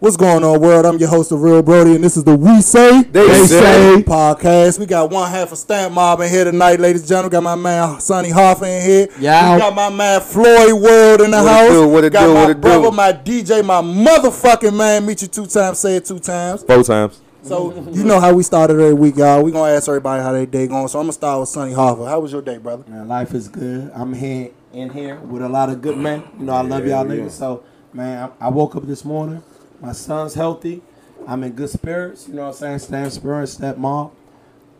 What's 0.00 0.16
going 0.16 0.42
on, 0.42 0.62
world? 0.62 0.86
I'm 0.86 0.96
your 0.96 1.10
host, 1.10 1.28
the 1.28 1.36
Real 1.36 1.62
Brody, 1.62 1.94
and 1.94 2.02
this 2.02 2.16
is 2.16 2.24
the 2.24 2.34
We 2.34 2.62
Say 2.62 3.02
They 3.02 3.44
Say. 3.46 4.02
podcast. 4.06 4.78
We 4.78 4.86
got 4.86 5.10
one 5.10 5.30
half 5.30 5.52
of 5.52 5.58
Stamp 5.58 5.92
Mob 5.92 6.20
in 6.20 6.30
here 6.30 6.44
tonight, 6.44 6.80
ladies 6.80 7.02
and 7.02 7.08
gentlemen. 7.10 7.32
Got 7.32 7.42
my 7.42 7.54
man 7.54 8.00
Sonny 8.00 8.30
Hoffa 8.30 8.62
in 8.62 8.82
here. 8.82 9.08
Yeah. 9.18 9.52
We 9.56 9.60
got 9.60 9.74
my 9.74 9.90
man 9.90 10.22
Floyd 10.22 10.72
World 10.72 11.20
in 11.20 11.30
the 11.32 11.36
What 11.36 11.46
it 11.46 11.50
house. 11.50 11.68
do, 11.68 11.88
what 11.88 12.04
it 12.04 12.12
got 12.14 12.26
do, 12.28 12.32
my 12.32 12.40
what 12.40 12.50
it 12.50 12.54
do? 12.54 12.60
brother, 12.60 12.90
my 12.90 13.12
DJ, 13.12 13.62
my 13.62 13.82
motherfucking 13.82 14.74
man. 14.74 15.04
Meet 15.04 15.20
you 15.20 15.28
two 15.28 15.46
times, 15.46 15.78
say 15.80 15.96
it 15.96 16.06
two 16.06 16.18
times. 16.18 16.62
Four 16.62 16.82
times. 16.82 17.20
So 17.42 17.74
you 17.90 18.02
know 18.02 18.20
how 18.20 18.32
we 18.32 18.42
started 18.42 18.80
every 18.80 18.94
week, 18.94 19.18
y'all. 19.18 19.42
We 19.42 19.52
gonna 19.52 19.74
ask 19.74 19.86
everybody 19.86 20.22
how 20.22 20.32
their 20.32 20.46
day 20.46 20.66
going. 20.66 20.88
So 20.88 20.98
I'm 20.98 21.04
gonna 21.04 21.12
start 21.12 21.40
with 21.40 21.50
Sonny 21.50 21.74
Hoffa. 21.74 22.08
How 22.08 22.20
was 22.20 22.32
your 22.32 22.40
day, 22.40 22.56
brother? 22.56 22.84
Man, 22.88 23.06
life 23.06 23.34
is 23.34 23.48
good. 23.48 23.90
I'm 23.94 24.14
here 24.14 24.48
in 24.72 24.88
here 24.88 25.16
with 25.16 25.42
a 25.42 25.48
lot 25.50 25.68
of 25.68 25.82
good 25.82 25.98
men. 25.98 26.22
You 26.38 26.46
know, 26.46 26.54
I 26.54 26.62
love 26.62 26.86
y'all 26.86 27.06
yeah. 27.06 27.22
niggas. 27.22 27.32
So, 27.32 27.64
man, 27.92 28.30
I, 28.40 28.46
I 28.46 28.48
woke 28.48 28.76
up 28.76 28.86
this 28.86 29.04
morning. 29.04 29.42
My 29.80 29.92
son's 29.92 30.34
healthy. 30.34 30.82
I'm 31.26 31.42
in 31.44 31.52
good 31.52 31.70
spirits. 31.70 32.28
You 32.28 32.34
know 32.34 32.42
what 32.42 32.48
I'm 32.48 32.54
saying? 32.54 32.78
Stand 32.80 33.12
spirits, 33.12 33.52
step 33.52 33.76
mom. 33.76 34.10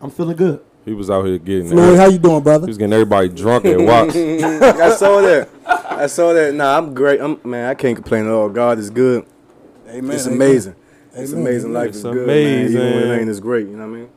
I'm 0.00 0.10
feeling 0.10 0.36
good. 0.36 0.62
He 0.84 0.94
was 0.94 1.10
out 1.10 1.26
here 1.26 1.38
getting. 1.38 1.68
Floyd, 1.68 1.98
how 1.98 2.06
you 2.06 2.18
doing, 2.18 2.42
brother? 2.42 2.66
he 2.66 2.70
was 2.70 2.78
getting 2.78 2.92
everybody 2.92 3.28
drunk 3.28 3.64
at 3.66 3.78
Watts. 3.78 4.16
I 4.16 4.90
saw 4.96 5.20
that. 5.20 5.48
I 5.66 6.06
saw 6.06 6.32
that. 6.32 6.54
Nah, 6.54 6.78
I'm 6.78 6.94
great. 6.94 7.20
I'm 7.20 7.38
man. 7.44 7.68
I 7.68 7.74
can't 7.74 7.96
complain 7.96 8.24
at 8.24 8.30
all. 8.30 8.48
God 8.48 8.78
is 8.78 8.88
good. 8.90 9.26
Amen. 9.88 10.10
It's 10.10 10.26
amen. 10.26 10.36
amazing. 10.36 10.74
It's 11.12 11.32
amazing. 11.32 11.72
Life 11.72 11.88
It's 11.88 11.98
is 11.98 12.02
good, 12.04 12.26
man. 12.26 12.64
Even 12.64 12.74
when 12.74 12.92
amazing. 12.92 13.10
it 13.10 13.20
ain't 13.20 13.28
as 13.28 13.40
great. 13.40 13.66
You 13.66 13.76
know 13.76 13.88
what 13.88 13.96
I 13.96 14.00
mean? 14.00 14.08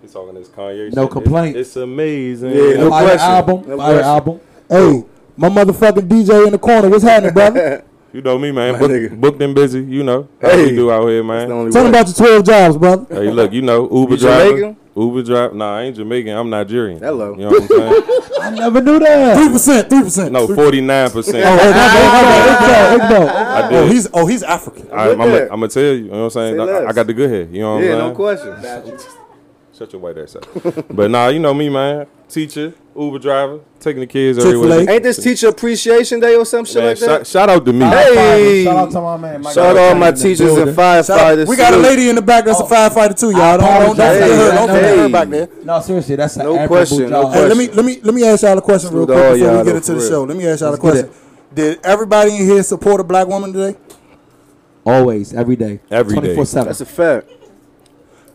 He's 0.00 0.12
talking 0.12 0.34
this 0.34 0.48
Kanye. 0.48 0.94
No 0.94 1.04
shit. 1.04 1.12
complaint. 1.12 1.56
It's, 1.56 1.68
it's 1.70 1.76
amazing. 1.76 2.50
Yeah, 2.50 2.74
no 2.74 2.90
Fire 2.90 3.04
question. 3.06 3.30
album. 3.30 3.68
No 3.68 3.76
question. 3.76 4.04
album. 4.04 4.40
Hey, 4.68 5.04
my 5.36 5.48
motherfucking 5.48 6.08
DJ 6.08 6.46
in 6.46 6.52
the 6.52 6.58
corner. 6.58 6.88
What's 6.88 7.04
happening, 7.04 7.34
brother? 7.34 7.84
You 8.12 8.22
know 8.22 8.38
me, 8.38 8.52
man. 8.52 8.78
Book, 8.78 8.90
nigga. 8.90 9.20
booked 9.20 9.42
and 9.42 9.54
busy. 9.54 9.82
You 9.82 10.02
know 10.02 10.28
how 10.40 10.48
Hey. 10.50 10.66
we 10.70 10.76
do 10.76 10.90
out 10.90 11.06
here, 11.08 11.22
man. 11.22 11.50
only 11.52 11.70
Tell 11.72 11.82
me 11.84 11.90
about 11.90 12.06
your 12.06 12.14
12 12.14 12.44
jobs, 12.44 12.76
brother. 12.78 13.06
Hey, 13.14 13.30
look, 13.30 13.52
you 13.52 13.60
know 13.62 13.84
Uber 13.90 14.12
You 14.14 14.16
driver. 14.20 14.44
Jamaican? 14.50 14.76
Uber 14.96 15.22
driver. 15.22 15.54
Nah, 15.54 15.76
I 15.76 15.82
ain't 15.82 15.96
Jamaican. 15.96 16.34
I'm 16.36 16.48
Nigerian. 16.48 16.98
Hello. 17.00 17.32
You 17.32 17.40
know 17.42 17.50
what 17.50 17.62
I'm 17.62 17.68
saying? 17.68 18.02
I 18.40 18.50
never 18.50 18.80
knew 18.80 18.98
that. 18.98 19.36
Three 19.36 19.48
percent, 19.50 19.90
three 19.90 20.02
percent. 20.02 20.32
No, 20.32 20.46
forty 20.46 20.80
nine 20.80 21.10
percent. 21.10 21.36
hey, 21.44 21.70
my 21.70 21.72
bad, 21.72 22.12
my 22.22 22.58
bad, 22.58 22.98
my 22.98 23.08
bad. 23.08 23.28
I 23.74 23.76
Oh, 23.78 23.86
he's 23.88 24.08
oh 24.14 24.26
he's 24.26 24.42
African. 24.42 24.88
I'm 24.90 25.18
gonna 25.18 25.68
tell 25.68 25.82
you. 25.82 25.90
You 25.90 26.04
know 26.10 26.24
what 26.24 26.24
I'm 26.24 26.30
saying? 26.30 26.60
I, 26.60 26.86
I 26.86 26.92
got 26.92 27.06
the 27.06 27.14
good 27.14 27.28
hair. 27.30 27.42
You 27.42 27.60
know 27.60 27.74
what 27.74 27.84
Yeah, 27.84 27.92
I'm 27.92 27.98
no 27.98 28.04
saying? 28.06 28.14
question. 28.16 29.17
Shut 29.78 29.92
your 29.92 30.02
white 30.02 30.18
ass 30.18 30.34
up. 30.34 30.44
but 30.90 31.08
nah, 31.08 31.28
you 31.28 31.38
know 31.38 31.54
me, 31.54 31.68
man. 31.68 32.08
Teacher, 32.28 32.74
Uber 32.96 33.20
driver, 33.20 33.60
taking 33.78 34.00
the 34.00 34.08
kids 34.08 34.36
everywhere. 34.36 34.90
Ain't 34.90 35.04
this 35.04 35.22
Teacher 35.22 35.50
Appreciation 35.50 36.18
Day 36.18 36.34
or 36.34 36.44
some 36.44 36.64
shit 36.64 36.78
Man, 36.78 36.86
like 36.86 36.96
shout, 36.96 37.08
that? 37.20 37.26
shout 37.28 37.48
out 37.48 37.64
to 37.64 37.72
me. 37.72 37.84
Hey. 37.86 38.64
Shout 38.64 38.76
out 38.76 38.90
to 38.90 39.00
my 39.00 39.16
man. 39.16 39.40
Mike 39.40 39.54
Shout 39.54 39.76
out 39.76 39.78
all 39.78 39.94
my 39.94 40.10
teachers 40.10 40.40
and 40.56 40.76
firefighters. 40.76 41.46
We 41.46 41.54
got 41.56 41.74
a 41.74 41.76
lady 41.76 42.08
in 42.08 42.16
the 42.16 42.22
back 42.22 42.44
that's 42.44 42.58
a 42.58 42.64
oh. 42.64 42.66
firefighter 42.66 43.16
too, 43.16 43.30
y'all. 43.30 43.56
Don't 43.56 43.60
don't, 43.60 43.96
don't 43.96 43.98
apologize. 43.98 44.18
forget 44.18 44.30
her. 44.30 44.50
Don't 44.50 44.68
Hey, 44.68 44.74
forget 44.74 44.96
her 44.96 45.02
hey. 45.06 45.12
back 45.12 45.28
there. 45.28 45.48
No, 45.64 45.80
seriously, 45.80 46.16
that's 46.16 46.36
an 46.38 46.42
No 46.42 46.52
admirable 46.54 46.76
question, 46.76 47.10
no 47.10 47.22
job. 47.22 47.32
Hey, 47.34 47.48
let 47.48 47.56
me 47.56 47.68
let 47.68 47.84
me 47.84 48.00
let 48.02 48.14
me 48.14 48.24
ask 48.24 48.42
y'all 48.42 48.58
a 48.58 48.62
question 48.62 48.92
real 48.92 49.06
quick 49.06 49.16
oh, 49.16 49.34
before 49.34 49.58
we 49.58 49.64
get 49.64 49.76
into 49.76 49.94
the 49.94 50.08
show. 50.08 50.24
Let 50.24 50.36
me 50.36 50.46
ask 50.48 50.60
y'all 50.60 50.74
a 50.74 50.78
question. 50.78 51.08
Did 51.54 51.78
everybody 51.84 52.32
in 52.32 52.46
here 52.46 52.64
support 52.64 53.00
a 53.00 53.04
black 53.04 53.28
woman 53.28 53.52
today? 53.52 53.78
Always, 54.84 55.34
every 55.34 55.54
day. 55.54 55.78
Every 55.88 56.16
day. 56.16 56.34
24 56.34 56.46
7. 56.46 56.66
That's 56.66 56.80
a 56.80 56.86
fact. 56.86 57.30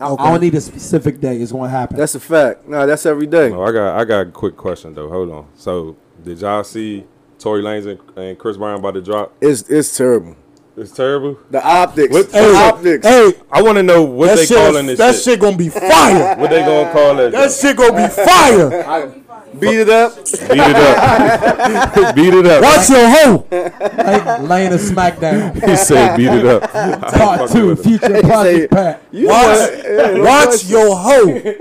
I, 0.00 0.12
I 0.12 0.30
don't 0.30 0.40
need 0.40 0.54
a 0.54 0.60
specific 0.60 1.20
day. 1.20 1.36
It's 1.38 1.52
going 1.52 1.64
to 1.70 1.76
happen. 1.76 1.96
That's 1.96 2.14
a 2.14 2.20
fact. 2.20 2.66
Nah, 2.68 2.86
that's 2.86 3.06
every 3.06 3.26
day. 3.26 3.50
Oh, 3.50 3.62
I 3.62 3.72
got 3.72 3.98
I 3.98 4.04
got 4.04 4.26
a 4.26 4.30
quick 4.30 4.56
question 4.56 4.94
though. 4.94 5.08
Hold 5.08 5.30
on. 5.30 5.46
So 5.56 5.96
did 6.22 6.40
y'all 6.40 6.64
see 6.64 7.04
Tory 7.38 7.62
Lanez 7.62 7.86
and, 7.86 8.18
and 8.18 8.38
Chris 8.38 8.56
Brown 8.56 8.78
about 8.80 8.94
to 8.94 9.02
drop? 9.02 9.32
It's 9.40 9.68
it's 9.70 9.96
terrible. 9.96 10.36
It's 10.76 10.90
terrible. 10.90 11.38
The 11.50 11.64
optics. 11.64 12.12
What- 12.12 12.30
the 12.32 12.38
Hey, 12.38 12.54
optics. 12.68 13.06
Hey, 13.06 13.32
I 13.52 13.62
want 13.62 13.76
to 13.76 13.82
know 13.84 14.02
what 14.02 14.26
that 14.26 14.36
they 14.38 14.46
shit, 14.46 14.56
calling 14.56 14.86
this 14.86 14.92
shit. 14.94 14.98
that 14.98 15.14
shit. 15.14 15.22
shit 15.24 15.40
gonna 15.40 15.56
be 15.56 15.68
fire. 15.68 16.36
What 16.36 16.50
they 16.50 16.60
gonna 16.62 16.92
call 16.92 17.18
it? 17.20 17.30
that 17.30 17.52
shit 17.52 17.76
gonna 17.76 17.96
be 17.96 18.08
fire. 18.12 19.23
Beat 19.60 19.80
it 19.80 19.88
up. 19.88 20.16
Beat 20.16 20.26
it 20.50 20.76
up. 20.76 22.14
beat 22.14 22.34
it 22.34 22.46
up. 22.46 22.62
Watch 22.62 22.88
your 22.90 23.08
hoe. 23.08 23.46
Like, 23.50 24.48
laying 24.48 24.72
a 24.72 24.76
smackdown. 24.76 25.54
He 25.68 25.76
said 25.76 26.16
beat 26.16 26.28
it 26.28 26.44
up. 26.46 26.70
Part 27.12 27.50
two, 27.50 27.74
future 27.76 28.06
Say- 28.06 28.22
project 28.22 28.72
Pat. 28.72 29.02
You 29.12 29.28
Watch, 29.28 29.46
know 29.46 29.58
what? 29.60 29.84
Yeah, 29.84 30.12
no 30.14 30.24
watch 30.24 30.64
your 30.64 30.96
hoe. 30.96 31.54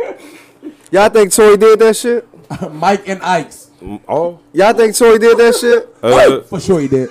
Y'all 0.91 1.09
think 1.09 1.31
Tory 1.33 1.57
did 1.57 1.79
that 1.79 1.95
shit? 1.95 2.27
Mike 2.73 3.07
and 3.07 3.21
Ike's. 3.23 3.71
Oh, 4.07 4.39
Y'all 4.53 4.73
think 4.73 4.95
Tory 4.95 5.19
did 5.19 5.37
that 5.37 5.55
shit? 5.55 5.89
uh, 6.03 6.41
For 6.41 6.59
sure 6.59 6.79
he 6.79 6.87
did. 6.87 7.09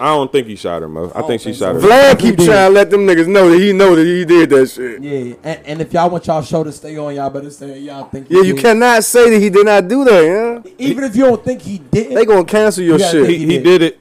I 0.00 0.06
don't 0.06 0.30
think 0.32 0.46
he 0.46 0.56
shot 0.56 0.82
her, 0.82 0.88
Mo. 0.88 1.12
I, 1.14 1.22
think 1.22 1.42
she 1.42 1.52
shot 1.54 1.74
her. 1.74 1.80
Vlad 1.80 2.18
keep 2.18 2.36
did. 2.36 2.46
trying 2.46 2.70
to 2.70 2.74
let 2.74 2.90
them 2.90 3.06
niggas 3.06 3.26
know 3.28 3.48
that 3.50 3.58
he 3.58 3.72
know 3.72 3.94
that 3.94 4.04
he 4.04 4.24
did 4.24 4.50
that 4.50 4.66
shit. 4.70 5.02
Yeah, 5.02 5.34
and, 5.44 5.66
and 5.66 5.80
if 5.80 5.92
y'all 5.92 6.10
want 6.10 6.26
y'all 6.26 6.42
show 6.42 6.64
to 6.64 6.72
stay 6.72 6.96
on, 6.96 7.14
y'all 7.14 7.30
better 7.30 7.50
say 7.50 7.78
y'all 7.78 8.04
think. 8.08 8.28
he 8.28 8.34
Yeah, 8.36 8.42
you 8.42 8.54
did. 8.54 8.62
cannot 8.62 9.04
say 9.04 9.30
that 9.30 9.38
he 9.40 9.50
did 9.50 9.66
not 9.66 9.86
do 9.88 10.04
that, 10.04 10.24
yeah? 10.64 10.72
Even 10.78 11.04
if 11.04 11.14
you 11.16 11.24
don't 11.24 11.44
think 11.44 11.62
he 11.62 11.78
did, 11.78 12.16
They 12.16 12.24
gonna 12.24 12.44
cancel 12.44 12.82
your 12.84 12.98
You 12.98 13.04
shit. 13.04 13.26
think 13.26 13.38
He, 13.38 13.46
he 13.46 13.58
did 13.58 13.82
it. 13.82 13.98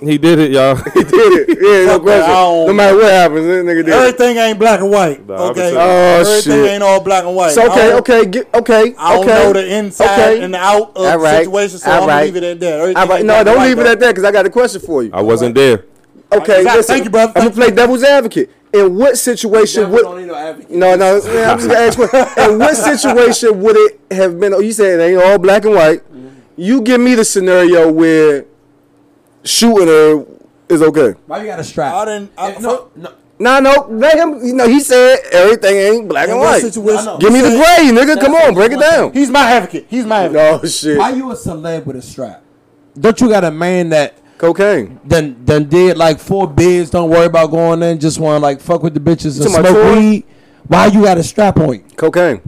He 0.00 0.18
did 0.18 0.38
it, 0.38 0.50
y'all. 0.50 0.76
He 0.76 1.04
did 1.04 1.48
it. 1.48 1.58
Yeah, 1.60 1.86
no 1.86 1.92
Fuck 1.98 2.04
that, 2.06 2.22
I 2.22 2.26
question. 2.34 2.66
No 2.66 2.72
matter 2.74 2.96
what 2.96 3.04
happens, 3.12 3.46
this 3.46 3.64
nigga 3.64 3.76
did 3.84 3.88
it. 3.88 3.92
Everything 3.92 4.36
ain't 4.36 4.58
black 4.58 4.80
and 4.80 4.90
white. 4.90 5.26
Nah, 5.26 5.34
Okay. 5.50 5.60
bet 5.60 5.72
you- 5.72 5.78
Oh, 5.78 6.20
Everything 6.20 6.52
shit. 6.64 6.70
ain't 6.72 6.82
all 6.82 7.00
black 7.00 7.24
and 7.24 7.34
white. 7.34 7.52
So 7.52 7.70
okay, 7.70 7.92
okay, 7.94 8.26
get, 8.26 8.54
okay, 8.54 8.94
I 8.98 9.14
don't 9.14 9.24
okay. 9.24 9.38
know 9.42 9.52
the 9.54 9.74
inside 9.78 10.04
okay. 10.34 10.42
and 10.42 10.52
the 10.54 10.58
out 10.58 10.90
of 10.94 11.06
All 11.06 11.18
the 11.18 11.38
situation, 11.38 11.78
so 11.78 11.90
All 11.90 11.94
I'm 11.94 12.00
gonna 12.00 12.12
right. 12.12 12.24
leave 12.26 12.36
it 12.36 12.42
at 12.44 12.60
that. 12.60 12.72
Everything 12.80 12.96
All 12.96 13.06
right, 13.08 13.24
no, 13.24 13.44
don't 13.44 13.56
white, 13.56 13.68
leave 13.68 13.78
it 13.78 13.86
at 13.86 14.00
that 14.00 14.08
because 14.08 14.24
I 14.24 14.32
got 14.32 14.44
a 14.46 14.50
question 14.50 14.80
for 14.82 15.02
you. 15.02 15.10
I 15.14 15.22
wasn't 15.22 15.54
there. 15.54 15.84
Okay, 16.32 16.58
Exactly. 16.58 16.76
listen. 16.76 16.82
Thank 16.94 17.04
you, 17.04 17.10
brother. 17.10 17.32
I'm 17.36 17.42
gonna 17.44 17.54
play 17.54 17.70
devil's 17.70 18.02
advocate. 18.02 18.50
In 18.74 18.96
what 18.96 19.16
situation 19.16 19.90
would? 19.92 20.04
need 20.18 20.26
no. 20.26 20.56
No, 20.68 20.96
no. 20.96 21.16
I'm 21.16 21.58
just 21.58 21.68
gonna 21.68 21.78
ask. 21.78 21.98
you, 21.98 22.52
In 22.52 22.58
what 22.58 22.76
situation 22.92 23.62
would 23.62 23.76
it 23.76 24.00
have 24.10 24.38
been? 24.38 24.52
Oh, 24.52 24.58
you 24.58 24.72
said 24.72 25.00
it 25.00 25.02
ain't 25.02 25.22
all 25.22 25.38
black 25.38 25.64
and 25.64 25.74
white. 25.74 26.02
You 26.56 26.82
give 26.82 27.00
me 27.00 27.14
the 27.14 27.24
scenario 27.24 27.90
where 27.90 28.44
shooting 29.46 29.88
her 29.88 30.24
is 30.68 30.82
okay. 30.82 31.18
Why 31.26 31.40
you 31.40 31.46
got 31.46 31.60
a 31.60 31.64
strap? 31.64 31.94
I 31.94 32.04
didn't. 32.04 32.32
I, 32.36 32.50
If 32.50 32.60
no, 32.60 32.90
no. 32.96 33.12
No, 33.38 33.60
no, 33.60 33.86
let 33.90 34.16
him. 34.16 34.42
You 34.42 34.54
know, 34.54 34.66
he 34.66 34.80
said 34.80 35.18
everything 35.30 35.76
ain't 35.76 36.08
black 36.08 36.30
and 36.30 36.38
white. 36.38 36.62
situation? 36.62 37.00
I 37.00 37.04
know. 37.04 37.18
Give 37.18 37.32
me 37.32 37.42
the 37.42 37.50
gray, 37.50 37.90
nigga. 37.92 38.18
Come 38.18 38.34
on, 38.34 38.54
break 38.54 38.72
it 38.72 38.80
down. 38.80 39.12
He's 39.12 39.28
my 39.28 39.50
advocate. 39.50 39.86
He's 39.90 40.06
my 40.06 40.24
advocate. 40.24 40.62
No 40.62 40.68
shit. 40.68 40.98
Why 40.98 41.10
you 41.10 41.30
a 41.30 41.34
celeb 41.34 41.84
with 41.84 41.96
a 41.96 42.02
strap? 42.02 42.42
Don't 42.98 43.20
you 43.20 43.28
got 43.28 43.44
a 43.44 43.50
man 43.50 43.90
that 43.90 44.18
Cocaine. 44.38 45.00
Then 45.04 45.36
then 45.44 45.68
did 45.68 45.96
like 45.96 46.18
four 46.18 46.46
bids? 46.46 46.90
Don't 46.90 47.10
worry 47.10 47.26
about 47.26 47.50
going 47.50 47.82
in. 47.82 47.98
Just 47.98 48.18
want 48.18 48.36
to 48.36 48.42
like 48.42 48.60
fuck 48.60 48.82
with 48.82 48.94
the 48.94 49.00
bitches 49.00 49.40
and 49.40 49.50
smoke 49.50 49.94
weed. 49.96 50.24
Why 50.66 50.86
you 50.86 51.02
got 51.04 51.18
a 51.18 51.22
strap 51.22 51.58
on 51.58 51.74
you? 51.74 51.84
Cocaine. 51.96 52.40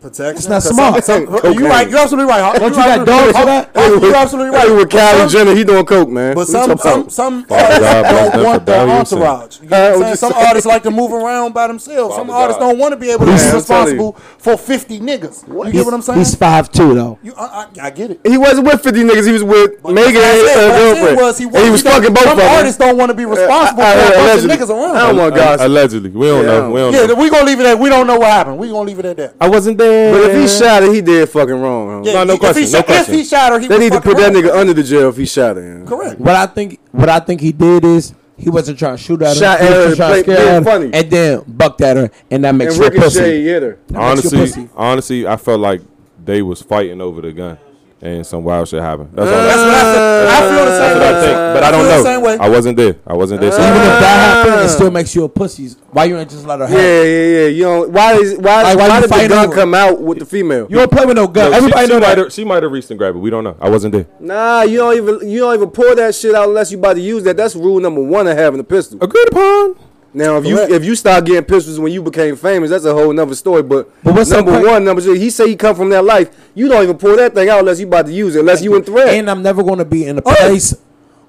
Protection. 0.00 0.36
It's 0.36 0.48
not 0.48 0.62
smart. 0.62 1.04
some- 1.04 1.26
some- 1.26 1.34
Cocaine. 1.34 1.52
you 1.58 1.66
right. 1.68 1.90
You're 1.90 1.98
absolutely 1.98 2.30
right. 2.32 2.54
Don't 2.58 2.70
you 2.70 2.76
got 2.76 3.06
dogs 3.06 3.36
for 3.38 3.44
that? 3.44 3.70
You're 3.74 4.16
absolutely 4.16 4.56
right. 4.56 4.66
Hey, 4.68 4.74
with 4.74 4.90
But 4.90 4.98
Kylie 4.98 5.30
Jenner, 5.30 5.54
he 5.54 5.62
doing 5.62 5.84
coke, 5.84 6.08
man. 6.08 6.34
But 6.34 6.46
some 6.48 6.62
some 6.78 7.00
about? 7.00 7.12
some 7.12 7.46
artists 7.50 7.80
don't 7.80 8.44
want 8.44 8.60
for 8.60 8.64
their 8.64 8.86
dying, 8.86 8.98
you 8.98 9.04
saying. 9.04 9.22
entourage. 9.22 9.58
You 9.60 9.68
Uh, 9.68 9.70
know 9.70 9.84
what 9.84 9.94
I'm 9.94 10.02
saying? 10.02 10.16
Some 10.16 10.32
artists 10.34 10.66
like 10.66 10.82
to 10.84 10.90
move 10.90 11.12
around 11.12 11.52
by 11.52 11.66
themselves. 11.66 12.14
Some 12.16 12.30
artists 12.30 12.58
don't 12.60 12.78
want 12.78 12.92
to 12.92 12.96
be 12.96 13.10
able 13.10 13.26
to 13.26 13.32
Man, 13.32 13.50
be 13.50 13.54
responsible 13.56 14.16
for 14.38 14.56
50 14.56 15.00
niggas. 15.00 15.44
You 15.66 15.70
get 15.72 15.84
what 15.84 15.92
I'm 15.92 16.00
saying? 16.02 16.18
He's 16.20 16.34
five 16.34 16.72
two 16.72 16.94
though. 16.94 17.18
You, 17.22 17.34
I, 17.36 17.66
I, 17.82 17.86
I 17.86 17.90
get 17.90 18.10
it. 18.12 18.20
He 18.24 18.38
wasn't 18.38 18.66
with 18.68 18.82
50 18.82 19.02
niggas. 19.02 19.26
He 19.26 19.32
was 19.32 19.44
with 19.44 19.82
But 19.82 19.92
Megan 19.92 20.16
and 20.16 20.48
said- 20.48 20.56
her 20.56 20.72
I 20.72 20.78
girlfriend. 20.94 21.16
was 21.18 21.38
he, 21.38 21.44
and 21.44 21.56
he 21.58 21.70
was 21.70 21.82
don't- 21.82 21.92
fucking 21.92 22.14
both 22.14 22.26
of 22.26 22.36
them. 22.38 22.48
artists 22.56 22.78
don't 22.78 22.96
want 22.96 23.10
to 23.10 23.14
be 23.14 23.26
responsible 23.26 23.82
I- 23.82 23.86
I 23.86 23.92
for 23.92 24.00
a 24.00 24.04
bunch 24.04 24.14
of 24.14 24.20
allegedly. 24.44 24.56
niggas 24.56 24.70
around. 24.70 24.96
I 24.96 25.06
don't 25.08 25.16
want 25.18 25.34
gossip. 25.34 25.66
Allegedly, 25.66 26.10
we 26.10 26.26
don't 26.26 26.44
Yeah, 26.44 26.50
know. 26.52 26.70
We 26.70 26.80
don't 26.80 26.92
yeah, 26.94 27.06
know. 27.06 27.14
we 27.16 27.28
gonna 27.28 27.44
leave 27.44 27.60
it 27.60 27.66
at. 27.66 27.78
We 27.78 27.90
don't 27.90 28.06
know 28.06 28.16
what 28.18 28.30
happened. 28.30 28.56
We 28.58 28.68
gonna 28.70 28.80
leave 28.88 28.98
it 28.98 29.04
at 29.04 29.16
that. 29.18 29.34
I 29.38 29.48
wasn't 29.48 29.76
there. 29.76 29.89
But 30.12 30.30
if 30.30 30.40
he 30.40 30.48
shot 30.48 30.82
her, 30.82 30.92
he 30.92 31.00
did 31.00 31.28
fucking 31.28 31.54
wrong. 31.60 32.04
huh? 32.04 32.10
Yeah, 32.10 32.12
No, 32.14 32.24
no 32.24 32.32
if 32.34 32.40
question, 32.40 32.64
He 32.64 32.72
no 32.72 32.78
shot, 32.78 32.86
question. 32.86 33.14
If 33.14 33.20
he 33.20 33.24
shot 33.26 33.52
her, 33.52 33.58
he 33.60 33.68
They 33.68 33.78
need 33.78 33.92
to 33.92 34.00
fucking 34.00 34.12
put 34.12 34.20
that 34.20 34.32
nigga 34.32 34.54
under 34.56 34.72
the 34.74 34.82
jail 34.82 35.08
if 35.08 35.16
he 35.16 35.26
shot 35.26 35.56
her. 35.56 35.78
yeah. 35.80 35.86
Correct. 35.88 36.20
What 36.20 36.34
I 36.36 36.46
think, 36.46 36.78
what 36.92 37.08
I 37.08 37.20
think 37.20 37.40
he 37.40 37.52
did 37.52 37.84
is 37.84 38.14
he 38.36 38.48
wasn't 38.50 38.78
trying 38.78 38.96
to 38.96 39.02
shoot 39.02 39.20
at 39.22 39.28
her. 39.36 39.40
Shot 39.42 39.60
he 39.60 39.66
at 39.66 39.72
her 39.72 39.86
was 39.88 39.96
trying 39.96 40.12
and 40.14 40.24
to 40.24 40.24
play- 40.24 40.36
scare 40.36 40.54
her, 40.54 40.64
funny. 40.64 40.90
and 40.92 41.10
then 41.10 41.42
bucked 41.46 41.80
at 41.82 41.96
her, 41.96 42.10
and 42.30 42.44
that 42.44 42.54
makes 42.54 42.74
And 42.78 42.84
her 42.84 42.90
a 42.90 43.00
pussy. 43.00 43.42
hit 43.44 43.62
her. 43.62 43.78
That 43.88 43.92
makes 43.94 44.02
honestly, 44.32 44.38
pussy. 44.38 44.68
honestly, 44.76 45.26
I 45.26 45.36
felt 45.36 45.60
like 45.60 45.80
they 46.24 46.40
was 46.42 46.62
fighting 46.62 47.00
over 47.00 47.20
the 47.22 47.32
gun, 47.32 47.58
and 48.02 48.26
some 48.26 48.42
wild 48.44 48.66
shit 48.68 48.80
happened. 48.80 49.10
That's 49.14 49.28
all. 49.30 49.36
That's 49.36 49.56
That's, 49.56 49.62
what 49.62 49.74
I 49.74 49.92
feel. 49.92 50.30
I 50.30 50.56
feel 50.56 50.64
the 50.64 50.78
same 50.78 50.94
what 50.94 51.02
I 51.02 51.12
way. 51.12 51.20
think. 51.26 51.36
But 51.54 51.62
I 51.64 51.70
don't 51.70 51.80
feel 51.80 51.90
the 51.90 51.96
know. 51.96 52.02
same 52.04 52.22
way. 52.22 52.38
I 52.38 52.48
wasn't 52.48 52.76
there. 52.76 52.96
I 53.06 53.12
wasn't 53.14 53.40
there. 53.40 53.52
So 53.52 53.58
uh, 53.58 53.68
Even 53.68 53.76
if 53.76 53.82
that 54.00 54.44
happened, 54.46 54.64
it 54.64 54.68
still 54.70 54.90
makes 54.90 55.14
you 55.14 55.24
a 55.24 55.28
pussy. 55.28 55.68
Why 55.90 56.04
you 56.04 56.16
ain't 56.18 56.30
just 56.30 56.46
let 56.46 56.60
her 56.60 56.66
have? 56.66 56.78
Yeah, 56.78 57.02
yeah, 57.02 57.40
yeah. 57.42 57.46
You 57.48 57.62
know 57.64 57.88
why 57.88 58.14
is 58.14 58.36
why 58.38 58.62
Like, 58.62 58.78
why 58.78 58.88
why 58.88 58.94
you 58.96 59.00
did 59.02 59.10
the 59.10 59.14
fighting 59.14 59.28
gun 59.30 59.46
over- 59.46 59.54
come 59.54 59.74
out 59.74 60.00
with 60.00 60.18
the 60.18 60.26
female? 60.26 60.66
You 60.70 60.76
don't 60.76 60.90
play 60.90 61.04
with 61.04 61.16
no 61.16 61.26
gun. 61.26 61.50
No, 61.50 61.56
Everybody 61.56 61.80
she, 61.82 61.86
she 61.86 61.92
know 61.92 62.00
might 62.00 62.14
that. 62.14 62.18
have. 62.18 62.32
She 62.32 62.44
might 62.44 62.62
have 62.62 62.72
reached 62.72 62.90
and 62.90 62.98
grabbed 62.98 63.16
it. 63.16 63.20
We 63.20 63.30
don't 63.30 63.44
know. 63.44 63.56
I 63.60 63.68
wasn't 63.68 63.92
there. 63.92 64.06
Nah, 64.20 64.62
you 64.62 64.78
don't 64.78 64.96
even 64.96 65.28
you 65.28 65.40
don't 65.40 65.54
even 65.54 65.70
pour 65.70 65.94
that 65.96 66.14
shit 66.14 66.34
out 66.34 66.48
unless 66.48 66.70
you 66.72 66.78
about 66.78 66.94
to 66.94 67.00
use 67.00 67.24
that. 67.24 67.36
That's 67.36 67.54
rule 67.56 67.80
number 67.80 68.02
one 68.02 68.26
of 68.26 68.36
having 68.36 68.60
a 68.60 68.64
pistol. 68.64 68.98
Agreed 69.02 69.28
upon. 69.28 69.76
Now, 70.12 70.38
if 70.38 70.44
you 70.46 70.56
Correct. 70.56 70.72
if 70.72 70.84
you 70.84 70.96
start 70.96 71.24
getting 71.24 71.44
pistols 71.44 71.78
when 71.78 71.92
you 71.92 72.02
became 72.02 72.34
famous, 72.34 72.70
that's 72.70 72.84
a 72.84 72.92
whole 72.92 73.12
nother 73.12 73.34
story. 73.36 73.62
But, 73.62 73.88
But 74.02 74.14
what's 74.14 74.30
number 74.30 74.60
one, 74.60 74.84
number 74.84 75.00
two, 75.00 75.12
he 75.12 75.30
say 75.30 75.48
he 75.48 75.54
come 75.56 75.76
from 75.76 75.88
that 75.90 76.04
life. 76.04 76.30
You 76.54 76.68
don't 76.68 76.82
even 76.82 76.98
pull 76.98 77.16
that 77.16 77.32
thing 77.34 77.48
out 77.48 77.60
unless 77.60 77.78
you 77.78 77.86
about 77.86 78.06
to 78.06 78.12
use 78.12 78.34
it, 78.34 78.40
unless 78.40 78.60
you 78.62 78.74
in 78.74 78.82
threat. 78.82 79.08
And 79.14 79.30
I'm 79.30 79.42
never 79.42 79.62
going 79.62 79.78
to 79.78 79.84
be 79.84 80.06
in 80.06 80.18
a 80.18 80.22
Oh, 80.26 80.34
place 80.34 80.74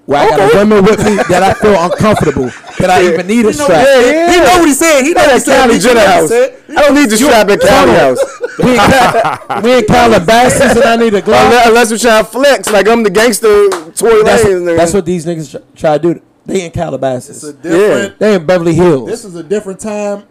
where 0.04 0.20
I 0.20 0.30
got 0.36 0.52
a 0.52 0.58
woman 0.58 0.84
with 0.84 0.98
me 0.98 1.14
that 1.28 1.44
I 1.44 1.54
feel 1.54 1.76
uncomfortable, 1.80 2.50
that 2.80 2.90
I 2.90 3.04
even 3.04 3.24
need 3.28 3.46
a 3.46 3.52
strap. 3.52 3.70
Yeah, 3.86 4.00
yeah. 4.00 4.32
He 4.32 4.38
know 4.40 4.58
what 4.58 4.66
he 4.66 4.74
said. 4.74 5.02
He 5.02 5.12
know 5.12 5.22
what 5.22 5.32
he 5.34 5.38
said. 5.38 5.70
He 5.70 5.78
Jenner 5.78 5.94
know 5.94 6.00
what 6.00 6.08
he 6.08 6.18
house. 6.18 6.28
said. 6.28 6.62
I 6.70 6.80
don't 6.82 6.94
need 6.96 7.10
the 7.10 7.16
strap 7.16 7.48
at 7.50 7.60
Cali 7.60 7.92
house. 7.92 8.40
We 8.58 8.70
in, 8.72 8.76
Cal- 8.78 9.62
we 9.62 9.78
in 9.78 9.84
Calabasas 9.86 10.74
and 10.74 10.82
I 10.84 10.96
need 10.96 11.14
a 11.14 11.22
glove. 11.22 11.44
Unless, 11.46 11.68
unless 11.68 11.90
we 11.92 11.98
trying 11.98 12.24
to 12.24 12.30
flex 12.30 12.70
like 12.72 12.88
I'm 12.88 13.04
the 13.04 13.10
gangster 13.10 13.68
Tory 13.94 14.24
That's, 14.24 14.42
Lanez. 14.42 14.76
that's 14.76 14.92
what 14.92 15.06
these 15.06 15.24
niggas 15.24 15.52
try, 15.52 15.60
try 15.76 15.98
to 15.98 16.14
do. 16.14 16.22
They 16.44 16.60
in 16.60 16.66
It's 16.66 16.76
a 16.76 16.80
Calabasas. 16.80 17.52
different. 17.54 18.18
They 18.18 18.34
in 18.34 18.46
Beverly 18.46 18.74
Hills. 18.74 19.08
This 19.08 19.24
is 19.24 19.34
a 19.36 19.42
different 19.42 19.78
time 19.80 20.24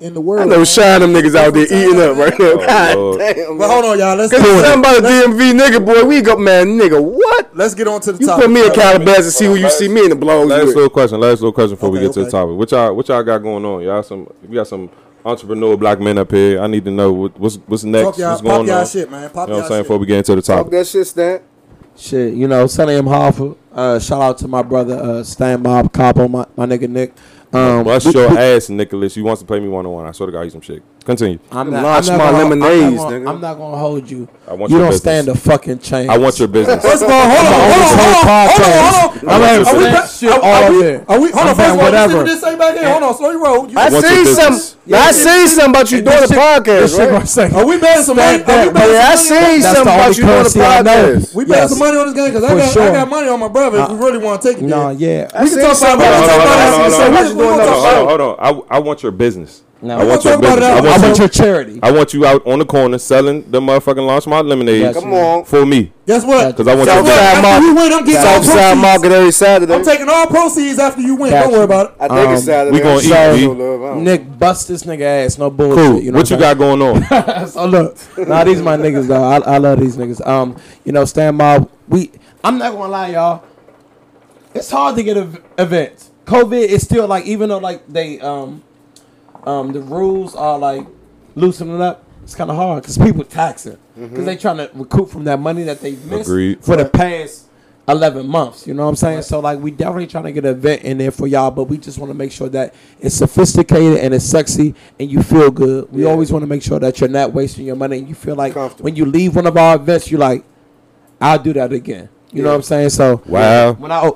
in 0.00 0.14
the 0.14 0.20
I 0.20 0.24
world. 0.24 0.48
know 0.48 0.56
man. 0.56 0.64
Shine 0.64 1.00
them 1.02 1.12
niggas 1.12 1.34
out 1.36 1.52
there 1.52 1.64
eating 1.64 2.00
up 2.00 2.16
right 2.16 2.38
now. 2.38 2.46
Oh, 2.46 2.66
God 2.66 2.96
Lord. 2.96 3.18
damn. 3.18 3.58
But 3.58 3.68
hold 3.70 3.84
on, 3.84 3.98
y'all. 3.98 4.16
Let's 4.16 4.32
Cause 4.32 4.40
get, 4.42 4.50
it's 4.58 4.66
something 4.68 4.80
about 4.80 4.98
a 4.98 5.02
DMV 5.02 5.52
nigga, 5.60 5.84
boy. 5.84 6.04
We 6.08 6.22
go, 6.22 6.36
man, 6.38 6.78
nigga, 6.78 7.02
what? 7.02 7.54
let's 7.54 7.74
get 7.74 7.86
on 7.88 8.00
to 8.00 8.12
the 8.12 8.18
You 8.18 8.26
topic. 8.26 8.44
put 8.46 8.50
me 8.50 8.64
in. 8.64 8.72
Calabasas 8.72 9.24
and 9.26 9.32
see 9.34 9.44
who 9.44 9.54
you 9.56 9.68
see 9.70 9.88
me 9.88 10.04
in 10.04 10.10
the 10.10 10.16
blogs 10.16 10.48
Last 10.48 10.66
with. 10.66 10.74
little 10.76 10.90
question. 10.90 11.20
Last 11.20 11.40
little 11.40 11.52
question 11.52 11.74
before 11.76 11.90
we 11.90 11.98
Okay, 11.98 12.06
get 12.06 12.14
to 12.14 12.24
the 12.24 12.30
topic. 12.30 12.56
What 12.56 12.70
y'all 12.70 12.94
what 12.94 13.08
y'all 13.08 13.22
got 13.22 13.38
going 13.38 13.64
on? 13.64 13.82
Y'all 13.82 14.02
some 14.02 14.26
we 14.48 14.54
got 14.54 14.66
some 14.66 14.88
entrepreneur 15.26 15.76
black 15.76 16.00
men 16.00 16.16
up 16.16 16.30
here. 16.30 16.62
I 16.62 16.66
need 16.66 16.86
to 16.86 16.90
know 16.90 17.12
what, 17.12 17.38
what's 17.38 17.56
what's 17.66 17.84
next. 17.84 18.16
Talk 18.16 18.18
y'all, 18.18 18.30
what's 18.30 18.40
pop 18.40 18.50
going 18.52 18.66
y'all 18.68 18.78
on? 18.80 18.86
shit, 18.86 19.10
man. 19.10 19.28
Pop 19.28 19.48
You 19.48 19.52
know 19.52 19.58
what 19.58 19.64
I'm 19.64 19.68
saying? 19.68 19.80
shit. 19.80 19.84
Before 19.84 19.98
we 19.98 20.06
get 20.06 20.16
into 20.16 20.34
the 20.36 20.40
Talk 20.42 20.56
topic. 20.58 20.72
that 20.72 20.86
shit, 20.86 21.06
Stan. 21.06 21.40
Shit, 22.00 22.32
you 22.32 22.48
know, 22.48 22.66
Sonny 22.66 22.94
M. 22.94 23.04
Hoffa. 23.04 23.56
Uh, 23.72 23.98
shout 23.98 24.22
out 24.22 24.38
to 24.38 24.48
my 24.48 24.62
brother 24.62 24.94
uh, 24.96 25.22
Stan 25.22 25.62
Mob 25.62 25.92
Capo, 25.92 26.26
my, 26.28 26.46
my 26.56 26.64
nigga 26.64 26.88
Nick. 26.88 27.12
Um, 27.52 27.84
Bust 27.84 28.06
we- 28.06 28.12
your 28.12 28.30
we- 28.30 28.38
ass, 28.38 28.70
Nicholas. 28.70 29.16
You 29.16 29.24
wants 29.24 29.42
to 29.42 29.46
play 29.46 29.60
me 29.60 29.68
one 29.68 29.84
on 29.84 29.92
one. 29.92 30.06
I 30.06 30.12
swear 30.12 30.26
to 30.26 30.32
God, 30.32 30.44
he's 30.44 30.52
some 30.52 30.62
shit. 30.62 30.82
Continue. 31.04 31.38
I'm 31.52 31.66
Them 31.70 31.82
not, 31.82 31.82
launch 31.82 32.08
I'm 32.08 32.18
my 32.18 32.24
not 32.24 32.30
gonna, 32.32 32.44
lemonades, 32.44 32.82
I'm 32.84 32.94
not 32.94 33.02
gonna, 33.04 33.18
nigga. 33.20 33.28
I'm 33.34 33.40
not 33.40 33.54
gonna 33.58 33.76
hold 33.76 34.10
you. 34.10 34.28
I 34.48 34.54
want 34.54 34.70
you 34.70 34.76
your 34.78 34.86
don't 34.86 34.92
business. 34.94 35.00
stand 35.24 35.28
a 35.28 35.34
fucking 35.34 35.78
chance. 35.80 36.08
I 36.08 36.16
want 36.16 36.38
your 36.38 36.48
business. 36.48 36.82
First 36.82 37.02
of 37.02 37.10
all, 37.10 37.28
hold 37.28 37.46
on, 37.46 37.52
I'm 37.52 37.70
hold 37.70 37.82
on, 37.82 37.90
on 37.90 37.98
hold 38.00 38.30
on, 38.30 38.46
this 38.48 38.60
hold 38.60 38.70
whole 38.70 39.10
on, 39.10 39.10
hold 39.10 39.10
on. 39.10 39.10
podcast. 39.10 39.22
I'm 39.22 39.28
Are 39.28 39.40
we- 39.40 39.44
on 39.44 39.66
are 39.66 39.76
we 39.76 39.84
this 39.84 39.92
back- 39.92 40.10
shit 40.10 40.30
are- 40.30 40.40
all 40.40 40.64
are 40.64 40.70
we- 40.72 40.82
there. 40.82 41.04
Are 41.10 41.20
we? 41.20 41.30
Hold 41.30 41.34
on, 41.42 41.48
I'm 41.48 41.56
first 41.56 41.70
of 41.74 41.80
all, 41.80 41.80
saying 41.80 41.80
let 41.80 41.80
me 41.80 41.80
see 41.80 41.84
whatever. 41.84 42.16
what 42.16 42.26
this 42.26 42.40
say 42.40 42.56
back 42.56 42.74
here. 42.78 42.90
Hold 42.90 43.02
on, 43.02 43.16
slow 43.16 43.30
your 43.30 43.42
roll. 43.44 43.68
You- 43.70 43.78
I 43.78 43.82
want 43.82 43.92
your 43.92 44.02
seen 44.02 44.24
business. 44.24 44.68
some. 44.70 44.79
I 44.92 45.12
see 45.12 45.46
something 45.46 45.70
about 45.70 45.90
you 45.92 45.98
And 45.98 46.06
doing 46.06 46.20
this 46.20 46.30
a 46.30 46.34
podcast, 46.34 46.64
this 46.80 46.90
shit 46.96 47.00
right? 47.00 47.10
gonna 47.10 47.26
Are 47.54 47.66
we 47.66 47.78
betting 47.78 48.02
some 48.04 48.16
money? 48.16 48.28
Are 48.28 48.38
we 48.38 48.42
Stand 48.44 48.74
betting 48.74 48.92
Yeah, 48.94 49.08
I 49.08 49.14
some 49.14 49.34
money? 49.40 49.52
seen 49.52 49.62
something 49.62 49.82
about 49.94 50.08
you 50.16 50.22
doing 50.24 50.28
a 50.28 50.34
currency 50.40 50.60
I 50.60 50.82
know. 50.82 50.90
podcast. 51.14 51.34
We 51.34 51.44
betting 51.44 51.60
Yes. 51.62 51.70
some 51.70 51.78
money 51.78 51.96
on 51.98 52.06
this 52.06 52.14
game 52.14 52.26
because 52.26 52.44
I 52.44 52.48
For 52.48 52.56
got 52.56 52.76
I 52.88 52.92
got 52.92 53.08
money 53.08 53.28
on 53.28 53.40
my 53.40 53.48
brother. 53.48 53.78
If 53.78 53.88
we 53.88 53.94
uh, 53.94 53.98
really 53.98 54.18
want 54.18 54.42
to 54.42 54.48
take 54.48 54.58
it, 54.58 54.64
No, 54.66 54.90
yeah. 54.90 55.28
We 55.42 55.48
seen 55.50 55.58
can 55.58 55.58
talk 55.58 55.64
about. 55.64 55.76
something 55.76 55.98
We 55.98 56.04
can 56.04 56.24
about 56.24 56.26
talk 56.26 56.36
you 56.36 56.42
about 56.42 56.56
doing 56.56 56.90
that. 56.90 56.90
So 56.90 56.98
podcast. 56.98 57.12
what 57.12 57.22
you 57.22 57.28
you 57.28 57.34
doing 57.34 57.56
doing? 57.56 57.60
Hold 57.60 57.60
on, 57.60 58.08
hold 58.08 58.20
on, 58.20 58.20
hold 58.20 58.40
on. 58.40 58.66
I, 58.70 58.76
I 58.76 58.78
want 58.80 59.02
your 59.02 59.12
business. 59.12 59.62
No. 59.82 59.98
I 59.98 60.04
want 60.04 60.24
We're 60.24 60.30
your 60.32 60.40
gonna 60.40 60.60
talk 60.60 60.60
business. 60.60 60.64
I 60.64 60.80
that. 60.80 60.84
I 60.84 60.90
want 60.90 61.02
want 61.02 61.16
you. 61.16 61.22
your 61.22 61.28
charity. 61.30 61.80
I 61.82 61.90
want 61.90 62.12
you 62.14 62.26
out 62.26 62.46
on 62.46 62.58
the 62.58 62.66
corner 62.66 62.98
selling 62.98 63.50
the 63.50 63.60
motherfucking 63.60 64.06
launch 64.06 64.26
my 64.26 64.40
lemonade 64.42 64.80
Yes. 64.82 64.94
Come 64.94 65.14
on. 65.14 65.44
for 65.46 65.64
me 65.64 65.90
Guess 66.06 66.24
what? 66.26 66.54
because 66.54 66.68
I 66.68 66.74
want 66.74 66.86
your 66.86 66.96
Southside 66.96 67.04
business. 67.06 67.22
After 67.32 67.42
Market. 67.48 67.64
you 67.66 67.74
win, 67.74 67.92
I'm 67.94 68.04
getting 68.04 68.16
all 68.16 68.22
Southside 68.42 68.54
proceeds. 68.54 68.82
Market 68.82 69.12
every 69.12 69.32
Saturday. 69.32 69.74
I'm 69.74 69.84
taking 69.84 70.08
all 70.10 70.26
proceeds 70.26 70.78
after 70.78 71.00
you 71.00 71.14
win. 71.16 71.30
Got 71.30 71.42
Don't 71.44 71.52
worry 71.52 71.64
about 71.64 71.86
it. 71.86 71.96
I 71.98 72.08
think 72.08 72.28
Um, 72.28 72.34
it's 72.34 72.44
Saturday. 72.44 72.76
we 72.76 72.82
gonna 72.82 72.94
I'm 72.94 73.00
eat, 73.00 73.08
sorry, 73.08 73.36
B. 73.38 73.46
no 73.46 73.52
love, 73.52 73.82
I 73.82 73.86
don't- 73.94 74.04
Nick, 74.04 74.38
bust 74.38 74.68
this 74.68 74.82
nigga 74.82 75.24
ass. 75.24 75.38
No 75.38 75.48
bullshit. 75.50 75.76
Cool. 75.86 76.00
You 76.02 76.12
know 76.12 76.18
what 76.18 76.28
you 76.30 76.36
I'm 76.36 76.42
got 76.42 76.58
going 76.58 76.82
on? 76.82 77.04
saying? 77.06 77.46
so 77.46 77.64
look, 77.66 77.96
nah, 78.28 78.44
these 78.44 78.60
my 78.60 78.76
niggas 78.76 79.06
though. 79.06 79.24
I, 79.24 79.36
I 79.38 79.56
love 79.58 79.80
these 79.80 79.96
niggas. 79.96 80.26
Um, 80.26 80.56
you 80.84 80.92
know, 80.92 81.06
stand 81.06 81.38
Mob. 81.38 81.70
We, 81.88 82.10
I'm 82.44 82.58
not 82.58 82.72
gonna 82.72 82.88
lie, 82.92 83.08
y'all. 83.12 83.44
It's 84.54 84.70
hard 84.70 84.96
to 84.96 85.02
get 85.02 85.16
ev- 85.16 85.42
events. 85.58 86.10
COVID 86.26 86.66
is 86.68 86.82
still 86.82 87.06
like, 87.06 87.24
even 87.24 87.48
though 87.48 87.58
like 87.58 87.86
they, 87.88 88.20
um, 88.20 88.62
um, 89.44 89.72
the 89.72 89.80
rules 89.80 90.34
are 90.34 90.58
like 90.58 90.86
loosening 91.34 91.80
up. 91.80 92.04
It's 92.22 92.34
kind 92.34 92.50
of 92.50 92.56
hard 92.56 92.82
because 92.82 92.96
people 92.98 93.24
taxing 93.24 93.78
because 93.96 94.24
they 94.24 94.36
trying 94.36 94.58
to 94.58 94.70
recoup 94.74 95.08
from 95.10 95.24
that 95.24 95.40
money 95.40 95.62
that 95.64 95.80
they 95.80 95.92
missed 95.92 96.28
Agreed. 96.30 96.62
for 96.64 96.76
the 96.76 96.84
past 96.84 97.46
11 97.88 98.26
months. 98.26 98.66
You 98.68 98.74
know 98.74 98.84
what 98.84 98.90
I'm 98.90 98.96
saying? 98.96 99.22
So, 99.22 99.40
like, 99.40 99.58
we 99.58 99.72
definitely 99.72 100.06
trying 100.06 100.24
to 100.24 100.32
get 100.32 100.44
an 100.44 100.52
event 100.52 100.82
in 100.82 100.98
there 100.98 101.10
for 101.10 101.26
y'all, 101.26 101.50
but 101.50 101.64
we 101.64 101.76
just 101.76 101.98
want 101.98 102.10
to 102.10 102.14
make 102.14 102.30
sure 102.30 102.48
that 102.50 102.72
it's 103.00 103.16
sophisticated 103.16 103.98
and 103.98 104.14
it's 104.14 104.24
sexy 104.24 104.74
and 105.00 105.10
you 105.10 105.22
feel 105.22 105.50
good. 105.50 105.90
We 105.90 106.02
Yeah. 106.04 106.10
always 106.10 106.30
want 106.30 106.42
to 106.42 106.46
make 106.46 106.62
sure 106.62 106.78
that 106.78 107.00
you're 107.00 107.08
not 107.10 107.32
wasting 107.32 107.66
your 107.66 107.74
money 107.76 107.98
and 107.98 108.08
you 108.08 108.14
feel 108.14 108.36
like 108.36 108.54
when 108.80 108.94
you 108.94 109.04
leave 109.06 109.34
one 109.34 109.46
of 109.46 109.56
our 109.56 109.74
events, 109.76 110.10
you're 110.10 110.20
like, 110.20 110.44
I'll 111.20 111.38
do 111.38 111.52
that 111.54 111.72
again. 111.72 112.08
You 112.32 112.42
know 112.44 112.50
what 112.50 112.56
I'm 112.56 112.62
saying? 112.62 112.90
So, 112.90 113.22
Wow. 113.26 113.72
when 113.72 113.90
I 113.90 114.08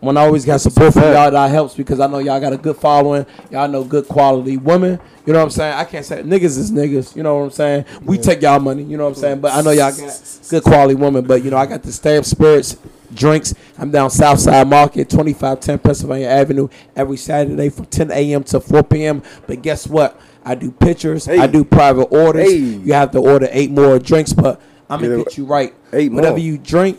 when 0.00 0.16
I 0.16 0.22
always 0.22 0.44
got 0.44 0.60
support 0.60 0.92
from 0.92 1.02
y'all, 1.02 1.30
that 1.30 1.50
helps 1.50 1.74
because 1.74 1.98
I 2.00 2.06
know 2.06 2.18
y'all 2.18 2.40
got 2.40 2.52
a 2.52 2.56
good 2.56 2.76
following. 2.76 3.26
Y'all 3.50 3.68
know 3.68 3.82
good 3.82 4.06
quality 4.06 4.56
women. 4.56 5.00
You 5.26 5.32
know 5.32 5.40
what 5.40 5.46
I'm 5.46 5.50
saying? 5.50 5.74
I 5.74 5.84
can't 5.84 6.04
say 6.04 6.22
niggas 6.22 6.56
is 6.56 6.70
niggas. 6.70 7.16
You 7.16 7.22
know 7.22 7.38
what 7.38 7.44
I'm 7.44 7.50
saying? 7.50 7.84
We 8.04 8.16
take 8.18 8.40
y'all 8.42 8.60
money. 8.60 8.84
You 8.84 8.96
know 8.96 9.04
what 9.04 9.16
I'm 9.16 9.20
saying? 9.20 9.40
But 9.40 9.52
I 9.52 9.60
know 9.62 9.70
y'all 9.70 9.90
got 9.90 10.38
good 10.48 10.62
quality 10.62 10.94
women. 10.94 11.26
But 11.26 11.42
you 11.42 11.50
know 11.50 11.56
I 11.56 11.66
got 11.66 11.82
the 11.82 11.92
Stamp 11.92 12.24
Spirits 12.24 12.76
drinks. 13.12 13.54
I'm 13.76 13.90
down 13.90 14.10
Southside 14.10 14.68
Market, 14.68 15.10
2510 15.10 15.78
Pennsylvania 15.80 16.28
Avenue, 16.28 16.68
every 16.94 17.16
Saturday 17.16 17.68
from 17.68 17.86
10 17.86 18.10
a.m. 18.10 18.44
to 18.44 18.60
4 18.60 18.82
p.m. 18.84 19.22
But 19.46 19.62
guess 19.62 19.86
what? 19.86 20.20
I 20.44 20.54
do 20.54 20.70
pictures. 20.70 21.26
Hey. 21.26 21.38
I 21.38 21.46
do 21.46 21.64
private 21.64 22.04
orders. 22.04 22.50
Hey. 22.50 22.56
You 22.56 22.92
have 22.92 23.10
to 23.12 23.18
order 23.18 23.48
eight 23.50 23.70
more 23.70 23.98
drinks, 23.98 24.32
but 24.32 24.60
I'm 24.90 25.00
gonna 25.00 25.18
it- 25.18 25.24
get 25.24 25.36
you 25.38 25.44
right. 25.44 25.74
eight 25.92 26.12
Whatever 26.12 26.36
more. 26.36 26.44
you 26.44 26.58
drink, 26.58 26.98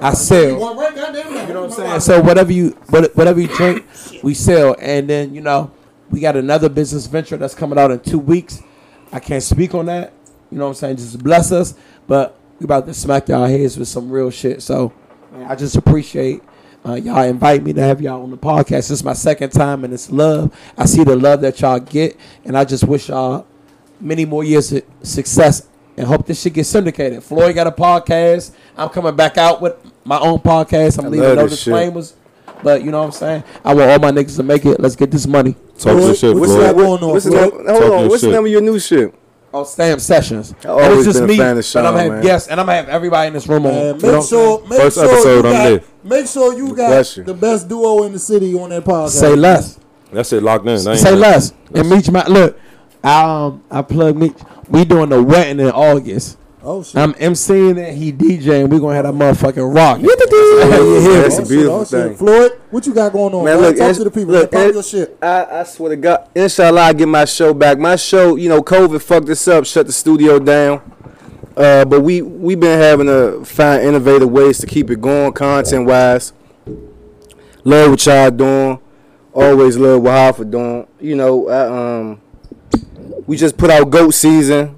I 0.00 0.14
sell. 0.14 0.58
One 0.60 0.76
right, 0.76 0.94
goddamn 0.94 1.32
now. 1.34 1.46
You 1.46 1.54
know 1.54 1.60
what 1.62 1.70
I'm 1.70 1.76
saying? 1.76 2.00
So 2.00 2.20
whatever 2.20 2.52
you 2.52 2.70
whatever 2.90 3.40
you 3.40 3.48
drink, 3.48 3.86
we 4.22 4.34
sell. 4.34 4.76
And 4.80 5.08
then 5.08 5.34
you 5.34 5.40
know 5.40 5.70
we 6.10 6.20
got 6.20 6.36
another 6.36 6.68
business 6.68 7.06
venture 7.06 7.36
that's 7.36 7.54
coming 7.54 7.78
out 7.78 7.90
in 7.90 8.00
two 8.00 8.18
weeks. 8.18 8.62
I 9.12 9.20
can't 9.20 9.42
speak 9.42 9.74
on 9.74 9.86
that. 9.86 10.12
You 10.50 10.58
know 10.58 10.64
what 10.64 10.70
I'm 10.70 10.74
saying? 10.74 10.96
Just 10.96 11.22
bless 11.22 11.52
us. 11.52 11.74
But 12.06 12.38
we 12.58 12.64
about 12.64 12.86
to 12.86 12.94
smack 12.94 13.28
y'all 13.28 13.46
heads 13.46 13.78
with 13.78 13.88
some 13.88 14.10
real 14.10 14.30
shit. 14.30 14.60
So 14.62 14.92
man, 15.32 15.46
I 15.50 15.54
just 15.54 15.76
appreciate 15.76 16.42
uh, 16.84 16.94
y'all 16.94 17.22
invite 17.22 17.62
me 17.62 17.72
to 17.72 17.80
have 17.82 18.00
y'all 18.00 18.22
on 18.22 18.30
the 18.30 18.36
podcast. 18.38 18.68
This 18.68 18.90
is 18.90 19.04
my 19.04 19.12
second 19.12 19.50
time, 19.50 19.84
and 19.84 19.94
it's 19.94 20.10
love. 20.10 20.52
I 20.76 20.84
see 20.86 21.04
the 21.04 21.14
love 21.16 21.40
that 21.42 21.60
y'all 21.60 21.78
get, 21.78 22.16
and 22.44 22.56
I 22.58 22.64
just 22.64 22.84
wish 22.84 23.08
y'all 23.08 23.46
many 24.00 24.24
more 24.24 24.42
years 24.44 24.72
of 24.72 24.82
success 25.02 25.68
and 26.00 26.08
hope 26.08 26.24
this 26.26 26.40
shit 26.40 26.54
gets 26.54 26.70
syndicated. 26.70 27.22
Floyd 27.22 27.54
got 27.54 27.66
a 27.66 27.70
podcast. 27.70 28.52
I'm 28.74 28.88
coming 28.88 29.14
back 29.14 29.36
out 29.36 29.60
with 29.60 29.76
my 30.02 30.18
own 30.18 30.38
podcast. 30.38 30.98
I'm 30.98 31.04
I 31.04 31.08
leaving 31.08 31.34
no 31.36 31.46
this 31.46 31.60
shit. 31.60 31.74
disclaimers. 31.74 32.14
But 32.62 32.82
you 32.82 32.90
know 32.90 33.00
what 33.00 33.06
I'm 33.06 33.12
saying? 33.12 33.44
I 33.62 33.74
want 33.74 33.90
all 33.90 33.98
my 33.98 34.10
niggas 34.10 34.36
to 34.36 34.42
make 34.42 34.64
it. 34.64 34.80
Let's 34.80 34.96
get 34.96 35.10
this 35.10 35.26
money. 35.26 35.52
Talk 35.78 35.92
your 35.92 36.00
Floyd, 36.00 36.16
shit, 36.16 36.36
what's 36.36 36.54
that 36.56 36.74
going 36.74 37.02
on, 37.02 37.10
What's 37.10 37.24
the 37.26 37.30
Floyd? 37.32 37.54
name? 37.54 37.66
Talk 37.66 37.82
Hold 37.82 37.92
on. 37.92 38.08
What's 38.08 38.22
the 38.22 38.26
shit. 38.28 38.34
name 38.34 38.44
of 38.46 38.50
your 38.50 38.60
new 38.62 38.78
shit? 38.78 39.14
Oh, 39.52 39.64
Sam 39.64 39.98
Sessions. 39.98 40.54
I 40.64 40.68
always 40.68 40.86
And 40.86 40.94
it's 40.96 41.04
just 41.04 41.18
been 41.18 41.24
a 41.24 41.26
me, 41.28 41.36
fan 41.36 41.50
of 41.50 41.56
but 41.56 41.64
Sean, 41.66 41.84
I'm 41.86 41.94
gonna 41.94 42.14
have 42.14 42.22
guests, 42.22 42.48
and 42.48 42.58
I'm 42.60 42.66
gonna 42.66 42.76
have 42.78 42.88
everybody 42.88 43.26
in 43.28 43.32
this 43.34 43.46
room 43.46 43.66
on. 43.66 43.72
Man, 43.72 43.96
you 43.96 44.02
know 44.02 44.18
make 44.20 44.28
sure, 44.28 44.60
make 44.68 44.80
First 44.80 44.96
sure 44.96 45.04
episode, 45.04 45.30
you 45.30 45.36
I'm 45.38 45.42
got, 45.52 45.64
there. 45.64 45.80
make 46.04 46.26
sure 46.28 46.56
you 46.56 46.68
got 46.68 46.88
Bless 46.88 47.14
the 47.16 47.34
best 47.34 47.68
duo 47.68 48.04
in 48.04 48.12
the 48.12 48.18
city 48.18 48.54
on 48.54 48.70
that 48.70 48.84
podcast. 48.84 49.08
Say 49.10 49.34
less. 49.34 49.78
That's 50.12 50.32
it, 50.32 50.42
locked 50.42 50.66
in. 50.66 50.78
Say 50.78 51.12
it. 51.12 51.16
less. 51.16 51.52
And 51.74 51.90
Meech, 51.90 52.10
my 52.10 52.24
look. 52.26 52.58
I 53.02 53.22
um 53.46 53.64
I 53.70 53.82
plug 53.82 54.16
Meech. 54.16 54.36
We 54.70 54.84
doing 54.84 55.08
the 55.10 55.22
wedding 55.22 55.60
in 55.60 55.70
August. 55.72 56.38
Oh 56.62 56.82
shit. 56.82 56.96
I'm 56.96 57.14
MCing 57.14 57.78
it. 57.78 57.94
He 57.94 58.12
DJing. 58.12 58.68
We 58.68 58.78
gonna 58.78 58.94
have 58.94 59.04
that 59.06 59.14
motherfucking 59.14 59.74
rock. 59.74 60.00
That's 60.02 61.38
Oh, 61.38 61.42
a 61.42 61.46
beautiful 61.46 61.74
oh, 61.80 61.84
thing. 61.84 62.16
Floyd, 62.16 62.52
what 62.70 62.86
you 62.86 62.92
got 62.94 63.12
going 63.12 63.32
on? 63.34 63.44
Man, 63.44 63.54
Man, 63.56 63.62
look, 63.62 63.76
talk 63.76 63.82
it's- 63.84 63.96
to 63.98 64.04
the 64.04 64.10
people. 64.10 64.32
look, 64.34 64.52
man. 64.52 64.60
Pop 64.62 64.68
it- 64.68 64.74
your 64.74 64.82
shit. 64.82 65.18
I, 65.22 65.60
I 65.60 65.62
swear 65.64 65.90
to 65.90 65.96
God, 65.96 66.28
inshallah, 66.34 66.80
I 66.82 66.92
get 66.92 67.08
my 67.08 67.24
show 67.24 67.54
back. 67.54 67.78
My 67.78 67.96
show, 67.96 68.36
you 68.36 68.48
know, 68.50 68.62
COVID 68.62 69.00
fucked 69.02 69.28
us 69.30 69.48
up, 69.48 69.64
shut 69.64 69.86
the 69.86 69.92
studio 69.92 70.38
down. 70.38 70.82
Uh, 71.56 71.84
but 71.86 72.02
we 72.02 72.20
we 72.22 72.54
been 72.54 72.78
having 72.78 73.06
to 73.06 73.42
find 73.44 73.82
innovative 73.82 74.30
ways 74.30 74.58
to 74.58 74.66
keep 74.66 74.90
it 74.90 75.00
going, 75.00 75.32
content 75.32 75.86
wise. 75.86 76.32
Love 77.64 77.90
what 77.90 78.06
y'all 78.06 78.30
doing. 78.30 78.78
Always 79.32 79.76
love 79.76 80.02
what 80.02 80.12
Hoffa 80.12 80.50
doing. 80.50 80.86
You 81.00 81.16
know, 81.16 81.48
I, 81.48 81.98
um, 82.00 82.20
we 83.30 83.36
just 83.36 83.56
put 83.56 83.70
out 83.70 83.88
goat 83.90 84.10
season. 84.10 84.74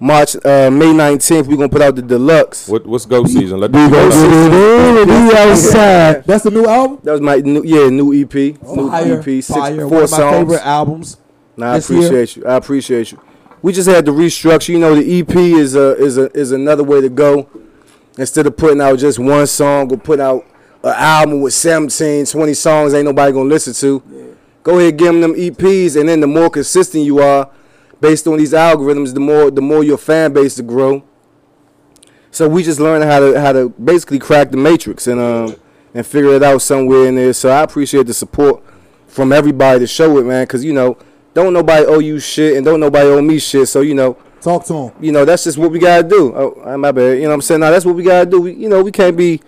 March, 0.00 0.34
uh, 0.44 0.70
May 0.70 0.92
nineteenth, 0.94 1.46
we 1.46 1.56
gonna 1.56 1.68
put 1.68 1.82
out 1.82 1.94
the 1.94 2.00
deluxe. 2.02 2.66
What, 2.66 2.86
what's 2.86 3.04
goat 3.04 3.28
season? 3.28 3.60
Let 3.60 3.70
We 3.70 3.82
the 3.84 3.88
gonna 3.90 4.10
people 4.10 4.48
know. 4.48 4.48
get 4.48 4.96
it 4.96 5.08
in. 5.10 5.26
We 5.28 5.36
outside. 5.36 6.24
That's 6.24 6.42
the 6.44 6.50
new 6.50 6.66
album. 6.66 7.00
That 7.04 7.12
was 7.12 7.20
my 7.20 7.36
new, 7.36 7.62
yeah, 7.62 7.88
new 7.90 8.12
EP, 8.12 8.34
new 8.34 8.88
Fire, 8.90 9.18
EP, 9.20 9.24
six, 9.24 9.46
fire. 9.48 9.76
four 9.76 9.86
One 9.88 10.02
of 10.04 10.10
my 10.10 10.16
songs. 10.16 10.36
favorite 10.38 10.66
albums. 10.66 11.16
Nah, 11.56 11.72
I 11.72 11.74
this 11.76 11.90
year. 11.90 11.98
appreciate 12.06 12.36
you. 12.36 12.46
I 12.46 12.54
appreciate 12.56 13.12
you. 13.12 13.20
We 13.60 13.72
just 13.74 13.88
had 13.88 14.06
to 14.06 14.12
restructure. 14.12 14.70
You 14.70 14.78
know, 14.80 14.94
the 14.94 15.20
EP 15.20 15.36
is 15.36 15.76
a 15.76 15.94
is 15.96 16.16
a 16.18 16.32
is 16.36 16.50
another 16.50 16.82
way 16.82 17.00
to 17.02 17.10
go. 17.10 17.48
Instead 18.18 18.46
of 18.46 18.56
putting 18.56 18.80
out 18.80 18.98
just 18.98 19.18
one 19.18 19.46
song 19.46 19.92
or 19.92 19.98
put 19.98 20.18
out 20.18 20.44
an 20.82 20.94
album 20.96 21.42
with 21.42 21.52
17, 21.54 22.26
20 22.26 22.54
songs, 22.54 22.92
ain't 22.94 23.04
nobody 23.04 23.32
gonna 23.32 23.48
listen 23.48 23.72
to. 23.74 24.02
Go 24.64 24.78
ahead, 24.78 24.96
give 24.96 25.08
them 25.12 25.20
them 25.20 25.34
EPs, 25.34 25.98
and 25.98 26.08
then 26.08 26.20
the 26.20 26.26
more 26.26 26.50
consistent 26.50 27.04
you 27.04 27.20
are, 27.20 27.48
based 28.02 28.26
on 28.26 28.36
these 28.36 28.52
algorithms, 28.52 29.14
the 29.14 29.20
more 29.20 29.50
the 29.50 29.62
more 29.62 29.82
your 29.82 29.96
fan 29.96 30.32
base 30.34 30.56
to 30.56 30.62
grow. 30.62 31.04
So 32.30 32.48
we 32.48 32.62
just 32.62 32.80
learned 32.80 33.04
how 33.04 33.20
to 33.20 33.40
how 33.40 33.52
to 33.52 33.70
basically 33.70 34.18
crack 34.18 34.50
the 34.50 34.56
matrix 34.58 35.06
and 35.06 35.20
um 35.20 35.56
and 35.94 36.04
figure 36.06 36.34
it 36.34 36.42
out 36.42 36.60
somewhere 36.60 37.06
in 37.06 37.14
there. 37.14 37.32
So 37.32 37.48
I 37.48 37.62
appreciate 37.62 38.06
the 38.06 38.14
support 38.14 38.62
from 39.06 39.32
everybody 39.32 39.78
to 39.80 39.86
show 39.86 40.18
it, 40.18 40.24
man. 40.24 40.46
Cause 40.46 40.64
you 40.64 40.72
know, 40.72 40.98
don't 41.32 41.52
nobody 41.54 41.86
owe 41.86 42.00
you 42.00 42.18
shit, 42.18 42.56
and 42.56 42.66
don't 42.66 42.80
nobody 42.80 43.08
owe 43.08 43.22
me 43.22 43.38
shit. 43.38 43.68
So 43.68 43.80
you 43.80 43.94
know, 43.94 44.18
Talk 44.40 44.64
to 44.66 44.72
them. 44.72 44.92
you 45.00 45.12
know 45.12 45.24
that's 45.24 45.44
just 45.44 45.56
what 45.56 45.70
we 45.70 45.78
gotta 45.78 46.06
do. 46.06 46.34
Oh, 46.34 46.62
uh, 46.64 46.76
my 46.76 46.90
bad. 46.90 47.16
You 47.18 47.22
know 47.22 47.28
what 47.28 47.34
I'm 47.34 47.42
saying? 47.42 47.60
Now 47.60 47.70
that's 47.70 47.84
what 47.84 47.94
we 47.94 48.02
gotta 48.02 48.28
do. 48.28 48.40
We, 48.42 48.54
you 48.54 48.68
know, 48.68 48.82
we 48.82 48.90
can't 48.90 49.16
be 49.16 49.40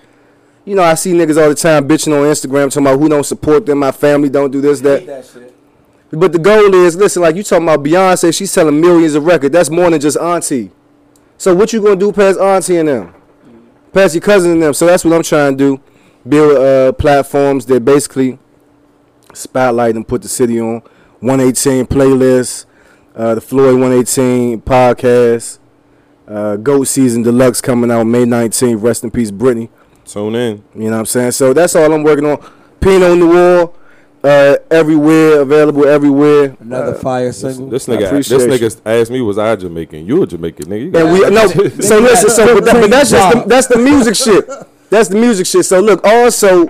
you 0.65 0.75
know, 0.75 0.83
I 0.83 0.95
see 0.95 1.13
niggas 1.13 1.41
all 1.43 1.49
the 1.51 1.55
time 1.55 1.87
bitching 1.87 2.13
on 2.19 2.25
Instagram 2.25 2.71
talking 2.71 2.87
about 2.87 2.99
who 2.99 3.09
don't 3.09 3.25
support 3.25 3.67
them, 3.67 3.79
my 3.79 3.93
family 3.93 4.31
don't 4.31 4.51
do 4.51 4.61
this, 4.63 4.81
that. 4.81 5.27
shit. 5.27 5.54
But 6.17 6.33
the 6.33 6.39
goal 6.39 6.75
is, 6.75 6.97
listen, 6.97 7.23
like 7.23 7.37
you 7.37 7.43
talking 7.43 7.67
about 7.67 7.85
Beyonce, 7.85 8.37
she's 8.37 8.51
selling 8.51 8.81
millions 8.81 9.15
of 9.15 9.25
records. 9.25 9.53
That's 9.53 9.71
more 9.71 9.91
than 9.91 10.01
just 10.01 10.17
Auntie. 10.17 10.71
So 11.39 11.55
what 11.55 11.73
you 11.73 11.83
gonna 11.83 11.97
do 11.97 12.13
past 12.13 12.39
Auntie 12.39 12.77
and 12.77 12.89
them? 12.89 13.15
Past 13.93 14.15
your 14.15 14.21
cousin 14.23 14.53
and 14.53 14.63
them. 14.63 14.75
So 14.75 14.87
that's 14.87 15.05
what 15.05 15.15
I'm 15.15 15.23
trying 15.23 15.57
to 15.57 15.77
do. 15.77 15.83
Build 16.29 16.57
uh, 16.57 16.93
platforms 16.93 17.67
that 17.67 17.85
basically 17.85 18.39
spotlight 19.33 19.95
and 19.97 20.07
put 20.07 20.23
the 20.23 20.29
city 20.29 20.61
on. 20.61 20.83
118 21.21 21.87
playlist, 21.87 22.67
uh, 23.15 23.35
the 23.35 23.41
Floyd 23.41 23.81
118 23.81 24.61
podcast, 24.63 25.59
uh, 26.29 26.57
Goat 26.57 26.85
Season 26.85 27.23
Deluxe 27.23 27.61
coming 27.61 27.91
out 27.91 28.05
May 28.05 28.25
19th. 28.25 28.83
Rest 28.83 29.05
in 29.05 29.11
peace, 29.11 29.31
Brittany. 29.31 29.71
Tune 30.05 30.35
in. 30.35 30.65
You 30.75 30.85
know 30.85 30.91
what 30.91 30.99
I'm 30.99 31.07
saying? 31.07 31.33
So 31.33 31.53
that's 31.53 31.75
all 31.77 31.93
I'm 31.93 32.03
working 32.03 32.27
on. 32.27 32.39
Pinot 32.81 33.19
Noir, 33.19 33.73
uh, 34.25 34.57
everywhere, 34.71 35.41
available 35.43 35.85
everywhere. 35.87 36.57
Another 36.61 36.93
Uh, 36.95 36.99
fire 36.99 37.27
This, 37.27 37.41
single. 37.41 37.69
this 37.69 37.89
I 37.89 37.93
nigga, 37.93 37.99
this 38.11 38.31
appreciate 38.31 38.61
nigga 38.85 39.01
asked 39.01 39.11
me, 39.11 39.21
was 39.21 39.39
I 39.39 39.55
Jamaican? 39.57 40.07
You 40.07 40.23
a 40.23 40.27
Jamaican 40.27 40.67
nigga? 40.67 40.81
You 40.85 40.91
got- 40.91 41.03
And 41.03 41.13
we 41.13 41.21
no. 41.31 41.47
So 41.83 41.99
listen. 41.99 42.31
So 42.31 42.55
but, 42.55 42.65
that, 42.65 42.75
but 42.81 42.91
that's 42.91 43.11
just 43.11 43.35
the, 43.37 43.45
that's 43.47 43.67
the 43.67 43.79
music 43.79 44.17
shit. 44.17 44.49
That's 44.91 45.09
the 45.09 45.17
music 45.17 45.47
shit. 45.47 45.65
So 45.67 45.81
look. 45.81 46.05
Also, 46.05 46.67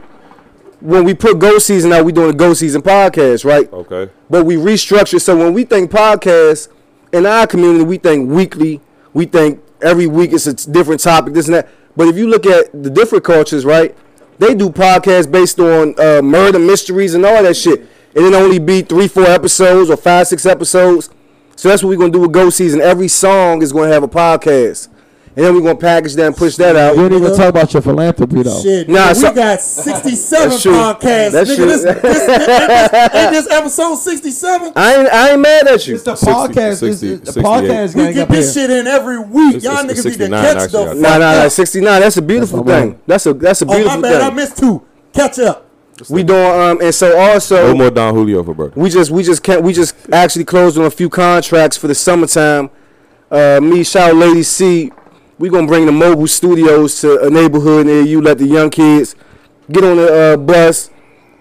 when 0.81 1.05
we 1.05 1.15
put 1.15 1.39
Goat 1.39 1.61
Season 1.63 1.93
out, 1.93 2.05
we 2.05 2.13
doing 2.13 2.31
a 2.31 2.35
Goat 2.37 2.55
Season 2.55 2.83
podcast, 2.83 3.45
right? 3.45 3.73
okay. 3.73 4.11
But 4.29 4.45
we 4.45 4.57
restructure. 4.57 5.21
So 5.21 5.37
when 5.37 5.53
we 5.55 5.65
think 5.65 5.91
podcast 5.91 6.69
in 7.13 7.25
our 7.27 7.47
community, 7.47 7.85
we 7.85 7.99
think 7.99 8.31
weekly. 8.31 8.81
We 9.13 9.27
think 9.27 9.63
every 9.81 10.07
week 10.07 10.33
it's 10.33 10.47
a 10.47 10.55
different 10.71 11.01
topic. 11.01 11.35
This 11.35 11.47
and 11.47 11.55
that. 11.55 11.69
But 11.97 12.09
if 12.09 12.17
you 12.17 12.29
look 12.29 12.45
at 12.47 12.73
the 12.83 12.91
different 12.91 13.23
cultures, 13.25 13.65
right? 13.65 13.97
They 14.39 14.55
do 14.55 14.69
podcasts 14.71 15.31
based 15.31 15.61
on 15.61 15.95
uh, 15.99 16.23
murder 16.23 16.59
mysteries 16.59 17.15
and 17.15 17.25
all 17.25 17.43
that 17.43 17.57
shit. 17.57 17.81
And 18.17 18.25
it 18.25 18.35
only 18.35 18.59
be 18.59 18.83
three, 18.83 19.09
four 19.09 19.25
episodes 19.25 19.91
or 19.91 19.97
five, 19.97 20.27
six 20.27 20.47
episodes. 20.47 21.11
So 21.57 21.69
that's 21.69 21.83
what 21.83 21.91
we're 21.91 21.99
gonna 21.99 22.13
do 22.13 22.21
with 22.21 22.33
Goat 22.33 22.51
Season. 22.51 22.81
Every 22.81 23.09
song 23.09 23.63
is 23.63 23.73
gonna 23.73 23.93
have 23.93 24.03
a 24.03 24.09
podcast, 24.09 24.89
and 25.37 25.45
then 25.45 25.53
we're 25.55 25.61
gonna 25.63 25.75
package 25.77 26.15
that 26.15 26.27
and 26.27 26.37
push 26.37 26.57
that 26.57 26.77
out. 26.77 26.97
You 26.97 27.09
didn't 27.09 27.25
even 27.25 27.37
talk 27.37 27.49
about 27.49 27.73
your 27.73 27.83
philanthropy 27.83 28.43
though. 28.43 28.63
Shit, 28.63 28.89
Nah, 28.89 29.09
nigga, 29.09 29.15
so- 29.17 29.29
we 29.31 29.35
got 29.35 29.61
67 29.61 30.49
That's 30.51 30.65
podcasts. 30.67 31.31
That's 31.33 31.51
nigga, 31.51 31.57
true. 31.57 31.67
This, 31.67 31.83
this, 31.83 32.03
this, 32.03 33.15
ain't 33.15 33.31
this 33.33 33.51
episode 33.51 33.97
67? 33.97 34.73
I 34.77 34.95
ain't, 34.97 35.09
I 35.13 35.31
ain't 35.33 35.41
mad 35.41 35.67
at 35.69 35.87
you. 35.87 35.95
It's 35.95 36.05
the 36.05 36.15
60, 36.15 36.33
podcast. 36.33 36.71
it's 36.71 37.01
60, 37.01 37.15
the 37.17 37.41
podcast 37.41 37.95
We 37.97 38.13
get 38.13 38.29
this 38.29 38.55
here. 38.55 38.69
shit 38.69 38.71
in 38.79 38.87
every 38.87 39.19
week. 39.19 39.57
It's- 39.57 39.65
Y'all 39.65 39.79
it's- 39.85 40.01
niggas 40.01 40.11
need 40.11 40.19
to 40.19 40.29
catch 40.31 40.57
actually, 40.57 40.67
the 40.67 40.79
fuck 40.79 40.89
think. 40.91 41.01
Nah, 41.03 41.19
nah, 41.19 41.19
nah. 41.19 41.45
up. 41.47 41.53
69. 41.53 42.01
That's 42.01 42.17
a 42.17 42.23
beautiful 42.23 42.63
That's 42.63 42.81
thing. 42.81 42.91
man. 42.91 43.01
That's 43.07 43.27
a 43.27 43.35
that's 43.35 43.63
a 43.63 43.67
beautiful 43.67 43.91
Oh, 43.91 43.95
my 43.97 44.01
beautiful 44.03 44.21
bad. 44.29 44.33
I 44.33 44.35
missed 44.37 44.57
two. 44.59 44.83
Catch 45.13 45.39
up. 45.41 45.67
We 46.11 46.23
doing 46.25 46.41
um, 46.61 46.81
and 46.81 46.93
so 46.95 47.17
also 47.19 47.69
No 47.69 47.75
more 47.77 47.91
Don 47.91 48.15
Julio 48.15 48.43
for 48.43 48.53
brother. 48.55 48.73
we 48.75 48.91
just 48.91 49.11
we 49.13 49.23
just 49.23 49.43
can't 49.45 49.63
we 49.63 49.73
just 49.73 49.95
actually 50.13 50.45
closed 50.45 50.77
on 50.77 50.85
a 50.85 50.91
few 50.91 51.09
contracts 51.09 51.77
for 51.77 51.87
the 51.87 51.95
summertime. 51.95 52.69
Uh, 53.31 53.61
me, 53.63 53.85
shout 53.85 54.15
Lady 54.17 54.43
C. 54.43 54.91
We 55.39 55.49
gonna 55.49 55.67
bring 55.67 55.87
the 55.87 55.93
mobile 55.93 56.27
studios 56.27 57.01
to 57.01 57.21
a 57.27 57.31
neighborhood 57.31 57.87
near 57.87 58.03
you. 58.03 58.21
Let 58.21 58.39
the 58.39 58.47
young 58.47 58.71
kids 58.71 59.17
get 59.71 59.83
on 59.83 59.97
the 59.97 60.35
uh, 60.35 60.37
bus, 60.37 60.91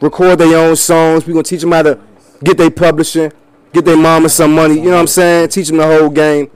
record 0.01 0.39
their 0.39 0.57
own 0.57 0.75
songs. 0.75 1.25
We 1.27 1.33
gonna 1.33 1.43
teach 1.43 1.61
them 1.61 1.71
how 1.71 1.83
to 1.83 1.99
get 2.43 2.57
their 2.57 2.71
publishing, 2.71 3.31
get 3.71 3.85
their 3.85 3.97
mama 3.97 4.29
some 4.29 4.55
money. 4.55 4.75
You 4.75 4.85
know 4.85 4.91
what 4.91 5.01
I'm 5.01 5.07
saying? 5.07 5.49
Teach 5.49 5.67
them 5.67 5.77
the 5.77 5.85
whole 5.85 6.09
game. 6.09 6.49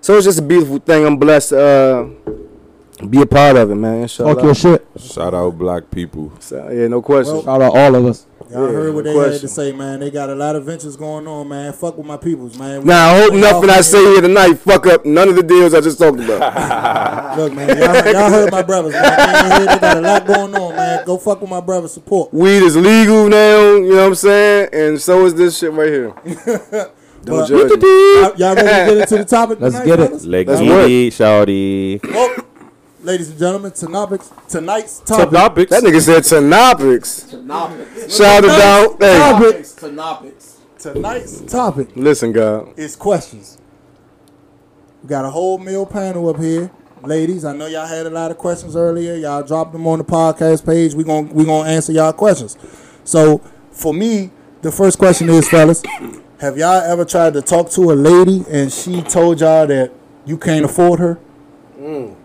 So 0.00 0.16
it's 0.16 0.26
just 0.26 0.38
a 0.38 0.42
beautiful 0.42 0.78
thing. 0.78 1.04
I'm 1.04 1.16
blessed 1.16 1.48
to 1.48 1.60
uh, 1.60 3.06
be 3.06 3.20
a 3.22 3.26
part 3.26 3.56
of 3.56 3.70
it, 3.70 3.74
man. 3.74 4.02
Inshallah. 4.02 4.34
Talk 4.34 4.44
your 4.44 4.54
shit. 4.54 4.86
Shout 4.98 5.34
out 5.34 5.58
black 5.58 5.90
people. 5.90 6.32
So, 6.38 6.70
yeah, 6.70 6.86
no 6.86 7.02
question. 7.02 7.42
Shout 7.42 7.60
out 7.60 7.76
all 7.76 7.94
of 7.96 8.06
us. 8.06 8.26
Y'all 8.50 8.66
Yeah, 8.66 8.72
heard 8.72 8.94
what 8.94 9.04
no 9.04 9.12
they 9.24 9.32
had 9.32 9.40
to 9.40 9.48
say, 9.48 9.72
man. 9.72 9.98
They 9.98 10.10
got 10.10 10.30
a 10.30 10.34
lot 10.34 10.54
of 10.54 10.64
ventures 10.64 10.96
going 10.96 11.26
on, 11.26 11.48
man. 11.48 11.72
Fuck 11.72 11.96
with 11.98 12.06
my 12.06 12.16
peoples, 12.16 12.56
man. 12.58 12.82
We- 12.82 12.86
Now 12.86 13.10
I 13.14 13.20
hope 13.22 13.34
nothing 13.34 13.70
all- 13.70 13.76
I 13.76 13.80
say 13.80 13.98
here 13.98 14.20
tonight 14.20 14.54
fuck 14.54 14.86
up 14.86 15.04
none 15.04 15.28
of 15.28 15.34
the 15.34 15.42
deals 15.42 15.74
I 15.74 15.80
just 15.80 15.98
talked 15.98 16.20
about. 16.20 17.36
Look, 17.38 17.52
man, 17.54 17.68
y'all, 17.76 18.12
y'all 18.12 18.30
heard 18.30 18.52
my 18.52 18.62
brothers, 18.62 18.92
man. 18.92 19.02
They, 19.02 19.56
in 19.62 19.66
they 19.66 19.78
got 19.80 19.96
a 19.96 20.00
lot 20.00 20.26
going 20.26 20.54
on, 20.54 20.76
man. 20.76 21.04
Go 21.04 21.18
fuck 21.18 21.40
with 21.40 21.50
my 21.50 21.60
brothers. 21.60 21.92
Support. 21.92 22.32
Weed 22.32 22.58
is 22.62 22.76
legal 22.76 23.28
now, 23.28 23.74
you 23.74 23.88
know 23.90 23.96
what 23.96 24.06
I'm 24.08 24.14
saying? 24.14 24.68
And 24.72 25.00
so 25.00 25.24
is 25.26 25.34
this 25.34 25.58
shit 25.58 25.72
right 25.72 25.88
here. 25.88 26.14
Don't 27.24 27.40
But- 27.40 27.46
judge 27.48 27.82
me. 27.82 28.20
Y'all, 28.20 28.36
y'all 28.36 28.54
ready 28.54 28.90
to 28.90 28.94
get 28.94 28.98
into 29.02 29.16
the 29.18 29.24
topic? 29.24 29.58
Let's 29.60 29.74
tonight, 29.74 29.86
get 29.86 29.98
it. 30.00 30.06
fellas? 30.06 30.24
Let's 30.24 30.46
That's 30.48 30.60
get 30.60 30.90
it, 30.90 31.12
shawty. 31.12 32.00
Oh. 32.04 32.42
Well, 33.06 33.12
ladies 33.12 33.30
and 33.30 33.38
gentlemen, 33.38 33.70
tonight's 33.70 34.32
tonight's 34.48 34.98
topic. 34.98 35.30
Topics. 35.30 35.70
That 35.70 35.84
nigga 35.84 36.00
said 36.00 36.24
Tanopics. 36.24 37.30
Shout 38.10 38.44
it 38.44 38.50
out. 38.50 38.96
Hey, 39.00 39.16
Topics. 39.16 39.72
Tonight's 40.76 41.40
topic 41.42 41.88
listen, 41.94 42.32
God. 42.32 42.76
is 42.76 42.96
questions. 42.96 43.58
We 45.04 45.08
got 45.08 45.24
a 45.24 45.30
whole 45.30 45.56
meal 45.58 45.86
panel 45.86 46.28
up 46.28 46.40
here. 46.40 46.72
Ladies, 47.04 47.44
I 47.44 47.54
know 47.54 47.66
y'all 47.66 47.86
had 47.86 48.06
a 48.06 48.10
lot 48.10 48.32
of 48.32 48.38
questions 48.38 48.74
earlier. 48.74 49.14
Y'all 49.14 49.44
dropped 49.44 49.72
them 49.72 49.86
on 49.86 49.98
the 49.98 50.04
podcast 50.04 50.66
page. 50.66 50.92
We're 50.94 51.04
going 51.04 51.28
we 51.32 51.44
gonna 51.44 51.68
answer 51.68 51.92
y'all 51.92 52.12
questions. 52.12 52.56
So, 53.04 53.38
for 53.70 53.94
me, 53.94 54.32
the 54.62 54.72
first 54.72 54.98
question 54.98 55.28
is, 55.28 55.48
fellas, 55.48 55.80
have 56.40 56.58
y'all 56.58 56.82
ever 56.82 57.04
tried 57.04 57.34
to 57.34 57.42
talk 57.42 57.70
to 57.70 57.92
a 57.92 57.94
lady 57.94 58.44
and 58.50 58.72
she 58.72 59.00
told 59.02 59.40
y'all 59.40 59.68
that 59.68 59.92
you 60.24 60.36
can't 60.36 60.64
afford 60.64 60.98
her? 60.98 61.20
Mm. 61.78 62.16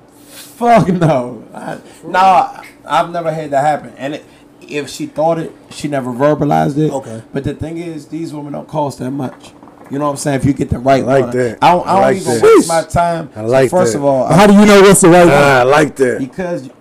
Fuck 0.61 0.87
no. 0.93 1.43
I, 1.53 1.79
no, 2.05 2.63
I've 2.85 3.09
never 3.11 3.31
had 3.33 3.49
that 3.51 3.61
happen. 3.65 3.93
And 3.97 4.15
it, 4.15 4.25
if 4.61 4.89
she 4.89 5.07
thought 5.07 5.39
it, 5.39 5.51
she 5.71 5.87
never 5.87 6.11
verbalized 6.11 6.77
it. 6.77 6.91
Okay. 6.91 7.23
But 7.33 7.43
the 7.43 7.53
thing 7.55 7.77
is, 7.77 8.07
these 8.07 8.33
women 8.33 8.53
don't 8.53 8.67
cost 8.67 8.99
that 8.99 9.11
much. 9.11 9.51
You 9.89 9.99
know 9.99 10.05
what 10.05 10.11
I'm 10.11 10.17
saying? 10.17 10.39
If 10.39 10.45
you 10.45 10.53
get 10.53 10.69
the 10.69 10.79
right 10.79 11.03
I 11.03 11.05
like 11.05 11.23
one. 11.25 11.37
that. 11.37 11.57
I 11.61 11.71
don't, 11.73 11.85
I 11.85 11.89
I 11.89 11.93
don't 11.93 12.01
like 12.03 12.17
even 12.17 12.33
that. 12.35 12.43
waste 12.43 12.67
my 12.69 12.83
time. 12.83 13.29
I 13.35 13.41
like 13.41 13.69
so 13.69 13.77
first 13.77 13.93
that. 13.93 13.99
of 13.99 14.05
all, 14.05 14.23
I, 14.25 14.35
How 14.35 14.47
do 14.47 14.53
you 14.53 14.65
know 14.65 14.81
what's 14.81 15.01
the 15.01 15.09
right 15.09 15.25
one? 15.25 15.33
I 15.33 15.63
like 15.63 15.95
that. 15.97 16.19
because 16.19 16.63
you, 16.65 16.71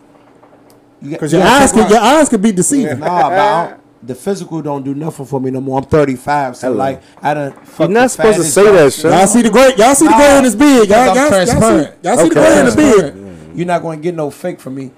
you 1.02 1.10
Because 1.12 1.32
your 1.32 1.42
eyes 1.42 1.72
could 1.72 1.90
your 1.90 1.98
eyes 1.98 2.28
could 2.28 2.42
be 2.42 2.52
deceiving. 2.52 3.00
Nah, 3.00 3.28
but 3.30 3.80
the 4.02 4.14
physical 4.14 4.62
don't 4.62 4.84
do 4.84 4.94
nothing 4.94 5.26
for 5.26 5.40
me 5.40 5.50
no 5.50 5.60
more. 5.60 5.78
I'm 5.78 5.84
35, 5.84 6.56
so 6.56 6.68
Hello. 6.68 6.78
like 6.78 7.02
I 7.20 7.34
don't. 7.34 7.56
You're 7.80 7.88
not 7.88 8.10
supposed 8.12 8.38
to 8.38 8.44
say 8.44 8.62
that 8.70 8.92
shit. 8.92 9.04
Y'all 9.06 9.26
see 9.26 9.42
the 9.42 9.50
gray? 9.50 9.72
Y'all 9.76 9.94
see 9.96 10.06
the 10.06 10.14
gray 10.14 10.38
in 10.38 10.44
his 10.44 10.54
beard? 10.54 10.88
Y'all, 10.88 11.10
I'm 11.10 11.16
y'all, 11.16 11.30
y'all 11.30 11.46
see, 11.46 11.90
y'all 12.02 12.16
see 12.16 12.28
the 12.28 12.30
Okay. 12.30 12.34
gray 12.34 12.60
in 12.60 12.66
the 12.66 12.76
beard? 12.76 13.29
Transparent. 13.52 13.56
You're 13.58 13.66
not 13.66 13.82
going 13.82 13.98
to 13.98 14.02
get 14.02 14.14
no 14.14 14.30
fake 14.30 14.60
from 14.60 14.74
me. 14.76 14.90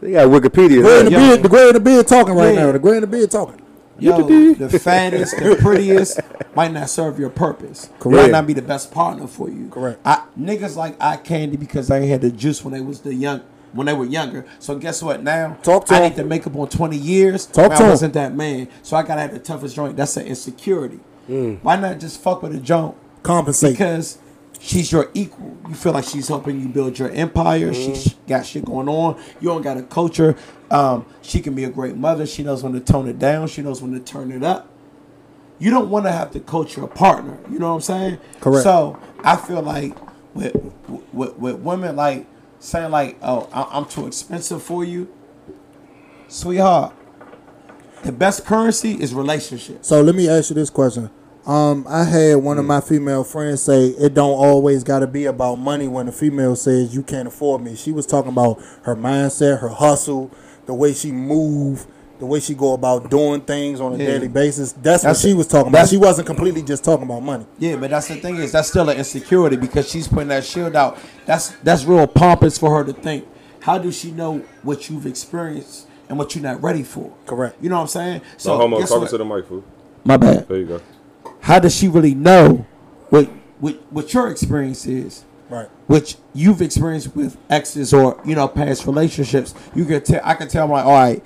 They 0.00 0.12
got 0.12 0.28
Wikipedia. 0.28 0.82
Gray 0.82 1.00
in 1.00 1.04
the 1.06 1.10
Yo. 1.12 1.18
beard, 1.18 1.42
the 1.42 1.48
gray 1.48 1.68
in 1.68 1.74
the 1.74 1.80
beard 1.80 2.06
talking 2.06 2.34
right 2.34 2.54
Yeah. 2.54 2.66
now. 2.66 2.72
The 2.72 2.78
gray 2.78 2.96
in 2.96 3.00
the 3.00 3.06
beard 3.06 3.30
talking. 3.30 3.60
Yo, 4.00 4.22
the 4.54 4.78
fattest, 4.78 5.36
the 5.38 5.56
prettiest 5.60 6.20
might 6.54 6.72
not 6.72 6.88
serve 6.88 7.18
your 7.18 7.30
purpose. 7.30 7.90
Correct. 7.98 8.22
Might 8.26 8.30
not 8.30 8.46
be 8.46 8.52
the 8.52 8.62
best 8.62 8.92
partner 8.92 9.26
for 9.26 9.48
you. 9.50 9.68
Correct. 9.70 9.98
I, 10.04 10.22
niggas 10.38 10.76
like 10.76 10.94
eye 11.02 11.16
candy 11.16 11.56
because 11.56 11.88
they 11.88 12.06
had 12.06 12.20
the 12.20 12.30
juice 12.30 12.64
when 12.64 12.72
they 12.74 12.80
was 12.80 13.00
the 13.00 13.12
young 13.12 13.40
when 13.72 13.86
they 13.88 13.92
were 13.92 14.04
younger. 14.04 14.46
So 14.60 14.76
guess 14.78 15.02
what? 15.02 15.24
Now 15.24 15.58
Talk 15.64 15.86
to 15.86 15.94
I 15.94 15.98
him. 15.98 16.02
need 16.10 16.16
to 16.16 16.24
make 16.24 16.46
up 16.46 16.54
on 16.54 16.68
twenty 16.68 16.96
years. 16.96 17.44
Talk 17.44 17.72
to 17.72 17.78
I 17.78 17.82
him. 17.82 17.88
wasn't 17.90 18.14
that 18.14 18.36
man. 18.36 18.68
So 18.84 18.96
I 18.96 19.02
gotta 19.02 19.20
have 19.20 19.32
the 19.32 19.40
toughest 19.40 19.74
joint. 19.74 19.96
That's 19.96 20.16
an 20.16 20.26
insecurity. 20.28 21.00
Mm. 21.28 21.58
Why 21.62 21.74
not 21.74 21.98
just 21.98 22.20
fuck 22.22 22.42
with 22.44 22.54
a 22.54 22.60
joint? 22.60 22.94
Compensate. 23.24 23.72
Because 23.72 24.18
she's 24.60 24.90
your 24.92 25.10
equal. 25.14 25.56
You 25.68 25.74
feel 25.74 25.92
like 25.92 26.04
she's 26.04 26.28
helping 26.28 26.60
you 26.60 26.68
build 26.68 26.98
your 26.98 27.10
empire. 27.10 27.72
She's 27.74 28.14
got 28.26 28.44
shit 28.46 28.64
going 28.64 28.88
on. 28.88 29.20
You 29.40 29.48
don't 29.48 29.62
got 29.62 29.74
to 29.74 29.82
coach 29.82 30.16
her. 30.18 30.36
Um, 30.70 31.06
she 31.22 31.40
can 31.40 31.54
be 31.54 31.64
a 31.64 31.70
great 31.70 31.96
mother. 31.96 32.26
She 32.26 32.42
knows 32.42 32.62
when 32.62 32.72
to 32.74 32.80
tone 32.80 33.08
it 33.08 33.18
down. 33.18 33.48
She 33.48 33.62
knows 33.62 33.80
when 33.82 33.92
to 33.92 34.00
turn 34.00 34.30
it 34.32 34.42
up. 34.42 34.68
You 35.58 35.70
don't 35.70 35.90
want 35.90 36.06
to 36.06 36.12
have 36.12 36.30
to 36.32 36.40
coach 36.40 36.76
your 36.76 36.86
partner. 36.88 37.38
You 37.50 37.58
know 37.58 37.68
what 37.70 37.74
I'm 37.76 37.80
saying? 37.80 38.18
Correct. 38.40 38.62
So 38.62 38.98
I 39.24 39.36
feel 39.36 39.62
like 39.62 39.96
with 40.34 40.54
with, 41.12 41.36
with 41.36 41.56
women 41.56 41.96
like 41.96 42.26
saying 42.60 42.90
like, 42.92 43.16
"Oh, 43.22 43.48
I- 43.52 43.68
I'm 43.76 43.84
too 43.86 44.06
expensive 44.06 44.62
for 44.62 44.84
you," 44.84 45.08
sweetheart. 46.28 46.94
The 48.04 48.12
best 48.12 48.44
currency 48.46 48.92
is 48.92 49.12
relationship. 49.12 49.84
So 49.84 50.00
let 50.00 50.14
me 50.14 50.28
ask 50.28 50.50
you 50.50 50.54
this 50.54 50.70
question. 50.70 51.10
Um, 51.48 51.86
I 51.88 52.04
had 52.04 52.34
one 52.36 52.58
of 52.58 52.66
my 52.66 52.82
female 52.82 53.24
friends 53.24 53.62
say 53.62 53.86
it 53.86 54.12
don't 54.12 54.36
always 54.38 54.84
got 54.84 54.98
to 54.98 55.06
be 55.06 55.24
about 55.24 55.56
money 55.56 55.88
when 55.88 56.06
a 56.06 56.12
female 56.12 56.54
says 56.54 56.94
you 56.94 57.02
can't 57.02 57.26
afford 57.26 57.62
me. 57.62 57.74
She 57.74 57.90
was 57.90 58.04
talking 58.06 58.30
about 58.32 58.60
her 58.82 58.94
mindset, 58.94 59.60
her 59.60 59.70
hustle, 59.70 60.30
the 60.66 60.74
way 60.74 60.92
she 60.92 61.10
move, 61.10 61.86
the 62.18 62.26
way 62.26 62.40
she 62.40 62.52
go 62.54 62.74
about 62.74 63.08
doing 63.08 63.40
things 63.40 63.80
on 63.80 63.94
a 63.94 63.96
Yeah. 63.96 64.06
daily 64.08 64.28
basis. 64.28 64.72
That's, 64.72 65.04
That's- 65.04 65.24
what 65.24 65.26
she 65.26 65.32
was 65.32 65.46
talking 65.46 65.68
about. 65.68 65.88
She 65.88 65.96
wasn't 65.96 66.26
completely 66.26 66.60
just 66.60 66.84
talking 66.84 67.04
about 67.06 67.22
money. 67.22 67.46
Yeah, 67.58 67.76
but 67.76 67.88
that's 67.88 68.08
the 68.08 68.16
thing 68.16 68.36
is 68.36 68.52
that's 68.52 68.68
still 68.68 68.86
an 68.90 68.98
insecurity 68.98 69.56
because 69.56 69.88
she's 69.88 70.06
putting 70.06 70.28
that 70.28 70.44
shield 70.44 70.76
out. 70.76 70.98
That's 71.24 71.54
that's 71.62 71.84
real 71.86 72.06
pompous 72.06 72.58
for 72.58 72.76
her 72.76 72.84
to 72.84 72.92
think. 72.92 73.26
How 73.60 73.78
does 73.78 73.96
she 73.96 74.10
know 74.10 74.42
what 74.62 74.90
you've 74.90 75.06
experienced 75.06 75.86
and 76.10 76.18
what 76.18 76.34
you're 76.34 76.44
not 76.44 76.62
ready 76.62 76.82
for? 76.82 77.10
Correct. 77.24 77.56
You 77.62 77.70
know 77.70 77.76
what 77.76 77.82
I'm 77.82 77.88
saying? 77.88 78.20
So, 78.36 78.52
no 78.52 78.58
homo, 78.58 78.78
guess 78.80 78.90
talking 78.90 79.08
to 79.08 79.16
the 79.16 79.24
mic, 79.24 79.46
fool. 79.46 79.64
My 80.04 80.18
bad. 80.18 80.46
There 80.46 80.58
you 80.58 80.66
go. 80.66 80.80
How 81.40 81.58
does 81.58 81.74
she 81.74 81.88
really 81.88 82.14
know 82.14 82.66
what 83.10 83.26
what 83.60 83.74
what 83.92 84.12
your 84.14 84.28
experience 84.30 84.86
is? 84.86 85.24
Right. 85.50 85.68
which 85.86 86.16
you've 86.34 86.60
experienced 86.60 87.16
with 87.16 87.38
exes 87.48 87.94
or 87.94 88.20
you 88.22 88.34
know 88.34 88.48
past 88.48 88.84
relationships, 88.84 89.54
you 89.74 89.86
can 89.86 90.02
tell. 90.02 90.20
I 90.22 90.34
can 90.34 90.46
tell 90.46 90.64
I'm 90.64 90.70
like, 90.70 90.84
all 90.84 90.92
right, 90.92 91.24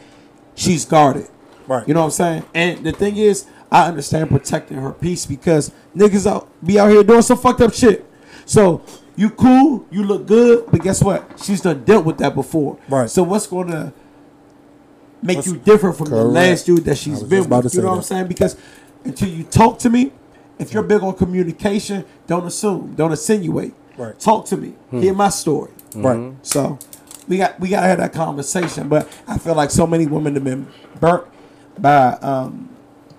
she's 0.54 0.84
guarded. 0.84 1.26
Right. 1.66 1.86
You 1.88 1.94
know 1.94 2.00
what 2.02 2.06
I'm 2.06 2.10
saying? 2.12 2.44
And 2.54 2.86
the 2.86 2.92
thing 2.92 3.16
is, 3.16 3.46
I 3.72 3.88
understand 3.88 4.28
protecting 4.30 4.76
her 4.76 4.92
peace 4.92 5.26
because 5.26 5.72
niggas 5.96 6.30
out 6.30 6.48
be 6.64 6.78
out 6.78 6.90
here 6.90 7.02
doing 7.02 7.22
some 7.22 7.36
fucked 7.38 7.62
up 7.62 7.74
shit. 7.74 8.06
So 8.46 8.82
you 9.16 9.28
cool, 9.30 9.86
you 9.90 10.04
look 10.04 10.26
good, 10.28 10.66
but 10.70 10.82
guess 10.82 11.02
what? 11.02 11.40
She's 11.42 11.60
done 11.60 11.82
dealt 11.84 12.04
with 12.04 12.18
that 12.18 12.36
before. 12.36 12.78
Right. 12.88 13.10
So 13.10 13.24
what's 13.24 13.48
gonna 13.48 13.92
make 15.20 15.38
What's- 15.38 15.48
you 15.48 15.56
different 15.58 15.96
from 15.96 16.10
the 16.10 16.22
last 16.24 16.66
dude 16.66 16.84
that 16.84 16.96
she's 16.96 17.24
been 17.24 17.48
with? 17.48 17.74
You 17.74 17.82
know 17.82 17.88
what 17.90 17.96
I'm 17.96 18.02
saying? 18.02 18.28
Because 18.28 18.56
until 19.04 19.28
you 19.28 19.44
talk 19.44 19.78
to 19.80 19.90
me, 19.90 20.12
if 20.58 20.72
you're 20.72 20.82
big 20.82 21.02
on 21.02 21.14
communication, 21.14 22.04
don't 22.26 22.46
assume, 22.46 22.94
don't 22.94 23.10
insinuate. 23.10 23.74
Right. 23.96 24.18
Talk 24.18 24.46
to 24.46 24.56
me. 24.56 24.74
Hear 24.90 25.14
my 25.14 25.28
story. 25.28 25.70
Right. 25.94 26.34
So 26.42 26.78
we 27.28 27.36
got 27.36 27.58
we 27.60 27.68
gotta 27.68 27.86
have 27.86 27.98
that 27.98 28.12
conversation. 28.12 28.88
But 28.88 29.08
I 29.26 29.38
feel 29.38 29.54
like 29.54 29.70
so 29.70 29.86
many 29.86 30.06
women 30.06 30.34
have 30.34 30.44
been 30.44 30.66
burnt 31.00 31.26
by 31.78 32.12
um 32.14 32.70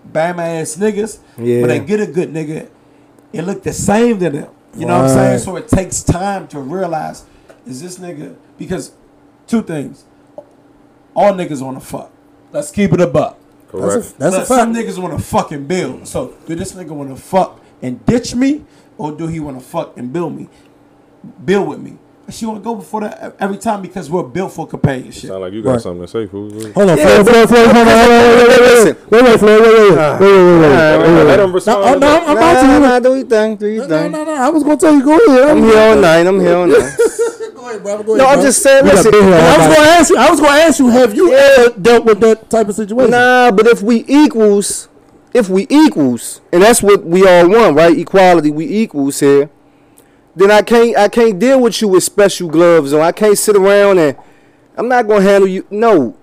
bam 0.06 0.40
ass 0.40 0.76
niggas. 0.78 1.20
Yeah. 1.38 1.62
When 1.62 1.70
they 1.70 1.80
get 1.80 2.00
a 2.00 2.08
good 2.08 2.30
nigga, 2.30 2.70
it 3.32 3.42
look 3.44 3.64
the 3.64 3.74
same 3.74 4.20
to 4.20 4.30
them. 4.30 4.50
You 4.76 4.88
know 4.88 5.04
what 5.04 5.12
I'm 5.12 5.16
saying? 5.16 5.40
So 5.40 5.56
it 5.56 5.68
takes 5.68 6.02
time 6.02 6.48
to 6.50 6.60
realize 6.60 7.26
is 7.66 7.82
this 7.82 8.00
nigga 8.00 8.36
because 8.58 8.94
two 9.48 9.62
things. 9.62 10.06
All 11.16 11.34
niggas 11.34 11.62
wanna 11.62 11.80
fuck. 11.80 12.12
Let's 12.52 12.72
keep 12.72 12.94
it 12.94 13.02
a 13.02 13.08
buck. 13.08 13.40
That's 13.74 14.12
a, 14.14 14.18
that's 14.18 14.36
a 14.36 14.40
But 14.40 14.46
some 14.46 14.74
niggas 14.74 14.98
want 15.02 15.18
to 15.18 15.24
fucking 15.24 15.66
build. 15.66 16.08
So 16.08 16.34
do 16.46 16.56
this 16.56 16.74
nigga 16.74 16.90
want 16.92 17.10
to 17.10 17.22
fuck 17.22 17.60
and 17.82 18.06
ditch 18.06 18.36
me, 18.36 18.64
or 18.98 19.12
do 19.12 19.28
he 19.28 19.40
want 19.40 19.60
to 19.60 19.66
fuck 19.66 19.98
and 19.98 20.12
build 20.14 20.36
me, 20.36 20.48
build 21.44 21.68
with 21.68 21.80
me? 21.80 21.98
She 22.30 22.46
want 22.46 22.60
to 22.60 22.64
go 22.64 22.74
before 22.76 23.02
that 23.02 23.36
every 23.38 23.58
time 23.58 23.82
because 23.82 24.10
we're 24.10 24.24
built 24.24 24.54
for 24.54 24.66
companionship. 24.66 25.28
Sound 25.30 25.42
like 25.42 25.52
you 25.52 25.62
got 25.62 25.72
Right. 25.74 25.82
something 25.82 26.04
to 26.04 26.08
say, 26.08 26.26
fool. 26.26 26.50
Hold 26.50 26.90
on, 26.90 26.98
Yeah, 26.98 27.22
Floyd, 27.22 27.28
Floyd, 27.28 27.50
Floyd, 27.50 27.66
hold 27.66 27.76
on, 27.76 27.86
hold 27.86 28.00
on, 28.00 28.08
wait, 28.08 28.38
wait, 28.38 28.48
wait, 28.48 28.62
Listen. 28.62 28.98
wait, 29.10 29.24
wait, 29.24 29.40
Floyd, 29.40 29.62
wait, 29.62 29.74
wait, 29.74 29.74
wait, 29.76 29.92
wait, 29.92 30.00
wait, 30.00 30.60
wait, 30.62 31.00
wait, 31.02 31.16
wait. 31.18 31.24
Let 31.26 31.40
him 31.42 31.48
No, 31.50 31.54
respond. 31.54 31.84
oh, 31.84 31.94
to 31.96 32.00
no, 32.00 32.00
that. 32.00 32.24
I'm 32.30 32.38
about 32.38 32.62
to. 32.62 32.68
Nah, 32.68 32.80
nah, 32.80 33.00
do 33.02 33.16
your 33.16 33.26
thing, 33.26 33.56
do 33.58 33.68
your 33.68 33.88
No, 33.90 33.96
no, 33.98 34.02
thing. 34.04 34.12
no, 34.14 34.24
no. 34.24 34.32
I 34.36 34.50
was 34.50 34.64
gonna 34.64 34.78
tell 34.78 34.94
you. 34.96 35.04
Go 35.04 35.18
ahead. 35.18 35.50
I'm 35.50 35.64
here 35.64 35.78
all 35.78 35.96
night. 35.98 36.26
I'm 36.28 36.40
here 36.40 36.56
all 36.56 36.66
night. 36.68 36.94
Go 37.64 37.70
ahead, 37.70 37.84
brother. 37.84 38.04
Go 38.04 38.16
ahead. 38.16 38.26
No, 38.26 38.30
I'm 38.30 38.40
bro. 38.40 38.46
just 38.46 38.62
saying. 38.62 38.84
Listen. 38.84 39.14
I 39.16 39.58
was 39.58 39.78
gonna 39.78 39.90
ask 39.90 40.10
you. 40.10 40.18
I 40.18 40.30
was 40.30 40.40
gonna 40.42 40.60
ask 40.60 40.80
you. 40.80 40.90
Have 40.90 41.16
you 41.16 41.34
ever 41.34 41.80
dealt 41.80 42.04
with 42.04 42.20
that 42.20 42.50
type 42.50 42.68
of 42.68 42.76
situation? 42.76 43.12
Nah, 43.12 43.52
but 43.52 43.68
if 43.68 43.82
we 43.82 44.04
equals, 44.06 44.90
if 45.34 45.48
we 45.48 45.66
equals, 45.70 46.42
and 46.52 46.62
that's 46.62 46.84
what 46.84 47.06
we 47.06 47.26
all 47.26 47.48
want, 47.48 47.78
right? 47.78 47.98
Equality, 47.98 48.52
we 48.52 48.66
equals 48.66 49.22
here. 49.22 49.50
Then 50.36 50.52
I 50.52 50.62
can't, 50.62 50.98
I 50.98 51.08
can't 51.08 51.40
deal 51.40 51.62
with 51.62 51.82
you 51.82 51.88
with 51.88 52.04
special 52.04 52.50
gloves 52.50 52.92
on. 52.92 53.00
I 53.00 53.14
can't 53.14 53.38
sit 53.38 53.56
around 53.56 53.98
and 53.98 54.18
I'm 54.76 54.90
not 54.90 55.08
gonna 55.08 55.22
handle 55.22 55.48
you. 55.48 55.66
No, 55.70 56.18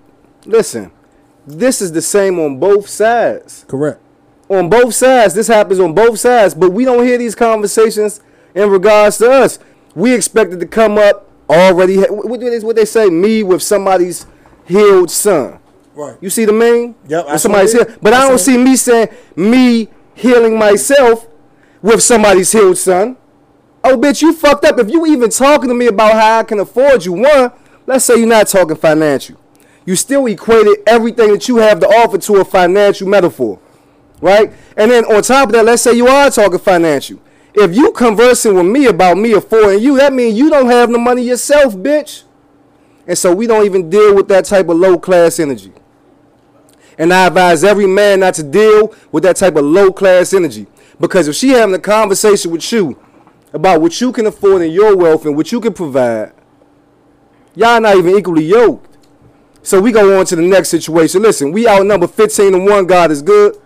listen, 0.44 0.90
this 1.46 1.80
is 1.80 1.92
the 1.92 2.02
same 2.02 2.38
on 2.38 2.58
both 2.58 2.86
sides. 2.86 3.64
Correct. 3.66 3.98
On 4.50 4.68
both 4.68 4.92
sides, 4.92 5.32
this 5.32 5.46
happens 5.46 5.80
on 5.80 5.94
both 5.94 6.18
sides. 6.18 6.52
But 6.52 6.72
we 6.72 6.84
don't 6.84 7.06
hear 7.06 7.16
these 7.16 7.34
conversations 7.34 8.20
in 8.54 8.68
regards 8.68 9.16
to 9.18 9.30
us. 9.30 9.58
We 9.94 10.12
expected 10.12 10.60
to 10.60 10.66
come 10.66 10.98
up 10.98 11.28
already. 11.50 11.96
What, 11.98 12.28
what 12.28 12.40
they- 12.40 12.58
what 12.60 12.76
they 12.76 12.84
say? 12.84 13.08
Me 13.10 13.42
with 13.42 13.62
somebody's 13.62 14.26
healed 14.66 15.10
son. 15.10 15.58
Right. 15.94 16.16
You 16.20 16.30
see 16.30 16.44
the 16.44 16.52
meme? 16.52 16.94
Yep, 17.08 17.38
somebody's 17.38 17.72
healed. 17.72 17.98
But 18.00 18.12
I 18.14 18.24
I 18.24 18.28
don't 18.28 18.38
see 18.38 18.56
me 18.56 18.76
saying 18.76 19.08
me 19.36 19.88
healing 20.14 20.58
myself 20.58 21.26
with 21.82 22.02
somebody's 22.02 22.52
healed 22.52 22.78
son. 22.78 23.16
Oh, 23.82 23.96
bitch, 23.96 24.22
you 24.22 24.32
fucked 24.32 24.64
up. 24.64 24.78
If 24.78 24.90
you 24.90 25.06
even 25.06 25.30
talking 25.30 25.68
to 25.68 25.74
me 25.74 25.86
about 25.86 26.12
how 26.12 26.38
I 26.40 26.42
can 26.44 26.60
afford 26.60 27.04
you, 27.04 27.14
one, 27.14 27.50
let's 27.86 28.04
say 28.04 28.16
you're 28.18 28.26
not 28.28 28.46
talking 28.46 28.76
financial. 28.76 29.36
You 29.86 29.96
still 29.96 30.26
equated 30.26 30.78
everything 30.86 31.32
that 31.32 31.48
you 31.48 31.56
have 31.56 31.80
to 31.80 31.86
offer 31.88 32.18
to 32.18 32.36
a 32.36 32.44
financial 32.44 33.08
metaphor, 33.08 33.58
right? 34.20 34.52
And 34.76 34.90
then 34.90 35.04
on 35.06 35.22
top 35.22 35.48
of 35.48 35.52
that, 35.54 35.64
let's 35.64 35.82
say 35.82 35.94
you 35.94 36.06
are 36.06 36.30
talking 36.30 36.58
financial. 36.58 37.18
If 37.54 37.74
you 37.74 37.92
conversing 37.92 38.54
with 38.54 38.66
me 38.66 38.86
about 38.86 39.16
me 39.16 39.32
affording 39.32 39.80
you, 39.80 39.96
that 39.96 40.12
means 40.12 40.38
you 40.38 40.50
don't 40.50 40.66
have 40.70 40.90
the 40.90 40.98
money 40.98 41.22
yourself, 41.22 41.74
bitch. 41.76 42.24
And 43.06 43.18
so 43.18 43.34
we 43.34 43.46
don't 43.46 43.64
even 43.64 43.90
deal 43.90 44.14
with 44.14 44.28
that 44.28 44.44
type 44.44 44.68
of 44.68 44.76
low 44.76 44.98
class 44.98 45.40
energy. 45.40 45.72
And 46.96 47.12
I 47.12 47.26
advise 47.26 47.64
every 47.64 47.86
man 47.86 48.20
not 48.20 48.34
to 48.34 48.42
deal 48.42 48.94
with 49.10 49.22
that 49.24 49.36
type 49.36 49.56
of 49.56 49.64
low 49.64 49.92
class 49.92 50.32
energy. 50.32 50.66
Because 51.00 51.26
if 51.28 51.34
she 51.34 51.48
having 51.48 51.74
a 51.74 51.78
conversation 51.78 52.50
with 52.50 52.70
you 52.72 52.98
about 53.52 53.80
what 53.80 54.00
you 54.00 54.12
can 54.12 54.26
afford 54.26 54.62
in 54.62 54.70
your 54.70 54.96
wealth 54.96 55.24
and 55.24 55.36
what 55.36 55.50
you 55.50 55.60
can 55.60 55.72
provide, 55.72 56.32
y'all 57.56 57.80
not 57.80 57.96
even 57.96 58.14
equally 58.16 58.44
yoked. 58.44 58.98
So 59.62 59.80
we 59.80 59.92
go 59.92 60.18
on 60.18 60.26
to 60.26 60.36
the 60.36 60.42
next 60.42 60.68
situation. 60.68 61.22
Listen, 61.22 61.52
we 61.52 61.66
outnumber 61.66 62.06
15 62.06 62.52
to 62.52 62.58
1. 62.58 62.86
God 62.86 63.10
is 63.10 63.22
good. 63.22 63.60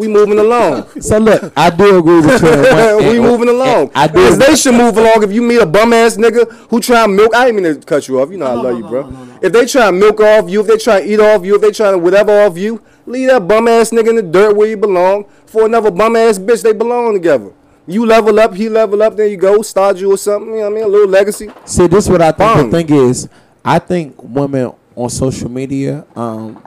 We 0.00 0.08
moving 0.08 0.38
along. 0.38 0.86
So 1.02 1.18
look, 1.18 1.52
I 1.54 1.68
do 1.68 1.98
agree 1.98 2.20
with 2.20 2.42
you. 2.42 2.48
we 3.10 3.18
and- 3.18 3.20
moving 3.30 3.48
along. 3.50 3.90
I 3.94 4.06
do. 4.06 4.14
Because 4.14 4.38
they 4.38 4.56
should 4.56 4.74
move 4.74 4.96
along. 4.96 5.22
If 5.24 5.30
you 5.32 5.42
meet 5.42 5.60
a 5.60 5.66
bum 5.66 5.92
ass 5.92 6.16
nigga 6.16 6.50
who 6.70 6.80
try 6.80 7.04
and 7.04 7.14
milk, 7.14 7.34
I 7.34 7.44
didn't 7.46 7.62
mean 7.62 7.74
to 7.80 7.86
cut 7.86 8.08
you 8.08 8.18
off. 8.18 8.30
You 8.30 8.38
know 8.38 8.46
I 8.46 8.54
love 8.54 8.78
you, 8.78 8.84
bro. 8.88 9.02
If 9.42 9.52
they 9.52 9.66
try 9.66 9.88
and 9.88 9.98
milk 10.00 10.18
off 10.20 10.48
you, 10.48 10.60
if 10.62 10.66
they 10.66 10.78
try 10.78 11.00
and 11.00 11.10
eat 11.10 11.20
off 11.20 11.44
you, 11.44 11.54
if 11.56 11.60
they 11.60 11.70
try 11.70 11.90
to 11.90 11.98
whatever 11.98 12.32
off 12.46 12.56
you, 12.56 12.80
leave 13.04 13.28
that 13.28 13.46
bum 13.46 13.68
ass 13.68 13.90
nigga 13.90 14.08
in 14.08 14.16
the 14.16 14.22
dirt 14.22 14.56
where 14.56 14.68
you 14.68 14.78
belong 14.78 15.26
for 15.44 15.66
another 15.66 15.90
bum 15.90 16.16
ass 16.16 16.38
bitch. 16.38 16.62
They 16.62 16.72
belong 16.72 17.12
together. 17.12 17.52
You 17.86 18.06
level 18.06 18.40
up, 18.40 18.54
he 18.54 18.70
level 18.70 19.02
up, 19.02 19.16
there 19.16 19.26
you 19.26 19.36
go, 19.36 19.60
start 19.60 19.98
you 19.98 20.12
or 20.14 20.16
something. 20.16 20.50
You 20.54 20.60
know 20.60 20.70
what 20.70 20.72
I 20.72 20.74
mean? 20.76 20.84
A 20.84 20.88
little 20.88 21.08
legacy. 21.08 21.50
See, 21.66 21.86
this 21.88 22.04
is 22.04 22.10
what 22.10 22.22
I 22.22 22.32
think. 22.32 22.38
Bum. 22.38 22.70
The 22.70 22.82
thing 22.84 22.94
is, 23.08 23.28
I 23.64 23.78
think 23.80 24.14
women 24.22 24.72
on 24.96 25.10
social 25.10 25.50
media, 25.50 26.06
um, 26.16 26.62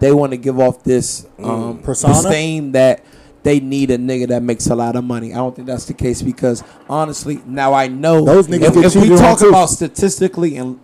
they 0.00 0.12
want 0.12 0.32
to 0.32 0.36
give 0.36 0.58
off 0.58 0.82
this 0.82 1.26
um, 1.42 1.78
Persona? 1.82 2.14
disdain 2.14 2.72
that 2.72 3.04
they 3.42 3.60
need 3.60 3.90
a 3.90 3.98
nigga 3.98 4.28
that 4.28 4.42
makes 4.42 4.66
a 4.66 4.74
lot 4.74 4.96
of 4.96 5.04
money. 5.04 5.32
I 5.32 5.36
don't 5.36 5.54
think 5.54 5.66
that's 5.68 5.84
the 5.86 5.94
case 5.94 6.22
because 6.22 6.62
honestly, 6.88 7.40
now 7.46 7.72
I 7.72 7.88
know 7.88 8.24
Those 8.24 8.48
niggas 8.48 8.76
if, 8.76 8.76
if 8.76 8.94
we 8.96 9.00
cheated 9.02 9.12
on 9.12 9.18
talk 9.18 9.38
too. 9.38 9.48
about 9.48 9.70
statistically 9.70 10.56
and 10.56 10.78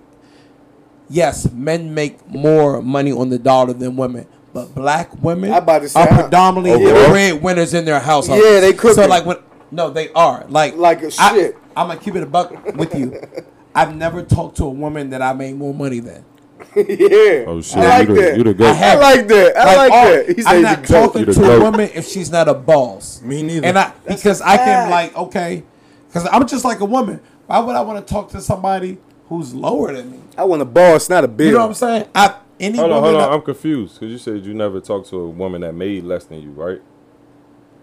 yes, 1.08 1.50
men 1.52 1.92
make 1.94 2.26
more 2.28 2.80
money 2.82 3.12
on 3.12 3.28
the 3.30 3.38
dollar 3.38 3.72
than 3.72 3.96
women. 3.96 4.26
But 4.52 4.74
black 4.74 5.20
women 5.22 5.52
I 5.52 5.56
about 5.58 5.82
to 5.82 5.88
say, 5.88 6.00
are 6.00 6.06
predominantly 6.22 6.86
Overall? 6.86 7.08
breadwinners 7.10 7.74
in 7.74 7.84
their 7.84 7.98
household. 7.98 8.40
Yeah, 8.44 8.60
they 8.60 8.76
So 8.76 9.06
like 9.06 9.26
when 9.26 9.38
no, 9.72 9.90
they 9.90 10.10
are 10.12 10.44
like 10.48 10.76
Like 10.76 11.02
a 11.02 11.10
I- 11.18 11.34
shit. 11.34 11.58
I'm 11.76 11.88
gonna 11.88 11.98
keep 11.98 12.14
it 12.14 12.22
a 12.22 12.26
buck 12.26 12.52
with 12.76 12.94
you. 12.94 13.20
I've 13.74 13.96
never 13.96 14.22
talked 14.22 14.56
to 14.58 14.64
a 14.64 14.70
woman 14.70 15.10
that 15.10 15.20
I 15.22 15.32
made 15.32 15.56
more 15.56 15.74
money 15.74 15.98
than. 15.98 16.24
yeah. 16.76 17.44
Oh 17.46 17.60
shit, 17.62 17.76
I 17.78 17.98
like 18.00 18.08
you 18.08 18.14
the, 18.14 18.20
that. 18.20 18.36
you 18.38 18.44
the 18.44 18.50
I 18.50 18.52
goat. 18.54 18.66
I 18.66 18.72
have- 18.72 19.00
like 19.00 19.28
that. 19.28 19.56
I 19.56 19.76
like, 19.76 19.92
all- 19.92 20.06
oh, 20.06 20.16
that. 20.16 20.36
He 20.36 20.42
said 20.42 20.50
I'm 20.50 20.56
he's 20.56 20.64
not 20.64 20.84
talking 20.84 21.20
You 21.20 21.24
the 21.26 21.32
to 21.34 21.52
a 21.56 21.60
woman 21.60 21.90
if 21.94 22.06
she's 22.08 22.30
not 22.30 22.48
a 22.48 22.54
boss. 22.54 23.20
Me 23.22 23.42
neither. 23.42 23.66
And 23.66 23.78
I 23.78 23.92
because 24.06 24.40
I 24.40 24.56
can 24.56 24.90
like 24.90 25.16
okay, 25.16 25.62
because 26.08 26.26
I'm 26.30 26.46
just 26.46 26.64
like 26.64 26.80
a 26.80 26.84
woman. 26.84 27.20
Why 27.46 27.58
would 27.58 27.76
I 27.76 27.80
want 27.82 28.06
to 28.06 28.12
talk 28.12 28.30
to 28.30 28.40
somebody 28.40 28.98
who's 29.28 29.52
lower 29.54 29.92
than 29.94 30.10
me? 30.12 30.20
I 30.36 30.44
want 30.44 30.62
a 30.62 30.64
boss, 30.64 31.08
not 31.10 31.24
a 31.24 31.28
bill. 31.28 31.46
You 31.46 31.52
know 31.52 31.58
what 31.60 31.66
I'm 31.68 31.74
saying? 31.74 32.08
I 32.14 32.36
any 32.60 32.78
Hold 32.78 32.92
on, 32.92 33.02
hold 33.02 33.14
on. 33.16 33.20
that- 33.22 33.30
I'm 33.32 33.42
confused 33.42 33.94
because 34.00 34.10
you 34.12 34.18
said 34.18 34.44
you 34.46 34.54
never 34.54 34.80
talked 34.80 35.08
to 35.10 35.18
a 35.20 35.28
woman 35.28 35.60
that 35.62 35.74
made 35.74 36.04
less 36.04 36.24
than 36.24 36.40
you, 36.42 36.50
right? 36.52 36.80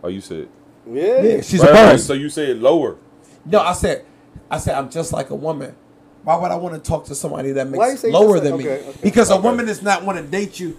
Oh, 0.03 0.07
you 0.07 0.21
said. 0.21 0.47
Yeah. 0.89 1.21
yeah, 1.21 1.41
she's 1.41 1.59
Right, 1.61 1.69
a 1.69 1.73
right, 1.73 1.91
boss. 1.91 2.03
So 2.03 2.13
you 2.13 2.29
said 2.29 2.57
lower. 2.57 2.97
No, 3.45 3.59
I 3.59 3.73
said, 3.73 4.03
I 4.49 4.57
said 4.57 4.75
I'm 4.75 4.89
just 4.89 5.13
like 5.13 5.29
a 5.29 5.35
woman. 5.35 5.75
Why 6.23 6.35
would 6.35 6.51
I 6.51 6.55
want 6.55 6.75
to 6.81 6.87
talk 6.89 7.05
to 7.05 7.15
somebody 7.15 7.51
that 7.53 7.67
makes 7.67 8.03
lower 8.03 8.33
just 8.39 8.43
than 8.43 8.51
like- 8.57 8.65
me? 8.65 8.69
okay, 8.71 8.87
okay. 8.89 8.99
Because 9.01 9.29
a 9.31 9.39
woman 9.39 9.65
does 9.65 9.81
not 9.81 10.03
want 10.05 10.17
to 10.19 10.23
date 10.23 10.59
you. 10.59 10.77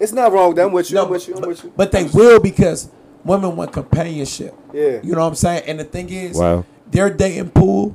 It's 0.00 0.12
not 0.12 0.32
wrong. 0.32 0.48
with. 0.50 0.58
I'm 0.58 0.72
with 0.72 0.90
you. 0.90 0.96
No, 0.96 1.04
I'm 1.04 1.10
with 1.10 1.28
you. 1.28 1.34
I'm 1.34 1.40
but, 1.40 1.48
with 1.50 1.64
you. 1.64 1.72
but 1.76 1.92
they 1.92 2.04
will 2.04 2.40
because 2.40 2.90
women 3.24 3.54
want 3.54 3.72
companionship. 3.72 4.54
Yeah. 4.72 5.00
You 5.02 5.12
know 5.12 5.20
what 5.20 5.28
I'm 5.28 5.34
saying? 5.36 5.62
And 5.66 5.78
the 5.78 5.84
thing 5.84 6.10
is, 6.10 6.36
Wow. 6.36 6.64
their 6.90 7.10
dating 7.10 7.50
pool 7.50 7.94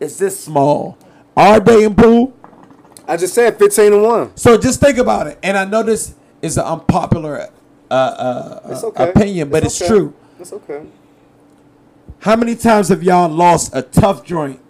is 0.00 0.18
this 0.18 0.38
small. 0.40 0.98
Our 1.36 1.60
dating 1.60 1.94
pool. 1.94 2.32
I 3.06 3.16
just 3.16 3.34
said 3.34 3.58
15 3.58 3.92
to 3.92 3.98
1. 3.98 4.36
So 4.36 4.58
just 4.58 4.80
think 4.80 4.98
about 4.98 5.26
it. 5.28 5.38
And 5.42 5.56
I 5.56 5.64
know 5.64 5.82
this 5.82 6.14
is 6.42 6.58
an 6.58 6.64
unpopular 6.64 7.48
uh, 7.90 7.94
uh, 7.94 8.60
It's 8.70 8.82
uh, 8.84 8.88
okay. 8.88 9.10
opinion, 9.10 9.48
but 9.50 9.64
it's, 9.64 9.80
okay. 9.80 9.88
true. 9.88 10.14
It's 10.38 10.52
okay. 10.52 10.82
How 12.20 12.36
many 12.36 12.54
times 12.54 12.88
have 12.88 13.02
y'all 13.02 13.28
lost 13.28 13.74
a 13.74 13.82
tough 13.82 14.24
joint? 14.24 14.60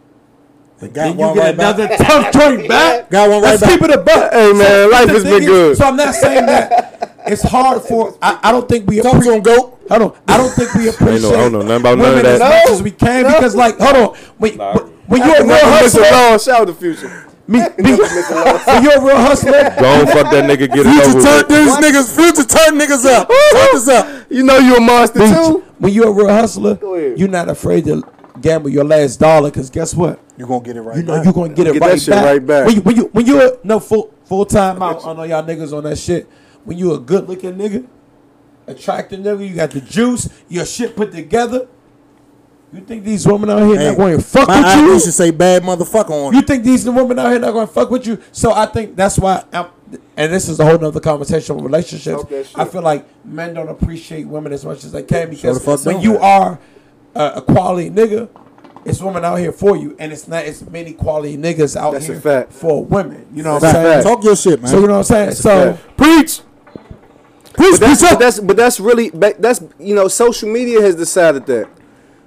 Got 0.80 0.92
Then 0.94 1.12
you 1.12 1.18
one 1.18 1.34
get 1.34 1.40
right 1.42 1.56
back. 1.56 1.78
another 1.78 1.96
tough 1.96 2.32
joint 2.32 2.68
back. 2.68 3.10
Got 3.10 3.28
one 3.30 3.42
right 3.42 3.50
Let's 3.50 3.60
back. 3.62 3.70
keep 3.70 3.82
it 3.82 3.90
a 3.90 3.98
buck. 3.98 4.32
Hey, 4.32 4.52
man, 4.52 4.90
life 4.90 5.08
has 5.10 5.24
been 5.24 5.42
is- 5.42 5.46
good. 5.46 5.76
So 5.76 5.84
I'm 5.84 5.96
not 5.96 6.14
saying 6.14 6.46
that 6.46 7.20
it's 7.26 7.42
hard 7.42 7.82
for. 7.82 8.16
I, 8.22 8.38
I 8.44 8.50
don't 8.52 8.66
think 8.68 8.88
we 8.88 8.96
Talk 8.96 9.12
to 9.12 9.18
appreciate. 9.18 9.36
him, 9.36 9.42
goat. 9.42 9.78
Hold 9.90 10.02
on. 10.02 10.16
I 10.26 10.36
don't 10.38 10.50
think 10.50 10.72
we 10.74 10.88
appreciate. 10.88 11.24
I 11.32 11.36
don't 11.36 11.52
know 11.52 11.60
nothing 11.62 11.80
about 11.80 11.98
none 11.98 12.08
of 12.08 12.14
women 12.14 12.26
as 12.26 12.40
much 12.40 12.66
No. 12.66 12.72
as 12.74 12.82
we 12.82 12.90
can 12.92 13.22
No. 13.24 13.28
because, 13.34 13.54
like, 13.56 13.78
hold 13.78 13.96
on. 13.96 14.16
When, 14.38 14.56
Nah. 14.56 14.72
when, 14.74 14.86
when 15.06 15.26
you're 15.26 15.42
a 15.42 15.44
real 15.44 15.56
hustler, 15.66 16.02
Law, 16.02 16.38
shout 16.38 16.60
out 16.62 16.66
the 16.68 16.74
future. 16.74 17.26
me, 17.46 17.58
me, 17.78 17.96
when 17.96 18.82
you're 18.82 18.96
a 18.98 19.04
real 19.04 19.16
hustler, 19.16 19.52
Go 19.80 19.86
on, 20.00 20.06
fuck 20.06 20.30
that 20.32 20.44
nigga. 20.48 20.72
Get 20.72 20.78
it 20.78 20.84
Future 20.86 21.10
over 21.10 21.20
turn 21.20 21.44
with. 21.46 21.48
these 21.48 21.76
niggas. 21.76 22.16
Future 22.16 22.48
turn 22.48 22.78
niggas 22.78 23.04
up. 23.04 23.28
Turn 23.28 23.76
us 23.76 23.88
up. 23.88 24.26
You 24.30 24.44
know 24.44 24.56
you 24.58 24.76
a 24.76 24.80
monster 24.80 25.18
too? 25.20 25.64
when 25.78 25.92
you're 25.92 26.08
a 26.08 26.12
real 26.12 26.28
hustler, 26.28 26.78
you're 27.16 27.28
not 27.28 27.48
afraid 27.50 27.84
to 27.86 28.02
gamble 28.40 28.70
your 28.70 28.84
last 28.84 29.18
dollar 29.20 29.50
because 29.50 29.70
guess 29.70 29.94
what? 29.94 30.20
You're 30.36 30.48
gonna 30.48 30.64
get 30.64 30.76
it 30.76 30.82
right. 30.82 30.96
You 30.96 31.02
know 31.02 31.16
back. 31.16 31.24
you're 31.24 31.34
gonna 31.34 31.54
get 31.54 31.66
it 31.66 31.72
Get 31.74 31.80
that 31.82 31.88
right, 31.90 32.00
shit 32.00 32.10
back. 32.14 32.24
right 32.24 32.46
back. 32.46 32.66
When 32.66 32.74
you 32.76 32.80
when 32.82 32.96
you 32.96 33.04
when 33.12 33.26
you're 33.26 33.58
no 33.64 33.80
full 33.80 34.14
full 34.24 34.44
time 34.46 34.82
out, 34.82 35.04
I 35.06 35.12
know 35.12 35.22
y'all 35.24 35.42
niggas 35.44 35.76
on 35.76 35.84
that 35.84 35.96
shit. 35.98 36.28
When 36.64 36.76
you 36.78 36.94
a 36.94 36.98
good 36.98 37.28
looking 37.28 37.54
nigga, 37.54 37.86
attractive 38.66 39.20
nigga, 39.20 39.48
you 39.48 39.54
got 39.54 39.70
the 39.70 39.80
juice, 39.80 40.28
your 40.48 40.64
shit 40.66 40.96
put 40.96 41.12
together. 41.12 41.66
You 42.72 42.82
think 42.82 43.02
these 43.02 43.26
women 43.26 43.50
out 43.50 43.66
here 43.66 43.76
Hey, 43.76 43.88
not 43.88 43.96
going 43.96 44.16
to 44.16 44.22
fuck 44.22 44.46
my 44.46 44.58
with 44.58 44.64
ID 44.66 44.80
you? 44.86 45.00
should 45.00 45.12
say 45.12 45.32
bad 45.32 45.64
motherfucker 45.64 46.10
on 46.10 46.32
You 46.32 46.38
it. 46.38 46.46
think 46.46 46.62
these 46.62 46.88
women 46.88 47.18
out 47.18 47.30
here 47.30 47.40
not 47.40 47.50
going 47.50 47.66
to 47.66 47.72
fuck 47.72 47.90
with 47.90 48.06
you? 48.06 48.22
So 48.30 48.52
I 48.52 48.66
think 48.66 48.94
that's 48.94 49.18
why. 49.18 49.42
I'm, 49.52 49.66
and 50.16 50.32
this 50.32 50.48
is 50.48 50.60
a 50.60 50.64
whole 50.64 50.78
nother 50.78 51.00
conversation 51.00 51.56
with 51.56 51.64
relationships. 51.64 52.22
Talk 52.22 52.28
that 52.30 52.46
shit. 52.46 52.56
I 52.56 52.64
feel 52.66 52.82
like 52.82 53.04
men 53.26 53.54
don't 53.54 53.68
appreciate 53.68 54.28
women 54.28 54.52
as 54.52 54.64
much 54.64 54.84
as 54.84 54.92
they 54.92 55.02
can 55.02 55.30
because 55.30 55.60
the 55.64 55.70
when 55.88 55.96
don't. 55.96 56.04
you 56.04 56.18
are 56.18 56.60
a, 57.14 57.32
a 57.36 57.42
quality 57.42 57.90
nigga, 57.90 58.28
it's 58.84 59.00
women 59.00 59.24
out 59.24 59.36
here 59.36 59.52
for 59.52 59.76
you, 59.76 59.94
and 59.98 60.12
it's 60.12 60.26
not 60.26 60.44
as 60.44 60.68
many 60.70 60.92
quality 60.92 61.36
niggas 61.36 61.76
out 61.76 61.92
That's 61.92 62.08
a 62.08 62.12
here 62.12 62.20
fact. 62.20 62.52
for 62.52 62.84
women. 62.84 63.26
You 63.34 63.42
know 63.42 63.54
what 63.54 63.64
I'm 63.64 63.68
a 63.70 63.72
saying? 63.72 64.02
fact. 64.02 64.06
Talk 64.06 64.24
your 64.24 64.36
shit, 64.36 64.60
man. 64.62 64.70
So 64.70 64.80
you 64.80 64.86
know 64.86 64.92
what 64.94 64.98
I'm 64.98 65.04
saying? 65.04 65.32
So 65.32 65.72
fact. 65.74 65.96
Preach. 65.96 66.40
But 67.56 67.78
that's, 67.78 68.00
but 68.02 68.18
that's 68.18 68.40
but 68.40 68.56
that's 68.56 68.80
really 68.80 69.10
but 69.10 69.40
that's 69.42 69.62
you 69.78 69.94
know 69.94 70.08
social 70.08 70.48
media 70.50 70.80
has 70.80 70.94
decided 70.94 71.44
that 71.46 71.68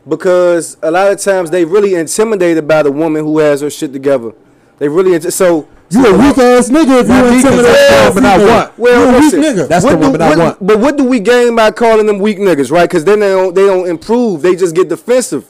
because 0.08 0.78
a 0.84 0.92
lot 0.92 1.12
of 1.12 1.20
times 1.20 1.50
they 1.50 1.66
really 1.66 1.96
intimidated 1.96 2.68
by 2.68 2.84
the 2.84 2.92
woman 2.92 3.24
who 3.24 3.40
has 3.40 3.62
her 3.62 3.70
shit 3.70 3.94
together. 3.94 4.34
They 4.78 4.88
really 4.90 5.12
inti- 5.18 5.32
so 5.32 5.68
you 5.96 6.06
a 6.06 6.18
weak 6.18 6.38
ass 6.38 6.70
nigga 6.70 7.02
if 7.02 7.08
you 7.08 7.14
me, 7.14 7.42
'cause 7.42 7.44
intimidate 7.44 7.66
that's 7.66 7.90
the 7.90 8.06
a 8.06 8.10
woman 8.10 8.26
I 8.26 8.38
want. 8.38 8.80
Well, 8.80 9.12
you 9.12 9.18
a 9.18 9.20
weak 9.20 9.34
nigga. 9.34 9.68
That's 9.68 9.86
what 9.86 9.92
the 9.92 9.98
woman 9.98 10.22
I 10.22 10.36
want. 10.36 10.66
But 10.66 10.80
what 10.80 10.98
do 10.98 11.04
we 11.04 11.20
gain 11.20 11.56
by 11.56 11.72
calling 11.72 12.06
them 12.06 12.20
weak 12.20 12.40
niggas, 12.40 12.72
right? 12.72 12.90
Because 12.90 13.04
then 13.06 13.20
they 13.20 13.30
don't 13.30 13.54
they 13.56 13.66
don't 13.66 13.88
improve. 13.88 14.42
They 14.42 14.56
just 14.56 14.76
get 14.76 14.90
defensive. 14.90 15.46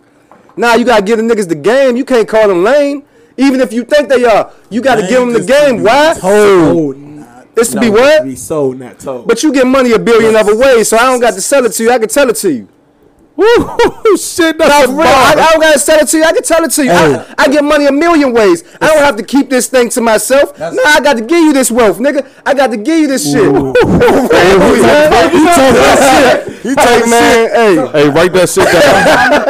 Now 0.56 0.76
you 0.76 0.86
gotta 0.86 1.02
give 1.04 1.18
the 1.18 1.24
niggas 1.24 1.48
the 1.50 1.56
game. 1.56 1.96
You 1.98 2.06
can't 2.06 2.28
call 2.28 2.48
them 2.48 2.64
lame. 2.64 3.04
Even 3.38 3.62
if 3.62 3.74
you 3.74 3.84
think 3.84 4.10
they 4.10 4.26
are, 4.26 4.52
you 4.70 4.82
gotta 4.82 5.02
Lame 5.02 5.10
give 5.10 5.20
them 5.22 5.34
the 5.34 5.42
game. 5.42 5.84
Why? 5.84 6.14
told. 6.20 6.98
It's 7.56 7.70
to 7.70 7.80
be 7.80 7.90
what? 7.90 8.24
Be 8.24 8.36
sold, 8.36 8.80
not 8.80 9.00
told. 9.00 9.28
But 9.28 9.44
you 9.44 9.52
get 9.52 9.68
money 9.68 9.92
a 9.92 10.00
billion 10.00 10.36
other 10.36 10.56
ways, 10.56 10.88
so 10.90 10.98
I 10.98 11.04
don't 11.12 11.20
got 11.20 11.34
to 11.36 11.42
sell 11.42 11.64
it 11.66 11.72
to 11.74 11.84
you. 11.84 11.92
I 11.92 12.00
can 12.00 12.10
tell 12.10 12.30
it 12.30 12.36
to 12.38 12.52
you. 12.52 12.68
Woo, 13.36 14.16
shit, 14.18 14.58
that's 14.60 14.86
for 14.86 14.92
real, 14.94 15.08
I, 15.08 15.34
I 15.36 15.52
don't 15.54 15.60
gotta 15.62 15.80
sell 15.80 16.00
it 16.00 16.08
to 16.10 16.18
you. 16.18 16.24
I 16.24 16.34
can 16.34 16.44
tell 16.44 16.64
it 16.64 16.70
to 16.72 16.84
you. 16.86 16.92
Hey. 16.92 17.16
I, 17.16 17.34
I 17.40 17.48
get 17.48 17.64
money 17.64 17.88
a 17.88 17.92
million 17.92 18.32
ways. 18.32 18.64
I 18.80 18.88
don't 18.94 19.04
have 19.04 19.16
to 19.18 19.24
keep 19.24 19.50
this 19.50 19.68
thing 19.68 19.90
to 19.90 20.02
myself. 20.02 20.56
That's- 20.56 20.76
Nah, 20.76 20.92
I 20.92 21.00
got 21.02 21.18
to 21.18 21.22
give 21.26 21.40
you 21.44 21.52
this 21.54 21.72
wealth, 21.72 21.98
nigga. 21.98 22.28
I 22.46 22.54
got 22.54 22.70
to 22.72 22.78
give 22.78 23.00
you 23.00 23.08
this 23.08 23.26
shit. 23.32 23.44
You 26.64 26.76
take 26.80 27.06
man, 27.10 27.50
hey. 27.52 27.76
Hey, 27.92 28.08
write 28.10 28.32
that 28.34 28.48
shit 28.48 28.64
down. 28.64 28.80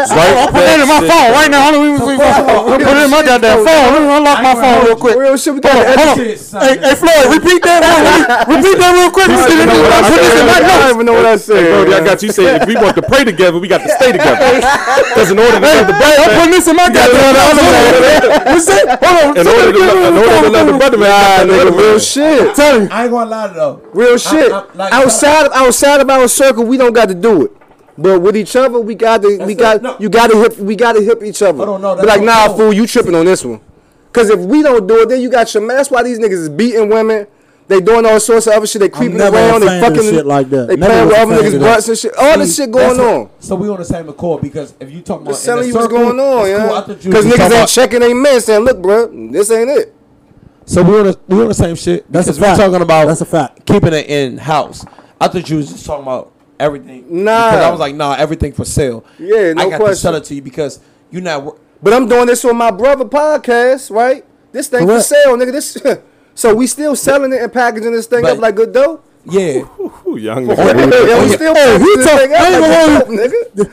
Write 0.10 0.50
Put 0.50 0.66
it 0.66 0.80
in 0.82 0.88
my 0.90 1.02
phone 1.06 1.30
right 1.36 1.50
now. 1.52 1.62
Hold 1.70 1.76
on, 1.76 1.82
we- 1.84 1.92
we- 1.94 2.18
we- 2.18 2.84
Put 2.88 2.98
it 2.98 3.06
in 3.06 3.12
my 3.12 3.22
goddamn 3.22 3.62
phone. 3.62 3.86
Let 3.94 4.02
me 4.02 4.10
unlock 4.18 4.40
my 4.42 4.56
phone 4.58 4.86
real 4.86 4.96
quick. 4.98 5.16
Real 5.18 5.38
shit, 5.38 5.54
we 5.54 5.60
got 5.62 5.76
Hold 5.78 6.18
on. 6.18 6.18
Hey, 6.18 6.74
hey, 6.82 6.96
Floyd, 6.98 7.28
repeat 7.38 7.62
that. 7.64 8.48
Repeat 8.48 8.78
that 8.82 8.92
real 8.98 9.12
quick. 9.12 9.30
I 9.30 9.38
don't 9.46 9.68
know 9.68 9.78
what 9.84 9.94
I 9.94 10.02
Put 10.10 10.18
this 10.24 10.40
in 10.40 10.46
my 10.48 10.54
said. 10.58 10.64
I 10.64 10.68
don't 10.68 10.80
notes. 10.82 10.94
even 10.96 11.06
know 11.06 11.14
what 11.14 11.26
I 11.26 11.32
Hey, 11.34 11.38
said. 11.38 11.70
Brody, 11.70 11.94
I 11.94 12.02
got 12.04 12.24
you 12.24 12.32
saying 12.32 12.62
if 12.64 12.68
we 12.68 12.76
want 12.76 12.96
to 12.96 13.02
pray 13.04 13.24
together, 13.24 13.60
we 13.60 13.68
got 13.74 13.82
to 13.84 13.90
stay 13.90 14.12
together. 14.14 14.62
Because 15.14 15.32
in 15.32 15.40
order 15.40 15.58
to 15.58 15.66
love 15.66 15.88
the 15.88 15.94
Hey, 15.94 16.16
I'm 16.18 16.26
brother, 16.26 16.36
putting 16.38 16.52
this 16.52 16.68
in 16.68 16.76
my 16.76 16.88
goddamn 16.90 17.34
notes. 17.34 18.46
What's 18.46 18.66
that? 18.68 19.04
Hold 19.04 19.18
on. 19.24 19.38
in 19.38 19.48
order 19.48 19.72
to 19.72 19.80
love, 19.80 19.98
in 19.98 20.18
order 20.18 20.42
to 20.42 20.50
love 20.50 20.68
the 20.68 20.78
brother, 20.78 20.98
man, 20.98 21.10
Nah, 21.10 21.54
you 21.56 21.64
got 21.64 21.74
nigga, 21.74 21.78
real 21.78 22.00
shit. 22.00 22.56
Tell 22.56 22.80
him. 22.82 22.88
I 22.92 23.02
ain't 23.04 23.12
gonna 23.12 23.30
lie 23.30 23.48
though. 23.48 23.82
Real 23.94 24.18
shit. 24.18 24.52
I- 24.52 24.66
like- 24.74 24.94
outside 24.94 25.46
of 25.48 25.52
outside 25.54 26.02
of 26.02 26.10
our 26.10 26.28
circle, 26.28 26.64
we 26.66 26.78
don't 26.78 26.94
got 26.94 27.10
to 27.10 27.16
do 27.16 27.46
it. 27.46 27.52
But 27.98 28.22
with 28.22 28.36
each 28.36 28.56
other, 28.56 28.80
we 28.80 28.96
got 28.96 29.22
to. 29.22 29.38
We 29.46 29.54
got. 29.56 29.82
not- 29.82 30.00
no. 30.00 30.04
You 30.04 30.10
got 30.10 30.32
to 30.32 30.38
hip. 30.42 30.58
We 30.58 30.76
got 30.76 30.94
to 30.94 31.02
hip 31.02 31.22
each 31.24 31.42
other. 31.42 31.66
Hold 31.66 31.70
on, 31.70 31.82
no, 31.82 31.96
Be 32.02 32.08
like, 32.08 32.22
not- 32.22 32.50
nah, 32.52 32.58
fool, 32.58 32.74
you 32.74 32.88
tripping 32.88 33.16
on 33.16 33.26
this 33.26 33.44
one. 33.46 33.62
Cause 34.12 34.30
if 34.30 34.40
we 34.40 34.62
don't 34.62 34.86
do 34.86 35.02
it, 35.02 35.10
then 35.10 35.22
you 35.22 35.30
got 35.30 35.52
your 35.54 35.64
man. 35.64 35.78
That's 35.78 35.90
why 35.90 36.04
these 36.04 36.20
niggas 36.20 36.34
is 36.34 36.50
beating 36.50 36.88
women. 36.90 37.26
They 37.68 37.80
doing 37.80 38.06
all 38.06 38.20
sorts 38.20 38.48
of 38.48 38.54
other 38.54 38.68
shit. 38.68 38.82
They 38.82 38.90
creeping 38.90 39.22
around. 39.22 39.62
They 39.62 39.80
fucking 39.80 40.02
shit 40.02 40.26
like 40.26 40.50
that. 40.50 40.68
They 40.68 40.76
Never 40.76 40.94
playing 40.94 41.08
with 41.08 41.18
other 41.18 41.50
niggas' 41.50 41.60
butts 41.62 41.88
and 41.88 41.98
shit. 41.98 42.14
All 42.18 42.38
this 42.38 42.56
shit 42.58 42.72
going 42.72 42.98
what- 42.98 43.08
on. 43.16 43.30
So 43.40 43.56
we 43.56 43.70
on 43.70 43.78
the 43.78 43.86
same 43.86 44.10
accord 44.10 44.42
because 44.42 44.74
if 44.80 44.92
you 44.92 45.02
talking 45.02 45.24
about 45.28 45.32
Just 45.36 45.46
telling 45.46 45.68
you 45.68 45.74
what's 45.74 45.88
going 45.88 46.20
on, 46.20 46.48
yeah. 46.48 46.68
cool. 46.68 46.76
I 46.76 46.82
thought 46.82 47.04
you 47.06 47.10
Because 47.12 47.26
niggas 47.26 47.52
ain't 47.60 47.70
checking 47.70 48.00
their 48.02 48.14
men 48.16 48.42
saying, 48.42 48.64
look, 48.66 48.82
bro, 48.82 49.08
this 49.32 49.50
ain't 49.50 49.70
it. 49.70 49.96
So 50.66 50.82
we 50.84 50.98
on 51.00 51.06
the 51.08 51.20
we 51.28 51.42
on 51.42 51.48
the 51.50 51.54
same 51.54 51.76
shit. 51.76 52.10
That's 52.12 52.28
a 52.28 52.34
fact. 52.34 52.58
talking 52.60 52.82
about 52.82 53.08
That's 53.08 53.22
a 53.22 53.26
fact. 53.26 53.66
keeping 53.66 53.94
it 53.94 54.08
in 54.08 54.38
house. 54.38 54.86
I 55.20 55.28
thought 55.28 55.50
you 55.50 55.58
was 55.58 55.70
just 55.72 55.86
talking 55.86 56.04
about 56.04 56.32
everything. 56.60 57.06
Nah. 57.24 57.52
because 57.52 57.66
I 57.66 57.72
was 57.72 57.80
like, 57.80 57.96
nah, 57.96 58.14
everything 58.16 58.54
for 58.54 58.64
sale. 58.66 59.06
Yeah, 59.20 59.54
no 59.54 59.62
I 59.62 59.66
got 59.66 59.72
to 59.72 59.78
question. 59.78 59.96
sell 59.96 60.16
it 60.16 60.24
to 60.26 60.36
you 60.36 60.42
because 60.42 60.80
you 61.12 61.20
not. 61.22 61.44
wor- 61.44 61.58
But 61.82 61.94
I'm 61.94 62.08
doing 62.08 62.28
this 62.28 62.44
on 62.46 62.56
my 62.58 62.72
brother 62.72 63.06
podcast, 63.06 63.90
right? 63.92 64.26
This 64.54 64.68
thing 64.68 64.86
Correct. 64.86 65.02
for 65.08 65.16
sale, 65.16 65.36
nigga. 65.38 65.52
This 65.52 65.78
so 66.36 66.54
we 66.56 66.68
still 66.68 66.96
selling 66.96 67.32
it 67.34 67.42
and 67.42 67.52
packaging 67.54 67.92
this 67.94 68.08
thing 68.08 68.22
But- 68.24 68.34
up 68.34 68.40
like 68.40 68.56
good 68.56 68.74
dope. 68.74 69.06
Yeah, 69.26 69.64
Ooh, 69.80 70.18
young 70.18 70.52
oh, 70.52 70.54
yeah, 70.54 70.74
nigga. 70.74 71.00
we 71.00 71.14
oh, 71.14 71.28
still 71.30 71.52
Oh, 71.52 71.56
packaging 71.56 71.88
he 71.88 71.96
this 71.96 72.06
talk- 72.06 72.20
thing 72.20 72.34
up 72.34 72.42
ain't 72.44 72.60
like 72.60 73.32
good 73.32 73.56
dope, 73.56 73.64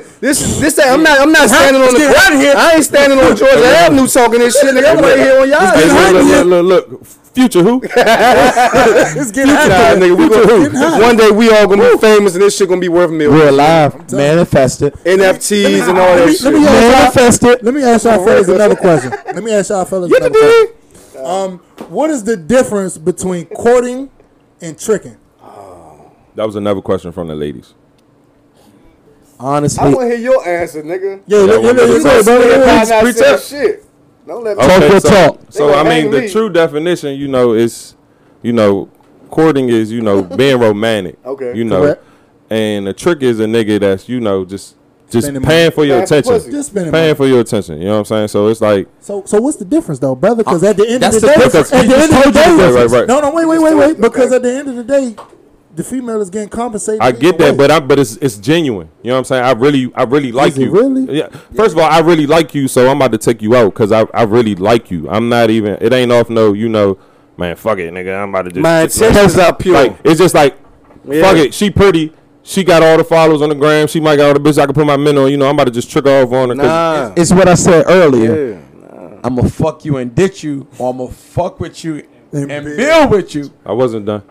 nigga. 0.00 0.20
this 0.20 0.40
is 0.40 0.60
this 0.60 0.78
ain't, 0.78 0.88
I'm 0.92 1.02
not 1.02 1.20
I'm 1.20 1.30
not 1.30 1.48
standing 1.50 1.82
on 1.82 1.92
the 1.92 1.98
get 1.98 2.16
out 2.16 2.32
of 2.32 2.40
here. 2.40 2.54
I 2.56 2.72
ain't 2.76 2.84
standing 2.84 3.18
on 3.18 3.36
Georgia 3.36 3.66
Avenue 3.66 4.06
talking 4.06 4.38
this 4.40 4.58
shit, 4.58 4.74
nigga. 4.74 4.96
I'm 4.96 5.02
right 5.04 5.18
here 5.18 5.40
on 5.42 5.48
y'all. 5.50 5.60
Hey, 5.76 5.88
shit. 5.88 6.46
look, 6.46 6.46
look, 6.46 6.64
look, 6.64 6.88
look. 6.90 7.04
Future 7.34 7.62
who? 7.62 7.82
It's 9.20 9.30
getting 9.30 9.52
Nah, 9.52 9.60
hot. 9.60 9.98
nigga, 9.98 10.16
we 10.16 10.28
gonna, 10.28 11.02
one 11.06 11.16
day 11.18 11.30
we 11.32 11.50
all 11.50 11.66
gonna 11.68 11.92
be 11.92 11.98
famous 11.98 12.32
and 12.34 12.42
this 12.42 12.56
shit 12.56 12.68
gonna 12.68 12.80
be 12.80 12.88
worth 12.88 13.10
millions. 13.10 13.34
we're 13.42 13.48
alive, 13.50 14.10
manifested, 14.10 14.94
NFTs 15.04 15.86
and 15.88 15.98
all 15.98 16.16
Let 16.16 16.16
that 16.16 16.26
me, 16.26 16.34
shit. 16.34 16.44
let 16.44 16.54
me 16.54 16.64
ask 16.66 16.74
y'all, 16.74 16.90
manifested. 17.14 17.62
let 17.62 17.74
me 17.74 17.82
ask 17.84 18.04
y'all 18.06 18.24
fellas 18.24 18.48
another 18.48 18.76
question. 18.76 19.10
Let 19.26 19.44
me 19.44 19.52
ask 19.52 19.68
y'all 19.70 19.84
fellas 19.84 20.10
another 20.10 20.30
question. 20.30 20.66
Dig? 21.18 21.26
Um, 21.26 21.58
what 21.90 22.10
is 22.10 22.24
the 22.24 22.36
difference 22.36 22.98
between 22.98 23.46
courting 23.46 24.10
and 24.60 24.78
tricking? 24.78 25.16
That 26.34 26.46
was 26.46 26.56
another 26.56 26.80
question 26.80 27.10
from 27.12 27.26
the 27.28 27.34
ladies. 27.34 27.74
Honestly. 29.40 29.80
I 29.80 29.86
Honestly, 29.86 29.94
wanna 29.94 30.06
hear 30.10 30.18
your 30.18 30.48
answer, 30.48 30.82
nigga. 30.82 31.20
Yeah, 31.26 31.38
look, 31.38 31.62
one 31.62 31.76
look, 31.76 31.76
the 31.76 31.86
look, 31.86 31.88
You 31.88 31.94
look, 31.94 32.02
gonna 32.04 32.16
look, 32.16 32.24
say 32.24 32.58
look. 32.58 32.88
not 32.88 33.02
preach 33.02 33.16
saying 33.16 33.34
up. 33.34 33.40
shit. 33.40 33.84
Don't 34.26 34.44
let 34.44 34.56
me 34.56 34.62
Talk 34.66 34.80
your 34.90 35.00
so, 35.00 35.08
talk. 35.08 35.40
So 35.50 35.66
They 35.66 35.72
I 35.72 35.76
gonna 35.76 35.88
mean, 35.90 36.02
hang 36.02 36.10
the 36.10 36.20
me. 36.22 36.30
true 36.30 36.48
definition, 36.50 37.18
you 37.18 37.28
know, 37.28 37.52
is 37.54 37.94
you 38.42 38.52
know, 38.52 38.88
courting 39.30 39.68
is 39.68 39.90
you 39.92 40.00
know 40.00 40.22
being 40.22 40.58
romantic. 40.60 41.18
Okay. 41.24 41.56
You 41.56 41.64
know, 41.64 41.82
Correct. 41.82 42.04
and 42.50 42.86
the 42.86 42.92
trick 42.92 43.22
is 43.22 43.40
a 43.40 43.46
nigga 43.46 43.80
that's 43.80 44.08
you 44.08 44.20
know 44.20 44.44
just 44.44 44.76
just 45.10 45.26
Spending 45.26 45.42
paying 45.42 45.64
money. 45.66 45.74
for 45.74 45.84
your 45.84 45.96
Paying 45.96 46.06
for 46.06 46.14
attention. 46.14 46.32
pussy. 46.34 46.50
Just 46.50 46.68
spending 46.70 46.92
paying 46.92 47.04
money. 47.06 47.14
for 47.16 47.26
your 47.26 47.40
attention. 47.40 47.78
You 47.78 47.84
know 47.86 47.92
what 47.92 47.98
I'm 48.00 48.04
saying? 48.04 48.28
So 48.28 48.48
it's 48.48 48.60
like 48.60 48.88
So, 49.00 49.22
so 49.24 49.40
what's 49.40 49.56
the 49.56 49.64
difference 49.64 49.98
though, 50.00 50.14
brother? 50.14 50.44
Because 50.44 50.62
uh, 50.62 50.68
at 50.70 50.76
the 50.76 50.84
end 50.86 50.96
of 50.96 51.00
That's 51.12 51.14
the 51.16 51.20
the 51.22 51.26
day, 51.28 51.34
difference. 51.44 51.72
at 51.72 51.86
the 51.86 51.94
end 51.96 52.12
of 52.12 52.24
the 52.24 52.30
day, 52.32 52.56
the 52.56 52.62
Right, 52.62 52.74
right, 52.74 52.90
right. 53.00 53.08
no, 53.08 53.20
no, 53.20 53.30
wait, 53.32 53.46
wait, 53.46 53.58
wait, 53.62 53.74
wait. 53.74 54.00
Because 54.00 54.26
okay. 54.26 54.36
at 54.36 54.42
the 54.42 54.52
end 54.54 54.68
of 54.68 54.76
the 54.76 54.84
day, 54.84 55.16
the 55.74 55.84
female 55.84 56.20
is 56.20 56.28
getting 56.28 56.48
compensated. 56.48 57.00
I 57.00 57.12
get 57.12 57.38
that, 57.38 57.52
way. 57.52 57.56
but 57.56 57.70
I 57.70 57.78
but 57.80 57.98
it's 58.00 58.16
it's 58.16 58.36
genuine. 58.36 58.88
You 59.02 59.08
know 59.10 59.14
what 59.14 59.18
I'm 59.18 59.24
saying? 59.24 59.44
I 59.44 59.52
really 59.52 59.92
I 59.94 60.02
really 60.02 60.32
like 60.32 60.56
it 60.56 60.62
you. 60.62 60.70
really? 60.72 61.16
Yeah. 61.18 61.28
First 61.54 61.72
of 61.74 61.78
all, 61.78 61.88
I 61.90 62.00
really 62.00 62.26
like 62.26 62.54
you, 62.54 62.66
so 62.68 62.88
I'm 62.90 62.96
about 62.96 63.12
to 63.12 63.18
take 63.18 63.40
you 63.42 63.54
out 63.54 63.72
because 63.74 63.92
I 63.92 64.06
I 64.12 64.24
really 64.24 64.56
like 64.56 64.90
you. 64.90 65.08
I'm 65.08 65.28
not 65.28 65.50
even. 65.50 65.78
It 65.80 65.92
ain't 65.92 66.10
off 66.12 66.28
no. 66.30 66.52
You 66.52 66.68
know, 66.68 66.98
man. 67.36 67.54
Fuck 67.56 67.78
it, 67.78 67.94
nigga. 67.94 68.22
I'm 68.22 68.30
about 68.30 68.42
to 68.42 68.50
just. 68.50 68.60
My 68.60 68.84
just- 68.86 69.00
intentions 69.00 69.38
are 69.38 69.54
pure. 69.54 69.74
Like 69.74 69.98
it's 70.04 70.18
just 70.18 70.34
like, 70.34 70.58
Yeah. 71.08 71.22
fuck 71.22 71.36
it. 71.36 71.54
She 71.54 71.70
pretty. 71.70 72.12
She 72.48 72.64
got 72.64 72.82
all 72.82 72.96
the 72.96 73.04
followers 73.04 73.42
on 73.42 73.50
the 73.50 73.54
gram. 73.54 73.86
She 73.88 74.00
might 74.00 74.16
got 74.16 74.28
all 74.28 74.32
the 74.34 74.40
bitches 74.40 74.58
I 74.58 74.64
can 74.64 74.74
put 74.74 74.86
my 74.86 74.96
men 74.96 75.18
on. 75.18 75.30
You 75.30 75.36
know, 75.36 75.46
I'm 75.48 75.54
about 75.54 75.64
to 75.66 75.70
just 75.70 75.90
trick 75.90 76.06
her 76.06 76.22
off 76.22 76.32
on 76.32 76.48
her. 76.48 76.54
'cause- 76.56 76.64
Nah. 76.64 77.12
it's 77.14 77.30
what 77.30 77.46
I 77.46 77.54
said 77.54 77.84
earlier. 77.86 78.52
Yeah. 78.52 78.56
I'm 79.22 79.36
gonna 79.36 79.50
fuck 79.50 79.84
you 79.84 79.98
and 79.98 80.14
ditch 80.14 80.42
you, 80.44 80.66
or 80.78 80.90
I'm 80.90 80.96
gonna 80.96 81.10
fuck 81.10 81.60
with 81.60 81.84
you 81.84 82.04
And 82.32 82.50
and, 82.50 82.64
build. 82.64 82.76
build 82.78 83.10
with 83.10 83.34
you. 83.34 83.50
I 83.66 83.72
wasn't 83.72 84.06
done. 84.06 84.22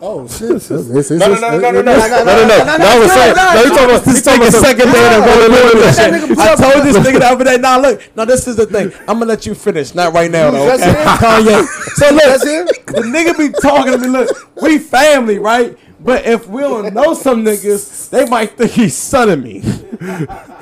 oh 0.00 0.26
shit, 0.26 0.50
it's, 0.50 0.70
it's, 0.70 0.88
it's, 0.88 1.10
No, 1.10 1.26
no, 1.28 1.32
it's- 1.34 1.40
no, 1.42 1.50
no, 1.50 1.70
no, 1.70 1.78
it- 1.80 1.84
no, 1.84 1.92
it- 1.92 2.10
no, 2.10 2.24
no, 2.24 2.24
no, 2.24 2.24
No, 2.24 2.24
no, 2.24 2.64
no. 2.64 2.76
No, 2.78 2.86
I 2.86 2.98
was 2.98 3.12
saying. 3.12 3.36
No, 3.36 3.62
you 3.62 3.68
talking 3.68 3.84
about. 3.84 4.04
This 4.04 4.16
you 4.16 4.22
talking 4.22 4.40
nigga 4.42 4.48
about 4.48 4.62
second 4.64 4.92
day 4.92 5.06
in 5.06 5.12
a 5.12 5.18
No, 5.18 5.26
row 5.26 5.26
no, 5.26 5.40
no, 5.40 5.46
doing 5.48 5.62
no, 5.62 5.80
this 5.82 5.98
no. 5.98 6.04
shit. 6.04 6.38
I 6.38 6.54
told 6.56 6.84
this 6.86 6.96
nigga 6.96 7.18
the 7.20 7.26
other 7.26 7.44
day. 7.44 7.56
Nah, 7.58 7.76
look. 7.76 8.00
No, 8.16 8.24
this 8.24 8.48
is 8.48 8.56
the 8.56 8.66
thing. 8.66 8.92
I'm 9.08 9.18
gonna 9.18 9.26
let 9.26 9.44
you 9.46 9.54
finish. 9.54 9.94
Not 9.94 10.14
right 10.14 10.30
now, 10.30 10.50
though. 10.50 10.64
That's 10.76 10.82
Okay? 10.82 10.90
it? 10.90 11.06
Kanye. 11.06 11.66
So 11.96 12.10
look, 12.14 12.22
That's 12.24 12.46
it? 12.46 12.86
the 12.86 13.02
nigga 13.02 13.36
be 13.38 13.48
talking 13.60 13.92
to 13.92 13.98
me. 13.98 14.08
Look, 14.08 14.28
we 14.62 14.78
family, 14.78 15.38
right? 15.38 15.76
But 16.04 16.26
if 16.26 16.48
we 16.48 16.62
don't 16.62 16.92
know 16.94 17.14
some 17.14 17.44
niggas, 17.44 18.10
they 18.10 18.24
might 18.28 18.56
think 18.56 18.72
he's 18.72 18.96
sonning 18.96 19.42
me. 19.42 19.62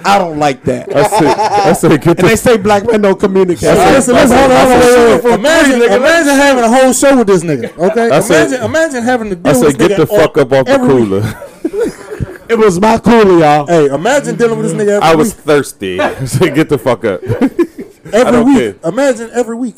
I 0.04 0.18
don't 0.18 0.38
like 0.38 0.64
that. 0.64 0.94
I 0.94 1.06
said, 1.06 1.26
I 1.26 1.72
said, 1.72 2.02
get 2.02 2.18
And 2.20 2.28
they 2.28 2.36
say 2.36 2.58
black 2.58 2.84
men 2.86 3.00
don't 3.00 3.18
communicate. 3.18 3.70
Hey, 3.70 3.92
listen, 3.92 4.14
listen, 4.14 4.36
hold 4.36 4.50
on, 4.52 4.66
hold 4.66 5.24
on. 5.32 5.38
Imagine, 5.40 5.82
imagine 5.82 6.34
having 6.34 6.64
a 6.64 6.68
whole 6.68 6.92
show 6.92 7.16
with 7.16 7.26
this 7.26 7.42
nigga. 7.42 7.76
Okay, 7.78 8.10
I 8.10 8.20
said- 8.20 8.48
imagine, 8.48 8.64
imagine 8.64 9.02
having 9.02 9.30
to 9.30 9.36
deal 9.36 9.46
I 9.46 9.50
with 9.50 9.58
said, 9.72 9.78
this 9.80 9.88
get 9.88 9.90
nigga 9.92 9.96
the 9.96 10.06
fuck 10.06 10.36
up 10.38 10.52
off 10.52 10.66
the 10.66 10.76
cooler. 10.78 11.46
It 12.50 12.58
was 12.58 12.80
my 12.80 12.98
cooler, 12.98 13.38
y'all. 13.38 13.64
Hey, 13.68 13.86
imagine 13.86 14.34
dealing 14.34 14.58
with 14.58 14.66
this 14.72 14.74
nigga 14.74 14.96
every 14.96 15.02
I 15.08 15.14
was 15.14 15.36
week. 15.36 15.44
thirsty. 15.44 16.00
I 16.00 16.24
said, 16.24 16.52
get 16.56 16.68
the 16.68 16.78
fuck 16.78 17.04
up. 17.04 17.22
Every 17.22 18.32
don't 18.32 18.52
week. 18.52 18.76
Imagine 18.84 19.30
every 19.32 19.54
week. 19.54 19.76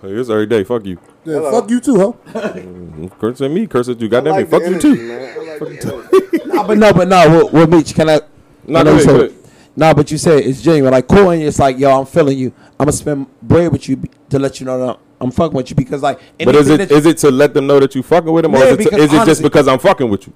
Hey, 0.00 0.08
it's 0.12 0.30
every 0.30 0.46
day. 0.46 0.64
Fuck 0.64 0.86
you. 0.86 0.98
Yeah, 1.26 1.50
fuck 1.50 1.68
you 1.70 1.80
too, 1.80 1.96
ho. 1.96 2.16
Mm, 2.26 3.18
curse 3.18 3.40
at 3.40 3.50
me. 3.50 3.66
Curse 3.66 3.88
at 3.88 4.00
you. 4.00 4.06
I 4.06 4.10
Goddamn 4.10 4.32
like 4.34 4.46
it. 4.46 4.48
Fuck 4.50 4.62
the 4.62 4.70
you 4.70 4.78
too. 4.78 4.94
man. 4.96 5.38
I 5.38 5.58
like 5.60 5.80
the 5.80 5.92
energy. 5.94 6.46
Nah, 6.46 6.66
but 6.66 6.78
no, 6.78 6.92
but 6.92 7.08
no. 7.08 7.44
With, 7.44 7.52
with 7.52 7.70
Meech, 7.70 7.94
can 7.94 8.08
I? 8.08 8.20
No, 8.66 8.80
I 8.80 8.82
know 8.82 8.84
go 8.84 8.90
you 8.90 8.96
ahead, 8.96 9.06
go 9.06 9.18
said- 9.18 9.30
ahead. 9.30 9.42
Nah, 9.78 9.92
but 9.92 10.10
you 10.10 10.16
said 10.16 10.38
it's 10.40 10.62
genuine. 10.62 10.90
Like 10.92 11.06
courting, 11.06 11.42
it's 11.42 11.58
like, 11.58 11.78
yo, 11.78 12.00
I'm 12.00 12.06
feeling 12.06 12.38
you. 12.38 12.52
I'm 12.80 12.86
gonna 12.86 12.92
spend 12.92 13.26
bread 13.42 13.70
with 13.70 13.86
you 13.90 14.00
to 14.30 14.38
let 14.38 14.58
you 14.58 14.64
know 14.64 14.86
that 14.86 14.98
I'm 15.20 15.30
fucking 15.30 15.54
with 15.54 15.68
you 15.68 15.76
because 15.76 16.02
like. 16.02 16.18
But 16.38 16.54
is 16.54 16.68
anything 16.70 16.74
it 16.74 16.88
that 16.88 16.90
you- 16.92 16.96
is 16.98 17.06
it 17.06 17.18
to 17.18 17.30
let 17.30 17.52
them 17.52 17.66
know 17.66 17.78
that 17.80 17.94
you 17.94 18.02
fucking 18.02 18.32
with 18.32 18.44
them, 18.44 18.54
or 18.54 18.58
Yeah, 18.58 18.64
is 18.64 18.72
it, 18.72 18.76
to, 18.76 18.84
because 18.84 19.00
is 19.00 19.12
it 19.12 19.24
just 19.26 19.42
because 19.42 19.68
I'm 19.68 19.78
fucking 19.78 20.08
with 20.08 20.26
you? 20.28 20.32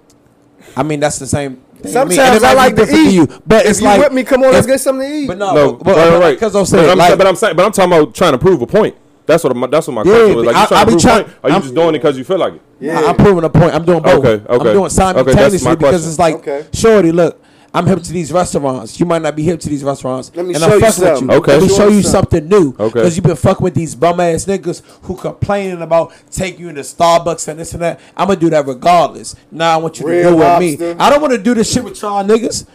I 0.76 0.83
mean, 0.83 1.00
that's 1.00 1.18
the 1.18 1.26
same. 1.26 1.57
Thing 1.57 1.64
to 1.81 1.87
me. 1.88 1.92
Sometimes 1.92 2.18
And 2.18 2.37
it 2.37 2.42
might 2.42 2.50
I 2.50 2.55
like 2.55 2.74
to 2.76 2.83
different 2.85 3.07
eat. 3.07 3.14
you, 3.14 3.26
but 3.46 3.64
if 3.64 3.70
it's 3.70 3.81
you 3.81 3.87
like 3.87 4.00
with 4.03 4.12
me, 4.12 4.24
come 4.24 4.42
on, 4.42 4.53
let's 4.53 4.66
get 4.66 4.79
something 4.81 5.09
to 5.09 5.14
eat. 5.16 5.26
But 5.26 5.38
no, 5.38 5.55
No, 5.55 5.72
but, 5.72 5.85
but, 5.85 5.96
right, 5.96 6.11
but, 6.11 6.20
right. 6.20 6.35
Because 6.35 6.55
I'm 6.55 6.62
but 6.62 6.66
saying, 6.68 6.90
I'm, 6.90 6.98
like, 6.98 7.16
but 7.16 7.26
I'm 7.26 7.37
saying, 7.37 7.57
but 7.57 7.64
I'm 7.64 7.72
talking 7.72 7.92
about 7.92 8.14
trying 8.14 8.33
to 8.33 8.38
prove 8.38 8.61
a 8.61 8.66
point. 8.66 8.94
That's 9.31 9.45
what 9.45 9.55
my, 9.57 9.66
that's 9.69 9.87
what 9.87 9.95
my 9.95 10.03
Yeah, 10.03 10.12
question 10.19 10.37
was. 10.37 10.47
Like, 10.47 10.57
I- 10.57 10.61
you 10.62 10.66
trying 10.66 10.81
I 10.81 10.85
to 10.85 10.87
be 10.87 10.90
prove 10.93 11.03
trying- 11.03 11.21
a 11.21 11.25
point, 11.25 11.37
or 11.43 11.49
you 11.51 11.55
I'm- 11.55 11.62
just 11.62 11.75
doing 11.75 11.88
it 11.88 11.93
because 11.93 12.19
you 12.19 12.25
feel 12.25 12.38
like 12.38 12.55
it? 12.55 12.62
yeah. 12.81 13.01
I'm 13.07 13.16
proving 13.16 13.45
a 13.45 13.51
point. 13.51 13.75
I'm 13.75 13.85
doing 13.85 14.03
both. 14.03 14.19
Okay, 14.25 14.29
okay. 14.29 14.45
I'm 14.49 14.59
doing 14.59 14.69
Okay, 14.77 14.83
that's 14.83 14.95
simultaneously 14.95 15.69
my 15.69 15.75
because 15.77 16.07
it's 16.09 16.19
like, 16.19 16.35
Okay. 16.37 16.64
shorty, 16.73 17.12
look, 17.12 17.40
I'm 17.73 17.87
hip 17.87 18.03
to 18.03 18.12
these 18.12 18.33
restaurants. 18.33 18.99
You 18.99 19.07
might 19.07 19.23
not 19.23 19.37
be 19.37 19.45
hip 19.45 19.61
to 19.61 19.69
these 19.69 19.85
restaurants. 19.85 20.33
Let 20.35 20.45
me 20.45 20.55
and 20.55 20.61
show 20.64 20.66
I'm 20.66 20.73
you 20.73 20.81
fucking 20.81 20.87
with 21.05 21.09
something. 21.19 21.31
you. 21.31 21.37
Okay. 21.37 21.53
Let 21.53 21.62
me 21.62 21.69
Show 21.69 21.75
show 21.77 21.88
you 21.88 21.97
you 21.99 22.03
something. 22.03 22.40
something 22.40 22.49
new. 22.49 22.75
Okay. 22.81 22.93
Because 22.95 23.16
you've 23.16 23.25
been 23.27 23.37
fucking 23.37 23.62
with 23.62 23.75
these 23.75 23.95
bum 23.95 24.19
ass 24.19 24.45
niggas 24.47 24.83
who 25.03 25.14
complaining 25.14 25.81
about 25.81 26.12
taking 26.33 26.66
you 26.66 26.73
to 26.73 26.81
Starbucks 26.81 27.47
and 27.47 27.61
this 27.61 27.73
and 27.73 27.83
that. 27.83 28.01
I'm 28.16 28.27
gonna 28.27 28.40
do 28.40 28.51
that 28.51 28.66
regardless. 28.66 29.37
Now 29.53 29.75
I 29.75 29.77
want 29.77 30.01
you 30.01 30.07
to 30.07 30.11
Red 30.11 30.23
do 30.25 30.29
with 30.35 30.38
Lobster. 30.45 30.95
me. 30.95 30.95
I 30.99 31.11
don't 31.11 31.21
want 31.21 31.33
to 31.33 31.38
do 31.38 31.55
this 31.55 31.73
shit 31.73 31.85
with 31.85 32.03
y'all 32.03 32.25
niggas. 32.25 32.66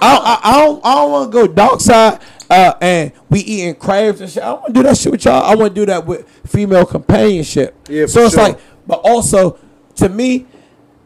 I, 0.00 0.38
I, 0.44 0.50
I 0.52 0.64
don't 0.64 0.80
I 0.86 0.94
don't 0.94 1.10
want 1.10 1.32
to 1.32 1.36
go 1.36 1.46
dark 1.48 1.80
side 1.80 2.20
uh, 2.50 2.74
and 2.80 3.12
we 3.30 3.40
eating 3.40 3.74
crabs 3.76 4.20
and 4.20 4.28
shit. 4.28 4.42
I 4.42 4.52
want 4.52 4.66
to 4.66 4.72
do 4.72 4.82
that 4.82 4.96
shit 4.96 5.12
with 5.12 5.24
y'all. 5.24 5.44
I 5.44 5.54
want 5.54 5.74
to 5.74 5.80
do 5.80 5.86
that 5.86 6.04
with 6.04 6.28
female 6.46 6.84
companionship. 6.84 7.76
Yeah, 7.88 8.06
so 8.06 8.22
it's 8.22 8.34
sure. 8.34 8.42
like, 8.42 8.60
but 8.86 9.00
also 9.04 9.58
to 9.96 10.08
me, 10.08 10.46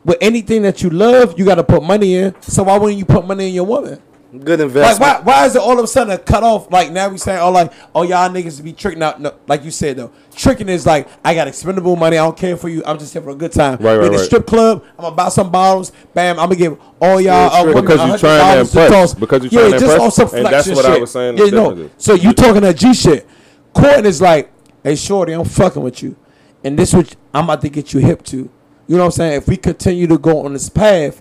with 0.05 0.19
anything 0.21 0.63
that 0.63 0.83
you 0.83 0.91
love, 0.91 1.39
you 1.39 1.45
got 1.45 1.57
to 1.57 1.65
put 1.65 1.83
money 1.83 2.15
in. 2.17 2.41
So 2.43 2.65
why 2.65 2.79
wouldn't 2.79 2.99
you 2.99 3.05
put 3.05 3.27
money 3.27 3.49
in 3.49 3.55
your 3.55 3.65
woman? 3.65 4.03
Good 4.41 4.61
investment. 4.61 4.75
Like 4.75 4.93
investment. 4.95 5.25
why, 5.27 5.41
why 5.41 5.47
is 5.47 5.55
it 5.55 5.63
all 5.63 5.79
of 5.79 5.85
a 5.85 5.87
sudden 5.87 6.13
a 6.13 6.19
cut 6.19 6.43
off? 6.43 6.71
Like 6.73 6.91
now 6.91 7.09
we 7.09 7.19
saying, 7.19 7.41
oh, 7.41 7.51
like 7.51 7.73
oh 7.95 8.03
y'all 8.03 8.29
niggas 8.29 8.63
be 8.63 8.73
tricking 8.73 9.03
out. 9.03 9.21
No, 9.21 9.35
like 9.47 9.65
you 9.65 9.71
said 9.71 9.97
though, 9.97 10.11
tricking 10.35 10.69
is 10.69 10.87
like 10.87 11.09
I 11.25 11.35
got 11.35 11.47
expendable 11.47 11.95
money. 11.97 12.19
I 12.19 12.25
don't 12.25 12.37
care 12.37 12.57
for 12.57 12.69
you. 12.69 12.83
I'm 12.85 12.99
just 12.99 13.13
here 13.13 13.23
for 13.23 13.31
a 13.31 13.35
good 13.35 13.53
time. 13.53 13.79
Right, 13.79 13.93
we 13.93 13.99
right, 13.99 14.07
in 14.07 14.13
the 14.13 14.19
right. 14.19 14.27
strip 14.27 14.47
club. 14.47 14.85
I'm 14.99 15.05
gonna 15.05 15.17
buy 15.17 15.29
some 15.29 15.51
bottles. 15.51 15.93
Bam. 16.15 16.39
I'm 16.39 16.49
gonna 16.49 16.57
give 16.57 16.81
all 17.01 17.21
y'all 17.21 17.67
Yeah, 17.67 17.71
uh, 17.71 17.81
Because 17.81 18.01
you 18.01 18.19
trying 18.19 18.19
to 18.19 18.65
$100 18.65 18.67
impress. 18.67 18.91
toss. 18.91 19.15
Because 19.15 19.45
you 19.45 19.51
yeah, 19.53 19.59
trying 19.61 19.73
to 19.73 19.79
just 19.79 19.93
impress. 19.93 20.19
on 20.19 20.29
some 20.29 20.39
And 20.39 20.47
that's 20.47 20.67
flexion 20.67 20.75
what 20.77 20.87
I 20.87 20.99
was 20.99 21.11
saying 21.13 21.39
Yeah, 21.39 21.47
no. 21.47 21.91
So 21.99 22.15
you 22.15 22.33
talking 22.33 22.63
that 22.63 22.77
G 22.77 22.93
shit? 22.95 23.29
Courting 23.73 24.07
is 24.07 24.21
like, 24.21 24.53
hey, 24.83 24.97
shorty, 24.97 25.33
I'm 25.33 25.45
fucking 25.45 25.83
with 25.83 26.03
you, 26.03 26.17
and 26.63 26.79
this 26.79 26.93
what 26.93 27.15
I'm 27.33 27.45
about 27.45 27.61
to 27.63 27.69
get 27.69 27.93
you 27.93 28.01
hip 28.01 28.23
to. 28.27 28.37
You 28.37 28.51
know 28.89 28.99
what 28.99 29.05
I'm 29.07 29.11
saying? 29.13 29.33
If 29.39 29.49
we 29.49 29.57
continue 29.57 30.07
to 30.07 30.19
go 30.19 30.45
on 30.45 30.53
this 30.53 30.69
path, 30.69 31.21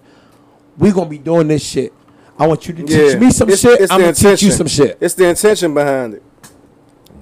we 0.78 0.92
gonna 0.92 1.10
be 1.10 1.18
doing 1.18 1.48
this 1.48 1.66
shit. 1.66 1.94
I 2.38 2.48
want 2.48 2.68
you 2.68 2.74
to 2.74 2.84
teach 2.84 3.18
me 3.20 3.32
some 3.32 3.48
It's- 3.50 3.60
shit. 3.62 3.82
it's 3.82 3.92
I'm 3.92 4.00
gonna 4.02 4.14
teach 4.14 4.42
you 4.44 4.52
some 4.52 4.68
shit. 4.68 4.98
It's 5.00 5.14
the 5.14 5.26
intention 5.28 5.74
behind 5.74 6.16
it. 6.16 6.24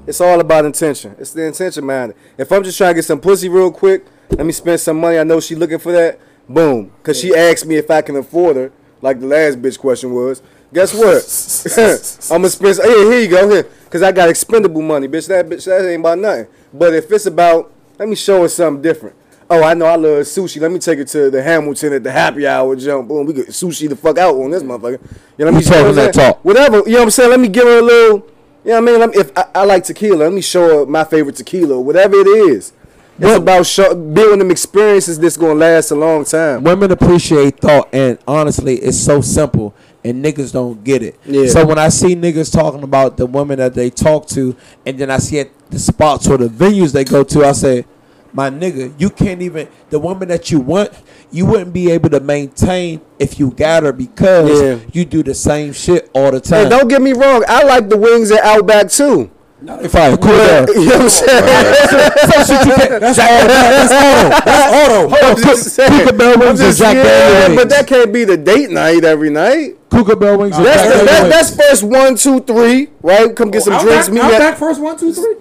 It's 0.08 0.20
all 0.22 0.40
about 0.40 0.66
intention. 0.66 1.16
It's 1.20 1.32
the 1.32 1.44
intention 1.44 1.86
behind 1.86 2.12
it. 2.12 2.18
If 2.38 2.52
I'm 2.52 2.64
just 2.64 2.78
trying 2.78 2.92
to 2.92 2.96
get 2.96 3.06
some 3.06 3.20
pussy 3.20 3.50
real 3.50 3.72
quick, 3.72 4.06
let 4.32 4.46
me 4.46 4.52
spend 4.52 4.80
some 4.80 5.00
money. 5.00 5.20
I 5.20 5.24
know 5.24 5.40
she 5.40 5.54
looking 5.56 5.78
for 5.80 5.92
that. 5.92 6.20
Boom. 6.50 6.92
Cause 7.04 7.20
she 7.20 7.36
asked 7.36 7.66
me 7.66 7.76
if 7.76 7.90
I 7.92 8.02
can 8.02 8.16
afford 8.16 8.56
her, 8.56 8.72
like 9.02 9.20
the 9.20 9.28
last 9.28 9.62
bitch 9.62 9.78
question 9.78 10.14
was. 10.14 10.42
Guess 10.74 10.94
what? 10.94 12.28
I'm 12.32 12.42
gonna 12.42 12.50
spend. 12.50 12.78
Here, 12.78 13.12
here 13.12 13.20
you 13.22 13.28
go. 13.28 13.50
Here, 13.50 13.64
cause 13.90 14.02
I 14.02 14.12
got 14.12 14.30
expendable 14.30 14.82
money, 14.82 15.08
bitch. 15.08 15.28
That 15.28 15.48
bitch, 15.48 15.66
that 15.66 15.86
ain't 15.88 16.00
about 16.00 16.18
nothing. 16.20 16.48
But 16.74 16.94
if 16.94 17.12
it's 17.12 17.26
about, 17.26 17.72
let 18.00 18.08
me 18.08 18.16
show 18.16 18.42
her 18.44 18.48
something 18.48 18.82
different. 18.82 19.16
Oh, 19.54 19.64
I 19.64 19.74
know 19.74 19.86
I 19.86 19.96
love 19.98 20.24
sushi. 20.24 20.62
Let 20.62 20.72
me 20.72 20.80
take 20.80 21.00
it 21.00 21.08
to 21.10 21.30
the 21.30 21.44
Hamilton 21.44 21.92
at 21.92 22.04
the 22.04 22.12
happy 22.12 22.48
hour 22.48 22.74
jump. 22.76 23.10
Boom, 23.10 23.26
we 23.26 23.34
get 23.34 23.50
sushi 23.50 23.90
the 23.90 23.98
fuck 23.98 24.18
out 24.18 24.34
on 24.36 24.50
this 24.50 24.64
motherfucker. 24.64 25.00
You 25.38 25.46
know 25.46 25.46
what 25.46 25.48
I 25.48 25.52
mean? 25.52 25.60
You 25.60 25.62
talking 25.66 25.72
know 25.74 25.84
what 25.84 25.90
I'm 25.90 25.96
that 25.96 26.16
saying? 26.16 26.34
talk. 26.34 26.46
Whatever. 26.46 26.78
You 26.78 26.84
know 26.86 26.92
what 27.00 27.02
I'm 27.04 27.10
saying? 27.12 27.30
Let 27.32 27.40
me 27.42 27.48
give 27.50 27.66
her 27.66 27.80
a 27.80 27.82
little. 27.82 28.18
You 28.64 28.72
know 28.72 28.74
what 28.74 28.78
I 28.78 28.80
mean? 28.92 29.00
Let 29.02 29.10
me, 29.10 29.18
if 29.18 29.38
I, 29.38 29.46
I 29.56 29.66
like 29.66 29.84
tequila, 29.84 30.16
let 30.24 30.32
me 30.34 30.40
show 30.42 30.80
her 30.80 30.86
my 30.86 31.04
favorite 31.04 31.36
tequila, 31.36 31.82
whatever 31.82 32.16
it 32.16 32.28
is. 32.28 32.68
It's 32.70 32.74
But- 33.20 33.42
about 33.42 33.66
show, 33.66 33.94
building 33.94 34.40
them 34.40 34.52
experiences 34.52 35.20
that's 35.20 35.36
gonna 35.36 35.56
last 35.56 35.92
a 35.92 35.96
long 35.96 36.24
time. 36.24 36.64
Women 36.64 36.90
appreciate 36.92 37.60
thought, 37.60 37.90
and 37.92 38.18
honestly, 38.28 38.78
it's 38.78 38.98
so 38.98 39.20
simple, 39.20 39.74
and 40.06 40.24
niggas 40.24 40.54
don't 40.54 40.82
get 40.84 41.04
it. 41.04 41.20
Yeah. 41.26 41.48
So 41.48 41.66
when 41.66 41.78
I 41.78 41.90
see 41.90 42.16
niggas 42.16 42.54
talking 42.54 42.84
about 42.84 43.18
the 43.18 43.26
women 43.26 43.58
that 43.60 43.74
they 43.74 43.90
talk 43.90 44.28
to, 44.30 44.56
and 44.86 44.98
then 44.98 45.12
I 45.12 45.18
see 45.18 45.40
at 45.40 45.50
the 45.72 45.78
spots 45.80 46.28
or 46.30 46.38
the 46.38 46.48
venues 46.48 46.94
they 46.94 47.04
go 47.04 47.24
to, 47.26 47.46
I 47.46 47.52
say, 47.52 47.86
my 48.34 48.50
nigga, 48.50 48.94
you 48.98 49.10
can't 49.10 49.42
even 49.42 49.68
the 49.90 50.00
woman 50.00 50.28
that 50.30 50.52
you 50.52 50.60
want, 50.60 50.92
you 51.32 51.46
wouldn't 51.46 51.74
be 51.74 51.92
able 51.92 52.10
to 52.12 52.20
maintain 52.20 53.02
if 53.20 53.40
you 53.40 53.52
got 53.52 53.84
her 53.84 53.92
because 53.94 54.62
Yeah. 54.62 54.78
you 54.94 55.06
do 55.06 55.24
the 55.24 55.34
same 55.34 55.74
shit 55.74 56.10
all 56.14 56.32
the 56.32 56.38
Hey, 56.40 56.64
time. 56.64 56.70
don't 56.70 56.88
get 56.88 57.02
me 57.02 57.14
wrong. 57.14 57.44
I 57.48 57.64
like 57.64 57.90
the 57.90 57.98
wings 57.98 58.32
at 58.32 58.44
Outback 58.44 58.90
too. 58.90 59.30
if 59.64 59.94
I 59.96 60.16
cool 60.18 60.38
down. 60.38 60.68
you 60.74 60.86
know 60.88 60.98
what 60.98 61.02
I'm 61.02 61.10
saying? 61.10 61.46
That's 63.00 63.20
auto. 63.20 63.48
That's 63.48 63.92
auto. 63.94 64.30
That's 64.46 64.74
auto. 64.74 65.28
I'm 65.28 65.36
just 65.36 65.76
saying. 65.76 65.92
Kookaburra 66.08 66.38
wings 66.40 66.60
and 66.62 66.76
Jack 66.78 66.96
yeah, 66.96 67.04
Daniel 67.04 67.58
but 67.62 67.70
that 67.70 67.86
can't 67.88 68.12
be 68.12 68.24
the 68.24 68.38
date 68.38 68.70
night 68.72 69.04
every 69.04 69.30
night. 69.30 69.78
Kookaburra 69.90 70.38
wings. 70.38 70.58
and 70.58 70.66
That's 70.66 70.82
Jack 70.82 71.00
the, 71.00 71.06
that, 71.06 71.22
wings. 71.24 71.34
that's 71.36 71.56
first 71.56 71.84
one, 71.84 72.16
two, 72.16 72.40
three, 72.40 72.88
right? 73.04 73.36
Come 73.36 73.52
get 73.52 73.62
oh, 73.62 73.66
some 73.72 73.86
drinks. 73.86 74.10
Meet 74.10 74.16
me 74.16 74.22
at 74.22 74.34
Outback 74.34 74.58
first 74.58 74.82
one, 74.82 74.98
two, 74.98 75.14
three. 75.14 75.36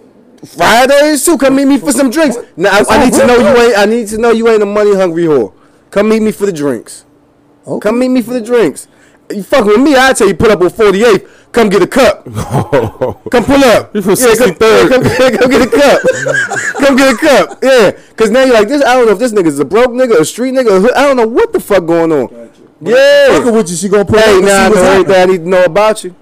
Fridays 0.46 1.24
too. 1.24 1.36
Come 1.38 1.56
meet 1.56 1.66
me 1.66 1.78
for 1.78 1.92
some 1.92 2.10
drinks. 2.10 2.36
Now 2.56 2.70
I, 2.70 2.84
I 2.88 3.04
need 3.04 3.14
to 3.14 3.26
know 3.26 3.36
you 3.36 3.56
ain't. 3.60 3.78
I 3.78 3.84
need 3.86 4.08
to 4.08 4.18
know 4.18 4.30
you 4.30 4.48
ain't 4.48 4.62
a 4.62 4.66
money 4.66 4.94
hungry 4.94 5.24
whore. 5.24 5.52
Come 5.90 6.08
meet 6.08 6.22
me 6.22 6.32
for 6.32 6.46
the 6.46 6.52
drinks. 6.52 7.04
Come 7.80 7.98
meet 7.98 8.08
me 8.08 8.22
for 8.22 8.32
the 8.32 8.40
drinks. 8.40 8.88
You 9.30 9.42
fucking 9.44 9.66
with 9.68 9.80
me? 9.80 9.94
I 9.96 10.12
tell 10.12 10.26
you, 10.26 10.34
put 10.34 10.50
up 10.50 10.60
on 10.60 10.70
48. 10.70 11.24
Come 11.52 11.68
get 11.68 11.82
a 11.82 11.86
cup. 11.86 12.24
Come 13.30 13.44
pull 13.44 13.64
up. 13.64 13.94
You 13.94 14.02
from 14.02 14.14
Yeah, 14.18 14.34
come, 14.36 14.54
63rd. 14.54 14.88
come, 14.88 15.02
come 15.38 15.50
get 15.50 15.62
a 15.62 15.70
cup. 15.70 16.00
come 16.78 16.96
get 16.96 17.14
a 17.14 17.16
cup. 17.18 17.58
Yeah, 17.62 17.90
cause 18.16 18.30
now 18.30 18.44
you're 18.44 18.54
like 18.54 18.68
this. 18.68 18.82
I 18.84 18.94
don't 18.96 19.06
know 19.06 19.12
if 19.12 19.18
this 19.18 19.32
nigga's 19.32 19.58
a 19.58 19.64
broke 19.64 19.90
nigga, 19.90 20.20
a 20.20 20.24
street 20.24 20.54
nigga. 20.54 20.92
I 20.94 21.02
don't 21.02 21.16
know 21.16 21.26
what 21.28 21.52
the 21.52 21.60
fuck 21.60 21.86
going 21.86 22.12
on. 22.12 22.28
Fucking 22.28 22.50
Yeah. 22.82 23.50
with 23.50 23.68
you, 23.70 23.76
she 23.76 23.88
gonna 23.88 24.04
put 24.04 24.20
Hey, 24.20 24.40
now 24.40 24.66
I 24.66 24.68
see 24.68 24.74
know 24.74 24.82
everything. 24.92 25.14
I 25.14 25.24
need 25.26 25.38
to 25.38 25.48
know 25.48 25.64
about 25.64 26.04
you. 26.04 26.14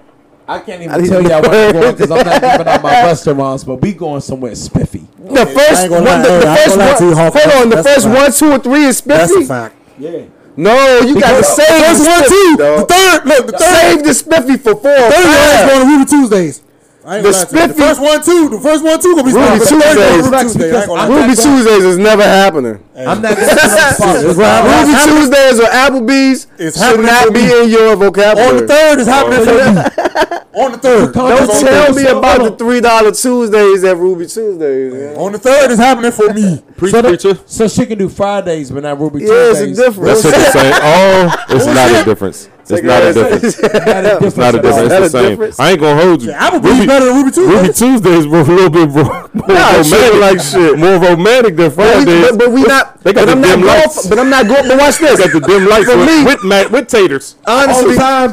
I 0.49 0.59
can't 0.59 0.81
even 0.81 1.01
need 1.01 1.09
tell 1.09 1.21
y'all 1.21 1.41
where 1.43 1.67
I'm 1.67 1.73
going 1.73 1.95
because 1.95 2.11
I'm 2.11 2.25
not 2.25 2.41
giving 2.41 2.67
out 2.67 2.81
my 2.81 2.91
restaurants, 3.03 3.63
but 3.63 3.75
we 3.75 3.93
going 3.93 4.21
somewhere 4.21 4.55
spiffy. 4.55 5.05
The 5.19 5.45
first 5.45 5.89
one, 5.91 6.03
the, 6.03 6.41
the 6.41 6.55
first 6.57 6.77
one. 6.77 6.97
to 6.97 7.03
you, 7.05 7.15
Hold 7.15 7.63
on, 7.63 7.69
the 7.69 7.83
first 7.83 8.07
one, 8.07 8.31
two, 8.31 8.51
or 8.51 8.59
three 8.59 8.85
is 8.85 8.97
spiffy. 8.97 9.17
That's 9.17 9.31
spiffy. 9.31 9.45
a 9.45 9.47
fact. 9.47 9.75
Yeah. 9.99 10.21
No, 10.57 10.99
you 11.01 11.13
got 11.19 11.29
to 11.29 11.35
Because- 11.37 11.55
save 11.55 11.67
First 11.85 12.03
the 12.03 12.09
one, 12.09 12.19
spiffy, 12.25 12.29
two. 12.29 12.57
The 12.57 12.85
third, 12.89 13.25
look, 13.25 13.45
the 13.45 13.51
third. 13.53 13.61
Save 13.61 14.03
the 14.03 14.13
spiffy 14.13 14.57
for 14.57 14.75
four. 14.75 14.91
or 14.91 15.11
Third 15.11 15.25
one 15.25 15.55
is 15.55 15.71
going 15.71 15.81
to 15.81 15.87
Ruby 15.87 16.05
Tuesdays. 16.09 16.61
I 17.05 17.21
The 17.21 17.31
gonna 17.31 17.31
lie 17.31 17.45
to 17.45 17.55
you. 17.55 17.67
The 17.69 17.73
first 17.73 18.01
one, 18.01 18.23
two. 18.23 18.49
The 18.49 18.59
first 18.59 18.83
one, 18.83 19.01
two 19.01 19.15
gonna 19.15 19.23
be 19.23 19.31
Ruby. 19.33 19.59
The 19.59 19.65
third 19.65 19.79
Tuesdays. 19.79 20.25
Ruby 20.25 20.37
Tuesday. 20.43 20.75
I 20.75 20.79
ain't 20.79 20.87
gonna 20.87 20.99
lie 20.99 21.07
to 21.07 21.13
you. 21.13 21.19
Ruby 21.21 21.35
Tuesdays 21.35 21.83
is 21.85 21.97
never 21.97 22.23
happening. 22.23 22.83
I'm 22.95 23.21
not 23.21 23.35
going 23.35 23.49
to 23.49 23.55
those 23.55 23.95
spots. 23.95 24.23
It's 24.23 24.37
right. 24.37 24.63
Ruby. 24.67 24.93
Tuesdays 25.07 25.59
or 25.59 25.69
Applebee's 25.71 26.47
It's 26.57 26.77
should 26.77 26.99
not 26.99 27.33
be 27.33 27.43
in 27.43 27.69
your 27.69 27.95
vocabulary. 27.95 28.49
On 28.49 28.57
the 28.57 28.67
third 28.67 28.99
is 28.99 29.07
happening 29.07 29.45
for 29.45 29.53
you. 29.53 30.39
On 30.59 30.71
the 30.73 30.77
third. 30.77 31.13
Don't 31.13 31.47
Don't 31.47 31.59
tell 31.61 31.93
me 31.93 32.05
about 32.05 32.43
the 32.43 32.57
three 32.57 32.81
dollar 32.81 33.11
Tuesdays 33.11 33.83
at 33.85 33.95
Ruby 33.95 34.25
Tuesdays. 34.25 35.17
On 35.17 35.31
the 35.31 35.39
third 35.39 35.71
is 35.71 35.77
happening 35.79 36.11
for 36.11 36.33
me. 36.33 36.61
Preach, 36.75 36.91
So, 36.91 37.01
preacher. 37.01 37.33
the, 37.33 37.43
so 37.45 37.67
she 37.69 37.85
can 37.85 37.97
do 37.97 38.09
Fridays, 38.09 38.71
but 38.71 38.83
not 38.83 38.99
Ruby 38.99 39.21
Yeah, 39.23 39.51
it's 39.51 39.59
a 39.61 39.73
difference. 39.73 40.23
That's 40.23 40.25
what 40.25 40.35
the 40.35 40.51
same. 40.51 40.73
Oh, 40.75 41.45
it's 41.49 41.65
not 41.65 42.01
a 42.01 42.03
difference. 42.03 42.49
It's 42.71 42.83
not 42.83 43.01
a 43.03 43.13
difference. 43.13 43.43
It's 43.43 43.59
It's 43.59 44.37
not 44.37 44.55
a 44.55 44.61
difference. 44.61 44.77
Not 44.77 44.91
It's 44.93 44.93
a 44.93 44.99
the 44.99 45.09
same. 45.09 45.29
difference. 45.29 45.59
I 45.59 45.71
ain't 45.71 45.79
gonna 45.79 46.01
hold 46.01 46.21
you. 46.21 46.31
Applebee's 46.31 46.63
Ruby, 46.77 46.85
better 46.87 47.05
than 47.05 47.15
Ruby 47.17 47.31
Tuesday. 47.31 47.55
Ruby 47.55 47.73
Tuesdays 47.81 48.27
were 48.27 48.39
a 48.41 48.43
little 48.43 48.69
bit 48.69 48.89
more, 48.89 49.03
more 49.33 49.47
Nah, 49.47 49.81
shit 49.81 49.91
romantic. 50.13 50.21
like 50.21 50.39
shit. 50.41 50.77
More 50.77 50.97
romantic 50.99 51.55
than 51.55 51.75
But 51.75 51.97
we, 51.97 52.05
but, 52.05 52.37
but 52.37 52.51
we 52.51 52.61
not. 52.63 53.01
They 53.03 53.13
got 53.13 53.21
but 53.21 53.25
the 53.25 53.31
I'm 53.31 53.41
dim 53.41 53.61
not 53.61 53.65
going. 53.65 53.65
lights. 53.81 54.03
For, 54.03 54.09
but 54.09 54.19
I'm 54.19 54.29
not 54.29 54.47
going. 54.47 54.67
But 54.67 54.77
watch 54.77 54.97
this. 54.99 55.17
They 55.17 55.23
got 55.27 55.33
the 55.33 55.47
dim 55.47 55.65
lights 55.67 55.85
For 55.89 55.97
with, 55.97 56.07
me- 56.07 56.23
with, 56.25 56.43
ma- 56.43 56.67
with 56.69 56.87
taters. 56.87 57.35
all 57.47 57.65
the 57.67 57.73
Honestly, 57.73 57.95
time. 57.97 58.29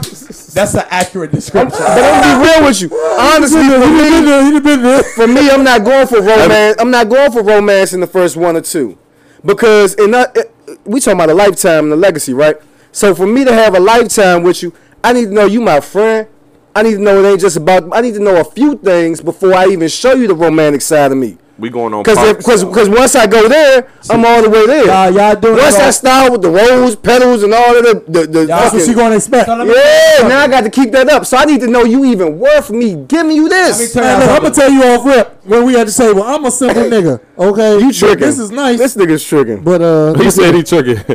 That's 0.52 0.74
an 0.74 0.84
accurate 0.90 1.32
description. 1.32 1.78
but 1.78 1.88
I'm 2.02 2.20
gonna 2.20 2.44
be 2.44 2.48
real 2.50 2.60
with 2.68 2.80
you. 2.82 2.88
Honestly, 3.18 3.64
for 3.64 3.88
me, 3.88 5.02
for 5.16 5.26
me, 5.26 5.50
I'm 5.50 5.64
not 5.64 5.84
going 5.84 6.06
for 6.06 6.20
romance. 6.20 6.76
I'm 6.78 6.90
not 6.90 7.08
going 7.08 7.32
for 7.32 7.42
romance 7.42 7.92
in 7.92 8.00
the 8.00 8.06
first 8.06 8.36
one 8.36 8.56
or 8.56 8.60
two, 8.60 8.98
because 9.44 9.94
in 9.94 10.10
that, 10.12 10.36
we 10.84 11.00
talking 11.00 11.16
about 11.18 11.30
a 11.30 11.34
lifetime 11.34 11.84
and 11.84 11.92
a 11.92 11.96
legacy, 11.96 12.32
right? 12.34 12.56
So 12.96 13.14
for 13.14 13.26
me 13.26 13.44
to 13.44 13.52
have 13.52 13.76
a 13.76 13.78
lifetime 13.78 14.42
with 14.42 14.62
you, 14.62 14.72
I 15.04 15.12
need 15.12 15.26
to 15.26 15.30
know 15.30 15.44
you 15.44 15.60
my 15.60 15.80
friend. 15.80 16.26
I 16.74 16.82
need 16.82 16.92
to 16.94 16.98
know 16.98 17.22
it 17.22 17.28
ain't 17.30 17.40
just 17.42 17.58
about. 17.58 17.94
I 17.94 18.00
need 18.00 18.14
to 18.14 18.20
know 18.20 18.40
a 18.40 18.44
few 18.44 18.78
things 18.78 19.20
before 19.20 19.52
I 19.52 19.66
even 19.66 19.88
show 19.88 20.14
you 20.14 20.26
the 20.26 20.34
romantic 20.34 20.80
side 20.80 21.12
of 21.12 21.18
me. 21.18 21.36
We 21.58 21.68
going 21.68 21.92
on 21.92 22.02
Because 22.04 22.36
because 22.36 22.64
because 22.64 22.88
once 22.88 23.14
I 23.14 23.26
go 23.26 23.48
there, 23.50 23.86
I'm 24.08 24.24
all 24.24 24.42
the 24.42 24.48
way 24.48 24.66
there. 24.66 24.86
Y'all, 24.86 25.10
y'all 25.10 25.36
doing 25.36 25.56
Once 25.58 25.74
it 25.74 25.80
I 25.82 25.84
all- 25.86 25.92
start 25.92 26.32
with 26.32 26.40
the 26.42 26.50
rose 26.50 26.96
petals 26.96 27.42
and 27.42 27.52
all 27.52 27.76
of 27.76 27.84
the 27.84 28.04
the, 28.08 28.26
the 28.26 28.46
That's 28.46 28.72
what 28.72 28.80
she 28.80 28.86
fucking- 28.88 28.96
gonna 28.98 29.16
expect. 29.16 29.46
So 29.46 29.64
yeah, 29.64 30.28
now 30.28 30.40
I 30.40 30.48
got 30.48 30.62
to 30.64 30.70
keep 30.70 30.90
that 30.92 31.08
up. 31.10 31.26
So 31.26 31.36
I 31.36 31.44
need 31.44 31.60
to 31.60 31.66
know 31.66 31.84
you 31.84 32.06
even 32.06 32.38
worth 32.38 32.70
me 32.70 32.94
giving 33.06 33.36
you 33.36 33.48
this. 33.50 33.72
Let 33.72 33.78
me 33.78 33.84
this. 33.84 33.92
tell 33.92 34.70
Man, 34.70 34.80
y'all 34.80 35.24
when 35.46 35.64
we 35.64 35.78
at 35.78 35.86
the 35.86 35.92
table. 35.92 36.22
I'm 36.22 36.44
a 36.44 36.50
simple 36.50 36.82
nigga. 36.82 37.20
Okay, 37.38 37.78
you 37.78 37.92
tricking. 37.92 38.20
This 38.20 38.38
is 38.38 38.50
nice. 38.50 38.78
This 38.78 38.96
nigga's 38.96 39.24
tricking. 39.24 39.62
But 39.62 39.80
uh, 39.82 40.14
he 40.14 40.30
said 40.30 40.54
he 40.54 40.62
tricking. 40.62 40.96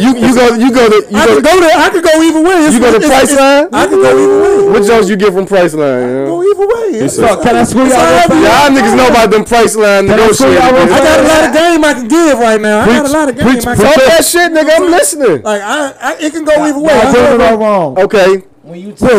you 0.00 0.10
you 0.16 0.34
go 0.34 0.54
you 0.54 0.72
go 0.72 0.88
to 0.88 0.98
you 1.10 1.18
I 1.18 1.26
go, 1.26 1.36
to, 1.36 1.42
go 1.42 1.60
to 1.60 1.70
I 1.76 1.90
could 1.90 2.04
go 2.04 2.22
either 2.22 2.42
way. 2.42 2.56
It's, 2.64 2.74
you 2.74 2.80
go 2.80 2.98
to 2.98 3.04
Priceline. 3.04 3.68
I 3.72 3.86
could 3.86 4.00
go 4.00 4.12
either 4.16 4.42
way. 4.42 4.72
What 4.72 4.86
jobs 4.86 5.10
you 5.10 5.16
get 5.16 5.32
from 5.32 5.46
Priceline? 5.46 6.26
Go 6.26 6.42
either 6.42 6.66
way. 6.66 6.98
It's, 7.04 7.16
can 7.16 7.56
I 7.56 7.64
screw 7.64 7.84
y'all? 7.84 7.92
Y'all 7.92 8.70
niggas 8.72 8.96
know 8.96 9.08
about 9.08 9.30
them 9.30 9.44
Priceline 9.44 10.08
negotiating. 10.08 10.58
I 10.58 10.98
got 10.98 11.20
a 11.20 11.28
lot 11.28 11.44
of 11.48 11.54
game 11.54 11.84
I 11.84 11.94
can 11.94 12.08
give 12.08 12.38
right 12.38 12.60
now. 12.60 12.80
I 12.80 12.86
got 12.86 13.06
a 13.06 13.12
lot 13.12 13.28
of 13.28 13.36
game. 13.36 13.60
Talk 13.60 13.76
that 13.76 14.24
shit, 14.24 14.52
nigga. 14.52 14.70
I'm 14.76 14.90
listening. 14.90 15.42
Like 15.42 15.60
I, 15.62 16.16
it 16.20 16.32
can 16.32 16.44
go 16.44 16.52
either 16.64 16.78
way. 16.78 16.92
I 16.92 17.12
put 17.12 17.40
it 17.40 17.56
wrong. 17.56 17.98
Okay. 17.98 18.36
When 18.62 18.80
you 18.80 18.92
take 18.92 19.10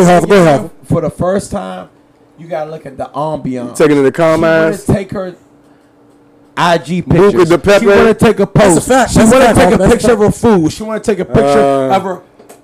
for 0.86 1.00
the 1.00 1.10
first 1.10 1.52
time 1.52 1.90
you 2.38 2.48
gotta 2.48 2.70
look 2.70 2.86
at 2.86 2.96
the 2.96 3.06
ambiance. 3.06 3.76
Taking 3.76 3.98
it 3.98 4.02
to 4.02 4.12
Carmine's. 4.12 4.84
Take 4.84 5.10
her 5.12 5.36
IG 6.58 7.08
pictures. 7.08 7.48
She 7.48 7.86
want 7.86 8.08
to 8.08 8.16
take 8.18 8.38
a 8.38 8.46
post. 8.46 8.86
She 9.12 9.18
want 9.18 9.32
to 9.32 9.54
take 9.54 9.74
a 9.74 9.88
picture 9.88 10.12
of 10.12 10.18
her 10.20 10.30
food. 10.30 10.72
She 10.72 10.82
want 10.82 11.02
to 11.02 11.10
take 11.10 11.18
a 11.18 11.24
picture 11.24 11.42
uh, 11.42 11.96
of 11.96 12.02
her 12.02 12.22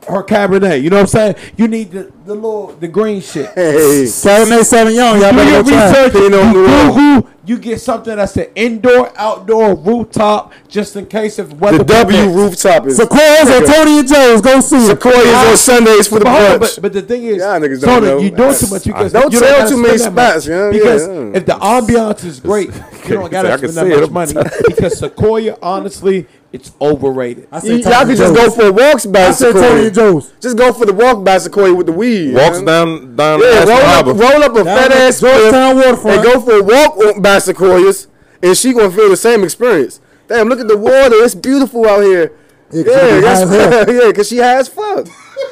or 0.08 0.24
Cabernet. 0.24 0.82
You 0.82 0.90
know 0.90 0.96
what 0.96 1.02
I'm 1.02 1.06
saying? 1.06 1.34
You 1.56 1.68
need 1.68 1.90
the, 1.90 2.12
the 2.24 2.34
little 2.34 2.68
the 2.68 2.88
green 2.88 3.20
shit. 3.20 3.46
Hey, 3.54 4.04
Cabernet 4.04 4.62
Sauvignon. 4.62 5.20
Y'all 5.20 5.32
do 5.32 5.50
your 5.50 5.62
research. 5.62 6.14
You 6.14 6.30
Google. 6.30 7.32
You 7.44 7.58
get 7.58 7.80
something 7.80 8.14
that's 8.14 8.36
an 8.36 8.46
indoor, 8.54 9.12
outdoor, 9.18 9.74
rooftop, 9.74 10.52
just 10.68 10.94
in 10.94 11.06
case 11.06 11.40
if 11.40 11.52
weather. 11.54 11.78
The 11.78 11.84
W 11.84 12.16
permits. 12.16 12.36
rooftop 12.36 12.86
is 12.86 12.96
Sequoia's 12.98 13.50
on 13.50 13.64
Tony 13.66 13.98
and 13.98 14.08
Joe's. 14.08 14.40
Go 14.40 14.60
see 14.60 14.86
Sequoia's 14.86 15.26
on 15.26 15.56
Sundays 15.56 16.06
for 16.06 16.20
the 16.20 16.26
brunch. 16.26 16.60
But, 16.60 16.78
but, 16.80 16.92
the 16.92 17.02
thing 17.02 17.24
is, 17.24 17.38
yeah, 17.38 17.58
niggas 17.58 17.80
don't 17.80 18.02
Tony, 18.04 18.24
you 18.24 18.30
do 18.30 18.54
too 18.54 18.66
much. 18.68 18.86
You 18.86 18.92
guys, 18.92 19.12
don't 19.12 19.32
you 19.32 19.40
tell 19.40 19.68
too 19.68 19.82
many 19.82 19.98
spots. 19.98 20.46
Because 20.46 21.08
yeah. 21.08 21.32
if 21.34 21.46
the 21.46 21.54
ambiance 21.54 22.24
is 22.24 22.38
great, 22.48 22.68
you 22.68 23.14
don't 23.14 23.30
gotta 23.30 23.58
spend 23.58 23.90
that 23.90 24.10
much 24.12 24.34
money. 24.34 24.48
Because 24.68 25.00
Sequoia, 25.00 25.58
honestly 25.60 26.28
it's 26.52 26.70
overrated. 26.82 27.48
I 27.50 27.62
you, 27.62 27.76
all 27.76 28.04
can 28.04 28.14
just 28.14 28.34
go 28.34 28.50
for 28.50 28.70
walks 28.72 29.06
by 29.06 29.32
Just 29.32 30.58
go 30.58 30.72
for 30.74 30.84
the 30.84 30.92
walk 30.92 31.24
by 31.24 31.38
Sequoia 31.38 31.74
with 31.74 31.86
the 31.86 31.92
weed. 31.92 32.34
Walks 32.34 32.60
down 32.60 33.16
down 33.16 33.40
yeah, 33.40 33.64
roll 33.64 33.80
up, 33.80 34.06
roll 34.06 34.42
up 34.42 34.52
a 34.52 34.64
down 34.64 34.90
fat 34.90 34.92
ass 34.92 35.20
Georgetown 35.20 35.76
waterfront. 35.76 36.18
and 36.18 36.24
go 36.24 36.40
for 36.42 36.58
a 36.58 36.62
walk 36.62 37.22
by 37.22 37.38
Sequoias, 37.38 38.06
and 38.42 38.56
she 38.56 38.74
gonna 38.74 38.90
feel 38.90 39.08
the 39.08 39.16
same 39.16 39.44
experience. 39.44 40.00
Damn, 40.28 40.48
look 40.48 40.60
at 40.60 40.68
the 40.68 40.76
water. 40.76 41.16
It's 41.24 41.34
beautiful 41.34 41.88
out 41.88 42.02
here. 42.02 42.32
Yeah, 42.70 42.84
yeah, 42.84 43.20
that's, 43.20 43.88
yeah, 43.90 44.08
because 44.08 44.28
she 44.28 44.36
has 44.36 44.68
fuck 44.68 45.08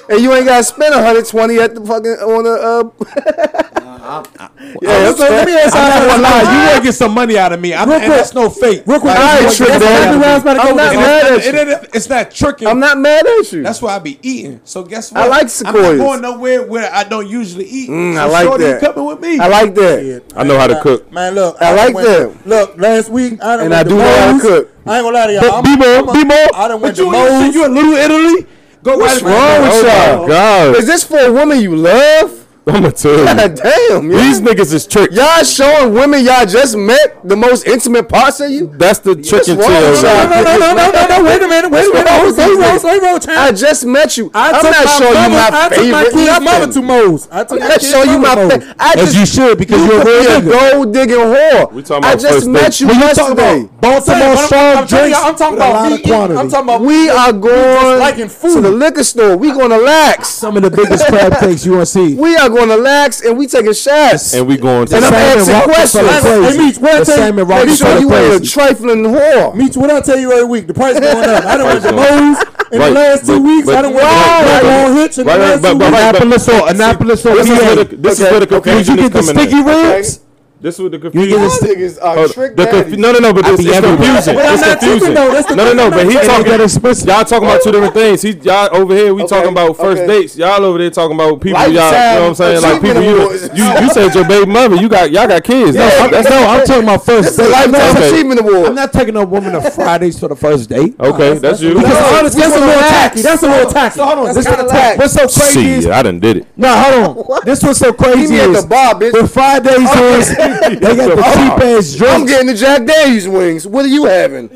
and 0.09 0.21
you 0.21 0.33
ain't 0.35 0.47
got 0.47 0.59
to 0.59 0.65
spend 0.65 0.95
120 0.95 1.59
at 1.59 1.75
the 1.75 1.81
fucking 1.85 2.11
on 2.11 2.47
a. 2.47 2.51
Uh, 2.51 3.81
nah, 3.81 3.97
I, 4.01 4.25
I, 4.39 4.51
yeah, 4.83 4.91
I, 4.91 5.15
so 5.15 5.23
let 5.23 5.47
me 5.47 5.55
ask 5.55 5.75
you. 5.75 5.81
I'm 5.81 6.23
not 6.23 6.23
lie. 6.23 6.41
You 6.43 6.67
want 6.67 6.77
to 6.79 6.83
get 6.83 6.95
some 6.95 7.15
money 7.15 7.39
out 7.39 7.53
of 7.53 7.61
me? 7.61 7.75
I'm, 7.75 7.89
real 7.89 8.01
that's 8.01 8.35
no 8.35 8.51
fake. 8.51 8.83
Real 8.87 9.01
quick, 9.01 9.15
I 9.17 9.41
ain't 9.41 9.55
tricking. 9.55 9.83
I'm 9.83 10.77
not 10.77 10.95
mad 10.95 11.27
at 11.27 11.45
you. 11.45 11.51
It, 11.51 11.69
it, 11.69 11.91
it's 11.95 12.09
not 12.09 12.31
tricking. 12.31 12.69
I'm 12.69 12.81
not 12.81 12.99
mad 12.99 13.27
at 13.27 13.53
you. 13.53 13.63
That's 13.63 13.81
why 13.81 13.97
I 13.97 13.99
be 13.99 14.19
eating. 14.23 14.61
So 14.65 14.83
guess 14.83 15.13
what? 15.13 15.23
I 15.23 15.27
like 15.27 15.49
sequoias. 15.49 15.87
I'm 15.87 15.99
not 15.99 16.05
going 16.05 16.23
nowhere 16.23 16.67
where 16.67 16.93
I 16.93 17.05
don't 17.05 17.29
usually 17.29 17.67
eat. 17.67 17.89
Mm, 17.91 18.15
so 18.15 18.21
I 18.21 18.27
like 18.27 18.61
that. 18.61 18.81
Coming 18.81 19.07
with 19.07 19.21
me. 19.21 19.39
I 19.39 19.49
like 19.49 19.75
that. 19.75 20.05
Yeah, 20.05 20.19
I 20.35 20.45
know 20.45 20.59
how 20.59 20.67
to 20.67 20.81
cook. 20.81 21.13
Man, 21.13 21.35
look, 21.35 21.57
I, 21.61 21.75
like 21.75 21.95
that. 21.95 22.47
Look, 22.47 22.77
last 22.79 23.11
week 23.11 23.43
I 23.43 23.65
and 23.65 23.75
I 23.75 23.83
do 23.83 23.97
know 23.97 24.05
how 24.05 24.37
to 24.37 24.41
cook. 24.41 24.71
I 24.87 24.97
ain't 24.97 25.05
gonna 25.05 25.17
lie 25.17 25.27
to 25.27 25.33
y'all. 25.35 25.63
Be 25.63 25.77
more, 25.77 26.13
be 26.13 26.25
more. 26.25 26.47
I 26.55 26.69
done 26.69 26.81
went 26.81 26.97
to 26.97 27.05
you, 27.05 27.53
you 27.53 27.65
in 27.65 27.75
Little 27.75 27.93
Italy. 27.93 28.47
Go 28.83 28.97
What's 28.97 29.21
wrong 29.23 29.63
with 29.63 29.73
oh, 29.73 30.17
y'all? 30.17 30.27
God. 30.27 30.77
Is 30.77 30.87
this 30.87 31.05
for 31.05 31.19
a 31.19 31.31
woman 31.31 31.61
you 31.61 31.77
love? 31.77 32.40
I'ma 32.71 32.91
tell 32.91 33.19
you. 33.19 33.25
Damn, 33.57 34.11
yeah. 34.11 34.19
These 34.19 34.41
niggas 34.41 34.73
is 34.73 34.87
tricked. 34.87 35.15
Y'all 35.15 35.45
showing 35.45 35.95
women 35.95 36.25
y'all 36.25 36.47
just 36.47 36.77
met 36.77 37.21
the 37.25 37.37
most 37.37 37.67
intimate 37.67 38.09
parts 38.09 38.41
of 38.41 38.51
you. 38.51 38.69
That's 38.75 38.99
the 39.01 39.15
trick 39.17 39.49
and 39.49 39.59
tell. 39.59 40.03
No, 40.03 40.29
no, 40.29 40.43
no, 40.43 40.59
no, 40.59 40.75
no, 40.75 40.93
no, 40.93 41.07
no, 41.09 41.25
Wait 41.25 41.43
a 41.43 41.49
minute. 41.49 41.71
Wait 41.71 41.89
a 41.89 41.93
minute. 41.93 42.35
Slow 42.35 42.57
roll, 42.57 42.79
slow 42.79 42.99
roll, 42.99 43.19
time. 43.19 43.39
I 43.39 43.53
just 43.53 43.85
met 43.85 44.17
you. 44.17 44.31
I 44.35 44.53
I'm 44.53 44.65
not 44.65 44.89
showing 44.99 45.23
you 45.23 45.31
my 45.31 45.51
I 45.53 45.69
favorite. 45.69 45.95
I 45.95 46.05
took 46.05 46.15
my 46.15 46.25
kid's 46.25 46.45
mother 46.45 46.73
to 46.73 46.83
Moe's. 46.83 47.29
I 47.31 47.45
took 47.45 47.61
my 47.61 47.69
kid's 47.69 47.93
mother 47.93 48.11
you 48.13 48.19
my 48.19 48.35
fa- 48.35 48.75
As 48.79 49.17
you 49.17 49.27
should, 49.27 49.59
because 49.59 49.81
you 49.85 49.93
you're 49.93 50.39
a 50.39 50.43
gold 50.43 50.93
digging 50.93 51.17
whore. 51.17 51.73
We 51.73 51.83
talking 51.83 51.99
about 51.99 52.05
I 52.05 52.17
just 52.17 52.49
met 52.49 52.81
you 52.81 52.89
yesterday. 52.89 53.69
Baltimore 53.81 54.37
strong 54.37 54.87
drinks. 54.87 55.19
I'm 55.19 55.37
talking 55.37 55.57
about. 55.57 55.93
I'm 55.93 56.49
talking 56.49 56.69
about. 56.69 56.81
We 56.81 57.09
are 57.09 57.33
going 57.33 58.01
to 58.41 58.61
the 58.61 58.71
liquor 58.71 59.05
store. 59.05 59.37
We 59.37 59.53
going 59.53 59.71
to 59.77 59.79
lax. 59.79 60.29
Some 60.29 60.57
of 60.57 60.63
the 60.63 60.71
biggest 60.71 61.07
crab 61.07 61.39
cakes 61.41 61.65
you 61.65 61.73
want 61.73 61.83
to 61.83 61.87
see. 61.87 62.15
We 62.15 62.37
are 62.37 62.49
going 62.49 62.60
going 62.67 62.79
to 62.79 62.83
lax 62.83 63.23
and 63.23 63.39
we 63.39 63.47
taking 63.47 63.73
shots. 63.73 64.35
And 64.35 64.47
we 64.47 64.57
going 64.57 64.87
to 64.89 64.97
And 64.97 65.05
I'm 65.05 65.15
asking 65.15 65.63
questions. 65.73 66.09
Hey, 66.09 66.57
Meach, 66.59 66.79
what 66.79 67.01
I 67.01 67.05
tell 67.05 67.27
you, 67.27 67.45
make 67.45 67.77
sure 67.77 67.99
you 67.99 68.13
ain't 68.13 68.43
a 68.43 68.47
trifling 68.47 69.05
whore. 69.05 69.55
Meach, 69.55 69.77
what 69.77 69.91
I 69.91 70.01
tell 70.01 70.19
you 70.19 70.33
every 70.33 70.45
week, 70.45 70.67
the 70.67 70.75
price 70.75 70.99
going 70.99 71.29
up. 71.29 71.45
I 71.45 71.57
don't 71.57 71.67
want 71.67 71.83
the 71.83 71.93
Bose 71.93 72.39
in 72.73 72.79
right. 72.79 72.89
the 72.89 72.95
last 72.95 73.27
two 73.27 73.41
but, 73.41 73.43
weeks. 73.43 73.67
But, 73.67 73.77
I 73.77 73.83
don't 73.83 73.95
want 73.95 74.05
right, 74.05 74.63
right, 74.63 74.89
on 74.91 74.97
hits 74.97 75.19
in 75.19 75.27
right, 75.27 75.37
the 75.37 75.43
last 75.43 75.63
right, 75.63 75.73
two 75.73 75.79
weeks. 75.79 75.97
Annapolis 75.97 76.49
or 76.49 76.69
Annapolis 76.69 77.27
or 77.27 77.35
This 77.37 78.21
is 78.21 78.31
where 78.31 78.41
the 78.41 78.47
confusion 78.47 78.99
is 78.99 79.11
coming 79.11 79.31
in. 79.31 79.37
Did 79.37 79.53
you 79.53 79.63
get 79.63 79.63
the 79.63 79.63
sticky 79.63 79.63
ribs? 79.63 80.21
This 80.61 80.75
is 80.75 80.83
what 80.83 80.93
the 80.93 80.99
confusion. 80.99 81.31
You 81.31 81.37
uh, 81.41 82.29
the 82.29 82.69
conf- 82.71 82.99
No, 82.99 83.13
no, 83.13 83.19
no, 83.19 83.33
but 83.33 83.49
it's, 83.49 83.65
it's 83.65 83.81
confusing. 83.81 84.35
but 84.37 84.45
it's 84.45 84.69
confusing. 84.69 85.15
No, 85.57 85.73
no, 85.73 85.73
no, 85.73 85.91
but 85.91 86.05
he 86.05 86.13
talking. 86.21 86.53
Y'all 86.53 87.25
talking 87.25 87.49
about 87.49 87.63
two 87.65 87.73
different 87.73 87.95
things. 87.95 88.21
He, 88.21 88.33
y'all 88.45 88.69
over 88.77 88.95
here, 88.95 89.15
we 89.15 89.23
okay, 89.23 89.29
talking 89.29 89.53
about 89.53 89.79
first 89.79 90.03
okay. 90.03 90.21
dates. 90.21 90.37
Y'all 90.37 90.63
over 90.63 90.77
there 90.77 90.91
talking 90.91 91.17
about 91.17 91.41
people. 91.41 91.59
Life 91.59 91.73
y'all, 91.73 91.89
you 91.89 91.97
know 91.97 92.21
what 92.21 92.29
I'm 92.29 92.35
saying? 92.35 92.61
Like 92.61 92.83
people. 92.83 93.01
You, 93.01 93.17
you, 93.57 93.65
you, 93.81 93.89
said 93.89 94.15
your 94.15 94.29
baby 94.29 94.45
mother. 94.53 94.77
You 94.77 94.91
got, 94.91 95.11
y'all 95.11 95.27
got 95.27 95.45
kids. 95.45 95.75
Yeah, 95.75 95.89
no, 95.89 96.05
I'm, 96.05 96.11
that's 96.11 96.29
no. 96.29 96.37
I'm 96.37 96.67
talking 96.67 96.85
about 96.85 97.05
first. 97.07 97.29
It's 97.29 97.39
a 97.39 97.49
lifetime 97.49 97.97
okay. 97.97 98.09
achievement 98.13 98.41
award. 98.41 98.67
I'm 98.67 98.75
not 98.75 98.93
taking 98.93 99.17
a 99.17 99.25
woman 99.25 99.53
to 99.53 99.71
Fridays 99.73 100.21
for 100.21 100.29
the 100.29 100.37
first 100.37 100.69
date. 100.69 100.95
Okay, 101.01 101.39
that's 101.39 101.63
you. 101.63 101.73
That's 101.73 102.37
a 102.37 102.61
little 102.61 102.85
tacky. 102.85 103.23
That's 103.23 103.43
a 103.43 103.49
little 103.49 103.73
tacky. 103.73 103.97
So 103.97 104.05
hold 104.05 104.29
on. 104.29 104.35
This 104.35 104.45
What's 104.45 105.15
so 105.15 105.27
crazy? 105.27 105.81
See, 105.81 105.91
I 105.91 106.03
didn't 106.03 106.21
did 106.21 106.37
it. 106.39 106.47
No, 106.57 106.69
hold 106.69 107.31
on. 107.31 107.41
This 107.51 107.63
was 107.63 107.79
so 107.79 107.93
crazy. 107.93 108.35
He 108.35 108.41
at 108.41 108.53
the 108.53 108.67
bar, 108.69 108.95
bitch. 108.95 109.13
The 109.13 109.27
Fridays 109.27 109.89
was 109.89 110.50
they 110.59 110.97
got 110.97 111.17
the 111.17 111.23
cheap 111.35 111.65
ass 111.65 111.95
drinks. 111.95 112.15
I'm 112.15 112.27
getting 112.27 112.47
the 112.49 112.55
Jack 112.55 112.85
Daniels 112.85 113.29
wings. 113.29 113.67
What 113.67 113.85
are 113.85 113.89
you 113.89 114.05
having? 114.07 114.49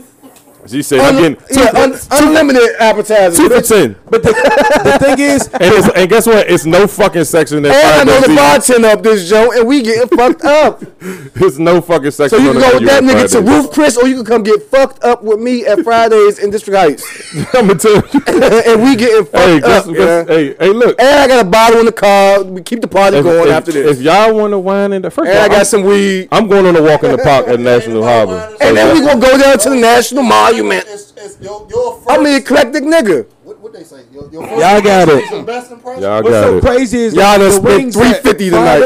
She 0.66 0.82
said, 0.82 1.00
Un- 1.00 1.06
"I'm 1.06 1.22
getting 1.22 1.36
two, 1.54 1.60
yeah, 1.60 1.82
un- 1.82 1.98
unlimited 2.10 2.76
appetizers, 2.80 3.36
two 3.36 3.48
for 3.50 3.60
ten. 3.60 3.96
But 4.08 4.22
the, 4.22 4.32
the 4.32 4.98
thing 4.98 5.18
is, 5.18 5.48
and, 5.52 5.96
and, 5.96 6.08
guess 6.08 6.26
what? 6.26 6.48
It's 6.48 6.64
no 6.64 6.86
fucking 6.86 7.24
section 7.24 7.62
that. 7.62 7.74
And 7.74 8.08
I 8.08 8.12
know 8.12 8.20
the 8.26 8.34
bartender 8.34 8.88
up 8.88 9.02
this 9.02 9.28
joint, 9.28 9.58
and 9.58 9.68
we 9.68 9.82
getting 9.82 10.08
fucked 10.16 10.44
up. 10.44 10.82
It's 11.36 11.58
no 11.58 11.82
fucking 11.82 12.12
section. 12.12 12.38
So 12.38 12.42
you 12.42 12.52
can 12.52 12.60
go 12.60 12.78
with 12.78 12.88
that 12.88 13.02
nigga 13.02 13.30
to 13.32 13.42
Roof 13.42 13.70
Chris, 13.72 13.98
or 13.98 14.08
you 14.08 14.16
can 14.16 14.24
come 14.24 14.42
get 14.42 14.62
fucked 14.62 15.04
up 15.04 15.22
with 15.22 15.38
me 15.38 15.66
at 15.66 15.80
Fridays 15.80 16.38
in 16.38 16.48
District 16.50 16.78
Heights. 16.78 17.04
Number 17.54 17.74
two, 17.74 18.02
and 18.26 18.82
we 18.82 18.96
getting 18.96 19.26
fucked 19.26 19.36
hey, 19.36 19.60
guess, 19.60 19.86
up. 19.86 19.94
Guess, 19.94 20.28
yeah. 20.28 20.34
Hey, 20.34 20.54
hey, 20.54 20.68
look. 20.70 20.98
And 20.98 21.08
I 21.08 21.28
got 21.28 21.44
a 21.44 21.48
bottle 21.48 21.80
in 21.80 21.86
the 21.86 21.92
car. 21.92 22.42
We 22.42 22.62
keep 22.62 22.80
the 22.80 22.88
party 22.88 23.18
if, 23.18 23.24
going 23.24 23.48
if, 23.48 23.54
after 23.54 23.72
this. 23.72 23.98
If 23.98 24.02
y'all 24.02 24.34
want 24.34 24.52
to 24.52 24.58
wine 24.58 24.94
in 24.94 25.02
the 25.02 25.10
first, 25.10 25.28
and 25.28 25.38
all, 25.38 25.44
I 25.44 25.48
got 25.48 25.58
I'm, 25.58 25.64
some 25.66 25.82
weed. 25.82 26.28
I'm 26.32 26.48
going 26.48 26.64
on 26.64 26.76
a 26.76 26.82
walk 26.82 27.02
in 27.02 27.12
the 27.12 27.18
park 27.18 27.48
at 27.48 27.60
National 27.60 28.02
Harbor, 28.02 28.56
so 28.58 28.66
and 28.66 28.76
then 28.76 28.94
we 28.94 29.04
gonna 29.04 29.20
go 29.20 29.36
down 29.36 29.58
to 29.58 29.70
the 29.70 29.76
National 29.76 30.22
Mall 30.22 30.53
argument. 30.54 30.84
It's, 30.88 31.12
it's 31.16 31.40
your, 31.40 31.66
your 31.70 31.98
first, 31.98 32.10
I'm 32.10 32.26
an 32.26 32.34
eclectic 32.34 32.82
nigga. 32.84 33.26
What 33.42 33.60
what 33.60 33.72
they 33.72 33.84
say? 33.84 34.04
Your, 34.12 34.30
your 34.30 34.42
y'all 34.46 34.80
got 34.80 35.08
it. 35.08 35.30
Y'all 35.30 35.42
got 35.42 36.24
What's 36.24 36.36
so 36.36 36.58
it. 36.58 36.60
crazy 36.64 36.98
is 36.98 37.14
y'all 37.14 37.38
done 37.38 37.52
spent 37.52 37.92
three 37.92 38.12
fifty 38.14 38.50
tonight. 38.50 38.78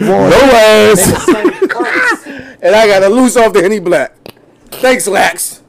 no 0.00 0.16
ass. 0.54 1.28
and 2.62 2.74
I 2.74 2.86
got 2.86 3.00
to 3.00 3.08
loose 3.08 3.36
off 3.36 3.52
the 3.52 3.62
Henny 3.62 3.80
Black. 3.80 4.14
Thanks, 4.70 5.06
Lax. 5.06 5.62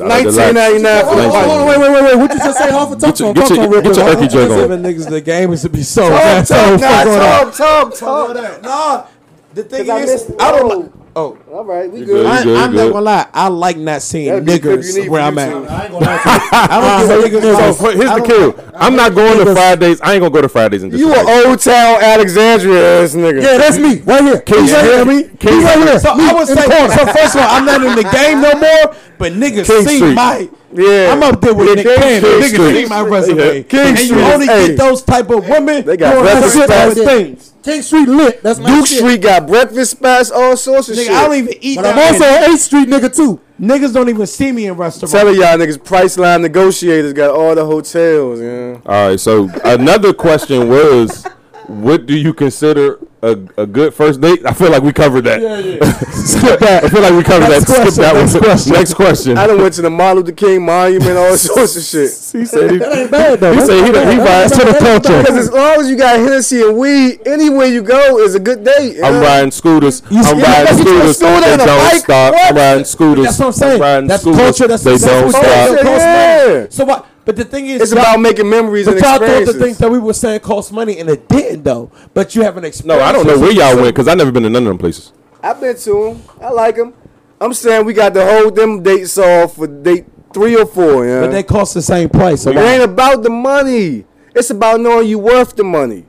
Nineteen 0.00 0.54
ninety 0.54 0.82
nine. 0.82 1.06
Wait, 1.06 1.16
wait, 1.28 1.78
wait, 1.78 2.02
wait. 2.02 2.16
What 2.16 2.32
you 2.32 2.38
just 2.38 2.58
say? 2.58 2.70
Half 2.70 2.92
a 2.92 2.96
touch 2.96 3.20
on, 3.20 3.34
touch 3.34 3.50
on, 3.52 3.70
real 3.70 3.82
quick. 3.82 3.94
Get 3.94 3.96
your 3.96 4.14
turkey 4.14 4.28
drink 4.28 4.50
on. 4.50 4.82
Niggas, 4.82 5.08
the 5.08 5.20
game 5.20 5.52
is 5.52 5.62
to 5.62 5.68
be 5.68 5.82
so. 5.84 6.08
Tom, 6.08 6.44
Talk, 6.44 6.80
talk, 6.80 7.54
talk, 7.54 7.94
talk. 7.94 8.62
Nah, 8.62 9.06
the 9.54 9.62
thing 9.62 9.86
is, 9.86 10.32
I 10.40 10.50
don't. 10.50 11.05
Oh, 11.18 11.38
all 11.50 11.64
right, 11.64 11.90
we 11.90 12.00
good. 12.00 12.08
good. 12.08 12.26
I, 12.26 12.66
am 12.66 12.74
not 12.74 12.92
gonna 12.92 13.00
lie. 13.00 13.26
I 13.32 13.48
like 13.48 13.78
not 13.78 14.02
seeing 14.02 14.44
niggers 14.44 15.08
where 15.08 15.22
I'm 15.22 15.38
at. 15.38 15.48
I 15.72 17.06
don't. 17.08 17.74
So 17.74 17.90
here's 17.92 18.10
the 18.10 18.22
kill. 18.22 18.72
I'm 18.74 18.96
not 18.96 19.14
going 19.14 19.42
to 19.42 19.54
Fridays. 19.54 19.98
I 20.02 20.12
ain't 20.12 20.20
gonna 20.20 20.30
go 20.30 20.42
to 20.42 20.48
Fridays 20.50 20.82
in 20.82 20.90
this. 20.90 21.00
You 21.00 21.14
an 21.14 21.46
old 21.46 21.58
town 21.60 22.02
Alexandria 22.02 23.02
ass 23.02 23.14
nigga. 23.14 23.42
Yeah, 23.42 23.56
that's 23.56 23.78
me 23.78 24.00
right 24.00 24.24
here. 24.24 24.40
Can 24.42 24.66
you 24.66 24.76
hear 24.76 25.04
me? 25.06 25.22
Can 25.38 25.54
you 25.54 25.66
hear 25.66 25.78
me? 25.86 25.98
So 25.98 26.10
I 26.10 26.34
was 26.34 26.52
saying. 26.52 26.90
So 26.90 27.06
first 27.06 27.34
of 27.34 27.40
all, 27.40 27.48
I'm 27.48 27.64
not 27.64 27.82
in 27.82 27.96
the 27.96 28.10
game 28.10 28.42
no 28.42 28.52
more. 28.52 28.94
But 29.16 29.32
niggas 29.32 29.86
see 29.86 30.12
my. 30.12 30.50
Yeah, 30.76 31.12
I'm 31.12 31.22
up 31.22 31.40
there 31.40 31.54
with 31.54 31.76
Nick 31.76 31.86
Cannon. 31.86 32.22
Nigga, 32.22 32.88
my 32.88 33.00
resume. 33.02 33.62
King 33.64 33.96
Street, 33.96 34.10
you 34.10 34.20
only 34.20 34.46
get 34.46 34.76
those 34.76 35.02
type 35.02 35.30
of 35.30 35.48
women. 35.48 35.84
They 35.84 35.96
got 35.96 36.20
breakfast 36.22 36.66
fast 36.66 36.96
things. 36.96 37.52
King 37.62 37.82
Street 37.82 38.08
lit. 38.08 38.42
That's 38.42 38.60
my 38.60 38.68
Duke 38.68 38.86
shit. 38.86 38.98
Street 38.98 39.20
got 39.22 39.46
breakfast 39.46 39.98
fast, 39.98 40.32
all 40.32 40.56
sorts 40.56 40.88
of 40.88 40.96
nigga, 40.96 41.06
shit. 41.06 41.10
I 41.10 41.26
don't 41.26 41.36
even 41.36 41.54
eat. 41.60 41.76
But 41.76 41.82
that 41.82 41.98
I'm 41.98 42.14
also 42.14 42.24
an 42.24 42.52
Eighth 42.52 42.60
Street 42.60 42.88
nigga 42.88 43.14
too. 43.14 43.40
Niggas 43.60 43.92
don't 43.92 44.08
even 44.08 44.26
see 44.26 44.52
me 44.52 44.66
in 44.66 44.74
restaurants. 44.74 45.12
Tell 45.12 45.34
y'all 45.34 45.56
niggas, 45.56 45.78
Priceline 45.78 46.42
negotiators 46.42 47.12
got 47.12 47.34
all 47.34 47.54
the 47.54 47.64
hotels. 47.64 48.40
Yeah. 48.40 48.78
All 48.86 49.08
right, 49.08 49.18
so 49.18 49.50
another 49.64 50.12
question 50.12 50.68
was 50.68 51.26
what 51.68 52.06
do 52.06 52.16
you 52.16 52.32
consider 52.32 52.98
a, 53.22 53.30
a 53.56 53.66
good 53.66 53.92
first 53.94 54.20
date? 54.20 54.44
I 54.46 54.52
feel 54.52 54.70
like 54.70 54.82
we 54.82 54.92
covered 54.92 55.22
that. 55.22 55.40
Yeah, 55.40 55.58
yeah. 55.58 55.92
Skip 56.10 56.60
that. 56.60 56.84
I 56.84 56.88
feel 56.88 57.02
like 57.02 57.12
we 57.12 57.22
covered 57.24 57.48
Next 57.48 57.66
that. 57.66 57.72
Skip 57.72 57.82
question, 57.82 58.02
that 58.02 58.14
next 58.14 58.34
one. 58.34 58.42
question. 58.44 58.72
Next 58.72 58.94
question. 58.94 59.38
I 59.38 59.46
done 59.46 59.58
went 59.60 59.74
to 59.74 59.82
the 59.82 59.90
Martin 59.90 60.18
Luther 60.22 60.32
King 60.32 60.64
Monument, 60.64 61.16
all 61.16 61.36
sorts 61.36 61.76
of 61.76 61.82
shit. 61.82 62.10
He 62.38 62.44
said 62.46 62.70
he, 62.70 62.78
That 62.78 62.96
ain't 62.98 63.10
bad 63.10 63.40
though. 63.40 63.52
he 63.52 63.60
said 63.60 63.82
he, 63.82 64.12
he 64.12 64.18
rides 64.18 64.52
to 64.52 64.64
the 64.64 64.76
culture. 64.78 65.18
Because 65.22 65.38
as 65.38 65.50
long 65.52 65.80
as 65.80 65.90
you 65.90 65.96
got 65.96 66.18
Hennessy 66.20 66.62
and 66.62 66.76
weed, 66.78 67.20
anywhere 67.26 67.66
you 67.66 67.82
go 67.82 68.18
is 68.20 68.34
a 68.36 68.40
good 68.40 68.62
date. 68.64 69.02
I'm 69.02 69.14
yeah. 69.14 69.20
riding 69.20 69.50
scooters. 69.50 70.02
I'm 70.06 70.38
yeah, 70.38 70.62
riding 70.62 70.78
you 70.78 70.84
took 70.84 71.02
a 71.04 71.14
scooters. 71.14 71.16
scooter 71.18 71.40
They 71.56 71.56
don't 71.66 71.90
bike? 71.90 72.00
stop. 72.02 72.32
What? 72.34 72.50
I'm 72.50 72.56
riding 72.56 72.84
scooters. 72.84 73.24
That's 73.24 73.38
what 73.38 73.44
I'm 73.44 73.48
I'm 73.48 73.52
saying. 73.54 73.80
riding 73.80 74.08
That's 74.08 74.22
scooters. 74.22 74.40
culture. 74.40 74.68
That's 74.68 74.84
they 74.84 74.90
that's 74.92 75.04
don't 75.04 75.30
stop. 75.30 75.42
culture 75.42 75.84
Yeah. 75.84 76.66
So 76.70 76.84
what? 76.84 77.06
But 77.26 77.36
the 77.36 77.44
thing 77.44 77.66
is, 77.66 77.82
It's 77.82 77.90
y'all- 77.92 78.00
about 78.00 78.20
making 78.20 78.48
memories 78.48 78.86
But 78.86 78.94
and 78.94 79.00
y'all 79.02 79.10
thought 79.12 79.20
the 79.20 79.26
experiences. 79.26 79.60
things 79.62 79.78
that 79.78 79.90
we 79.90 79.98
were 79.98 80.12
saying 80.14 80.40
cost 80.40 80.72
money, 80.72 80.98
and 80.98 81.10
it 81.10 81.28
didn't 81.28 81.64
though. 81.64 81.90
But 82.14 82.34
you 82.34 82.42
have 82.42 82.56
an 82.56 82.62
No, 82.62 82.68
experience. 82.68 83.02
I 83.02 83.12
don't 83.12 83.26
know 83.26 83.38
where 83.38 83.50
y'all 83.52 83.74
went 83.76 83.88
because 83.88 84.08
I 84.08 84.14
never 84.14 84.30
been 84.32 84.44
to 84.44 84.48
none 84.48 84.62
of 84.62 84.68
them 84.68 84.78
places. 84.78 85.12
I've 85.42 85.60
been 85.60 85.76
to 85.76 85.90
them. 85.90 86.22
I 86.40 86.50
like 86.50 86.76
them. 86.76 86.94
I'm 87.40 87.52
saying 87.52 87.84
we 87.84 87.92
got 87.92 88.14
to 88.14 88.24
hold 88.24 88.54
them 88.56 88.82
dates 88.82 89.18
off 89.18 89.56
for 89.56 89.66
date 89.66 90.06
three 90.32 90.56
or 90.56 90.64
four. 90.66 91.04
Yeah. 91.06 91.20
But 91.22 91.32
they 91.32 91.42
cost 91.42 91.74
the 91.74 91.82
same 91.82 92.08
price. 92.08 92.42
So 92.42 92.50
it 92.50 92.56
why? 92.56 92.62
ain't 92.62 92.82
about 92.84 93.22
the 93.22 93.30
money. 93.30 94.04
It's 94.34 94.50
about 94.50 94.80
knowing 94.80 95.08
you 95.08 95.18
worth 95.18 95.54
the 95.56 95.64
money. 95.64 96.04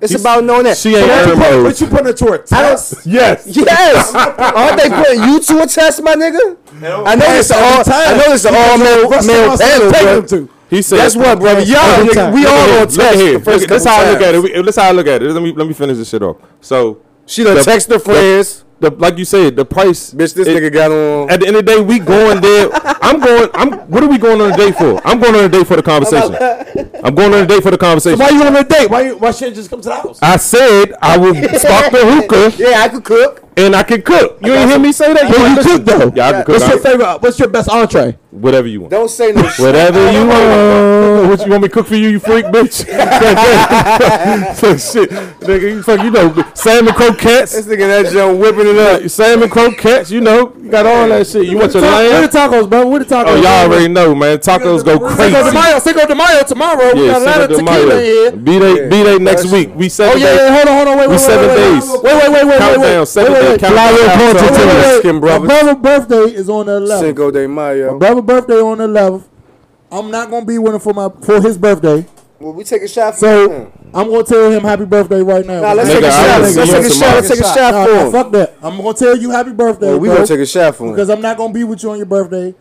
It's 0.00 0.10
She's- 0.12 0.20
about 0.20 0.44
knowing 0.44 0.64
that. 0.64 0.76
she 0.76 0.94
ain't 0.96 1.06
But 1.06 1.28
earned 1.28 1.40
what- 1.40 1.50
mode. 1.52 1.64
But 1.64 1.80
you 1.80 1.86
put 1.86 2.06
it 2.06 2.16
to 2.18 2.32
a 2.32 2.38
test. 2.38 3.06
Yes. 3.06 3.42
Yes. 3.46 4.14
Aren't 4.14 4.76
they 4.80 4.88
putting 4.88 5.22
you 5.24 5.40
to 5.40 5.62
a 5.62 5.66
test, 5.66 6.02
my 6.02 6.14
nigga? 6.14 6.56
I 6.84 7.14
know 7.14 7.26
it's 7.38 7.50
an 7.50 7.56
all. 7.58 7.82
I 7.86 8.16
know 8.16 8.32
it's 8.34 8.44
an 8.44 8.54
all 8.54 8.78
male, 8.78 9.08
male 9.08 9.56
panel, 9.56 10.20
but 10.20 10.28
to. 10.28 10.48
He 10.70 10.80
said. 10.80 10.96
guess 10.96 11.14
what, 11.14 11.38
brother? 11.38 11.60
Y'all, 11.60 11.76
Every 11.80 12.08
nigga, 12.08 12.14
time. 12.14 12.32
we 12.32 12.40
Look 12.44 12.50
all 12.50 12.58
at 12.58 12.66
gonna 12.66 12.72
here, 12.78 13.10
look 13.10 13.14
here. 13.20 13.40
first 13.40 13.60
Look, 13.60 13.68
That's 13.68 13.84
how 13.84 14.00
I 14.02 14.10
look 14.10 14.20
at 14.22 14.28
it. 14.34 14.40
times. 14.40 14.44
We- 14.56 14.62
That's 14.62 14.76
how 14.76 14.88
I 14.88 14.92
look 14.92 15.06
at 15.06 15.22
it. 15.22 15.30
Let 15.30 15.42
me 15.42 15.52
let 15.52 15.66
me 15.68 15.74
finish 15.74 15.98
this 15.98 16.08
shit 16.08 16.22
off. 16.22 16.36
So 16.62 16.98
She 17.26 17.44
done 17.44 17.56
The- 17.56 17.62
text 17.62 17.90
her 17.90 17.98
friends. 17.98 18.64
the 18.80 18.90
like 18.90 19.18
you 19.18 19.24
said, 19.26 19.54
the 19.54 19.64
price. 19.66 20.12
Bitch, 20.14 20.32
this 20.34 20.48
it- 20.48 20.56
nigga 20.56 20.72
got 20.72 20.90
on. 20.90 21.30
At 21.30 21.40
the 21.40 21.46
end 21.46 21.56
of 21.56 21.66
the 21.66 21.72
day, 21.74 21.80
we 21.80 21.98
going 21.98 22.40
there. 22.40 22.68
I'm 23.12 23.20
going. 23.20 23.50
I'm. 23.54 23.72
What 23.90 24.02
are 24.02 24.08
we 24.08 24.18
going 24.18 24.40
on 24.40 24.52
a 24.52 24.56
date 24.56 24.74
for? 24.76 25.00
I'm 25.06 25.20
going 25.20 25.34
on 25.34 25.44
a 25.44 25.48
date 25.48 25.66
for 25.66 25.76
the 25.76 25.82
conversation. 25.82 26.34
I'm 27.04 27.14
going 27.14 27.34
on 27.34 27.42
a 27.44 27.46
date 27.46 27.62
for 27.62 27.70
the 27.70 27.78
conversation. 27.78 28.18
Why 28.18 28.30
you 28.30 28.42
on 28.42 28.56
a 28.56 28.64
date? 28.64 28.88
Why 28.88 29.02
you, 29.02 29.16
why 29.18 29.30
shouldn't 29.32 29.56
just 29.56 29.68
come 29.70 29.80
to 29.82 29.88
the 29.88 29.94
house? 29.94 30.18
I 30.22 30.36
said 30.36 30.94
I 31.02 31.18
would 31.18 31.36
spark 31.36 31.90
the 31.92 31.98
hookah 32.04 32.52
Yeah, 32.56 32.80
I 32.82 32.88
could 32.88 33.04
cook. 33.04 33.42
and 33.56 33.74
I 33.76 33.82
can 33.82 34.00
cook. 34.02 34.38
You 34.42 34.54
ain't 34.54 34.70
hear 34.70 34.78
me 34.78 34.92
say 34.92 35.12
that? 35.12 35.24
Well, 35.30 35.56
you 35.56 35.62
cook 35.62 35.84
though. 35.84 36.12
Yeah, 36.14 36.28
I 36.28 36.32
can 36.32 36.44
cook. 36.44 36.58
What's 36.60 36.68
your 36.68 36.78
favorite? 36.78 37.18
What's 37.22 37.38
your 37.38 37.48
best 37.48 37.68
entree? 37.68 38.16
Whatever 38.30 38.66
you 38.68 38.80
want. 38.82 38.92
Don't 38.92 39.10
say 39.10 39.32
no 39.32 39.46
shit. 39.48 39.66
Whatever 39.66 40.00
you 40.12 40.26
want. 40.26 41.28
What 41.28 41.44
you 41.44 41.50
want 41.50 41.62
me 41.62 41.68
to 41.68 41.74
cook 41.74 41.86
for 41.86 41.96
you, 41.96 42.08
you 42.08 42.18
freak 42.18 42.46
bitch? 42.46 42.84
so 44.56 44.76
shit, 44.76 45.10
nigga, 45.40 45.62
you 45.62 45.82
fuck, 45.82 46.00
you 46.02 46.10
know, 46.10 46.32
salmon 46.54 46.94
croquettes, 46.94 47.52
This 47.52 47.66
nigga 47.66 48.02
that 48.02 48.12
Joe 48.12 48.34
whipping 48.34 48.66
it 48.66 48.78
up. 48.78 49.08
salmon 49.10 49.48
croquettes. 49.50 50.10
You 50.10 50.20
know, 50.20 50.54
you 50.56 50.70
got 50.70 50.86
all 50.86 51.08
that 51.08 51.26
shit. 51.26 51.46
You 51.46 51.58
want 51.58 51.74
your 51.74 51.82
Where 51.82 52.20
lamb? 52.20 52.30
the 52.30 52.38
tacos, 52.38 52.68
bro? 52.70 52.86
Where 52.86 53.00
the 53.08 53.14
tacos? 53.14 53.24
Oh, 53.28 53.36
y'all 53.36 53.66
already 53.70 53.88
know, 53.88 54.14
man. 54.14 54.38
Tacos 54.38 54.84
go 54.84 54.94
Cinco 54.98 55.08
de 55.08 55.16
crazy. 55.16 55.54
Mayo, 55.54 55.78
Cinco 55.78 56.06
de 56.06 56.14
Mayo 56.14 56.42
tomorrow. 56.44 56.94
we 56.94 57.06
Yeah, 57.06 57.12
got 57.12 57.22
a 57.22 57.24
lot 57.24 57.34
Cinco 57.34 57.42
of 57.42 57.48
de 57.50 57.56
tequila 57.56 57.94
Mayo. 57.94 58.00
here. 58.00 58.30
Be 58.32 58.58
they, 58.58 58.88
be 58.88 59.02
they 59.02 59.18
next 59.18 59.52
week. 59.52 59.70
We 59.74 59.86
Oh 59.86 59.88
seven 59.88 60.20
yeah, 60.20 60.34
yeah, 60.34 60.54
hold 60.56 60.68
on, 60.68 60.74
hold 60.76 60.88
on, 60.88 60.98
wait, 60.98 61.06
We 61.08 61.12
wait, 61.12 61.20
seven 61.20 61.48
wait, 61.48 61.56
wait, 61.56 61.74
days. 61.74 61.88
Wait, 61.90 62.02
wait, 62.02 62.14
wait, 62.14 62.32
wait, 62.32 62.46
wait, 62.46 62.58
Countdown, 62.58 62.98
wait, 63.00 63.08
seven 63.08 63.32
wait, 63.32 63.40
day 63.40 63.50
wait, 63.52 63.60
countdown. 63.60 63.84
wait, 63.86 63.92
wait, 63.92 64.08
wait, 64.08 64.16
to 64.16 64.22
wait, 64.22 64.32
the 64.32 64.66
wait, 64.66 65.02
wait. 65.02 65.04
My 65.04 65.20
brothers. 65.20 65.48
brother's 65.48 65.82
birthday 65.82 66.34
is 66.36 66.48
on 66.50 66.66
the 66.66 66.80
11th. 66.80 67.00
Cinco 67.00 67.30
de 67.30 67.48
Mayo. 67.48 67.98
Brother 67.98 68.22
birthday 68.22 68.60
on 68.60 68.78
the 68.78 68.86
11th. 68.88 69.24
I'm 69.90 70.10
not 70.10 70.30
gonna 70.30 70.46
be 70.46 70.58
with 70.58 70.74
him 70.74 70.80
for 70.80 70.94
my 70.94 71.08
for 71.22 71.40
his 71.42 71.58
birthday. 71.58 72.06
Well, 72.40 72.54
we 72.54 72.64
take 72.64 72.82
a 72.82 72.88
shot 72.88 73.14
for 73.14 73.20
So 73.20 73.50
him. 73.50 73.72
I'm 73.94 74.08
gonna 74.10 74.24
tell 74.24 74.50
him 74.50 74.62
happy 74.62 74.84
birthday 74.86 75.22
right 75.22 75.44
now. 75.46 75.60
Nah, 75.60 75.72
let's 75.74 75.90
Nigga, 75.90 75.94
take 75.94 76.02
a 76.04 76.06
I 76.08 76.10
shot. 76.10 76.26
wanna 76.40 76.42
Let's 76.42 76.54
take 76.56 76.84
a 76.84 76.90
shot. 76.90 77.14
Let's 77.14 77.28
take 77.28 77.40
a 77.40 77.42
shot 77.44 77.72
Nah, 77.74 77.84
for 77.84 77.92
nah, 77.92 78.04
him. 78.06 78.12
fuck 78.12 78.32
that. 78.32 78.54
I'm 78.62 78.76
gonna 78.78 78.94
tell 78.94 79.16
you 79.16 79.30
happy 79.30 79.52
birthday. 79.52 79.86
Well, 79.88 79.98
we 80.00 80.08
bro, 80.08 80.16
gonna 80.16 80.26
take 80.26 80.40
a 80.40 80.46
shot 80.46 80.74
for 80.74 80.84
him. 80.86 80.92
because 80.92 81.08
I'm 81.10 81.20
not 81.20 81.36
gonna 81.36 81.52
be 81.52 81.62
with 81.62 81.82
you 81.84 81.90
on 81.90 81.98
your 81.98 82.06
birthday. 82.06 82.54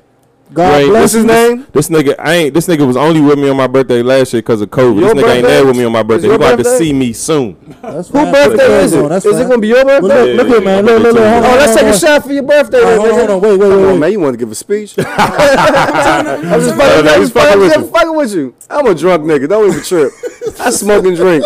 God 0.54 0.70
Right. 0.70 0.86
bless 0.88 1.02
What's 1.02 1.14
his 1.14 1.24
name? 1.26 1.66
This 1.72 1.88
nigga, 1.90 2.16
I 2.20 2.34
ain't. 2.34 2.54
This 2.54 2.68
nigga 2.68 2.86
was 2.86 2.98
only 2.98 3.22
with 3.22 3.40
me 3.40 3.48
on 3.50 3.56
my 3.56 3.68
birthday 3.68 4.02
last 4.04 4.34
year 4.34 4.42
because 4.42 4.60
of 4.62 4.70
COVID. 4.70 5.00
Your 5.00 5.14
this 5.14 5.24
nigga 5.24 5.36
ain't 5.36 5.48
there 5.48 5.66
with 5.66 5.78
me 5.78 5.86
on 5.86 5.92
my 5.94 6.04
birthday. 6.04 6.28
your 6.28 6.34
He 6.38 6.40
gonna 6.44 6.58
to 6.58 6.78
see 6.78 6.92
me 6.92 7.14
soon. 7.14 7.56
That's 7.82 8.10
Who 8.10 8.14
fine. 8.14 8.32
birthday 8.34 8.68
Put 8.68 8.70
is 8.84 8.92
that 8.92 9.06
it? 9.06 9.10
That's 9.10 9.26
Is 9.26 9.40
it 9.40 9.44
gonna 9.48 9.58
be 9.60 9.68
your 9.70 9.86
Well, 9.86 10.02
birthday? 10.02 10.34
look, 10.36 10.38
look 10.38 10.48
Yeah, 10.48 10.54
here, 10.56 10.62
man. 10.62 10.86
yeah, 10.86 10.92
Look, 10.92 11.04
look, 11.04 11.14
look. 11.14 11.22
yeah. 11.24 11.34
Hold 11.42 11.46
Oh, 11.46 11.56
let's 11.58 11.76
take 11.76 11.86
a 11.88 11.98
shot 12.00 12.24
for 12.24 12.34
your 12.34 12.44
birthday. 12.44 12.78
All 12.80 12.84
right, 12.86 12.98
hold 12.98 13.10
on, 13.12 13.18
hold 13.18 13.30
on. 13.30 13.42
Wait, 13.42 13.52
wait, 13.52 13.60
Come 13.60 13.70
wait, 13.70 13.76
on, 13.86 13.92
wait. 13.94 14.00
man. 14.00 14.12
You 14.12 14.20
want 14.20 14.34
to 14.34 14.38
give 14.38 14.52
a 14.52 14.56
speech? 14.56 14.96
I'm 14.98 15.06
just 15.06 16.76
No, 16.78 16.84
fucking, 16.84 17.06
no, 17.06 17.14
I'm 17.14 17.22
just 17.22 17.34
fucking 17.34 17.34
fucking, 17.34 17.60
with 17.60 17.72
fucking, 17.72 17.82
you. 17.82 17.82
just 17.82 17.92
fucking 17.94 18.16
with 18.16 18.34
you. 18.36 18.56
I'm 18.70 18.86
a 18.88 18.94
drunk 18.96 19.24
nigga. 19.24 19.48
Don't 19.48 19.70
even 19.72 19.84
trip. 19.84 20.12
I 20.60 20.70
smoke 20.72 21.06
and 21.06 21.16
drink. 21.16 21.46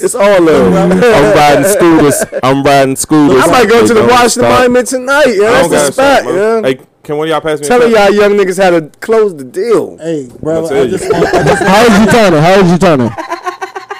It's 0.00 0.14
all 0.14 0.40
love. 0.40 0.72
I'm 0.74 1.00
riding 1.34 1.64
scooters. 1.76 2.24
I'm 2.44 2.62
riding 2.62 2.94
scooters. 2.96 3.42
I 3.42 3.46
might 3.50 3.68
go 3.68 3.84
to 3.84 3.92
the 3.94 4.04
Washington. 4.06 4.50
Monument 4.52 4.86
tonight. 4.86 5.26
Yeah, 5.34 5.50
that's 5.50 5.68
the 5.68 5.90
spot. 5.90 6.24
Yeah. 6.24 6.62
Hey, 6.62 6.80
can 7.08 7.16
one 7.16 7.26
of 7.26 7.30
y'all 7.30 7.40
pass 7.40 7.58
me? 7.58 7.64
a 7.64 7.68
Telling 7.70 7.90
y'all 7.90 8.12
young 8.12 8.32
niggas 8.32 8.62
how 8.62 8.68
to 8.68 8.82
close 9.00 9.34
the 9.34 9.42
deal. 9.44 9.96
Hey, 9.96 10.28
brother, 10.42 10.68
tell 10.68 10.76
I 10.76 10.82
you. 10.82 10.90
just 10.98 11.10
want, 11.10 11.34
I 11.34 11.42
just 11.42 11.62
How 11.62 11.82
old 11.82 11.92
you 12.00 12.06
turning? 12.12 12.40
How 12.42 12.56
old 12.58 12.66
you 12.66 12.78
turning? 12.78 13.10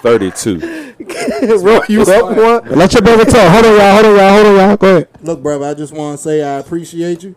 Thirty-two. 0.02 1.64
Roll 1.64 1.80
you 1.88 2.02
up 2.02 2.36
one. 2.36 2.78
Let 2.78 2.92
your 2.92 3.00
brother 3.02 3.24
talk. 3.24 3.50
Hold 3.50 3.64
on, 3.64 3.76
y'all. 3.78 3.92
Hold 3.94 4.06
on, 4.06 4.16
y'all. 4.16 4.30
Hold 4.30 4.46
on, 4.46 4.56
y'all. 4.56 4.76
Go 4.76 4.88
ahead. 4.96 5.08
Look, 5.22 5.42
brother, 5.42 5.64
I 5.66 5.72
just 5.74 5.94
want 5.94 6.18
to 6.18 6.22
say 6.22 6.42
I 6.42 6.58
appreciate 6.58 7.22
you. 7.22 7.34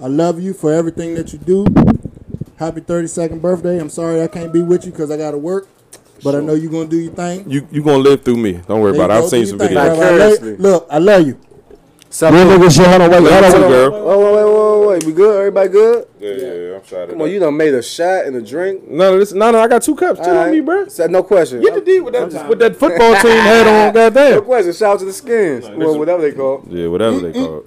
I 0.00 0.06
love 0.06 0.40
you 0.40 0.54
for 0.54 0.72
everything 0.72 1.14
that 1.16 1.32
you 1.32 1.40
do. 1.40 1.66
Happy 2.58 2.80
32nd 2.80 3.40
birthday. 3.40 3.78
I'm 3.80 3.90
sorry 3.90 4.22
I 4.22 4.28
can't 4.28 4.52
be 4.52 4.62
with 4.62 4.84
you 4.86 4.92
because 4.92 5.10
I 5.10 5.16
got 5.16 5.32
to 5.32 5.38
work, 5.38 5.66
but 6.22 6.36
I 6.36 6.40
know 6.40 6.54
you're 6.54 6.70
going 6.70 6.88
to 6.88 6.90
do 6.96 7.02
your 7.02 7.12
thing. 7.12 7.50
You 7.50 7.66
you 7.72 7.82
gonna 7.82 7.98
live 7.98 8.24
through 8.24 8.36
me? 8.36 8.52
Don't 8.68 8.80
worry 8.80 8.92
There 8.92 9.04
about 9.04 9.10
it. 9.10 9.14
I've 9.16 9.22
go, 9.24 9.28
seen 9.30 9.46
some 9.46 9.58
your 9.58 9.68
thing, 9.68 9.76
videos. 9.76 9.96
brother. 9.96 10.22
I 10.22 10.28
love- 10.28 10.60
Look, 10.60 10.86
I 10.90 10.98
love 10.98 11.26
you. 11.26 11.40
Stop. 12.12 12.34
Real 12.34 12.46
Hold 12.46 12.60
nigga 12.60 12.76
shit. 12.76 12.86
Hold 12.86 13.00
on, 13.02 13.10
wait, 13.10 13.16
hold 13.22 13.32
on. 13.32 13.42
Love 13.42 13.44
you 13.44 13.52
too, 13.52 13.62
wait. 13.62 13.68
girl. 13.68 13.90
Wait, 13.90 14.02
wait, 14.18 14.34
wait, 14.44 14.51
wait, 14.92 15.02
wait. 15.02 15.06
We 15.06 15.12
good? 15.12 15.38
Everybody 15.38 15.68
good? 15.68 16.08
Yeah, 16.20 16.30
yeah, 16.30 16.54
yeah. 16.54 16.76
I'm 16.76 16.84
sorry. 16.84 17.08
Come 17.08 17.22
on, 17.22 17.30
you 17.30 17.38
done 17.38 17.56
made 17.56 17.74
a 17.74 17.82
shot 17.82 18.26
and 18.26 18.36
a 18.36 18.42
drink. 18.42 18.88
No, 18.88 19.12
no, 19.12 19.18
this, 19.18 19.32
no, 19.32 19.50
no. 19.50 19.60
I 19.60 19.68
got 19.68 19.82
two 19.82 19.96
cups. 19.96 20.20
Chill 20.20 20.36
on 20.36 20.50
me, 20.50 20.60
bro. 20.60 20.88
Said 20.88 21.10
no 21.10 21.22
question. 21.22 21.60
Get 21.60 21.74
the 21.74 21.80
D 21.80 22.00
with 22.00 22.14
that 22.14 22.48
with 22.48 22.58
that 22.58 22.76
football 22.76 23.14
team 23.20 23.36
hat 23.36 23.66
on. 23.66 23.72
No 23.92 24.10
Goddamn. 24.10 24.44
question. 24.44 24.72
Shout 24.72 24.94
out 24.94 24.98
to 25.00 25.04
the 25.04 25.12
skins. 25.12 25.68
Well, 25.68 25.98
whatever 25.98 26.22
they 26.22 26.32
call. 26.32 26.64
Yeah, 26.68 26.86
whatever 26.86 27.20
they 27.20 27.32
mm-hmm. 27.32 27.44
call 27.44 27.58
it. 27.58 27.66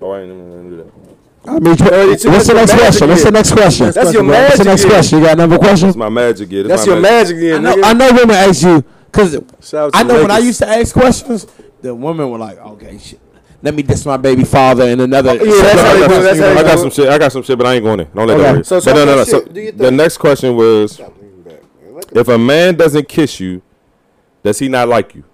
Oh, 0.00 0.10
I 0.10 0.20
ain't 0.20 0.32
even 0.32 0.50
gonna 0.50 0.70
do 0.70 0.76
that. 0.76 1.04
I 1.46 1.58
mean, 1.58 1.76
Thirty-two, 1.76 2.30
what's 2.30 2.46
the 2.46 2.54
that's 2.54 2.72
next 2.72 2.80
question? 2.82 3.08
What's 3.08 3.24
the 3.24 3.30
next 3.30 3.52
question? 3.52 3.90
That's 3.90 4.12
your 4.12 4.24
What's 4.24 4.58
the 4.58 4.64
next 4.64 4.84
question? 4.84 5.18
You 5.18 5.24
got 5.24 5.32
another 5.32 5.58
question? 5.58 5.88
It's 5.88 5.96
my 5.96 6.08
magic 6.08 6.50
year. 6.50 6.62
This 6.62 6.70
That's 6.70 6.86
my 6.86 6.92
your 6.94 7.02
magic. 7.02 7.36
magic 7.36 7.42
year, 7.42 7.56
I 7.56 7.58
know. 7.60 7.82
I 7.82 7.92
know 7.92 8.12
women 8.12 8.36
ask 8.36 8.62
you 8.62 8.84
because 9.06 9.32
Shout 9.60 9.86
out 9.86 9.92
to 9.92 9.98
I 9.98 10.02
know 10.02 10.16
the 10.16 10.22
when 10.22 10.30
I 10.30 10.38
used 10.38 10.58
to 10.60 10.68
ask 10.68 10.92
questions, 10.92 11.46
the 11.82 11.94
women 11.94 12.30
were 12.30 12.38
like, 12.38 12.58
"Okay, 12.58 12.98
shit, 12.98 13.20
let 13.64 13.74
me 13.74 13.82
diss 13.82 14.04
my 14.06 14.16
baby 14.16 14.44
father 14.44 14.84
and 14.84 15.00
another." 15.00 15.34
yeah, 15.34 15.38
that's 15.40 15.80
how 15.80 15.88
I 15.88 15.94
they 15.94 16.00
got, 16.00 16.08
do 16.08 16.14
it, 16.14 16.16
some, 16.16 16.22
that's 16.24 16.38
how 16.38 16.48
I 16.60 16.62
got 16.62 16.78
some 16.78 16.90
shit. 16.90 17.08
I 17.08 17.18
got 17.18 17.32
some 17.32 17.42
shit, 17.42 17.58
but 17.58 17.66
I 17.66 17.74
ain't 17.74 17.84
going 17.84 17.96
there. 17.98 18.08
Don't 18.14 18.28
let 18.28 18.34
Okay. 18.34 18.42
that 18.44 18.52
worry. 18.54 18.64
So 18.64 18.80
but 18.80 18.94
no, 18.94 19.04
no, 19.04 19.16
no. 19.16 19.24
So 19.24 19.40
shit. 19.42 19.52
Do 19.54 19.60
your 19.60 19.72
the 19.72 19.90
next 19.90 20.18
question 20.18 20.54
was: 20.56 21.00
If 22.12 22.28
a 22.28 22.38
man 22.38 22.76
doesn't 22.76 23.08
kiss 23.08 23.40
you, 23.40 23.62
does 24.44 24.58
he 24.60 24.68
not 24.68 24.88
like 24.88 25.14
you? 25.16 25.24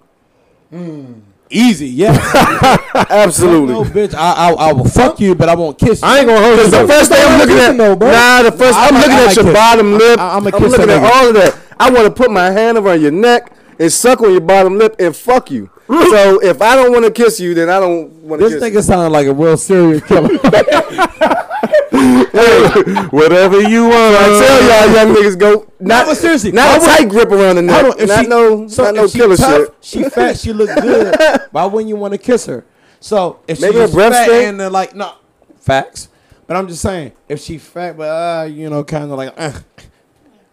Hmm. 0.71 1.13
Easy, 1.53 1.87
yeah. 1.89 2.13
Absolutely. 3.09 3.73
no, 3.73 3.83
bitch, 3.83 4.13
I, 4.15 4.51
I 4.51 4.69
I 4.69 4.71
will 4.71 4.85
fuck 4.85 5.19
you, 5.19 5.35
but 5.35 5.49
I 5.49 5.55
won't 5.55 5.77
kiss 5.77 6.01
you. 6.01 6.07
I 6.07 6.19
ain't 6.19 6.27
gonna 6.27 6.41
hold 6.41 6.59
you. 6.59 6.67
The 6.69 6.87
first 6.87 7.11
thing 7.11 7.19
I'm 7.21 7.39
looking 7.39 7.57
at, 7.57 7.77
though, 7.77 7.95
bro. 7.97 8.09
nah, 8.09 8.43
the 8.43 8.53
first 8.53 8.77
I 8.77 8.87
I'm 8.87 8.95
looking 8.95 9.11
I 9.11 9.19
at 9.21 9.25
like 9.27 9.35
your 9.35 9.45
kiss. 9.45 9.53
bottom 9.53 9.91
lip. 9.97 10.17
I- 10.19 10.37
I'm 10.37 10.37
I'm, 10.37 10.47
a 10.47 10.51
kiss 10.57 10.71
looking 10.71 10.89
at 10.89 11.03
all 11.13 11.27
of 11.27 11.33
that. 11.33 11.57
I 11.77 11.89
want 11.89 12.05
to 12.05 12.11
put 12.11 12.31
my 12.31 12.51
hand 12.51 12.77
around 12.77 13.01
your 13.01 13.11
neck 13.11 13.51
and 13.79 13.91
suck 13.91 14.21
on 14.21 14.31
your 14.31 14.39
bottom 14.39 14.77
lip 14.77 14.95
and 14.99 15.13
fuck 15.13 15.51
you. 15.51 15.69
So 15.91 16.39
if 16.43 16.61
I 16.61 16.75
don't 16.75 16.91
want 16.91 17.05
to 17.05 17.11
kiss 17.11 17.39
you, 17.39 17.53
then 17.53 17.69
I 17.69 17.79
don't 17.79 18.09
want 18.23 18.41
to 18.41 18.49
this 18.49 18.61
nigga 18.63 18.81
sound 18.83 19.11
like 19.13 19.27
a 19.27 19.33
real 19.33 19.57
serial 19.57 19.99
killer. 20.01 20.29
Whatever 23.11 23.61
you 23.61 23.83
want. 23.83 24.15
I 24.15 24.27
tell 24.39 24.61
y'all, 24.87 24.95
young 24.95 25.15
niggas 25.15 25.37
go 25.37 25.67
not 25.79 26.05
but 26.07 26.15
seriously, 26.15 26.51
not 26.51 26.81
a 26.81 26.85
tight 26.85 27.09
grip 27.09 27.29
around 27.29 27.57
the 27.57 27.73
Hold 27.73 27.97
neck, 27.97 28.01
on, 28.01 28.07
not 28.07 28.23
she- 28.23 28.27
no, 28.29 28.67
so 28.67 28.83
not 28.85 28.95
no 28.95 29.07
she 29.07 29.19
killer 29.19 29.35
tough, 29.35 29.61
shit. 29.61 29.75
She 29.81 30.03
fat, 30.09 30.37
she 30.39 30.53
look 30.53 30.69
good. 30.81 31.15
Why 31.51 31.65
wouldn't 31.65 31.89
you 31.89 31.95
want 31.97 32.13
to 32.13 32.17
kiss 32.17 32.45
her? 32.45 32.63
So 32.99 33.39
if 33.47 33.59
Maybe 33.59 33.73
she 33.73 33.79
her 33.79 33.85
just 33.85 33.93
breath 33.93 34.13
fat 34.13 34.25
stink? 34.27 34.47
and 34.47 34.59
then 34.59 34.71
like 34.71 34.95
no 34.95 35.13
facts, 35.59 36.07
but 36.47 36.55
I'm 36.55 36.67
just 36.67 36.81
saying 36.81 37.11
if 37.27 37.39
she 37.41 37.57
fat, 37.57 37.97
but 37.97 38.03
uh, 38.09 38.43
you 38.45 38.69
know, 38.69 38.83
kind 38.83 39.05
of 39.05 39.11
like 39.11 39.33
uh, 39.37 39.59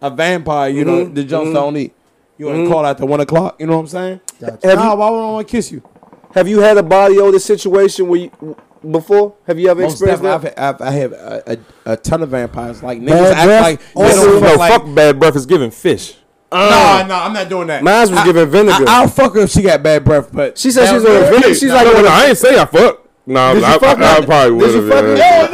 a 0.03 0.11
vampire, 0.11 0.69
you 0.71 0.85
know, 0.85 1.07
Mhm, 1.07 1.15
the 1.15 1.25
Jones 1.25 1.49
mhm. 1.51 1.55
don't 1.55 1.77
eat. 1.77 1.95
You 2.39 2.47
want 2.47 2.65
to 2.65 2.69
call 2.71 2.87
after 2.87 3.05
one 3.05 3.21
o'clock? 3.21 3.57
You 3.59 3.67
know 3.67 3.75
what 3.75 3.81
I'm 3.81 3.87
saying? 3.89 4.21
Gotcha. 4.41 4.67
Have 4.69 4.79
nah, 4.79 4.93
you- 4.93 4.99
why 4.99 5.11
would 5.11 5.19
I 5.19 5.31
want 5.33 5.49
to 5.49 5.51
kiss 5.51 5.73
you? 5.73 5.83
Have 6.35 6.47
you 6.47 6.61
had 6.61 6.77
a 6.79 6.83
body 6.83 7.19
odor 7.19 7.39
situation 7.39 8.07
where 8.09 8.21
you 8.21 8.57
before? 8.91 9.35
Have 9.47 9.59
you 9.59 9.69
ever 9.71 9.83
Most 9.83 9.93
experienced 9.95 10.23
that? 10.23 10.59
I've, 10.59 10.75
I've, 10.77 10.81
I 10.89 10.91
have 10.93 11.13
a, 11.13 11.59
a, 11.87 11.93
a 11.93 11.97
ton 11.97 12.23
of 12.23 12.29
vampires. 12.31 12.83
Like 12.83 13.01
niggas 13.01 13.09
Bad 13.09 13.35
act 13.35 13.47
breath? 13.47 13.63
like 13.63 13.81
Oh, 13.97 14.03
they 14.09 14.15
don't 14.15 14.41
No, 14.43 14.49
fuck 14.51 14.59
like. 14.59 14.73
fuck 14.73 14.95
bad 14.95 15.19
breath 15.19 15.37
is 15.37 15.47
giving 15.47 15.71
fish. 15.71 16.17
No, 16.53 16.59
uh, 16.59 17.05
no, 17.09 17.15
I'm 17.15 17.33
not 17.33 17.49
doing 17.49 17.67
that. 17.69 17.83
Mine 17.83 18.01
was 18.01 18.13
I- 18.13 18.25
giving 18.25 18.49
vinegar. 18.49 18.85
I, 18.89 19.01
will 19.03 19.09
fuck 19.09 19.35
her 19.35 19.41
if 19.41 19.51
she 19.51 19.63
got 19.63 19.83
bad 19.83 20.05
breath, 20.05 20.31
but 20.33 20.57
She 20.59 20.71
said 20.71 20.87
she 20.89 20.95
was 20.95 21.05
on 21.05 21.13
no. 21.13 21.31
vinegar. 21.31 21.55
She's 21.55 21.73
like, 21.73 21.85
no, 21.87 22.03
no, 22.03 22.09
I 22.09 22.27
ain't 22.27 22.39
say 22.39 22.59
I 22.59 22.65
fuck. 22.67 23.05
No, 23.27 23.55
Did 23.55 23.65
I, 23.65 23.79
fuck 23.79 23.99
I, 23.99 24.03
I 24.03 24.15
her? 24.21 24.27
probably 24.27 24.53
would 24.53 24.67
Did 24.67 24.75
you 24.77 24.83
have. 24.83 24.91
fuck 24.93 25.05
her? 25.05 25.17
Hell 25.17 25.51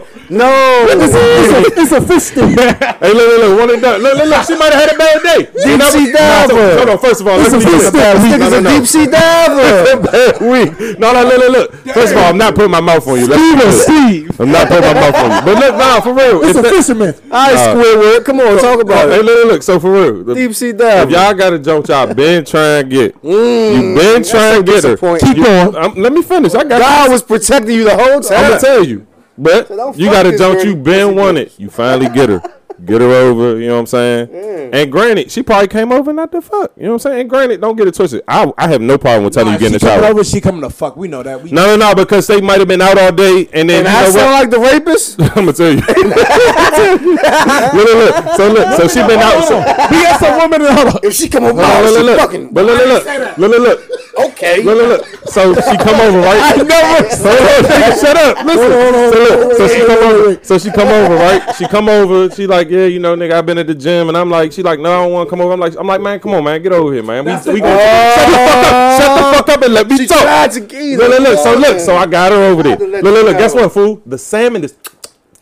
no. 0.00 0.05
No, 0.30 0.86
It's 0.90 1.92
a 1.92 2.00
fish 2.06 2.22
stick. 2.24 2.58
Hey, 2.58 3.12
look, 3.12 3.26
look, 3.28 3.38
look, 3.42 3.58
one 3.60 3.70
and 3.70 3.82
done. 3.82 4.02
Look, 4.02 4.14
look, 4.18 4.28
look. 4.28 4.46
She 4.46 4.56
might 4.56 4.72
have 4.72 4.88
had 4.88 4.94
a 4.94 4.98
bad 4.98 5.22
day. 5.22 5.38
Deep 5.46 5.54
sea 5.62 5.76
No, 5.76 5.88
so- 5.90 6.12
diver. 6.12 6.76
Hold 6.76 6.88
on. 6.90 6.98
First 6.98 7.20
of 7.20 7.26
all, 7.28 7.40
It's 7.40 7.52
let 7.52 7.62
a 7.62 7.66
me 7.66 7.72
fish 7.72 7.82
say 7.82 7.88
stick. 7.88 8.16
this. 8.22 8.50
No, 8.52 8.60
no, 8.60 8.70
a 8.70 8.78
deep 8.78 8.86
sea 8.86 9.06
diver. 9.06 10.02
bad 10.02 10.40
week. 10.52 10.98
No, 10.98 11.12
no, 11.12 11.22
look, 11.24 11.38
look, 11.38 11.52
look. 11.52 11.94
First 11.94 12.12
of 12.12 12.18
all, 12.18 12.30
I'm 12.30 12.38
not 12.38 12.54
putting 12.54 12.70
my 12.70 12.80
mouth 12.80 13.06
on 13.06 13.18
you. 13.18 13.26
Let's 13.26 13.86
be. 13.86 14.26
Steve. 14.26 14.40
I'm 14.40 14.50
not 14.52 14.68
putting 14.68 14.84
my 14.84 14.94
mouth 14.94 15.14
on 15.14 15.30
you. 15.30 15.40
But 15.52 15.58
look, 15.60 15.74
nah, 15.76 16.00
for 16.00 16.12
real. 16.14 16.42
It's 16.44 16.58
if 16.58 16.64
a 16.64 16.68
fisherman. 16.68 17.14
All 17.30 17.52
right, 17.52 17.76
Squidward, 17.76 18.24
come 18.24 18.40
on, 18.40 18.58
talk 18.58 18.80
about 18.80 19.08
it. 19.08 19.12
Hey, 19.12 19.22
look, 19.22 19.52
look. 19.52 19.62
So 19.62 19.78
for 19.80 19.92
real, 19.92 20.34
Deep 20.34 20.54
sea 20.54 20.72
diver. 20.72 21.08
if 21.08 21.10
y'all 21.10 21.34
got 21.34 21.52
a 21.52 21.58
joke, 21.58 21.88
y'all 21.88 22.12
been 22.12 22.44
trying 22.44 22.84
to 22.84 22.88
get. 22.90 23.14
you 23.22 23.30
mm. 23.30 23.96
been 23.96 24.22
trying 24.24 24.64
to 24.64 24.72
get 24.72 24.84
her. 24.84 24.96
Keep 25.18 25.38
on. 25.46 25.94
Let 26.00 26.12
me 26.12 26.22
finish. 26.22 26.54
I 26.54 26.64
got. 26.64 26.80
God 26.80 27.10
was 27.10 27.22
protecting 27.22 27.74
you 27.74 27.84
the 27.84 27.96
whole 27.96 28.20
time. 28.20 28.38
I'm 28.38 28.48
gonna 28.50 28.60
tell 28.60 28.84
you. 28.84 29.06
But 29.38 29.68
don't 29.68 29.96
you 29.98 30.06
got 30.06 30.26
a 30.26 30.30
this 30.30 30.40
joke 30.40 30.58
dirty 30.58 30.70
you 30.70 30.76
been 30.76 31.14
wanted. 31.14 31.52
You 31.58 31.70
finally 31.70 32.08
get 32.08 32.28
her. 32.28 32.42
Get 32.84 33.00
her 33.00 33.08
over, 33.10 33.58
you 33.58 33.68
know 33.68 33.74
what 33.74 33.80
I'm 33.80 33.86
saying? 33.86 34.70
And 34.72 34.92
granted, 34.92 35.30
she 35.30 35.42
probably 35.42 35.68
came 35.68 35.92
over 35.92 36.12
not 36.12 36.30
to 36.32 36.42
fuck. 36.42 36.72
You 36.76 36.82
know 36.84 36.88
what 36.90 36.94
I'm 36.94 36.98
saying? 37.00 37.20
And 37.22 37.30
granted, 37.30 37.60
don't 37.60 37.76
get 37.76 37.88
it 37.88 37.94
twisted. 37.94 38.22
I 38.28 38.52
I 38.58 38.68
have 38.68 38.80
no 38.82 38.98
problem 38.98 39.24
with 39.24 39.32
telling 39.34 39.52
you 39.54 39.58
get 39.58 39.66
in 39.68 39.72
the 39.74 39.78
she 39.78 39.86
coming 39.86 40.02
shower. 40.02 40.10
over, 40.10 40.24
she 40.24 40.40
coming 40.40 40.60
to 40.62 40.70
fuck. 40.70 40.96
We 40.96 41.08
know 41.08 41.22
that. 41.22 41.42
We 41.42 41.50
No, 41.52 41.64
no, 41.66 41.76
no, 41.76 41.94
because 41.94 42.26
they 42.26 42.40
might 42.40 42.58
have 42.58 42.68
been 42.68 42.82
out 42.82 42.98
all 42.98 43.12
day 43.12 43.48
and 43.52 43.70
then 43.70 43.86
And 43.86 43.94
you 43.94 43.98
I 43.98 44.02
know 44.04 44.10
sound 44.10 44.32
what? 44.32 44.40
like 44.40 44.50
the 44.50 44.58
rapist? 44.60 45.20
I'm 45.22 45.46
gonna 45.46 45.52
tell 45.54 45.72
you. 45.72 45.80
look, 45.80 47.74
look, 47.74 47.96
look. 47.96 48.34
So 48.36 48.52
look, 48.52 48.68
so 48.80 48.88
she 48.88 49.00
been 49.06 49.20
out. 49.20 49.44
So, 49.48 49.58
we 49.90 50.02
got 50.02 50.20
some 50.20 50.38
women 50.38 50.62
in 50.66 50.74
hold 50.74 50.88
on. 50.88 51.00
If 51.02 51.14
she 51.14 51.28
come 51.28 51.44
over, 51.44 51.54
look, 51.62 51.68
look, 51.68 51.86
she 51.88 51.94
look, 51.94 52.06
look. 52.06 52.18
fucking. 52.20 52.52
But 52.52 52.64
look, 52.66 52.78
look, 52.86 53.04
look, 53.06 53.38
look, 53.38 53.50
look, 53.50 53.60
look. 53.60 53.90
Okay. 54.32 54.62
Look, 54.62 54.76
look, 54.76 54.88
look. 55.12 55.28
So 55.28 55.54
she 55.54 55.76
come 55.76 56.00
over, 56.00 56.18
right? 56.20 56.40
I 56.40 56.56
never. 56.56 57.08
Hold 57.16 57.26
on, 57.36 57.70
nigga, 57.70 58.00
shut 58.00 58.16
up. 58.16 58.44
Listen. 58.44 58.70
So 59.12 59.18
look, 59.22 59.54
so 59.56 59.68
she 59.68 59.80
come 59.86 59.98
over. 59.98 60.44
So 60.44 60.58
she 60.58 60.70
come 60.70 60.88
over, 60.88 61.14
right? 61.16 61.54
She 61.56 61.66
come 61.68 61.88
over. 61.88 62.30
She 62.34 62.46
like, 62.46 62.65
yeah, 62.70 62.86
you 62.86 62.98
know, 62.98 63.16
nigga, 63.16 63.32
I've 63.32 63.46
been 63.46 63.58
at 63.58 63.66
the 63.66 63.74
gym, 63.74 64.08
and 64.08 64.16
I'm 64.16 64.30
like, 64.30 64.52
she 64.52 64.62
like, 64.62 64.78
no, 64.80 64.90
I 64.92 65.02
don't 65.04 65.12
want 65.12 65.26
to 65.28 65.30
come 65.30 65.40
over. 65.40 65.52
I'm 65.52 65.60
like, 65.60 65.74
I'm 65.78 65.86
like, 65.86 66.00
man, 66.00 66.20
come 66.20 66.32
on, 66.34 66.44
man, 66.44 66.62
get 66.62 66.72
over 66.72 66.92
here, 66.92 67.02
man. 67.02 67.24
We, 67.24 67.32
we 67.52 67.60
gonna 67.60 67.78
shut 68.14 68.28
the 68.28 68.36
fuck 68.36 68.64
up, 68.64 69.00
shut 69.00 69.16
the 69.16 69.36
fuck 69.36 69.48
up, 69.48 69.62
and 69.62 69.74
let 69.74 69.88
me 69.88 69.96
She 69.98 70.06
talk. 70.06 70.22
tried 70.22 70.50
to 70.52 70.60
get. 70.60 70.98
Look, 70.98 71.08
look, 71.10 71.20
look. 71.20 71.38
So 71.38 71.54
look, 71.56 71.80
so 71.80 71.96
I 71.96 72.06
got 72.06 72.32
her 72.32 72.38
over 72.50 72.62
there. 72.62 72.76
Look, 72.76 73.02
look, 73.02 73.24
look. 73.26 73.38
Guess 73.38 73.54
what, 73.54 73.72
fool? 73.72 74.02
The 74.06 74.18
salmon 74.18 74.64
is 74.64 74.76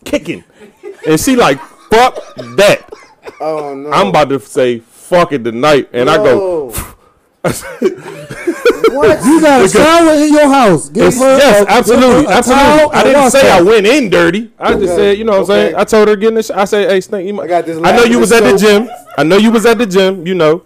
kicking, 0.03 0.43
and 1.07 1.19
she 1.19 1.35
like, 1.35 1.59
fuck 1.89 2.15
that. 2.57 2.89
Oh, 3.39 3.73
no. 3.75 3.91
I'm 3.91 4.07
about 4.07 4.29
to 4.29 4.39
say 4.39 4.79
fuck 4.79 5.31
it 5.31 5.43
tonight, 5.43 5.89
and 5.93 6.09
I 6.09 6.17
go. 6.17 6.73
what? 8.93 9.23
You 9.25 9.41
got 9.41 9.65
a 9.65 9.69
shower 9.69 10.13
in 10.13 10.33
your 10.33 10.47
house. 10.47 10.89
Give 10.89 11.03
Yes, 11.05 11.19
her 11.19 11.37
yes, 11.37 11.65
a- 11.65 11.71
absolutely, 11.71 12.21
give 12.21 12.25
her 12.25 12.31
a 12.33 12.37
absolutely. 12.37 12.65
towel 12.77 12.89
I 12.93 13.03
didn't 13.03 13.21
wash 13.21 13.31
say 13.31 13.51
I 13.51 13.61
went 13.61 13.87
in 13.87 14.09
dirty. 14.09 14.51
I 14.59 14.71
just 14.73 14.83
Okay, 14.83 14.95
said, 14.95 15.17
you 15.17 15.23
know 15.23 15.31
what 15.31 15.37
I'm 15.37 15.43
okay. 15.43 15.53
saying. 15.71 15.75
I 15.75 15.83
told 15.83 16.07
her 16.07 16.15
get 16.15 16.27
in 16.29 16.33
the. 16.35 16.43
Sh- 16.43 16.51
I 16.51 16.65
said, 16.65 16.89
hey, 16.89 17.01
Snake, 17.01 17.25
you 17.27 17.33
might. 17.33 17.43
I 17.43 17.47
got 17.47 17.65
this 17.65 17.77
I 17.83 17.95
know 17.95 18.03
you 18.03 18.19
was 18.19 18.31
at 18.31 18.43
the 18.43 18.57
gym. 18.57 18.89
I 19.17 19.23
know 19.23 19.37
you 19.37 19.51
was 19.51 19.65
at 19.65 19.77
the 19.77 19.85
gym. 19.85 20.25
You 20.27 20.35
know, 20.35 20.63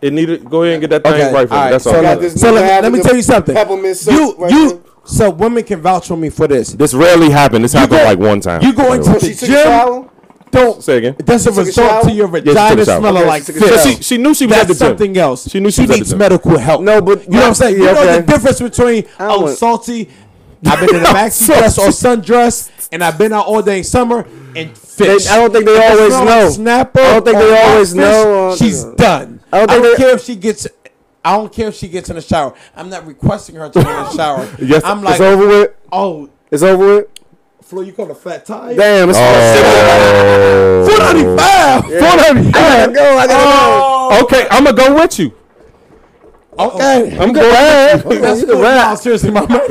it 0.00 0.12
needed. 0.12 0.44
Go 0.48 0.62
ahead 0.62 0.74
and 0.74 0.80
get 0.80 0.90
that 0.90 1.02
thing 1.04 1.12
Okay, 1.14 1.32
right 1.32 1.48
for 1.48 1.54
me. 1.54 1.58
all 1.58 1.64
right, 1.64 1.70
That's 1.72 1.86
all. 1.86 1.92
so 1.92 1.98
I'm 1.98 2.04
got 2.04 2.20
this- 2.20 2.40
So 2.40 2.52
let 2.52 2.62
me, 2.82 2.88
let 2.88 2.92
me 2.92 3.02
tell 3.02 3.16
you 3.16 3.22
something. 3.22 3.54
You 3.56 4.34
right 4.36 4.50
you 4.50 4.68
there. 4.70 4.78
so 5.04 5.30
women 5.30 5.62
can 5.64 5.80
vouch 5.80 6.08
for 6.08 6.16
me 6.16 6.28
for 6.30 6.46
this. 6.48 6.72
This 6.72 6.92
rarely 6.94 7.30
happened. 7.30 7.64
This 7.64 7.72
happened 7.72 7.98
go- 8.00 8.04
like 8.04 8.18
one 8.18 8.40
time. 8.40 8.62
You 8.62 8.72
go 8.72 8.92
into 8.92 9.04
the 9.08 9.12
way. 9.12 9.18
the 9.18 9.26
She 9.26 9.34
took 9.34 9.48
a 9.48 9.62
gym. 9.62 10.10
Shower? 10.52 10.64
Don't 10.64 10.82
Say 10.82 10.98
again. 10.98 11.16
That's 11.18 11.46
a 11.46 11.52
result 11.52 11.74
shower? 11.90 12.02
to 12.04 12.12
your 12.12 12.28
she 12.28 12.32
took 12.32 12.46
a 12.46 12.48
vagina 12.52 12.84
shower. 12.84 12.98
smelling 13.00 13.22
Okay, 13.22 13.28
like 13.28 13.42
she 13.44 13.52
took 13.52 13.62
fish. 13.62 13.80
So 13.82 13.90
she, 13.90 14.02
she 14.02 14.16
knew 14.18 14.34
she 14.34 14.46
was 14.46 14.56
That's 14.56 14.62
at 14.62 14.68
the 14.68 14.74
gym. 14.74 14.88
something 14.88 15.16
else. 15.18 15.50
She 15.50 15.60
knew 15.60 15.70
she 15.70 15.74
she 15.74 15.80
was 15.82 15.90
at 15.90 15.94
the 15.94 15.98
needs 16.00 16.14
medical 16.14 16.58
help. 16.58 16.82
No, 16.82 17.00
but- 17.00 17.24
you 17.24 17.30
know 17.30 17.38
what 17.40 17.46
I'm 17.48 17.54
saying. 17.54 17.76
You 17.76 17.84
Yeah, 17.86 17.92
know 17.92 18.16
the 18.16 18.22
difference 18.22 18.60
between 18.60 19.04
I 19.18 19.26
oh 19.26 19.40
want- 19.42 19.58
salty. 19.58 20.10
I've 20.64 20.78
been 20.86 20.94
in 20.96 21.02
a 21.02 21.04
maxi 21.08 21.46
dress 21.46 21.76
or 21.76 21.88
sundress, 21.88 22.70
and 22.92 23.02
I've 23.02 23.18
been 23.18 23.32
out 23.32 23.46
all 23.46 23.62
day 23.62 23.78
in 23.78 23.84
summer 23.84 24.24
and 24.54 24.78
fish. 24.78 25.26
I 25.28 25.36
don't 25.36 25.52
think 25.52 25.64
they 25.64 25.72
If 25.76 25.90
always 25.92 26.12
know. 26.12 26.24
Like 26.24 26.52
snapper. 26.52 27.00
I 27.00 27.12
don't 27.14 27.24
think 27.24 27.38
they 27.38 27.62
always 27.64 27.90
fish, 27.90 27.98
know, 28.00 28.48
uh, 28.50 28.56
She's 28.56 28.84
done. 28.84 29.40
I 29.52 29.62
I 29.62 29.66
don't 29.66 29.82
don't, 29.82 29.96
care 29.96 30.14
if 30.14 30.22
she 30.22 30.36
gets. 30.36 30.68
I 31.24 31.36
don't 31.36 31.52
care 31.52 31.68
if 31.68 31.74
she 31.74 31.88
gets 31.88 32.10
in 32.10 32.16
the 32.16 32.22
shower. 32.22 32.54
I'm 32.76 32.88
not 32.90 33.06
requesting 33.06 33.56
her 33.56 33.68
to 33.68 33.78
get 33.82 33.88
in 33.88 33.92
the 34.04 34.10
shower. 34.12 34.48
Yes, 34.60 34.84
I'm 34.84 35.02
like, 35.02 35.14
It's 35.14 35.20
over 35.20 35.46
with. 35.48 35.70
oh, 35.90 36.30
It's 36.50 36.62
over 36.62 36.86
with. 36.96 37.06
Flo, 37.72 37.80
you 37.80 37.94
call 37.94 38.04
it 38.04 38.10
a 38.10 38.14
flat 38.14 38.44
tire? 38.44 38.76
Damn, 38.76 39.08
it's 39.08 39.18
Oh. 39.18 40.84
Four 40.86 40.98
ninety 40.98 41.24
five. 41.24 41.84
Four 41.84 42.16
ninety 42.34 42.48
I 42.48 42.84
gotta 42.84 42.92
go. 42.92 43.16
I 43.16 43.26
gotta 43.26 43.44
go. 43.44 43.48
Oh, 44.12 44.20
okay, 44.24 44.46
I'm 44.50 44.64
gonna 44.64 44.76
go 44.76 44.94
with 44.94 45.18
you. 45.18 45.32
Okay. 46.58 47.16
I'm 47.18 47.32
going. 47.32 48.04
With 48.04 48.12
you. 48.12 48.20
That's 48.20 48.40
You 48.42 48.46
cool. 48.46 48.54
can 48.56 48.62
ride. 48.62 48.90
No, 48.90 48.94
seriously, 48.96 49.30
my 49.30 49.46
man, 49.46 49.60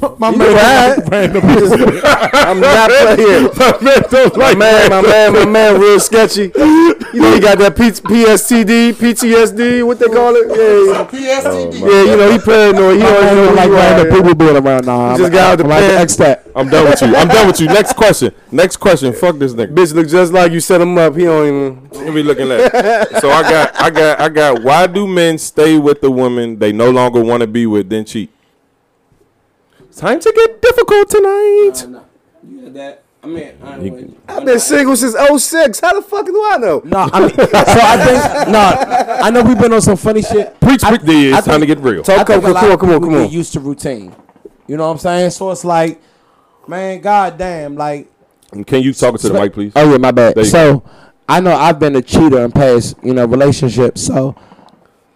like, 0.00 0.18
my 0.20 0.30
man, 0.30 1.00
can 1.02 1.10
random. 1.10 1.42
I'm 1.44 2.60
not 2.60 2.90
playing. 2.90 3.50
My 3.58 3.78
man 3.82 4.02
don't 4.10 4.36
My 4.36 4.44
like 4.44 4.58
man, 4.58 4.90
my 4.90 5.02
man, 5.02 5.32
my 5.32 5.44
man, 5.44 5.80
real 5.80 5.98
sketchy. 6.00 6.52
You 7.10 7.22
know, 7.22 7.32
he 7.32 7.40
got 7.40 7.56
that 7.58 7.74
P- 7.74 7.84
PSTD, 7.84 8.92
PTSD, 8.92 9.86
what 9.86 9.98
they 9.98 10.08
call 10.08 10.34
it? 10.36 10.46
Yeah, 10.48 11.04
PSTD. 11.06 11.80
Oh, 11.82 12.04
yeah. 12.04 12.10
You 12.10 12.16
know, 12.18 12.30
he 12.32 12.38
paranoid. 12.38 12.96
He 12.96 13.02
don't 13.02 13.34
know 13.34 13.52
like 13.54 13.64
who 13.64 13.70
you 13.70 13.76
random 13.76 14.14
people 14.14 14.34
being 14.34 14.56
around. 14.58 14.84
Nah, 14.84 15.16
just 15.16 15.24
I'm, 15.24 15.32
got 15.32 15.52
out 15.52 15.56
the 15.56 15.64
I'm 15.64 15.70
like 15.70 15.80
pen. 15.80 16.02
X 16.02 16.16
that. 16.16 16.44
I'm 16.54 16.68
done 16.68 16.84
with 16.84 17.00
you. 17.00 17.16
I'm 17.16 17.28
done 17.28 17.46
with 17.46 17.60
you. 17.60 17.66
Next 17.68 17.94
question. 17.94 18.34
Next 18.52 18.76
question. 18.76 19.14
Fuck 19.14 19.38
this 19.38 19.54
nigga. 19.54 19.74
Bitch 19.74 19.94
look 19.94 20.06
just 20.06 20.34
like 20.34 20.52
you 20.52 20.60
set 20.60 20.82
him 20.82 20.98
up. 20.98 21.16
He 21.16 21.24
don't 21.24 21.46
even. 21.46 21.88
Let 21.92 22.12
me 22.12 22.22
looking 22.22 22.50
at. 22.52 22.72
So 23.22 23.30
I 23.30 23.42
got, 23.42 23.80
I 23.80 23.88
got, 23.90 24.20
I 24.20 24.28
got. 24.28 24.62
Why 24.62 24.86
do 24.86 25.06
men 25.06 25.38
stay 25.38 25.78
with 25.78 25.87
the 25.94 26.10
woman 26.10 26.58
they 26.58 26.72
no 26.72 26.90
longer 26.90 27.22
want 27.22 27.40
to 27.42 27.46
be 27.46 27.66
with, 27.66 27.88
then 27.88 28.04
cheat? 28.04 28.30
Time 29.96 30.20
to 30.20 30.32
get 30.34 30.62
difficult 30.62 31.08
tonight. 31.10 32.02
You 32.48 32.60
had 32.64 32.74
that. 32.74 33.02
I 33.20 33.26
mean, 33.26 34.16
I've 34.28 34.44
been 34.44 34.60
single 34.60 34.96
since 34.96 35.14
06. 35.14 35.80
How 35.80 35.92
the 36.00 36.02
fuck 36.06 36.24
do 36.24 36.40
I 36.40 36.56
know? 36.58 36.80
No, 36.84 37.08
I 37.12 37.20
mean, 37.20 37.30
so 37.30 37.42
I 37.52 37.96
think 38.04 38.48
no. 38.48 38.58
I 39.24 39.30
know 39.30 39.42
we've 39.42 39.58
been 39.58 39.72
on 39.72 39.80
some 39.80 39.96
funny 39.96 40.22
shit. 40.22 40.58
Preach, 40.60 40.84
I- 40.84 40.96
preach. 40.96 41.02
Yeah, 41.04 41.34
I 41.34 41.38
it's 41.38 41.46
time 41.46 41.60
to 41.60 41.66
get 41.66 41.80
real. 41.80 42.00
I 42.00 42.04
Talk, 42.04 42.26
think 42.28 42.42
come, 42.42 42.50
a 42.52 42.54
lot 42.54 42.60
come 42.62 42.70
on, 42.70 42.78
come 42.78 42.90
on, 42.90 42.94
people 42.96 43.08
come 43.08 43.18
get 43.18 43.26
on. 43.26 43.30
used 43.32 43.52
to 43.54 43.60
routine. 43.60 44.14
You 44.68 44.76
know 44.76 44.84
what 44.86 44.92
I'm 44.92 44.98
saying? 44.98 45.30
So 45.30 45.50
it's 45.50 45.64
like, 45.64 46.00
man, 46.68 47.00
goddamn, 47.00 47.74
like. 47.74 48.08
And 48.52 48.64
Can 48.66 48.82
you 48.82 48.92
talk 48.94 49.18
to 49.18 49.28
the 49.28 49.34
mic, 49.34 49.52
please? 49.52 49.72
Oh 49.74 49.90
yeah, 49.90 49.98
my 49.98 50.12
bad. 50.12 50.36
There 50.36 50.44
you 50.44 50.50
So 50.50 50.84
I 51.28 51.40
know 51.40 51.54
I've 51.56 51.80
been 51.80 51.96
a 51.96 52.02
cheater 52.02 52.40
in 52.44 52.52
past, 52.52 52.94
you 53.02 53.14
know, 53.14 53.26
relationships. 53.26 54.06
So 54.06 54.36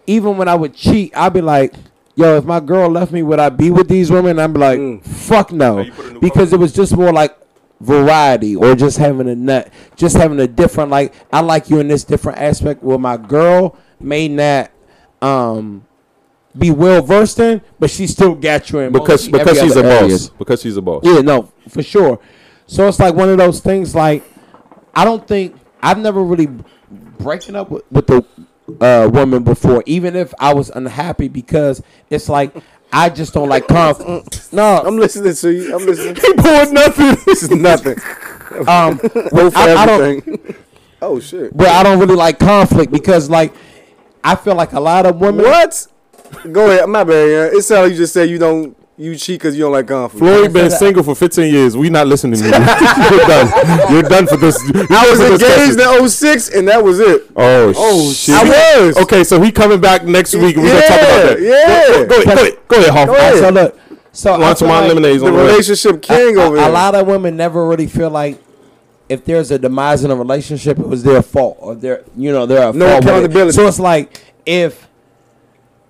even 0.07 0.37
when 0.37 0.47
I 0.47 0.55
would 0.55 0.73
cheat, 0.73 1.11
I'd 1.15 1.33
be 1.33 1.41
like, 1.41 1.73
"Yo, 2.15 2.37
if 2.37 2.45
my 2.45 2.59
girl 2.59 2.89
left 2.89 3.11
me, 3.11 3.23
would 3.23 3.39
I 3.39 3.49
be 3.49 3.71
with 3.71 3.87
these 3.87 4.11
women?" 4.11 4.39
I'd 4.39 4.53
be 4.53 4.59
like, 4.59 4.79
Mm. 4.79 5.03
"Fuck 5.03 5.51
no," 5.51 5.79
you 5.79 5.91
put 5.91 6.05
a 6.07 6.11
new 6.13 6.19
because 6.19 6.53
it 6.53 6.59
was 6.59 6.73
just 6.73 6.95
more 6.95 7.11
like 7.13 7.35
variety 7.81 8.55
or 8.55 8.75
just 8.75 8.97
having 8.97 9.27
a 9.29 9.35
nut, 9.35 9.69
just 9.95 10.15
having 10.15 10.39
a 10.39 10.47
different 10.47 10.89
like. 10.89 11.13
I 11.31 11.41
like 11.41 11.69
you 11.69 11.79
in 11.79 11.87
this 11.87 12.03
different 12.03 12.37
aspect. 12.39 12.83
Where 12.83 12.97
my 12.97 13.17
girl 13.17 13.75
may 13.99 14.27
not 14.27 14.71
um 15.21 15.85
be 16.57 16.69
well 16.71 17.01
versed 17.01 17.39
in, 17.39 17.61
but 17.79 17.89
she 17.89 18.05
still 18.07 18.35
got 18.35 18.69
you 18.71 18.79
in 18.79 18.91
Because 18.91 19.27
because 19.27 19.59
she's 19.59 19.75
a 19.75 19.79
other 19.79 19.89
boss. 19.89 20.01
areas. 20.03 20.29
Because 20.29 20.61
she's 20.61 20.77
a 20.77 20.81
boss. 20.81 21.01
Yeah, 21.03 21.21
no, 21.21 21.49
for 21.69 21.81
sure. 21.81 22.19
So 22.67 22.87
it's 22.87 22.99
like 22.99 23.15
one 23.15 23.29
of 23.29 23.37
those 23.37 23.59
things. 23.59 23.95
Like 23.95 24.23
I 24.93 25.03
don't 25.03 25.27
think 25.27 25.55
I've 25.81 25.97
never 25.97 26.23
really 26.23 26.49
breaking 27.19 27.55
up 27.55 27.71
with, 27.71 27.83
with 27.91 28.07
the 28.07 28.23
uh, 28.81 29.09
woman 29.11 29.43
before, 29.43 29.83
even 29.85 30.15
if 30.15 30.33
I 30.39 30.53
was 30.53 30.69
unhappy, 30.69 31.27
because 31.27 31.81
it's 32.09 32.29
like 32.29 32.53
I 32.91 33.09
just 33.09 33.33
don't 33.33 33.49
like 33.49 33.67
conflict. 33.67 34.53
No, 34.53 34.81
I'm 34.85 34.97
listening 34.97 35.33
to 35.33 35.51
you. 35.53 35.75
I'm 35.75 35.85
listening. 35.85 36.15
He 36.15 36.33
poured 36.35 36.71
nothing. 36.71 37.15
this 37.25 37.43
is 37.43 37.49
nothing. 37.51 37.97
um, 38.67 38.97
for 38.99 39.51
I- 39.55 39.75
I 39.75 39.85
don't- 39.85 40.55
oh 41.01 41.19
shit. 41.19 41.55
but 41.57 41.67
I 41.67 41.83
don't 41.83 41.99
really 41.99 42.15
like 42.15 42.39
conflict 42.39 42.91
because 42.91 43.29
like 43.29 43.53
I 44.23 44.35
feel 44.35 44.55
like 44.55 44.73
a 44.73 44.79
lot 44.79 45.05
of 45.05 45.19
women. 45.19 45.43
What? 45.45 45.87
Go 46.51 46.69
ahead. 46.71 46.87
My 46.89 47.03
bad. 47.03 47.29
Yeah. 47.29 47.57
It 47.57 47.61
sounds 47.63 47.83
like 47.83 47.91
you 47.91 47.97
just 47.97 48.13
said 48.13 48.29
you 48.29 48.37
don't 48.39 48.77
you 48.97 49.15
cheat 49.15 49.39
because 49.39 49.55
you 49.57 49.63
don't 49.63 49.71
like 49.71 49.87
conflict. 49.87 50.19
Floyd 50.19 50.53
been 50.53 50.69
single 50.69 51.01
for 51.03 51.15
15 51.15 51.51
years. 51.51 51.75
We 51.75 51.89
not 51.89 52.05
listening 52.07 52.39
to 52.39 52.45
you. 52.45 52.51
You're 52.51 53.25
done. 53.27 53.91
You're 53.91 54.03
done 54.03 54.27
for 54.27 54.37
this. 54.37 54.57
You're 54.73 54.85
I 54.89 55.09
was 55.09 55.19
engaged 55.19 55.79
in 55.79 56.09
06 56.09 56.49
and 56.49 56.67
that 56.67 56.83
was 56.83 56.99
it. 56.99 57.23
Oh, 57.35 57.73
Oh, 57.75 58.11
shit. 58.13 58.35
I 58.35 58.43
was. 58.85 58.97
Okay, 58.97 59.23
so 59.23 59.41
he 59.41 59.51
coming 59.51 59.81
back 59.81 60.05
next 60.05 60.35
week. 60.35 60.55
and 60.57 60.63
We're 60.65 60.73
gonna 60.73 60.87
talk 60.87 60.99
about 60.99 61.23
that. 61.23 61.41
yeah. 61.41 61.87
Go, 61.87 62.07
go 62.07 62.21
ahead. 62.21 62.25
Go 62.25 62.33
ahead. 62.33 62.67
Go 62.67 62.75
ahead, 62.77 62.89
Hoff. 62.91 63.07
Go 63.07 63.13
ahead. 63.15 63.37
So 63.39 63.49
look, 63.49 63.79
so 64.11 64.33
I 64.33 64.37
Want 64.37 64.57
some 64.59 64.67
feel 64.67 64.77
like 64.77 64.87
lemonades 64.89 65.21
The 65.21 65.27
on 65.27 65.33
way. 65.33 65.45
relationship 65.47 66.01
king 66.03 66.37
a, 66.37 66.41
over 66.41 66.55
a 66.57 66.59
there. 66.59 66.69
lot 66.69 66.93
of 66.95 67.07
women 67.07 67.35
never 67.35 67.67
really 67.67 67.87
feel 67.87 68.11
like 68.11 68.39
if 69.09 69.25
there's 69.25 69.49
a 69.49 69.57
demise 69.57 70.03
in 70.03 70.11
a 70.11 70.15
relationship, 70.15 70.77
it 70.77 70.87
was 70.87 71.01
their 71.03 71.21
fault 71.23 71.57
or 71.59 71.73
their, 71.75 72.03
you 72.15 72.31
know, 72.31 72.45
they're 72.45 72.69
a 72.69 72.73
No 72.73 72.87
fault 72.89 73.03
it. 73.03 73.07
accountability. 73.09 73.51
So 73.53 73.65
it's 73.67 73.79
like 73.79 74.21
if 74.45 74.87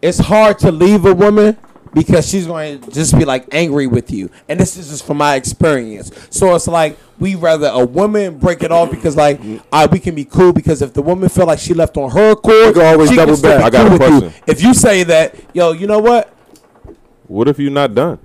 it's 0.01 0.19
hard 0.19 0.57
to 0.59 0.71
leave 0.71 1.05
a 1.05 1.13
woman 1.13 1.57
because 1.93 2.27
she's 2.27 2.47
going 2.47 2.81
to 2.81 2.91
just 2.91 3.17
be 3.17 3.25
like 3.25 3.47
angry 3.53 3.87
with 3.87 4.11
you, 4.11 4.29
and 4.49 4.59
this 4.59 4.77
is 4.77 4.89
just 4.89 5.05
from 5.05 5.17
my 5.17 5.35
experience. 5.35 6.11
So 6.29 6.55
it's 6.55 6.67
like 6.67 6.97
we 7.19 7.35
rather 7.35 7.67
a 7.67 7.85
woman 7.85 8.37
break 8.39 8.63
it 8.63 8.71
off 8.71 8.91
because 8.91 9.15
like 9.15 9.39
uh, 9.71 9.87
we 9.91 9.99
can 9.99 10.15
be 10.15 10.25
cool 10.25 10.53
because 10.53 10.81
if 10.81 10.93
the 10.93 11.01
woman 11.01 11.29
feel 11.29 11.45
like 11.45 11.59
she 11.59 11.73
left 11.73 11.97
on 11.97 12.11
her 12.11 12.31
accord, 12.31 12.73
can 12.73 12.85
always 12.85 13.09
she 13.09 13.15
double 13.15 13.39
back. 13.39 13.61
I 13.63 13.69
got 13.69 13.85
a 13.85 13.97
cool 13.97 14.09
you. 14.09 14.19
question. 14.21 14.43
If 14.47 14.61
you 14.61 14.73
say 14.73 15.03
that, 15.03 15.35
yo, 15.53 15.71
you 15.71 15.87
know 15.87 15.99
what? 15.99 16.33
What 17.27 17.47
if 17.47 17.59
you're 17.59 17.71
not 17.71 17.93
done? 17.95 18.19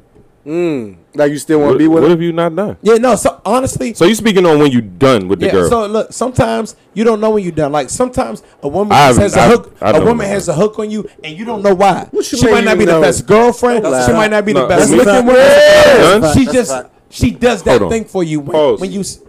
Mm. 0.45 0.97
Like 1.19 1.33
you 1.33 1.39
still 1.39 1.59
want 1.61 1.73
to 1.73 1.79
be 1.79 1.89
with 1.89 2.03
what 2.05 2.11
her? 2.11 2.15
if 2.17 2.23
you 2.23 2.33
not 2.33 2.55
done? 2.55 2.77
Yeah, 2.81 2.95
no. 2.95 3.17
So 3.17 3.41
honestly, 3.45 3.93
So 3.93 4.05
you 4.05 4.15
speaking 4.15 4.47
on 4.47 4.61
when 4.61 4.71
you 4.71 4.81
done 4.81 5.27
with 5.27 5.41
the 5.41 5.47
yeah. 5.47 5.53
girl? 5.53 5.69
So 5.69 5.87
look, 5.87 6.13
sometimes 6.13 6.77
you 6.95 7.03
don't 7.03 7.21
know 7.21 7.31
when 7.31 7.43
you're 7.43 7.51
done. 7.53 7.73
Like 7.73 7.91
sometimes 7.91 8.43
a 8.63 8.69
woman 8.69 8.93
I 8.93 9.07
has 9.13 9.19
a 9.35 9.49
hook. 9.49 9.77
I- 9.81 9.91
I 9.91 9.97
a 9.99 10.05
woman 10.05 10.27
has 10.29 10.47
a 10.49 10.55
hook 10.55 10.79
on 10.79 10.91
you, 10.93 11.09
and 11.25 11.37
you 11.37 11.45
don't 11.45 11.61
know 11.63 11.75
why. 11.75 12.07
What 12.13 12.31
you 12.31 12.39
She 12.39 12.49
might 12.51 12.63
not 12.65 12.79
be 12.79 12.85
know? 12.87 13.01
the 13.01 13.07
best 13.07 13.27
girlfriend. 13.27 13.83
Don't 13.83 14.07
She 14.07 14.13
might 14.13 14.31
not 14.31 14.45
be 14.45 14.53
No, 14.53 14.63
the 14.63 14.69
best 14.69 14.91
that's 14.91 14.93
looking 14.93 15.27
fact. 15.27 15.27
one. 15.27 16.21
Done? 16.23 16.35
She 16.39 16.45
just 16.47 16.71
That's 16.71 16.89
she 17.11 17.31
does 17.33 17.63
that 17.65 17.81
thing 17.89 18.05
for 18.05 18.23
you 18.23 18.39
when, 18.41 18.53
Pause. 18.53 18.81
when 18.81 18.93
you. 18.93 19.01
s- 19.01 19.21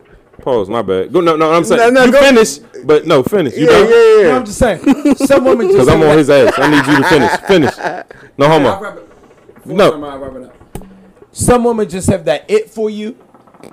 Pause. 0.43 0.69
My 0.69 0.81
bad. 0.83 1.11
Go. 1.11 1.21
No, 1.21 1.35
no. 1.35 1.51
I'm 1.51 1.63
saying 1.63 1.79
No, 1.81 1.89
no, 1.89 2.05
you 2.05 2.11
go- 2.11 2.21
finish, 2.21 2.59
but 2.85 3.07
no, 3.07 3.23
finish. 3.23 3.55
You 3.57 3.65
Yeah, 3.65 3.71
done? 3.71 3.85
yeah, 3.85 3.89
No, 3.95 4.19
yeah. 4.21 4.35
I'm 4.37 4.45
just 4.45 4.59
saying. 4.59 5.15
Some 5.15 5.43
women 5.43 5.67
just 5.71 5.79
Because 5.79 5.87
I'm 5.89 6.03
on 6.03 6.17
his 6.19 6.29
ass. 6.29 6.53
I 6.55 6.69
need 6.69 6.85
you 6.87 6.97
to 6.97 7.09
finish. 7.09 7.31
Finish. 7.47 7.77
No 8.37 8.47
homo. 8.51 8.95
No. 9.65 10.49
Some 11.31 11.63
women 11.63 11.87
just 11.89 12.09
have 12.09 12.25
that 12.25 12.45
it 12.49 12.69
for 12.69 12.89
you, 12.89 13.15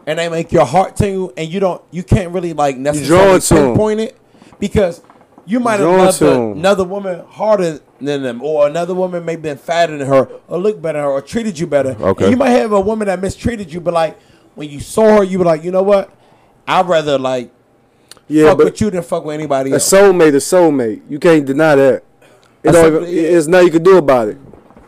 and 0.07 0.19
they 0.19 0.29
make 0.29 0.53
your 0.53 0.65
heart 0.67 0.97
tingle, 0.97 1.33
and 1.37 1.49
you 1.51 1.61
don't, 1.61 1.83
you 1.91 2.03
can't 2.03 2.33
really 2.33 2.53
like 2.53 2.77
necessarily 2.77 3.25
drawn 3.27 3.41
to 3.41 3.55
'em. 3.57 3.65
pinpoint 3.69 4.01
it 4.01 4.17
because 4.59 5.01
you 5.47 5.61
might 5.61 5.81
have 5.81 5.89
loved 5.89 6.23
a- 6.23 6.33
another 6.53 6.85
woman 6.85 7.23
harder 7.29 7.81
than 8.01 8.23
them, 8.23 8.43
or 8.43 8.67
another 8.67 8.95
woman 8.95 9.25
may 9.25 9.33
have 9.33 9.43
been 9.43 9.57
fatter 9.57 9.97
than 9.97 10.07
her, 10.07 10.29
or 10.49 10.59
looked 10.59 10.83
better 10.83 11.01
her, 11.01 11.09
or 11.11 11.23
treated 11.23 11.59
you 11.59 11.67
better. 11.67 11.97
Okay. 12.01 12.25
And 12.25 12.33
you 12.33 12.37
might 12.37 12.51
have 12.51 12.73
a 12.73 12.81
woman 12.81 13.07
that 13.07 13.21
mistreated 13.23 13.73
you, 13.73 13.81
but 13.81 13.95
like 13.95 14.19
when 14.55 14.69
you 14.69 14.81
saw 14.81 15.19
her, 15.19 15.25
you 15.25 15.39
were 15.39 15.45
like, 15.45 15.65
you 15.65 15.71
know 15.71 15.83
what? 15.83 16.11
I'd 16.69 16.87
rather 16.89 17.17
like 17.19 17.51
Yeah, 18.29 18.49
fuck 18.49 18.59
but 18.59 18.65
with 18.67 18.81
you 18.81 18.91
than 18.91 19.03
fuck 19.03 19.25
with 19.25 19.35
anybody 19.35 19.71
a 19.71 19.75
else. 19.75 19.89
soulmate, 19.91 20.31
a 20.35 20.39
soulmate. 20.39 21.01
You 21.09 21.19
can't 21.19 21.45
deny 21.47 21.75
that. 21.77 22.03
It 22.65 22.75
even, 22.75 23.05
it's 23.07 23.47
nothing 23.47 23.67
you 23.69 23.73
can 23.73 23.83
do 23.85 23.97
about 23.99 24.29
it. 24.29 24.39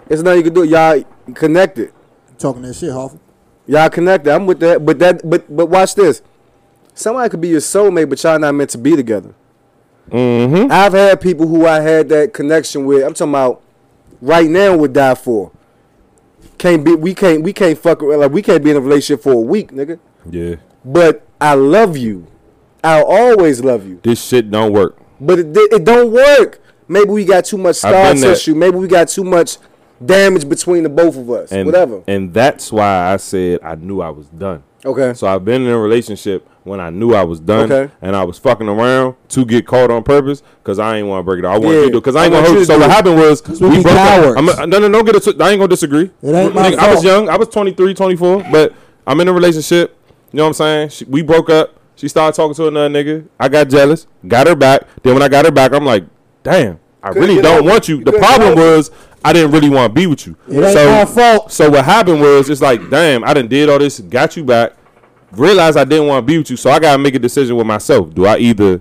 It's 0.09 0.21
nothing 0.23 0.39
you 0.39 0.45
can 0.51 0.55
do. 0.55 0.65
Y'all 0.65 1.03
connected. 1.35 1.93
Talking 2.39 2.63
that 2.63 2.75
shit, 2.75 2.91
Hoffa. 2.91 3.19
Y'all 3.67 3.91
connected. 3.91 4.33
I'm 4.33 4.47
with 4.47 4.61
that. 4.61 4.85
But 4.85 4.99
that. 5.01 5.29
But 5.29 5.55
but 5.55 5.67
watch 5.67 5.95
this. 5.95 6.23
Somebody 6.95 7.29
could 7.31 7.41
be 7.41 7.49
your 7.49 7.61
soulmate, 7.61 8.09
but 8.09 8.23
y'all 8.23 8.39
not 8.39 8.55
meant 8.55 8.71
to 8.71 8.79
be 8.79 8.97
together. 8.97 9.35
Mm-hmm. 10.11 10.73
I've 10.73 10.95
had 10.95 11.21
people 11.21 11.47
who 11.47 11.67
I 11.67 11.81
had 11.81 12.09
that 12.09 12.33
connection 12.33 12.87
with. 12.87 13.05
I'm 13.05 13.15
talking 13.15 13.33
about 13.33 13.63
right 14.21 14.49
now 14.49 14.77
would 14.77 14.93
die 14.93 15.15
for. 15.15 15.53
Can't 16.57 16.85
be. 16.85 16.95
We 16.95 17.15
can't. 17.15 17.43
We 17.43 17.53
can't 17.53 17.79
fuck. 17.79 18.03
Like 18.03 18.31
we 18.31 18.43
can't 18.43 18.65
be 18.65 18.71
in 18.71 18.77
a 18.77 18.81
relationship 18.81 19.23
for 19.23 19.33
a 19.33 19.41
week, 19.41 19.71
nigga. 19.71 19.99
Yeah. 20.29 20.57
But 20.85 21.27
I 21.41 21.55
love 21.55 21.97
you. 21.97 22.27
I'll 22.83 23.05
always 23.05 23.63
love 23.63 23.87
you. 23.87 24.01
This 24.03 24.25
shit 24.25 24.51
don't 24.51 24.73
work. 24.73 24.97
But 25.21 25.41
it, 25.41 25.57
it 25.57 25.85
don't 25.85 26.13
work. 26.13 26.61
Maybe 26.87 27.11
we 27.11 27.25
got 27.25 27.45
too 27.45 27.59
much 27.59 27.85
I've 27.85 27.93
scar 27.93 28.15
tissue. 28.15 28.55
Maybe 28.55 28.77
we 28.77 28.89
got 28.89 29.09
too 29.09 29.25
much 29.25 29.59
damage 30.05 30.49
between 30.49 30.83
the 30.83 30.89
both 30.89 31.17
of 31.17 31.31
us. 31.31 31.53
And 31.53 31.67
Whatever. 31.67 32.03
And 32.07 32.33
that's 32.33 32.71
why 32.73 33.13
I 33.13 33.17
said 33.17 33.61
I 33.63 33.75
knew 33.75 34.01
I 34.01 34.11
was 34.11 34.27
done. 34.29 34.63
Okay. 34.85 35.13
So 35.15 35.27
I've 35.27 35.45
been 35.45 35.63
in 35.63 35.69
a 35.69 35.79
relationship 35.79 36.49
when 36.63 36.81
I 36.81 36.91
knew 36.91 37.15
I 37.15 37.25
was 37.25 37.41
done, 37.41 37.71
Okay. 37.73 37.93
and 38.03 38.15
I 38.15 38.25
was 38.25 38.39
fucking 38.39 38.69
around 38.69 39.17
to 39.31 39.45
get 39.45 39.67
caught 39.67 39.91
on 39.91 40.03
purpose 40.05 40.43
because 40.63 40.79
I 40.79 40.99
ain't 40.99 41.09
want 41.09 41.21
to 41.21 41.25
break 41.25 41.39
it 41.41 41.45
off. 41.45 41.57
I 41.57 41.59
want 41.59 41.75
Yeah. 41.75 41.81
you 41.85 41.91
to 41.93 42.01
because 42.01 42.15
I 42.15 42.27
ain't 42.27 42.35
I 42.35 42.37
gonna 42.39 42.49
hurt 42.51 42.59
you. 42.59 42.65
So 42.65 42.79
what 42.79 42.91
happened 42.91 43.17
was 43.17 43.43
we 43.61 43.69
we 43.69 43.83
broke 43.83 43.97
up. 43.97 44.37
I'm 44.39 44.49
a, 44.49 44.67
no, 44.67 44.79
no, 44.79 44.89
no, 44.89 45.03
get 45.03 45.17
it. 45.17 45.27
I 45.41 45.51
ain't 45.51 45.59
gonna 45.59 45.69
disagree. 45.69 46.11
It 46.23 46.33
ain't 46.35 46.55
my 46.55 46.71
Nigga, 46.71 46.79
I 46.79 46.95
was 46.95 47.03
young. 47.03 47.29
I 47.29 47.37
was 47.37 47.49
23, 47.49 47.95
24, 47.95 48.45
but 48.53 48.73
I'm 49.07 49.21
in 49.21 49.29
a 49.29 49.33
relationship. 49.33 49.97
You 50.33 50.37
know 50.37 50.43
what 50.45 50.49
I'm 50.49 50.55
saying? 50.55 50.89
She, 50.91 51.05
we 51.07 51.23
broke 51.23 51.49
up. 51.51 51.75
She 51.97 52.07
started 52.07 52.37
talking 52.37 52.55
to 52.55 52.69
another 52.69 52.91
nigga. 52.95 53.27
I 53.41 53.49
got 53.49 53.69
jealous. 53.69 54.07
Got 54.27 54.47
her 54.47 54.55
back. 54.55 54.83
Then 55.03 55.15
when 55.15 55.23
I 55.23 55.29
got 55.29 55.47
her 55.47 55.51
back, 55.51 55.73
I'm 55.73 55.85
like, 55.87 56.05
damn, 56.45 56.79
I 57.03 57.11
really 57.11 57.41
don't 57.41 57.65
want 57.65 57.89
you. 57.89 58.03
The 58.03 58.13
problem 58.13 58.57
was 58.57 58.91
I 59.25 59.33
didn't 59.33 59.53
really 59.53 59.69
want 59.69 59.95
to 59.95 60.01
be 60.01 60.07
with 60.07 60.27
you. 60.27 60.37
It 60.49 60.63
ain't 60.63 60.73
so, 60.73 60.87
my 60.87 61.05
fault. 61.05 61.53
so 61.53 61.71
what 61.71 61.85
happened 61.85 62.21
was 62.21 62.51
it's 62.51 62.61
like, 62.61 62.89
damn, 62.91 63.25
I 63.25 63.35
done 63.35 63.49
did 63.49 63.69
all 63.69 63.79
this, 63.79 64.01
got 64.01 64.37
you 64.37 64.45
back, 64.45 64.73
realized 65.33 65.77
I 65.77 65.85
didn't 65.85 66.07
want 66.07 66.27
to 66.27 66.27
be 66.27 66.39
with 66.39 66.51
you, 66.51 66.57
so 66.57 66.71
I 66.71 66.79
gotta 66.79 66.99
make 66.99 67.15
a 67.15 67.19
decision 67.19 67.57
with 67.57 67.67
myself. 67.67 68.15
Do 68.15 68.27
I 68.27 68.39
either 68.39 68.81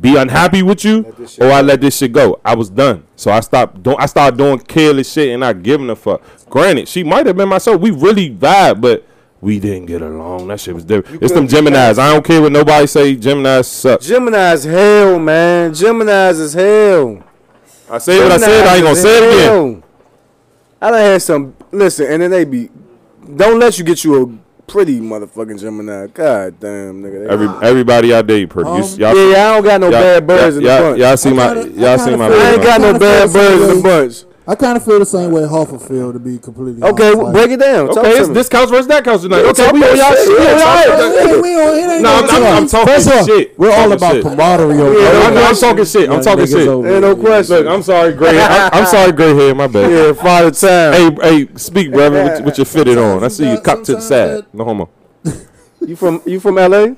be 0.00 0.16
unhappy 0.16 0.62
with 0.62 0.84
you 0.84 1.14
or 1.40 1.50
I 1.50 1.62
let 1.62 1.80
this 1.80 1.98
shit 1.98 2.12
go? 2.12 2.40
I 2.44 2.54
was 2.54 2.70
done. 2.70 3.04
So 3.16 3.30
I 3.30 3.40
stopped 3.40 3.82
doing 3.82 3.96
I 3.98 4.06
started 4.06 4.36
doing 4.36 4.58
careless 4.58 5.12
shit 5.12 5.30
and 5.30 5.40
not 5.40 5.62
giving 5.62 5.90
a 5.90 5.96
fuck. 5.96 6.22
Granted, 6.48 6.88
she 6.88 7.04
might 7.04 7.26
have 7.26 7.36
been 7.36 7.48
myself. 7.48 7.80
We 7.80 7.90
really 7.90 8.30
vibe, 8.30 8.80
but 8.80 9.04
we 9.40 9.60
didn't 9.60 9.86
get 9.86 10.02
along. 10.02 10.48
That 10.48 10.60
shit 10.60 10.74
was 10.74 10.84
different. 10.84 11.22
It's 11.22 11.32
them 11.32 11.46
Geminis. 11.46 11.98
I 11.98 12.12
don't 12.12 12.24
care 12.24 12.40
what 12.40 12.52
nobody 12.52 12.86
say. 12.86 13.16
Geminis 13.16 13.66
suck. 13.66 14.00
Gemini's 14.00 14.64
hell, 14.64 15.18
man. 15.18 15.74
Gemini's 15.74 16.38
is 16.38 16.54
hell. 16.54 17.22
I 17.90 17.98
say 17.98 18.18
what 18.22 18.32
I 18.32 18.36
said. 18.38 18.66
I 18.66 18.74
ain't 18.76 18.84
gonna 18.84 18.96
say 18.96 19.16
it 19.18 19.34
again. 19.34 19.48
hell. 19.48 19.82
I 20.80 20.90
done 20.90 21.00
had 21.00 21.22
some. 21.22 21.56
Listen, 21.72 22.06
and 22.06 22.22
then 22.22 22.30
they 22.30 22.44
be. 22.44 22.68
Don't 23.36 23.58
let 23.58 23.78
you 23.78 23.84
get 23.84 24.04
you 24.04 24.22
a 24.22 24.70
pretty 24.70 25.00
motherfucking 25.00 25.60
Gemini. 25.60 26.06
God 26.08 26.58
damn, 26.60 27.02
nigga. 27.02 27.26
Every 27.28 27.48
everybody 27.62 28.12
I 28.14 28.22
date 28.22 28.50
pretty. 28.50 28.70
You- 28.70 28.76
Um, 28.76 28.82
y'all, 28.98 29.16
yeah, 29.16 29.36
yeah, 29.36 29.48
I 29.50 29.54
don't 29.54 29.64
got 29.64 29.80
no 29.80 29.90
bad 29.90 30.26
birds 30.26 30.56
in 30.56 30.62
the 30.62 30.68
bunch. 30.68 30.98
y'all 31.00 31.16
see 31.16 31.32
my 31.32 31.52
y'all 31.54 31.98
see 31.98 32.16
my. 32.16 32.26
I 32.28 32.52
ain't 32.52 32.62
got 32.62 32.80
no 32.80 32.98
bad 32.98 33.30
feel 33.30 33.32
birds 33.32 33.62
in 33.70 33.76
the 33.76 33.82
bunch. 33.82 34.35
I 34.48 34.54
kind 34.54 34.76
of 34.76 34.84
feel 34.84 35.00
the 35.00 35.06
same 35.06 35.32
way 35.32 35.42
Hoffa 35.42 35.80
feel 35.88 36.12
to 36.12 36.20
be 36.20 36.38
completely 36.38 36.80
Okay, 36.80 37.08
honest. 37.08 37.22
Like, 37.22 37.32
break 37.32 37.50
it 37.50 37.56
down. 37.58 37.88
Talk 37.88 37.98
Okay, 37.98 38.12
to 38.14 38.18
it's 38.20 38.28
me. 38.28 38.34
this 38.34 38.48
counts 38.48 38.70
versus 38.70 38.86
that 38.86 39.02
counts 39.02 39.24
tonight. 39.24 39.42
Okay, 39.42 39.72
we 39.72 39.80
that 39.80 39.90
on 39.90 39.96
y'all 39.96 40.10
shit. 40.14 40.18
shit. 40.26 40.38
Yeah, 40.38 40.44
Yeah, 40.44 40.52
right. 40.52 40.86
talk 40.86 40.98
Hey, 41.18 41.32
that- 41.32 41.42
we 41.42 41.54
on- 41.60 41.74
it 41.74 41.92
ain't 41.94 42.02
No, 42.02 42.20
no 42.20 42.28
I'm, 42.28 42.30
I'm, 42.30 42.56
I'm 42.62 42.66
talking 42.68 42.94
First 42.94 43.06
of 43.08 43.12
all, 43.14 43.26
shit. 43.26 43.58
we're 43.58 43.72
all 43.72 43.90
about 43.92 44.12
shit. 44.14 44.22
camaraderie. 44.22 44.80
over 44.80 45.00
Yeah. 45.00 45.08
I 45.08 45.30
know 45.34 45.42
I'm 45.46 45.54
talking 45.56 45.84
shit. 45.84 46.10
I'm 46.10 46.22
talking 46.22 46.46
shit. 46.46 46.68
over 46.68 46.88
Ain't 46.88 47.00
no 47.00 47.16
question. 47.16 47.56
Look, 47.56 47.66
I'm 47.66 47.82
sorry, 47.82 48.12
gray. 48.12 48.40
I'm, 48.40 48.70
I'm 48.72 48.86
sorry, 48.94 49.10
gray 49.12 49.34
hair. 49.34 49.54
My 49.56 49.66
bad. 49.66 49.90
Yeah, 49.90 50.12
father 50.12 50.50
time. 50.52 50.92
Hey, 50.92 51.46
hey, 51.46 51.48
speak, 51.56 51.90
brother. 51.90 52.40
What 52.44 52.56
you 52.56 52.64
fitted 52.64 52.98
on. 52.98 53.24
I 53.24 53.28
see 53.28 53.50
you 53.50 53.60
cocked 53.60 53.86
to 53.86 53.96
the 53.96 54.00
side. 54.00 54.44
No 54.52 54.62
homo. 54.64 54.88
You 55.80 55.96
from 55.96 56.22
you 56.24 56.38
from 56.38 56.54
LA? 56.54 56.94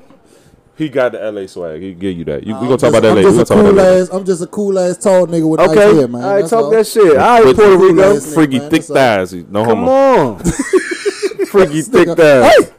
He 0.79 0.89
got 0.89 1.11
the 1.12 1.18
LA 1.33 1.47
swag. 1.49 1.83
He 1.83 1.93
give 1.93 2.16
you 2.16 2.24
that. 2.26 2.47
You, 2.47 2.55
we 2.55 2.61
I'm 2.61 2.64
gonna 2.66 2.76
talk 2.76 2.81
just- 2.81 2.95
about 2.95 3.03
that 3.03 3.09
I'm 3.11 3.16
later. 3.16 3.29
We 3.29 3.33
gonna 3.35 3.39
just 3.41 3.51
a 3.51 3.55
talk 3.55 3.61
about 3.61 3.68
cool 3.70 3.76
that 3.85 3.91
later. 3.91 4.03
ass. 4.03 4.09
I'm 4.12 4.24
just 4.24 4.43
a 4.43 4.47
cool 4.47 4.79
ass 4.79 4.97
tall 4.97 5.26
nigga 5.26 5.49
with 5.51 5.61
Okay, 5.61 5.74
nice 5.74 5.95
hair, 5.97 6.09
man. 6.09 6.22
all 6.24 6.31
right, 6.31 6.39
That's 6.41 6.51
talk 6.51 6.64
all. 6.64 6.70
that 6.70 6.87
shit. 6.87 7.11
All 7.11 7.16
right, 7.16 7.45
With- 7.45 7.57
Puerto 7.57 7.79
with- 7.79 7.91
Rico. 7.97 8.14
with- 8.14 8.35
Freaky 8.35 8.59
man, 8.61 8.70
thick 8.70 8.87
that's 8.87 9.31
thighs. 9.33 9.35
No 9.51 9.64
Come 9.64 9.79
homo. 9.79 9.91
on, 9.91 10.39
freaky 11.51 11.83
thick 11.83 12.09
thighs. 12.16 12.70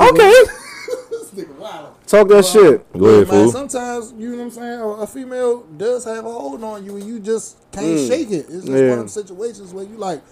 Okay. 0.00 0.42
Talk 2.06 2.26
that 2.28 2.46
shit. 2.46 2.90
Go 2.98 3.04
ahead, 3.04 3.28
man, 3.28 3.42
fool. 3.44 3.52
sometimes 3.52 4.14
you 4.16 4.30
know 4.30 4.38
what 4.38 4.44
I'm 4.44 4.50
saying. 4.50 4.80
A, 4.80 4.88
a 4.88 5.06
female 5.06 5.62
does 5.76 6.04
have 6.06 6.24
a 6.24 6.30
hold 6.32 6.64
on 6.64 6.82
you, 6.84 6.96
and 6.96 7.04
you 7.04 7.20
just 7.20 7.58
can't 7.70 7.84
mm. 7.86 8.08
shake 8.08 8.30
it. 8.30 8.46
It's 8.48 8.64
just 8.64 8.68
Yeah. 8.68 8.74
one 8.80 8.90
of 8.92 8.98
them 9.00 9.08
situations 9.08 9.74
where 9.74 9.84
you 9.84 9.96
like, 9.98 10.22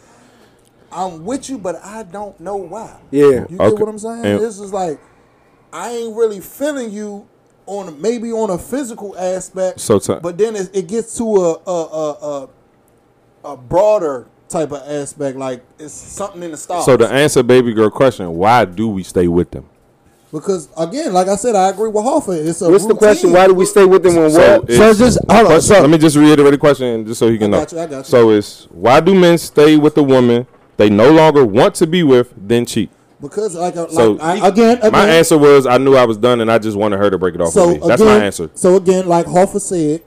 I'm 0.90 1.26
with 1.26 1.50
you, 1.50 1.58
but 1.58 1.76
I 1.84 2.04
don't 2.04 2.38
know 2.40 2.56
why. 2.56 2.96
Yeah. 3.10 3.44
You 3.50 3.58
get 3.58 3.58
what 3.78 3.88
I'm 3.88 3.98
saying? 3.98 4.24
And- 4.24 4.40
this 4.40 4.58
is 4.58 4.72
like, 4.72 4.98
I 5.72 5.90
ain't 5.90 6.16
really 6.16 6.40
feeling 6.40 6.90
you 6.90 7.26
on 7.66 8.00
maybe 8.00 8.32
on 8.32 8.50
a 8.50 8.58
physical 8.58 9.16
aspect. 9.18 9.80
So 9.80 9.98
ti- 9.98 10.16
but 10.22 10.38
then 10.38 10.54
it, 10.56 10.70
it 10.74 10.86
gets 10.88 11.16
to 11.18 11.24
a 11.24 11.52
a, 11.66 11.84
a 11.84 12.12
a 12.12 12.48
a 13.52 13.56
broader 13.56 14.26
type 14.48 14.72
of 14.72 14.82
aspect. 14.88 15.36
Like 15.36 15.64
it's 15.78 15.92
something 15.92 16.42
in 16.42 16.52
the 16.52 16.56
stars. 16.56 16.84
So 16.84 16.96
to 16.96 17.08
answer 17.08 17.42
baby 17.42 17.72
girl 17.72 17.90
question, 17.90 18.32
why 18.34 18.64
do 18.64 18.88
we 18.88 19.02
stay 19.02 19.28
with 19.28 19.50
them? 19.50 19.68
because 20.32 20.68
again, 20.76 21.12
like 21.14 21.28
I 21.28 21.36
said, 21.36 21.54
I 21.54 21.68
agree 21.70 21.88
with 21.88 22.04
Hoffa. 22.04 22.46
It's 22.46 22.60
a 22.60 22.68
What's 22.68 22.84
the 22.84 22.94
question? 22.94 23.32
Why 23.32 23.46
do 23.46 23.54
we 23.54 23.64
stay 23.64 23.84
with 23.86 24.02
them 24.02 24.16
when 24.16 24.30
So 24.30 24.38
what? 24.60 24.68
it's- 24.70 24.76
So 24.98 25.04
just 25.04 25.18
hold 25.30 25.52
on. 25.52 25.60
So 25.62 25.80
let 25.80 25.88
me 25.88 25.96
just 25.98 26.16
reiterate 26.16 26.50
the 26.52 26.58
question 26.58 27.06
just 27.06 27.18
so 27.20 27.30
he 27.30 27.38
can 27.38 27.54
I 27.54 27.58
know. 27.58 27.66
you, 27.70 27.78
I 27.80 27.86
got 27.86 27.98
you. 27.98 28.04
So 28.04 28.30
it's 28.30 28.64
why 28.70 29.00
do 29.00 29.14
men 29.14 29.38
stay 29.38 29.76
with 29.76 29.96
a 29.96 30.02
woman 30.02 30.46
they 30.76 30.90
no 30.90 31.10
longer 31.10 31.44
want 31.44 31.74
to 31.76 31.86
be 31.86 32.02
with, 32.02 32.34
then 32.36 32.66
cheat? 32.66 32.90
Because 33.20 33.54
like, 33.54 33.74
like 33.76 33.90
So 33.90 34.18
I, 34.18 34.48
again, 34.48 34.78
again, 34.78 34.92
My 34.92 35.08
answer 35.08 35.38
was 35.38 35.66
I 35.66 35.78
knew 35.78 35.94
I 35.96 36.04
was 36.04 36.18
done 36.18 36.40
and 36.42 36.50
I 36.52 36.58
just 36.58 36.76
wanted 36.76 36.98
her 36.98 37.10
to 37.10 37.18
break 37.18 37.34
it 37.34 37.40
off 37.40 37.52
So 37.52 37.72
with 37.72 37.82
me. 37.82 37.88
That's 37.88 38.02
again, 38.02 38.18
my 38.18 38.24
answer. 38.26 38.50
So 38.54 38.76
again, 38.76 39.08
like 39.08 39.26
Hoffa 39.26 39.60
said, 39.60 40.02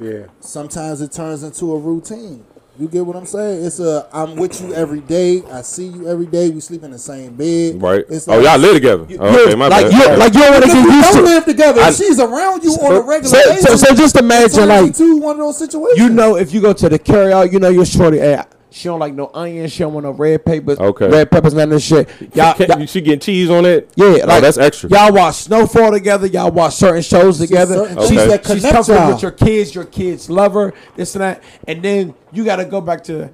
Yeah. 0.00 0.26
sometimes 0.40 1.00
it 1.02 1.12
turns 1.12 1.42
into 1.42 1.72
a 1.74 1.78
routine. 1.78 2.44
You 2.78 2.86
get 2.86 3.04
what 3.04 3.16
I'm 3.16 3.26
saying? 3.26 3.64
It's 3.66 3.80
a 3.80 4.08
I'm 4.12 4.36
with 4.36 4.60
you 4.62 4.72
every 4.72 5.00
day. 5.00 5.42
I 5.50 5.62
see 5.62 5.88
you 5.88 6.08
every 6.08 6.26
day. 6.26 6.48
We 6.48 6.60
sleep 6.60 6.84
in 6.84 6.92
the 6.92 6.98
same 6.98 7.34
bed. 7.34 7.82
Right. 7.82 8.04
It's 8.08 8.28
oh, 8.28 8.38
y'all 8.40 8.56
live 8.56 8.74
together. 8.74 9.04
Oh, 9.18 9.44
okay, 9.46 9.56
my 9.56 9.66
like 9.66 9.90
bad. 9.90 9.92
you, 10.12 10.16
like 10.16 10.32
you 10.32 10.40
don't 10.40 10.52
want 10.52 10.64
to 10.64 10.70
get 10.70 10.86
we 10.86 10.94
used 10.94 11.08
don't 11.12 11.16
to. 11.16 11.22
live 11.24 11.44
together. 11.44 11.80
I- 11.80 11.90
she's 11.90 12.20
around 12.20 12.62
you 12.62 12.70
on 12.74 12.94
a 12.96 13.00
regular 13.00 13.36
So, 13.36 13.50
basis. 13.50 13.80
so, 13.80 13.86
so 13.88 13.94
just 13.96 14.16
imagine 14.16 14.50
turns 14.50 14.68
like 14.68 14.86
into 14.86 15.16
one 15.18 15.32
of 15.32 15.38
those 15.46 15.58
situations. 15.58 15.98
you 15.98 16.08
know 16.08 16.36
if 16.36 16.54
you 16.54 16.60
go 16.60 16.72
to 16.72 16.88
the 16.88 17.00
carry 17.00 17.32
out, 17.32 17.52
you 17.52 17.58
know 17.58 17.68
your 17.68 17.84
shorty. 17.84 18.18
Hey, 18.18 18.40
she 18.70 18.84
don't 18.84 19.00
like 19.00 19.14
no 19.14 19.30
onions. 19.32 19.72
She 19.72 19.78
don't 19.80 19.94
want 19.94 20.04
no 20.04 20.10
red 20.12 20.44
papers. 20.44 20.78
Okay. 20.78 21.08
red 21.08 21.30
peppers, 21.30 21.54
none 21.54 21.64
of 21.64 21.70
this 21.70 21.84
shit. 21.84 22.08
Y'all, 22.34 22.54
y'all- 22.58 22.84
she 22.86 23.00
getting 23.00 23.20
cheese 23.20 23.48
on 23.50 23.64
it? 23.64 23.90
yeah, 23.96 24.18
Oh, 24.24 24.40
that's 24.40 24.58
extra. 24.58 24.90
Y'all 24.90 25.12
watch 25.12 25.36
Snowfall 25.36 25.90
together. 25.92 26.26
Y'all 26.26 26.50
watch 26.50 26.74
certain 26.74 27.02
shows 27.02 27.38
together. 27.38 27.74
certain 27.86 27.98
She's, 28.00 28.08
things 28.10 28.28
that 28.30 28.46
she's 28.46 28.62
comfortable 28.62 29.08
with 29.12 29.22
your 29.22 29.30
kids. 29.30 29.74
Your 29.74 29.84
kids 29.84 30.28
love 30.28 30.52
her. 30.54 30.74
This 30.96 31.14
and 31.14 31.22
that. 31.22 31.42
And 31.66 31.82
then 31.82 32.14
you 32.32 32.44
got 32.44 32.56
to 32.56 32.64
go 32.66 32.80
back 32.80 33.04
to. 33.04 33.30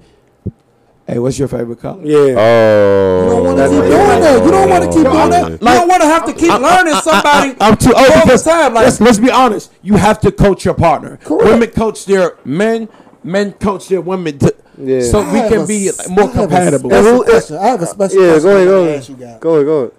Hey, 1.06 1.18
what's 1.18 1.38
your 1.38 1.48
favorite 1.48 1.80
color? 1.80 2.00
Yeah. 2.02 2.16
Oh, 2.38 3.24
you 3.24 3.30
don't 3.30 3.40
Oh. 3.40 3.42
want 3.44 3.58
to 3.58 3.68
keep 3.68 3.78
what- 3.78 3.88
doing 3.90 4.20
that. 4.20 4.44
You 4.44 4.50
don't 4.50 4.70
want 4.70 4.84
to 4.84 4.90
keep 4.90 5.04
doing 5.04 5.30
that. 5.30 5.50
You 5.52 5.58
don't 5.58 5.88
want 5.88 6.00
to 6.02 6.08
have 6.08 6.24
to 6.26 6.32
keep 6.32 6.52
learning 6.60 6.94
somebody. 7.02 7.54
I'm 7.60 7.76
too 7.76 7.92
old 7.92 8.10
all 8.10 8.26
the 8.26 8.38
time. 8.42 8.72
Like 8.72 8.84
let's, 8.84 9.00
let's 9.00 9.18
be 9.18 9.30
honest. 9.30 9.70
You 9.82 9.96
have 9.96 10.18
to 10.20 10.32
coach 10.32 10.64
your 10.64 10.72
partner. 10.74 11.18
Correct. 11.18 11.44
Women 11.44 11.70
coach 11.70 12.06
their 12.06 12.38
men. 12.44 12.88
Men 13.22 13.52
coach 13.52 13.88
their 13.88 14.00
women. 14.00 14.38
To, 14.38 14.54
Yeah. 14.78 15.02
so 15.02 15.20
I 15.20 15.32
we 15.32 15.48
can 15.48 15.60
a 15.62 15.66
be 15.66 15.88
s- 15.88 15.98
like, 15.98 16.08
more 16.10 16.24
I 16.24 16.26
have 16.26 16.36
a 16.36 16.40
compatible. 16.40 16.90
special 16.90 17.14
And 17.16 17.24
question. 17.24 17.56
I 17.56 17.66
have 17.66 17.82
a 17.82 17.86
special 17.86 18.22
yeah, 18.22 18.28
question 18.30 18.42
go 18.50 18.56
ahead, 18.56 18.66
go 18.68 18.82
ahead. 18.84 18.98
ask 18.98 19.08
you 19.08 19.14
guys. 19.16 19.38
Go 19.40 19.54
ahead, 19.54 19.66
go 19.66 19.78
ahead. 19.78 19.92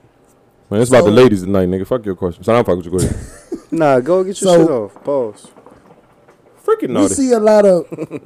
Man, 0.69 0.81
it's 0.81 0.89
about 0.91 1.03
So- 1.03 1.09
the 1.09 1.11
ladies 1.15 1.43
tonight, 1.43 1.67
nigga. 1.69 1.87
Fuck 1.87 2.05
your 2.05 2.15
question. 2.15 2.43
So 2.43 2.53
I'm 2.55 2.65
fuck 2.65 2.77
with 2.77 2.85
you. 2.85 2.91
Go 2.91 2.97
ahead. 2.97 3.15
Nah, 3.71 3.99
go 3.99 4.23
get 4.23 4.39
your 4.41 4.53
So- 4.53 4.61
shit 4.61 4.71
off. 4.71 5.03
Pause. 5.03 5.47
Freaking 6.65 6.89
naughty. 6.89 7.03
We 7.09 7.15
see 7.15 7.31
a 7.31 7.39
lot 7.39 7.65
of 7.65 7.85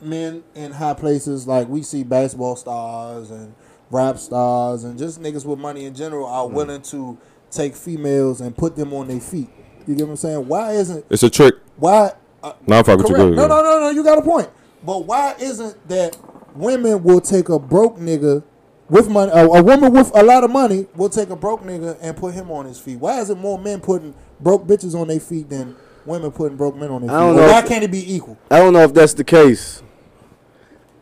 men 0.00 0.42
in 0.54 0.72
high 0.72 0.94
places, 0.94 1.46
like 1.46 1.68
we 1.68 1.82
see 1.82 2.04
basketball 2.04 2.56
stars 2.56 3.30
and 3.30 3.54
rap 3.90 4.18
stars 4.18 4.84
and 4.84 4.98
just 4.98 5.20
niggas 5.20 5.44
with 5.44 5.58
money 5.58 5.84
in 5.86 5.94
general 5.94 6.26
Mm. 6.26 6.30
are 6.32 6.48
willing 6.48 6.82
to 6.82 7.18
take 7.50 7.74
females 7.74 8.40
and 8.40 8.56
put 8.56 8.76
them 8.76 8.92
on 8.92 9.08
their 9.08 9.20
feet. 9.20 9.48
You 9.86 9.94
get 9.94 10.04
what 10.06 10.10
I'm 10.12 10.16
saying? 10.16 10.48
Why 10.48 10.72
isn't 10.72 11.04
It's 11.10 11.22
a 11.22 11.30
trick. 11.30 11.54
why? 11.76 12.12
Uh, 12.42 12.52
Nah, 12.66 12.78
I'm 12.78 12.84
fuck 12.84 12.98
with 12.98 13.08
you. 13.08 13.16
Go 13.16 13.30
No, 13.30 13.46
no, 13.48 13.62
no, 13.62 13.80
no. 13.80 13.90
You 13.90 14.04
got 14.04 14.18
a 14.18 14.22
point. 14.22 14.48
But 14.84 15.04
why 15.06 15.34
isn't 15.40 15.88
that 15.88 16.16
women 16.54 17.02
will 17.02 17.20
take 17.20 17.48
a 17.48 17.58
broke 17.58 17.98
nigga 17.98 18.42
with 18.88 19.08
money? 19.08 19.30
A, 19.32 19.44
a 19.46 19.62
woman 19.62 19.92
with 19.92 20.10
a 20.16 20.22
lot 20.22 20.44
of 20.44 20.50
money 20.50 20.86
will 20.96 21.08
take 21.08 21.30
a 21.30 21.36
broke 21.36 21.62
nigga 21.62 21.96
and 22.00 22.16
put 22.16 22.34
him 22.34 22.50
on 22.50 22.66
his 22.66 22.78
feet. 22.78 22.98
Why 22.98 23.20
is 23.20 23.30
it 23.30 23.38
more 23.38 23.58
men 23.58 23.80
putting 23.80 24.14
broke 24.40 24.66
bitches 24.66 24.94
on 24.94 25.08
their 25.08 25.20
feet 25.20 25.48
than 25.50 25.76
women 26.06 26.30
putting 26.30 26.56
broke 26.56 26.76
men 26.76 26.90
on 26.90 27.02
their 27.02 27.10
feet? 27.10 27.16
I 27.16 27.20
don't 27.20 27.36
know 27.36 27.46
why 27.48 27.58
if- 27.60 27.66
can't 27.68 27.84
it 27.84 27.90
be 27.90 28.14
equal? 28.14 28.36
I 28.50 28.58
don't 28.58 28.72
know 28.72 28.82
if 28.82 28.94
that's 28.94 29.14
the 29.14 29.24
case. 29.24 29.82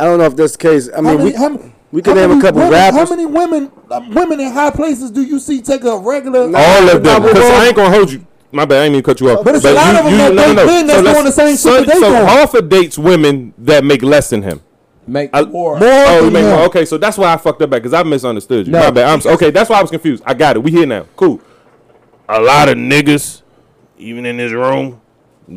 I 0.01 0.05
don't 0.05 0.19
know 0.19 0.25
if 0.25 0.37
that's 0.37 0.53
the 0.53 0.59
case. 0.59 0.89
I 0.95 1.01
mean, 1.01 1.19
many- 1.19 1.25
we, 1.31 1.33
how- 1.37 1.59
we 1.93 2.03
can 2.03 2.17
name 2.17 2.33
a 2.33 2.41
couple 2.41 2.61
women, 2.61 2.73
rappers. 2.73 2.99
How 3.09 3.15
many 3.17 3.25
women, 3.27 3.71
uh, 3.91 4.01
women 4.11 4.41
in 4.41 4.53
high 4.53 4.71
places 4.71 5.11
do 5.11 5.23
you 5.23 5.39
see 5.39 5.63
take 5.63 5.85
a 5.85 5.97
regular? 5.99 6.41
All 6.55 6.89
of 6.91 7.03
them. 7.03 7.23
Because 7.23 7.51
I 7.51 7.67
ain't 7.67 7.77
gonna 7.77 7.95
hold 7.95 8.11
you. 8.11 8.27
My 8.53 8.65
bad. 8.65 8.83
I 8.83 8.85
ain't 8.85 8.93
mean 8.93 9.03
to 9.03 9.07
cut 9.07 9.21
you 9.21 9.31
off. 9.31 9.45
But 9.45 9.57
it's 9.57 9.65
a 9.65 9.73
lot 9.73 9.95
of 9.97 10.05
them 10.05 10.17
that 10.19 10.29
date 10.57 10.67
men 10.67 10.87
that's 10.87 11.03
let's- 11.03 11.15
doing 11.17 11.25
the 11.27 11.33
same 11.33 11.49
shit 11.51 11.59
so, 11.59 11.73
that 11.81 11.87
they 11.87 11.95
so 11.95 12.01
doing. 12.11 12.27
Hoffa 12.27 12.69
dates 12.69 12.99
women 12.99 13.53
that 13.59 13.85
make 13.85 14.03
less 14.03 14.31
than 14.31 14.43
him. 14.43 14.61
Make 15.07 15.31
I- 15.33 15.43
more. 15.45 15.79
More 15.79 15.89
Oh, 15.89 16.17
you 16.19 16.25
than 16.25 16.33
make 16.33 16.45
him. 16.45 16.51
more. 16.51 16.61
Okay, 16.67 16.85
so 16.85 16.99
that's 16.99 17.17
why 17.19 17.33
I 17.33 17.37
fucked 17.37 17.63
up 17.63 17.71
back 17.71 17.83
because 17.83 17.95
I 17.95 18.03
misunderstood 18.03 18.67
you. 18.67 18.73
No. 18.73 18.81
My 18.81 18.91
bad. 18.91 19.09
I'm, 19.27 19.33
okay, 19.35 19.51
that's 19.51 19.69
why 19.71 19.79
I 19.79 19.83
was 19.83 19.91
confused. 19.91 20.23
I 20.27 20.35
got 20.35 20.57
it. 20.57 20.63
We 20.63 20.71
here 20.71 20.87
now. 20.87 21.07
Cool. 21.17 21.41
A 22.29 22.41
lot 22.41 22.69
of 22.69 22.77
niggas, 22.77 23.43
even 23.99 24.27
in 24.27 24.37
this 24.37 24.53
room, 24.53 25.01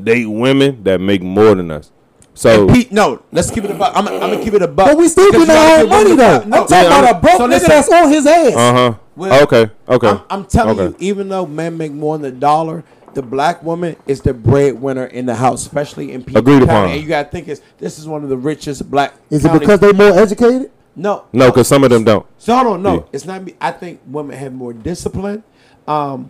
date 0.03 0.27
women 0.27 0.83
that 0.83 1.01
make 1.01 1.21
more 1.23 1.55
than 1.55 1.71
us. 1.71 1.91
So 2.35 2.67
Pete, 2.69 2.91
no, 2.91 3.21
let's 3.33 3.49
keep 3.51 3.63
it 3.65 3.71
about. 3.71 3.97
I'm, 3.97 4.07
I'm 4.07 4.19
gonna 4.19 4.41
keep 4.41 4.53
it 4.53 4.61
about. 4.61 4.85
But 4.87 4.97
we 4.97 5.09
still 5.09 5.29
because 5.31 5.47
getting 5.47 5.61
you 5.61 5.69
our 5.69 5.79
own 5.79 5.81
give 5.81 5.89
money 5.89 6.03
women 6.11 6.17
though. 6.17 6.37
the- 6.37 6.43
I'm 6.43 6.49
no, 6.49 6.57
talking 6.67 6.77
yeah, 6.77 6.99
about 6.99 7.15
a 7.15 7.19
broke 7.19 7.37
so 7.37 7.47
nigga 7.49 7.67
that's 7.67 7.89
on 7.91 8.09
his 8.11 8.25
ass. 8.27 8.53
uh 8.55 8.73
huh. 8.73 8.93
Well, 9.19 9.43
okay. 9.43 9.69
Okay. 9.87 10.07
I'm, 10.07 10.21
I'm 10.29 10.45
telling 10.45 10.79
Okay. 10.79 10.97
you, 11.05 11.11
even 11.11 11.29
though 11.29 11.45
men 11.45 11.77
make 11.77 11.91
more 11.91 12.17
than 12.17 12.33
a 12.35 12.39
dollar, 12.39 12.83
the 13.13 13.21
black 13.21 13.61
woman 13.63 13.95
is 14.07 14.21
the 14.21 14.33
breadwinner 14.33 15.05
in 15.05 15.25
the 15.25 15.35
house, 15.35 15.61
especially 15.63 16.11
in 16.11 16.23
people. 16.23 16.39
Agreed 16.39 16.63
upon. 16.63 16.89
And 16.91 17.01
you 17.01 17.07
gotta 17.07 17.29
think 17.29 17.47
is 17.47 17.61
this 17.79 17.99
is 17.99 18.07
one 18.07 18.23
of 18.23 18.29
the 18.29 18.37
richest 18.37 18.89
black. 18.89 19.13
Is 19.29 19.43
it 19.45 19.51
because 19.59 19.79
they're 19.79 19.93
more 19.93 20.17
educated? 20.17 20.71
no, 20.95 21.25
no, 21.33 21.47
because 21.49 21.67
some 21.67 21.83
of 21.83 21.89
them 21.89 22.03
don't. 22.03 22.25
So 22.37 22.53
hold 22.55 22.67
on, 22.67 22.83
no, 22.83 22.93
Yeah. 22.95 23.01
it's 23.13 23.25
not 23.25 23.43
me. 23.43 23.55
I 23.61 23.71
think 23.71 23.99
women 24.07 24.37
have 24.37 24.53
more 24.53 24.73
discipline. 24.73 25.43
Um, 25.87 26.29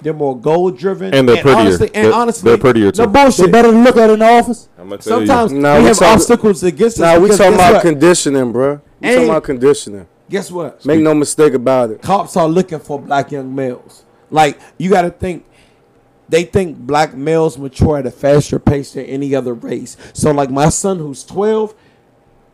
they're 0.00 0.12
more 0.14 0.38
goal 0.38 0.70
driven, 0.70 1.12
And 1.12 1.28
they're 1.28 1.42
prettier. 1.42 1.60
Honestly, 1.60 1.90
and 1.92 2.04
They're- 2.06 2.12
honestly, 2.12 2.48
they're 2.50 2.58
prettier, 2.58 2.92
too. 2.92 3.02
No 3.02 3.08
bullshit. 3.08 3.36
They 3.46 3.50
bullshit. 3.50 3.52
better 3.52 3.68
look 3.72 3.96
at 3.96 4.08
it 4.10 4.12
in 4.12 4.18
the 4.20 4.28
office. 4.28 4.68
I'm 4.78 4.88
gonna 4.88 5.02
tell 5.02 5.18
Sometimes 5.18 5.52
you. 5.52 5.58
Nah, 5.58 5.74
we 5.74 5.80
we 5.80 5.86
have 5.88 5.98
talking- 5.98 6.14
obstacles 6.14 6.62
against 6.62 7.00
us. 7.00 7.00
Nah, 7.00 7.18
we 7.20 7.28
talking 7.28 7.54
about 7.54 7.72
what? 7.74 7.82
conditioning, 7.82 8.52
bruh. 8.52 8.80
We 9.00 9.08
talking 9.08 9.24
about 9.28 9.42
conditioning. 9.44 10.06
Guess 10.28 10.50
what? 10.50 10.84
Make 10.84 11.00
no 11.00 11.14
mistake 11.14 11.54
about 11.54 11.90
it. 11.90 12.02
cops 12.02 12.36
are 12.36 12.48
looking 12.48 12.78
for 12.80 13.00
black 13.00 13.30
young 13.32 13.54
males. 13.54 14.04
Like 14.30 14.60
you 14.78 14.90
got 14.90 15.02
to 15.02 15.10
think, 15.10 15.44
they 16.28 16.44
think 16.44 16.76
black 16.78 17.14
males 17.14 17.56
mature 17.56 17.98
at 17.98 18.06
a 18.06 18.10
faster 18.10 18.58
pace 18.58 18.92
than 18.92 19.06
any 19.06 19.34
other 19.34 19.54
race. 19.54 19.96
So 20.12 20.30
like 20.32 20.50
my 20.50 20.68
son, 20.68 20.98
who's 20.98 21.24
twelve, 21.24 21.74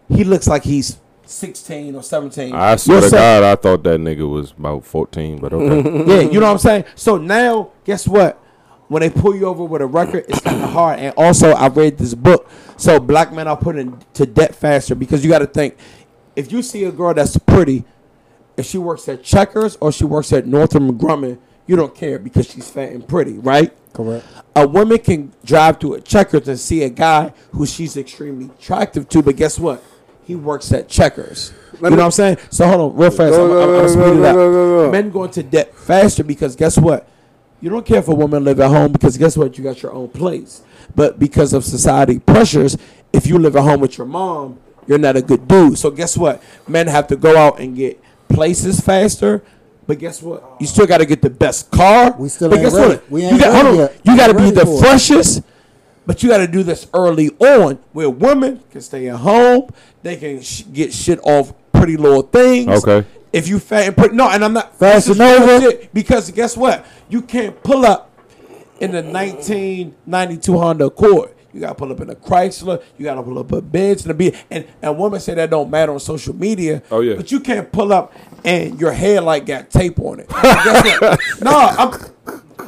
he 0.09 0.23
looks 0.25 0.47
like 0.47 0.63
he's 0.65 0.99
sixteen 1.27 1.95
or 1.97 2.03
seventeen. 2.03 2.55
I 2.55 2.77
swear 2.77 2.97
Your 2.99 3.03
to 3.03 3.11
son- 3.11 3.19
God, 3.19 3.43
I 3.43 3.57
thought 3.57 3.83
that 3.85 3.99
nigga 3.99 4.29
was 4.31 4.53
about 4.53 4.85
14, 4.85 5.39
but 5.41 5.53
okay. 5.53 6.05
yeah, 6.07 6.31
you 6.31 6.39
know 6.39 6.47
what 6.47 6.53
I'm 6.53 6.59
saying. 6.59 6.85
So 6.95 7.17
now, 7.17 7.71
guess 7.85 8.07
what? 8.07 8.41
When 8.89 9.01
they 9.01 9.09
pull 9.11 9.35
you 9.35 9.47
over 9.47 9.65
with 9.65 9.81
a 9.81 9.87
record, 9.87 10.27
it's 10.29 10.41
kind 10.41 10.63
of 10.63 10.71
hard. 10.73 10.99
And 11.01 11.15
also, 11.17 11.51
I 11.53 11.69
read 11.69 11.97
this 11.99 12.15
book. 12.15 12.49
So 12.77 13.01
black 13.01 13.33
men 13.33 13.49
are 13.49 13.57
put 13.57 13.77
into 13.77 14.27
debt 14.27 14.55
faster 14.55 14.95
because 14.95 15.25
you 15.25 15.31
got 15.31 15.39
to 15.39 15.47
think, 15.47 15.77
if 16.37 16.51
you 16.53 16.63
see 16.63 16.85
a 16.85 16.93
girl 16.93 17.15
that's 17.15 17.37
pretty, 17.37 17.85
if 18.57 18.67
she 18.67 18.79
works 18.79 19.09
at 19.09 19.23
Checkers 19.23 19.77
or 19.81 19.93
she 19.93 20.05
works 20.05 20.33
at 20.33 20.47
Northrop 20.47 20.83
Grumman, 20.97 21.39
you 21.67 21.77
don't 21.77 21.95
care 21.95 22.19
because 22.19 22.51
she's 22.51 22.69
fat 22.69 22.93
and 22.93 23.07
pretty, 23.07 23.35
right? 23.39 23.73
Correct. 23.93 24.25
A 24.57 24.67
woman 24.67 24.99
can 24.99 25.33
drive 25.45 25.79
to 25.81 25.95
a 25.95 26.01
Checkers 26.01 26.49
and 26.49 26.59
see 26.59 26.83
a 26.83 26.91
guy 26.91 27.33
who 27.53 27.65
she's 27.67 27.97
extremely 27.97 28.47
attractive 28.47 29.09
to, 29.11 29.23
but 29.23 29.37
guess 29.37 29.59
what? 29.59 29.83
He 30.27 30.35
works 30.35 30.73
at 30.73 30.89
Checkers. 30.89 31.53
Let 31.75 31.83
you 31.83 31.91
me- 31.91 31.91
know 31.91 31.97
what 31.97 32.05
I'm 32.07 32.11
saying? 32.13 32.39
So 32.51 32.67
hold 32.67 32.93
on, 32.93 32.97
real 32.99 33.11
fast. 33.11 33.33
Go, 33.33 33.45
I'm, 33.45 33.49
go, 33.51 33.79
I'm, 33.81 33.87
I'm 33.87 33.95
go, 33.95 33.95
go, 33.95 34.13
it 34.13 34.17
go, 34.17 34.25
up. 34.29 34.35
go, 34.35 34.53
go, 34.53 34.85
go. 34.87 34.93
Men 34.93 35.11
go 35.11 35.25
into 35.25 35.43
debt 35.43 35.75
faster 35.75 36.25
because 36.25 36.57
guess 36.57 36.79
what? 36.79 37.09
You 37.61 37.71
don't 37.71 37.87
care 37.87 37.99
if 37.99 38.09
a 38.09 38.15
woman 38.15 38.45
live 38.45 38.61
at 38.61 38.69
home 38.69 38.93
because 38.93 39.17
guess 39.17 39.37
what? 39.37 39.57
You 39.57 39.65
got 39.65 39.83
your 39.83 39.93
own 39.93 40.09
place. 40.09 40.63
But 40.95 41.19
because 41.19 41.53
of 41.53 41.65
society 41.65 42.19
pressures, 42.19 42.77
if 43.13 43.27
you 43.27 43.39
live 43.39 43.57
at 43.57 43.63
home 43.63 43.81
with 43.81 43.97
your 43.97 44.07
mom, 44.07 44.59
you're 44.87 44.99
not 44.99 45.17
a 45.17 45.23
good 45.23 45.47
dude. 45.49 45.79
So 45.79 45.91
guess 45.91 46.17
what? 46.17 46.43
Men 46.69 46.87
have 46.87 47.07
to 47.09 47.17
go 47.17 47.37
out 47.37 47.61
and 47.61 47.77
get 47.77 48.01
places 48.29 48.81
faster. 48.81 49.43
But 49.87 49.99
guess 49.99 50.23
what? 50.23 50.57
You 50.61 50.67
still 50.67 50.87
got 50.87 50.99
to 50.99 51.07
get 51.07 51.21
the 51.21 51.31
best 51.31 51.71
car. 51.71 52.15
We 52.19 52.29
still 52.29 52.49
but 52.49 52.59
ain't 52.59 52.65
guess 52.67 52.75
ready. 52.75 52.95
what? 52.95 53.11
We 53.11 53.27
you 53.29 53.39
got, 53.39 53.53
hold 53.53 53.79
ready 53.79 53.93
yet. 53.95 54.01
You 54.05 54.17
got 54.17 54.27
to 54.29 54.35
be 54.35 54.51
the 54.51 54.65
for 54.65 54.77
it. 54.79 54.81
freshest. 54.81 55.43
But 56.07 56.23
you 56.23 56.29
got 56.29 56.39
to 56.39 56.47
do 56.47 56.63
this 56.63 56.87
early 56.93 57.31
on, 57.39 57.79
where 57.93 58.11
women 58.11 58.61
can 58.71 58.83
stay 58.83 59.09
at 59.09 59.17
home. 59.17 59.71
They 60.03 60.17
can 60.17 60.43
sh- 60.43 60.65
get 60.73 60.93
shit 60.93 61.19
off 61.23 61.55
pretty 61.73 61.97
little 61.97 62.23
things. 62.23 62.85
Okay. 62.85 63.07
If 63.33 63.49
you 63.49 63.59
fat 63.59 63.87
and 63.89 63.97
pretty, 63.97 64.15
no, 64.15 64.29
and 64.29 64.45
I'm 64.45 64.53
not 64.53 64.79
Fashion 64.79 64.95
this 64.95 65.09
is 65.09 65.19
real 65.19 65.41
Nova. 65.47 65.61
shit, 65.61 65.95
because 65.95 66.31
guess 66.31 66.57
what? 66.57 66.87
You 67.09 67.23
can't 67.23 67.61
pull 67.63 67.85
up 67.85 68.11
in 68.81 68.93
the 68.93 69.03
1992 69.03 70.59
Honda 70.59 70.85
Accord. 70.87 71.34
You 71.55 71.61
gotta 71.61 71.75
pull 71.77 71.93
up 71.93 72.01
in 72.01 72.11
a 72.11 72.15
Chrysler. 72.17 72.83
You 72.99 73.05
gotta 73.05 73.23
pull 73.23 73.39
up 73.39 73.53
a 73.53 73.63
Benz 73.63 74.03
and 74.03 74.11
a 74.11 74.15
B. 74.15 74.35
And 74.51 74.67
and 74.83 74.99
women 74.99 75.21
say 75.21 75.35
that 75.35 75.49
don't 75.51 75.71
matter 75.71 75.93
on 75.93 76.01
social 76.01 76.35
media. 76.35 76.83
Oh, 76.91 77.01
yeah. 77.01 77.15
But 77.15 77.31
you 77.31 77.39
can't 77.41 77.71
pull 77.71 77.93
up 77.93 78.13
and 78.45 78.79
your 78.81 78.91
headlight 78.93 79.47
got 79.47 79.71
tape 79.71 79.99
on 80.01 80.19
it. 80.21 80.29
Guess 80.43 81.41
no, 81.41 81.51
I'm. 81.53 81.93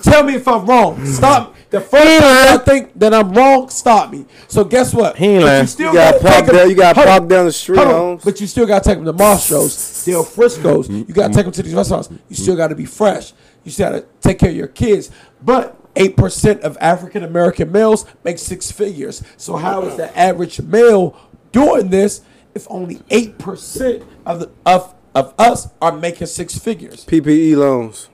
Tell 0.03 0.23
me 0.23 0.35
if 0.35 0.47
I'm 0.47 0.65
wrong. 0.67 1.05
Stop. 1.05 1.55
The 1.71 1.81
first 1.81 2.05
time 2.23 2.55
I 2.55 2.63
think 2.65 2.97
that 3.01 3.13
I'm 3.13 3.33
wrong, 3.33 3.69
stop 3.71 4.13
me. 4.13 4.25
So 4.47 4.63
guess 4.63 4.95
what? 4.95 5.17
He 5.17 5.27
ain't 5.27 5.41
But 5.43 5.47
lying. 5.47 5.61
you 5.63 5.67
still 5.67 5.87
You 5.89 5.95
gotta 5.95 6.19
gotta 6.23 6.43
park 6.45 6.47
down- 6.57 6.71
you 6.71 6.77
gotta 6.77 7.01
Hold 7.01 7.23
on. 7.23 7.29
down 7.29 7.45
the 7.47 7.53
street, 7.53 7.79
on. 7.81 8.21
But 8.25 8.41
you 8.41 8.47
still 8.47 8.67
gotta 8.67 8.85
take 8.85 8.99
them 8.99 9.05
to 9.07 9.13
Mastros, 9.13 10.05
Del 10.07 10.23
Frisco's. 10.23 10.89
You 10.89 11.05
gotta 11.07 11.35
take 11.35 11.45
them 11.45 11.53
to 11.53 11.63
these 11.65 11.75
restaurants. 11.75 12.09
You 12.29 12.37
still 12.37 12.55
gotta 12.57 12.77
be 12.77 12.85
fresh. 12.85 13.33
You 13.65 13.73
still 13.73 13.91
gotta 13.91 14.05
take 14.21 14.39
care 14.39 14.51
of 14.51 14.57
your 14.57 14.69
kids. 14.69 15.11
But 15.43 15.77
eight 15.97 16.17
percent 16.17 16.61
of 16.63 16.77
African 16.81 17.25
American 17.25 17.73
males 17.73 18.07
make 18.25 18.39
six 18.39 18.71
figures. 18.71 19.23
So 19.37 19.57
how 19.57 19.83
is 19.83 19.97
the 19.97 20.17
average 20.17 20.61
male 20.61 21.17
doing 21.53 21.89
this 21.89 22.23
if 22.55 22.67
only 22.71 23.01
eight 23.11 23.39
percent 23.39 24.05
of 24.25 24.41
the 24.41 24.51
of 24.65 24.95
of 25.15 25.35
us 25.39 25.69
are 25.81 25.97
making 25.97 26.29
six 26.29 26.59
figures? 26.59 27.05
PPP 27.05 27.57
loans. 27.57 28.09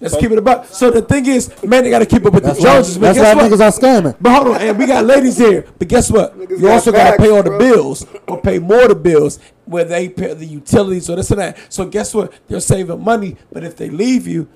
Let's 0.00 0.16
keep 0.16 0.30
it 0.32 0.38
about. 0.38 0.66
So 0.66 0.90
the 0.90 1.00
thing 1.00 1.24
is, 1.26 1.48
man, 1.62 1.84
they 1.84 1.90
gotta 1.90 2.04
keep 2.04 2.26
up 2.26 2.34
with 2.34 2.42
That's 2.42 2.58
the 2.58 2.64
Joneses. 2.64 2.98
But 2.98 3.14
that's 3.14 3.18
guess 3.18 3.36
why 3.36 3.42
what? 3.42 3.52
niggas 3.52 3.60
are 3.60 3.80
scamming. 3.80 4.16
But 4.20 4.34
hold 4.34 4.56
on, 4.56 4.60
and 4.60 4.78
we 4.78 4.86
got 4.86 5.04
ladies 5.04 5.38
here. 5.38 5.66
But 5.78 5.88
guess 5.88 6.10
what? 6.10 6.38
Niggas 6.38 6.50
you 6.50 6.62
got 6.62 6.72
also 6.72 6.92
got 6.92 7.12
to 7.12 7.16
pay 7.16 7.30
all 7.30 7.42
the 7.42 7.50
bro. 7.50 7.58
bills 7.58 8.06
or 8.28 8.40
pay 8.40 8.58
more 8.58 8.86
the 8.86 8.94
bills 8.94 9.38
where 9.64 9.84
they 9.84 10.10
pay 10.10 10.34
the 10.34 10.44
utilities 10.44 11.08
or 11.08 11.16
this 11.16 11.30
and 11.30 11.40
that. 11.40 11.72
So 11.72 11.86
guess 11.86 12.12
what? 12.12 12.34
They're 12.48 12.60
saving 12.60 13.02
money. 13.02 13.36
But 13.50 13.64
if 13.64 13.76
they 13.76 13.88
leave 13.88 14.26
you, 14.26 14.48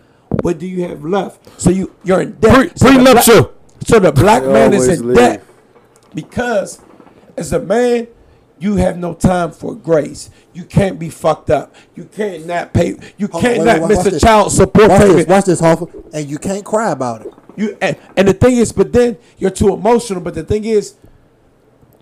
what 0.42 0.58
do 0.58 0.66
you 0.66 0.84
have 0.88 1.04
left? 1.04 1.60
So 1.60 1.70
you 1.70 1.94
you're 2.04 2.20
in 2.22 2.32
debt. 2.38 2.54
Pre- 2.54 2.70
so, 2.76 2.92
the 2.92 3.12
black, 3.12 3.24
so 3.24 3.98
the 4.00 4.12
black 4.12 4.42
They 4.42 4.52
man 4.52 4.72
is 4.74 4.88
in 4.88 5.08
leave. 5.08 5.16
debt 5.16 5.44
because 6.14 6.80
as 7.36 7.52
a 7.52 7.60
man, 7.60 8.08
you 8.58 8.76
have 8.76 8.98
no 8.98 9.14
time 9.14 9.52
for 9.52 9.74
grace. 9.74 10.30
You 10.52 10.64
can't 10.64 10.98
be 10.98 11.10
fucked 11.10 11.50
up. 11.50 11.74
You 11.94 12.04
can't 12.04 12.46
not 12.46 12.72
pay. 12.72 12.96
You 13.16 13.28
Hold 13.28 13.42
can't 13.44 13.58
wait, 13.58 13.64
not 13.66 13.80
wait, 13.82 13.88
miss 13.88 14.06
a 14.06 14.10
this. 14.10 14.22
child 14.22 14.50
support 14.52 14.88
Watch 14.88 15.00
payment. 15.00 15.16
this, 15.18 15.26
watch 15.26 15.44
this, 15.44 15.60
Hoffa. 15.60 16.10
And 16.12 16.28
you 16.28 16.38
can't 16.38 16.64
cry 16.64 16.90
about 16.90 17.24
it. 17.26 17.32
You 17.56 17.76
and, 17.80 17.96
and 18.16 18.26
the 18.28 18.34
thing 18.34 18.56
is, 18.56 18.72
but 18.72 18.92
then 18.92 19.16
you're 19.38 19.50
too 19.50 19.72
emotional. 19.74 20.20
But 20.20 20.34
the 20.34 20.44
thing 20.44 20.64
is, 20.64 20.94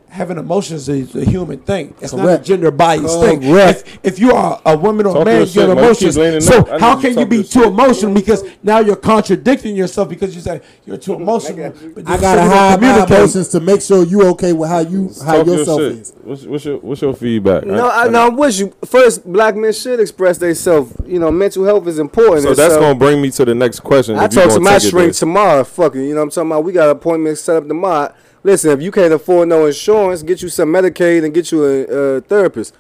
having 0.09 0.39
emotions 0.39 0.89
is 0.89 1.15
a 1.15 1.25
human 1.25 1.59
thing. 1.61 1.95
It's 2.01 2.13
not 2.13 2.23
a 2.25 2.27
Correct. 2.29 2.45
gender 2.47 2.71
biased 2.71 3.21
thing. 3.21 3.43
If, 3.43 3.99
if 4.05 4.19
you 4.19 4.33
are 4.33 4.61
a 4.65 4.77
woman 4.77 5.07
or 5.07 5.11
a 5.11 5.15
Talk 5.15 5.25
man, 5.27 5.41
you 5.41 5.47
shit, 5.47 5.69
have 5.69 5.79
emotions. 5.79 6.17
keep 6.17 6.43
So 6.43 6.79
how 6.79 6.97
need 6.97 7.03
you 7.09 7.15
can 7.15 7.19
you 7.19 7.27
be 7.27 7.37
too 7.43 7.61
shit. 7.61 7.67
emotional? 7.69 8.15
Because 8.15 8.45
now 8.63 8.81
you're 8.81 8.97
contradicting 8.97 9.77
yourself 9.77 10.09
because 10.09 10.35
you 10.35 10.41
say 10.41 10.61
you're 10.85 10.97
too 10.97 11.15
emotional. 11.15 11.73
but 11.95 12.09
I 12.09 12.19
gotta 12.19 12.43
so 12.43 12.49
hide 12.49 12.81
my 12.81 13.05
emotions 13.05 13.49
to 13.49 13.61
make 13.61 13.83
sure 13.83 14.05
you 14.05 14.23
okay 14.29 14.53
with 14.53 14.69
how 14.71 14.81
you 14.81 15.13
how 15.25 15.37
Talk 15.39 15.47
your 15.47 15.57
yourself 15.59 15.81
shit. 15.81 15.93
is. 15.93 16.13
What's, 16.27 16.45
what's 16.45 16.65
your 16.65 16.79
what's 16.79 17.01
your 17.01 17.15
feedback? 17.15 17.65
No, 17.65 17.89
I, 17.89 18.09
no, 18.09 18.27
I'm 18.27 18.37
with 18.37 18.59
you. 18.59 18.75
First, 18.85 19.25
black 19.31 19.55
men 19.55 19.73
should 19.73 20.01
express 20.01 20.39
themselves. 20.39 20.93
You 21.07 21.21
know, 21.21 21.31
mental 21.31 21.65
health 21.65 21.87
is 21.87 22.01
important. 22.01 22.43
So 22.43 22.55
that's 22.55 22.75
gonna 22.77 22.99
bring 22.99 23.23
me 23.23 23.31
to 23.31 23.45
the 23.45 23.55
next 23.55 23.81
question. 23.81 24.17
I 24.17 24.27
talk 24.27 24.53
to 24.53 24.59
my 24.59 24.79
shrink 24.79 25.15
tomorrow. 25.15 25.63
Fucking, 25.63 26.01
you 26.03 26.15
know 26.15 26.17
what 26.17 26.23
I'm 26.25 26.31
talking 26.31 26.51
about? 26.51 26.65
We 26.65 26.73
got 26.73 26.87
an 26.87 26.97
appointment 26.97 27.39
set 27.39 27.57
up 27.57 27.69
tomorrow. 27.69 28.13
listen, 28.43 28.73
if 28.73 28.83
you 28.83 28.91
can't 28.91 29.15
afford 29.15 29.49
no 29.49 29.67
insurance, 29.67 30.25
get 30.25 30.43
you 30.43 30.49
some 30.49 30.71
Medicaid 30.71 31.25
and 31.25 31.33
get 31.33 31.53
you 31.53 31.65
a, 31.65 32.17
a 32.17 32.21
therapist. 32.23 32.75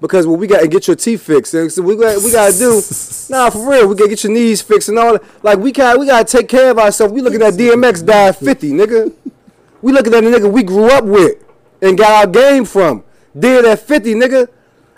Because 0.00 0.26
what 0.26 0.40
we 0.40 0.48
got 0.48 0.60
to 0.60 0.68
get 0.68 0.86
your 0.86 0.96
teeth 0.96 1.22
fixed. 1.22 1.54
And 1.54 1.70
so 1.70 1.82
we 1.82 1.96
got 1.96 2.20
we 2.22 2.32
got 2.32 2.52
to 2.52 2.58
do. 2.58 2.82
Nah, 3.30 3.50
for 3.50 3.70
real, 3.70 3.86
we 3.86 3.94
got 3.94 4.04
to 4.04 4.10
get 4.10 4.24
your 4.24 4.32
knees 4.32 4.62
fixed 4.62 4.88
and 4.88 4.98
all. 4.98 5.12
that. 5.12 5.44
Like 5.44 5.58
we 5.58 5.70
got 5.70 6.00
we 6.00 6.06
got 6.06 6.26
to 6.26 6.36
take 6.38 6.48
care 6.48 6.70
of 6.70 6.78
ourselves. 6.78 7.12
We 7.12 7.20
looking 7.20 7.42
at 7.42 7.54
DMX 7.54 8.04
died 8.04 8.36
50, 8.36 8.70
nigga. 8.70 9.12
We 9.82 9.92
looking 9.92 10.14
at 10.14 10.24
the 10.24 10.30
nigga 10.30 10.50
we 10.50 10.62
grew 10.62 10.90
up 10.90 11.04
with 11.04 11.44
and 11.82 11.96
got 11.98 12.10
our 12.26 12.26
game 12.30 12.64
from. 12.64 13.04
Did 13.38 13.64
at 13.64 13.80
50, 13.80 14.14
nigga. 14.14 14.48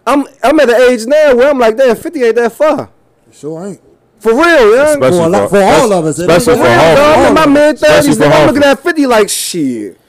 I'm 0.07 0.24
I'm 0.43 0.59
at 0.61 0.66
the 0.68 0.76
age 0.76 1.07
now 1.07 1.35
where 1.37 1.51
I'm 1.51 1.59
like, 1.59 1.76
damn, 1.76 1.95
50 1.97 2.22
ain't 2.24 2.37
that 2.37 2.53
far. 2.53 2.89
Sure 3.33 3.66
ain't. 3.66 3.81
For 4.18 4.33
real, 4.33 4.74
yeah. 4.76 4.91
Especially 4.93 5.18
For 5.18 5.24
a 5.24 5.28
lot- 5.28 5.51
for 5.51 5.62
all 5.62 5.93
of 5.93 6.05
us, 6.07 6.18
it 6.18 6.28
Especially 6.31 6.53
ain't 6.55 6.62
for 6.62 6.68
that 6.68 6.89
Yeah, 6.91 6.95
dog, 6.95 7.18
I'm 7.18 7.26
in 7.28 7.35
my 7.35 7.41
Harvey. 7.41 7.53
mid 7.55 7.74
Especially 7.76 8.01
thirties. 8.03 8.16
for 8.16 8.22
Nigga, 8.22 8.26
I'm 8.26 8.33
Harvey. 8.33 8.47
looking 8.53 8.68
at 8.70 8.81
fifty 8.83 9.07
like 9.07 9.28
shit. 9.28 10.01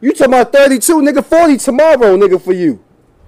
You 0.00 0.12
talking 0.12 0.26
about 0.34 0.52
thirty 0.52 0.78
two, 0.78 0.96
nigga? 1.00 1.24
Forty 1.24 1.56
tomorrow, 1.56 2.16
nigga, 2.16 2.40
for 2.40 2.52
you. 2.52 2.80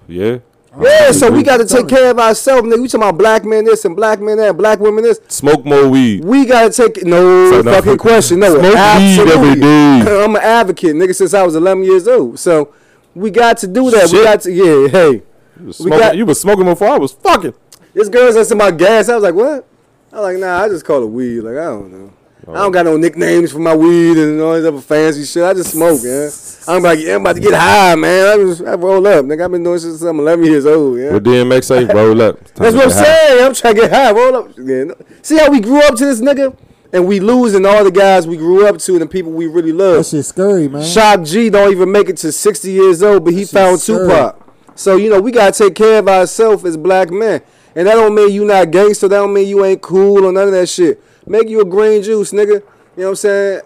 Yeah. 0.07 0.37
Oh, 0.73 0.83
yeah, 0.83 1.11
so 1.11 1.29
we 1.29 1.43
got 1.43 1.57
to 1.57 1.65
take 1.65 1.89
care 1.89 2.11
of 2.11 2.17
ourselves, 2.19 2.65
nigga. 2.67 2.81
We 2.81 2.87
talking 2.87 3.01
about 3.07 3.17
black 3.17 3.43
men 3.43 3.65
this 3.65 3.83
and 3.83 3.93
black 3.95 4.21
men 4.21 4.37
that, 4.37 4.55
black 4.55 4.79
women 4.79 5.03
this. 5.03 5.19
Smoke 5.27 5.65
more 5.65 5.89
weed. 5.89 6.23
We 6.23 6.45
gotta 6.45 6.71
take 6.71 7.03
no 7.03 7.51
So 7.51 7.63
fucking 7.63 7.97
question. 7.97 8.39
No, 8.39 8.51
Smoke 8.51 8.63
weed 8.63 8.77
absolutely. 8.77 9.33
every 9.49 9.59
day. 9.61 10.21
I'm 10.23 10.35
an 10.35 10.41
advocate, 10.41 10.95
nigga, 10.95 11.13
since 11.13 11.33
I 11.33 11.43
was 11.43 11.55
11 11.55 11.83
years 11.83 12.07
old. 12.07 12.39
So 12.39 12.73
we 13.13 13.31
got 13.31 13.57
to 13.57 13.67
do 13.67 13.91
that. 13.91 14.09
We 14.11 14.23
got 14.23 14.41
to, 14.41 14.51
yeah. 14.51 14.87
Hey, 14.87 15.11
You 15.59 15.65
was 15.67 15.79
We 15.79 15.87
smoking, 15.87 15.99
got- 15.99 16.17
you 16.17 16.25
was 16.25 16.39
smoking 16.39 16.63
before 16.65 16.87
I 16.87 16.97
was 16.97 17.11
fucking. 17.11 17.53
this 17.93 18.07
girl's 18.07 18.37
asking 18.37 18.57
my 18.57 18.71
gas. 18.71 19.09
I 19.09 19.15
was 19.15 19.23
like, 19.23 19.35
what? 19.35 19.67
I'm 20.13 20.21
like, 20.21 20.37
nah, 20.37 20.63
I 20.63 20.69
just 20.69 20.85
call 20.85 21.03
it 21.03 21.07
weed. 21.07 21.41
Like 21.41 21.57
I 21.57 21.65
don't 21.65 21.91
know. 21.91 22.13
I 22.47 22.53
don't 22.53 22.57
oh. 22.57 22.69
got 22.71 22.85
no 22.85 22.97
nicknames 22.97 23.51
for 23.51 23.59
my 23.59 23.75
weed 23.75 24.17
and 24.17 24.41
all 24.41 24.53
this 24.53 24.65
other 24.65 24.81
fancy 24.81 25.25
shit. 25.25 25.43
I 25.43 25.53
just 25.53 25.71
smoke, 25.71 26.01
yeah. 26.03 26.29
I'm 26.67 26.81
like, 26.81 26.99
yeah, 26.99 27.15
I'm 27.15 27.21
about 27.21 27.35
to 27.35 27.39
get 27.41 27.53
high, 27.53 27.93
man. 27.95 28.27
I 28.27 28.35
just 28.43 28.61
I 28.61 28.73
roll 28.73 29.05
up. 29.05 29.25
Nigga, 29.25 29.45
I've 29.45 29.51
been 29.51 29.63
doing 29.63 29.75
this 29.75 29.83
since 29.83 30.01
I'm 30.01 30.19
11 30.19 30.45
years 30.45 30.65
old, 30.65 30.97
yeah. 30.97 31.13
What 31.13 31.23
DMX 31.23 31.63
say? 31.65 31.85
Roll 31.85 32.19
up. 32.21 32.43
That's 32.55 32.75
what 32.75 32.83
I'm 32.83 32.89
get 32.89 32.97
high. 32.97 33.03
saying. 33.03 33.45
I'm 33.45 33.53
trying 33.53 33.75
to 33.75 33.81
get 33.81 33.91
high. 33.91 34.11
Roll 34.11 34.35
up. 34.35 34.51
Yeah, 34.57 34.85
See 35.21 35.37
how 35.37 35.51
we 35.51 35.59
grew 35.59 35.81
up 35.81 35.95
to 35.95 36.05
this 36.05 36.19
nigga? 36.19 36.57
And 36.93 37.07
we 37.07 37.19
losing 37.19 37.65
all 37.65 37.83
the 37.83 37.91
guys 37.91 38.27
we 38.27 38.37
grew 38.37 38.67
up 38.67 38.77
to 38.79 38.93
and 38.93 39.01
the 39.01 39.07
people 39.07 39.31
we 39.31 39.47
really 39.47 39.71
That 39.71 39.77
love. 39.77 40.05
shit 40.07 40.25
scary, 40.25 40.67
man. 40.67 40.83
Shock 40.83 41.23
G 41.23 41.49
don't 41.49 41.71
even 41.71 41.91
make 41.91 42.09
it 42.09 42.17
to 42.17 42.31
60 42.31 42.71
years 42.71 43.01
old, 43.03 43.23
but 43.23 43.33
he 43.33 43.41
shit's 43.41 43.51
found 43.53 43.79
scary. 43.79 44.07
Tupac. 44.07 44.47
So, 44.75 44.97
you 44.97 45.09
know, 45.09 45.21
we 45.21 45.31
got 45.31 45.53
to 45.53 45.63
take 45.63 45.75
care 45.75 45.99
of 45.99 46.07
ourselves 46.09 46.65
as 46.65 46.75
black 46.75 47.11
men. 47.11 47.41
And 47.75 47.87
that 47.87 47.93
don't 47.93 48.13
mean 48.13 48.31
you 48.31 48.43
not 48.45 48.71
gangster. 48.71 49.07
That 49.07 49.17
don't 49.17 49.33
mean 49.33 49.47
you 49.47 49.63
ain't 49.63 49.81
cool 49.81 50.25
or 50.25 50.31
none 50.33 50.47
of 50.47 50.51
that 50.51 50.67
shit. 50.67 51.01
Make 51.25 51.49
you 51.49 51.61
a 51.61 51.65
green 51.65 52.03
juice, 52.03 52.31
nigga. 52.31 52.47
You 52.47 52.63
know 52.97 53.03
what 53.03 53.07
I'm 53.09 53.15
saying? 53.15 53.61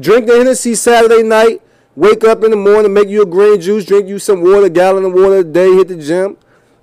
Drink 0.00 0.26
the 0.26 0.36
Hennessy 0.36 0.74
Saturday 0.74 1.22
night. 1.22 1.62
Wake 1.96 2.24
up 2.24 2.42
in 2.42 2.50
the 2.50 2.56
morning, 2.56 2.92
make 2.92 3.08
you 3.08 3.22
a 3.22 3.26
green 3.26 3.60
juice. 3.60 3.84
Drink 3.84 4.08
you 4.08 4.18
some 4.18 4.42
water, 4.42 4.68
gallon 4.68 5.04
of 5.04 5.12
water 5.12 5.38
a 5.38 5.44
day. 5.44 5.72
Hit 5.74 5.88
the 5.88 5.96
gym. 5.96 6.36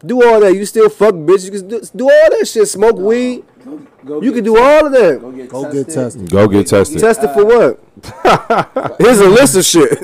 Do 0.06 0.24
all 0.24 0.40
that. 0.40 0.54
You 0.56 0.66
still 0.66 0.90
fuck 0.90 1.14
bitch. 1.14 1.46
You 1.46 1.52
can 1.52 1.68
do, 1.68 1.82
do 1.96 2.04
all 2.06 2.30
that 2.38 2.48
shit. 2.48 2.68
Smoke 2.68 2.98
weed. 2.98 3.44
You 4.04 4.32
can 4.32 4.44
do 4.44 4.58
all 4.58 4.86
of 4.88 4.92
that. 4.94 5.20
Go 5.50 5.72
get 5.72 5.90
tested. 5.90 6.30
Go 6.30 6.48
get 6.48 6.68
tested. 6.68 7.00
Tested 7.00 7.30
for 7.32 7.42
uh, 7.42 7.46
what? 7.46 7.80
Here's 9.00 9.20
a 9.20 9.30
list 9.30 9.56
of 9.58 9.66
shit. 9.66 10.00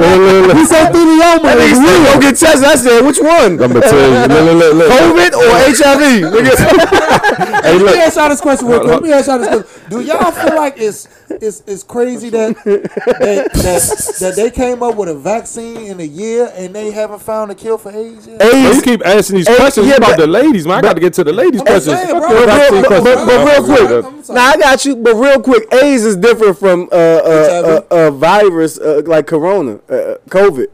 He 0.00 0.66
said 0.66 0.92
thelioma. 0.92 1.42
That 1.42 1.56
nigga 1.58 1.74
said, 1.80 2.14
go 2.14 2.20
get 2.20 2.36
tested. 2.36 2.64
I 2.68 2.74
said, 2.76 3.00
which 3.06 3.18
one? 3.18 3.52
I'm 3.62 3.72
gonna 3.72 3.80
tell 3.80 3.96
you. 3.96 4.28
Look, 4.28 4.44
look, 4.44 4.58
look, 4.58 4.74
look. 4.74 4.90
COVID 4.92 5.32
or 5.40 5.50
HIV? 5.72 6.02
Nigga. 6.34 7.16
Hey, 7.60 7.78
let 7.78 7.94
me 7.94 8.00
ask 8.00 8.16
y'all 8.16 8.28
this 8.30 8.40
question 8.40 8.68
real 8.68 8.80
quick. 8.80 8.90
Let 8.92 9.02
me 9.02 9.12
ask 9.12 9.26
y'all 9.28 9.38
this 9.38 9.48
question. 9.48 9.90
Do 9.90 10.00
y'all 10.00 10.30
feel 10.32 10.56
like 10.56 10.74
it's 10.78 11.06
it's 11.28 11.62
it's 11.66 11.82
crazy 11.82 12.30
that 12.30 12.56
that, 12.64 13.52
that 13.52 14.16
that 14.20 14.32
they 14.36 14.50
came 14.50 14.82
up 14.82 14.96
with 14.96 15.08
a 15.10 15.14
vaccine 15.14 15.76
in 15.76 16.00
a 16.00 16.04
year 16.04 16.50
and 16.54 16.74
they 16.74 16.90
haven't 16.90 17.20
found 17.20 17.50
a 17.50 17.54
cure 17.54 17.76
for 17.76 17.90
AIDS 17.92 18.26
yet? 18.26 18.38
Bro, 18.38 18.50
you 18.50 18.80
keep 18.82 19.04
asking 19.04 19.36
these 19.36 19.48
Hey, 19.48 19.56
questions 19.56 19.86
yeah, 19.88 19.96
about 19.96 20.16
but- 20.16 20.20
the 20.20 20.26
ladies, 20.26 20.66
man. 20.66 20.78
I 20.78 20.80
got 20.80 20.94
to 20.94 21.00
get 21.00 21.12
to 21.14 21.24
the 21.24 21.32
ladies' 21.34 21.60
I'm 21.60 21.66
questions. 21.66 21.96
saying, 21.98 22.18
bro. 22.18 22.28
Your 22.58 22.82
But, 22.82 22.90
real, 22.90 23.02
but, 23.02 23.04
but, 23.04 23.26
but 23.26 23.46
real 23.46 23.56
I'm 23.56 23.64
quick, 23.64 24.24
sorry. 24.24 24.36
nah, 24.36 24.42
I 24.42 24.56
got 24.56 24.84
you. 24.84 24.96
But 24.96 25.14
real 25.16 25.40
quick, 25.40 25.72
AIDS 25.72 26.04
is 26.04 26.16
different 26.16 26.58
from 26.58 26.88
uh, 26.92 26.94
uh, 26.96 27.62
HIV? 27.62 27.64
uh, 27.90 27.94
uh, 28.06 28.10
virus 28.10 28.78
uh, 28.78 29.02
like 29.06 29.26
Corona, 29.26 29.76
uh, 29.88 30.16
COVID. 30.28 30.66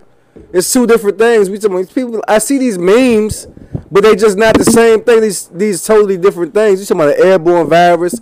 It's 0.53 0.73
two 0.73 0.87
different 0.87 1.19
things. 1.19 1.49
We 1.51 1.59
talking 1.59 1.79
about 1.81 1.95
people. 1.95 2.23
I 2.29 2.39
see 2.39 2.59
these 2.59 2.79
memes, 2.79 3.47
but 3.91 4.03
they 4.03 4.15
just 4.17 4.37
not 4.37 4.57
the 4.57 4.65
same 4.65 5.03
thing. 5.03 5.21
These 5.23 5.49
these 5.49 5.85
totally 5.85 6.17
different 6.19 6.53
things. 6.55 6.81
You 6.81 6.87
talking 6.87 7.03
about 7.03 7.19
an 7.19 7.27
airborne 7.27 7.69
virus? 7.69 8.21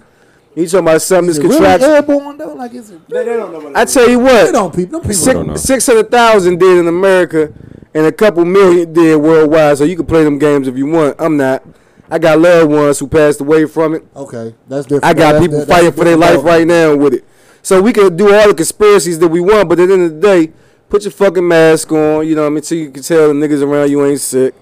You 0.54 0.66
talking 0.68 0.86
about 0.86 1.02
something 1.02 1.30
Is 1.30 1.38
that's 1.38 1.82
it 1.82 1.86
really 1.86 1.94
airborne 1.96 2.38
though? 2.38 2.54
Like 2.54 2.72
is 2.74 2.90
it? 2.90 3.08
They 3.08 3.24
don't 3.24 3.52
know. 3.52 3.72
I 3.74 3.84
tell 3.84 4.08
you 4.08 4.18
They 4.18 4.24
what, 4.24 4.52
don't 4.52 4.74
people. 4.74 5.00
Them 5.00 5.10
people 5.10 5.32
don't 5.32 5.46
know. 5.48 5.56
six 5.56 5.84
six 5.84 5.86
hundred 5.88 6.10
thousand 6.12 6.58
did 6.60 6.78
in 6.78 6.86
America, 6.86 7.52
and 7.92 8.06
a 8.06 8.12
couple 8.12 8.44
million 8.44 8.92
did 8.92 9.16
worldwide. 9.16 9.78
So 9.78 9.84
you 9.84 9.96
can 9.96 10.06
play 10.06 10.22
them 10.22 10.38
games 10.38 10.68
if 10.68 10.76
you 10.76 10.86
want. 10.86 11.16
I'm 11.18 11.36
not. 11.36 11.64
I 12.10 12.18
got 12.18 12.38
loved 12.38 12.70
ones 12.70 12.98
who 12.98 13.08
passed 13.08 13.40
away 13.40 13.64
from 13.66 13.94
it. 13.94 14.04
Okay, 14.14 14.54
that's 14.68 14.84
different. 14.86 15.04
I 15.04 15.14
got 15.14 15.32
That's- 15.32 15.42
people 15.42 15.58
that's 15.58 15.70
fighting 15.70 15.92
for 15.92 16.04
their 16.04 16.16
life 16.16 16.42
right 16.44 16.66
now 16.66 16.94
with 16.96 17.14
it. 17.14 17.24
So 17.62 17.80
we 17.80 17.92
can 17.92 18.14
do 18.14 18.32
all 18.34 18.48
the 18.48 18.54
conspiracies 18.54 19.18
that 19.20 19.28
we 19.28 19.40
want, 19.40 19.68
but 19.70 19.80
at 19.80 19.88
the 19.88 19.94
end 19.94 20.02
of 20.02 20.14
the 20.14 20.20
day, 20.20 20.52
put 20.90 21.02
your 21.04 21.12
fucking 21.12 21.46
mask 21.48 21.90
on. 21.92 22.26
You 22.26 22.34
know 22.34 22.42
what 22.42 22.48
I 22.48 22.50
mean? 22.50 22.62
So 22.62 22.74
you 22.74 22.90
can 22.90 23.02
tell 23.02 23.28
the 23.28 23.34
niggas 23.34 23.62
around 23.62 23.90
you 23.90 24.04
ain't 24.04 24.20
sick, 24.20 24.54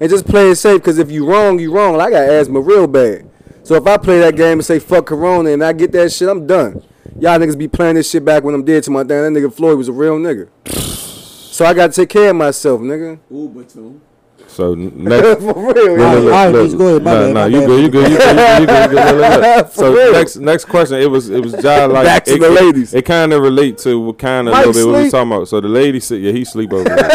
and 0.00 0.10
just 0.10 0.26
play 0.26 0.50
it 0.50 0.56
safe. 0.56 0.80
Because 0.80 0.98
if 0.98 1.10
you 1.10 1.24
wrong, 1.24 1.60
you 1.60 1.72
wrong. 1.72 1.96
Like, 1.96 2.08
I 2.08 2.10
got 2.10 2.28
asthma 2.28 2.60
real 2.60 2.88
bad. 2.88 3.30
So 3.62 3.76
if 3.76 3.86
I 3.86 3.96
play 3.96 4.18
that 4.20 4.34
game 4.34 4.54
and 4.58 4.64
say 4.64 4.78
fuck 4.78 5.06
Corona 5.06 5.50
and 5.50 5.62
I 5.62 5.72
get 5.72 5.92
that 5.92 6.10
shit, 6.10 6.28
I'm 6.28 6.46
done. 6.46 6.82
Y'all 7.20 7.38
niggas 7.38 7.58
be 7.58 7.68
playing 7.68 7.94
this 7.96 8.10
shit 8.10 8.24
back 8.24 8.42
when 8.42 8.54
I'm 8.54 8.64
dead 8.64 8.82
to 8.84 8.90
my 8.90 9.02
damn. 9.02 9.32
That 9.32 9.40
nigga 9.40 9.52
Floyd 9.52 9.76
was 9.78 9.88
a 9.88 9.92
real 9.92 10.18
nigga. 10.18 10.48
So 10.68 11.64
I 11.64 11.74
gotta 11.74 11.92
take 11.92 12.08
care 12.08 12.30
of 12.30 12.36
myself, 12.36 12.80
nigga. 12.80 13.18
Uber 13.30 13.64
too. 13.64 14.00
So 14.58 14.74
next, 14.74 15.40
For 15.40 15.54
real, 15.54 15.72
Look, 15.72 15.98
yeah. 16.00 16.14
look, 16.14 16.24
All 16.24 16.30
right, 16.30 16.48
look, 16.48 16.68
Beach, 16.70 16.78
go 16.78 16.86
ahead. 16.88 17.04
My 17.04 17.12
Nah, 17.14 17.20
bad, 17.20 17.34
nah, 17.34 17.44
you 17.44 17.60
good, 17.64 17.80
you 17.84 17.88
good, 17.88 18.10
you 18.10 18.18
good, 18.18 18.60
you 18.60 18.66
good, 18.66 18.90
you 18.90 18.96
good. 18.98 19.14
Look, 19.16 19.30
look, 19.30 19.56
look. 19.56 19.68
So 19.72 19.94
real. 19.94 20.12
next, 20.12 20.36
next 20.38 20.64
question. 20.64 20.96
It 21.00 21.08
was, 21.08 21.30
it 21.30 21.40
was 21.40 21.52
John 21.62 21.92
like 21.92 22.04
Back 22.04 22.24
to 22.24 22.34
it, 22.34 22.40
the 22.40 22.50
ladies. 22.50 22.92
It, 22.92 23.04
kind 23.04 23.32
of 23.32 23.40
relate 23.40 23.78
to 23.78 24.00
what 24.00 24.18
kind 24.18 24.48
of 24.48 24.54
little 24.54 24.72
bit 24.72 24.84
what 24.84 24.94
we 24.94 25.00
sleep? 25.02 25.12
talking 25.12 25.30
about. 25.32 25.46
So 25.46 25.60
the 25.60 25.68
lady 25.68 26.00
said, 26.00 26.20
yeah, 26.22 26.32
he 26.32 26.44
sleep 26.44 26.72
over 26.72 26.82
there. 26.82 27.08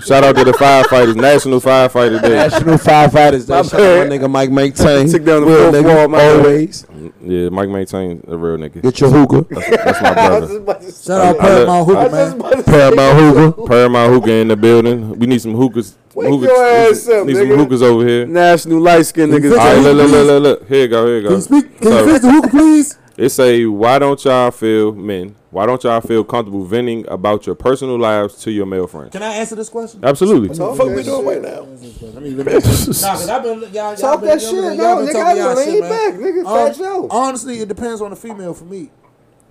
Shout 0.00 0.24
out 0.24 0.36
to 0.36 0.44
the 0.44 0.52
firefighters, 0.52 1.16
National 1.16 1.60
Firefighter 1.60 2.22
Day. 2.22 2.30
National 2.30 2.78
firefighters. 2.78 3.46
My 3.46 3.56
That 3.60 3.66
shout 3.66 3.80
out 3.80 4.08
my 4.08 4.16
nigga 4.16 4.30
Mike 4.30 4.50
maintain. 4.50 5.06
Took 5.10 5.24
down 5.24 5.42
the 5.42 5.48
Real 5.48 5.72
nigga, 5.72 5.94
wall, 5.96 6.08
my 6.08 6.24
always. 6.28 6.86
Yeah, 7.22 7.50
Mike 7.50 7.68
maintain 7.68 8.24
a 8.26 8.36
real 8.38 8.56
nigga. 8.56 8.80
Get 8.80 8.98
your 9.00 9.10
hookah. 9.10 9.46
That's 9.54 10.00
my 10.00 10.14
brother. 10.14 10.46
just 10.46 10.56
about 10.60 10.80
to 10.80 10.92
say- 10.92 11.12
Shout 11.12 11.20
out 11.20 11.36
I- 11.36 11.44
I 11.44 11.48
Paramount 11.50 11.68
I 11.68 11.84
Hookah, 11.84 12.10
man. 12.16 12.32
about 12.40 12.52
to 12.52 12.56
say- 12.58 12.72
Paramount 12.72 13.18
hookah. 13.18 13.66
Paramount 13.68 14.12
hookah 14.14 14.32
in 14.32 14.48
the 14.48 14.56
building. 14.56 15.18
We 15.18 15.26
need 15.26 15.42
some 15.42 15.54
hookahs. 15.54 15.96
Wake 16.20 16.30
hookahs 16.30 16.48
your 16.48 16.64
ass 16.66 17.08
up, 17.08 17.26
need 17.26 17.36
some 17.36 17.46
nigga. 17.46 17.56
hookahs 17.56 17.82
over 17.82 18.06
here. 18.06 18.26
National 18.26 18.80
light 18.80 19.02
skinned 19.06 19.32
niggas. 19.32 19.52
All 19.52 19.58
All 19.60 19.66
right, 19.66 19.74
right, 19.76 19.82
look, 19.82 19.96
look, 19.96 20.10
look, 20.10 20.26
look, 20.26 20.42
look. 20.60 20.68
Here 20.68 20.82
you 20.82 20.88
go, 20.88 21.06
here 21.06 21.16
you 21.16 21.22
Can 21.22 21.30
go. 21.30 21.36
you 21.36 21.42
speak? 21.42 21.78
Can 21.80 21.88
you 21.88 21.98
So- 21.98 22.06
finish 22.06 22.20
the 22.22 22.32
hookah, 22.32 22.48
please? 22.48 22.96
It 23.20 23.28
say, 23.28 23.66
why 23.66 23.98
don't 23.98 24.24
y'all 24.24 24.50
feel 24.50 24.94
men? 24.94 25.34
Why 25.50 25.66
don't 25.66 25.82
y'all 25.84 26.00
feel 26.00 26.24
comfortable 26.24 26.64
venting 26.64 27.04
about 27.06 27.44
your 27.44 27.54
personal 27.54 27.98
lives 27.98 28.36
to 28.44 28.50
your 28.50 28.64
male 28.64 28.86
friends? 28.86 29.12
Can 29.12 29.22
I 29.22 29.34
answer 29.34 29.54
this 29.56 29.68
question? 29.68 30.00
Absolutely. 30.02 30.56
Talk 30.56 30.78
Fuck 30.78 30.86
we 30.96 31.02
doing 31.02 31.26
right 31.26 31.42
now. 31.42 31.66
Let 32.02 32.14
me, 32.22 32.30
nah, 32.30 32.44
cause 32.54 33.04
I've 33.28 33.42
been 33.42 33.60
y'all, 33.60 33.68
y'all 33.72 33.96
Talk 33.96 34.20
been, 34.20 34.30
that 34.30 34.40
y'all 34.40 34.50
shit, 34.50 34.62
been, 34.62 34.78
y'all 34.80 34.96
been 34.96 35.06
nigga, 35.08 35.12
talking 35.12 35.42
I 35.42 35.44
y'all 35.44 35.54
lean 35.56 35.66
shit, 35.66 35.80
back, 35.82 36.14
nigga, 36.14 36.46
Um, 36.46 36.66
fat 36.68 36.76
show. 36.76 37.08
honestly, 37.10 37.58
it 37.60 37.68
depends 37.68 38.00
on 38.00 38.08
the 38.10 38.16
female 38.16 38.54
for 38.54 38.64
me. 38.64 38.90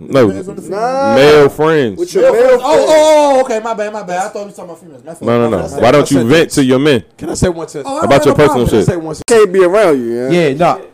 No, 0.00 0.28
Depends 0.28 0.48
on. 0.48 0.70
Nah. 0.70 1.14
male 1.14 1.48
friends. 1.50 1.98
With 1.98 2.14
your 2.14 2.22
Male 2.22 2.32
male 2.32 2.48
friends- 2.48 2.62
oh, 2.64 2.74
friends. 2.74 2.90
oh, 2.90 3.36
oh, 3.36 3.44
okay, 3.44 3.60
my 3.60 3.74
bad, 3.74 3.92
my 3.92 4.02
bad. 4.02 4.18
I 4.26 4.28
thought 4.30 4.40
you 4.40 4.44
were 4.46 4.50
talking 4.52 4.64
about 4.64 4.80
females. 4.80 5.04
My 5.04 5.12
fault, 5.14 5.22
No, 5.28 5.50
no, 5.50 5.58
no. 5.58 5.68
Why 5.80 5.90
don't 5.90 6.10
you 6.10 6.24
vent 6.24 6.50
to 6.52 6.64
your 6.64 6.78
men? 6.78 7.04
Can 7.18 7.28
I 7.30 7.34
say 7.34 7.48
one 7.50 7.68
sentence? 7.68 7.92
Oh, 7.92 8.00
About 8.02 8.24
your 8.24 8.34
no 8.34 8.36
personal 8.36 8.66
problem. 8.66 8.68
Can 8.68 8.76
I 8.76 8.80
shit. 8.80 8.86
say 8.86 8.96
one 8.96 9.14
sentence? 9.14 9.22
Can't 9.28 9.52
be 9.52 9.62
around 9.64 9.98
you, 10.00 10.12
yeah. 10.14 10.30
Yeah, 10.30 10.54
no. 10.54 10.86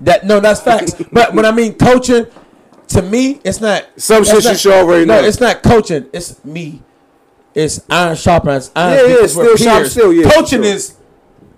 That 0.00 0.26
no, 0.26 0.40
that's 0.40 0.60
facts. 0.60 0.94
but 1.12 1.34
when 1.34 1.44
I 1.44 1.52
mean 1.52 1.74
coaching, 1.74 2.26
to 2.88 3.02
me, 3.02 3.40
it's 3.44 3.60
not 3.60 3.86
Some 3.96 4.22
it's 4.22 4.30
shit 4.30 4.42
you 4.44 4.50
not- 4.50 4.58
should 4.58 4.72
already 4.72 5.04
no, 5.06 5.20
know. 5.20 5.26
it's 5.28 5.40
not 5.40 5.62
coaching. 5.62 6.06
It's 6.12 6.44
me. 6.44 6.82
It's 7.54 7.80
iron 7.90 8.16
sharpens 8.16 8.70
iron. 8.76 9.10
Yeah, 9.10 9.16
yeah, 9.20 9.26
still 9.26 9.56
sharp, 9.56 9.86
still, 9.86 10.12
yeah, 10.12 10.30
Coaching 10.30 10.62
sure. 10.62 10.72
is, 10.72 10.96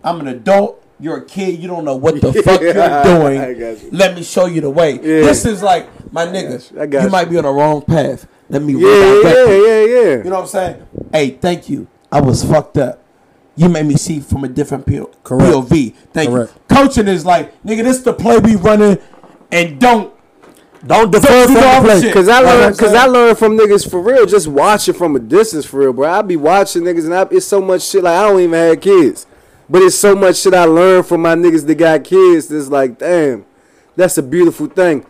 I'm 0.04 0.20
an 0.20 0.28
adult. 0.28 0.79
You're 1.00 1.18
a 1.18 1.24
kid. 1.24 1.58
You 1.60 1.68
don't 1.68 1.84
know 1.84 1.96
what 1.96 2.20
the 2.20 2.32
fuck 2.44 2.60
Yeah, 2.60 3.04
you're 3.04 3.18
doing. 3.18 3.40
I 3.40 3.54
got 3.54 3.82
you. 3.82 3.88
Let 3.92 4.14
me 4.14 4.22
show 4.22 4.46
you 4.46 4.60
the 4.60 4.70
way. 4.70 4.92
Yeah. 4.94 5.00
This 5.00 5.44
is 5.46 5.62
like 5.62 5.88
my 6.12 6.26
nigga. 6.26 6.72
you. 6.72 6.80
I 6.80 6.86
got 6.86 7.04
you 7.04 7.08
might 7.10 7.26
be 7.30 7.36
on 7.38 7.44
the 7.44 7.50
wrong 7.50 7.82
path. 7.82 8.26
Let 8.48 8.62
me 8.62 8.72
Yeah, 8.74 8.88
yeah, 9.22 9.44
you. 9.44 9.66
yeah, 9.66 9.84
yeah. 9.84 10.16
You 10.18 10.24
know 10.24 10.30
what 10.30 10.40
I'm 10.42 10.46
saying? 10.48 10.86
Hey, 11.12 11.30
thank 11.30 11.68
you. 11.68 11.86
I 12.12 12.20
was 12.20 12.44
fucked 12.44 12.76
up. 12.78 13.02
You 13.56 13.68
made 13.68 13.86
me 13.86 13.96
see 13.96 14.20
from 14.20 14.44
a 14.44 14.48
different 14.48 14.86
P- 14.86 15.04
Correct. 15.22 15.52
POV. 15.54 15.94
Thank 16.12 16.30
Correct. 16.30 16.52
you. 16.54 16.76
Coaching 16.76 17.08
is 17.08 17.24
like, 17.24 17.62
nigga, 17.62 17.82
this 17.84 18.00
the 18.02 18.12
play 18.12 18.38
we 18.38 18.56
running, 18.56 18.98
and 19.52 19.78
don't 19.80 20.12
Don't 20.86 21.10
defer 21.12 21.44
from 21.46 21.54
the 21.54 21.80
play. 21.82 22.00
shit. 22.00 22.12
Cause 22.14 22.28
I 22.28 22.40
learned, 22.40 22.78
cause. 22.78 22.94
I 22.94 23.04
learned 23.06 23.38
from 23.38 23.56
niggas 23.58 23.88
for 23.90 24.00
real, 24.00 24.24
just 24.26 24.48
watching 24.48 24.94
from 24.94 25.14
a 25.14 25.18
distance 25.18 25.66
for 25.66 25.80
real, 25.80 25.92
bro. 25.92 26.10
I 26.10 26.22
be 26.22 26.36
watching 26.36 26.82
niggas 26.82 27.04
and 27.04 27.14
I, 27.14 27.22
it's 27.30 27.46
so 27.46 27.60
much 27.60 27.82
shit. 27.82 28.02
Like 28.02 28.14
I 28.16 28.22
don't 28.28 28.40
even 28.40 28.52
have 28.54 28.80
kids, 28.80 29.26
but 29.70 29.80
it's 29.80 29.96
so 29.96 30.14
much 30.14 30.36
shit 30.36 30.52
I 30.52 30.64
learned 30.64 31.06
from 31.06 31.22
my 31.22 31.34
niggas 31.34 31.66
that 31.66 31.76
got 31.76 32.04
kids. 32.04 32.48
That's 32.48 32.68
like, 32.68 32.98
damn, 32.98 33.46
that's 33.96 34.18
a 34.18 34.22
beautiful 34.22 34.66
thing. 34.66 35.06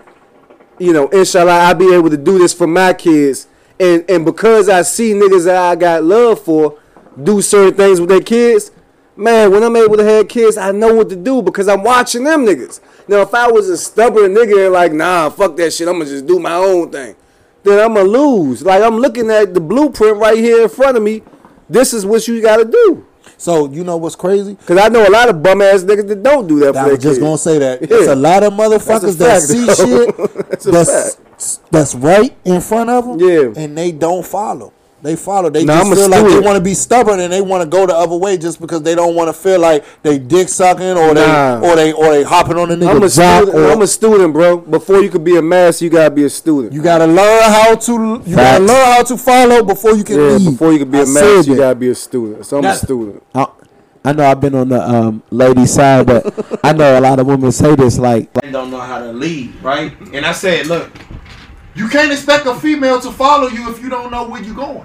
You 0.79 0.93
know, 0.93 1.09
inshallah, 1.09 1.51
I'll 1.51 1.75
be 1.75 1.93
able 1.93 2.11
to 2.11 2.17
do 2.17 2.39
this 2.39 2.55
for 2.55 2.69
my 2.69 2.93
kids 2.93 3.49
and 3.81 4.05
and 4.11 4.25
because 4.25 4.69
I 4.69 4.83
see 4.83 5.15
niggas 5.15 5.47
that 5.47 5.57
I 5.57 5.75
got 5.75 6.05
love 6.05 6.43
for 6.43 6.79
do 7.21 7.41
certain 7.41 7.75
things 7.75 7.99
with 7.99 8.11
their 8.11 8.21
kids, 8.21 8.71
man, 9.17 9.51
when 9.51 9.65
I'm 9.65 9.75
able 9.75 9.97
to 9.97 10.05
have 10.05 10.29
kids, 10.29 10.57
I 10.57 10.71
know 10.71 10.95
what 10.95 11.09
to 11.09 11.17
do 11.17 11.43
because 11.43 11.67
I'm 11.67 11.83
watching 11.83 12.25
them 12.25 12.45
niggas. 12.45 12.81
Now, 13.09 13.23
if 13.23 13.35
I 13.35 13.51
was 13.51 13.69
a 13.69 13.77
stubborn 13.77 14.35
nigga 14.35 14.67
and 14.67 14.73
like, 14.73 14.93
nah, 14.93 15.31
fuck 15.31 15.57
that 15.57 15.73
shit, 15.73 15.89
I'm 15.89 15.95
gonna 15.95 16.11
just 16.11 16.27
do 16.27 16.39
my 16.39 16.55
own 16.55 16.91
thing, 16.91 17.17
then 17.63 17.81
I'm 17.81 17.95
gonna 17.95 18.09
lose. 18.09 18.63
Like 18.63 18.83
I'm 18.83 18.99
looking 18.99 19.31
at 19.31 19.55
the 19.55 19.61
blueprint 19.61 20.19
right 20.19 20.39
here 20.39 20.63
in 20.63 20.69
front 20.69 20.99
of 20.99 21.03
me. 21.03 21.23
This 21.69 21.95
is 21.95 22.05
what 22.05 22.29
you 22.29 22.43
gotta 22.43 22.67
do. 22.67 23.07
So 23.41 23.71
you 23.71 23.85
know 23.85 23.97
what's 23.97 24.17
crazy? 24.17 24.55
Cause 24.67 24.77
I 24.77 24.89
know 24.89 25.09
a 25.09 25.09
lot 25.09 25.31
of 25.31 25.43
bum 25.43 25.63
ass 25.63 25.83
niggas 25.83 26.07
that 26.09 26.23
don't 26.23 26.47
do 26.47 26.59
that. 26.61 26.77
I 26.77 26.89
was 26.89 26.99
just 26.99 27.05
kids. 27.15 27.19
gonna 27.21 27.39
say 27.39 27.59
that. 27.59 27.81
Yeah. 27.81 27.87
There's 27.87 28.07
a 28.09 28.15
lot 28.15 28.43
of 28.43 28.53
motherfuckers 28.53 29.17
that 29.17 29.41
see 29.41 29.65
though. 29.65 29.75
shit 29.75 30.61
That's 30.71 31.15
that's 31.15 31.57
that's 31.71 31.95
right 31.95 32.37
in 32.45 32.61
front 32.61 32.91
of 32.91 33.07
them, 33.07 33.19
Yeah. 33.19 33.63
and 33.63 33.79
they 33.79 33.93
don't 33.93 34.27
follow. 34.27 34.75
They 35.03 35.17
follow. 35.17 35.49
They 35.49 35.65
Nah, 35.65 35.79
just 35.85 35.95
feel 35.95 36.09
like 36.11 36.27
they 36.27 36.41
want 36.41 36.57
to 36.57 36.63
be 36.63 36.75
stubborn 36.75 37.21
and 37.21 37.33
they 37.33 37.41
want 37.41 37.63
to 37.63 37.69
go 37.69 37.87
the 37.87 37.95
other 37.97 38.17
way 38.17 38.37
just 38.37 38.61
because 38.61 38.83
they 38.83 38.95
don't 38.95 39.15
want 39.15 39.29
to 39.29 39.33
feel 39.33 39.59
like 39.59 39.83
they 40.03 40.19
dick 40.19 40.49
sucking 40.49 40.97
or 40.99 41.15
they 41.15 41.27
Nah. 41.27 41.61
or 41.61 41.75
they 41.75 41.93
or 41.93 42.11
they 42.11 42.23
hopping 42.23 42.59
on 42.59 42.69
the 42.69 42.77
nigga 42.77 42.91
I'm 42.97 43.03
a 43.03 43.09
student. 43.09 43.55
or- 43.55 43.71
I'm 43.71 43.81
a 43.83 43.87
student, 43.87 44.33
bro. 44.35 44.59
Before 44.59 45.01
you 45.03 45.09
can 45.09 45.25
be 45.25 45.37
a 45.37 45.43
master, 45.43 45.85
you 45.87 45.91
gotta 45.91 46.11
be 46.11 46.25
a 46.25 46.31
student. 46.31 46.75
you 46.75 46.83
gotta 46.83 47.07
learn 47.07 47.43
how 47.51 47.75
to 47.77 47.93
you 48.27 48.37
gotta 48.37 48.63
learn 48.63 48.85
how 48.95 49.03
to 49.03 49.17
follow 49.17 49.63
before 49.63 49.93
you 49.95 50.05
can 50.05 50.17
yeah, 50.17 50.27
lead. 50.37 50.51
before 50.53 50.73
you 50.73 50.79
could 50.81 50.93
be 50.93 50.99
I 50.99 51.03
a 51.03 51.07
master, 51.07 51.51
you 51.51 51.57
gotta 51.57 51.75
be 51.75 51.89
a 51.89 51.95
student. 51.95 52.45
So 52.45 52.59
I'm 52.59 52.65
a 52.67 52.75
student. 52.77 53.23
I, 53.35 53.47
I 54.05 54.13
know 54.13 54.25
I've 54.31 54.41
been 54.41 54.55
on 54.55 54.69
the 54.71 54.83
um, 54.83 55.23
lady 55.31 55.67
side, 55.67 56.07
but 56.07 56.35
I 56.65 56.73
know 56.73 56.99
a 56.99 57.01
lot 57.01 57.19
of 57.19 57.27
women 57.27 57.53
say 57.53 57.75
this 57.75 57.99
like, 57.99 58.33
They 58.35 58.51
don't 58.51 58.71
know 58.71 58.81
how 58.81 58.99
to 58.99 59.13
lead, 59.13 59.63
right? 59.63 59.93
And 60.15 60.25
I 60.25 60.33
said, 60.33 60.67
look, 60.69 60.91
You 61.75 61.89
can't 61.89 62.13
expect 62.13 62.47
a 62.47 62.55
female 62.55 63.01
to 63.01 63.11
follow 63.13 63.49
you 63.49 63.71
if 63.71 63.81
you 63.83 63.89
don't 63.89 64.11
know 64.11 64.29
where 64.29 64.43
you're 64.43 64.55
going. 64.55 64.85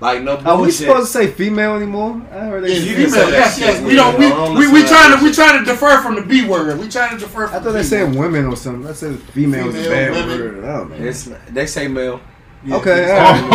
like 0.00 0.22
no 0.22 0.32
Are 0.38 0.56
we 0.56 0.62
bullshit. 0.64 0.74
supposed 0.74 1.12
to 1.12 1.18
say 1.18 1.26
female 1.30 1.76
anymore? 1.76 2.20
I 2.32 2.38
heard 2.46 2.64
they 2.64 2.74
Yeah, 2.74 2.74
you 2.74 2.84
said- 2.84 2.96
can 2.96 3.10
say 3.10 3.16
female. 3.20 3.30
that 3.30 3.38
Yes, 3.38 3.58
yes. 3.60 3.80
We 3.82 3.90
yeah, 3.90 3.96
don't. 3.96 4.18
We, 4.18 4.28
don't 4.28 4.54
we, 4.54 4.66
we 4.66 4.72
listen 4.72 4.82
to 4.82 4.88
trying 4.88 5.18
to 5.18 5.24
we 5.24 5.32
trying 5.32 5.64
to 5.64 5.70
defer 5.70 6.02
from 6.02 6.14
the 6.16 6.22
B 6.22 6.44
word. 6.46 6.78
We 6.80 6.88
trying 6.88 7.10
to 7.10 7.18
defer 7.18 7.46
from. 7.46 7.56
I 7.56 7.58
thought 7.60 7.64
the 7.64 7.72
they 7.72 7.78
B 7.80 7.84
said 7.86 8.14
women 8.16 8.46
or 8.46 8.56
something. 8.56 8.88
I 8.88 8.94
said 8.94 9.18
female 9.20 9.68
is 9.68 9.86
a 9.86 9.90
bad 9.90 10.10
women. 10.12 10.38
word. 10.56 10.64
I 10.64 10.76
don't. 10.78 10.92
It's, 10.94 11.28
they 11.50 11.66
say 11.66 11.86
male. 11.88 12.20
Yeah, 12.64 12.76
Okay, 12.76 13.02
exactly. 13.02 13.50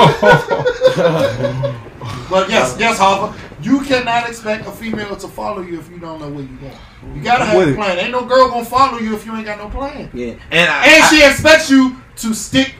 But 2.30 2.50
yes, 2.50 2.76
yes, 2.78 2.98
Harper. 3.00 3.38
You 3.62 3.82
cannot 3.82 4.28
expect 4.28 4.68
a 4.68 4.72
female 4.72 5.16
to 5.16 5.28
follow 5.28 5.62
you 5.62 5.80
if 5.80 5.90
you 5.90 5.98
don't 5.98 6.20
know 6.20 6.30
where 6.30 6.44
you're 6.44 6.60
going. 6.60 7.16
You 7.16 7.24
gotta 7.24 7.46
have 7.46 7.58
With 7.58 7.70
a 7.70 7.76
plan. 7.76 7.98
Ain't 8.00 8.12
no 8.12 8.26
girl 8.26 8.50
gonna 8.50 8.66
follow 8.66 8.98
you 9.00 9.16
if 9.16 9.26
you 9.26 9.34
ain't 9.36 9.46
got 9.46 9.58
no 9.60 9.70
plan. 9.70 10.10
Yeah, 10.14 10.34
and 10.52 10.70
I, 10.70 10.86
And 10.88 11.04
I- 11.04 11.08
she 11.10 11.26
expects 11.26 11.70
you 11.70 11.96
to 12.18 12.34
stick 12.34 12.76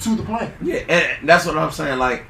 to 0.00 0.14
the 0.16 0.22
plan. 0.22 0.52
Yeah, 0.62 0.76
and 0.88 1.28
that's 1.28 1.46
what 1.46 1.58
I'm 1.58 1.70
saying. 1.72 1.98
Like, 1.98 2.24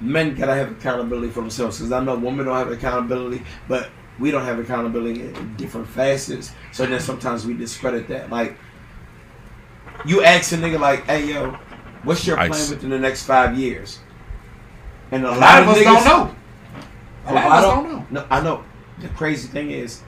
men 0.00 0.34
gotta 0.34 0.54
have 0.54 0.70
accountability 0.72 1.28
for 1.30 1.40
themselves 1.40 1.78
because 1.78 1.92
I 1.92 2.02
know 2.02 2.16
women 2.16 2.46
don't 2.46 2.56
have 2.56 2.70
accountability, 2.70 3.42
but 3.68 3.90
we 4.18 4.30
don't 4.30 4.44
have 4.44 4.58
accountability 4.58 5.20
in 5.22 5.54
different 5.56 5.88
facets. 5.88 6.52
So 6.72 6.86
then 6.86 7.00
sometimes 7.00 7.46
we 7.46 7.54
discredit 7.54 8.08
that. 8.08 8.30
Like, 8.30 8.56
you 10.06 10.22
ask 10.22 10.52
a 10.52 10.56
nigga 10.56 10.78
like, 10.80 11.04
"Hey, 11.06 11.26
yo, 11.32 11.56
what's 12.04 12.26
your 12.26 12.36
plan 12.36 12.50
within 12.50 12.90
the 12.90 12.98
next 12.98 13.24
five 13.24 13.58
years?" 13.58 13.98
And 15.10 15.24
a, 15.24 15.30
A 15.30 15.36
lot 15.36 15.62
of 15.62 15.68
us 15.68 15.78
niggas 15.78 15.84
don't 15.84 16.04
know. 16.04 16.34
A 17.26 17.34
lot 17.34 17.44
of 17.44 17.52
I 17.52 17.56
us 17.58 17.64
don't 17.64 17.88
know 17.88 18.06
No, 18.10 18.26
I 18.30 18.40
know. 18.40 18.64
The 19.00 19.08
crazy 19.08 19.48
thing 19.48 19.70
is, 19.70 20.00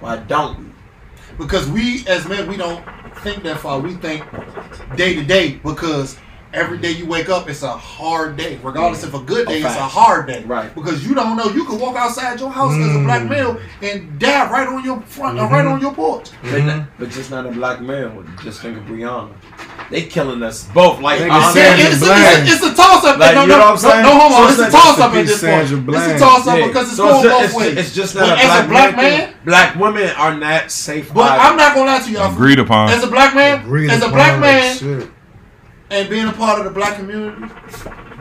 why 0.00 0.16
don't 0.16 0.58
we? 0.58 0.64
because 1.38 1.68
we 1.68 2.06
as 2.06 2.26
men 2.28 2.48
we 2.48 2.56
don't 2.56 2.84
think 3.18 3.42
that 3.42 3.60
far. 3.60 3.80
We 3.80 3.94
think 3.94 4.24
day 4.96 5.14
to 5.14 5.24
day 5.24 5.60
because. 5.64 6.16
Every 6.52 6.78
day 6.78 6.92
you 6.92 7.06
wake 7.06 7.28
up, 7.28 7.48
it's 7.48 7.62
a 7.62 7.76
hard 7.76 8.36
day. 8.36 8.58
Regardless 8.62 9.04
if 9.04 9.14
a 9.14 9.20
good 9.20 9.46
day, 9.46 9.62
A 9.62 9.66
it's 9.66 9.76
a 9.76 9.82
hard 9.82 10.26
day. 10.26 10.42
Right. 10.44 10.74
Because 10.74 11.06
you 11.06 11.14
don't 11.14 11.36
know. 11.36 11.46
You 11.50 11.64
could 11.64 11.80
walk 11.80 11.96
outside 11.96 12.40
your 12.40 12.50
house 12.50 12.72
as 12.74 12.96
a 12.96 13.00
black 13.00 13.22
mm. 13.22 13.30
male 13.30 13.60
and 13.82 14.18
die 14.18 14.50
right 14.50 14.66
on 14.66 14.84
your 14.84 15.00
front, 15.02 15.38
uh, 15.38 15.42
right 15.42 15.64
mm-hmm. 15.64 15.74
on 15.74 15.80
your 15.80 15.92
porch. 15.94 16.30
But, 16.42 16.50
mm-hmm. 16.50 16.66
not, 16.66 16.88
but 16.98 17.10
just 17.10 17.30
not 17.30 17.46
a 17.46 17.50
black 17.50 17.80
male. 17.80 18.24
Just 18.42 18.62
think 18.62 18.78
of 18.78 18.84
Breonna. 18.84 19.32
They 19.90 20.02
killing 20.02 20.42
us 20.42 20.66
both. 20.68 21.00
Like, 21.00 21.20
Nigga, 21.20 21.52
Sandra 21.52 21.86
it's, 21.86 22.02
it's, 22.02 22.10
it's, 22.10 22.64
it's 22.64 22.72
a 22.72 22.74
toss 22.74 23.04
up. 23.04 23.18
Like, 23.18 23.34
no, 23.34 23.42
you 23.42 23.48
know 23.48 23.58
what 23.58 23.66
I'm 23.66 23.74
no, 23.74 23.76
saying? 23.76 24.02
no 24.02 24.18
homo. 24.18 24.46
So 24.46 24.62
it's 24.62 24.74
a 24.74 24.76
toss 24.76 24.98
up 24.98 25.14
at 25.14 25.26
this 25.26 25.40
Sandra 25.40 25.78
point. 25.78 25.96
It's 25.96 26.06
a 26.06 26.18
toss 26.18 26.46
up 26.46 26.58
Yeah. 26.58 26.66
because 26.66 26.88
it's 26.88 26.96
So 26.96 27.08
going 27.08 27.22
ju- 27.22 27.28
both 27.28 27.44
it's, 27.44 27.54
ways. 27.54 27.76
It's 27.76 27.94
just 27.94 28.14
But 28.14 28.26
not 28.26 28.38
a 28.38 28.40
as 28.40 28.46
black, 28.46 28.64
a 28.64 28.68
black 28.68 28.96
man. 28.96 29.18
man, 29.18 29.34
Black 29.44 29.76
women 29.76 30.08
are 30.16 30.36
not 30.36 30.70
safe. 30.70 31.12
but 31.12 31.22
either. 31.22 31.42
I'm 31.42 31.56
not 31.56 31.74
gonna 31.74 31.90
lie 31.90 32.00
to 32.00 32.10
you. 32.10 32.20
Agreed 32.20 32.58
upon. 32.58 32.90
As 32.90 33.04
a 33.04 33.06
black 33.06 33.34
man, 33.34 33.60
Agreed 33.60 33.90
as 33.90 34.02
a 34.02 34.08
black 34.08 34.40
man, 34.40 34.76
shit. 34.76 35.08
And 35.90 36.08
being 36.08 36.26
a 36.28 36.32
part 36.32 36.58
of 36.58 36.64
the 36.64 36.70
black 36.70 36.96
community, 36.96 37.42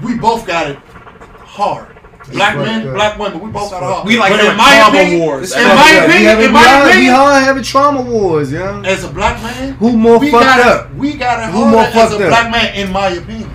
we 0.04 0.18
both 0.18 0.46
got 0.46 0.70
it 0.70 0.78
hard. 0.78 1.92
Black 2.32 2.56
fucked 2.56 2.66
men, 2.66 2.88
up. 2.88 2.94
black 2.96 3.20
women, 3.20 3.40
we 3.40 3.52
both 3.52 3.70
got 3.70 3.84
it 3.84 3.86
hard. 3.86 4.08
We 4.08 4.18
like 4.18 4.32
in 4.32 4.58
my 4.58 4.78
trauma 4.80 4.98
opinion, 4.98 5.20
wars. 5.20 5.56
in 5.56 5.64
my 5.64 5.76
fucked 5.76 6.06
opinion, 6.10 6.24
having- 6.30 6.46
in 6.46 6.50
we 6.50 6.54
my 6.54 6.60
hard- 6.64 6.84
we 6.86 6.90
opinion, 6.92 7.14
hard 7.14 7.44
having 7.44 7.64
trauma 7.64 8.02
wars, 8.02 8.52
yeah. 8.52 8.82
as 8.86 9.04
a 9.04 9.10
black 9.10 9.42
man, 9.44 9.74
Who 9.76 9.96
more 9.96 10.18
we 10.18 10.32
fucked 10.32 10.44
got 10.44 10.60
up? 10.60 10.86
it. 10.92 10.96
We 10.96 11.14
got 11.14 11.40
it 11.48 11.52
Who 11.52 11.60
harder 11.60 11.72
more 11.72 11.84
as 11.86 11.94
fucked 11.94 12.14
a 12.14 12.24
up? 12.26 12.30
black 12.30 12.50
man, 12.52 12.74
in 12.76 12.92
my 12.92 13.10
opinion. 13.10 13.52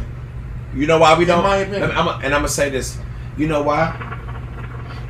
You 0.74 0.86
know 0.86 0.98
why 0.98 1.18
we 1.18 1.24
don't? 1.24 1.38
In 1.40 1.44
my 1.44 1.56
opinion. 1.56 1.90
I'm, 1.90 2.08
I'm- 2.08 2.20
and 2.22 2.32
I'm 2.32 2.40
gonna 2.42 2.48
say 2.48 2.70
this. 2.70 2.96
You 3.36 3.48
know 3.48 3.62
why 3.62 3.96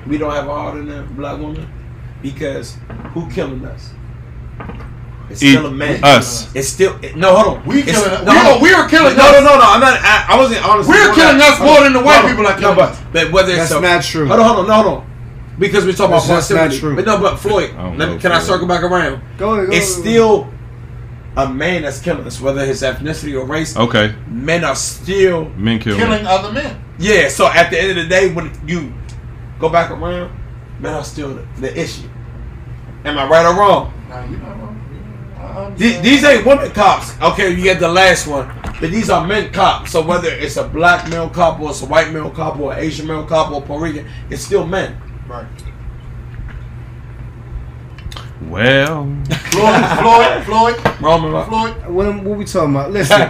we 0.07 0.17
don't 0.17 0.33
have 0.33 0.47
a 0.47 0.55
heart 0.55 0.79
in 0.79 0.91
a 0.91 1.03
black 1.03 1.39
woman? 1.39 1.69
Because 2.23 2.77
who 3.13 3.29
killing 3.31 3.63
us? 3.67 3.91
It's 5.31 5.39
still 5.41 5.67
a 5.67 5.71
man. 5.71 6.03
us. 6.03 6.55
It's 6.57 6.69
still 6.69 6.99
no. 7.17 7.35
Hold 7.37 7.59
on. 7.59 7.67
We 7.67 7.81
It's- 7.81 7.95
killing. 8.03 8.25
no, 8.25 8.33
we, 8.33 8.39
hold 8.39 8.47
are, 8.49 8.57
on. 8.57 8.63
we 8.63 8.73
are 8.73 8.89
killing. 8.89 9.17
No, 9.17 9.23
us. 9.25 9.33
no, 9.33 9.41
no, 9.41 9.59
no. 9.59 9.65
I'm 9.65 9.81
not. 9.81 9.99
I, 10.03 10.27
I 10.31 10.37
wasn't 10.37 10.65
honest. 10.69 10.89
We're 10.89 11.15
killing 11.15 11.41
us 11.41 11.61
more 11.61 11.81
than 11.83 11.93
the 11.93 12.03
white 12.03 12.27
people 12.29 12.47
are 12.47 12.55
No, 12.55 12.61
killing 12.61 12.77
but 12.77 12.91
us. 12.91 13.01
but 13.13 13.33
whether 13.33 13.51
it's 13.53 13.69
That's 13.71 13.73
a, 13.73 13.81
not 13.81 14.03
true. 14.03 14.27
Hold 14.27 14.41
on, 14.41 14.47
hold 14.47 14.59
on, 14.61 14.67
no, 14.69 14.75
hold 14.83 14.87
on. 14.99 15.11
Because 15.59 15.85
we're 15.85 15.93
talking 15.93 16.13
That's 16.13 16.27
about 16.27 16.37
just 16.39 16.51
not 16.51 16.57
proximity. 16.57 16.81
true. 16.81 16.97
But 16.97 17.05
no, 17.07 17.21
but 17.21 17.37
Floyd, 17.37 17.75
let 17.77 17.91
me, 17.93 17.97
know, 17.99 18.19
can 18.19 18.33
I 18.33 18.41
circle 18.41 18.67
back 18.67 18.83
around? 18.83 19.23
Go 19.39 19.55
ahead. 19.55 19.67
Go 19.69 19.77
It's 19.77 19.93
ahead. 19.93 20.01
still 20.03 20.49
a 21.37 21.49
man 21.49 21.83
that's 21.83 22.01
killing 22.01 22.27
us, 22.27 22.41
whether 22.41 22.65
his 22.67 22.83
ethnicity 22.83 23.39
or 23.41 23.45
race. 23.47 23.77
Okay, 23.77 24.15
Men 24.29 24.65
are 24.65 24.75
still 24.75 25.49
men 25.51 25.79
kill 25.79 25.97
me. 25.97 26.03
killing 26.03 26.27
other 26.27 26.51
men. 26.51 26.83
yeah. 26.99 27.29
So 27.29 27.47
at 27.47 27.71
the 27.71 27.79
end 27.81 27.91
of 27.91 27.97
the 27.97 28.07
day, 28.09 28.33
when 28.33 28.51
you 28.67 28.93
go 29.61 29.69
back 29.69 29.91
around, 29.91 30.33
men 30.81 30.93
are 30.95 31.05
still 31.05 31.35
the, 31.35 31.47
the 31.61 31.79
issue. 31.81 32.09
Am 33.05 33.17
I 33.19 33.27
right 33.29 33.47
or 33.47 33.55
wrong? 33.55 33.93
Nah, 34.09 34.25
you 34.25 34.37
know, 34.39 34.45
I 34.47 34.51
understand. 34.51 34.70
These, 35.77 36.01
these 36.03 36.25
ain't 36.25 36.45
women 36.47 36.71
cops. 36.71 37.21
Okay, 37.21 37.51
you 37.51 37.63
get 37.63 37.81
the 37.81 37.89
last 37.89 38.27
one, 38.27 38.47
but 38.81 38.91
these 38.91 39.11
are 39.11 39.27
men 39.27 39.53
cops. 39.53 39.93
So 39.93 40.05
whether 40.05 40.29
it's 40.29 40.57
a 40.57 40.67
black 40.69 41.09
male 41.11 41.29
cop 41.31 41.61
or 41.61 41.71
it's 41.71 41.83
a 41.83 41.87
white 41.87 42.13
male 42.13 42.31
cop 42.31 42.59
or 42.59 42.73
an 42.73 42.79
Asian 42.81 43.07
male 43.07 43.25
cop 43.25 43.51
or 43.53 43.63
Puerto 43.63 43.85
Rican, 43.85 44.07
it's 44.31 44.43
still 44.43 44.67
men. 44.67 45.01
Right. 45.29 45.47
Well, 48.43 49.05
Floyd, 49.51 49.85
Floyd, 50.01 50.45
Floyd, 50.45 51.01
Roman, 51.01 51.45
Floyd. 51.47 51.87
What, 51.87 52.07
am- 52.07 52.25
what 52.25 52.39
we 52.39 52.45
talking 52.45 52.75
about? 52.75 52.91
Listen. 52.91 53.21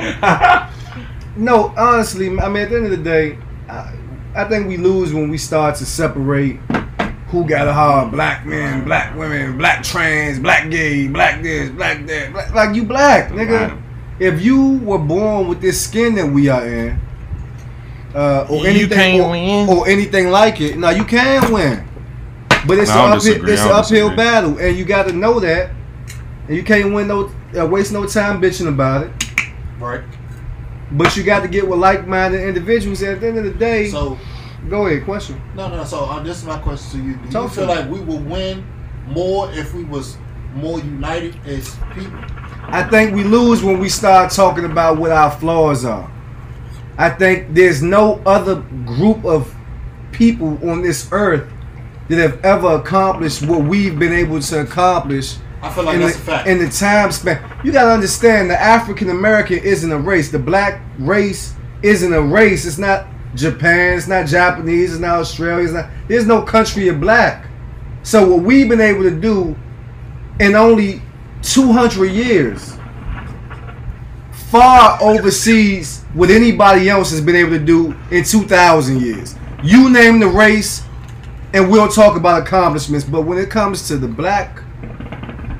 no, 1.45 1.75
honestly, 1.77 2.29
I 2.39 2.49
mean, 2.49 2.63
at 2.63 2.71
the 2.71 2.77
end 2.77 2.85
of 2.87 2.91
the 2.93 2.97
day, 2.97 3.37
I, 3.69 3.93
I 4.35 4.45
think 4.49 4.69
we 4.69 4.77
lose 4.77 5.13
when 5.13 5.29
we 5.29 5.37
start 5.37 5.75
to 5.77 5.87
separate 5.87 6.61
who 7.31 7.45
got 7.47 7.69
a 7.69 7.73
hard 7.73 8.11
black 8.11 8.45
men, 8.45 8.85
black 8.85 9.17
women, 9.17 9.57
black 9.57 9.83
trans, 9.83 10.39
black 10.39 10.71
gay, 10.71 11.07
black 11.07 11.43
this, 11.43 11.71
black 11.71 12.05
that. 12.07 12.33
Black, 12.33 12.55
like 12.55 12.75
you 12.75 12.85
black, 12.85 13.31
nigga. 13.31 13.81
If 14.19 14.43
you 14.43 14.79
were 14.79 14.99
born 14.99 15.49
with 15.49 15.61
this 15.61 15.81
skin 15.81 16.15
that 16.17 16.27
we 16.27 16.49
are 16.49 16.67
in, 16.67 17.01
uh, 18.15 18.47
or 18.51 18.59
You 18.63 18.67
anything, 18.67 18.89
can't 18.99 19.23
or, 19.23 19.31
win. 19.31 19.69
or 19.69 19.89
anything 19.89 20.31
like 20.31 20.61
it, 20.61 20.77
now 20.77 20.91
you 20.91 21.05
can 21.05 21.53
win. 21.53 21.89
But 22.67 22.79
it's 22.79 22.91
No, 22.91 23.01
I 23.03 23.07
an 23.07 23.13
uphill, 23.19 23.49
it's 23.49 23.63
an 23.63 23.73
uphill 23.73 24.17
battle, 24.17 24.59
and 24.59 24.77
you 24.77 24.85
got 24.85 25.07
to 25.07 25.13
know 25.13 25.41
that. 25.41 25.71
And 26.49 26.57
you 26.57 26.65
can't 26.65 26.93
win 26.93 27.07
no, 27.07 27.31
uh, 27.57 27.65
waste 27.67 27.93
no 27.93 28.07
time 28.07 28.43
bitching 28.43 28.67
about 28.69 29.07
it. 29.07 29.13
Right. 29.79 30.03
But 30.93 31.17
you 31.17 31.23
got 31.23 31.41
to 31.41 31.49
get 31.49 31.67
with 31.69 31.79
like-minded 31.79 32.41
individuals. 32.41 33.03
At 33.03 33.21
the 33.21 33.29
end 33.29 33.39
of 33.39 33.45
the 33.45 33.53
day, 33.53 33.89
So 33.89 34.19
go 34.69 34.87
ahead, 34.87 35.05
question. 35.05 35.41
no, 35.55 35.69
no. 35.69 35.85
So 35.85 36.05
uh, 36.05 36.23
this 36.23 36.39
is 36.39 36.45
my 36.45 36.59
question 36.59 37.01
to 37.01 37.07
you. 37.07 37.17
Do 37.17 37.31
Talk 37.31 37.43
you 37.45 37.49
feel 37.57 37.67
me. 37.67 37.75
like 37.75 37.91
we 37.91 38.01
will 38.01 38.21
win 38.21 38.65
more 39.07 39.51
if 39.53 39.75
we 39.75 39.85
was 39.85 40.17
more 40.55 40.79
united 40.81 41.35
as 41.47 41.77
people? 41.95 42.19
I 42.73 42.83
think 42.85 43.15
we 43.15 43.25
lose 43.25 43.63
when 43.63 43.79
we 43.79 43.89
start 43.89 44.31
talking 44.33 44.65
about 44.65 44.99
what 44.99 45.11
our 45.11 45.31
flaws 45.31 45.85
are. 45.85 46.11
I 46.99 47.11
think 47.11 47.55
there's 47.55 47.83
no 47.83 48.21
other 48.27 48.57
group 48.85 49.25
of 49.25 49.53
people 50.13 50.59
on 50.69 50.83
this 50.83 51.09
earth 51.13 51.49
that 52.09 52.19
have 52.19 52.45
ever 52.45 52.75
accomplished 52.77 53.43
what 53.47 53.63
we've 53.63 53.99
been 53.99 54.13
able 54.13 54.41
to 54.41 54.61
accomplish 54.61 55.37
I 55.63 55.71
feel 55.73 55.85
like 55.85 55.95
in 55.97 56.01
that's 56.01 56.17
the, 56.17 56.23
a 56.23 56.25
fact. 56.25 56.49
in 56.49 56.59
the 56.59 56.69
time 56.69 57.13
span. 57.13 57.61
You 57.65 57.73
gotta 57.73 57.91
understand 57.93 58.51
the 58.51 58.61
African 58.61 59.11
American 59.11 59.59
isn't 59.59 59.91
a 59.91 59.99
race. 59.99 60.31
The 60.31 60.39
black 60.39 60.81
race 60.99 61.55
isn't 61.83 62.13
a 62.13 62.21
race. 62.23 62.67
It's 62.67 62.79
not 62.79 63.07
Japan. 63.35 63.97
It's 63.97 64.09
not 64.09 64.27
Japanese. 64.27 64.93
It's 64.93 65.01
not 65.01 65.21
Australia. 65.21 65.65
It's 65.65 65.73
not. 65.73 65.91
There's 66.09 66.27
no 66.27 66.43
country 66.43 66.89
of 66.89 67.01
black. 67.01 67.47
So 68.03 68.29
what 68.29 68.43
we've 68.43 68.69
been 68.69 68.81
able 68.81 69.03
to 69.03 69.11
do 69.11 69.57
in 70.39 70.55
only 70.55 71.03
200 71.43 72.07
years, 72.07 72.77
far 74.33 74.99
overseas 75.03 76.03
what 76.15 76.31
anybody 76.31 76.89
else 76.89 77.11
has 77.11 77.21
been 77.21 77.37
able 77.37 77.51
to 77.51 77.65
do 77.65 77.95
in 78.11 78.25
2,000 78.25 79.01
years. 79.01 79.37
You 79.63 79.91
name 79.91 80.19
the 80.19 80.27
race, 80.27 80.83
and 81.53 81.71
we'll 81.71 81.89
talk 81.89 82.17
about 82.17 82.43
accomplishments. 82.43 83.05
But 83.05 83.23
when 83.23 83.39
it 83.39 83.51
comes 83.51 83.87
to 83.89 83.97
the 83.97 84.09
black 84.09 84.63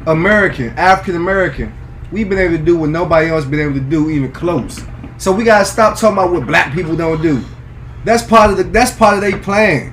American, 0.07 0.71
African 0.71 1.17
American, 1.17 1.73
we've 2.11 2.29
been 2.29 2.39
able 2.39 2.57
to 2.57 2.65
do 2.65 2.77
what 2.77 2.91
nobody 2.91 3.29
else 3.29 3.45
been 3.45 3.61
able 3.61 3.75
to 3.75 3.81
do, 3.81 4.11
even 4.11 4.33
close. 4.33 4.81
So 5.19 5.31
we 5.31 5.45
gotta 5.45 5.67
stop 5.67 5.99
talking 5.99 6.17
about 6.17 6.33
what 6.33 6.47
black 6.47 6.73
people 6.73 6.97
don't 6.97 7.21
do. 7.21 7.45
That's 8.05 8.23
part 8.23 8.51
of 8.51 8.57
the. 8.57 8.65
That's 8.65 8.93
part 8.93 9.15
of 9.15 9.21
their 9.21 9.39
plan 9.39 9.93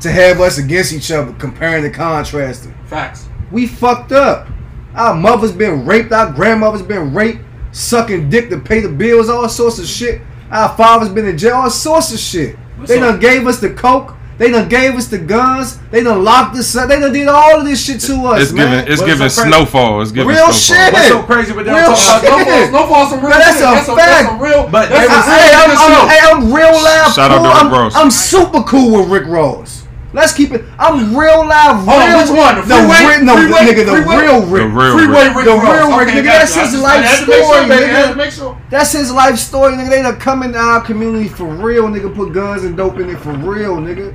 to 0.00 0.10
have 0.10 0.40
us 0.40 0.58
against 0.58 0.92
each 0.92 1.10
other, 1.10 1.32
comparing 1.34 1.84
and 1.84 1.94
contrasting. 1.94 2.74
Facts. 2.86 3.28
We 3.50 3.66
fucked 3.66 4.12
up. 4.12 4.48
Our 4.94 5.14
mother's 5.14 5.52
been 5.52 5.86
raped. 5.86 6.12
Our 6.12 6.32
grandmother's 6.32 6.82
been 6.82 7.14
raped, 7.14 7.44
sucking 7.72 8.30
dick 8.30 8.50
to 8.50 8.58
pay 8.58 8.80
the 8.80 8.88
bills, 8.88 9.28
all 9.28 9.48
sorts 9.48 9.78
of 9.78 9.86
shit. 9.86 10.20
Our 10.50 10.76
father's 10.76 11.08
been 11.08 11.26
in 11.26 11.38
jail, 11.38 11.54
all 11.54 11.70
sorts 11.70 12.12
of 12.12 12.18
shit. 12.18 12.56
They 12.86 12.98
done 12.98 13.20
gave 13.20 13.46
us 13.46 13.60
the 13.60 13.70
coke. 13.70 14.14
They 14.42 14.50
done 14.50 14.68
gave 14.68 14.96
us 14.96 15.06
the 15.06 15.18
guns. 15.18 15.78
They 15.92 16.02
done 16.02 16.24
locked 16.24 16.56
us 16.56 16.74
up. 16.74 16.88
They 16.88 16.98
done 16.98 17.12
did 17.12 17.28
all 17.28 17.60
of 17.60 17.64
this 17.64 17.78
shit 17.78 18.00
to 18.10 18.26
us, 18.26 18.42
It's 18.42 18.52
man. 18.52 18.82
giving 18.82 18.92
it's 18.92 19.02
giving 19.02 19.28
so 19.30 19.44
snowfall. 19.46 20.02
It's 20.02 20.10
giving 20.10 20.34
Real 20.34 20.50
snowfall. 20.50 20.82
shit. 20.82 20.92
What's 20.92 21.08
so 21.14 21.22
crazy 21.22 21.52
with 21.52 21.66
them 21.66 21.76
Real 21.76 21.94
talking 21.94 22.26
about 22.26 22.42
snowfall? 22.42 22.66
Snowfall's 22.74 23.10
some 23.10 23.20
real 23.22 23.30
But 23.30 23.38
that's 23.38 23.56
shit. 23.62 23.62
a 23.62 23.70
that's, 23.70 23.86
some, 23.86 23.96
fact. 23.96 24.10
that's 24.10 24.26
some 24.26 24.42
real. 24.42 24.62
But 24.66 24.88
that's 24.90 25.06
that's 25.06 25.28
Hey, 25.30 25.54
I'm, 25.54 25.70
I'm, 25.78 26.08
hey, 26.10 26.20
I'm 26.26 26.40
real 26.52 26.74
live 26.74 27.14
Shout 27.14 27.30
out 27.30 27.38
to 27.38 27.48
Rick 27.54 27.62
I'm, 27.62 27.70
Ross. 27.70 27.94
I'm 27.94 28.10
super 28.10 28.62
cool 28.64 28.98
with 28.98 29.10
Rick 29.14 29.28
Ross. 29.30 29.78
Let's 30.12 30.34
keep 30.34 30.50
it. 30.50 30.62
I'm 30.76 31.16
real 31.16 31.46
live. 31.46 31.86
Hold 31.86 31.88
on, 31.88 32.02
oh, 32.02 32.04
real, 32.04 32.18
which 32.20 32.36
one? 32.36 32.54
The 32.60 32.66
no, 32.68 32.76
freeway? 32.84 33.14
Rick, 33.14 33.22
no, 33.24 33.32
Freeway? 33.38 33.60
nigga, 33.64 33.84
the 33.86 33.96
Freeway? 34.02 34.16
real 34.26 34.40
Rick. 34.44 34.60
The 34.60 34.68
real 34.68 34.92
Freeway 34.98 35.24
Rick. 35.24 35.36
Rick 35.36 35.44
The 35.46 35.56
real 35.56 35.88
Rick, 35.96 36.08
Okay, 36.08 36.18
nigga, 36.20 36.24
that's 36.36 36.56
I 36.56 36.60
his 36.60 36.70
just- 36.72 36.82
life 36.82 36.98
I 36.98 37.06
had 37.06 37.20
to 37.24 37.26
make 37.30 37.36
sure, 37.38 37.54
story, 37.54 37.68
baby. 37.70 37.84
I 37.84 37.86
had 37.86 38.04
nigga. 38.04 38.10
to 38.10 38.16
make 38.18 38.30
sure. 38.32 38.58
That's 38.68 38.92
his 38.92 39.10
life 39.12 39.38
story, 39.38 39.72
nigga. 39.72 39.88
They 39.88 40.02
done 40.02 40.18
come 40.20 40.42
into 40.42 40.58
our 40.58 40.82
community 40.82 41.28
for 41.30 41.46
real, 41.46 41.84
nigga. 41.88 42.12
Put 42.14 42.34
guns 42.34 42.64
and 42.64 42.76
dope 42.76 42.98
in 43.00 43.08
it 43.08 43.20
for 43.20 43.32
real, 43.32 43.76
nigga. 43.78 44.14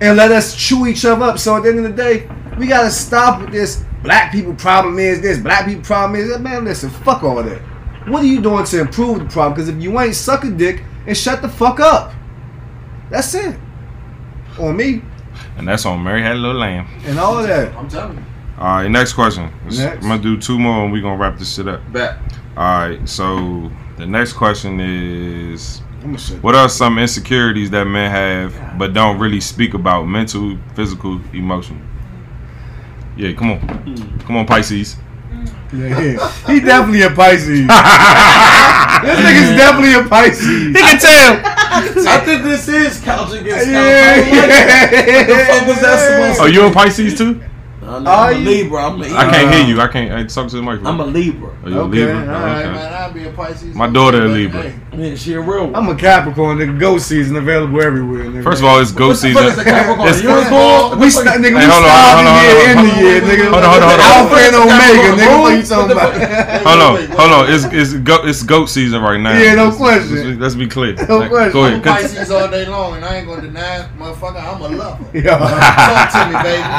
And 0.00 0.16
let 0.16 0.30
us 0.30 0.54
chew 0.54 0.86
each 0.86 1.04
other 1.04 1.24
up. 1.24 1.38
So 1.38 1.56
at 1.56 1.62
the 1.64 1.70
end 1.70 1.78
of 1.78 1.84
the 1.84 1.90
day, 1.90 2.28
we 2.58 2.66
gotta 2.66 2.90
stop 2.90 3.40
with 3.40 3.50
this. 3.50 3.84
Black 4.02 4.30
people 4.30 4.54
problem 4.54 4.98
is 4.98 5.20
this. 5.20 5.38
Black 5.38 5.66
people 5.66 5.82
problem 5.82 6.20
is 6.20 6.28
that. 6.30 6.40
Man, 6.40 6.64
listen, 6.64 6.88
fuck 6.90 7.22
all 7.24 7.42
that. 7.42 7.60
What 8.06 8.22
are 8.22 8.26
you 8.26 8.40
doing 8.40 8.64
to 8.64 8.80
improve 8.80 9.18
the 9.18 9.24
problem? 9.26 9.54
Because 9.54 9.68
if 9.68 9.82
you 9.82 9.98
ain't 10.00 10.14
suck 10.14 10.44
a 10.44 10.50
dick 10.50 10.82
and 11.06 11.16
shut 11.16 11.42
the 11.42 11.48
fuck 11.48 11.80
up, 11.80 12.12
that's 13.10 13.34
it. 13.34 13.58
On 14.58 14.76
me 14.76 15.02
And 15.56 15.66
that's 15.68 15.86
on 15.86 16.02
Mary 16.02 16.20
Had 16.22 16.36
a 16.36 16.38
Little 16.38 16.60
Lamb. 16.60 16.86
and 17.04 17.18
all 17.18 17.38
of 17.38 17.46
that. 17.46 17.74
I'm 17.76 17.88
telling 17.88 18.16
you. 18.18 18.24
All 18.58 18.64
right, 18.78 18.88
next 18.88 19.12
question. 19.12 19.52
Next. 19.64 19.78
I'm 19.80 20.00
gonna 20.00 20.18
do 20.22 20.36
two 20.36 20.58
more 20.58 20.82
and 20.84 20.92
we're 20.92 21.02
gonna 21.02 21.16
wrap 21.20 21.38
this 21.38 21.54
shit 21.54 21.68
up. 21.68 21.80
Bet. 21.92 22.18
All 22.56 22.88
right, 22.88 23.08
so 23.08 23.70
the 23.96 24.06
next 24.06 24.32
question 24.34 24.80
is 24.80 25.80
I'm 25.80 25.86
gonna 25.86 25.86
shut. 25.86 25.87
What 26.42 26.54
are 26.54 26.68
some 26.68 26.98
insecurities 26.98 27.70
that 27.70 27.84
men 27.84 28.10
have 28.10 28.78
but 28.78 28.94
don't 28.94 29.18
really 29.18 29.40
speak 29.40 29.74
about? 29.74 30.04
Mental, 30.04 30.56
physical, 30.74 31.20
emotional. 31.32 31.80
Yeah, 33.16 33.32
come 33.32 33.50
on. 33.52 34.18
Come 34.20 34.36
on, 34.36 34.46
Pisces. 34.46 34.96
Yeah, 35.72 36.00
yeah. 36.00 36.32
He 36.46 36.60
definitely 36.60 37.02
a 37.02 37.10
Pisces. 37.10 37.66
this 37.66 39.18
nigga's 39.20 39.56
definitely 39.58 39.94
a 39.94 40.04
Pisces. 40.08 40.46
He 40.46 40.72
can 40.72 40.98
tell. 40.98 41.40
I 41.44 42.22
think 42.24 42.42
this 42.44 42.68
is 42.68 43.00
couch 43.00 43.32
against 43.32 43.66
couch. 43.66 43.68
Yeah, 43.68 44.14
I 44.14 44.20
don't 44.20 44.30
like 44.30 44.92
it. 44.92 45.08
What 45.08 45.26
the 45.26 45.44
fuck 45.44 45.66
was 45.66 45.80
that 45.80 45.98
supposed 45.98 46.36
to 46.38 46.42
Oh, 46.44 46.46
you 46.46 46.66
a 46.66 46.72
Pisces 46.72 47.18
too? 47.18 47.42
No, 47.82 47.98
no, 48.00 48.10
Are 48.10 48.30
I'm 48.30 48.36
a? 48.36 48.38
Libra. 48.44 48.86
I'm 48.86 49.02
a, 49.02 49.04
I 49.16 49.30
can't 49.30 49.54
hear 49.54 49.64
you. 49.66 49.80
I 49.80 49.88
can't. 49.88 50.12
I 50.12 50.24
talk 50.24 50.48
to 50.50 50.56
the 50.56 50.62
microphone. 50.62 50.94
I'm 50.94 51.00
a 51.00 51.06
Libra. 51.06 51.50
Are 51.64 51.70
you 51.70 51.78
a 51.80 51.82
Okay, 51.84 52.04
Libra? 52.06 52.34
all 52.36 52.44
Oh, 52.44 52.54
okay. 52.58 52.70
Man, 52.70 52.92
I'll 52.92 53.12
be 53.12 53.24
a 53.24 53.32
Pisces. 53.32 53.74
My 53.74 53.88
daughter 53.88 54.24
a 54.24 54.28
Libra. 54.28 54.62
hey, 54.62 54.74
Yeah, 54.98 55.14
she 55.14 55.32
a 55.34 55.40
real 55.40 55.66
one. 55.70 55.76
I'm 55.76 55.88
a 55.88 55.94
Capricorn, 55.94 56.58
nigga. 56.58 56.76
Goat 56.78 56.98
season 57.02 57.36
available 57.36 57.80
everywhere. 57.80 58.24
Nigga. 58.24 58.42
First 58.42 58.60
of 58.62 58.66
all, 58.68 58.80
it's 58.80 58.90
goat 58.90 59.14
season. 59.14 59.44
fuck 59.44 59.58
is 59.58 59.62
Capricorn? 59.64 60.08
It's- 60.08 60.24
A 60.24 60.96
we 60.98 61.08
st- 61.08 61.26
nigga, 61.38 61.54
we 61.54 61.60
Hey, 61.60 61.66
hold 61.70 61.84
on, 61.84 61.90
hold 61.94 62.26
on, 62.26 62.34
the 62.34 62.42
year 62.42 62.54
hold 62.58 62.58
on, 62.58 62.70
in 62.70 62.76
hold 62.76 62.88
the 62.88 62.92
on. 62.92 63.04
year, 63.04 63.20
nigga. 63.22 63.46
Hold 63.52 63.64
on, 63.64 63.70
hold 63.70 63.82
on, 63.82 63.88
hold 63.88 64.00
on. 64.00 64.10
Alpha 64.18 64.36
and 64.42 64.56
Omega, 64.58 65.10
nigga. 65.22 65.40
What 65.40 65.52
you 65.52 65.58
What 65.58 65.68
talking 65.68 65.88
the 65.88 65.94
about? 65.94 66.66
Hold 66.66 66.82
on, 66.82 66.94
wait, 66.94 67.08
wait, 67.10 67.18
hold 67.18 67.30
on. 67.32 67.40
wait. 67.46 67.54
It's 67.54 67.64
it's 67.70 67.92
goat 68.02 68.28
it's 68.28 68.42
goat 68.42 68.66
season 68.68 69.00
right 69.02 69.20
now. 69.20 69.38
Yeah, 69.38 69.54
no 69.54 69.64
Let's- 69.66 69.76
question. 69.76 70.14
Let's, 70.28 70.40
let's 70.40 70.54
be 70.56 70.66
clear. 70.66 70.94
No 71.08 71.18
Like, 71.18 71.30
question. 71.30 71.52
Go 71.52 71.62
I'm 71.62 71.66
a 71.66 71.68
ahead. 71.78 71.84
Cont- 71.84 72.00
Pisces 72.02 72.30
all 72.32 72.48
day 72.48 72.66
long, 72.66 72.96
and 72.96 73.04
I 73.04 73.16
ain't 73.18 73.26
gonna 73.28 73.42
deny, 73.42 73.76
it, 73.80 73.86
motherfucker. 73.98 74.42
I'm 74.42 74.60
a 74.62 74.68
lover. 74.76 75.04
Yeah. 75.14 75.38
Talk 75.38 76.10
to 76.10 76.26
me, 76.26 76.42
baby. 76.42 76.62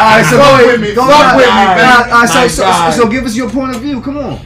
All 0.00 0.06
right, 0.06 0.24
so 0.28 0.36
go 0.38 0.56
with 0.56 0.66
ahead. 0.66 0.80
me, 0.80 0.94
Go 0.94 1.02
fuck 1.06 1.36
with 1.36 1.46
me, 1.46 1.50
baby. 1.50 1.82
all 1.82 2.20
right, 2.22 2.28
so, 2.28 2.38
My 2.40 2.46
so, 2.46 2.62
God. 2.62 2.94
so 2.94 3.08
give 3.08 3.24
us 3.24 3.34
your 3.36 3.50
point 3.50 3.74
of 3.74 3.82
view. 3.82 4.00
Come 4.00 4.18
on. 4.18 4.38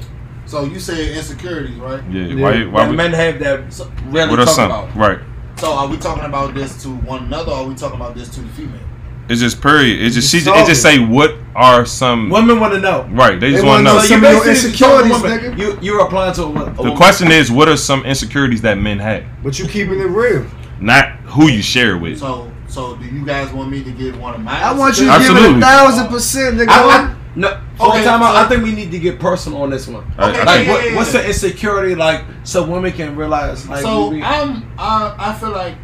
So 0.54 0.62
you 0.62 0.78
said 0.78 1.16
insecurities, 1.16 1.76
right? 1.78 2.00
Yeah. 2.12 2.40
Why? 2.40 2.64
Why? 2.64 2.88
We, 2.88 2.94
men 2.94 3.12
have 3.12 3.40
that 3.40 3.76
really 4.06 4.30
what 4.30 4.38
are 4.38 4.44
talk 4.44 4.54
some? 4.54 4.70
about. 4.70 4.94
Right. 4.94 5.18
So 5.56 5.72
are 5.72 5.88
we 5.88 5.96
talking 5.96 6.22
about 6.22 6.54
this 6.54 6.80
to 6.84 6.90
one 6.90 7.24
another, 7.24 7.50
or 7.50 7.54
are 7.56 7.66
we 7.66 7.74
talking 7.74 7.96
about 7.96 8.14
this 8.14 8.28
to 8.36 8.40
the 8.40 8.48
female? 8.50 8.78
It's 9.28 9.40
just 9.40 9.60
period. 9.60 10.00
It's 10.00 10.14
just 10.14 10.30
she. 10.30 10.38
Just 10.38 10.56
It 10.56 10.66
just 10.68 10.80
say 10.80 11.04
what 11.04 11.34
are 11.56 11.84
some. 11.84 12.30
Women 12.30 12.60
want 12.60 12.72
to 12.72 12.78
know. 12.78 13.02
Right. 13.10 13.40
They 13.40 13.50
just 13.50 13.62
They 13.62 13.68
want 13.68 13.80
to 13.80 13.82
know. 13.82 13.94
know 13.94 13.98
So 13.98 14.04
you 14.04 14.08
Some 14.10 14.22
your 14.22 14.44
basically 14.44 14.70
just 14.70 14.78
told 14.78 14.92
a 14.92 15.08
insecurities, 15.08 15.56
woman, 15.56 15.56
nigga. 15.56 15.58
You 15.58 15.78
you're 15.82 16.06
applying 16.06 16.34
to 16.34 16.42
a 16.42 16.46
a 16.46 16.52
The 16.52 16.82
woman. 16.82 16.96
question 16.96 17.32
is, 17.32 17.50
what 17.50 17.68
are 17.68 17.76
some 17.76 18.04
insecurities 18.04 18.62
that 18.62 18.78
men 18.78 19.00
have? 19.00 19.24
But 19.42 19.58
you 19.58 19.66
keeping 19.66 19.98
it 19.98 20.04
real. 20.04 20.46
Not 20.78 21.10
who 21.34 21.50
you 21.50 21.62
share 21.62 21.98
with. 21.98 22.20
So, 22.20 22.48
so 22.68 22.94
do 22.94 23.06
you 23.06 23.26
guys 23.26 23.52
want 23.52 23.72
me 23.72 23.82
to 23.82 23.90
give 23.90 24.20
one 24.20 24.36
of 24.36 24.40
my? 24.40 24.62
I 24.62 24.72
want 24.72 25.00
you 25.00 25.06
to 25.06 25.18
give 25.18 25.36
it 25.36 25.56
a 25.56 25.60
thousand 25.60 26.06
percent, 26.06 26.58
nigga. 26.58 26.68
I, 26.68 27.10
I, 27.10 27.16
no, 27.36 27.48
okay, 27.48 27.84
Okay, 27.84 28.04
time 28.04 28.20
so- 28.20 28.26
I 28.26 28.46
think 28.48 28.62
we 28.62 28.72
need 28.72 28.90
to 28.92 28.98
get 28.98 29.18
personal 29.18 29.62
on 29.62 29.70
this 29.70 29.86
one. 29.88 30.04
Okay, 30.18 30.44
like, 30.44 30.66
yeah, 30.66 30.72
what, 30.72 30.84
yeah, 30.84 30.90
yeah. 30.90 30.96
what's 30.96 31.12
the 31.12 31.26
insecurity 31.26 31.94
like, 31.94 32.24
so 32.44 32.66
women 32.66 32.92
can 32.92 33.16
realize? 33.16 33.68
Like, 33.68 33.82
So 33.82 34.10
we- 34.10 34.22
I'm, 34.22 34.70
I, 34.78 35.14
I 35.18 35.34
feel 35.34 35.50
like 35.50 35.76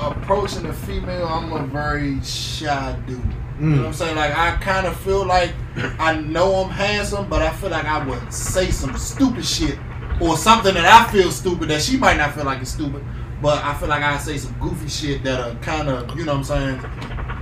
approaching 0.00 0.66
a 0.66 0.72
female, 0.72 1.26
I'm 1.26 1.52
a 1.52 1.66
very 1.66 2.20
shy 2.22 2.96
dude. 3.06 3.20
You 3.60 3.66
know 3.66 3.76
what 3.76 3.84
mm. 3.84 3.86
I'm 3.86 3.92
saying? 3.92 4.16
Like 4.16 4.36
I 4.36 4.56
kind 4.56 4.86
of 4.86 4.98
feel 5.00 5.24
like 5.24 5.52
I 6.00 6.16
know 6.16 6.56
I'm 6.56 6.70
handsome, 6.70 7.28
but 7.28 7.40
I 7.40 7.52
feel 7.52 7.70
like 7.70 7.84
I 7.84 8.04
would 8.04 8.32
say 8.32 8.70
some 8.70 8.96
stupid 8.96 9.44
shit 9.44 9.78
or 10.20 10.36
something 10.36 10.74
that 10.74 10.84
I 10.84 11.10
feel 11.12 11.30
stupid 11.30 11.68
that 11.68 11.82
she 11.82 11.96
might 11.96 12.16
not 12.16 12.34
feel 12.34 12.44
like 12.44 12.60
it's 12.60 12.72
stupid, 12.72 13.04
but 13.40 13.62
I 13.64 13.74
feel 13.74 13.88
like 13.88 14.02
I 14.02 14.18
say 14.18 14.38
some 14.38 14.56
goofy 14.58 14.88
shit 14.88 15.22
that 15.24 15.40
are 15.40 15.54
kind 15.60 15.88
of, 15.88 16.18
you 16.18 16.24
know 16.24 16.36
what 16.36 16.50
I'm 16.50 16.78
saying? 16.78 17.33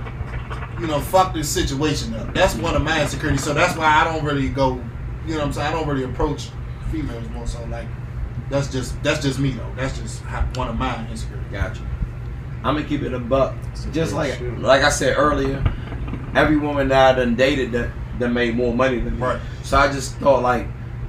You 0.79 0.87
know, 0.87 0.99
fuck 0.99 1.33
this 1.33 1.49
situation 1.49 2.13
up. 2.15 2.33
That's 2.33 2.55
one 2.55 2.75
of 2.75 2.81
my 2.81 3.01
insecurities. 3.01 3.43
So 3.43 3.53
that's 3.53 3.77
why 3.77 3.85
I 3.85 4.03
don't 4.03 4.23
really 4.25 4.49
go. 4.49 4.81
You 5.25 5.33
know 5.33 5.39
what 5.39 5.47
I'm 5.47 5.53
saying? 5.53 5.67
I 5.67 5.71
don't 5.71 5.87
really 5.87 6.03
approach 6.03 6.49
females 6.91 7.27
more 7.29 7.47
so 7.47 7.63
like. 7.65 7.87
That's 8.49 8.67
just 8.71 9.01
that's 9.03 9.21
just 9.21 9.39
me 9.39 9.51
though. 9.51 9.71
That's 9.75 9.97
just 9.97 10.21
how, 10.23 10.41
one 10.55 10.67
of 10.67 10.75
my 10.77 11.07
insecurities. 11.09 11.51
Got 11.51 11.75
you. 11.77 11.85
I'm 12.63 12.75
gonna 12.75 12.83
keep 12.87 13.01
it 13.03 13.13
a 13.13 13.19
buck. 13.19 13.55
Just 13.91 14.13
like 14.13 14.39
like 14.57 14.81
I 14.83 14.89
said 14.89 15.15
earlier, 15.17 15.63
every 16.35 16.57
woman 16.57 16.87
that 16.89 17.15
I 17.15 17.19
done 17.19 17.35
dated 17.35 17.71
that 17.73 17.89
that 18.19 18.29
made 18.29 18.55
more 18.55 18.73
money 18.73 18.99
than 18.99 19.15
me. 19.15 19.21
Right. 19.25 19.39
So 19.63 19.77
I 19.77 19.91
just 19.91 20.15
thought 20.17 20.41
like, 20.41 20.67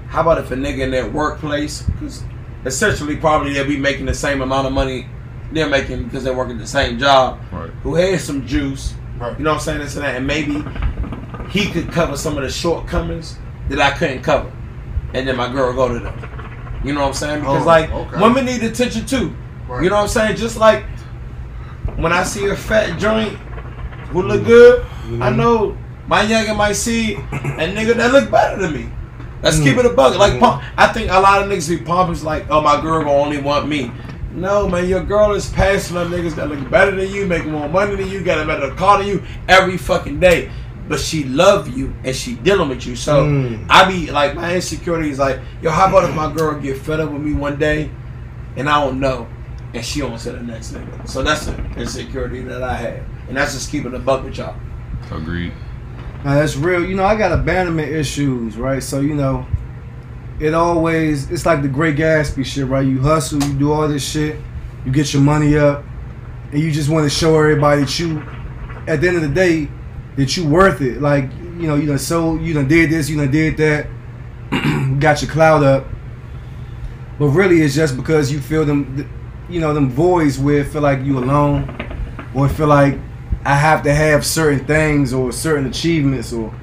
how 0.09 0.21
about 0.23 0.39
if 0.39 0.51
a 0.51 0.57
nigga 0.57 0.81
in 0.81 0.91
their 0.91 1.09
workplace, 1.11 1.83
because 1.83 2.23
essentially 2.65 3.17
probably 3.17 3.53
they'll 3.53 3.67
be 3.67 3.77
making 3.77 4.07
the 4.07 4.15
same 4.15 4.41
amount 4.43 4.67
of 4.67 4.73
money 4.73 5.07
they're 5.53 5.69
making 5.69 6.05
because 6.05 6.25
they're 6.25 6.35
working 6.35 6.59
the 6.59 6.67
same 6.67 6.99
job, 6.99 7.39
Right. 7.53 7.71
who 7.83 7.95
has 7.95 8.25
some 8.25 8.47
juice, 8.47 8.95
Right. 9.25 9.39
you 9.39 9.45
know 9.45 9.53
what 9.53 9.57
I'm 9.57 9.63
saying, 9.63 9.79
this 9.79 9.97
and 9.97 10.05
that, 10.05 10.17
and 10.17 10.27
maybe 10.27 10.63
he 11.51 11.71
could 11.71 11.91
cover 11.91 12.17
some 12.17 12.37
of 12.37 12.43
the 12.43 12.51
shortcomings 12.51 13.39
that 13.69 13.81
I 13.81 13.97
couldn't 13.97 14.23
cover, 14.23 14.53
and 15.15 15.27
then 15.27 15.37
my 15.37 15.51
girl 15.51 15.73
go 15.73 15.89
to 15.89 15.99
them. 15.99 16.81
You 16.85 16.93
know 16.93 17.01
what 17.01 17.09
I'm 17.09 17.15
saying? 17.15 17.41
Because 17.41 17.63
Oh, 17.63 17.67
like 17.67 17.91
okay. 17.91 18.21
women 18.21 18.45
need 18.45 18.63
attention 18.63 19.07
too. 19.07 19.35
Right. 19.67 19.83
You 19.83 19.89
know 19.89 19.97
what 19.97 20.03
I'm 20.03 20.09
saying? 20.09 20.37
Just 20.37 20.59
like 20.59 20.85
when 21.97 22.13
I 22.13 22.23
see 22.23 22.47
a 22.47 22.57
fat 22.57 22.99
joint 22.99 23.33
who 24.11 24.23
look 24.23 24.45
good, 24.45 24.83
I 24.83 24.87
mm-hmm. 25.07 25.37
know 25.37 25.79
my 26.07 26.25
youngin 26.25 26.57
might 26.57 26.75
see 26.75 27.15
a 27.15 27.19
nigga 27.19 27.95
that 27.97 28.13
look 28.13 28.31
better 28.31 28.61
than 28.61 28.75
me. 28.75 28.91
Let's 29.43 29.59
keep 29.59 29.77
mm. 29.77 29.81
it 29.81 29.87
a 29.87 29.91
buck. 29.91 30.19
Like 30.19 30.33
mm-hmm. 30.33 30.41
pump, 30.41 30.63
I 30.77 30.93
think 30.93 31.11
a 31.11 31.21
lot 31.21 31.43
of 31.43 31.51
niggas 31.51 31.69
be 31.69 31.85
pompous 31.85 32.23
like, 32.23 32.47
oh 32.51 32.61
my 32.61 32.81
girl 32.81 33.05
gonna 33.05 33.13
only 33.13 33.41
want 33.41 33.69
me. 33.69 33.91
No 34.35 34.69
man, 34.69 34.89
your 34.89 35.03
girl 35.05 35.33
is 35.33 35.49
passing 35.51 35.97
up 35.97 36.09
niggas 36.09 36.35
that 36.35 36.49
look 36.49 36.69
better 36.69 36.91
than 36.95 37.09
you, 37.11 37.25
make 37.25 37.47
more 37.47 37.69
money 37.69 37.95
than 37.95 38.09
you, 38.09 38.23
got 38.23 38.39
a 38.41 38.45
better 38.47 38.75
car 38.75 38.99
than 38.99 39.07
you 39.07 39.23
every 39.49 39.77
fucking 39.77 40.19
day. 40.19 40.51
But 40.89 41.01
she 41.01 41.25
love 41.25 41.69
you 41.69 41.95
and 42.05 42.15
she 42.15 42.35
dealing 42.35 42.69
with 42.69 42.85
you. 42.85 42.97
So 42.97 43.25
Mm. 43.25 43.65
I 43.71 43.89
be 43.89 44.11
like 44.11 44.35
my 44.35 44.55
insecurity 44.55 45.09
is 45.11 45.19
like, 45.19 45.41
yo, 45.63 45.71
how 45.71 45.89
about 45.89 46.09
if 46.09 46.15
my 46.15 46.33
girl 46.33 46.61
get 46.61 46.79
fed 46.79 47.01
up 47.01 47.11
with 47.11 47.23
me 47.23 47.33
one 47.33 47.59
day 47.59 47.91
and 48.57 48.69
I 48.69 48.85
don't 48.85 49.01
know 49.01 49.27
and 49.73 49.85
she 49.85 50.03
on 50.03 50.19
to 50.19 50.33
the 50.33 50.41
next 50.43 50.73
nigga. 50.73 51.09
So 51.09 51.23
that's 51.23 51.47
the 51.47 51.57
insecurity 51.77 52.43
that 52.43 52.63
I 52.63 52.75
have. 52.75 53.05
And 53.29 53.37
that's 53.37 53.55
just 53.55 53.71
keeping 53.71 53.95
a 53.95 53.99
buck 53.99 54.25
with 54.25 54.37
y'all. 54.37 54.57
Agreed. 55.11 55.53
Now 56.25 56.35
that's 56.35 56.57
real. 56.57 56.85
You 56.85 56.97
know, 56.97 57.05
I 57.05 57.17
got 57.17 57.33
abandonment 57.33 57.91
issues, 57.91 58.57
right? 58.57 58.83
So 58.83 59.01
you 59.01 59.15
know, 59.15 59.47
it 60.45 60.53
always 60.53 61.31
it's 61.31 61.47
like 61.47 61.63
the 61.63 61.69
Great 61.69 61.97
Gatsby 61.97 62.45
shit, 62.45 62.67
right? 62.67 62.87
You 62.87 63.01
hustle, 63.01 63.43
you 63.43 63.55
do 63.55 63.73
all 63.73 63.89
this 63.89 64.07
shit, 64.07 64.39
you 64.85 64.93
get 64.93 65.15
your 65.15 65.23
money 65.23 65.57
up, 65.57 65.83
and 66.53 66.61
you 66.61 66.71
just 66.71 66.91
want 66.91 67.05
to 67.05 67.09
show 67.11 67.35
everybody 67.39 67.81
that 67.81 67.99
you, 67.99 68.23
at 68.87 69.01
the 69.01 69.09
end 69.09 69.17
of 69.17 69.23
the 69.23 69.29
day, 69.29 69.71
that 70.17 70.37
you 70.37 70.47
worth 70.47 70.83
it. 70.83 71.01
Like 71.01 71.33
you 71.33 71.67
know, 71.67 71.77
you 71.77 71.87
done 71.87 71.99
sold, 71.99 72.43
you 72.43 72.53
done 72.53 72.69
did 72.69 72.91
this, 72.91 73.09
you 73.09 73.17
done 73.17 73.31
did 73.31 73.57
that, 73.57 73.87
got 75.01 75.23
your 75.23 75.31
cloud 75.31 75.63
up, 75.63 75.87
but 77.19 77.29
really 77.29 77.63
it's 77.63 77.75
just 77.75 77.97
because 77.97 78.31
you 78.31 78.39
feel 78.39 78.67
them, 78.67 79.09
you 79.49 79.61
know, 79.61 79.73
them 79.73 79.89
voids 79.89 80.39
where 80.39 80.61
it 80.61 80.67
feel 80.67 80.83
like 80.83 81.03
you 81.05 81.19
alone, 81.19 81.75
or 82.35 82.51
feel 82.51 82.67
like 82.67 82.99
I 83.47 83.55
have 83.55 83.83
to 83.85 83.95
have 83.95 84.27
certain 84.27 84.67
things 84.67 85.15
or 85.15 85.33
certain 85.33 85.65
achievements 85.69 86.35
or 86.35 86.55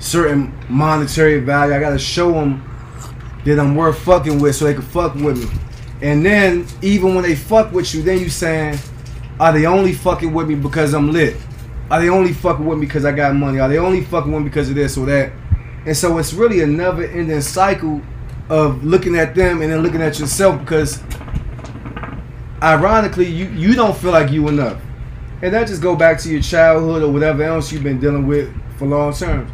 certain 0.00 0.52
monetary 0.68 1.38
value. 1.38 1.72
I 1.72 1.78
gotta 1.78 2.00
show 2.00 2.32
them 2.32 2.64
that 3.48 3.58
I'm 3.58 3.74
worth 3.74 3.98
fucking 4.00 4.38
with 4.40 4.56
so 4.56 4.66
they 4.66 4.74
can 4.74 4.82
fuck 4.82 5.14
with 5.14 5.38
me. 5.38 5.60
And 6.00 6.24
then 6.24 6.66
even 6.82 7.14
when 7.14 7.24
they 7.24 7.34
fuck 7.34 7.72
with 7.72 7.92
you, 7.94 8.02
then 8.02 8.18
you 8.18 8.28
saying, 8.28 8.78
are 9.40 9.52
they 9.52 9.66
only 9.66 9.92
fucking 9.92 10.32
with 10.32 10.48
me 10.48 10.54
because 10.54 10.94
I'm 10.94 11.10
lit? 11.10 11.36
Are 11.90 12.00
they 12.00 12.08
only 12.08 12.32
fucking 12.32 12.64
with 12.64 12.78
me 12.78 12.86
because 12.86 13.04
I 13.04 13.12
got 13.12 13.34
money? 13.34 13.58
Are 13.58 13.68
they 13.68 13.78
only 13.78 14.04
fucking 14.04 14.30
with 14.30 14.42
me 14.42 14.48
because 14.48 14.68
of 14.68 14.74
this 14.74 14.96
or 14.96 15.06
that? 15.06 15.32
And 15.86 15.96
so 15.96 16.18
it's 16.18 16.32
really 16.32 16.60
a 16.60 16.66
never 16.66 17.04
ending 17.04 17.40
cycle 17.40 18.02
of 18.48 18.84
looking 18.84 19.16
at 19.16 19.34
them 19.34 19.62
and 19.62 19.72
then 19.72 19.82
looking 19.82 20.02
at 20.02 20.18
yourself 20.18 20.60
because 20.60 21.02
ironically 22.62 23.26
you, 23.26 23.46
you 23.50 23.74
don't 23.74 23.96
feel 23.96 24.12
like 24.12 24.30
you 24.30 24.48
enough. 24.48 24.80
And 25.40 25.54
that 25.54 25.68
just 25.68 25.80
go 25.80 25.94
back 25.94 26.18
to 26.20 26.30
your 26.30 26.42
childhood 26.42 27.02
or 27.02 27.12
whatever 27.12 27.42
else 27.44 27.72
you've 27.72 27.84
been 27.84 28.00
dealing 28.00 28.26
with 28.26 28.52
for 28.76 28.86
long 28.86 29.12
term. 29.12 29.50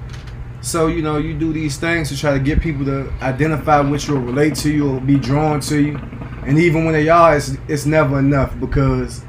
So, 0.64 0.86
you 0.86 1.02
know, 1.02 1.18
you 1.18 1.34
do 1.34 1.52
these 1.52 1.76
things 1.76 2.08
to 2.08 2.16
try 2.16 2.32
to 2.32 2.40
get 2.40 2.58
people 2.58 2.86
to 2.86 3.12
identify 3.20 3.80
which 3.80 4.08
will 4.08 4.20
relate 4.20 4.54
to 4.56 4.72
you 4.72 4.92
or 4.92 5.00
be 5.00 5.18
drawn 5.18 5.60
to 5.60 5.78
you. 5.78 5.98
And 6.46 6.58
even 6.58 6.86
when 6.86 6.94
they 6.94 7.10
are, 7.10 7.36
it's, 7.36 7.52
it's 7.68 7.84
never 7.84 8.18
enough 8.18 8.58
because 8.58 9.22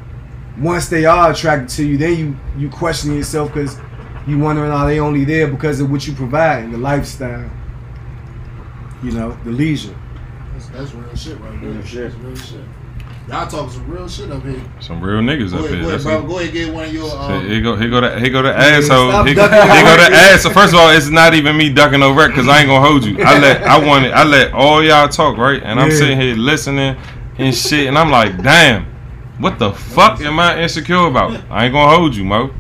once 0.58 0.88
they 0.88 1.04
are 1.04 1.32
attracted 1.32 1.68
to 1.76 1.86
you, 1.86 1.98
then 1.98 2.18
you 2.18 2.38
you 2.58 2.70
question 2.70 3.14
yourself 3.14 3.54
because 3.54 3.78
you 4.26 4.40
wondering 4.40 4.72
are 4.72 4.88
they 4.88 5.02
only 5.02 5.26
there 5.26 5.48
because 5.48 5.82
of 5.82 5.92
what 5.92 6.08
you 6.08 6.14
provide, 6.14 6.64
and 6.64 6.74
the 6.74 6.78
lifestyle, 6.78 7.50
you 9.04 9.12
know, 9.12 9.38
the 9.44 9.52
leisure. 9.52 9.96
That's, 10.54 10.68
that's 10.70 10.94
real 10.94 11.16
shit 11.16 11.40
right 11.42 11.62
there. 11.62 11.70
Real 11.70 11.84
shit. 11.84 12.12
That's 12.12 12.24
real 12.24 12.36
shit. 12.38 12.66
Y'all 13.28 13.48
talking 13.48 13.72
some 13.72 13.90
real 13.90 14.08
shit 14.08 14.30
up 14.30 14.44
here. 14.44 14.62
Some 14.80 15.02
real 15.02 15.20
niggas 15.20 15.50
Go 15.52 15.58
up 15.60 15.66
ahead, 15.66 15.74
here. 15.74 15.82
go 15.82 15.90
ahead, 15.90 16.02
bro. 16.04 16.20
what- 16.22 16.28
Go 16.30 16.40
ahead, 16.40 16.54
get 16.54 16.74
one 16.74 16.86
of 16.86 16.94
your. 16.94 17.18
Um, 17.18 17.48
Here 17.48 17.62
go, 17.62 17.76
here 17.76 17.90
go 17.90 18.02
the, 18.02 18.20
here 18.20 18.30
go 18.30 18.42
the 18.44 18.56
asshole. 18.56 19.10
stop 19.10 19.26
Here, 19.26 19.36
go- 19.36 19.48
ducking 19.48 19.72
here 19.72 19.84
go 19.84 19.96
no 19.98 20.10
the 20.10 20.16
ass. 20.16 20.42
So 20.44 20.50
first 20.52 20.74
of 20.74 20.80
all, 20.80 20.90
it's 20.92 21.10
not 21.10 21.34
even 21.34 21.58
me 21.58 21.74
ducking 21.74 22.02
no 22.02 22.14
wreck 22.14 22.30
because 22.30 22.48
I 22.48 22.60
ain't 22.60 22.68
gonna 22.68 22.88
hold 22.88 23.04
you. 23.04 23.18
I 23.24 23.40
let, 23.40 23.64
I 23.64 23.84
wanted, 23.84 24.12
I 24.12 24.24
let 24.26 24.54
all 24.54 24.84
y'all 24.84 25.08
talk 25.10 25.38
right, 25.38 25.62
and 25.64 25.80
I'm 25.80 25.90
Yeah. 25.90 25.98
sitting 25.98 26.22
here 26.22 26.36
listening 26.36 26.96
and 27.40 27.56
shit, 27.56 27.88
and 27.88 27.98
I'm 27.98 28.12
like, 28.12 28.42
damn, 28.44 28.86
what 29.40 29.58
the 29.58 29.72
fuck 29.72 30.22
am 30.22 30.40
I 30.40 30.62
insecure 30.62 31.08
about? 31.08 31.32
I 31.50 31.66
ain't 31.66 31.74
gonna 31.74 31.96
hold 31.98 32.16
you, 32.16 32.26
Mo. 32.26 32.52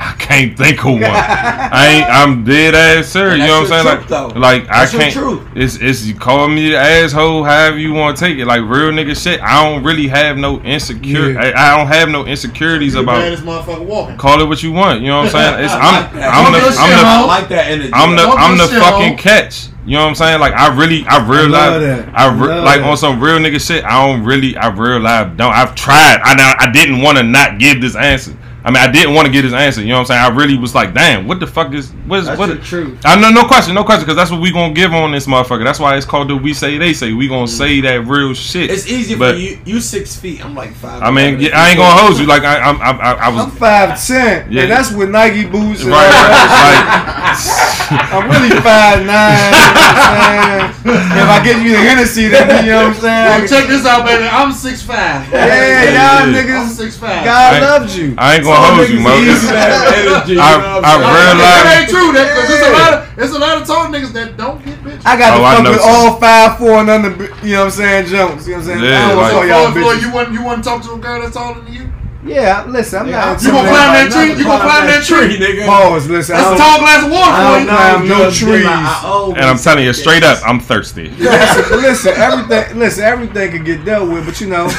I 0.00 0.12
can't 0.14 0.56
think 0.56 0.78
of 0.84 0.92
one. 0.92 1.02
I 1.04 1.86
ain't. 1.88 2.06
I'm 2.08 2.44
dead 2.44 2.74
ass 2.76 3.08
serious. 3.12 3.40
You 3.40 3.46
know 3.48 3.62
what 3.62 3.72
I'm 3.72 3.84
saying? 3.84 3.84
your 3.84 3.96
Like, 3.96 4.08
though. 4.08 4.26
like 4.38 4.62
I 4.70 4.84
That's 4.86 4.92
your 4.92 5.02
can't. 5.02 5.12
truth. 5.14 5.48
It's 5.56 5.74
it's 5.80 6.04
you 6.06 6.14
call 6.14 6.46
me 6.48 6.70
the 6.70 6.76
asshole, 6.76 7.42
however 7.42 7.78
you 7.78 7.92
want 7.94 8.16
to 8.16 8.24
take 8.24 8.38
it. 8.38 8.46
Like 8.46 8.60
real 8.60 8.92
nigga 8.92 9.20
shit. 9.20 9.40
I 9.40 9.64
don't 9.64 9.82
really 9.82 10.06
have 10.06 10.36
no 10.36 10.60
insecure. 10.60 11.32
Yeah. 11.32 11.40
I, 11.40 11.74
I 11.74 11.76
don't 11.76 11.88
have 11.88 12.08
no 12.10 12.26
insecurities 12.26 12.94
you 12.94 13.00
the 13.00 13.02
about. 13.02 13.18
baddest 13.22 13.42
motherfucker 13.42 13.84
walking. 13.84 14.16
Call 14.18 14.40
it 14.40 14.46
what 14.46 14.62
you 14.62 14.70
want. 14.72 15.00
You 15.00 15.08
know 15.08 15.18
what 15.22 15.34
I'm 15.34 15.54
saying? 15.54 15.64
It's, 15.64 15.72
I 15.74 15.78
I'm, 15.80 15.94
like 16.04 16.12
that. 16.14 16.30
I'm 16.32 16.52
the, 16.52 16.58
Talk 16.60 16.78
I'm 16.78 16.88
shit, 16.88 16.98
the, 16.98 17.06
I 17.06 17.24
like 17.26 17.48
that 17.48 17.66
energy. 17.70 17.90
I'm 17.92 18.16
the, 18.16 18.22
I'm 18.22 18.56
your 18.56 18.66
the 18.68 18.74
fucking 18.80 19.10
Mo. 19.12 19.16
catch. 19.16 19.68
You 19.84 19.94
know 19.96 20.02
what 20.02 20.08
I'm 20.10 20.14
saying? 20.16 20.38
Like 20.38 20.52
I 20.52 20.76
really, 20.76 21.04
I 21.08 21.18
real 21.26 21.48
love 21.48 21.80
that. 21.80 22.08
I 22.14 22.26
I 22.28 22.32
re- 22.32 22.60
like 22.60 22.80
that. 22.82 22.88
on 22.90 22.96
some 22.98 23.20
real 23.20 23.38
nigga 23.38 23.58
shit. 23.58 23.82
I 23.84 24.06
don't 24.06 24.22
really, 24.22 24.54
I 24.56 24.68
real 24.68 25.00
life 25.00 25.34
don't. 25.36 25.50
I've 25.52 25.74
tried. 25.74 26.20
I 26.22 26.34
now, 26.34 26.54
I 26.58 26.70
didn't 26.70 27.00
want 27.00 27.16
to 27.18 27.24
not 27.24 27.58
give 27.58 27.80
this 27.80 27.96
answer. 27.96 28.36
I 28.64 28.70
mean, 28.70 28.78
I 28.78 28.90
didn't 28.90 29.14
want 29.14 29.26
to 29.26 29.32
get 29.32 29.44
his 29.44 29.52
answer. 29.52 29.80
You 29.80 29.88
know 29.88 29.94
what 29.94 30.00
I'm 30.00 30.06
saying? 30.06 30.20
I 30.20 30.36
really 30.36 30.58
was 30.58 30.74
like, 30.74 30.92
damn, 30.92 31.28
what 31.28 31.38
the 31.38 31.46
fuck 31.46 31.72
is 31.72 31.90
what 32.06 32.20
is 32.20 32.26
That's 32.26 32.38
what? 32.38 32.48
the 32.48 32.56
truth. 32.56 32.98
I 33.04 33.18
know, 33.20 33.30
no 33.30 33.46
question, 33.46 33.74
no 33.74 33.84
question, 33.84 34.04
because 34.04 34.16
that's 34.16 34.30
what 34.30 34.40
we 34.40 34.50
gonna 34.50 34.74
give 34.74 34.92
on 34.92 35.12
this 35.12 35.26
motherfucker. 35.26 35.64
That's 35.64 35.78
why 35.78 35.96
it's 35.96 36.04
called 36.06 36.28
the 36.28 36.36
we 36.36 36.52
say 36.54 36.76
they 36.76 36.92
say. 36.92 37.12
We 37.12 37.28
gonna 37.28 37.44
mm. 37.44 37.48
say 37.48 37.80
that 37.82 38.06
real 38.06 38.34
shit. 38.34 38.70
It's 38.70 38.88
easy 38.88 39.14
But- 39.14 39.34
for 39.34 39.40
you. 39.40 39.60
You 39.64 39.80
six 39.80 40.16
feet. 40.16 40.44
I'm 40.44 40.54
like 40.54 40.74
five. 40.74 41.02
I 41.02 41.10
mean, 41.10 41.40
yeah, 41.40 41.50
I 41.54 41.70
ain't 41.70 41.78
gonna 41.78 42.00
hold 42.00 42.18
you. 42.18 42.26
Like 42.26 42.42
I, 42.42 42.58
I'm, 42.58 42.80
I, 42.80 42.90
I, 42.90 43.12
I 43.12 43.28
was 43.28 43.44
I'm 43.44 43.50
five 43.52 44.06
ten, 44.06 44.50
Yeah. 44.50 44.62
and 44.62 44.70
that's 44.70 44.92
with 44.92 45.10
Nike 45.10 45.44
boots. 45.44 45.84
Right. 45.84 45.94
all 45.94 47.24
like, 47.24 47.27
I'm 48.12 48.28
really 48.28 48.50
five 48.60 49.06
nine. 49.06 49.48
You 49.48 49.62
know 49.62 49.78
what 49.78 50.68
I'm 50.68 50.74
saying? 50.82 51.18
If 51.18 51.28
I 51.28 51.38
get 51.44 51.56
you 51.62 51.70
the 51.72 51.78
Hennessy, 51.78 52.28
then 52.28 52.64
you 52.64 52.72
know 52.72 52.88
what 52.88 52.96
I'm 52.96 53.00
saying. 53.00 53.24
Well, 53.28 53.48
check 53.48 53.64
this 53.68 53.86
out, 53.86 54.04
baby. 54.04 54.24
I'm 54.28 54.52
six 54.52 54.82
five. 54.82 55.30
Yeah, 55.32 56.22
y'all 56.22 56.28
Yeah. 56.32 56.60
I'm 56.60 56.68
six 56.68 56.96
five. 56.96 57.24
God 57.24 57.54
I- 57.54 57.60
loves 57.60 57.96
you. 57.96 58.14
I 58.18 58.34
ain't 58.36 58.44
gonna 58.44 58.60
hold 58.60 58.88
you, 58.88 58.98
niggas 58.98 59.02
Mo. 59.02 59.16
easy 59.18 59.46
to 59.48 59.56
have 59.56 59.94
energy. 59.94 60.36
I- 60.38 60.58
know 60.58 60.80
I 60.82 60.90
I'm 60.90 61.00
saying? 61.00 61.14
realized- 61.14 61.64
That 61.64 61.76
ain't 61.80 61.90
true. 61.90 62.12
That, 62.12 62.26
cause 62.36 62.48
there's 62.48 62.66
a 62.66 62.72
lot 62.72 62.92
of 62.94 63.16
there's 63.16 63.32
a 63.32 63.38
lot 63.38 63.56
of 63.62 63.66
tall 63.66 63.86
niggas 63.86 64.12
that 64.12 64.36
don't 64.36 64.64
get 64.64 64.82
bitches. 64.84 65.02
I 65.06 65.16
got 65.16 65.34
Oh, 65.34 65.38
to 65.38 65.44
I 65.44 65.54
fuck 65.56 65.64
with 65.72 65.80
some. 65.80 65.90
all 65.90 66.20
five, 66.20 66.58
four, 66.58 66.80
and 66.80 66.90
under. 66.90 67.10
You 67.42 67.52
know 67.54 67.58
what 67.58 67.64
I'm 67.64 67.70
saying? 67.70 68.06
Jumps. 68.06 68.46
You 68.46 68.52
know 68.52 68.58
what 68.58 68.68
I'm 68.68 68.78
saying? 68.78 68.84
Yeah, 68.84 69.04
I 69.04 69.08
don't 69.08 69.22
like- 69.22 69.32
so, 69.32 69.42
y'all 69.42 69.70
Floyd, 69.70 69.82
Floyd, 69.82 69.96
bitches. 69.98 70.02
you 70.02 70.10
want 70.12 70.32
you 70.32 70.42
want 70.42 70.64
to 70.64 70.68
talk 70.70 70.82
to 70.82 70.92
a 70.92 70.98
girl 70.98 71.20
that's 71.22 71.34
taller 71.34 71.60
than 71.62 71.72
you? 71.72 71.88
Yeah, 72.28 72.64
listen, 72.68 73.00
I'm 73.00 73.10
not. 73.10 73.42
You 73.42 73.50
gonna 73.50 73.68
climb 73.68 73.92
that 73.96 74.10
tree? 74.12 74.28
You 74.38 74.44
gonna 74.44 74.62
climb 74.62 74.86
that 74.86 75.02
tree? 75.04 75.38
nigga. 75.38 75.64
Pause. 75.66 76.08
Listen, 76.10 76.36
I 76.36 76.38
That's 76.38 76.46
a 76.46 76.50
don't- 76.50 76.58
tall 76.58 76.78
glass 76.78 77.04
of 77.04 77.10
water 77.10 77.32
I 77.32 77.34
for 77.38 77.42
don't 77.48 77.62
you. 77.64 77.68
climb 77.68 78.08
no 78.08 78.30
trees. 78.30 78.64
like, 78.64 78.74
I 79.04 79.32
and 79.36 79.44
I'm 79.46 79.58
telling 79.58 79.84
you 79.84 79.92
straight 79.94 80.22
up, 80.22 80.38
I'm 80.44 80.60
thirsty. 80.60 81.08
Listen, 81.18 81.80
listen, 81.80 82.12
everything. 82.16 82.78
Listen, 82.78 83.04
everything 83.04 83.50
can 83.52 83.64
get 83.64 83.84
dealt 83.84 84.08
with, 84.10 84.26
but 84.26 84.40
you 84.40 84.48
know. 84.48 84.68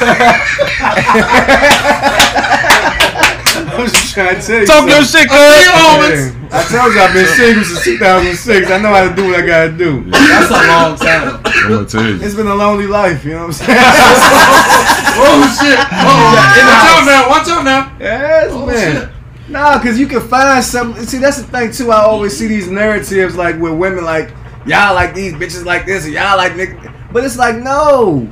I'm 3.70 3.86
just 3.88 4.14
trying 4.14 4.40
to 4.40 4.46
tell 4.46 4.60
you. 4.60 4.66
Talk 4.66 4.88
your 4.88 5.02
something. 5.02 5.20
shit, 5.20 5.28
cuz. 5.28 6.34
I 6.52 6.62
told 6.68 6.94
you 6.94 7.00
I've 7.00 7.14
been 7.14 7.26
single 7.26 7.64
since 7.64 7.84
2006. 7.84 8.70
I 8.70 8.78
know 8.78 8.88
how 8.92 9.08
to 9.08 9.14
do 9.14 9.26
what 9.30 9.40
I 9.40 9.46
gotta 9.46 9.72
do. 9.72 10.02
That's 10.10 10.50
a 10.50 10.54
long 10.66 10.96
time. 10.96 11.42
I'm 11.70 11.84
gonna 11.84 11.88
tell 11.88 12.08
you. 12.08 12.20
It's 12.22 12.34
been 12.34 12.46
a 12.46 12.54
lonely 12.54 12.86
life, 12.86 13.24
you 13.24 13.32
know 13.32 13.46
what 13.46 13.46
I'm 13.46 13.52
saying? 13.52 13.78
Oh 15.22 15.58
shit! 15.60 15.78
Oh, 15.92 16.32
watch 16.36 16.88
out 16.88 17.04
now! 17.06 17.28
Watch 17.28 17.48
out 17.48 17.64
now! 17.64 17.96
yes, 18.00 18.48
Oh, 18.52 18.66
man. 18.66 18.96
shit. 19.02 19.08
Nah, 19.50 19.78
cause 19.82 19.98
you 19.98 20.06
can 20.06 20.20
find 20.20 20.64
something. 20.64 21.04
See, 21.04 21.18
that's 21.18 21.38
the 21.38 21.42
thing 21.44 21.72
too. 21.72 21.90
I 21.90 22.00
always 22.02 22.36
see 22.36 22.46
these 22.46 22.68
narratives 22.70 23.34
like 23.36 23.58
with 23.58 23.72
women 23.76 24.04
like 24.04 24.30
y'all 24.64 24.94
like 24.94 25.12
these 25.14 25.32
bitches 25.32 25.64
like 25.64 25.84
this, 25.86 26.06
or 26.06 26.10
y'all 26.10 26.36
like 26.36 26.52
nigga. 26.52 26.94
But 27.12 27.24
it's 27.24 27.36
like 27.36 27.56
no. 27.56 28.28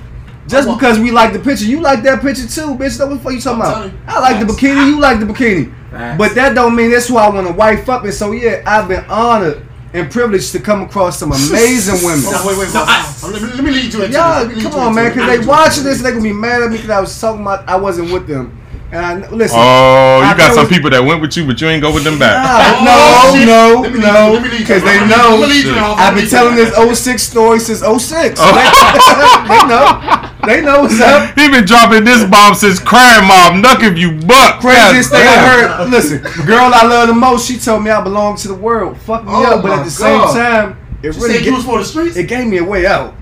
Just 0.46 0.66
because 0.68 0.98
we 0.98 1.10
like 1.10 1.32
the 1.34 1.40
picture, 1.40 1.66
you 1.66 1.80
like 1.80 2.02
that 2.04 2.22
picture 2.22 2.46
too, 2.46 2.74
bitch. 2.76 2.98
What 3.00 3.10
the 3.10 3.18
fuck 3.18 3.32
you 3.32 3.40
talking 3.40 3.60
about? 3.60 3.90
I 4.06 4.20
like 4.20 4.46
the 4.46 4.50
bikini, 4.50 4.86
you 4.86 5.00
like 5.00 5.18
the 5.20 5.26
bikini. 5.26 5.74
But 6.16 6.34
that 6.36 6.54
don't 6.54 6.74
mean 6.76 6.90
that's 6.90 7.08
who 7.08 7.16
I 7.18 7.28
want 7.28 7.46
to 7.48 7.52
wife 7.52 7.88
up. 7.90 8.04
And 8.04 8.14
so 8.14 8.30
yeah, 8.32 8.62
I've 8.64 8.88
been 8.88 9.04
honored 9.10 9.66
and 9.94 10.10
privileged 10.10 10.52
to 10.52 10.60
come 10.60 10.82
across 10.82 11.18
some 11.18 11.32
amazing 11.32 12.04
women. 12.06 12.24
Oh, 12.28 12.44
wait, 12.46 12.58
wait, 12.58 12.68
So 12.68 12.80
wait. 12.80 12.88
I- 12.88 13.30
let, 13.30 13.42
me, 13.42 13.48
let 13.48 13.64
me 13.64 13.70
lead 13.70 13.92
you 13.94 14.02
into 14.02 14.16
Y'all, 14.16 14.44
this. 14.44 14.48
Let 14.48 14.48
me 14.48 14.54
lead 14.56 14.62
come 14.72 14.80
on, 14.80 14.88
into 14.88 14.94
man, 15.02 15.10
because 15.12 15.26
they 15.28 15.36
lead 15.38 15.42
you 15.44 15.48
watching 15.48 15.78
into 15.78 15.88
this, 15.90 16.02
they 16.02 16.10
gonna 16.10 16.22
be 16.22 16.32
mad 16.32 16.62
at 16.62 16.70
me 16.70 16.76
because 16.76 16.90
I 16.90 17.00
was 17.00 17.20
talking 17.20 17.42
about 17.42 17.68
I 17.68 17.76
wasn't 17.76 18.12
with 18.12 18.26
them. 18.26 18.57
And 18.90 19.04
I 19.24 19.28
listen. 19.28 19.58
Oh, 19.60 20.20
I 20.24 20.32
you 20.32 20.38
got 20.38 20.54
some 20.54 20.64
was- 20.64 20.72
people 20.72 20.88
that 20.90 21.04
went 21.04 21.20
with 21.20 21.36
you, 21.36 21.44
but 21.46 21.60
you 21.60 21.68
ain't 21.68 21.82
go 21.82 21.92
with 21.92 22.04
them 22.04 22.18
back. 22.18 22.40
Nah, 22.40 22.88
Oh, 22.88 23.32
no, 23.34 23.38
shit. 23.38 23.46
no, 23.46 23.80
Let 23.82 23.92
me 23.92 23.98
lead 24.00 24.06
you- 24.06 24.12
no, 24.12 24.32
let 24.32 24.42
me 24.42 24.48
lead 24.48 24.52
you. 24.52 24.58
because 24.64 24.82
they 24.82 24.98
know. 25.06 25.36
let 25.36 25.48
me 25.48 25.54
lead 25.54 25.64
you 25.66 25.72
now. 25.74 25.92
I've 25.92 26.14
been 26.14 26.26
telling 26.28 26.56
this 26.56 26.72
06 26.74 27.22
story 27.22 27.60
since 27.60 27.82
06. 27.82 28.40
So 28.40 28.46
they, 28.46 28.64
they 29.52 29.62
know. 29.68 30.24
They 30.46 30.60
know 30.62 30.80
what's 30.82 30.98
up. 31.02 31.38
He 31.38 31.50
been 31.50 31.66
dropping 31.66 32.04
this 32.04 32.24
bomb 32.24 32.54
since 32.54 32.78
crime 32.80 33.26
mob. 33.26 33.52
Knuck 33.62 33.82
if 33.82 33.98
you 33.98 34.12
buck. 34.26 34.60
Craziest 34.60 35.10
God 35.10 35.18
thing 35.18 35.28
I 35.28 35.36
heard. 35.36 35.90
Listen, 35.90 36.22
the 36.22 36.44
girl 36.46 36.70
I 36.72 36.86
love 36.86 37.08
the 37.08 37.14
most, 37.14 37.46
she 37.46 37.58
told 37.58 37.84
me 37.84 37.90
I 37.90 38.00
belong 38.02 38.36
to 38.38 38.48
the 38.48 38.54
world. 38.54 38.96
Fuck 39.02 39.24
me 39.24 39.32
Oh 39.34 39.56
up, 39.56 39.62
but 39.62 39.72
at 39.80 39.84
the 39.84 39.90
same 39.90 40.20
time, 40.32 40.78
it 41.02 41.12
She 41.12 41.20
really 41.20 41.34
said 41.34 41.44
you 41.44 41.54
was 41.54 41.64
for 41.64 41.78
the 41.78 41.84
streets. 41.84 42.16
it 42.16 42.24
gave 42.28 42.46
me 42.46 42.56
a 42.56 42.64
way 42.64 42.86
out. 42.86 43.14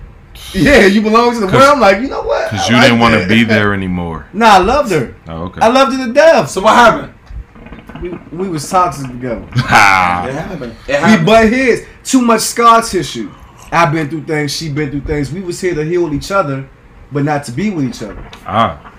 Yeah, 0.54 0.86
you 0.86 1.02
belong 1.02 1.34
to 1.34 1.40
the 1.40 1.46
world. 1.46 1.62
I'm 1.74 1.80
like, 1.80 2.00
you 2.00 2.08
know 2.08 2.22
what? 2.22 2.50
Cause 2.50 2.68
you 2.68 2.76
like 2.76 2.84
didn't 2.84 3.00
want 3.00 3.14
to 3.20 3.28
be 3.28 3.44
there 3.54 3.74
anymore. 3.74 4.26
Nah, 4.32 4.54
I 4.54 4.58
loved 4.58 4.90
her. 4.92 5.14
Oh, 5.28 5.44
okay. 5.44 5.60
I 5.60 5.68
loved 5.68 5.92
her 5.96 6.06
to 6.06 6.12
death. 6.12 6.50
So 6.50 6.62
what 6.62 6.74
happened? 6.74 7.12
We, 8.02 8.10
we 8.36 8.48
was 8.48 8.68
toxic 8.68 9.06
together. 9.10 9.46
Ha. 9.54 10.26
It 10.28 10.34
happened. 10.34 10.72
It 10.72 10.88
We 10.88 10.94
happened. 10.94 11.26
butt 11.26 11.48
heads. 11.52 11.82
Too 12.04 12.20
much 12.22 12.42
scar 12.42 12.82
tissue. 12.82 13.30
I've 13.72 13.92
been 13.92 14.08
through 14.08 14.24
things. 14.24 14.54
She 14.54 14.70
been 14.70 14.90
through 14.90 15.00
things. 15.02 15.32
We 15.32 15.40
was 15.40 15.60
here 15.60 15.74
to 15.74 15.84
heal 15.84 16.12
each 16.14 16.30
other, 16.30 16.68
but 17.10 17.24
not 17.24 17.44
to 17.44 17.52
be 17.52 17.70
with 17.70 17.84
each 17.86 18.02
other. 18.02 18.22
Ah. 18.46 18.92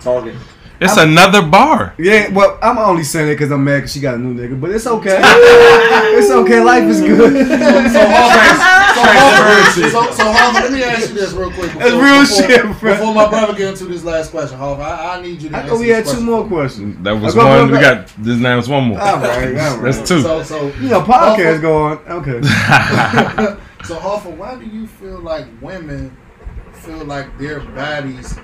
Talking. 0.00 0.36
It's 0.84 0.96
another 0.96 1.42
bar. 1.42 1.94
Yeah, 1.98 2.28
well, 2.30 2.58
I'm 2.62 2.78
only 2.78 3.04
saying 3.04 3.28
it 3.28 3.34
because 3.34 3.50
I'm 3.50 3.64
mad 3.64 3.78
because 3.78 3.92
she 3.92 4.00
got 4.00 4.14
a 4.14 4.18
new 4.18 4.34
nigga, 4.34 4.60
but 4.60 4.70
it's 4.70 4.86
okay. 4.86 5.20
it's 5.22 6.30
okay. 6.30 6.60
Life 6.62 6.84
is 6.84 7.00
good. 7.00 7.46
So, 7.46 7.56
Harvey, 7.56 7.88
so, 7.88 8.04
Harvey, 8.06 9.62
Transparency. 9.72 9.90
so, 9.90 10.10
so 10.12 10.32
Harvey, 10.32 10.60
let 10.60 10.72
me 10.72 10.82
ask 10.84 11.08
you 11.08 11.14
this 11.14 11.32
real 11.32 11.50
quick. 11.52 11.72
That's 11.72 11.92
real 11.92 12.20
before, 12.22 12.48
shit, 12.72 12.80
bro. 12.80 12.92
Before 12.94 13.14
my 13.14 13.28
brother 13.28 13.54
get 13.54 13.68
into 13.70 13.84
this 13.86 14.04
last 14.04 14.30
question, 14.30 14.58
Harvey, 14.58 14.82
I, 14.82 15.18
I 15.18 15.22
need 15.22 15.40
you 15.42 15.48
to 15.50 15.56
I 15.56 15.60
answer 15.60 15.70
thought 15.74 15.80
we 15.80 15.86
this 15.86 16.10
had 16.10 16.16
two 16.18 16.24
more 16.24 16.46
questions. 16.46 17.02
That 17.02 17.12
was 17.12 17.34
go- 17.34 17.46
one. 17.46 17.68
go- 17.68 17.74
We 17.74 17.80
got 17.80 18.06
this 18.18 18.38
now. 18.38 18.58
It's 18.58 18.68
one 18.68 18.84
more. 18.84 19.00
All 19.00 19.16
right, 19.18 19.56
all 19.58 19.76
right. 19.78 19.82
That's 19.92 20.08
two. 20.08 20.20
So, 20.22 20.42
so, 20.42 20.66
You 20.80 20.88
know, 20.88 21.02
podcast 21.02 21.60
go 21.62 21.82
on. 21.84 21.98
Okay. 22.08 22.42
so, 23.84 23.98
Harvey, 23.98 24.30
why 24.30 24.56
do 24.56 24.66
you 24.66 24.86
feel 24.86 25.20
like 25.20 25.46
women 25.60 26.16
feel 26.72 27.04
like 27.04 27.38
their 27.38 27.60
bodies 27.60 28.36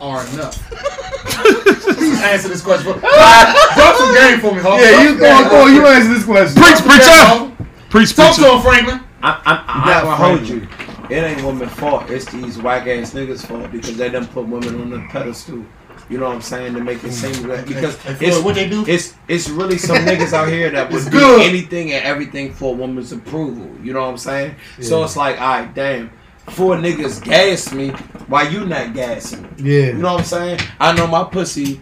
are 0.00 0.26
enough? 0.28 0.56
Please 0.70 2.22
answer 2.22 2.48
this 2.48 2.62
question. 2.62 2.92
For, 2.92 3.00
drop 3.74 3.96
some 3.96 4.14
game 4.14 4.40
for 4.40 4.54
me, 4.54 4.60
Harvey. 4.60 4.84
Yeah, 4.84 5.02
you 5.02 5.08
some 5.10 5.18
go 5.18 5.30
on, 5.30 5.48
go 5.48 5.56
on. 5.62 5.68
for 5.68 5.74
You 5.74 5.86
answer 5.86 6.14
this 6.14 6.24
question. 6.24 6.62
Preach, 6.62 6.78
Drop 6.78 6.78
some 6.78 6.88
preacher. 6.88 7.04
game, 7.04 7.26
Harvey. 7.26 7.64
Preach, 7.90 8.14
Talk 8.14 8.34
preacher. 8.34 8.50
to 8.50 8.56
him, 8.56 8.62
Franklin. 8.62 9.00
I'm, 9.22 9.40
I'm, 9.44 9.64
I'm 9.66 9.86
Not 9.86 9.86
not 9.86 10.02
gonna 10.04 10.16
hold 10.16 10.48
you. 10.48 10.68
It 11.10 11.24
ain't 11.24 11.44
women's 11.44 11.72
fault. 11.72 12.08
It's 12.08 12.24
these 12.30 12.58
whack 12.58 12.86
ass 12.86 13.12
niggas' 13.14 13.44
fault 13.44 13.72
because 13.72 13.96
they 13.96 14.08
done 14.08 14.28
put 14.28 14.46
women 14.46 14.80
on 14.80 14.90
the 14.90 15.06
pedestal. 15.10 15.64
You 16.08 16.18
know 16.18 16.26
what 16.26 16.36
I'm 16.36 16.42
saying? 16.42 16.74
To 16.74 16.80
make 16.80 17.02
it 17.04 17.12
seem 17.12 17.32
mm. 17.34 17.48
like 17.48 17.66
because 17.66 17.96
Hey, 18.02 18.14
Floyd, 18.14 18.28
it's 18.28 18.38
what 18.40 18.54
they 18.56 18.68
do? 18.68 18.84
it's 18.86 19.14
it's 19.28 19.48
really 19.48 19.78
some 19.78 19.98
niggas 19.98 20.32
out 20.32 20.48
here 20.48 20.70
that 20.70 20.90
would 20.92 21.10
do 21.10 21.40
anything 21.40 21.92
and 21.92 22.04
everything 22.04 22.52
for 22.52 22.74
a 22.74 22.76
woman's 22.76 23.12
approval. 23.12 23.68
You 23.84 23.92
know 23.92 24.00
what 24.00 24.08
I'm 24.08 24.18
saying? 24.18 24.56
So 24.80 25.04
it's 25.04 25.16
like, 25.16 25.40
all 25.40 25.60
right, 25.60 25.74
damn. 25.74 26.10
Four 26.50 26.76
niggas 26.76 27.22
gas 27.24 27.72
me, 27.72 27.90
why 28.28 28.42
you 28.48 28.66
not 28.66 28.94
gassing 28.94 29.42
me? 29.42 29.48
Yeah. 29.58 29.86
You 29.88 29.92
know 29.94 30.12
what 30.14 30.20
I'm 30.20 30.24
saying? 30.24 30.60
I 30.78 30.92
know 30.92 31.06
my 31.06 31.24
pussy 31.24 31.80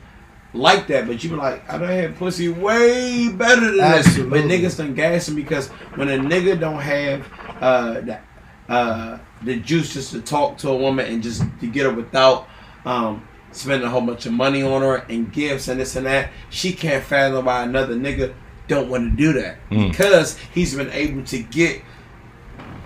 like 0.55 0.87
that, 0.89 1.07
but 1.07 1.23
you 1.23 1.31
be 1.31 1.37
like, 1.37 1.69
I 1.73 1.79
done 1.79 1.89
had 1.89 2.17
pussy 2.17 2.49
way 2.49 3.29
better 3.29 3.61
than 3.61 3.77
this. 3.79 4.17
But 4.19 4.45
niggas 4.45 4.79
done 4.79 4.95
gassing 4.95 5.35
because 5.37 5.69
when 5.97 6.09
a 6.09 6.19
nigga 6.19 6.59
don't 6.59 6.81
have 6.81 7.27
uh, 7.61 7.93
the, 8.01 8.19
uh, 8.69 9.19
the 9.43 9.57
juices 9.61 10.11
to 10.11 10.21
talk 10.21 10.59
to 10.59 10.71
a 10.71 10.77
woman 10.77 11.07
and 11.07 11.23
just 11.23 11.43
to 11.61 11.67
get 11.67 11.85
her 11.85 11.93
without 11.93 12.49
um, 12.85 13.27
spending 13.53 13.87
a 13.87 13.91
whole 13.91 14.01
bunch 14.03 14.27
of 14.27 14.33
money 14.33 14.63
on 14.63 14.83
her 14.83 14.97
and 15.09 15.33
gifts 15.33 15.69
and 15.69 15.81
this 15.81 15.97
and 15.97 16.07
that, 16.07 16.31
she 16.51 16.73
can't 16.73 17.03
fathom 17.05 17.45
why 17.47 17.63
another 17.65 17.95
nigga 17.95 18.35
don't 18.69 18.89
want 18.91 19.11
to 19.11 19.17
do 19.17 19.33
that 19.33 19.57
Mm. 19.71 19.91
because 19.91 20.37
he's 20.55 20.75
been 20.75 20.91
able 20.93 21.25
to 21.25 21.39
get 21.43 21.83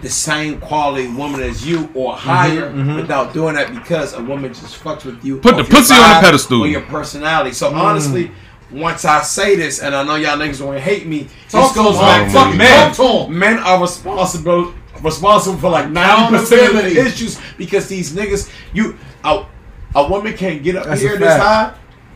the 0.03 0.11
same 0.11 0.61
quality 0.61 1.09
woman 1.09 1.41
as 1.41 1.67
you 1.67 1.89
or 1.95 2.15
higher 2.15 2.71
without 2.97 3.33
doing 3.33 3.55
that 3.55 3.73
because 3.73 4.13
a 4.15 4.23
woman 4.23 4.53
just 4.53 4.83
fucks 4.83 5.05
with 5.05 5.25
you. 5.25 5.39
Put 5.39 5.57
the 5.57 5.65
pussy 5.65 5.95
on 5.95 6.19
a 6.19 6.21
pedestal. 6.21 6.63
Or 6.63 6.67
your 6.67 6.83
personality. 6.83 7.53
So 7.53 7.73
honestly, 7.73 8.31
once 8.71 9.05
I 9.05 9.23
say 9.23 9.55
this, 9.57 9.81
and 9.81 9.95
I 9.95 10.03
know 10.03 10.17
y'all 10.17 10.37
niggas 10.37 10.61
gonna 10.61 10.81
hate 10.81 11.07
me, 11.07 11.29
Talk 11.49 11.75
this 11.75 11.83
goes 11.85 11.95
to 11.95 12.01
back 12.01 12.23
him, 12.23 12.29
to 12.29 12.35
fucking 12.39 12.59
men. 12.59 12.93
talk 12.95 13.27
to. 13.27 13.33
Men 13.33 13.59
are 13.59 13.81
responsible 13.81 14.75
responsible 15.03 15.57
for 15.59 15.71
like 15.71 15.89
ninety 15.91 16.37
percent 16.37 16.75
of 16.77 16.85
the 16.85 17.01
issues 17.01 17.41
because 17.57 17.89
these 17.89 18.13
niggas, 18.13 18.51
you 18.73 18.97
a, 19.25 19.47
a 19.95 20.09
woman 20.09 20.37
can't 20.37 20.63
get 20.63 20.77
up 20.77 20.87
That's 20.87 21.01
here 21.01 21.17
this 21.19 21.37
high. 21.37 21.75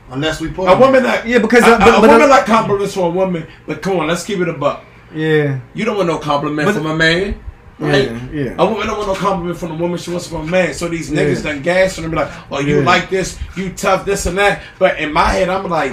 Unless 0.08 0.40
we 0.40 0.50
put 0.50 0.68
A 0.68 0.76
woman 0.76 1.02
that 1.02 1.26
Yeah, 1.26 1.38
because, 1.38 1.64
a, 1.64 1.66
uh, 1.74 1.78
but- 1.78 1.98
a 1.98 2.00
but, 2.00 2.10
woman 2.10 2.28
like 2.30 2.46
compliments 2.46 2.94
for 2.94 3.08
a 3.08 3.10
woman, 3.10 3.46
but 3.66 3.82
come 3.82 3.98
on, 3.98 4.06
let's 4.06 4.24
keep 4.24 4.38
it 4.40 4.48
a 4.48 4.52
buck. 4.52 4.84
Yeah. 5.14 5.60
You 5.74 5.84
don't 5.84 5.96
want 5.96 6.08
no 6.08 6.18
compliment 6.18 6.66
But- 6.66 6.74
from 6.74 6.86
a 6.86 6.96
man. 6.96 7.40
Right? 7.78 8.10
Yeah. 8.10 8.28
Yeah. 8.32 8.54
A 8.58 8.64
woman 8.64 8.86
don't 8.86 8.96
want 8.96 9.08
no 9.08 9.14
compliment 9.14 9.58
from 9.58 9.72
a 9.72 9.74
woman. 9.74 9.98
She 9.98 10.10
wants 10.10 10.26
from 10.26 10.48
a 10.48 10.50
man. 10.50 10.72
So 10.72 10.88
these 10.88 11.10
niggas 11.10 11.44
Yeah. 11.44 11.52
done 11.52 11.62
gas 11.62 11.98
and 11.98 12.10
be 12.10 12.16
like, 12.16 12.30
"Oh, 12.50 12.60
you 12.60 12.78
Yeah. 12.78 12.84
like 12.86 13.10
this? 13.10 13.38
You 13.54 13.70
tough? 13.70 14.06
This 14.06 14.24
and 14.24 14.38
that." 14.38 14.62
But 14.78 14.98
in 14.98 15.12
my 15.12 15.28
head, 15.28 15.50
I'm 15.50 15.68
like, 15.68 15.92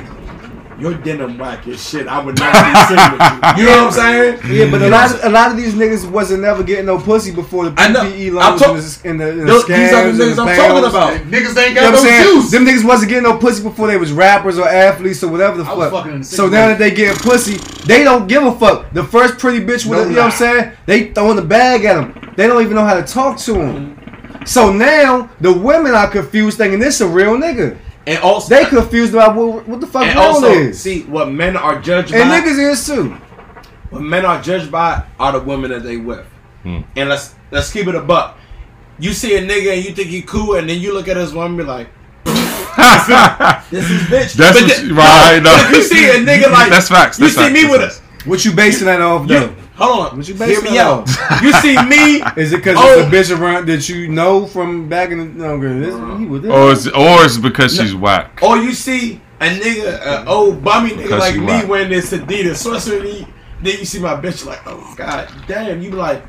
"Your 0.79 0.93
denim 0.95 1.37
whack 1.37 1.67
as 1.67 1.87
shit. 1.87 2.07
I 2.07 2.19
would 2.23 2.37
not 2.39 2.51
be 2.53 2.79
sitting 2.87 3.11
with 3.11 3.21
you." 3.21 3.63
You 3.63 3.69
know 3.69 3.85
what 3.85 3.87
I'm 3.87 3.91
saying? 3.91 4.39
Yeah, 4.53 4.71
but 4.71 4.81
a 4.81 4.89
lot, 4.89 5.11
of, 5.13 5.23
a 5.23 5.29
lot 5.29 5.51
of 5.51 5.57
these 5.57 5.73
niggas 5.73 6.09
wasn't 6.09 6.41
never 6.41 6.63
getting 6.63 6.85
no 6.85 6.97
pussy 6.99 7.31
before 7.31 7.69
the 7.69 7.81
I 7.81 7.87
know. 7.91 8.01
PPP 8.03 8.27
I'm 8.29 8.33
loans 8.35 8.61
talk- 8.61 9.05
and 9.05 9.19
the, 9.19 9.29
and 9.29 9.37
the, 9.37 9.41
and 9.41 9.41
the 9.41 9.45
Those- 9.45 9.63
scams 9.63 9.77
these 9.77 9.93
are 9.93 10.11
the 10.11 10.23
niggas 10.23 10.35
the 10.35 10.41
I'm 10.41 10.57
talking 10.57 10.89
about. 10.89 11.13
Niggas 11.31 11.57
ain't 11.57 11.69
You 11.69 11.75
know 11.75 11.81
got 11.81 11.93
no 11.93 11.99
saying? 11.99 12.23
juice. 12.23 12.51
Them 12.51 12.65
niggas 12.65 12.85
wasn't 12.85 13.09
getting 13.09 13.23
no 13.23 13.37
pussy 13.37 13.63
before 13.63 13.87
they 13.87 13.97
was 13.97 14.11
rappers 14.11 14.57
or 14.57 14.67
athletes 14.67 15.23
or 15.23 15.29
whatever 15.29 15.57
the 15.57 15.63
I 15.63 15.75
fuck. 15.75 15.91
fucking 15.91 16.19
the 16.19 16.25
So 16.25 16.47
now 16.47 16.67
that 16.67 16.79
they 16.79 16.91
getting 16.91 17.17
pussy, 17.17 17.57
they 17.85 18.03
don't 18.03 18.27
give 18.27 18.43
a 18.43 18.51
fuck. 18.53 18.91
The 18.93 19.03
first 19.03 19.37
pretty 19.37 19.63
bitch 19.65 19.85
with 19.85 19.99
No 19.99 20.03
a, 20.03 20.07
you 20.09 20.15
know 20.15 20.21
what 20.23 20.31
I'm 20.33 20.37
saying? 20.37 20.71
They 20.85 21.11
throwing 21.11 21.35
the 21.35 21.41
bag 21.43 21.85
at 21.85 21.95
them. 21.95 22.33
They 22.35 22.47
don't 22.47 22.61
even 22.63 22.75
know 22.75 22.83
how 22.85 22.95
to 22.95 23.03
talk 23.03 23.37
to 23.39 23.53
them. 23.53 23.99
So 24.45 24.73
now 24.73 25.29
the 25.39 25.53
women 25.53 25.93
are 25.93 26.09
confused, 26.09 26.57
thinking 26.57 26.79
this 26.79 26.99
a 27.01 27.07
real 27.07 27.37
nigga. 27.37 27.77
And 28.05 28.19
also, 28.19 28.53
They 28.53 28.65
confused 28.65 29.13
about 29.13 29.35
what, 29.35 29.67
what 29.67 29.79
the 29.79 29.87
fuck 29.87 30.03
and 30.03 30.15
real 30.15 30.23
also, 30.27 30.47
is. 30.51 30.79
see 30.79 31.03
what 31.03 31.29
men 31.31 31.55
are 31.55 31.79
judged 31.81 32.13
and 32.13 32.29
by. 32.29 32.35
And 32.37 32.45
niggas 32.45 32.71
is 32.71 32.85
too. 32.85 33.11
What 33.89 34.01
men 34.01 34.25
are 34.25 34.41
judged 34.41 34.71
by 34.71 35.03
are 35.19 35.31
the 35.31 35.39
women 35.39 35.71
that 35.71 35.83
they 35.83 35.97
with. 35.97 36.25
Hmm. 36.63 36.81
And 36.95 37.09
let's 37.09 37.35
let's 37.51 37.71
keep 37.71 37.87
it 37.87 37.95
a 37.95 38.01
buck. 38.01 38.37
You 38.99 39.13
see 39.13 39.35
a 39.37 39.41
nigga 39.41 39.73
and 39.75 39.85
you 39.85 39.93
think 39.93 40.09
he 40.09 40.21
cool, 40.21 40.55
and 40.55 40.69
then 40.69 40.79
you 40.79 40.93
look 40.93 41.07
at 41.07 41.15
his 41.17 41.33
woman 41.33 41.51
and 41.51 41.57
be 41.59 41.63
like, 41.63 41.87
"This 43.71 43.89
is 43.89 44.01
bitch." 44.03 44.33
That's 44.33 44.59
But 44.59 44.61
what 44.63 44.75
then- 44.77 44.87
you- 44.87 44.95
right, 44.95 45.39
no, 45.43 45.55
no. 45.55 45.63
If 45.69 45.71
you 45.71 45.83
see 45.83 46.09
a 46.09 46.13
nigga 46.25 46.51
like 46.51 46.69
That's 46.69 46.89
facts, 46.89 47.19
You 47.19 47.29
see 47.29 47.35
facts, 47.41 47.53
me 47.53 47.61
that's 47.63 47.71
with 47.71 47.81
facts. 47.81 48.01
a 48.25 48.29
What 48.29 48.45
you 48.45 48.51
basing 48.53 48.85
that 48.87 49.01
off 49.01 49.27
though? 49.27 49.53
You, 49.79 49.83
hold 49.85 50.07
on. 50.07 50.17
What 50.17 50.27
you 50.27 50.35
Hear 50.35 50.61
me 50.61 50.77
out. 50.79 51.07
You 51.41 51.51
see 51.53 51.75
me. 51.85 52.21
Is 52.41 52.53
it 52.53 52.57
because 52.57 52.77
Oh. 52.79 52.99
it's 52.99 53.29
a 53.29 53.33
bitch 53.33 53.37
around 53.39 53.67
that 53.67 53.87
you 53.89 54.07
know 54.07 54.45
from 54.45 54.87
back 54.89 55.11
in 55.11 55.17
the 55.19 55.25
no, 55.25 55.57
girl, 55.57 55.79
this, 55.79 56.19
he 56.19 56.25
was 56.25 56.41
this. 56.41 56.51
Or 56.51 56.71
it's, 56.71 56.87
or 56.87 57.25
it's 57.25 57.37
because 57.37 57.75
she's 57.77 57.95
whack. 57.95 58.39
Or 58.41 58.57
you 58.57 58.73
see 58.73 59.21
a 59.41 59.45
nigga, 59.45 60.21
an 60.21 60.27
old 60.27 60.63
bummy 60.63 60.91
nigga 60.91 61.03
Because 61.03 61.19
like 61.19 61.35
me 61.35 61.45
whack. 61.45 61.67
wearing 61.67 61.89
this 61.89 62.11
Adidas. 62.11 62.57
So 62.57 62.77
so 62.79 62.99
then 62.99 63.27
then 63.61 63.79
you 63.79 63.85
see 63.85 63.99
my 63.99 64.15
bitch 64.15 64.45
like, 64.45 64.61
oh 64.65 64.93
god 64.97 65.29
damn. 65.47 65.81
You 65.81 65.89
be 65.91 65.95
like, 65.97 66.23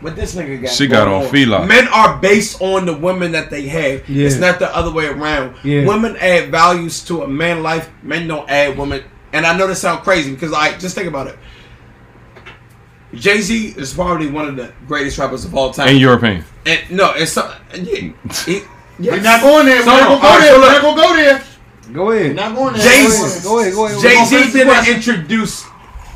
what 0.00 0.14
this 0.16 0.34
nigga 0.34 0.62
got? 0.62 0.70
She 0.70 0.86
got 0.86 1.06
going 1.06 1.24
on 1.24 1.30
Fila. 1.30 1.66
Men 1.66 1.88
are 1.88 2.18
based 2.18 2.60
on 2.62 2.86
the 2.86 2.96
women 2.96 3.32
that 3.32 3.50
they 3.50 3.66
have. 3.68 4.08
Yeah. 4.08 4.26
It's 4.26 4.36
not 4.36 4.58
the 4.58 4.74
other 4.76 4.90
way 4.92 5.06
around. 5.06 5.56
Yeah. 5.64 5.86
Women 5.86 6.16
add 6.18 6.50
values 6.50 7.04
to 7.06 7.22
a 7.22 7.28
man 7.28 7.62
life. 7.62 7.90
Men 8.02 8.28
don't 8.28 8.48
add 8.50 8.76
women. 8.78 9.02
And 9.32 9.44
I 9.44 9.56
know 9.58 9.66
this 9.66 9.80
sounds 9.80 10.00
crazy 10.04 10.32
because 10.32 10.52
I 10.54 10.78
just 10.78 10.94
think 10.94 11.06
about 11.08 11.26
it. 11.26 11.38
Jay 13.14 13.40
Z 13.40 13.74
is 13.76 13.94
probably 13.94 14.28
one 14.30 14.46
of 14.48 14.56
the 14.56 14.72
greatest 14.86 15.18
rappers 15.18 15.44
of 15.44 15.54
all 15.54 15.72
time. 15.72 15.88
In 15.88 15.96
your 15.96 16.14
opinion. 16.14 16.44
and 16.66 16.90
no, 16.90 17.12
it's 17.14 17.32
so, 17.32 17.54
yeah, 17.74 17.80
he, 17.80 18.12
yeah. 18.98 19.12
We're 19.12 19.22
not 19.22 19.40
going 19.40 19.66
there. 19.66 19.80
We're 19.80 19.86
not 19.86 20.00
gonna 20.00 20.20
go 20.20 20.26
alright, 20.26 20.40
there. 20.40 20.54
so 20.54 20.60
We're 20.60 20.72
not 20.72 20.82
gonna 20.82 21.02
go 21.02 21.16
there. 21.16 21.44
Go 21.92 22.10
ahead. 22.10 22.26
We're 22.28 22.34
not 22.34 22.54
going 22.54 22.74
there. 22.74 22.82
Jay-Z. 22.82 23.42
Go 23.44 23.60
ahead. 23.60 23.72
Go 23.74 23.86
ahead. 23.86 24.00
Jay 24.02 24.24
Z 24.24 24.52
didn't 24.52 24.88
introduce 24.94 25.64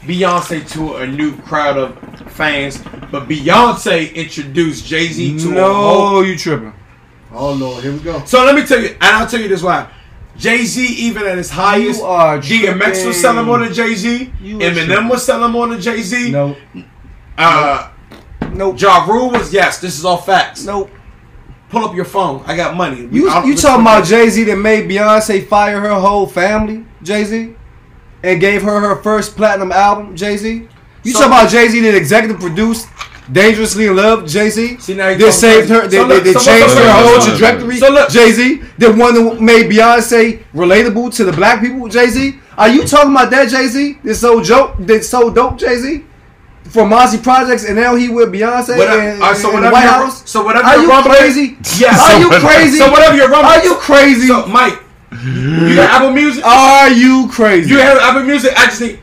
Beyonce 0.03 0.71
to 0.73 0.97
a 0.97 1.07
new 1.07 1.35
crowd 1.43 1.79
of 1.79 1.99
fans, 2.33 2.83
but 3.11 3.27
Beyonce 3.29 4.15
introduced 4.15 4.85
Jay 4.87 5.07
Z 5.07 5.39
to 5.41 5.59
a 5.59 5.63
whole. 5.73 6.13
No, 6.13 6.21
you 6.21 6.37
tripping. 6.37 6.75
Oh 7.33 7.53
lord, 7.55 7.83
here 7.83 7.93
we 7.93 8.01
go. 8.01 8.23
So 8.27 8.45
let 8.45 8.55
me 8.55 8.67
tell 8.67 8.81
you, 8.83 8.89
and 8.89 8.99
I'll 9.03 9.27
tell 9.27 9.41
you 9.41 9.49
this 9.49 9.63
why. 9.63 9.89
Jay 10.37 10.65
Z, 10.65 10.85
even 10.85 11.25
at 11.27 11.37
his 11.37 11.51
highest, 11.51 12.01
You 12.01 12.07
are 12.07 12.39
DMX 12.39 13.07
was 13.07 13.21
selling 13.21 13.45
more 13.47 13.59
than 13.59 13.73
Jay 13.73 13.95
Z. 13.95 14.33
Eminem 14.43 14.87
tripping. 14.87 15.09
was 15.09 15.25
selling 15.25 15.53
more 15.53 15.69
than 15.69 15.81
Jay 15.81 16.01
Z. 16.03 16.31
No. 16.33 16.57
Uh, 17.39 17.89
Nope. 18.53 18.79
Ja 18.81 19.05
Rule 19.07 19.31
was 19.31 19.53
yes. 19.53 19.79
This 19.81 19.99
is 19.99 20.05
all 20.05 20.19
facts. 20.19 20.65
Nope. 20.65 20.91
Pull 21.71 21.85
up 21.87 21.95
your 21.95 22.05
phone. 22.05 22.43
I 22.47 22.55
got 22.57 22.77
money. 22.77 23.09
You 23.11 23.29
I'll- 23.31 23.47
you 23.47 23.57
talking 23.57 23.83
about 23.83 24.05
Jay 24.05 24.29
Z 24.29 24.45
that 24.45 24.57
made 24.57 24.91
Beyonce 24.91 25.47
fire 25.47 25.81
her 25.81 25.95
whole 25.95 26.27
family, 26.27 26.85
Jay 27.03 27.25
Z, 27.25 27.55
and 28.23 28.41
gave 28.41 28.63
her 28.63 28.81
her 28.81 28.97
first 29.03 29.37
platinum 29.37 29.73
album, 29.73 30.15
Jay 30.17 30.37
Z. 30.37 30.69
You 31.05 31.13
So- 31.13 31.21
talking 31.21 31.33
about 31.33 31.51
Jay 31.51 31.69
Z 31.69 31.81
that 31.81 31.95
executive 31.95 32.41
produced 32.41 32.89
"Dangerously 33.33 33.87
in 33.87 33.97
Love," 33.97 34.27
Jay 34.27 34.51
Z. 34.51 34.79
See, 34.79 34.95
now 34.95 35.09
you 35.09 35.31
saved 35.33 35.69
her. 35.71 35.87
They, 35.89 35.97
So 35.99 36.07
they, 36.09 36.21
they 36.21 36.33
so 36.35 36.41
changed 36.41 36.75
her 36.77 36.93
whole 36.93 37.21
trajectory. 37.21 37.77
So 37.79 37.91
look- 37.91 38.11
Jay 38.11 38.31
Z, 38.33 38.63
the 38.79 38.93
one 38.93 39.15
that 39.15 39.41
made 39.41 39.71
Beyonce 39.71 40.43
relatable 40.55 41.15
to 41.17 41.25
the 41.25 41.33
black 41.33 41.61
people. 41.61 41.89
Jay 41.89 42.09
Z. 42.09 42.39
Are 42.59 42.69
you 42.69 42.87
talking 42.87 43.11
about 43.13 43.31
that 43.31 43.49
Jay 43.49 43.67
Z? 43.67 43.99
This 44.03 44.21
so 44.21 44.43
joke. 44.43 44.77
That 44.81 45.05
so 45.05 45.31
dope 45.31 45.59
Jay 45.59 45.77
Z. 45.77 46.05
For 46.71 46.87
Marcy 46.87 47.19
Projects, 47.19 47.65
and 47.65 47.77
now 47.77 47.97
he 47.97 48.09
with 48.09 48.31
Beyonce 48.33 48.79
Whatever- 48.79 49.01
and, 49.01 49.23
all 49.23 49.29
right, 49.33 49.37
so 49.37 49.57
and 49.57 49.71
White 49.71 49.81
House. 49.85 50.23
so 50.31 50.43
whatever 50.45 50.65
Are 50.65 50.79
you 50.81 50.89
rumbling- 50.89 51.17
crazy? 51.17 51.57
Yes. 51.79 52.01
Are 52.01 52.19
you 52.21 52.31
crazy? 52.41 52.79
So 52.79 52.91
whatever 52.91 53.17
your 53.17 53.29
rumbling- 53.29 53.61
Are 53.61 53.65
you 53.65 53.75
crazy? 53.75 54.29
So 54.29 54.47
Mike, 54.47 54.79
you 55.25 55.75
got 55.75 55.91
Apple 55.91 56.13
Music. 56.13 56.43
Are 56.47 56.89
you 56.91 57.29
crazy? 57.31 57.69
You 57.69 57.79
have 57.79 57.99
Apple 57.99 58.23
Music. 58.23 58.53
I 58.57 58.67
just 58.67 58.81
need 58.81 58.99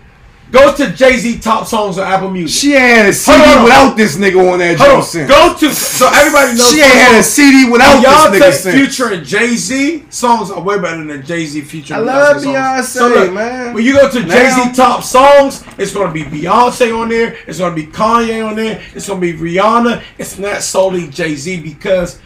go 0.52 0.76
to 0.76 0.92
Jay 0.94 1.18
Z 1.18 1.40
top 1.40 1.68
songs 1.68 1.98
on 1.98 2.08
Apple 2.08 2.30
Music. 2.32 2.60
she 2.60 2.74
ain't 2.74 2.98
had 2.98 3.10
a 3.10 3.14
CD 3.14 3.38
Hold 3.38 3.58
on. 3.58 3.64
without 3.64 3.98
this 3.98 4.18
nigga 4.18 4.52
on 4.52 4.60
that 4.60 4.78
joint 4.78 5.28
Go 5.30 5.56
to 5.58 5.74
so 5.74 6.08
everybody 6.08 6.58
knows. 6.58 6.72
She 6.72 6.82
ain't 6.82 6.94
had 6.94 7.20
a 7.20 7.24
CD 7.24 7.70
without 7.70 8.02
this 8.32 8.66
nigga 8.66 8.72
Beyonce. 8.72 8.72
Future, 8.72 9.14
and 9.14 9.26
Jay 9.26 9.56
Z 9.56 10.06
songs 10.10 10.52
are 10.52 10.62
way 10.62 10.80
better 10.80 11.04
than 11.04 11.26
Jay 11.26 11.46
Z, 11.46 11.62
Future. 11.62 11.96
I 11.96 11.98
love 12.00 12.38
Beyonce. 12.38 13.00
Beyonce, 13.00 13.34
man. 13.34 13.74
When 13.74 13.84
you 13.84 13.94
go 13.94 14.10
to 14.10 14.24
Jay 14.24 14.50
Z 14.50 14.74
top 14.74 15.04
songs, 15.04 15.64
it's 15.78 15.94
gonna 15.94 16.12
be 16.12 16.24
Beyonce 16.24 16.98
on 17.00 17.10
there. 17.10 17.38
It's 17.48 17.60
gonna 17.60 17.76
be 17.76 17.88
Kanye 17.88 18.48
on 18.48 18.56
there. 18.56 18.82
It's 18.94 19.08
gonna 19.08 19.20
be 19.20 19.34
Rihanna. 19.34 20.04
It's 20.18 20.38
not 20.38 20.62
solely 20.62 21.08
Jay 21.08 21.36
Z 21.36 21.62
because 21.62 22.20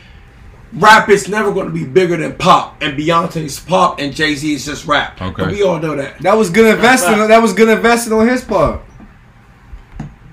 rap 0.75 1.09
is 1.09 1.27
never 1.27 1.51
gonna 1.53 1.69
be 1.69 1.85
bigger 1.85 2.17
than 2.17 2.35
pop, 2.35 2.81
and 2.81 2.97
Beyonce's 2.97 3.59
pop, 3.59 3.99
and 3.99 4.13
Jay 4.13 4.35
Z 4.35 4.53
is 4.53 4.65
just 4.65 4.85
rap. 4.85 5.21
Okay. 5.21 5.43
And 5.43 5.51
we 5.51 5.63
all 5.63 5.79
know 5.79 5.95
that. 5.95 6.19
That 6.19 6.35
was 6.37 6.49
good 6.49 6.73
investing. 6.73 7.17
That 7.27 7.41
was 7.41 7.53
good 7.53 7.69
investing 7.69 8.13
on 8.13 8.27
his 8.27 8.43
part. 8.43 8.81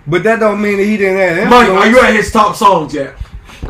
But 0.07 0.23
that 0.25 0.41
don't 0.41 0.61
mean 0.61 0.79
that 0.79 0.85
he 0.85 0.97
didn't 0.97 1.19
have 1.19 1.49
Mike, 1.51 1.69
are 1.69 1.87
you 1.87 2.01
at 2.01 2.15
his 2.15 2.33
top 2.33 2.57
songs 2.57 2.93
yet? 2.95 3.15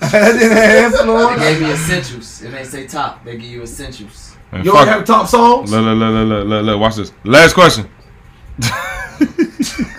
that 0.00 0.32
didn't 0.38 0.56
have 0.56 0.92
They 0.92 0.98
influence. 0.98 1.42
gave 1.42 1.60
me 1.60 1.72
essentials. 1.72 2.42
It 2.42 2.54
ain't 2.54 2.66
say 2.68 2.86
top. 2.86 3.24
They 3.24 3.32
give 3.32 3.50
you 3.50 3.62
essentials. 3.62 4.36
And 4.52 4.64
You 4.64 4.72
fuck 4.72 4.84
don't 4.84 4.94
have 4.98 5.04
top 5.04 5.26
songs? 5.26 5.72
Look, 5.72 5.84
look, 5.84 5.98
look, 5.98 6.12
look, 6.12 6.28
look, 6.28 6.46
look, 6.46 6.64
look, 6.66 6.80
watch 6.80 6.96
this. 6.96 7.12
Last 7.24 7.54
question. 7.54 7.88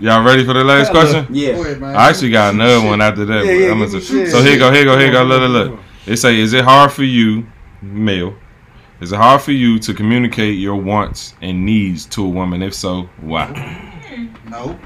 Y'all 0.00 0.22
ready 0.24 0.44
for 0.44 0.52
the 0.54 0.64
last 0.64 0.90
question? 0.90 1.26
Yeah. 1.30 1.50
ahead. 1.50 1.82
I 1.82 2.08
actually 2.10 2.30
got 2.30 2.54
another 2.54 2.86
one 2.86 3.00
after 3.00 3.24
that. 3.24 3.44
Yeah, 3.44 3.52
yeah, 3.52 3.70
I'm 3.72 3.78
gonna 3.78 3.92
me 3.92 4.00
say- 4.00 4.24
shit. 4.24 4.28
so 4.30 4.42
here 4.42 4.58
go, 4.58 4.72
here 4.72 4.84
go, 4.84 4.98
here 4.98 5.10
go. 5.12 5.22
Look, 5.24 5.40
look, 5.42 5.70
look. 5.70 5.80
They 6.06 6.16
say, 6.16 6.38
is 6.38 6.52
it 6.52 6.64
hard 6.64 6.92
for 6.92 7.04
you, 7.04 7.46
male? 7.82 8.34
Is 9.00 9.12
it 9.12 9.16
hard 9.16 9.42
for 9.42 9.52
you 9.52 9.78
to 9.80 9.94
communicate 9.94 10.58
your 10.58 10.76
wants 10.76 11.34
and 11.40 11.64
needs 11.64 12.04
to 12.06 12.24
a 12.24 12.28
woman? 12.28 12.62
If 12.62 12.74
so, 12.74 13.08
why? 13.20 13.46
No. 14.50 14.78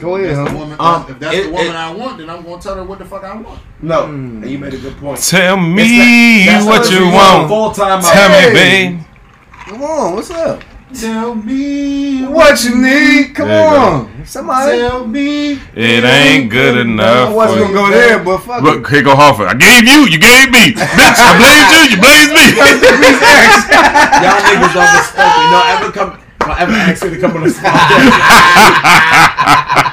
Go 0.00 0.14
If 0.16 0.24
ahead, 0.24 0.36
that's 0.38 0.52
the 0.52 0.56
woman, 0.58 0.76
Um, 0.80 1.06
if 1.08 1.18
that's 1.18 1.34
it- 1.36 1.42
the 1.46 1.50
woman 1.50 1.66
it- 1.66 1.74
I 1.74 1.90
want, 1.92 2.18
then 2.18 2.30
I'm 2.30 2.44
gonna 2.44 2.62
tell 2.62 2.76
her 2.76 2.84
what 2.84 2.98
the 3.00 3.04
fuck 3.04 3.24
I 3.24 3.34
want. 3.36 3.58
No, 3.82 4.06
Hmm. 4.06 4.42
and 4.42 4.50
you 4.50 4.58
made 4.58 4.72
a 4.74 4.78
good 4.78 4.96
point. 4.98 5.18
Tell 5.18 5.56
me 5.56 6.46
that- 6.46 6.62
what 6.64 6.80
what 6.82 6.90
you 6.92 7.08
want. 7.08 7.48
Full 7.48 7.70
time. 7.72 8.00
Tell 8.00 8.28
me, 8.30 8.54
babe. 8.54 9.00
Come 9.66 9.82
on, 9.82 10.14
what's 10.14 10.30
up? 10.30 10.62
Tell 10.94 11.34
me 11.34 12.24
What 12.24 12.64
you 12.64 12.74
need? 12.76 13.34
Come 13.34 13.48
There 13.48 13.62
you 13.64 13.70
go. 13.70 13.82
on, 13.82 14.24
somebody. 14.26 14.78
Tell 14.78 15.06
me 15.06 15.52
It 15.76 16.02
ain't 16.04 16.50
good 16.50 16.78
enough. 16.78 17.06
I 17.06 17.22
enough. 17.28 17.34
wasn't 17.34 17.60
gonna 17.60 17.72
go 17.74 17.90
there, 17.90 18.18
but 18.24 18.38
fuck 18.38 18.60
it. 18.60 18.64
Look, 18.64 18.88
here 18.88 19.02
go 19.02 19.14
Harford. 19.14 19.48
I 19.48 19.54
gave 19.54 19.84
you, 19.84 20.06
you 20.08 20.18
gave 20.18 20.50
me. 20.50 20.72
Bitch, 20.76 21.20
I 21.20 21.36
blamed 21.36 21.68
you, 21.76 21.82
you 21.92 21.98
blamed 22.00 22.32
me. 22.32 22.40
Y'all 24.24 24.40
niggas 24.48 24.72
don't 24.72 24.92
respect 24.96 25.28
me. 25.36 25.44
Don't 25.52 25.68
ever 25.76 25.92
come. 25.92 26.10
Don't 26.40 26.58
ever 26.58 26.72
ask 26.72 27.04
me 27.04 27.10
to 27.10 27.18
come 27.20 27.36
on 27.36 27.42
the 27.44 27.50
spot. 27.50 27.72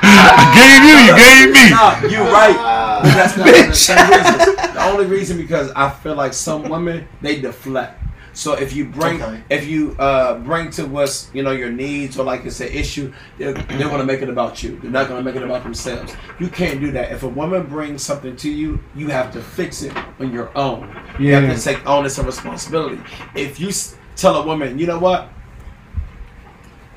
I 0.08 0.48
gave 0.56 0.82
you, 0.88 0.96
you 1.04 1.14
gave 1.20 1.52
me. 1.52 1.70
Nah, 1.72 2.00
you 2.08 2.24
right. 2.32 2.56
But 3.04 3.14
that's 3.14 3.36
not 3.38 3.46
the 3.48 3.52
reason. 3.68 4.56
The 4.74 4.84
only 4.86 5.06
reason 5.06 5.38
because 5.38 5.72
I 5.76 5.90
feel 5.90 6.16
like 6.16 6.34
some 6.34 6.70
women 6.70 7.06
they 7.22 7.42
deflect. 7.42 8.02
So 8.36 8.52
if 8.54 8.74
you 8.74 8.84
bring 8.86 9.22
Okay. 9.24 9.42
if 9.50 9.66
you 9.66 9.96
uh, 9.98 10.38
bring 10.40 10.70
to 10.72 10.98
us 11.00 11.30
you 11.34 11.42
know 11.42 11.52
your 11.52 11.72
needs 11.72 12.20
or 12.20 12.26
like 12.26 12.46
it's 12.46 12.60
an 12.60 12.68
issue, 12.68 13.14
they're, 13.38 13.54
they're 13.54 13.88
gonna 13.90 14.04
make 14.04 14.22
it 14.22 14.28
about 14.30 14.62
you. 14.62 14.78
They're 14.82 14.92
not 14.92 15.08
gonna 15.08 15.24
make 15.24 15.36
it 15.38 15.42
about 15.44 15.64
themselves. 15.64 16.14
You 16.38 16.50
can't 16.50 16.82
do 16.82 16.92
that. 16.92 17.12
If 17.14 17.24
a 17.24 17.30
woman 17.30 17.64
brings 17.68 18.04
something 18.04 18.36
to 18.36 18.50
you, 18.52 18.84
you 18.94 19.08
have 19.08 19.32
to 19.34 19.42
fix 19.42 19.84
it 19.84 19.96
on 20.20 20.34
your 20.34 20.56
own. 20.58 20.94
You 21.18 21.34
have 21.34 21.56
to 21.56 21.62
take 21.64 21.88
onus 21.90 22.18
and 22.18 22.28
responsibility. 22.28 23.00
If 23.36 23.58
you 23.60 23.70
s- 23.70 23.96
tell 24.18 24.36
a 24.36 24.46
woman, 24.46 24.78
you 24.78 24.86
know 24.86 25.00
what, 25.00 25.30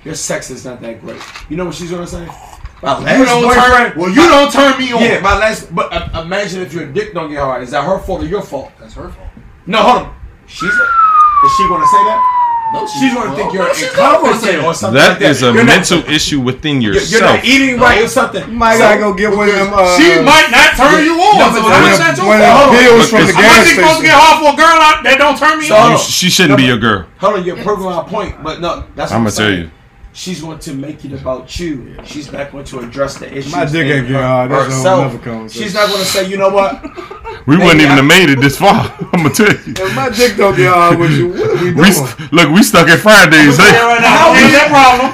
your 0.05 0.15
sex 0.16 0.51
is 0.51 0.65
not 0.65 0.81
that 0.81 1.01
great. 1.01 1.23
You 1.48 1.56
know 1.56 1.66
what 1.66 1.74
she's 1.77 1.90
gonna 1.90 2.06
say? 2.06 2.27
My 2.82 2.98
you 3.16 3.24
don't 3.24 3.52
turn. 3.55 3.98
Well, 3.98 4.09
you 4.10 4.23
don't 4.28 4.52
turn 4.52 4.78
me 4.78 4.93
on. 4.93 5.02
yeah, 5.02 5.20
my 5.20 5.36
last. 5.39 5.74
But 5.74 5.93
uh, 5.93 6.23
imagine 6.23 6.62
if 6.62 6.73
your 6.73 6.86
dick 6.86 7.12
don't 7.15 7.28
get 7.31 7.39
hard. 7.39 7.62
Is 7.62 7.70
that 7.73 7.85
her 7.85 7.98
fault 7.98 8.23
or 8.23 8.27
your 8.27 8.43
fault? 8.43 8.73
that's 8.78 8.94
her 8.94 9.09
fault. 9.09 9.28
No, 9.66 9.78
hold 9.82 10.02
on. 10.06 10.15
She's. 10.47 10.73
Is 11.44 11.52
she 11.56 11.69
gonna 11.69 11.86
say 11.86 12.02
that? 12.05 12.20
No, 12.70 12.85
She's 12.86 13.15
gonna 13.15 13.32
think 13.35 13.55
you're 13.55 13.65
well, 13.65 13.73
she's 13.73 13.97
not 13.97 14.20
gonna 14.20 14.36
say 14.36 14.60
incompetent 14.60 14.60
or 14.60 14.69
that. 14.69 14.77
something 14.77 15.01
like 15.01 15.09
That 15.09 15.20
that. 15.24 15.31
is 15.31 15.40
a 15.43 15.47
You're 15.47 15.65
not- 15.65 15.73
mental 15.89 16.01
issue 16.05 16.40
within 16.40 16.82
You're, 16.82 17.01
you're 17.01 17.23
not 17.24 17.40
eating 17.43 17.81
right 17.81 18.02
or 18.05 18.09
something. 18.09 18.44
You 18.44 18.52
might 18.60 18.74
So- 18.77 18.81
gotta 18.85 19.01
go 19.01 19.15
get 19.15 19.32
one 19.35 19.48
of 19.48 19.55
them. 19.55 19.73
Uh, 19.73 19.97
she 19.97 20.20
might 20.20 20.51
not 20.52 20.77
turn 20.77 21.01
you 21.02 21.15
on. 21.16 21.39
No, 21.39 21.47
so 21.48 21.62
but 21.62 21.73
how 21.73 21.81
one 21.81 21.89
much 21.89 21.98
that 21.98 22.16
your 22.19 22.27
fault? 22.28 22.73
them 22.73 22.77
pills 22.77 23.09
from 23.09 23.24
the 23.24 23.28
it's- 23.32 23.35
How 23.40 23.56
much 23.56 23.65
gas 23.65 23.73
supposed 23.73 24.01
to 24.01 24.05
get 24.05 24.12
hard 24.20 24.36
for 24.44 24.51
a 24.52 24.56
girl 24.60 24.78
out 24.85 25.02
that 25.02 25.16
don't 25.16 25.39
turn 25.39 25.59
me 25.59 25.65
So- 25.65 25.77
on? 25.77 25.93
You- 25.93 25.98
she 25.98 26.28
shouldn't 26.28 26.59
be 26.59 26.65
your 26.65 26.77
girl. 26.77 27.06
Hold 27.24 27.35
on, 27.40 27.44
you're 27.44 27.56
proving 27.56 27.86
my 27.86 28.02
point, 28.05 28.43
but 28.44 28.60
no, 28.60 28.85
that's 28.94 29.10
what 29.12 29.16
I'm 29.16 29.24
I'm 29.27 29.32
gonna 29.32 29.36
tell 29.36 29.51
you. 29.51 29.70
She's 30.18 30.40
going 30.42 30.58
to 30.58 30.74
make 30.74 31.04
it 31.04 31.12
about 31.12 31.46
you. 31.60 31.94
She's 32.04 32.32
not 32.32 32.50
going 32.50 32.64
to 32.64 32.80
address 32.80 33.18
the 33.18 33.30
issues. 33.30 33.52
My 33.54 33.64
dick 33.64 33.86
ain't 33.86 34.08
her- 34.08 34.18
hard. 34.20 34.50
That's 34.50 34.66
a 34.66 34.66
whole 34.66 34.74
herself. 34.82 35.12
nother 35.14 35.22
conversation. 35.24 35.62
She's 35.62 35.74
not 35.78 35.86
going 35.86 36.00
to 36.02 36.06
say, 36.10 36.26
you 36.28 36.36
know 36.36 36.50
what? 36.50 36.82
We 37.46 37.54
Maybe 37.54 37.62
wouldn't 37.64 37.86
even 37.86 37.92
I- 37.94 38.02
have 38.02 38.10
made 38.10 38.28
it 38.28 38.40
this 38.42 38.58
far. 38.58 38.82
I'm 39.14 39.22
gonna 39.22 39.30
tell 39.30 39.46
you. 39.46 39.78
If 39.78 39.94
my 39.94 40.10
dick 40.10 40.34
don't 40.36 40.56
get 40.58 40.74
hard 40.74 40.98
with 40.98 41.14
you, 41.14 41.30
what 41.38 41.48
are 41.48 41.62
we 41.62 41.70
We 41.70 41.86
doing? 41.86 41.92
st- 41.94 42.32
look, 42.34 42.50
we 42.50 42.62
stuck 42.66 42.88
at 42.90 42.98
Fridays. 42.98 43.56
Hey, 43.62 43.78
right 43.78 44.02
now. 44.02 44.34
Ain't 44.34 44.52
that 44.58 44.68
problem? 44.74 45.06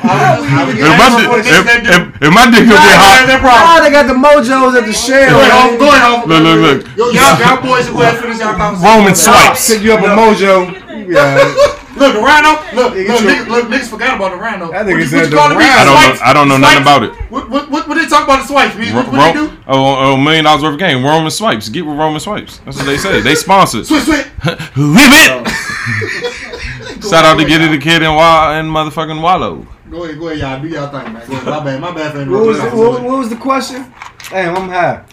if, 0.73 0.97
my 0.97 1.09
dick, 1.21 1.29
if, 1.53 1.65
if, 1.85 2.03
if 2.25 2.31
my 2.33 2.45
dick 2.49 2.65
don't 2.65 2.81
get 2.81 2.97
hot, 2.97 3.29
that 3.29 3.41
problem? 3.45 3.61
Ah, 3.69 3.79
they 3.85 3.93
got 3.93 4.09
the 4.09 4.17
mojos 4.17 4.73
at 4.73 4.89
the 4.89 4.93
shell. 4.97 5.31
Go 5.31 5.45
ahead, 5.45 5.79
Go 5.79 5.87
ahead, 5.93 6.25
Look, 6.27 6.41
look, 6.43 6.59
look. 6.65 6.79
Yo, 6.97 7.05
y'all, 7.13 7.37
y'all 7.39 7.61
boys, 7.61 7.87
go 7.93 8.01
ahead, 8.03 8.17
finish 8.25 8.41
y'all 8.41 8.57
conversation. 8.57 8.89
Roman 8.89 9.15
swipes. 9.15 9.69
Pick 9.69 9.83
you 9.85 9.93
up 9.93 10.01
a 10.01 10.11
mojo. 10.17 10.73
You 10.97 11.07
be 11.07 11.17
alright. 11.21 11.81
Look, 11.97 12.13
the 12.15 12.21
rhino. 12.21 12.51
Look, 12.75 12.75
look, 12.75 12.95
you- 12.97 13.07
niggas, 13.07 13.47
look, 13.49 13.67
niggas 13.69 13.89
forgot 13.89 14.17
about 14.17 14.33
the 14.33 14.37
rhino. 14.39 14.71
That 14.73 14.87
What 14.87 14.95
nigga 14.97 15.07
said 15.07 15.33
what 15.33 15.49
the 15.51 15.57
rhino. 15.57 15.65
I 15.65 15.85
don't 15.85 15.95
know. 15.95 16.25
I 16.25 16.33
don't 16.33 16.49
know 16.49 16.57
nothing 16.59 16.83
about 16.83 17.03
it. 17.05 17.13
What, 17.31 17.49
what, 17.51 17.71
what, 17.71 17.89
what 17.89 17.95
they 17.97 18.07
talk 18.07 18.25
about 18.25 18.43
the 18.43 18.47
swipes? 18.49 18.75
What, 18.75 18.89
Ro- 18.89 18.95
what, 18.95 19.13
what 19.13 19.33
they 19.35 19.41
Ro- 19.41 19.47
do? 19.49 19.57
oh, 19.69 20.13
oh, 20.13 20.17
million 20.17 20.45
dollars 20.45 20.63
worth 20.63 20.75
of 20.75 20.79
game. 20.81 21.05
Roman 21.05 21.31
swipes. 21.31 21.69
Get 21.69 21.87
with 21.87 21.97
Roman 21.97 22.21
swipes. 22.21 22.59
That's 22.59 22.77
what 22.77 22.87
they 22.87 22.97
say. 22.99 23.21
They 23.21 23.35
sponsored. 23.35 23.87
Switch, 23.87 24.03
switch. 24.05 24.27
Whip 24.45 25.13
it. 25.15 25.31
Oh. 25.31 27.01
Shout 27.09 27.25
out 27.25 27.39
to 27.39 27.45
Get 27.45 27.61
It 27.61 27.71
the 27.71 27.79
Kid 27.79 28.03
and 28.03 28.17
Wa 28.17 28.53
and 28.59 28.69
motherfucking 28.69 29.21
Wallow. 29.21 29.67
Go 29.91 30.05
ahead, 30.05 30.19
go 30.19 30.29
ahead, 30.29 30.39
y'all. 30.41 30.61
Do 30.61 30.69
y'all 30.69 30.89
thing, 30.89 31.13
man. 31.13 31.27
Go 31.29 31.35
ahead. 31.35 31.47
My 31.47 31.61
bad, 31.65 31.81
my 31.81 31.91
bad 31.95 32.29
What 32.29 32.47
was, 32.47 32.59
the, 32.59 32.71
what, 32.71 33.03
what 33.03 33.19
was 33.19 33.29
the 33.29 33.37
question? 33.37 33.93
Damn, 34.31 34.57
I'm 34.57 34.69
high. 34.69 35.05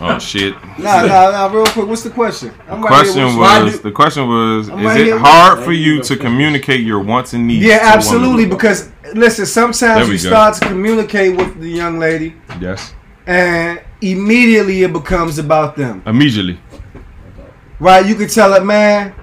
Oh 0.00 0.18
shit. 0.18 0.54
Nah, 0.78 1.02
nah, 1.06 1.30
nah. 1.30 1.46
Real 1.52 1.64
quick, 1.66 1.86
what's 1.86 2.02
the 2.02 2.10
question? 2.10 2.52
I'm 2.68 2.82
right 2.82 2.88
Question 2.88 3.14
here 3.16 3.26
with 3.26 3.34
you. 3.36 3.64
was 3.64 3.80
the 3.80 3.92
question 3.92 4.28
was 4.28 4.68
I'm 4.68 4.80
is 4.80 4.84
right 4.86 5.00
it 5.06 5.18
hard 5.18 5.64
for 5.64 5.72
you 5.72 6.02
to 6.02 6.16
communicate 6.16 6.80
your 6.80 7.00
wants 7.00 7.32
and 7.32 7.46
needs? 7.46 7.64
Yeah, 7.64 7.78
absolutely. 7.82 8.46
Because 8.46 8.90
listen, 9.14 9.46
sometimes 9.46 10.08
we 10.08 10.16
you 10.16 10.22
go. 10.22 10.28
start 10.30 10.54
to 10.56 10.66
communicate 10.66 11.36
with 11.36 11.60
the 11.60 11.68
young 11.70 11.98
lady, 11.98 12.34
yes, 12.60 12.92
and 13.26 13.80
immediately 14.00 14.82
it 14.82 14.92
becomes 14.92 15.38
about 15.38 15.76
them. 15.76 16.02
immediately. 16.06 16.58
Right? 17.78 18.04
You 18.06 18.14
could 18.14 18.30
tell 18.30 18.52
it, 18.54 18.64
man, 18.64 19.14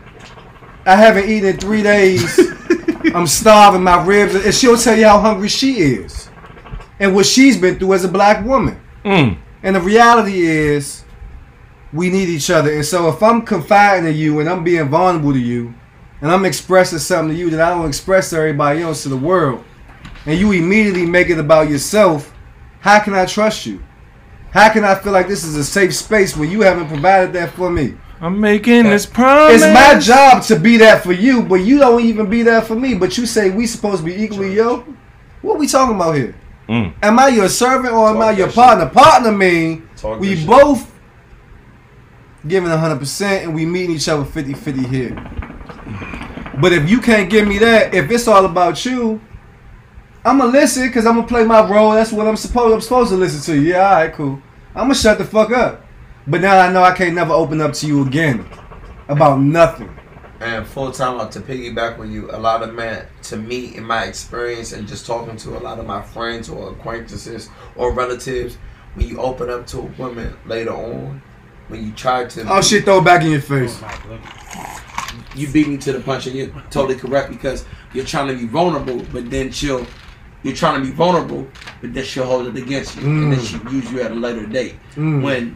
I 0.86 0.96
haven't 0.96 1.30
eaten 1.30 1.50
in 1.50 1.58
three 1.58 1.84
days. 1.84 2.40
I'm 3.16 3.28
starving. 3.28 3.84
My 3.84 4.04
ribs, 4.06 4.36
and 4.36 4.54
she'll 4.54 4.78
tell 4.78 4.98
you 4.98 5.06
how 5.06 5.20
hungry 5.20 5.50
she 5.50 5.80
is, 5.80 6.30
and 7.00 7.14
what 7.16 7.26
she's 7.26 7.58
been 7.60 7.78
through 7.78 7.94
as 7.94 8.04
a 8.06 8.08
black 8.08 8.46
woman. 8.46 8.80
Mm. 9.04 9.38
And 9.64 9.76
the 9.76 9.82
reality 9.82 10.42
is, 10.42 11.04
we 11.94 12.10
need 12.10 12.30
each 12.30 12.50
other. 12.50 12.74
And 12.74 12.86
so 12.86 13.10
if 13.10 13.22
I'm 13.22 13.42
confiding 13.42 14.10
in 14.10 14.16
you 14.16 14.40
and 14.40 14.50
I'm 14.50 14.64
being 14.64 14.90
vulnerable 14.90 15.34
to 15.34 15.40
you, 15.40 15.74
and 16.22 16.32
I'm 16.32 16.46
expressing 16.46 17.00
something 17.00 17.36
to 17.36 17.40
you 17.40 17.50
that 17.50 17.62
I 17.62 17.70
don't 17.76 17.88
express 17.88 18.30
to 18.30 18.38
everybody 18.38 18.82
else 18.82 19.04
to 19.04 19.10
the 19.10 19.18
world, 19.18 19.64
and 20.26 20.40
you 20.40 20.52
immediately 20.52 21.06
make 21.06 21.30
it 21.30 21.40
about 21.40 21.70
yourself, 21.70 22.34
how 22.80 23.00
can 23.00 23.14
I 23.14 23.26
trust 23.26 23.66
you? 23.66 23.84
How 24.52 24.72
can 24.72 24.84
I 24.84 24.96
feel 24.96 25.14
like 25.14 25.28
this 25.28 25.44
is 25.44 25.56
a 25.56 25.64
safe 25.64 25.96
space 25.96 26.36
when 26.36 26.52
you 26.52 26.62
haven't 26.62 26.88
provided 26.88 27.34
that 27.34 27.52
for 27.52 27.70
me? 27.70 27.96
I'm 28.20 28.40
making 28.40 28.84
this 28.84 29.06
promise. 29.06 29.64
It's 29.64 29.74
my 29.74 30.00
job 30.00 30.44
to 30.44 30.60
be 30.60 30.78
that 30.78 31.02
for 31.02 31.12
you, 31.12 31.42
but 31.42 31.56
you 31.56 31.80
don't 31.80 32.04
even 32.04 32.30
be 32.30 32.44
that 32.44 32.68
for 32.68 32.76
me. 32.76 32.94
But 32.94 33.18
you 33.18 33.26
say 33.26 33.50
we 33.50 33.66
supposed 33.66 34.00
to 34.00 34.06
be 34.06 34.14
equally 34.14 34.54
yo. 34.54 34.86
What 35.42 35.58
we 35.58 35.68
talking 35.68 35.96
about 35.96 36.16
here? 36.16 36.36
Mm. 36.72 36.94
Am 37.04 37.20
I 37.20 37.28
your 37.28 37.50
servant 37.50 37.94
or 37.94 38.08
am 38.08 38.22
I 38.22 38.32
your 38.32 38.50
partner? 38.50 38.88
Partner 38.88 39.34
mean 39.34 39.90
Talk 39.98 40.22
we 40.22 40.38
shit. 40.38 40.48
both 40.48 40.90
giving 42.48 42.70
100% 42.70 43.44
and 43.44 43.54
we 43.54 43.66
meeting 43.66 43.98
each 43.98 44.08
other 44.08 44.24
50-50 44.24 44.90
here. 44.90 45.14
But 46.62 46.72
if 46.72 46.90
you 46.90 47.02
can't 47.02 47.30
give 47.30 47.46
me 47.46 47.58
that, 47.58 47.94
if 47.94 48.10
it's 48.10 48.26
all 48.26 48.46
about 48.46 48.86
you, 48.86 49.20
I'm 50.24 50.38
gonna 50.38 50.50
listen 50.50 50.88
because 50.88 51.06
I'm 51.06 51.16
gonna 51.16 51.28
play 51.28 51.44
my 51.44 51.68
role. 51.70 51.92
That's 51.92 52.14
what 52.14 52.26
I'm 52.26 52.38
supposed. 52.38 52.74
I'm 52.74 52.82
supposed 52.82 53.10
to 53.10 53.18
listen 53.18 53.42
to 53.54 53.62
you. 53.62 53.72
Yeah, 53.72 53.88
all 53.90 53.94
right, 53.96 54.14
cool. 54.14 54.42
I'm 54.74 54.84
gonna 54.84 54.96
shut 54.96 55.18
the 55.18 55.26
fuck 55.26 55.52
up. 55.52 55.86
But 56.26 56.40
now 56.40 56.58
I 56.58 56.72
know 56.72 56.84
I 56.84 56.96
can't 56.96 57.16
never 57.16 57.34
open 57.34 57.60
up 57.60 57.74
to 57.74 57.88
you 57.88 58.06
again 58.06 58.48
about 59.10 59.42
nothing. 59.42 59.90
And 60.42 60.66
full 60.66 60.92
time 60.92 61.20
up 61.20 61.30
to 61.32 61.40
piggyback 61.40 61.98
with 62.00 62.10
you, 62.10 62.30
a 62.32 62.40
lot 62.40 62.64
of 62.64 62.74
men, 62.74 63.06
to 63.24 63.38
me, 63.38 63.76
in 63.76 63.84
my 63.84 64.06
experience, 64.06 64.72
and 64.72 64.88
just 64.88 65.06
talking 65.06 65.38
to 65.38 65.58
a 65.58 65.60
lot 65.60 65.78
of 65.78 65.86
my 65.86 66.02
friends 66.02 66.50
or 66.50 66.72
acquaintances 66.72 67.50
or 67.76 67.92
relatives, 67.94 68.58
when 68.96 69.08
you 69.08 69.20
open 69.20 69.50
up 69.52 69.68
to 69.68 69.80
a 69.80 69.82
woman 70.02 70.36
later 70.48 70.72
on, 70.74 71.22
when 71.68 71.86
you 71.86 71.92
try 71.94 72.26
to, 72.26 72.46
Oh 72.52 72.62
shit, 72.62 72.86
throw 72.86 72.98
it 72.98 73.06
back 73.06 73.22
in 73.24 73.32
your 73.32 73.42
face. 73.42 73.80
you 75.36 75.48
beat 75.48 75.68
me 75.68 75.78
to 75.78 75.94
the 75.94 76.00
punch 76.02 76.26
and 76.28 76.36
you're 76.36 76.50
totally 76.72 76.96
correct 76.98 77.30
because 77.30 77.64
you're 77.94 78.04
trying 78.06 78.28
to 78.28 78.34
be 78.34 78.48
vulnerable, 78.48 79.06
but 79.14 79.30
then 79.30 79.52
she'll 79.52 79.86
you're 80.44 80.56
trying 80.56 80.82
to 80.82 80.88
be 80.88 80.92
vulnerable, 80.92 81.48
but 81.82 81.94
then 81.94 82.04
she'll 82.04 82.26
hold 82.26 82.48
it 82.48 82.56
against 82.60 82.96
you, 82.98 83.04
and 83.06 83.32
then 83.32 83.40
Mm. 83.40 83.46
she'll 83.64 83.72
use 83.74 83.92
you 83.92 84.02
at 84.02 84.10
a 84.12 84.16
later 84.16 84.48
date 84.48 84.74
Mm. 84.96 85.22
when 85.22 85.56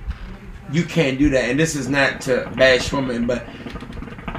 you 0.71 0.83
can't 0.83 1.17
do 1.17 1.27
that. 1.31 1.49
And 1.49 1.59
this 1.59 1.75
is 1.75 1.89
not 1.89 2.21
to 2.21 2.51
bash 2.55 2.93
women, 2.93 3.25
but 3.25 3.47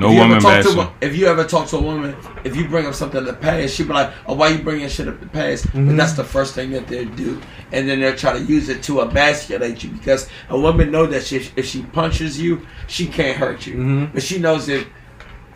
No 0.00 0.08
if 0.08 0.14
you 0.14 0.20
ever 0.20 0.28
woman 0.28 0.40
talk 0.42 0.52
bashing. 0.64 0.72
to 0.74 0.80
a- 0.80 0.92
if 1.00 1.16
you 1.16 1.26
ever 1.26 1.44
talk 1.44 1.66
to 1.68 1.76
a 1.76 1.80
woman, 1.80 2.16
if 2.44 2.56
you 2.56 2.68
bring 2.68 2.86
up 2.86 2.94
something 2.94 3.18
in 3.18 3.24
the 3.26 3.32
past, 3.32 3.74
she'll 3.74 3.86
be 3.86 3.92
like, 3.92 4.10
"Oh, 4.26 4.34
why 4.34 4.48
you 4.48 4.58
bringing 4.58 4.88
shit 4.88 5.08
up 5.08 5.20
the 5.20 5.26
past?" 5.26 5.66
Mhm. 5.72 5.90
And 5.90 5.98
that's 6.00 6.12
the 6.12 6.24
first 6.24 6.54
thing 6.54 6.70
that 6.72 6.86
they 6.88 7.04
do, 7.04 7.40
and 7.72 7.88
then 7.88 8.00
they'll 8.00 8.14
try 8.16 8.32
to 8.32 8.42
use 8.42 8.68
it 8.68 8.82
to 8.84 9.00
emasculate 9.00 9.82
you 9.84 9.90
because 9.90 10.28
a 10.50 10.58
woman 10.58 10.90
know 10.90 11.06
that 11.06 11.24
she, 11.24 11.48
if 11.56 11.66
she 11.66 11.82
punches 11.82 12.40
you, 12.40 12.62
she 12.86 13.06
can't 13.06 13.36
hurt 13.36 13.66
you, 13.66 13.74
Mhm. 13.74 14.08
but 14.14 14.22
she 14.22 14.38
knows 14.38 14.66
that 14.66 14.84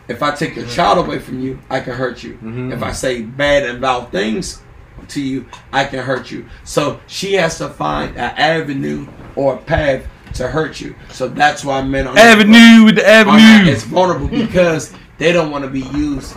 if 0.09 0.23
I 0.23 0.33
take 0.33 0.57
your 0.57 0.67
child 0.67 0.99
away 0.99 1.19
from 1.19 1.41
you, 1.41 1.59
I 1.71 1.81
can 1.81 1.95
hurt 1.95 2.23
you. 2.23 2.37
Mhm. 2.43 2.73
If 2.73 2.83
I 2.83 2.93
say 2.93 3.23
bad 3.23 3.63
and 3.65 3.79
vile 3.81 4.07
things 4.07 4.61
to 5.09 5.21
you, 5.21 5.47
I 5.73 5.85
can 5.85 6.01
hurt 6.01 6.31
you. 6.31 6.45
So 6.65 6.99
she 7.07 7.35
has 7.35 7.59
to 7.59 7.69
find 7.69 8.17
an 8.17 8.33
avenue 8.37 9.07
or 9.37 9.55
a 9.55 9.57
path 9.59 10.03
to 10.35 10.49
hurt 10.49 10.81
you. 10.81 10.95
So 11.11 11.29
that's 11.29 11.65
why 11.65 11.83
men 11.83 12.07
are 12.07 12.17
Avenue 12.17 12.85
with 12.85 12.97
the 12.97 13.03
are 13.05 13.25
not 13.25 13.39
avenue. 13.41 13.71
It's 13.73 13.83
vulnerable 13.85 14.29
because 14.29 14.93
they 15.19 15.33
don't 15.33 15.51
want 15.51 15.65
to 15.65 15.71
be 15.71 15.81
used. 15.97 16.33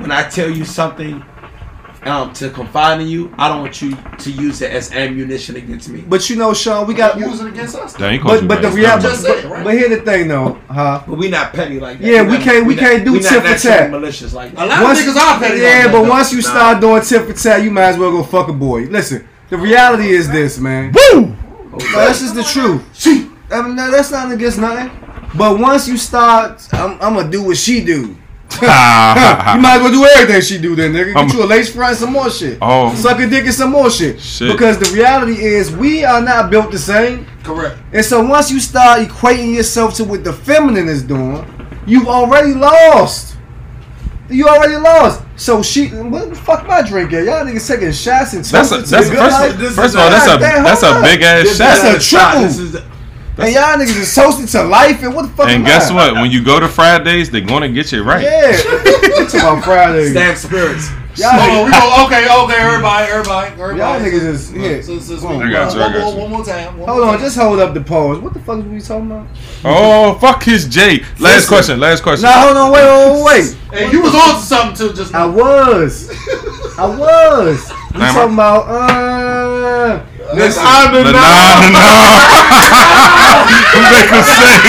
When 0.00 0.12
I 0.12 0.28
tell 0.28 0.48
you 0.50 0.64
something 0.64 1.24
um, 2.04 2.32
to 2.34 2.50
confide 2.50 3.00
in 3.00 3.08
you, 3.08 3.34
I 3.36 3.48
don't 3.48 3.60
want 3.62 3.82
you 3.82 3.96
to 4.18 4.30
use 4.30 4.62
it 4.62 4.70
as 4.70 4.92
ammunition 4.92 5.56
against 5.56 5.88
me. 5.88 6.02
But 6.02 6.30
you 6.30 6.36
know, 6.36 6.54
Sean, 6.54 6.86
we 6.86 6.94
got. 6.94 7.18
use 7.18 7.40
it 7.40 7.48
against 7.48 7.74
us. 7.74 7.94
Damn, 7.94 8.12
he 8.12 8.18
called 8.20 8.46
But 8.46 8.62
you 8.62 8.62
but 8.62 8.62
the 8.62 8.76
reality. 8.76 9.08
But, 9.08 9.16
say 9.16 9.38
it, 9.40 9.44
right? 9.46 9.64
but 9.64 9.74
here 9.74 9.88
the 9.88 10.02
thing 10.02 10.28
though, 10.28 10.52
huh? 10.70 11.02
But 11.06 11.18
we 11.18 11.28
not 11.28 11.52
petty 11.52 11.80
like 11.80 11.98
that. 11.98 12.06
Yeah, 12.06 12.22
we 12.22 12.34
not- 12.34 12.42
can't- 12.42 12.66
we 12.66 12.76
can't 12.76 13.04
do 13.04 13.12
we 13.14 13.18
not 13.20 13.28
tit 13.28 13.42
for 13.42 13.48
naturally 13.48 13.76
tat. 13.76 13.90
malicious 13.90 14.32
like 14.32 14.52
A 14.52 14.56
that. 14.56 14.68
lot 14.68 14.92
of 14.92 14.98
niggas 15.04 15.16
are 15.16 15.38
petty. 15.40 15.60
Yeah, 15.60 15.82
like 15.84 15.92
but 15.92 16.02
that, 16.02 16.08
once 16.10 16.32
you 16.32 16.38
Nah. 16.42 16.48
start 16.48 16.80
doing 16.80 17.02
tit 17.02 17.26
for 17.26 17.32
tat, 17.32 17.62
you 17.64 17.70
might 17.72 17.82
as 17.86 17.98
well 17.98 18.12
go 18.12 18.22
fuck 18.22 18.48
a 18.48 18.52
boy. 18.52 18.82
Listen, 18.82 19.26
The 19.50 19.56
reality 19.58 20.08
is 20.10 20.30
this, 20.30 20.58
man. 20.58 20.92
Woo! 21.12 21.34
This 21.78 22.22
is 22.22 22.32
the 22.34 22.42
truth. 22.44 22.82
I 23.50 23.62
mean, 23.62 23.76
no, 23.76 23.90
that's 23.90 24.10
not 24.10 24.30
against 24.32 24.58
nothing. 24.58 24.90
But 25.36 25.58
once 25.58 25.88
you 25.88 25.96
start, 25.96 26.66
I'm, 26.72 26.92
I'm 27.00 27.14
gonna 27.14 27.30
do 27.30 27.42
what 27.44 27.56
she 27.56 27.84
do. 27.84 28.16
Ah. 28.62 29.54
you 29.56 29.60
might 29.60 29.76
as 29.76 29.82
well 29.82 29.92
do 29.92 30.04
everything 30.04 30.40
she 30.42 30.58
do 30.58 30.74
then, 30.74 30.92
nigga. 30.92 31.06
Get 31.08 31.16
I'm- 31.16 31.28
you 31.28 31.42
a 31.42 31.46
lace 31.46 31.72
front 31.72 31.90
and 31.90 31.98
some 31.98 32.12
more 32.12 32.30
shit. 32.30 32.58
Oh. 32.60 32.94
Suck 32.94 33.18
a 33.20 33.26
dick 33.28 33.44
and 33.44 33.54
some 33.54 33.70
more 33.70 33.90
shit. 33.90 34.20
Shit. 34.20 34.50
Because 34.52 34.78
the 34.78 34.90
reality 34.94 35.42
is 35.44 35.70
we 35.70 36.04
are 36.04 36.20
not 36.20 36.50
built 36.50 36.70
the 36.72 36.78
same. 36.78 37.26
Correct. 37.44 37.78
And 37.92 38.04
so 38.04 38.24
once 38.24 38.50
you 38.50 38.58
start 38.60 39.00
equating 39.06 39.54
yourself 39.54 39.94
to 39.94 40.04
what 40.04 40.24
the 40.24 40.32
feminine 40.32 40.88
is 40.88 41.02
doing, 41.02 41.44
you've 41.86 42.08
already 42.08 42.54
lost. 42.54 43.36
You 44.30 44.46
already 44.48 44.76
lost. 44.76 45.22
So 45.36 45.62
she, 45.62 45.88
what 45.88 46.28
the 46.30 46.34
fuck 46.34 46.66
my 46.66 46.82
drink 46.82 47.12
at? 47.14 47.24
Y'all 47.24 47.44
niggas 47.46 47.66
taking 47.66 47.92
shots 47.92 48.34
and 48.34 48.44
That's 48.44 48.72
a, 48.72 48.78
that's 48.78 48.90
the 48.90 48.96
first, 48.98 49.10
good 49.10 49.18
life? 49.18 49.56
this 49.56 49.76
first 49.76 49.94
of 49.94 50.00
all 50.00 50.10
that's 50.10 50.26
a 50.26 50.36
that's 50.38 50.82
a 50.82 51.00
big 51.02 51.22
ass 51.22 51.48
shot. 51.48 51.58
That's 51.58 51.84
a 51.84 51.88
is 51.88 51.96
a 51.96 52.00
shot. 52.00 52.72
triple. 52.72 52.97
This 53.38 53.46
And 53.46 53.54
y'all 53.54 53.76
niggas 53.76 54.00
is 54.00 54.14
toasted 54.14 54.48
to 54.48 54.64
life 54.64 55.00
and 55.02 55.14
what 55.14 55.22
the 55.22 55.28
fuck 55.28 55.46
And 55.46 55.62
am 55.62 55.64
guess 55.64 55.90
I? 55.90 55.94
what? 55.94 56.14
When 56.14 56.30
you 56.30 56.42
go 56.42 56.58
to 56.58 56.68
Fridays, 56.68 57.30
they're 57.30 57.40
gonna 57.40 57.68
get 57.68 57.92
you 57.92 58.02
right. 58.02 58.22
Yeah. 58.24 58.50
What's 59.16 59.34
about 59.34 59.62
Fridays. 59.62 60.10
Stamp 60.10 60.36
spirits. 60.36 60.90
Y'all, 61.14 61.30
Hold 61.32 61.50
on, 61.50 61.64
we 61.66 61.70
go, 61.72 62.06
okay, 62.06 62.44
okay, 62.44 62.62
everybody, 62.62 63.10
everybody, 63.10 63.60
everybody. 63.60 63.78
y'all 63.78 63.98
niggas 64.00 64.24
is 64.26 64.52
yeah. 64.52 64.80
So, 64.80 65.00
so, 65.00 65.16
so, 65.16 65.28
I 65.28 65.50
got 65.50 65.74
you, 65.74 65.80
I 65.80 65.86
one, 65.86 65.92
got 65.92 66.00
more, 66.04 66.12
you. 66.14 66.20
one 66.20 66.30
more 66.30 66.44
time. 66.44 66.78
one 66.78 66.88
Hold 66.88 67.00
more 67.00 67.08
on, 67.08 67.14
time. 67.14 67.24
just 67.24 67.36
hold 67.36 67.58
up 67.58 67.74
the 67.74 67.80
pause. 67.80 68.18
What 68.20 68.34
the 68.34 68.38
fuck 68.40 68.58
were 68.58 68.62
we 68.62 68.80
talking 68.80 69.10
about? 69.10 69.26
Oh 69.64 70.14
fuck 70.20 70.44
his 70.44 70.68
J. 70.68 71.00
Last 71.00 71.20
Listen. 71.20 71.48
question. 71.48 71.80
Last 71.80 72.02
question. 72.04 72.22
Nah, 72.22 72.32
hold 72.44 72.56
on, 72.56 72.70
wait, 72.72 72.84
wait, 72.84 73.24
wait. 73.24 73.56
Hey, 73.86 73.90
you 73.92 74.00
was 74.02 74.14
on 74.14 74.36
to 74.36 74.40
something 74.46 74.88
too 74.88 74.94
just 74.94 75.12
Now. 75.12 75.24
I 75.24 75.26
was. 75.26 76.08
I 76.78 76.86
was. 76.86 77.68
You 77.94 78.00
talking 78.00 78.34
about 78.34 78.68
uh 78.68 80.04
Listen, 80.34 80.62
The 80.92 81.12
nah, 81.12 81.64
nah, 81.72 81.72
nah. 81.72 82.18
Make 83.88 84.12
him 84.12 84.22
say. 84.22 84.60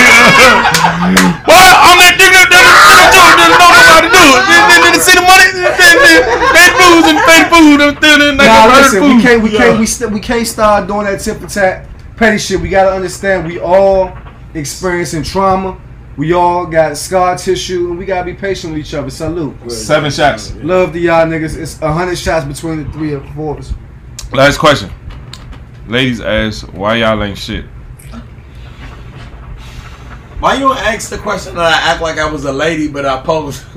Well, 1.44 1.72
I'm 1.84 1.98
that 2.00 2.16
nigga 2.16 2.42
that 2.48 2.64
don't 2.64 3.60
know 3.60 3.84
how 3.84 4.00
to 4.00 4.08
do 4.08 4.24
it. 4.24 4.42
Then 4.48 4.80
they 4.88 4.98
see 4.98 5.14
the 5.14 5.24
money. 5.24 5.52
They 5.52 6.66
booze 6.80 7.06
and 7.12 7.20
fake 7.28 7.48
food. 7.52 7.80
I'm 7.80 7.96
feeling 8.00 8.36
like 8.38 8.48
Nah, 8.48 8.64
a 8.64 8.68
bird 8.68 8.80
listen, 8.82 9.02
we 9.02 9.08
food. 9.14 9.22
can't, 9.22 9.42
we 9.42 9.50
can't, 9.50 9.78
we, 9.78 9.86
st- 9.86 10.10
we 10.12 10.20
can't 10.20 10.46
start 10.46 10.86
doing 10.88 11.04
that 11.04 11.20
tip 11.20 11.38
for 11.38 11.46
tat 11.46 11.86
petty 12.16 12.38
shit. 12.38 12.60
We 12.60 12.68
gotta 12.68 12.90
understand 12.92 13.46
we 13.46 13.58
all 13.60 14.16
experiencing 14.54 15.22
trauma. 15.22 15.78
We 16.16 16.32
all 16.32 16.66
got 16.66 16.96
scar 16.96 17.36
tissue, 17.36 17.90
and 17.90 17.98
we 17.98 18.04
gotta 18.04 18.24
be 18.26 18.34
patient 18.34 18.72
with 18.74 18.80
each 18.86 18.94
other. 18.94 19.10
Salute. 19.10 19.70
Seven 19.70 20.10
shots. 20.10 20.52
Love 20.56 20.92
to 20.92 20.98
y'all 20.98 21.26
niggas. 21.26 21.56
It's 21.56 21.80
a 21.82 21.92
hundred 21.92 22.18
shots 22.18 22.44
between 22.46 22.84
the 22.84 22.92
three 22.92 23.12
or 23.14 23.20
four 23.34 23.54
of 23.58 23.60
us. 23.60 23.72
Last 24.32 24.58
question. 24.58 24.90
Ladies 25.90 26.20
ask, 26.20 26.72
why 26.72 26.98
y'all 26.98 27.20
ain't 27.20 27.36
shit? 27.36 27.64
Why 30.40 30.54
you 30.54 30.60
don't 30.60 30.78
ask 30.78 31.10
the 31.10 31.18
question 31.18 31.54
that 31.56 31.68
I 31.68 31.92
act 31.92 32.00
like 32.00 32.16
I 32.18 32.24
was 32.24 32.44
a 32.46 32.52
lady, 32.52 32.88
but 32.88 33.04
I 33.04 33.20
posed? 33.20 33.62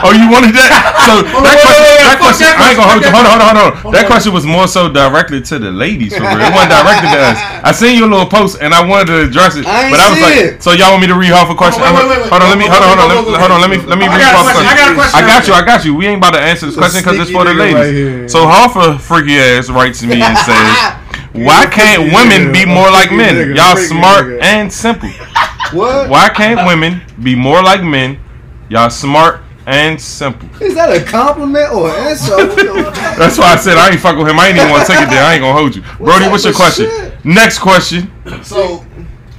Oh, 0.00 0.12
you 0.12 0.28
wanted 0.28 0.52
that? 0.56 0.70
So 1.08 1.24
that 1.24 1.56
question, 1.60 1.96
that 2.04 2.18
question, 2.20 2.48
I 2.52 2.72
ain't 2.72 2.78
gonna 2.78 2.92
hold. 2.92 3.04
Hold 3.04 3.26
on, 3.26 3.40
hold 3.40 3.42
on, 3.42 3.72
hold 3.80 3.92
on. 3.92 3.92
That 3.96 4.06
question 4.06 4.32
was 4.32 4.44
more 4.44 4.68
so 4.68 4.92
directed 4.92 5.44
to 5.52 5.58
the 5.58 5.72
ladies 5.72 6.12
for 6.16 6.24
real. 6.24 6.40
It 6.40 6.52
wasn't 6.52 6.72
directed 6.72 7.08
to 7.16 7.20
us. 7.32 7.38
I 7.64 7.72
seen 7.72 7.96
your 7.98 8.08
little 8.08 8.28
post 8.28 8.60
and 8.60 8.72
I 8.72 8.84
wanted 8.84 9.08
to 9.12 9.16
address 9.28 9.56
it, 9.56 9.64
I 9.66 9.88
but 9.90 10.00
I 10.00 10.06
was 10.12 10.20
like, 10.20 10.36
it. 10.36 10.62
so 10.62 10.72
y'all 10.72 10.92
want 10.92 11.02
me 11.04 11.08
to 11.08 11.18
read 11.18 11.32
off 11.32 11.48
a 11.50 11.56
question? 11.56 11.80
Wait, 11.80 11.92
wait, 11.96 12.06
wait, 12.08 12.20
wait. 12.22 12.30
Hold 12.32 12.42
on, 12.44 12.48
let 12.52 12.60
me, 12.60 12.68
hold 12.68 12.84
on, 12.84 12.88
hold 12.92 13.00
on, 13.00 13.08
let 13.08 13.24
me, 13.24 13.40
hold 13.40 13.52
on, 13.52 13.60
let 13.60 13.70
me, 13.72 13.78
let 13.88 13.98
me 13.98 14.06
I 14.06 14.16
read 14.20 14.32
off 14.36 14.44
a 14.44 14.52
question, 14.52 14.68
I 14.68 14.76
got 14.76 14.88
a 14.92 14.94
question. 15.00 15.16
I 15.16 15.22
got 15.24 15.40
you, 15.48 15.52
I 15.56 15.62
got 15.64 15.80
you. 15.84 15.92
We 15.96 16.04
ain't 16.08 16.20
about 16.20 16.34
to 16.36 16.42
answer 16.44 16.66
this 16.68 16.76
question 16.76 17.00
because 17.00 17.18
it's 17.20 17.32
for 17.32 17.44
the 17.44 17.54
ladies. 17.56 17.88
here. 17.92 18.28
So 18.28 18.44
Hoffa 18.44 19.00
freaky 19.00 19.36
ass 19.40 19.68
writes 19.72 20.02
me 20.04 20.20
and 20.20 20.36
says, 20.44 20.76
why 21.32 21.66
can't 21.66 22.12
women 22.12 22.52
be 22.52 22.64
more 22.66 22.90
like 22.90 23.10
men? 23.12 23.54
Y'all 23.56 23.76
smart 23.76 24.40
and 24.42 24.72
simple. 24.72 25.10
What? 25.72 26.08
Why 26.10 26.28
can't 26.30 26.66
women 26.66 27.00
be 27.22 27.36
more 27.36 27.62
like 27.62 27.84
men? 27.84 28.18
Y'all 28.68 28.90
smart 28.90 29.42
and 29.66 30.00
simple. 30.00 30.48
Is 30.60 30.74
that 30.74 30.90
a 30.90 31.04
compliment 31.04 31.72
or 31.72 31.90
an 31.90 32.10
insult? 32.10 32.56
That's 33.16 33.38
why 33.38 33.52
I 33.52 33.56
said 33.56 33.76
I 33.78 33.90
ain't 33.90 34.00
fuck 34.00 34.16
with 34.18 34.26
him. 34.28 34.40
I 34.40 34.48
ain't 34.48 34.56
even 34.56 34.70
want 34.70 34.84
to 34.86 34.92
take 34.92 35.00
it 35.02 35.10
there. 35.10 35.22
I 35.22 35.34
ain't 35.34 35.42
gonna 35.42 35.56
hold 35.56 35.76
you, 35.76 35.82
Brody. 35.98 36.24
type 36.24 36.32
What's 36.32 36.44
your 36.44 36.54
question? 36.54 36.86
shit? 36.86 37.24
Next 37.24 37.58
question. 37.60 38.10
So, 38.42 38.84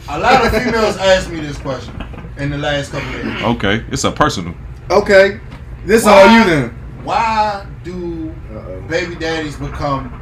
a 0.07 0.17
lot 0.19 0.45
of 0.45 0.51
females 0.53 0.95
asked 0.95 1.29
me 1.29 1.41
this 1.41 1.57
question 1.57 2.01
in 2.37 2.49
the 2.49 2.57
last 2.57 2.91
couple 2.91 3.09
of 3.09 3.21
days. 3.23 3.43
Okay, 3.43 3.85
it's 3.91 4.05
a 4.05 4.11
personal. 4.11 4.53
okay, 4.89 5.41
this 5.85 6.05
Why- 6.05 6.11
all 6.13 6.37
you 6.39 6.45
then. 6.45 6.69
Why 7.03 7.65
do 7.83 8.29
baby 8.87 9.15
daddies 9.15 9.57
become 9.57 10.13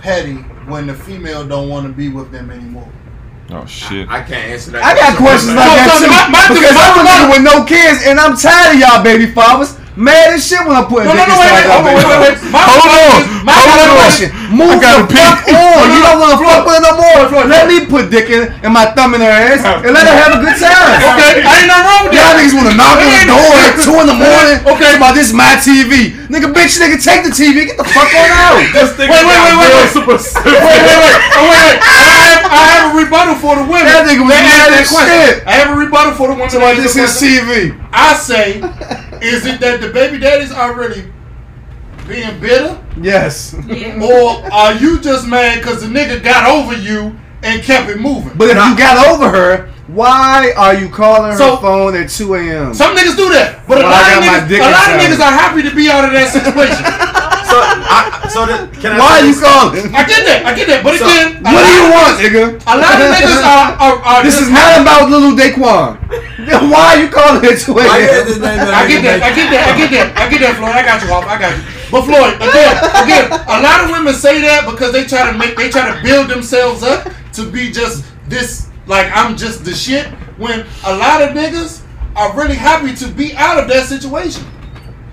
petty 0.00 0.42
when 0.66 0.86
the 0.86 0.94
female 0.94 1.46
don't 1.46 1.68
want 1.68 1.86
to 1.86 1.92
be 1.92 2.08
with 2.08 2.30
them 2.32 2.50
anymore? 2.50 2.88
Oh 3.50 3.64
shit. 3.66 4.08
I 4.08 4.22
can't 4.22 4.50
answer 4.50 4.72
that. 4.72 4.82
I 4.82 4.94
got 4.94 5.16
questions 5.16 5.54
like 5.54 5.64
So- 5.68 5.76
that 5.76 5.98
so 5.98 6.04
too. 6.04 6.10
my- 6.10 6.28
my- 6.34 6.48
because 6.50 6.74
my- 6.74 6.82
I'm 6.82 7.00
a 7.00 7.04
my- 7.04 7.10
nigga 7.10 7.30
with 7.30 7.42
no 7.42 7.64
kids, 7.64 8.02
and 8.06 8.18
I'm 8.18 8.36
tired 8.36 8.74
of 8.74 8.80
y'all 8.80 9.02
baby 9.04 9.26
fathers. 9.26 9.76
Mad 9.96 10.36
as 10.36 10.44
shit 10.44 10.60
when 10.60 10.76
I'm 10.76 10.84
putting 10.92 11.08
No, 11.08 11.16
no, 11.16 11.24
dick 11.24 11.32
no, 11.32 11.40
wait, 11.40 11.48
inside 11.48 11.56
wait, 11.56 11.64
y'all 11.64 11.80
hold 11.80 11.88
on, 11.88 11.96
baby 11.96 11.96
wait, 11.96 12.04
wait, 12.04 12.36
fathers. 12.36 12.42
wait. 12.44 12.52
My 12.52 12.60
Hold 12.68 12.84
question 12.84 13.00
on. 13.00 13.16
is- 13.16 13.44
my 13.48 13.52
I 13.56 13.60
got 13.64 13.72
a 13.72 13.96
question 13.96 13.96
question. 13.96 14.28
is- 14.28 14.52
Move 14.60 14.76
gotta 14.76 15.02
the 15.02 15.16
fuck 15.16 15.36
pee. 15.46 15.56
on. 15.56 15.84
You 15.96 16.00
don't 16.04 16.18
want 16.20 16.32
to 16.36 16.38
fuck 16.44 16.60
with 16.68 16.74
her 16.76 16.82
no 16.84 16.92
more. 17.00 17.44
Let 17.48 17.64
me 17.64 17.76
put 17.88 18.02
dick 18.12 18.28
in, 18.28 18.42
in 18.60 18.70
my 18.76 18.84
thumb 18.92 19.16
in 19.16 19.20
her 19.24 19.32
ass 19.32 19.64
and 19.64 19.90
let 19.96 20.04
her 20.04 20.16
have 20.20 20.32
a 20.36 20.40
good 20.44 20.52
time. 20.60 21.00
Okay, 21.00 21.40
I 21.40 21.64
ain't 21.64 21.68
nothing 21.72 21.86
wrong 21.88 22.02
with 22.06 22.12
Y'all 22.12 22.28
that. 22.28 22.36
niggas 22.36 22.54
want 22.60 22.68
to 22.68 22.76
knock 22.76 23.00
on 23.00 23.08
the 23.08 23.24
door 23.24 23.52
at 23.56 23.72
two 23.80 23.96
in 23.96 24.06
the 24.12 24.18
morning. 24.20 24.56
Okay. 24.68 24.92
about 25.00 25.14
this 25.16 25.32
my 25.32 25.56
TV. 25.64 26.12
Nigga, 26.28 26.52
bitch, 26.52 26.76
nigga, 26.76 27.00
take 27.00 27.24
the 27.24 27.32
TV. 27.32 27.64
Get 27.64 27.78
the 27.80 27.84
fuck 27.88 28.12
on 28.12 28.28
out. 28.36 28.60
Wait, 28.76 29.00
wait, 29.00 29.08
wait, 29.08 29.24
wait, 29.24 29.56
wait. 29.56 29.96
Wait, 29.96 30.12
wait, 30.12 30.98
wait. 31.00 31.18
Oh, 31.36 31.48
wait, 31.48 31.56
wait. 31.56 31.76
I 31.80 31.96
have, 32.28 32.42
I 32.52 32.62
have 32.68 32.84
a 32.92 32.98
rebuttal 33.00 33.34
for 33.36 33.56
the 33.56 33.62
women. 33.64 33.86
That 33.88 34.04
nigga 34.04 34.20
was 34.24 34.34
They 34.36 34.42
mad 34.44 34.68
that 34.72 34.80
as 34.84 34.88
question. 34.92 35.16
shit. 35.24 35.46
I 35.46 35.52
have 35.56 35.70
a 35.72 35.76
rebuttal 35.80 36.12
for 36.12 36.28
the 36.28 36.34
women. 36.34 36.50
So 36.50 36.58
that 36.58 36.74
about 36.76 36.84
asked 36.84 36.94
this 36.94 37.22
is. 37.22 37.40
TV. 37.40 37.72
I 37.92 38.14
say, 38.14 38.60
is 39.22 39.46
it 39.46 39.60
that 39.60 39.80
the 39.80 39.88
baby 39.88 40.18
daddies 40.18 40.52
are 40.52 40.74
really 40.74 41.10
being 42.08 42.38
bitter, 42.40 42.78
Yes. 43.00 43.54
or 43.54 44.52
are 44.52 44.74
you 44.74 45.00
just 45.00 45.26
mad 45.26 45.58
because 45.58 45.80
the 45.82 45.88
nigga 45.88 46.22
got 46.22 46.48
over 46.48 46.74
you 46.76 47.16
and 47.42 47.62
kept 47.62 47.90
it 47.90 47.98
moving? 48.00 48.32
But 48.36 48.50
if 48.50 48.56
you 48.56 48.76
got 48.76 49.08
over 49.08 49.28
her, 49.28 49.68
why 49.88 50.52
are 50.56 50.74
you 50.74 50.88
calling 50.88 51.32
her 51.32 51.36
So- 51.38 51.56
phone 51.56 51.96
at 51.96 52.08
2 52.10 52.34
a.m.? 52.34 52.74
Some 52.74 52.94
niggas 52.96 53.16
do 53.16 53.28
that, 53.30 53.66
but 53.66 53.78
a 53.78 53.82
lot 53.82 54.02
of 54.18 54.24
niggas, 54.24 54.58
a 54.58 54.70
lot 54.70 54.90
of 54.94 55.00
niggas 55.00 55.20
are 55.20 55.32
happy 55.32 55.62
to 55.62 55.74
be 55.74 55.88
out 55.90 56.04
of 56.04 56.12
that 56.12 56.28
situation. 56.32 56.84
So, 57.46 57.56
I, 57.62 58.26
so 58.26 58.42
the, 58.42 58.56
can 58.82 58.94
I 58.94 58.98
Why 58.98 59.10
are 59.18 59.24
you 59.24 59.34
this? 59.34 59.46
calling? 59.46 59.86
I 59.94 60.02
get 60.02 60.22
that, 60.26 60.40
I 60.42 60.50
get 60.54 60.66
that, 60.66 60.80
but 60.82 60.98
So, 60.98 61.06
again, 61.06 61.38
What 61.46 61.62
do 61.62 61.70
you 61.70 61.86
want, 61.94 62.14
nigga? 62.18 62.44
A 62.66 62.74
lot 62.74 62.98
of 62.98 63.06
niggas 63.14 63.42
are, 63.46 63.70
are, 63.78 63.96
are 64.02 64.20
This 64.26 64.42
is 64.42 64.50
not 64.50 64.82
about 64.82 65.08
little 65.08 65.32
Daquan. 65.38 65.94
Why 66.70 66.94
are 66.94 66.98
you 67.02 67.08
calling 67.08 67.42
it 67.42 67.62
2 67.62 67.74
I 67.78 68.02
hear 68.02 68.24
the 68.26 68.38
a.m.? 68.42 68.70
I 68.70 68.86
get 68.86 69.02
that. 69.02 69.22
I 69.22 69.30
get 69.34 69.48
that. 69.50 69.64
I 69.66 69.72
get 69.78 69.90
that. 69.94 70.08
I 70.18 70.24
get 70.30 70.40
that, 70.42 70.54
Floyd. 70.58 70.74
I 70.74 70.82
got 70.82 70.98
you, 71.02 71.08
Hop. 71.08 71.24
I 71.26 71.38
got 71.38 71.54
you. 71.54 71.62
But 71.90 72.02
Floyd, 72.02 72.34
again, 72.42 72.74
again, 73.02 73.26
a 73.30 73.58
lot 73.62 73.84
of 73.84 73.90
women 73.90 74.14
say 74.14 74.40
that 74.42 74.66
because 74.66 74.92
they 74.92 75.04
try 75.04 75.30
to 75.30 75.38
make, 75.38 75.56
they 75.56 75.70
try 75.70 75.94
to 75.94 76.02
build 76.02 76.28
themselves 76.28 76.82
up 76.82 77.06
to 77.34 77.50
be 77.50 77.70
just 77.70 78.04
this, 78.28 78.68
like 78.86 79.06
I'm 79.14 79.36
just 79.36 79.64
the 79.64 79.74
shit. 79.74 80.06
When 80.36 80.66
a 80.84 80.94
lot 80.96 81.22
of 81.22 81.30
niggas 81.30 81.82
are 82.16 82.36
really 82.36 82.56
happy 82.56 82.94
to 82.94 83.08
be 83.08 83.34
out 83.34 83.58
of 83.62 83.68
that 83.68 83.86
situation. 83.86 84.44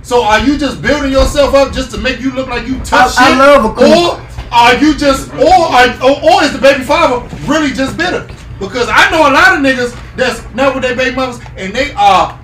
So 0.04 0.24
are 0.24 0.40
you 0.40 0.58
just 0.58 0.82
building 0.82 1.12
yourself 1.12 1.54
up 1.56 1.74
just 1.74 1.92
to 1.92 1.98
make 1.98 2.20
you 2.20 2.32
look 2.32 2.48
like 2.48 2.68
you 2.68 2.78
tough 2.82 3.16
I- 3.18 3.34
I 3.34 3.38
love 3.38 3.66
a 3.66 3.74
cool- 3.74 3.88
Or 4.12 4.22
are 4.52 4.76
you 4.76 4.94
just, 4.96 5.34
or 5.34 5.48
are, 5.50 5.88
or, 6.04 6.22
or 6.24 6.44
is 6.44 6.52
the 6.52 6.60
baby 6.60 6.84
father 6.84 7.26
really 7.48 7.72
just 7.72 7.98
bitter? 7.98 8.28
Because 8.60 8.88
I 8.90 9.10
know 9.10 9.22
a 9.30 9.32
lot 9.34 9.56
of 9.56 9.60
niggas 9.64 9.98
that's 10.16 10.42
not 10.54 10.76
with 10.76 10.84
their 10.84 10.96
baby 10.96 11.16
mothers 11.16 11.40
and 11.58 11.74
they 11.74 11.92
are 11.94 12.38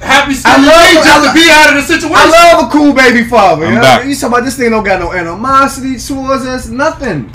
happy 0.00 0.32
I 0.32 0.34
still 0.34 0.52
love- 0.60 0.92
just 1.04 1.08
I 1.08 1.28
to 1.28 1.34
be 1.34 1.48
out 1.50 1.68
of 1.70 1.74
the 1.76 1.82
situation. 1.82 2.16
I 2.16 2.52
love 2.52 2.68
a 2.68 2.70
cool 2.72 2.92
baby 2.92 3.24
father. 3.24 3.66
I'm 3.66 3.72
you, 3.72 3.76
know? 3.76 3.82
back. 3.82 4.04
you 4.06 4.14
talking 4.14 4.28
about 4.28 4.44
this 4.44 4.56
thing 4.56 4.70
don't 4.70 4.82
got 4.84 4.98
no 5.00 5.12
animosity 5.12 5.98
towards 5.98 6.44
us, 6.46 6.68
nothing. 6.68 7.32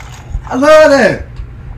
I 0.49 0.55
love 0.55 0.89
that. 0.91 1.25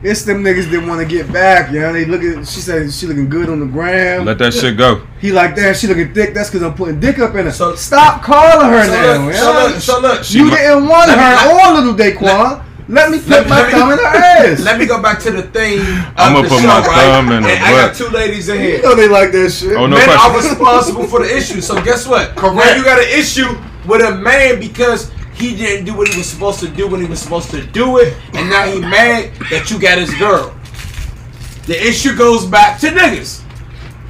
It's 0.04 0.22
them 0.24 0.42
niggas 0.42 0.68
that 0.72 0.84
want 0.84 1.00
to 1.00 1.06
get 1.06 1.32
back, 1.32 1.70
you 1.72 1.78
know. 1.80 1.92
They 1.92 2.04
look 2.04 2.22
at 2.22 2.46
she 2.48 2.60
said 2.60 2.92
she 2.92 3.06
looking 3.06 3.28
good 3.28 3.48
on 3.48 3.60
the 3.60 3.66
gram. 3.66 4.24
Let 4.24 4.38
that 4.38 4.52
shit 4.52 4.76
go. 4.76 5.06
he 5.20 5.30
like 5.30 5.54
that. 5.56 5.76
She 5.76 5.86
looking 5.86 6.12
thick. 6.12 6.34
That's 6.34 6.50
because 6.50 6.62
I'm 6.64 6.74
putting 6.74 6.98
dick 6.98 7.20
up 7.20 7.34
in 7.36 7.44
her. 7.46 7.52
So- 7.52 7.76
Stop 7.76 8.22
calling 8.22 8.66
her 8.68 8.84
So 8.84 8.90
now. 8.92 9.24
look, 9.26 9.32
yeah? 9.34 9.40
so 9.40 9.52
look, 9.52 9.80
so 9.80 10.00
look. 10.00 10.30
you 10.34 10.44
mi- 10.46 10.50
didn't 10.50 10.88
want 10.88 11.06
let 11.08 11.18
me- 11.18 11.22
her 11.22 11.54
let- 11.54 11.70
or 11.70 11.80
little 11.80 11.94
Daquan. 11.94 12.64
Let, 12.88 13.10
me 13.12 13.18
put 13.20 13.28
let 13.28 13.48
my 13.48 13.60
let 13.60 13.66
me- 13.66 13.72
thumb 13.78 13.90
in 13.92 13.98
her 13.98 14.04
ass. 14.06 14.60
Let 14.64 14.78
me 14.80 14.86
go 14.86 15.00
back 15.00 15.20
to 15.20 15.30
the 15.30 15.42
thing. 15.42 15.78
of 15.78 15.86
I'ma 16.16 16.42
the 16.42 16.48
put 16.48 16.60
show, 16.60 16.66
my 16.66 16.80
right? 16.80 16.84
thumb 16.96 17.30
in 17.32 17.42
her 17.44 17.48
And 17.48 17.64
I 17.64 17.70
got 17.86 17.94
two 17.94 18.08
ladies 18.08 18.48
in 18.48 18.58
here. 18.58 18.76
you 18.78 18.82
know 18.82 18.96
they 18.96 19.06
like 19.08 19.30
that 19.30 19.50
shit. 19.50 19.76
Oh 19.76 19.86
no 19.86 19.96
Men 19.96 20.08
are 20.10 20.30
question. 20.30 20.50
responsible 20.58 21.04
for 21.06 21.20
the 21.20 21.30
issue. 21.36 21.60
So 21.60 21.80
guess 21.84 22.08
what? 22.08 22.34
Now 22.34 22.40
Correct. 22.52 22.76
you 22.76 22.84
got 22.84 22.98
an 22.98 23.08
issue 23.08 23.46
with 23.86 24.02
a 24.02 24.16
man 24.16 24.58
because 24.58 25.12
he 25.34 25.56
didn't 25.56 25.86
do 25.86 25.94
what 25.96 26.08
he 26.08 26.16
was 26.18 26.28
supposed 26.28 26.60
to 26.60 26.68
do 26.68 26.88
when 26.88 27.00
he 27.00 27.06
was 27.06 27.20
supposed 27.20 27.50
to 27.50 27.64
do 27.66 27.98
it, 27.98 28.14
and 28.34 28.48
now 28.50 28.66
he 28.70 28.80
mad 28.80 29.32
that 29.50 29.70
you 29.70 29.80
got 29.80 29.98
his 29.98 30.12
girl. 30.14 30.54
The 31.66 31.80
issue 31.80 32.16
goes 32.16 32.44
back 32.46 32.80
to 32.80 32.88
niggas. 32.88 33.42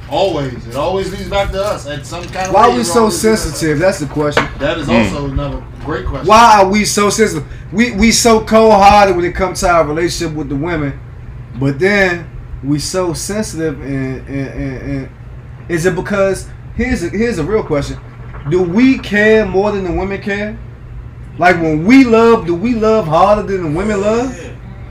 Always, 0.09 0.67
it 0.67 0.75
always 0.75 1.11
leads 1.11 1.29
back 1.29 1.51
to 1.51 1.63
us 1.63 1.87
at 1.87 2.05
some 2.05 2.23
kind 2.25 2.47
of. 2.47 2.53
Why 2.53 2.69
are 2.69 2.75
we 2.75 2.83
so 2.83 3.01
always 3.01 3.23
leads 3.23 3.41
back. 3.41 3.51
sensitive? 3.51 3.79
That's 3.79 3.99
the 3.99 4.05
question. 4.07 4.47
That 4.59 4.77
is 4.77 4.87
Mm. 4.87 5.05
also 5.05 5.25
another 5.31 5.63
Great 5.85 6.05
question. 6.05 6.27
Why 6.27 6.61
are 6.61 6.69
we 6.69 6.85
so 6.85 7.09
sensitive? 7.09 7.47
We 7.71 7.91
we 7.95 8.11
so 8.11 8.43
cold 8.43 8.73
hearted 8.73 9.15
when 9.15 9.25
it 9.25 9.33
comes 9.33 9.61
to 9.61 9.69
our 9.69 9.85
relationship 9.85 10.35
with 10.35 10.49
the 10.49 10.55
women, 10.55 10.99
but 11.59 11.79
then 11.79 12.29
we 12.63 12.79
so 12.79 13.13
sensitive 13.13 13.81
and 13.81 14.27
and, 14.27 14.47
and, 14.49 14.81
and 14.91 15.09
is 15.67 15.85
it 15.85 15.95
because 15.95 16.47
here's 16.75 17.03
a, 17.03 17.09
here's 17.09 17.39
a 17.39 17.43
real 17.43 17.63
question: 17.63 17.97
Do 18.49 18.61
we 18.61 18.99
care 18.99 19.45
more 19.45 19.71
than 19.71 19.83
the 19.83 19.91
women 19.91 20.21
care? 20.21 20.57
Like 21.37 21.55
when 21.57 21.85
we 21.85 22.03
love, 22.03 22.45
do 22.45 22.53
we 22.55 22.75
love 22.75 23.07
harder 23.07 23.41
than 23.43 23.63
the 23.73 23.77
women 23.77 24.01
love? 24.01 24.29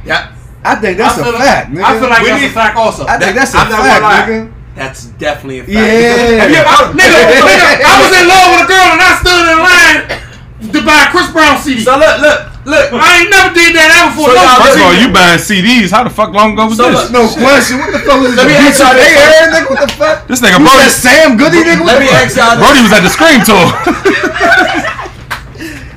Yeah. 0.05 0.35
I 0.65 0.75
think 0.77 0.99
that's 0.99 1.19
I 1.19 1.21
a 1.21 1.25
feel 1.25 1.33
like- 1.35 1.43
fact, 1.43 1.71
nigga. 1.71 1.83
I 1.85 1.99
feel 2.01 2.09
like 2.11 2.23
We 2.23 2.29
that's 2.31 2.43
need- 2.43 2.51
a 2.51 2.55
fact 2.55 2.77
also. 2.77 3.07
I 3.07 3.19
think 3.19 3.35
that's 3.37 3.55
a 3.55 3.59
I'm 3.59 3.67
fact, 3.71 4.29
nigga. 4.31 4.53
That's 4.75 5.05
definitely 5.21 5.59
a 5.61 5.65
fact. 5.65 5.75
Yeah. 5.75 6.49
Yeah, 6.49 6.65
I, 6.67 6.91
nigga, 6.97 7.19
nigga, 7.51 7.83
I 7.83 7.95
was 8.03 8.13
in 8.15 8.25
love 8.27 8.49
with 8.57 8.65
a 8.65 8.69
girl 8.73 8.89
and 8.95 9.03
I 9.03 9.13
stood 9.21 9.45
in 9.53 9.59
line 9.63 10.01
to 10.73 10.79
buy 10.87 10.99
a 11.07 11.11
Chris 11.11 11.29
Brown 11.35 11.59
CD. 11.61 11.83
So 11.83 11.99
look, 11.99 12.17
look, 12.23 12.39
look. 12.65 12.87
I 12.95 13.21
ain't 13.21 13.31
never 13.31 13.51
did 13.53 13.75
that 13.75 13.91
ever 14.01 14.15
before. 14.15 14.31
So 14.33 14.39
no 14.39 14.63
First 14.63 14.77
of 14.79 14.83
all, 14.87 14.95
you 14.97 15.09
buying 15.13 15.43
CDs? 15.43 15.91
How 15.91 16.07
the 16.07 16.15
fuck 16.15 16.31
long 16.33 16.55
ago 16.55 16.71
was 16.71 16.79
So 16.79 16.89
this? 16.89 17.11
look, 17.11 17.13
No 17.13 17.23
question. 17.27 17.79
What 17.83 17.91
the 17.93 17.99
fuck 18.01 18.23
was 18.23 18.33
Let 18.39 18.47
me 18.47 18.55
ask 18.55 18.79
y'all 18.81 18.95
They 18.95 19.11
this. 19.13 19.19
heard, 19.19 19.51
nigga. 19.51 19.67
What 19.71 19.81
the 19.83 19.91
fuck? 19.99 20.17
This 20.31 20.41
nigga 20.41 20.59
Brody, 20.63 20.89
Sam 20.95 21.35
Goody 21.37 21.61
nigga? 21.67 21.83
Let 21.85 21.99
me 22.01 22.09
ask 22.15 22.33
y'all 22.39 22.55
this. 22.55 22.63
Brody 22.63 22.81
was 22.87 22.93
at 22.95 23.03
the 23.05 23.11
Scream 23.13 23.43
tour. 23.45 23.67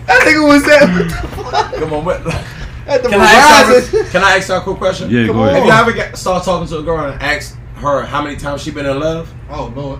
That 0.07 0.21
nigga 0.23 0.47
was 0.47 0.63
at, 0.67 0.89
what 0.89 1.09
the 1.09 1.43
fuck? 1.43 1.73
Come 1.75 1.93
on, 1.93 2.05
what? 2.05 2.21
at 2.87 3.01
the 3.03 3.09
Can 3.09 3.19
I, 3.21 3.25
ask 3.25 3.69
Verizon. 3.89 3.93
y'all, 4.03 4.11
can 4.11 4.23
I 4.23 4.37
ask 4.37 4.47
y'all 4.49 4.57
a 4.59 4.61
quick 4.61 4.77
question? 4.77 5.09
yeah, 5.09 5.25
go 5.27 5.33
Have 5.33 5.53
ahead. 5.53 5.65
you 5.65 5.71
ever 5.71 5.91
get, 5.93 6.17
start 6.17 6.43
talking 6.43 6.67
to 6.67 6.77
a 6.79 6.83
girl 6.83 7.11
and 7.11 7.21
ask 7.21 7.57
her 7.77 8.03
how 8.03 8.21
many 8.21 8.35
times 8.35 8.61
she 8.61 8.71
been 8.71 8.85
in 8.85 8.99
love? 8.99 9.33
Oh 9.49 9.71
lord. 9.75 9.99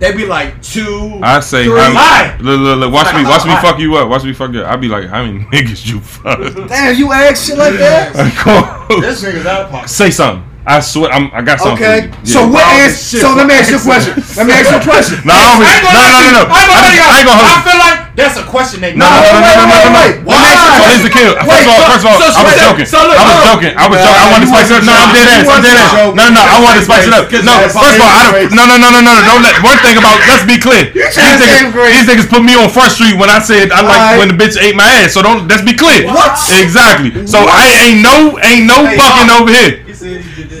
They'd 0.00 0.16
be 0.16 0.26
like 0.26 0.60
two. 0.60 1.20
I 1.22 1.38
say, 1.38 1.64
three. 1.64 1.78
how 1.78 1.94
Lie. 1.94 2.36
look, 2.40 2.58
look, 2.60 2.78
look, 2.80 2.92
watch 2.92 3.14
me, 3.14 3.22
watch 3.22 3.44
me 3.46 3.54
fuck 3.62 3.78
you 3.78 3.94
up. 3.94 4.08
Watch 4.08 4.24
me 4.24 4.32
fuck 4.32 4.52
you 4.52 4.62
up. 4.62 4.72
I'd 4.72 4.80
be 4.80 4.88
like, 4.88 5.06
how 5.08 5.22
many 5.24 5.44
niggas 5.54 5.86
you 5.86 6.00
fuck? 6.00 6.40
Damn, 6.68 6.96
you 6.96 7.12
ask 7.12 7.46
shit 7.46 7.56
like 7.58 7.74
that? 7.78 8.10
Come 8.42 8.64
on. 8.96 9.00
This 9.00 9.22
nigga's 9.22 9.46
out 9.46 9.66
of 9.66 9.70
pocket. 9.70 9.88
Say 9.88 10.10
something. 10.10 10.42
I 10.66 10.80
swear, 10.80 11.12
I'm, 11.12 11.30
I 11.32 11.42
got 11.42 11.60
something. 11.60 11.84
Okay. 11.84 12.08
for 12.10 12.20
you. 12.20 12.26
So 12.26 12.40
Yeah. 12.40 12.46
what 12.50 12.64
Wild 12.64 12.88
is? 12.88 12.92
as 12.96 13.08
shit 13.10 13.20
So 13.20 13.34
let 13.36 13.46
me 13.46 13.54
ask 13.54 13.70
you 13.70 13.76
a 13.76 13.80
question. 13.84 14.12
Let 14.36 14.46
me 14.48 14.52
ask 14.56 14.70
you 14.72 14.78
a 14.78 14.82
question. 14.82 15.20
No, 15.28 15.32
I 15.36 15.44
don't, 15.44 15.62
I 15.62 15.72
ain't 15.76 15.84
no, 15.84 15.92
gonna 15.92 16.08
no, 16.08 16.18
no, 16.24 16.32
no. 16.32 16.42
I 16.48 16.58
ain't 16.58 16.68
gonna 16.72 16.88
I, 16.88 17.20
y'all. 17.22 17.36
I 17.36 17.54
I 17.54 17.62
feel 17.62 17.78
like 17.78 18.03
that's 18.14 18.38
a 18.38 18.46
question 18.46 18.78
they 18.78 18.94
No, 18.94 19.10
no, 19.10 19.18
no, 19.26 19.42
no, 19.42 19.50
no, 19.58 19.64
no, 19.66 19.74
no, 19.74 19.90
no. 19.90 20.02
wait, 20.06 20.22
Let 20.22 20.38
me 20.38 20.54
So 20.54 20.82
here's 20.86 21.02
the 21.02 21.10
kill. 21.10 21.34
First 21.34 21.66
of 21.66 21.74
all, 21.74 21.82
first 21.90 22.04
of 22.06 22.08
all, 22.14 22.18
so- 22.22 22.30
I 22.30 22.42
was 22.46 22.54
joking. 22.62 22.86
so 22.86 22.98
look, 23.02 23.18
I 23.18 23.24
was 23.26 23.38
joking. 23.42 23.74
I 23.74 23.84
was 23.90 23.98
joking. 23.98 24.22
I 24.22 24.26
wanted 24.30 24.46
to 24.46 24.50
spice 24.54 24.70
it 24.70 24.76
up. 24.78 24.84
No, 24.86 24.94
I'm 24.94 25.10
dead 25.10 25.26
ass. 25.34 25.50
I'm 25.50 25.62
dead 25.66 25.76
ass. 25.82 25.92
No, 25.98 26.04
no, 26.14 26.24
no. 26.30 26.42
I 26.46 26.56
wanted 26.62 26.78
to 26.82 26.86
spice 26.86 27.06
it 27.10 27.14
up. 27.14 27.26
No, 27.42 27.54
first 27.74 27.98
of 27.98 28.02
all, 28.06 28.14
I 28.14 28.22
don't. 28.30 28.54
No, 28.54 28.62
no, 28.70 28.76
no, 28.78 28.88
no, 28.94 29.00
no. 29.02 29.12
Don't 29.26 29.42
let. 29.42 29.58
One 29.66 29.78
thing 29.82 29.98
about. 29.98 30.14
Let's 30.30 30.46
be 30.46 30.62
clear. 30.62 30.94
These 30.94 31.18
niggas, 31.18 31.74
these 31.74 32.06
niggas 32.06 32.28
put 32.30 32.46
me 32.46 32.54
on 32.54 32.70
Front 32.70 32.94
Street 32.94 33.18
when 33.18 33.28
I 33.28 33.42
said 33.42 33.74
I 33.74 33.82
like 33.82 34.22
when 34.22 34.30
the 34.30 34.38
bitch 34.38 34.54
ate 34.62 34.78
my 34.78 34.86
ass. 35.02 35.18
So 35.18 35.22
don't. 35.22 35.50
Let's 35.50 35.66
be 35.66 35.74
clear. 35.74 36.06
What? 36.06 36.38
Exactly. 36.54 37.26
So 37.26 37.42
I 37.42 37.66
ain't 37.82 37.98
no, 37.98 38.38
ain't 38.38 38.70
no 38.70 38.86
fucking 38.94 39.30
over 39.34 39.50
here. 39.50 39.82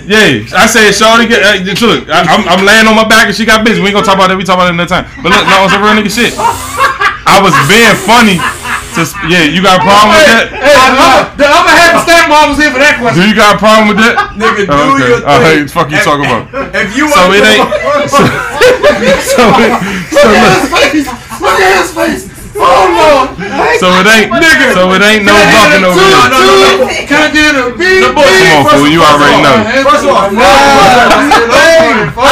Yeah, 0.04 0.44
I 0.52 0.66
said, 0.68 0.92
Shorty, 0.92 1.26
get, 1.26 1.40
uh, 1.40 1.56
look, 1.64 2.08
I, 2.08 2.20
I'm, 2.28 2.44
I'm 2.48 2.64
laying 2.64 2.86
on 2.86 2.94
my 2.94 3.08
back 3.08 3.26
and 3.26 3.34
she 3.34 3.44
got 3.44 3.64
busy. 3.64 3.80
We 3.80 3.88
ain't 3.88 3.94
gonna 3.94 4.04
talk 4.06 4.16
about 4.16 4.28
that. 4.28 4.36
We 4.36 4.44
talk 4.44 4.56
about 4.56 4.68
it 4.68 4.74
another 4.74 4.88
time. 4.88 5.08
But 5.22 5.32
look, 5.32 5.46
no, 5.48 5.64
it's 5.64 5.72
a 5.72 5.80
real 5.80 5.96
nigga 5.96 6.12
shit. 6.12 6.32
I 7.26 7.40
was 7.40 7.52
being 7.72 7.96
funny. 8.04 8.36
To, 8.94 9.02
yeah, 9.26 9.42
you 9.42 9.58
got 9.58 9.80
a 9.80 9.82
problem 9.82 10.14
with 10.14 10.22
that? 10.30 10.54
Hey, 10.54 10.70
I'm, 10.70 10.94
the 11.34 11.48
other 11.50 11.74
half 11.74 11.98
of 11.98 12.06
stepmom 12.06 12.54
was 12.54 12.58
here 12.62 12.70
for 12.70 12.78
that 12.78 12.94
question. 13.02 13.18
Do 13.18 13.26
you 13.26 13.34
got 13.34 13.56
a 13.56 13.58
problem 13.58 13.90
with 13.90 13.98
that? 13.98 14.38
Nigga, 14.38 14.70
do 14.70 14.70
Oh, 14.70 14.94
okay. 14.94 15.08
your 15.10 15.18
oh, 15.18 15.30
All 15.34 15.40
right, 15.42 15.66
thing. 15.66 15.66
fuck 15.66 15.90
you 15.90 15.98
If- 15.98 16.06
talking 16.06 16.26
about. 16.30 16.46
If 16.78 16.94
you 16.94 17.10
So 17.10 17.18
wanna 17.26 17.34
it 17.34 17.58
ain't. 17.58 17.66
So, 18.14 18.22
so, 18.22 18.22
it, 19.02 19.18
so, 19.34 20.22
look, 20.30 20.54
Look 21.42 21.58
at 21.58 21.82
his 21.82 21.90
face. 21.90 22.30
Oh 22.56 22.86
lord. 22.86 23.34
so 23.82 23.90
it 23.98 24.06
ain't. 24.06 24.30
So 24.74 24.86
it 24.94 25.02
ain't 25.02 25.24
no 25.26 25.34
bucking 25.34 25.82
over 25.82 25.98
Two, 25.98 26.06
here. 26.06 26.30
no, 26.30 26.38
no, 26.38 26.54
no. 26.54 26.86
Can 27.06 27.18
I 27.18 27.30
get 27.34 27.50
a 27.58 27.74
B? 27.74 27.82
The 27.98 28.14
bullshit. 28.14 28.46
Come 28.46 28.62
on, 28.66 28.78
fool. 28.78 28.86
You 28.86 29.02
already 29.02 29.42
know. 29.42 29.58
First 29.82 30.06
of 30.06 30.14
all, 30.14 30.30
I 30.30 30.38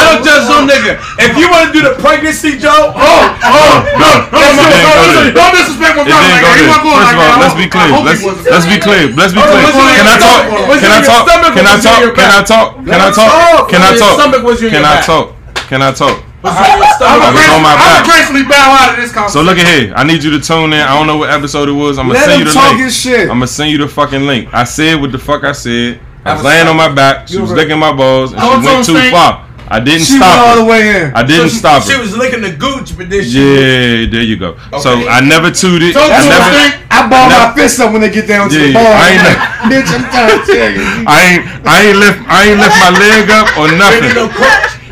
don't 0.06 0.22
judge 0.22 0.46
no 0.46 0.62
nigga. 0.62 1.02
If 1.18 1.34
you 1.34 1.50
want 1.50 1.66
to 1.70 1.72
do 1.74 1.82
the 1.82 1.94
pregnancy 1.98 2.54
joke, 2.58 2.94
Oh, 2.94 3.02
oh, 3.02 3.82
No, 3.98 4.10
no, 4.30 4.38
it 4.46 4.62
didn't 4.70 4.94
go 4.94 5.02
there. 5.10 5.34
Don't 5.34 5.54
disrespect 5.58 5.96
my 5.98 6.06
It 6.06 6.14
brother 6.14 6.22
didn't 6.22 6.38
like 6.38 6.46
go 6.46 6.54
that. 6.54 6.54
He 6.54 6.62
there. 6.62 6.70
wasn't 6.70 6.86
going 6.86 7.02
First 7.02 7.10
of 7.12 7.18
like 7.18 7.22
all, 7.22 7.30
that. 7.34 7.42
let's 7.42 7.56
be 7.58 7.66
I 7.66 7.74
clear. 7.74 7.90
hope 7.90 8.02
he 8.02 8.06
Let's 8.08 8.22
wasn't. 8.22 8.46
let's 8.52 8.66
be 8.70 8.78
clear. 8.78 9.10
Let's 9.18 9.32
be 9.34 9.40
Hold 9.42 9.50
on, 9.50 9.58
clear. 9.58 9.66
what's 9.66 9.74
in 9.82 9.90
Can 9.98 10.06
I 10.06 10.08
your 10.12 10.22
talk? 10.22 10.46
stomach? 10.46 10.70
What's 10.70 10.78
Can 10.82 10.86
in 10.86 10.92
I 10.92 10.94
your 11.02 11.10
talk? 11.10 11.22
stomach? 11.26 11.50
Can 11.52 11.66
I 11.66 11.74
What's 11.74 11.82
in 11.82 11.90
talk? 11.90 11.98
your 12.02 12.12
Can 12.14 12.30
I 12.30 12.38
back? 12.38 12.46
talk? 12.46 12.68
Can 12.78 12.94
I 12.94 13.02
Let's 13.02 13.16
talk? 13.18 13.26
talk. 13.32 13.66
Can 13.68 13.82
I 13.82 13.84
What's 13.90 13.92
in 13.92 13.98
your 13.98 14.06
talk? 14.06 14.14
stomach? 14.22 14.42
What's 14.46 14.62
in 14.62 14.70
Can 14.70 14.82
your 14.82 14.86
I 14.86 14.94
back? 14.96 15.04
talk? 15.06 15.26
Can 15.68 15.82
I 15.82 15.90
talk? 15.92 16.22
What's 16.42 16.58
in 16.58 16.64
your 16.76 16.84
I'm 16.84 16.94
stomach? 16.98 17.54
On 17.54 17.62
my 17.62 17.74
gonna 17.78 18.04
gracefully 18.04 18.42
bow 18.44 18.74
out 18.74 18.90
of 18.90 18.96
this 18.98 19.12
conversation. 19.12 19.46
So 19.46 19.46
look 19.46 19.58
at 19.58 19.66
here. 19.66 19.94
I 19.94 20.02
need 20.04 20.22
you 20.24 20.30
to 20.36 20.40
tune 20.40 20.72
in. 20.72 20.80
I 20.82 20.92
don't 20.98 21.06
know 21.06 21.16
what 21.16 21.30
episode 21.30 21.68
it 21.68 21.72
was. 21.72 21.98
I'm 21.98 22.08
gonna 22.08 22.18
Let 22.18 22.26
send 22.26 22.38
you 22.40 22.46
the 22.46 22.52
talk 22.52 22.70
link. 22.74 22.80
his 22.82 22.96
shit. 22.96 23.20
I'm 23.30 23.38
gonna 23.38 23.46
send 23.46 23.70
you 23.70 23.78
the 23.78 23.88
fucking 23.88 24.26
link. 24.26 24.52
I 24.52 24.64
said 24.64 25.00
what 25.00 25.12
the 25.12 25.18
fuck 25.18 25.44
I 25.44 25.52
said. 25.52 26.00
I 26.24 26.34
was 26.34 26.44
laying 26.44 26.66
on 26.66 26.76
my 26.76 26.92
back. 26.92 27.28
She 27.28 27.38
was 27.38 27.50
licking 27.52 27.78
my 27.78 27.92
balls, 27.92 28.32
and 28.32 28.40
Don't 28.40 28.60
she 28.62 28.66
went 28.68 28.86
too 28.86 29.10
far. 29.10 29.46
I 29.72 29.80
didn't 29.80 30.04
She 30.04 30.18
stop 30.20 30.36
all 30.52 30.56
the 30.60 30.64
way 30.68 30.82
in. 31.06 31.14
I 31.14 31.22
didn't 31.22 31.48
So 31.48 31.54
she- 31.54 31.58
stop 31.64 31.82
She 31.82 31.96
was 31.96 32.14
licking 32.14 32.42
the 32.42 32.52
gooch, 32.52 32.92
but 32.98 33.08
then 33.08 33.22
she. 33.24 33.40
Yeah, 33.40 34.10
there 34.10 34.20
you 34.26 34.36
go. 34.36 34.58
So 34.82 35.08
I 35.08 35.20
never 35.22 35.50
tooted. 35.50 35.94
Don't 35.94 36.10
I 36.12 36.20
never. 36.28 36.78
I 36.92 37.08
ball 37.08 37.28
Never- 37.30 37.48
my 37.48 37.54
fist 37.56 37.80
up 37.80 37.90
when 37.92 38.02
they 38.02 38.10
get 38.10 38.26
down 38.28 38.50
to 38.50 38.58
the 38.58 38.68
Yeah, 38.68 38.74
ball. 38.74 38.92
I 38.92 39.08
ain't- 39.16 39.72
Bitch, 39.72 39.88
I'm 39.94 40.04
trying 40.10 40.28
to 40.34 40.44
tell 40.44 40.70
you. 40.74 40.84
I 41.06 41.18
ain't. 41.22 41.42
I 41.64 41.76
ain't 41.88 41.98
lift. 41.98 42.18
I 42.28 42.40
ain't 42.50 42.58
lift 42.60 42.76
my 42.82 42.90
leg 42.98 43.30
up 43.30 43.48
or 43.56 43.66
nothing. 43.72 44.12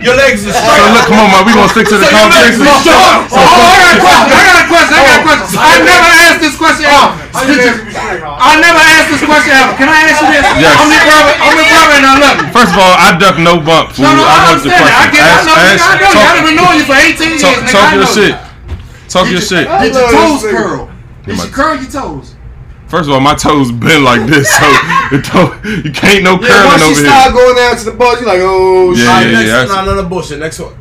Your 0.01 0.16
legs 0.16 0.48
are 0.48 0.56
straight. 0.56 0.81
So 0.81 0.93
look, 0.97 1.05
come 1.06 1.20
on, 1.20 1.28
man. 1.28 1.43
We 1.44 1.52
gonna 1.52 1.68
stick 1.68 1.86
to 1.93 1.97
the 2.01 2.09
So 2.09 2.16
your 2.16 2.32
legs 2.32 2.56
conversation. 2.56 2.64
are 2.64 2.81
straight. 2.81 3.36
Oh, 3.36 3.60
I 3.60 3.77
got 3.77 3.93
a 3.93 3.98
question. 4.01 4.27
I 4.27 4.43
got 4.44 4.59
a 4.60 4.66
question. 4.68 4.97
I 4.97 5.02
got 5.05 5.16
a 5.16 5.20
oh. 5.20 5.28
question. 5.28 5.59
I 5.60 5.74
never 5.85 6.10
asked 6.24 6.40
this 6.40 6.56
question 6.56 6.85
ever. 6.89 7.12
I 7.31 8.52
never 8.59 8.81
asked 8.81 9.10
this 9.12 9.24
question 9.28 9.52
ever. 9.55 9.72
Can 9.77 9.89
I 9.93 9.98
ask 10.09 10.18
you 10.24 10.28
this? 10.32 10.44
Yes. 10.56 10.74
I'm 10.81 10.89
your 10.89 11.05
brother. 11.05 11.35
I'm 11.36 11.55
your 11.55 11.68
brother, 11.68 11.94
and 12.01 12.06
I 12.09 12.14
love 12.16 12.36
you. 12.40 12.48
First 12.51 12.72
of 12.72 12.78
all, 12.81 12.94
I 12.97 13.09
duck 13.20 13.36
no 13.36 13.55
bump, 13.60 13.93
fool. 13.93 14.09
No, 14.09 14.16
no, 14.16 14.24
I 14.24 14.32
I 14.32 14.39
heard 14.48 14.64
the 14.64 14.72
understand. 14.72 14.89
I 14.89 15.06
get 15.12 15.20
it. 15.20 15.31
I 15.31 15.44
know 15.44 15.52
you. 15.52 15.60
I 15.60 15.68
ask, 15.68 15.85
know 15.85 16.01
you. 16.01 16.16
talk, 16.16 16.32
I've 16.32 16.47
been 16.48 16.56
knowing 16.56 16.78
you 16.81 16.86
for 16.89 16.97
18 16.97 17.28
years. 17.28 17.43
talk, 17.44 17.56
nigga. 17.60 17.72
talk 17.77 17.89
your 17.93 18.09
shit. 18.09 18.35
you. 18.35 19.09
Talk 19.12 19.27
your 19.28 19.44
shit. 19.44 19.66
Did 19.68 19.93
your 19.94 20.09
toes 20.10 20.43
this 20.43 20.48
nigga. 20.48 20.56
curl? 20.56 20.82
Did 21.28 21.36
my- 21.36 21.44
you 21.44 21.51
curl 21.52 21.74
your 21.77 21.90
toes? 21.93 22.39
First 22.90 23.06
of 23.08 23.14
all, 23.14 23.20
my 23.22 23.34
toes 23.38 23.70
been 23.70 24.02
like 24.02 24.26
this, 24.26 24.50
so 24.50 24.66
it 25.14 25.22
don't, 25.30 25.54
you 25.86 25.92
can't 25.94 26.26
no 26.26 26.34
Yeah, 26.42 26.50
curling 26.50 26.66
once 26.74 26.82
over 26.82 26.94
she 26.98 27.06
here. 27.06 27.10
start 27.14 27.30
going 27.32 27.54
down 27.56 27.76
to 27.78 27.84
the 27.86 27.94
ball, 27.94 28.18
you 28.18 28.26
like, 28.26 28.42
oh, 28.42 28.90
Yeah, 28.90 28.98
shit. 28.98 29.06
Alright, 29.06 29.26
yeah, 29.26 29.32
next, 29.32 29.46
yeah, 29.46 29.56
that's- 29.62 29.86
no, 29.86 29.94
no, 29.94 30.02
no 30.02 30.08
bullshit. 30.10 30.38
Next 30.42 30.58
one. 30.58 30.74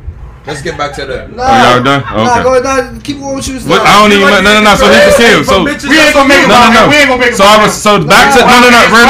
Let's 0.48 0.62
get 0.64 0.74
back 0.80 0.96
to 0.96 1.04
the. 1.04 1.28
Nah, 1.36 1.44
Oh, 1.44 1.54
y'all 1.76 1.84
done? 1.84 2.00
Nah, 2.00 2.42
go 2.42 2.56
ahead. 2.56 3.04
Keep 3.04 3.20
on 3.22 3.36
what 3.36 3.44
you 3.46 3.60
was 3.60 3.64
What, 3.68 3.84
saying. 3.84 3.86
I 3.86 3.92
don't 4.00 4.10
even. 4.10 4.24
like 4.26 4.42
No, 4.42 4.50
no, 4.56 4.60
no. 4.64 4.72
So 4.74 4.88
you- 4.88 4.96
here's 4.96 5.14
the 5.14 5.22
kill. 5.22 5.44
So 5.44 5.62
We 5.62 5.70
ain't 6.00 6.14
gonna 6.16 6.26
make 6.32 6.42
it 6.42 6.48
No, 6.48 6.56
no, 6.64 6.68
no. 6.72 6.82
We 6.88 6.96
ain't 6.96 7.08
gonna 7.12 7.20
make 7.20 7.32
it 7.32 7.36
So 7.36 7.44
I 7.44 7.60
was 7.62 7.76
so 7.76 8.00
back 8.02 8.32
to 8.34 8.40
no, 8.42 8.56
no, 8.58 8.68
no. 8.72 8.80
Real. 8.88 9.06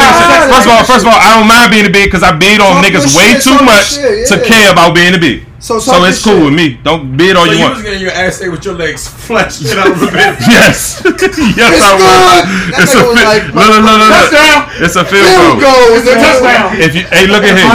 First 0.50 0.66
of 0.66 0.72
all, 0.74 0.84
first 0.84 1.02
of 1.06 1.08
all, 1.08 1.16
I 1.22 1.38
don't 1.38 1.46
mind 1.46 1.70
being 1.70 1.86
a 1.86 1.94
big 1.94 2.10
because 2.10 2.26
I 2.26 2.34
bid 2.34 2.60
on 2.60 2.82
niggas 2.82 3.14
way 3.16 3.38
too 3.38 3.56
much 3.64 3.94
to 4.28 4.42
care 4.42 4.74
about 4.74 4.92
being 4.92 5.14
a 5.14 5.18
big. 5.22 5.46
So, 5.60 5.78
So 5.78 5.92
it's 6.08 6.24
cool 6.24 6.36
shit. 6.40 6.44
with 6.44 6.54
me. 6.54 6.80
Don't 6.82 7.16
bid 7.18 7.36
all 7.36 7.44
So 7.44 7.52
you 7.52 7.58
you 7.58 7.64
want. 7.64 7.74
was 7.76 7.82
getting 7.84 8.00
your 8.00 8.12
ass 8.16 8.36
stay 8.36 8.48
with 8.48 8.64
your 8.64 8.74
legs 8.74 9.06
flexed 9.06 9.60
out 9.76 9.92
of 9.92 10.00
the 10.00 10.06
bed. 10.16 10.40
Yes, 10.40 11.02
yes, 11.04 11.04
It's 11.04 11.84
I 11.84 11.92
good. 11.92 12.00
was. 12.00 12.40
That 12.72 12.80
It's 12.80 12.94
a 12.94 12.96
nigga 12.96 13.08
was 13.12 13.20
fi- 13.20 13.28
like, 13.28 13.44
no, 13.52 13.64
no, 13.68 13.78
no, 13.84 13.92
no, 13.92 13.94
no. 14.00 14.08
Touchdown. 14.08 14.60
It's 14.80 14.96
a 14.96 15.04
field 15.04 15.28
Field 15.28 15.60
goal. 15.60 15.68
goal. 15.68 15.88
It's 16.00 16.08
a 16.08 16.16
touchdown. 16.16 16.80
If 16.80 16.92
you, 16.96 17.04
hey, 17.12 17.28
look 17.28 17.44
at 17.44 17.60
here. 17.60 17.68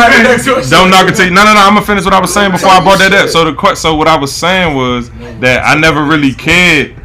Don't 0.74 0.90
knock 0.90 1.06
it 1.07 1.16
till 1.16 1.30
you. 1.30 1.34
No, 1.38 1.45
no, 1.45 1.53
no. 1.53 1.62
I'm 1.62 1.78
gonna 1.78 1.86
finish 1.86 2.03
what 2.03 2.14
I 2.16 2.20
was 2.20 2.34
saying 2.34 2.52
before 2.57 2.74
I 2.74 2.82
brought 2.82 2.98
that 3.06 3.14
up. 3.14 3.30
So 3.30 3.45
the 3.53 3.76
so 3.76 3.94
what 3.94 4.07
I 4.07 4.18
was 4.18 4.34
saying 4.34 4.74
was 4.76 5.12
that 5.45 5.62
I 5.64 5.78
never 5.80 6.03
really 6.03 6.34
cared. 6.34 6.95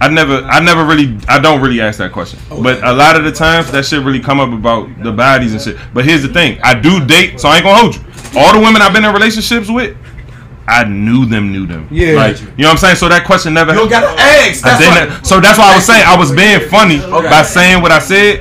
I 0.00 0.08
never, 0.08 0.42
I 0.46 0.58
never 0.58 0.84
really, 0.84 1.16
I 1.28 1.38
don't 1.38 1.60
really 1.60 1.80
ask 1.80 1.98
that 1.98 2.10
question. 2.10 2.38
But 2.50 2.82
a 2.82 2.92
lot 2.92 3.14
of 3.14 3.22
the 3.22 3.30
times 3.30 3.70
that 3.70 3.84
shit 3.86 4.02
really 4.02 4.18
come 4.18 4.40
up 4.40 4.52
about 4.52 4.88
the 5.02 5.12
bodies 5.12 5.52
and 5.52 5.62
shit. 5.62 5.76
But 5.94 6.04
here's 6.04 6.22
the 6.22 6.28
thing: 6.32 6.58
I 6.62 6.74
do 6.78 7.04
date, 7.04 7.38
so 7.40 7.48
I 7.48 7.56
ain't 7.58 7.64
gonna 7.64 7.78
hold 7.78 7.94
you. 7.94 8.02
All 8.38 8.52
the 8.54 8.58
women 8.60 8.82
I've 8.82 8.92
been 8.92 9.04
in 9.04 9.12
relationships 9.12 9.68
with, 9.70 9.96
I 10.68 10.84
knew 10.84 11.26
them, 11.26 11.50
knew 11.50 11.66
them. 11.66 11.88
Yeah. 11.90 12.14
like 12.14 12.38
you 12.40 12.46
know 12.62 12.70
what 12.70 12.70
I'm 12.70 12.76
saying. 12.78 12.96
So 12.96 13.08
that 13.10 13.26
question 13.26 13.52
never. 13.54 13.72
You 13.74 13.80
don't 13.80 13.90
got. 13.90 14.04
I 14.16 14.54
That's 14.54 14.78
didn't. 14.78 15.26
So 15.26 15.40
that's 15.42 15.58
why 15.58 15.72
I 15.72 15.74
was 15.74 15.84
saying 15.84 16.04
I 16.06 16.14
was 16.16 16.30
being 16.30 16.60
funny 16.70 17.02
Okay. 17.02 17.28
by 17.28 17.42
saying 17.42 17.82
what 17.82 17.90
I 17.90 17.98
said, 17.98 18.40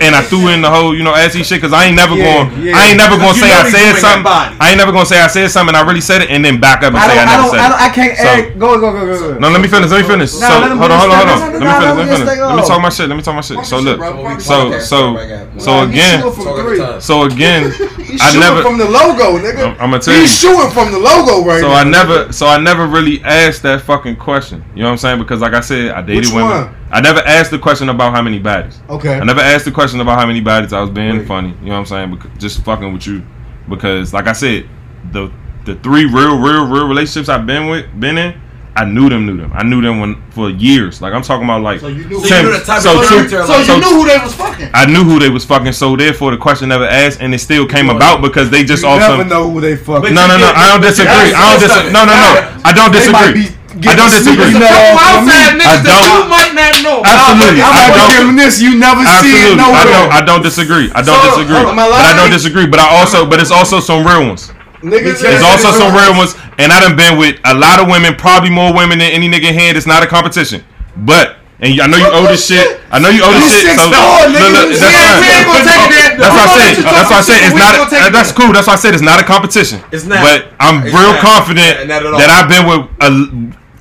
and 0.00 0.16
I 0.16 0.22
threw 0.24 0.48
in 0.48 0.62
the 0.64 0.70
whole 0.72 0.96
you 0.96 1.04
know 1.04 1.12
assy 1.14 1.42
shit 1.44 1.60
because 1.60 1.76
I 1.76 1.84
ain't 1.84 1.96
never 1.96 2.16
Yeah, 2.16 2.48
going. 2.48 2.64
yeah. 2.64 2.76
I 2.80 2.88
ain't 2.88 2.96
never 2.98 3.20
gonna 3.20 3.36
say 3.36 3.52
I 3.52 3.68
said 3.68 4.00
something. 4.00 4.24
I 4.56 4.72
ain't 4.72 4.78
never 4.80 4.90
gonna 4.90 5.04
say 5.04 5.20
I 5.20 5.28
said 5.28 5.50
something. 5.52 5.76
and 5.76 5.76
I 5.76 5.86
really 5.86 6.00
said 6.00 6.22
it, 6.22 6.30
and 6.30 6.40
then 6.44 6.58
back 6.58 6.80
up 6.82 6.96
and 6.96 6.98
I 6.98 7.06
say 7.12 7.18
I 7.18 7.22
I 7.22 7.26
never 7.36 7.48
said 7.52 7.60
I, 7.60 7.68
don't, 7.68 7.78
it. 7.78 7.84
I 7.84 7.90
can't 7.92 8.16
So- 8.16 8.24
add. 8.24 8.58
Go, 8.58 8.80
go, 8.80 8.92
go, 8.92 9.04
go, 9.06 9.32
go. 9.34 9.38
No, 9.38 9.48
let 9.50 9.60
me 9.60 9.68
finish. 9.68 9.90
Let 9.90 10.00
me 10.00 10.08
finish. 10.08 10.32
Nah, 10.40 10.48
so 10.48 10.54
hold 10.64 10.72
on, 10.72 10.78
hold 10.80 10.90
on, 10.90 10.98
hold 10.98 11.28
on. 11.28 11.60
Let 11.60 11.60
me 11.60 11.60
finish. 11.60 11.60
let 11.60 11.96
me 11.96 12.16
finish. 12.16 12.38
Let 12.40 12.56
me 12.56 12.62
talk 12.66 12.80
my 12.80 12.88
shit. 12.88 13.08
Let 13.08 13.16
me 13.16 13.22
talk 13.22 13.34
my 13.36 13.40
shit. 13.44 13.64
So 13.66 13.78
look. 13.78 14.00
So 14.40 14.78
so 14.80 14.98
so 15.58 15.82
again. 15.84 16.20
shooting 16.24 16.32
from 16.32 16.44
Talk 16.44 16.58
at 16.58 16.64
three. 16.64 16.78
the 16.78 16.86
time. 16.86 17.00
So 17.00 17.22
again. 17.24 17.62
He's 18.10 18.20
I 18.22 18.26
shooting 18.26 18.40
never. 18.40 18.62
from 18.62 18.78
the 18.78 18.84
logo, 18.84 19.38
nigga. 19.38 19.64
I'm, 19.66 19.72
I'm 19.80 19.90
gonna 19.90 19.98
tell 20.00 20.14
you. 20.14 20.20
He's 20.20 20.38
shooting 20.38 20.70
from 20.70 20.92
the 20.92 20.98
logo 20.98 21.44
right 21.46 21.60
So 21.60 21.68
now. 21.68 21.74
I 21.74 21.84
never, 21.84 22.32
so 22.32 22.46
I 22.46 22.58
never 22.58 22.86
really 22.86 23.22
asked 23.22 23.62
that 23.62 23.82
fucking 23.82 24.16
question. 24.16 24.64
You 24.74 24.80
know 24.82 24.86
what 24.86 24.92
I'm 24.92 24.98
saying? 24.98 25.18
Because 25.18 25.40
like 25.40 25.54
I 25.54 25.60
said, 25.60 25.92
I 25.92 26.02
dated 26.02 26.24
Which 26.26 26.32
women. 26.34 26.50
one? 26.50 26.76
I 26.90 27.00
never 27.00 27.20
asked 27.20 27.50
the 27.50 27.58
question 27.58 27.88
about 27.88 28.12
how 28.14 28.22
many 28.22 28.38
bodies. 28.38 28.80
Okay. 28.88 29.14
I 29.18 29.24
never 29.24 29.40
asked 29.40 29.64
the 29.64 29.70
question 29.72 30.00
about 30.00 30.18
how 30.18 30.26
many 30.26 30.40
bodies. 30.40 30.72
I 30.72 30.80
was 30.80 30.90
being 30.90 31.18
Right. 31.18 31.26
funny. 31.28 31.48
You 31.60 31.66
know 31.66 31.72
what 31.72 31.78
I'm 31.78 31.86
saying? 31.86 32.10
Because 32.10 32.30
just 32.38 32.64
fucking 32.64 32.92
with 32.92 33.06
you. 33.06 33.22
Because 33.68 34.12
like 34.12 34.26
I 34.26 34.32
said, 34.32 34.68
the 35.12 35.30
the 35.64 35.74
three 35.76 36.04
real, 36.06 36.38
real, 36.38 36.66
real 36.66 36.88
relationships 36.88 37.28
I've 37.28 37.46
been 37.46 37.68
with, 37.68 37.86
been 38.00 38.16
in, 38.18 38.40
I 38.76 38.84
knew 38.84 39.08
them, 39.10 39.26
knew 39.26 39.36
them. 39.36 39.50
I 39.54 39.62
knew 39.64 39.82
them 39.82 40.00
when 40.00 40.22
for 40.30 40.48
years. 40.48 41.02
Like 41.02 41.12
I'm 41.12 41.22
talking 41.22 41.44
about 41.44 41.60
like. 41.62 41.80
So 41.80 41.88
you 41.88 42.04
knew- 42.06 42.20
So 42.24 42.34
you 42.36 42.42
knew 42.44 42.52
the 42.58 42.64
type 42.64 42.80
so 42.80 42.96
of 43.00 43.08
Tim- 43.08 43.26
character. 43.28 43.42
So 43.44 43.52
like, 43.58 43.66
you 43.68 43.76
knew 43.82 43.94
who 43.98 44.06
they 44.06 44.18
was 44.18 44.34
fucking. 44.34 44.70
I 44.72 44.86
knew 44.86 45.02
who 45.04 45.18
they 45.18 45.28
was 45.28 45.44
fucking, 45.44 45.72
so 45.72 45.96
therefore 45.96 46.30
the 46.30 46.36
question 46.38 46.68
never 46.70 46.86
asked, 46.86 47.20
and 47.20 47.34
it 47.34 47.40
still 47.40 47.66
came 47.66 47.90
about 47.90 48.22
because 48.22 48.48
they 48.50 48.62
just 48.64 48.82
You 48.82 48.88
also. 48.90 49.16
never 49.16 49.28
know 49.28 49.50
who 49.50 49.60
they 49.60 49.76
fucking. 49.76 50.14
No, 50.14 50.26
no, 50.26 50.38
no. 50.38 50.52
I 50.54 50.68
don't 50.70 50.80
disagree. 50.80 51.10
I 51.10 51.50
don't 51.50 51.60
disagree. 51.60 51.92
No, 51.92 52.04
no, 52.06 52.14
no. 52.14 52.30
I 52.64 52.72
don't 52.72 52.92
disagree. 52.92 53.48
I 53.80 53.94
don't 53.94 54.10
disagree. 54.10 54.50
sneaky 54.50 54.50
There's 54.50 54.54
a 54.54 54.58
nut 54.60 54.70
couple 54.70 54.98
off 54.98 55.18
on 55.18 55.26
me. 55.26 55.30
outside 55.30 55.46
I 55.46 55.58
niggas 55.60 55.82
that 55.82 55.94
don't- 55.94 56.10
you 56.10 56.22
might 56.30 56.52
not 56.58 56.74
know. 56.82 56.96
Absolutely. 57.06 57.62
I 57.62 57.66
I 57.66 57.70
might 57.70 57.94
don't- 57.96 58.10
give 58.10 58.26
them 58.26 58.36
this. 58.36 58.54
You 58.60 58.72
never 58.78 59.02
see 59.22 59.30
it 59.30 59.58
Absolutely, 59.58 59.74
I 59.78 59.84
don't. 59.86 60.10
I 60.12 60.20
don't 60.26 60.42
disagree. 60.42 60.86
I 60.94 61.02
don't 61.02 61.22
disagree. 61.22 61.54
hold 61.54 61.70
on, 61.70 61.78
am 61.78 61.78
I 61.78 61.88
But 61.88 62.06
I 62.06 62.14
don't 62.18 62.30
disagree. 62.34 62.66
But 62.66 62.80
I 62.80 62.88
also, 62.98 63.26
but 63.26 63.38
it's 63.40 63.50
also 63.54 63.78
some 63.80 64.04
real 64.06 64.26
ones. 64.26 64.50
Niggas 64.82 65.20
There's 65.20 65.42
also 65.42 65.72
some 65.76 65.92
real 65.94 66.16
ones, 66.16 66.34
and 66.58 66.72
I 66.72 66.80
done 66.80 66.96
been 66.96 67.18
with 67.18 67.38
a 67.44 67.54
lot 67.54 67.80
of 67.80 67.88
women, 67.88 68.16
probably 68.16 68.50
more 68.50 68.72
women 68.72 68.98
than 68.98 69.12
any 69.12 69.28
nigga 69.28 69.52
in 69.52 69.58
here. 69.58 69.76
It's 69.76 69.86
not 69.86 70.02
a 70.02 70.06
competition, 70.06 70.64
but. 70.96 71.36
And 71.62 71.76
I 71.78 71.84
know 71.92 71.98
you 72.00 72.08
owe 72.08 72.24
this 72.24 72.48
shit. 72.48 72.80
I 72.88 72.96
know 72.98 73.12
you 73.12 73.20
owe 73.20 73.36
this 73.36 73.60
shit. 73.60 73.76
So, 73.76 73.84
four, 73.92 73.92
look, 73.92 74.40
nigga. 74.40 74.72
that's 74.72 74.80
ain't- 74.80 74.96
fine. 74.96 75.20
we 75.20 75.28
ain't 75.28 75.44
gonna 75.44 75.60
take 75.60 75.76
it 75.84 75.90
there. 75.92 76.16
That's 76.16 76.32
We 76.32 76.40
why 76.40 76.40
I 76.40 76.48
gonna 76.48 76.56
said. 76.56 76.64
let 76.64 76.76
you 76.80 76.84
talk 76.88 76.92
That's 76.96 77.10
why 77.12 77.18
I 77.20 77.20
said 77.20 77.36
it's 77.44 77.52
not. 77.52 77.68
ain't 77.68 77.76
gonna 77.76 77.90
take 77.92 78.00
it 78.08 78.12
That's 78.16 78.32
cool. 78.32 78.52
That's 78.56 78.66
why 78.66 78.72
I 78.72 78.76
said 78.80 78.94
it's 78.96 79.02
not 79.04 79.20
a 79.20 79.24
competition. 79.28 79.78
It's 79.92 80.04
not. 80.08 80.24
But 80.24 80.56
I'm 80.56 80.80
It's 80.88 80.96
real 80.96 81.12
not. 81.12 81.20
confident 81.20 81.84
Not 81.84 82.00
that 82.16 82.30
I've 82.32 82.48
been 82.48 82.64
with 82.64 82.80
a 83.04 83.08
l- 83.12 83.28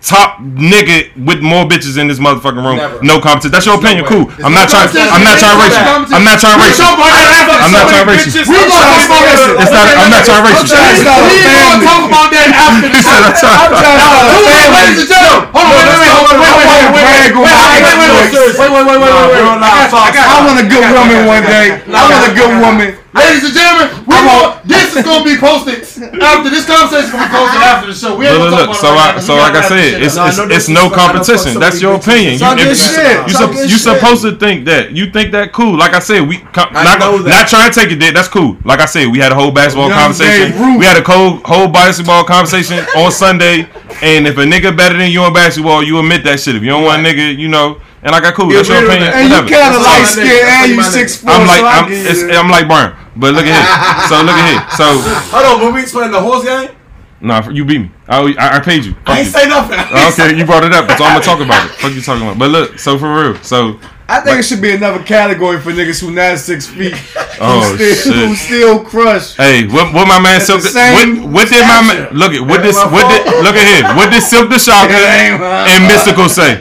top 0.02 0.40
nigga 0.40 1.12
with 1.20 1.44
more 1.44 1.68
bitches 1.68 2.00
in 2.00 2.08
this 2.08 2.20
motherfucking 2.20 2.64
room. 2.64 2.78
Never. 2.80 3.04
No 3.04 3.20
competition. 3.20 3.52
That's 3.52 3.68
your 3.68 3.76
opinion. 3.78 4.08
way. 4.08 4.12
Cool. 4.12 4.26
I'm 4.46 4.56
not 4.56 4.72
trying. 4.72 4.88
I'm 4.96 5.24
not 5.28 5.38
trying 5.38 5.56
to 5.56 5.62
race 5.64 5.76
you. 5.76 5.84
Competition. 5.84 6.16
I'm 6.16 6.26
not 6.26 6.38
trying 6.40 6.56
to 6.56 6.64
We 6.64 6.68
race 6.72 6.80
you. 6.80 6.86
talk 6.88 6.96
about 6.96 7.12
that 7.14 7.28
after 7.36 7.60
I'm 7.60 7.74
not 7.76 7.86
trying 7.90 8.06
to 8.06 8.12
race 8.16 8.26
you. 8.30 8.42
We 8.48 8.56
gonna 8.56 8.72
talk 8.72 9.04
about 9.06 9.24
that. 9.28 9.38
It's 9.60 9.74
not. 9.76 9.86
I'm 10.00 10.12
not 10.12 10.24
trying 10.24 10.40
to 10.40 10.48
race 10.50 10.60
you. 10.60 10.70
trying 10.72 10.96
to 10.96 11.02
start 11.04 11.20
a 11.20 11.28
We 11.30 11.36
gonna 11.40 11.60
family. 11.60 11.86
talk 11.90 12.04
about 12.10 12.28
that 12.32 12.48
after 12.50 12.88
the 12.90 13.00
He 13.00 13.02
said, 13.04 13.20
show. 13.20 13.20
I'm 13.20 13.36
trying- 13.36 13.60
I'm 13.60 13.76
trying 13.80 13.98
to 13.98 14.04
start 14.08 14.20
a 14.20 14.30
Hold 14.30 14.46
on, 14.46 14.56
family. 14.56 14.80
ladies 14.80 15.00
and 15.00 15.10
gentlemen. 15.10 15.50
Hold 15.50 15.68
on, 15.68 15.74
wait, 15.76 15.88
wait, 15.90 16.00
wait, 16.00 16.12
hold 16.16 16.28
on, 16.30 16.38
wait, 16.40 16.54
wait, 16.56 16.68
wait, 16.70 16.90
wait, 16.90 17.00
wait, 17.00 17.20
wait, 17.20 17.50
wait, 17.50 17.90
wait, 17.90 18.00
wait, 18.00 18.20
wait, 18.20 18.40
wait, 18.40 18.60
wait, 18.60 18.72
wait, 18.72 18.88
wait, 18.88 19.00
wait, 19.00 19.20
wait. 19.30 19.44
I 19.50 19.84
got- 19.84 19.94
I 19.94 20.12
got- 20.16 20.28
I 20.30 20.38
want 20.48 20.60
a 20.60 20.68
good 20.70 20.86
woman 20.96 21.20
one 21.28 21.44
day. 21.44 21.68
I 21.92 22.02
want 22.08 22.24
a 22.24 22.34
good 22.34 22.52
woman. 22.64 22.90
Ladies 23.10 23.41
and 23.44 23.53
gentlemen, 23.57 24.06
we 24.06 24.14
gonna, 24.14 24.61
this 24.65 24.95
is 24.95 25.03
gonna 25.03 25.26
be 25.26 25.34
posted 25.38 25.81
after 26.22 26.49
this 26.53 26.65
conversation. 26.69 27.10
is 27.10 27.11
Gonna 27.11 27.26
be 27.26 27.34
posted 27.34 27.61
after 27.65 27.88
the 27.90 27.94
show. 27.98 28.14
We 28.15 28.27
ain't 28.27 28.38
Look, 28.38 28.52
look, 28.53 28.68
look. 28.69 28.77
So 28.77 28.88
it 28.88 28.91
I, 28.94 28.95
right 28.95 29.10
now, 29.10 29.14
'cause 29.18 29.22
we 29.22 29.26
so 29.26 29.36
like 29.36 29.49
I 29.49 29.53
gotta 29.53 29.60
wrap 29.60 29.69
this 29.73 29.90
said, 29.90 30.03
it's. 30.03 30.15
No, 30.15 30.26
it's, 30.27 30.38
no 30.38 30.44
it's 30.56 30.69
no 30.69 30.80
I 30.80 30.84
know 30.84 30.90
fuck 30.90 30.98
competition. 30.99 31.60
That's 31.60 31.81
your 31.81 31.95
opinion. 31.95 32.34
You, 32.34 32.40
Talk 32.40 32.60
if- 32.61 32.77
shit. 32.77 33.18
you, 33.26 33.34
Talk 33.34 33.49
sup- 33.49 33.65
you 33.65 33.69
shit. 33.69 33.80
supposed 33.81 34.22
to 34.22 34.31
think 34.38 34.65
that. 34.65 34.91
You 34.91 35.10
think 35.10 35.31
that 35.31 35.53
cool. 35.53 35.73
Like 35.76 35.94
I 35.95 35.99
said, 35.99 36.22
we 36.30 36.38
co- 36.53 36.69
I 36.69 36.84
not 36.86 36.99
know 36.99 37.18
that. 37.26 37.30
not 37.30 37.48
trying 37.49 37.72
to 37.72 37.73
take 37.80 37.90
it 37.91 37.99
there. 37.99 38.14
That's 38.14 38.27
cool. 38.30 38.57
Like 38.64 38.80
I 38.80 38.86
said, 38.86 39.07
we 39.10 39.18
had 39.18 39.31
a 39.31 39.36
whole 39.36 39.52
basketball 39.52 39.90
Young 39.90 39.98
conversation. 39.98 40.77
We 40.77 40.86
had 40.86 41.02
a 41.02 41.03
whole 41.03 41.41
whole 41.44 41.68
basketball 41.68 42.23
conversation 42.26 42.77
on 42.95 43.11
Sunday. 43.11 43.65
And 44.06 44.27
if 44.27 44.38
a 44.38 44.45
nigga 44.45 44.69
better 44.77 44.98
than 44.98 45.10
you 45.10 45.26
in 45.26 45.34
basketball, 45.34 45.81
you 45.84 45.98
admit 45.98 46.23
that 46.26 46.40
shit. 46.40 46.56
If 46.56 46.61
you 46.61 46.69
don't 46.69 46.84
want 46.86 47.02
a 47.06 47.10
nigga, 47.10 47.36
you 47.36 47.48
know. 47.49 47.81
And 48.02 48.16
I 48.16 48.20
got 48.22 48.34
cool. 48.34 48.50
That's 48.50 48.68
your 48.70 48.78
agree 48.80 48.96
with 48.96 49.04
opinion. 49.04 49.12
that. 49.12 49.20
And 49.20 49.28
you 49.28 49.36
Whatever. 49.36 49.50
kind 49.60 49.76
of 49.76 49.82
That's 49.84 49.92
light 49.92 50.04
my 50.08 50.24
skinned 50.24 50.50
and 50.56 50.72
you 50.72 50.84
six 50.84 51.08
nigga. 51.18 51.20
four. 51.20 51.32
I'm 51.36 51.48
like 51.48 51.60
so 51.60 51.68
I 51.68 51.76
I'm, 51.80 51.88
it's. 51.92 52.22
I'm 52.40 52.50
like 52.50 52.66
Burn, 52.72 52.90
But 53.20 53.30
look 53.36 53.46
at 53.46 53.52
here. 53.52 54.08
So 54.08 54.16
look 54.24 54.38
at 54.40 54.48
here. 54.48 54.62
So 54.80 54.86
Hold 55.36 55.46
on, 55.46 55.56
when 55.66 55.72
we 55.76 55.82
explain 55.84 56.12
the 56.12 56.22
horse 56.22 56.44
game, 56.48 56.72
nah, 57.20 57.44
you 57.50 57.66
beat 57.66 57.82
me. 57.82 57.92
I 58.08 58.24
I, 58.40 58.58
I 58.58 58.60
paid 58.64 58.86
you. 58.88 58.94
Fuck 59.04 59.10
I 59.10 59.18
ain't 59.20 59.28
you. 59.28 59.32
say 59.36 59.46
nothing. 59.52 59.80
Okay, 60.16 60.32
you 60.38 60.46
brought 60.48 60.64
it 60.64 60.72
up, 60.72 60.88
so 60.96 61.04
I'm 61.04 61.20
gonna 61.20 61.26
talk 61.28 61.42
about 61.44 61.66
it. 61.68 61.72
Fuck 61.76 61.92
you 61.92 62.00
talking 62.02 62.24
about. 62.24 62.40
But 62.40 62.50
look, 62.52 62.80
so 62.80 62.98
for 62.98 63.12
real, 63.12 63.36
so 63.44 63.76
I 64.08 64.22
think 64.22 64.40
it 64.40 64.44
should 64.48 64.62
be 64.64 64.72
another 64.74 65.04
category 65.04 65.60
for 65.60 65.72
niggas 65.72 66.00
who 66.02 66.10
not 66.16 66.40
six 66.40 66.68
feet. 66.68 66.96
Oh, 67.42 67.64
who 67.72 67.78
still, 67.80 67.96
shit. 67.96 68.28
Who 68.28 68.36
still 68.36 68.84
crush. 68.84 69.36
hey, 69.40 69.64
what 69.72 69.94
what 69.96 70.10
my 70.12 70.20
man 70.20 70.42
At 70.42 70.48
Silkk? 70.48 70.60
the 70.60 70.76
What, 70.76 70.76
same 70.76 71.32
what 71.32 71.48
did 71.48 71.64
my 71.64 71.80
man 71.88 72.12
look 72.12 72.34
at? 72.36 72.44
What 72.44 72.60
this? 72.64 72.76
What 72.76 73.08
did 73.08 73.24
look 73.48 73.56
at 73.56 73.64
here? 73.64 73.88
What 73.96 74.12
did 74.12 74.20
Silkk 74.20 74.50
the 74.52 74.60
Shocker 74.60 74.92
It 74.92 75.08
ain't 75.08 75.40
my 75.40 75.64
and 75.72 75.88
Mystikal 75.88 76.28
say? 76.28 76.60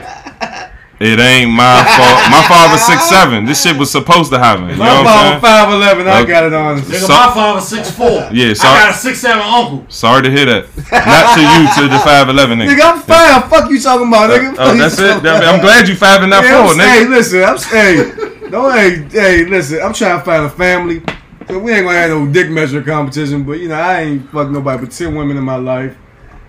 It 0.99 1.17
ain't 1.17 1.51
my 1.51 1.79
fault. 1.95 2.19
My 2.29 2.43
father's 2.49 2.81
six 2.91 3.07
seven. 3.07 3.45
This 3.45 3.63
shit 3.63 3.77
was 3.77 3.89
supposed 3.89 4.31
to 4.33 4.37
happen. 4.39 4.69
You 4.69 4.75
My 4.75 4.95
what 4.99 5.03
mama 5.05 5.39
five 5.39 5.71
eleven. 5.73 6.07
I 6.09 6.25
got 6.25 6.43
it 6.43 6.53
on. 6.53 6.81
Nigga, 6.81 6.99
So- 7.07 7.07
my 7.13 7.31
father's 7.33 7.67
six 7.69 7.89
four. 7.89 8.27
Yeah, 8.33 8.51
I 8.59 8.79
got 8.83 8.89
a 8.91 8.93
six 8.93 9.19
seven 9.21 9.41
uncle. 9.41 9.85
Sorry 9.87 10.23
to 10.23 10.29
hear 10.29 10.45
that. 10.45 10.65
Not 10.91 11.35
to 11.35 11.41
you, 11.41 11.87
to 11.87 11.93
the 11.93 11.99
five 12.03 12.27
eleven 12.27 12.59
nigga. 12.59 12.75
Nigga, 12.75 12.93
I'm 12.93 12.99
fine. 13.01 13.49
Fuck 13.49 13.69
you 13.71 13.79
talking 13.79 14.07
about, 14.09 14.29
nigga. 14.29 14.55
Oh, 14.59 14.75
that's 14.77 14.99
it. 14.99 15.25
I'm 15.25 15.61
glad 15.61 15.87
you 15.87 15.95
five 15.95 16.21
and 16.21 16.31
not 16.31 16.43
Yeah, 16.43 16.63
four, 16.63 16.73
I'm, 16.73 16.79
hey, 16.79 17.05
nigga. 17.05 17.09
listen, 17.09 17.43
I'm 17.43 17.57
hey, 17.57 18.49
no, 18.49 18.69
hey, 18.69 19.07
hey, 19.09 19.45
listen. 19.45 19.81
I'm 19.81 19.93
trying 19.93 20.19
to 20.19 20.25
find 20.25 20.45
a 20.45 20.49
family. 20.49 21.01
So 21.47 21.59
we 21.59 21.71
ain't 21.71 21.85
gonna 21.85 21.97
have 21.97 22.09
no 22.09 22.27
dick 22.31 22.49
measure 22.51 22.83
competition, 22.83 23.43
but 23.43 23.53
you 23.53 23.69
know 23.69 23.75
I 23.75 24.01
ain't 24.01 24.29
fuck 24.31 24.49
nobody 24.49 24.85
but 24.85 24.91
ten 24.91 25.15
women 25.15 25.37
in 25.37 25.43
my 25.45 25.55
life. 25.55 25.95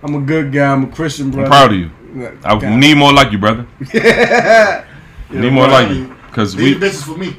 I'm 0.03 0.13
a 0.15 0.19
good 0.21 0.51
guy. 0.51 0.71
I'm 0.73 0.83
a 0.83 0.87
Christian 0.87 1.31
bro. 1.31 1.43
I'm 1.43 1.49
proud 1.49 1.71
of 1.71 1.77
you. 1.79 1.89
I 2.43 2.59
God. 2.59 2.63
need 2.79 2.95
more 2.97 3.13
like 3.13 3.31
you, 3.31 3.37
brother. 3.37 3.65
Need 5.31 5.53
more 5.53 5.67
like 5.67 5.89
you, 5.95 6.13
cause 6.33 6.53
These 6.55 6.75
we. 6.75 6.81
bitches 6.87 7.03
for 7.03 7.17
me. 7.17 7.35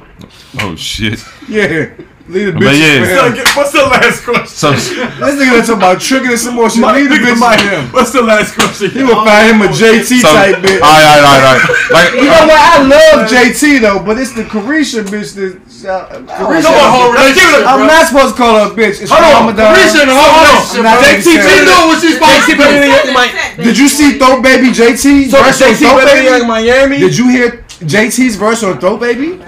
Oh 0.59 0.75
shit. 0.75 1.23
Yeah, 1.47 1.91
leave 2.27 2.53
the 2.53 2.59
But 2.59 2.71
bitch. 2.71 2.79
yeah. 2.79 3.03
for 3.03 3.35
him. 3.35 3.45
What's 3.55 3.71
the 3.75 3.83
last 3.83 4.23
question? 4.23 4.47
So 4.47 4.71
This 4.71 5.35
nigga 5.35 5.59
done 5.59 5.65
talking 5.67 5.75
about 5.83 5.99
tricking 5.99 6.31
and 6.31 6.39
some 6.39 6.55
more 6.55 6.69
shit. 6.69 6.83
Leave 6.83 7.09
the 7.11 7.19
bitch 7.19 7.35
for 7.35 7.55
him. 7.59 7.91
What's 7.91 8.11
the 8.15 8.21
last 8.23 8.55
question? 8.55 8.91
You 8.95 9.07
will 9.11 9.23
find 9.27 9.51
him 9.51 9.61
a 9.61 9.67
JT 9.67 10.23
so. 10.23 10.31
Type 10.31 10.55
right, 10.55 10.55
bitch. 10.63 10.79
all 10.79 10.99
right, 11.03 11.23
all 11.27 11.41
right. 11.43 11.61
Like 11.91 12.09
You 12.15 12.29
know 12.31 12.47
what? 12.47 12.61
I 12.63 12.79
love 12.83 13.27
JT 13.29 13.81
though, 13.81 13.99
but 14.03 14.17
it's 14.17 14.31
the 14.33 14.43
Caresha 14.47 15.03
bitch 15.03 15.35
that. 15.35 15.59
Uh, 15.83 16.23
Caresha, 16.23 16.63
Come 16.63 16.79
on, 16.79 16.87
whole 16.95 17.11
relationship, 17.11 17.67
I'm 17.67 17.83
not 17.83 18.07
supposed 18.07 18.35
to 18.35 18.37
call 18.39 18.55
her 18.55 18.71
a 18.71 18.75
bitch. 18.75 19.03
It's 19.03 19.11
Hold 19.11 19.19
on, 19.19 19.51
Caresha 19.51 19.99
in 19.99 20.07
the 20.07 20.15
whole 20.15 20.31
relationship, 20.39 20.79
I'm 20.79 20.87
not 20.87 20.95
bro. 20.95 21.11
gonna 21.11 21.19
JT, 21.19 21.27
say 21.27 21.35
she 21.35 21.59
that. 21.59 21.67
know 21.67 21.81
what 21.91 21.99
she's 21.99 22.15
supposed 22.15 22.47
to 22.47 22.55
do. 22.55 23.63
Did 23.67 23.75
you 23.77 23.87
see 23.91 24.15
Throat 24.17 24.39
Baby 24.41 24.71
JT 24.71 25.27
verse 25.27 25.59
on 25.61 25.75
JT 25.75 25.83
Throw 25.83 25.95
better 25.99 26.39
than 26.39 26.47
Miami. 26.47 26.99
Did 27.03 27.17
you 27.17 27.27
hear 27.27 27.63
JT's 27.83 28.35
verse 28.37 28.63
on 28.63 28.79
Throat 28.79 28.99
Baby? 29.01 29.43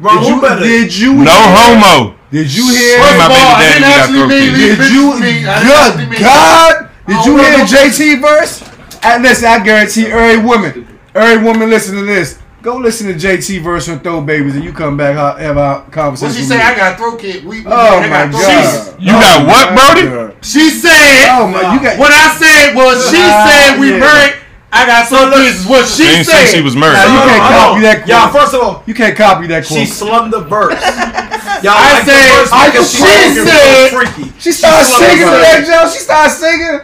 Bro, 0.00 0.12
Did 0.12 0.22
who 0.24 0.28
you, 0.34 0.40
better? 0.40 0.64
did 0.64 0.96
you 0.96 1.12
no 1.14 1.30
hear, 1.30 1.54
homo. 1.54 2.16
Did 2.30 2.54
you 2.54 2.66
Wait, 2.66 2.78
hear? 2.78 2.98
my 3.20 3.28
First 3.28 3.52
of 3.52 3.52
baby 3.52 3.54
daddy 3.60 3.80
didn't 3.80 3.84
got 3.84 4.00
actually 4.00 4.16
throat 4.16 4.28
mean 4.28 4.52
Did 4.56 4.80
you? 4.88 5.02
bitches 5.02 5.12
for 5.12 5.16
me. 5.20 5.44
I 5.46 5.60
didn't 5.60 5.76
actually 5.76 6.06
Good 6.06 6.20
God! 6.20 6.90
Did 7.06 7.24
you 7.26 7.36
hear 7.38 7.52
the. 7.58 7.64
JT 7.64 8.20
verse? 8.20 8.62
And 9.02 9.22
listen, 9.22 9.48
I 9.48 9.62
guarantee 9.64 10.06
every 10.06 10.42
woman, 10.44 10.98
every 11.14 11.44
woman 11.44 11.70
listen 11.70 11.96
to 11.96 12.04
this. 12.04 12.38
Go 12.62 12.76
listen 12.76 13.06
to 13.08 13.14
JT 13.14 13.62
verse 13.62 13.88
on 13.88 14.00
Throat 14.00 14.26
Babies, 14.26 14.54
and 14.54 14.62
you 14.64 14.72
come 14.72 14.96
back 14.96 15.16
have 15.40 15.56
a 15.56 15.86
conversation. 15.90 16.28
What 16.28 16.34
she 16.36 16.40
with 16.42 16.48
say? 16.48 16.56
me. 16.58 16.62
I 16.62 16.76
got 16.76 16.98
throat 16.98 17.18
kid. 17.18 17.44
We, 17.44 17.60
we 17.60 17.66
Oh 17.66 17.98
I 17.98 18.00
my 18.02 18.08
got 18.08 18.30
throat 18.30 18.40
God! 18.42 18.50
cancer. 18.50 18.96
You 19.00 19.12
got 19.12 19.40
oh 19.40 19.46
what, 19.48 19.66
Brody? 19.74 20.02
God. 20.08 20.44
She 20.44 20.70
said. 20.70 21.28
Oh 21.32 21.48
my! 21.48 21.74
You 21.74 21.80
got 21.82 21.98
What 21.98 22.12
I 22.12 22.36
said 22.36 22.74
was 22.76 23.04
she 23.08 23.16
said 23.16 23.80
we 23.80 23.90
yeah. 23.92 23.98
married. 23.98 24.36
I 24.72 24.86
got 24.86 25.06
some 25.08 25.32
kids. 25.32 25.66
What 25.66 25.86
she 25.88 26.04
She 26.04 26.22
said. 26.24 26.46
say 26.46 26.56
she 26.58 26.62
was 26.62 26.76
murdered. 26.76 26.94
Nah, 26.94 27.10
you 27.10 27.20
can't 27.26 27.42
copy 27.50 27.80
that 27.82 27.96
quote. 28.04 28.08
Y'all, 28.08 28.30
first 28.32 28.54
of 28.54 28.60
all, 28.62 28.82
You 28.86 28.94
can't 28.94 29.16
copy 29.16 29.46
that 29.48 29.66
Quote. 29.66 29.78
she 29.80 29.86
quote. 29.86 29.98
slummed 29.98 30.32
the 30.32 30.40
verse. 30.46 30.78
Y'all 31.66 31.74
I 31.74 31.98
like 31.98 32.04
the 32.06 32.14
said- 32.14 32.38
verse 32.38 32.50
I 32.52 32.70
because 32.70 32.88
she 32.94 33.02
fucking 33.02 33.46
said- 33.50 33.90
freaky. 33.90 34.32
She 34.38 34.52
started 34.52 34.86
slummed 34.86 35.02
the 35.02 35.08
singing 35.10 35.26
to 35.26 35.38
that 35.42 35.60
Joe. 35.66 35.90
She 35.90 35.98
started 35.98 36.30
singing. 36.32 36.80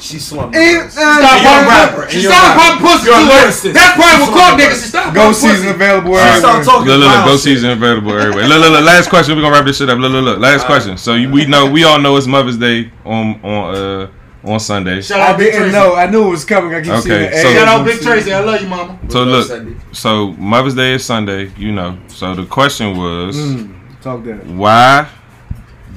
She 0.00 0.18
slummed 0.18 0.54
the 0.54 0.58
And, 0.58 0.86
uh, 0.86 0.90
Stop 0.90 1.42
you're 1.42 1.58
a 1.58 1.66
rapper, 1.68 2.02
and 2.06 2.10
She 2.10 2.20
you're 2.22 2.32
started 2.32 2.54
rapper. 2.56 2.62
popping 2.62 2.86
pussy 2.86 3.04
You're 3.04 3.18
a 3.18 3.22
too. 3.22 3.34
lyricist. 3.36 3.72
That's 3.74 3.94
probably 3.98 4.14
You 4.14 4.18
what 4.18 4.28
slummed 4.30 4.38
caught 4.38 4.54
niggas. 4.58 4.68
verse. 4.70 4.80
She 4.82 4.88
started 4.88 5.14
Go 5.14 5.24
season 5.32 5.50
pussy. 5.58 5.68
available 5.76 6.12
She 6.16 6.38
started 6.38 6.64
talking 6.64 6.86
Look, 6.88 6.98
look, 6.98 7.10
look, 7.12 7.20
go 7.20 7.26
wild 7.28 7.40
season 7.40 7.70
available 7.70 8.12
everywhere. 8.16 8.46
Look, 8.48 8.60
look, 8.64 8.72
look. 8.72 8.84
Last 8.88 9.06
question. 9.10 9.36
We're 9.36 9.42
gonna 9.42 9.54
wrap 9.54 9.66
this 9.66 9.76
shit 9.78 9.90
up. 9.90 9.98
Look, 9.98 10.12
look, 10.12 10.24
look. 10.24 10.38
Last 10.40 10.64
question. 10.66 10.96
So 10.96 11.14
you, 11.14 11.28
we 11.28 11.44
know, 11.46 11.66
we 11.68 11.84
all 11.84 11.98
know 12.00 12.16
it's 12.16 12.26
Mother's 12.26 12.56
Day 12.56 12.90
on 13.04 13.38
on 13.44 13.74
uh 13.74 14.06
on 14.48 14.60
Sunday. 14.60 15.00
Shout 15.02 15.20
I 15.20 15.32
out 15.32 15.38
Big 15.38 15.52
didn't 15.52 15.70
Tracy. 15.70 15.76
know. 15.76 15.94
I 15.94 16.06
knew 16.10 16.26
it 16.26 16.30
was 16.30 16.44
coming. 16.44 16.74
I 16.74 16.80
keep 16.80 16.90
Okay, 16.92 17.00
seeing 17.02 17.20
the 17.30 17.36
so- 17.36 17.48
ads 17.48 17.54
Shout 17.58 17.68
out 17.68 17.84
Big 17.86 18.00
Tracy. 18.00 18.32
I 18.32 18.40
love 18.40 18.60
you, 18.62 18.68
mama. 18.68 18.98
So 19.08 19.24
shit. 19.24 19.28
look, 19.32 19.46
Sunday. 19.46 19.76
so 19.92 20.32
Mother's 20.32 20.74
Day 20.74 20.94
is 20.94 21.04
Sunday. 21.04 21.50
You 21.56 21.72
know. 21.72 21.98
So 22.08 22.34
the 22.34 22.44
question 22.46 22.96
was, 22.96 23.36
Mm, 23.36 23.74
talk 24.00 24.24
that. 24.24 24.46
why 24.46 25.06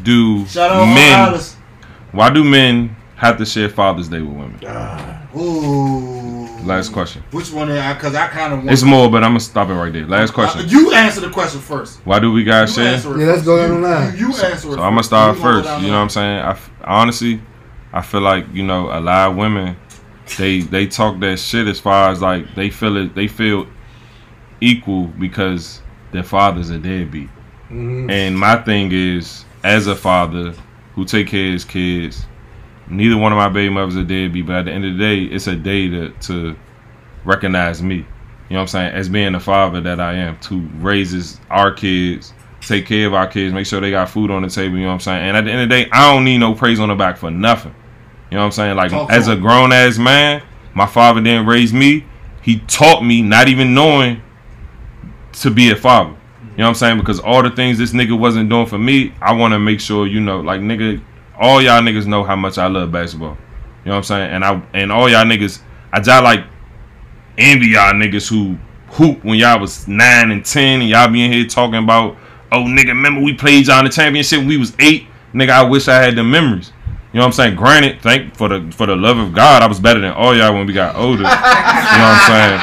do 0.04 0.46
Shout 0.48 0.72
out 0.72 0.86
men? 0.86 1.20
Alice. 1.20 1.56
Why 2.12 2.30
do 2.30 2.44
men 2.44 2.96
have 3.16 3.38
to 3.38 3.46
share 3.46 3.70
Father's 3.70 4.10
Day 4.10 4.20
with 4.22 4.36
women? 4.36 4.60
Ooh. 5.38 6.48
Last 6.66 6.90
question. 6.94 7.24
Which 7.32 7.52
one? 7.52 7.70
Because 7.70 8.14
I 8.14 8.28
kind 8.28 8.54
of 8.54 8.60
want. 8.60 8.72
It's 8.72 8.84
more, 8.84 9.10
but 9.10 9.24
I'm 9.24 9.32
gonna 9.32 9.40
stop 9.40 9.70
it 9.70 9.74
right 9.74 9.92
there. 9.92 10.06
Last 10.06 10.32
question. 10.34 10.68
You 10.70 10.92
answer 10.94 11.22
the 11.22 11.30
question 11.30 11.60
first. 11.60 12.00
Why 12.04 12.20
do 12.20 12.32
we 12.32 12.44
guys 12.44 12.76
You 12.78 12.84
share? 12.84 12.94
answer 12.94 13.16
it 13.16 13.20
Yeah, 13.22 13.26
let's 13.28 13.38
first. 13.40 13.46
go 13.46 13.58
down 13.68 13.82
the 13.82 13.88
line. 13.88 14.12
You, 14.18 14.20
you 14.20 14.26
answer 14.28 14.50
it. 14.50 14.62
So 14.62 14.72
I'm 14.74 14.92
gonna 14.92 15.04
start 15.04 15.38
You 15.38 15.42
first. 15.42 15.70
You 15.82 15.88
know 15.88 15.94
what 15.94 16.02
I'm 16.04 16.10
saying? 16.10 16.40
I 16.40 16.52
f- 16.52 16.70
honestly, 16.84 17.42
I 17.94 18.02
feel 18.02 18.22
like 18.22 18.46
you 18.54 18.64
know 18.64 18.90
a 18.92 19.00
lot 19.00 19.32
of 19.32 19.38
women, 19.38 19.78
they 20.38 20.62
they 20.62 20.88
talk 20.88 21.20
that 21.20 21.40
shit 21.40 21.68
as 21.68 21.80
far 21.80 22.10
as 22.10 22.22
like 22.22 22.56
they 22.56 22.70
feel 22.70 22.98
it. 22.98 23.16
They 23.16 23.28
feel 23.28 23.68
equal 24.62 25.08
because 25.08 25.82
their 26.12 26.24
father's 26.24 26.70
a 26.70 26.78
deadbeat. 26.78 27.30
Mm-hmm. 27.70 28.10
And 28.10 28.38
my 28.38 28.58
thing 28.58 28.92
is, 28.92 29.46
as 29.64 29.88
a 29.88 29.96
father 29.96 30.54
who 30.94 31.06
take 31.06 31.28
care 31.28 31.48
of 31.48 31.54
his 31.54 31.66
kids, 31.66 32.26
neither 32.90 33.18
one 33.18 33.32
of 33.32 33.38
my 33.38 33.50
baby 33.50 33.74
mothers 33.74 33.98
are 33.98 34.04
deadbeat. 34.04 34.46
But 34.46 34.56
at 34.56 34.66
the 34.66 34.72
end 34.72 34.86
of 34.86 34.94
the 34.94 35.00
day, 35.00 35.24
it's 35.24 35.48
a 35.48 35.56
day 35.56 35.90
to 35.90 36.10
to 36.10 36.56
recognize 37.26 37.82
me. 37.82 37.96
You 37.96 38.56
know 38.56 38.58
what 38.58 38.62
I'm 38.62 38.68
saying? 38.68 38.94
As 38.94 39.10
being 39.10 39.32
the 39.32 39.40
father 39.40 39.80
that 39.82 40.00
I 40.00 40.14
am, 40.16 40.38
to 40.40 40.60
raises 40.80 41.40
our 41.50 41.72
kids, 41.72 42.34
take 42.60 42.86
care 42.86 43.08
of 43.08 43.14
our 43.14 43.28
kids, 43.28 43.54
make 43.54 43.66
sure 43.66 43.80
they 43.80 43.92
got 43.92 44.10
food 44.10 44.30
on 44.30 44.42
the 44.42 44.50
table. 44.50 44.76
You 44.76 44.84
know 44.84 44.88
what 44.88 44.94
I'm 44.96 45.00
saying? 45.00 45.30
And 45.30 45.38
at 45.38 45.46
the 45.46 45.52
end 45.52 45.62
of 45.62 45.70
the 45.70 45.76
day, 45.76 45.90
I 45.92 46.14
don't 46.14 46.26
need 46.26 46.40
no 46.40 46.54
praise 46.54 46.80
on 46.80 46.90
the 46.90 46.96
back 46.96 47.18
for 47.18 47.32
nothing. 47.32 47.74
You 48.32 48.38
know 48.38 48.44
what 48.44 48.46
I'm 48.46 48.52
saying? 48.54 48.78
Like 48.78 48.92
Talk 48.92 49.12
as 49.12 49.28
a 49.28 49.36
grown 49.36 49.74
ass 49.74 49.98
man, 49.98 50.42
my 50.74 50.86
father 50.86 51.22
didn't 51.22 51.46
raise 51.46 51.74
me. 51.74 52.06
He 52.42 52.60
taught 52.62 53.04
me, 53.04 53.22
not 53.22 53.50
even 53.50 53.74
knowing, 53.74 54.22
to 55.34 55.52
be 55.52 55.70
a 55.72 55.76
father. 55.76 56.12
You 56.42 56.58
know 56.58 56.64
what 56.64 56.70
I'm 56.70 56.76
saying? 56.76 56.98
Because 57.00 57.20
all 57.20 57.44
the 57.44 57.50
things 57.50 57.78
this 57.78 57.92
nigga 57.92 58.18
wasn't 58.18 58.50
doing 58.50 58.66
for 58.66 58.78
me, 58.78 59.14
I 59.22 59.34
want 59.34 59.54
to 59.54 59.60
make 59.60 59.82
sure 59.82 60.08
you 60.08 60.22
know, 60.22 60.40
like 60.40 60.62
nigga, 60.62 61.02
all 61.38 61.62
y'all 61.62 61.82
niggas 61.82 62.08
know 62.08 62.24
how 62.24 62.36
much 62.38 62.58
I 62.58 62.68
love 62.68 62.92
basketball. 62.92 63.38
You 63.84 63.90
know 63.90 63.92
what 63.92 63.98
I'm 63.98 64.04
saying? 64.04 64.32
And 64.32 64.46
I 64.46 64.62
and 64.74 64.92
all 64.92 65.10
y'all 65.10 65.26
niggas, 65.26 65.62
I 65.92 66.00
just 66.00 66.24
like 66.24 66.46
envy 67.38 67.68
y'all 67.68 67.94
niggas 67.94 68.30
who 68.30 68.58
hoop 68.94 69.24
when 69.26 69.40
y'all 69.40 69.60
was 69.60 69.88
nine 69.90 70.32
and 70.32 70.46
ten, 70.46 70.82
and 70.82 70.90
y'all 70.90 71.10
be 71.10 71.24
in 71.24 71.32
here 71.34 71.46
talking 71.46 71.84
about, 71.84 72.16
oh 72.52 72.64
nigga, 72.64 72.88
remember 72.90 73.22
we 73.22 73.34
played 73.34 73.68
y'all 73.68 73.80
in 73.80 73.86
the 73.86 73.92
championship 73.92 74.40
when 74.40 74.48
we 74.48 74.58
was 74.58 74.74
eight. 74.80 75.08
Nigga, 75.34 75.50
I 75.50 75.64
wish 75.64 75.88
I 75.88 76.02
had 76.02 76.16
the 76.16 76.24
memories. 76.24 76.72
You 77.14 77.18
know 77.20 77.24
what 77.24 77.28
I'm 77.28 77.34
saying? 77.34 77.56
Granted, 77.58 78.02
thank 78.02 78.36
for 78.36 78.48
the 78.48 78.72
for 78.72 78.86
the 78.88 78.96
love 78.96 79.18
of 79.18 79.34
God, 79.34 79.62
I 79.64 79.68
was 79.68 79.80
better 79.80 80.00
than 80.00 80.14
all 80.14 80.36
y'all 80.36 80.54
when 80.54 80.66
we 80.66 80.74
got 80.74 80.96
older. 80.96 81.18
you 81.18 81.24
know 81.24 81.28
what 81.28 81.36
I'm 81.36 82.28
saying? 82.32 82.62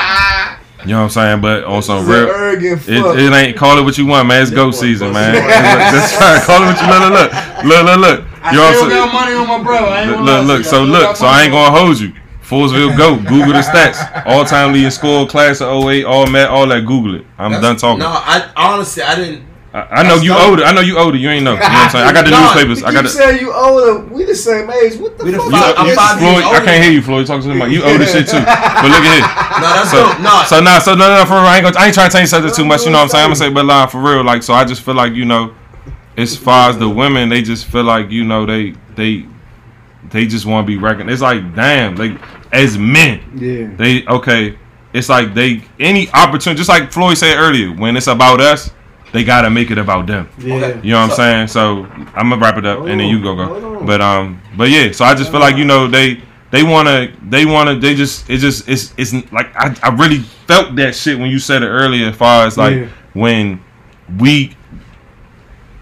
You 0.88 0.94
know 0.94 0.98
what 0.98 1.04
I'm 1.04 1.10
saying? 1.10 1.40
But 1.42 1.64
on 1.64 1.82
some 1.82 2.06
real, 2.06 2.28
it, 2.30 2.88
it 2.88 3.32
ain't 3.32 3.56
call 3.58 3.78
it 3.78 3.82
what 3.82 3.98
you 3.98 4.06
want, 4.06 4.26
man. 4.28 4.40
It's 4.42 4.50
go 4.50 4.70
season, 4.70 5.12
man. 5.12 5.34
That's 5.34 6.14
right. 6.18 6.40
Call 6.44 6.62
it 6.62 6.66
what 6.66 6.80
you 6.80 6.88
look, 6.88 7.12
look, 7.12 7.32
look, 7.64 7.84
look, 7.84 7.84
look, 7.84 7.98
look. 8.00 8.24
I 8.42 8.52
You 8.52 8.56
know 8.58 8.68
I'm 8.68 8.74
still 8.74 8.88
got 8.88 9.12
money 9.12 9.34
on 9.34 9.48
my 9.48 9.62
brother. 9.62 9.86
I 9.86 10.02
ain't 10.02 10.10
Look, 10.12 10.20
look, 10.20 10.40
to 10.40 10.46
look. 10.46 10.58
you. 10.58 10.64
So 10.64 10.84
look, 10.84 11.16
so 11.16 11.26
I 11.26 11.42
ain't 11.42 11.52
gonna 11.52 11.76
hold 11.76 11.98
you. 11.98 12.12
Fullsville 12.42 12.96
go. 12.96 13.16
Google 13.16 13.52
the 13.52 13.60
stats. 13.60 13.98
All 14.24 14.44
time 14.46 14.72
leading 14.72 14.90
score, 14.90 15.26
class 15.26 15.60
of 15.60 15.84
08, 15.84 16.04
all 16.04 16.26
met, 16.28 16.48
all 16.48 16.66
that. 16.68 16.86
Google 16.86 17.16
it. 17.16 17.26
I'm 17.36 17.50
That's- 17.52 17.62
done 17.62 17.76
talking. 17.76 17.98
No, 17.98 18.08
I 18.08 18.48
honestly 18.56 19.02
I 19.02 19.14
didn't. 19.16 19.47
I, 19.86 20.00
I 20.00 20.02
know 20.02 20.14
that's 20.14 20.24
you 20.24 20.30
dope. 20.34 20.48
older. 20.48 20.64
I 20.64 20.72
know 20.72 20.80
you 20.80 20.98
older. 20.98 21.16
You 21.16 21.30
ain't 21.30 21.44
know. 21.44 21.54
You 21.54 21.60
know 21.60 21.66
what 21.66 21.86
I'm 21.86 21.90
saying? 21.90 22.06
I 22.08 22.12
got 22.12 22.24
the 22.24 22.30
No, 22.36 22.42
newspapers. 22.44 22.82
I 22.82 22.92
got 22.92 23.04
keep 23.04 23.12
the. 23.12 23.18
saying 23.18 23.40
you 23.40 23.52
older. 23.52 23.98
We 24.12 24.24
the 24.24 24.34
same 24.34 24.70
age. 24.70 24.96
What 24.98 25.18
the 25.18 25.24
We 25.24 25.32
fuck? 25.32 25.44
You, 25.44 25.50
five- 25.50 25.74
I'm 25.78 25.86
you- 25.88 25.94
five 25.94 26.20
years 26.22 26.32
Floyd, 26.42 26.44
I 26.54 26.64
can't 26.64 26.82
hear 26.84 26.92
you, 26.92 27.02
Floyd. 27.02 27.26
Talking 27.26 27.42
to 27.42 27.48
somebody. 27.48 27.72
You 27.74 27.82
older 27.84 28.06
shit 28.06 28.26
too. 28.28 28.38
But 28.78 28.88
look 28.90 29.02
at 29.02 29.14
here. 29.14 29.26
No, 29.60 29.68
that's 29.74 29.90
So, 29.90 29.98
dope. 30.06 30.20
No, 30.20 30.42
so 30.46 30.60
now, 30.60 30.78
so 30.78 30.94
no, 30.94 31.06
no, 31.18 31.24
for 31.26 31.34
real. 31.34 31.42
I 31.46 31.56
ain't, 31.56 31.64
gonna, 31.64 31.78
I 31.78 31.86
ain't 31.86 31.94
trying 31.94 32.10
to 32.10 32.16
change 32.16 32.28
subject 32.30 32.54
too 32.54 32.64
much. 32.64 32.84
You 32.84 32.90
know 32.92 32.98
what 32.98 33.02
I'm 33.04 33.08
saying? 33.10 33.24
I'm 33.24 33.28
gonna 33.30 33.36
say, 33.36 33.50
but 33.50 33.64
line 33.64 33.88
for 33.88 34.00
real. 34.00 34.22
Like, 34.24 34.42
so 34.42 34.54
I 34.54 34.64
just 34.64 34.82
feel 34.82 34.94
like 34.94 35.14
you 35.14 35.24
know, 35.24 35.54
as 36.16 36.36
far 36.36 36.70
as 36.70 36.78
the 36.78 36.88
women, 36.88 37.28
they 37.28 37.42
just 37.42 37.66
feel 37.66 37.84
like 37.84 38.10
you 38.10 38.24
know 38.24 38.46
they 38.46 38.74
they 38.94 39.26
they 40.10 40.26
just 40.26 40.46
want 40.46 40.66
to 40.66 40.68
be 40.70 40.78
recognized. 40.78 41.12
It's 41.14 41.22
like 41.22 41.54
damn, 41.54 41.96
like 41.96 42.18
as 42.52 42.78
men, 42.78 43.20
Yeah. 43.36 43.74
they 43.76 44.06
okay. 44.06 44.56
It's 44.94 45.08
like 45.10 45.34
they 45.34 45.62
any 45.78 46.08
opportunity, 46.12 46.56
just 46.58 46.68
like 46.70 46.90
Floyd 46.92 47.18
said 47.18 47.36
earlier, 47.36 47.70
when 47.72 47.94
it's 47.96 48.06
about 48.06 48.40
us, 48.40 48.70
they 49.12 49.24
gotta 49.24 49.48
make 49.50 49.70
it 49.70 49.78
about 49.78 50.06
them. 50.06 50.28
Yeah. 50.38 50.80
You 50.82 50.92
know 50.92 51.00
what 51.00 51.10
I'm 51.10 51.16
saying? 51.16 51.48
So 51.48 51.84
I'm 52.14 52.28
gonna 52.30 52.38
wrap 52.38 52.56
it 52.58 52.66
up, 52.66 52.80
and 52.80 53.00
then 53.00 53.08
you 53.08 53.22
go 53.22 53.34
Hold 53.36 53.60
go. 53.62 53.78
on. 53.80 53.86
But 53.86 54.00
um, 54.00 54.40
but 54.56 54.70
yeah. 54.70 54.92
So 54.92 55.04
I 55.04 55.14
just 55.14 55.30
feel 55.30 55.40
like 55.40 55.56
you 55.56 55.64
know 55.64 55.86
they 55.88 56.20
they 56.50 56.62
wanna 56.62 57.08
they 57.28 57.44
wanna 57.46 57.78
they 57.78 57.94
just 57.94 58.28
it 58.28 58.38
just 58.38 58.68
it's 58.68 58.92
it's 58.96 59.12
like 59.32 59.54
I, 59.56 59.74
I 59.82 59.88
really 59.94 60.18
felt 60.46 60.76
that 60.76 60.94
shit 60.94 61.18
when 61.18 61.30
you 61.30 61.38
said 61.38 61.62
it 61.62 61.68
earlier. 61.68 62.08
As 62.08 62.16
far 62.16 62.46
as 62.46 62.56
like 62.58 62.74
Yeah. 62.76 62.88
when 63.14 63.60
we 64.18 64.54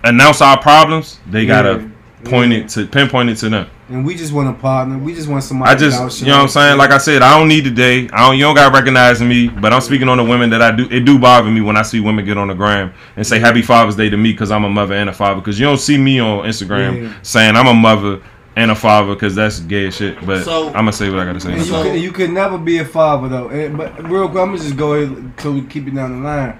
announce 0.05 0.41
our 0.41 0.61
problems, 0.61 1.19
they 1.31 1.47
gotta 1.47 1.81
Yeah. 1.83 1.89
It 2.33 2.69
to 2.71 2.87
pinpoint 2.87 3.31
it 3.31 3.37
to 3.37 3.49
them. 3.49 3.67
And 3.89 4.05
we 4.05 4.17
just 4.17 4.33
want 4.33 4.49
a 4.49 4.53
partner. 4.53 4.99
We 4.99 5.15
just 5.15 5.29
want 5.29 5.45
somebody. 5.45 5.71
I 5.71 5.75
just, 5.77 6.21
you 6.21 6.27
know 6.27 6.37
what 6.37 6.43
I'm 6.43 6.49
saying? 6.49 6.79
Like 6.79 6.91
I 6.91 6.99
said, 6.99 7.23
I 7.23 7.39
don't 7.39 7.49
need 7.49 7.65
today. 7.65 8.09
I 8.13 8.27
don't, 8.27 8.37
you 8.37 8.43
don't 8.45 8.55
got 8.55 8.69
to 8.71 8.75
recognize 8.75 9.21
me, 9.23 9.49
but 9.49 9.73
I'm 9.73 9.81
speaking 9.81 10.09
on 10.09 10.17
the 10.19 10.25
women 10.25 10.51
that 10.51 10.61
I 10.63 10.71
do. 10.73 10.89
It 10.91 11.05
do 11.05 11.19
bother 11.19 11.51
me 11.51 11.61
when 11.61 11.77
I 11.77 11.83
see 11.83 12.01
women 12.01 12.25
get 12.25 12.37
on 12.37 12.49
the 12.49 12.55
gram 12.55 12.93
and 13.17 13.27
say 13.27 13.39
Happy 13.39 13.63
Father's 13.63 13.95
Day 13.97 14.11
to 14.11 14.17
me 14.17 14.33
because 14.33 14.51
I'm 14.51 14.65
a 14.65 14.69
mother 14.71 14.95
and 14.95 15.09
a 15.09 15.13
father. 15.13 15.41
Because 15.41 15.59
you 15.61 15.67
don't 15.67 15.79
see 15.79 15.97
me 15.99 16.19
on 16.19 16.45
Instagram 16.45 17.03
Yeah. 17.05 17.15
saying 17.23 17.55
I'm 17.57 17.69
a 17.69 17.75
mother 17.75 18.21
and 18.57 18.71
a 18.71 18.75
father 18.75 19.15
because 19.15 19.35
that's 19.35 19.61
gay 19.61 19.91
shit. 19.91 20.25
But 20.27 20.45
So- 20.45 20.69
I'm 20.69 20.73
gonna 20.75 20.93
say 20.93 21.11
what 21.11 21.21
I 21.21 21.25
gotta 21.27 21.41
say. 21.41 21.55
You, 21.57 21.63
So- 21.63 21.83
could, 21.83 22.01
you 22.01 22.11
could 22.11 22.31
never 22.31 22.59
be 22.59 22.79
a 22.79 22.85
father 22.85 23.29
though. 23.29 23.49
And, 23.49 23.77
but 23.77 24.03
real 24.11 24.29
quick, 24.29 24.43
I'm 24.43 24.49
gonna 24.49 24.59
just 24.59 24.77
go 24.77 24.95
ahead 24.95 25.37
till 25.37 25.53
we 25.53 25.63
keep 25.63 25.87
it 25.87 25.95
down 25.95 26.23
the 26.23 26.27
line. 26.27 26.59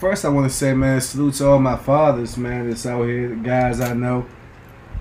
First, 0.00 0.24
I 0.24 0.28
want 0.28 0.50
to 0.50 0.54
say, 0.54 0.74
man, 0.74 1.00
salute 1.00 1.34
to 1.34 1.46
all 1.48 1.58
my 1.60 1.76
fathers, 1.76 2.36
man, 2.36 2.68
that's 2.68 2.84
out 2.84 3.04
here, 3.04 3.28
the 3.28 3.36
guys 3.36 3.80
I 3.80 3.94
know. 3.94 4.26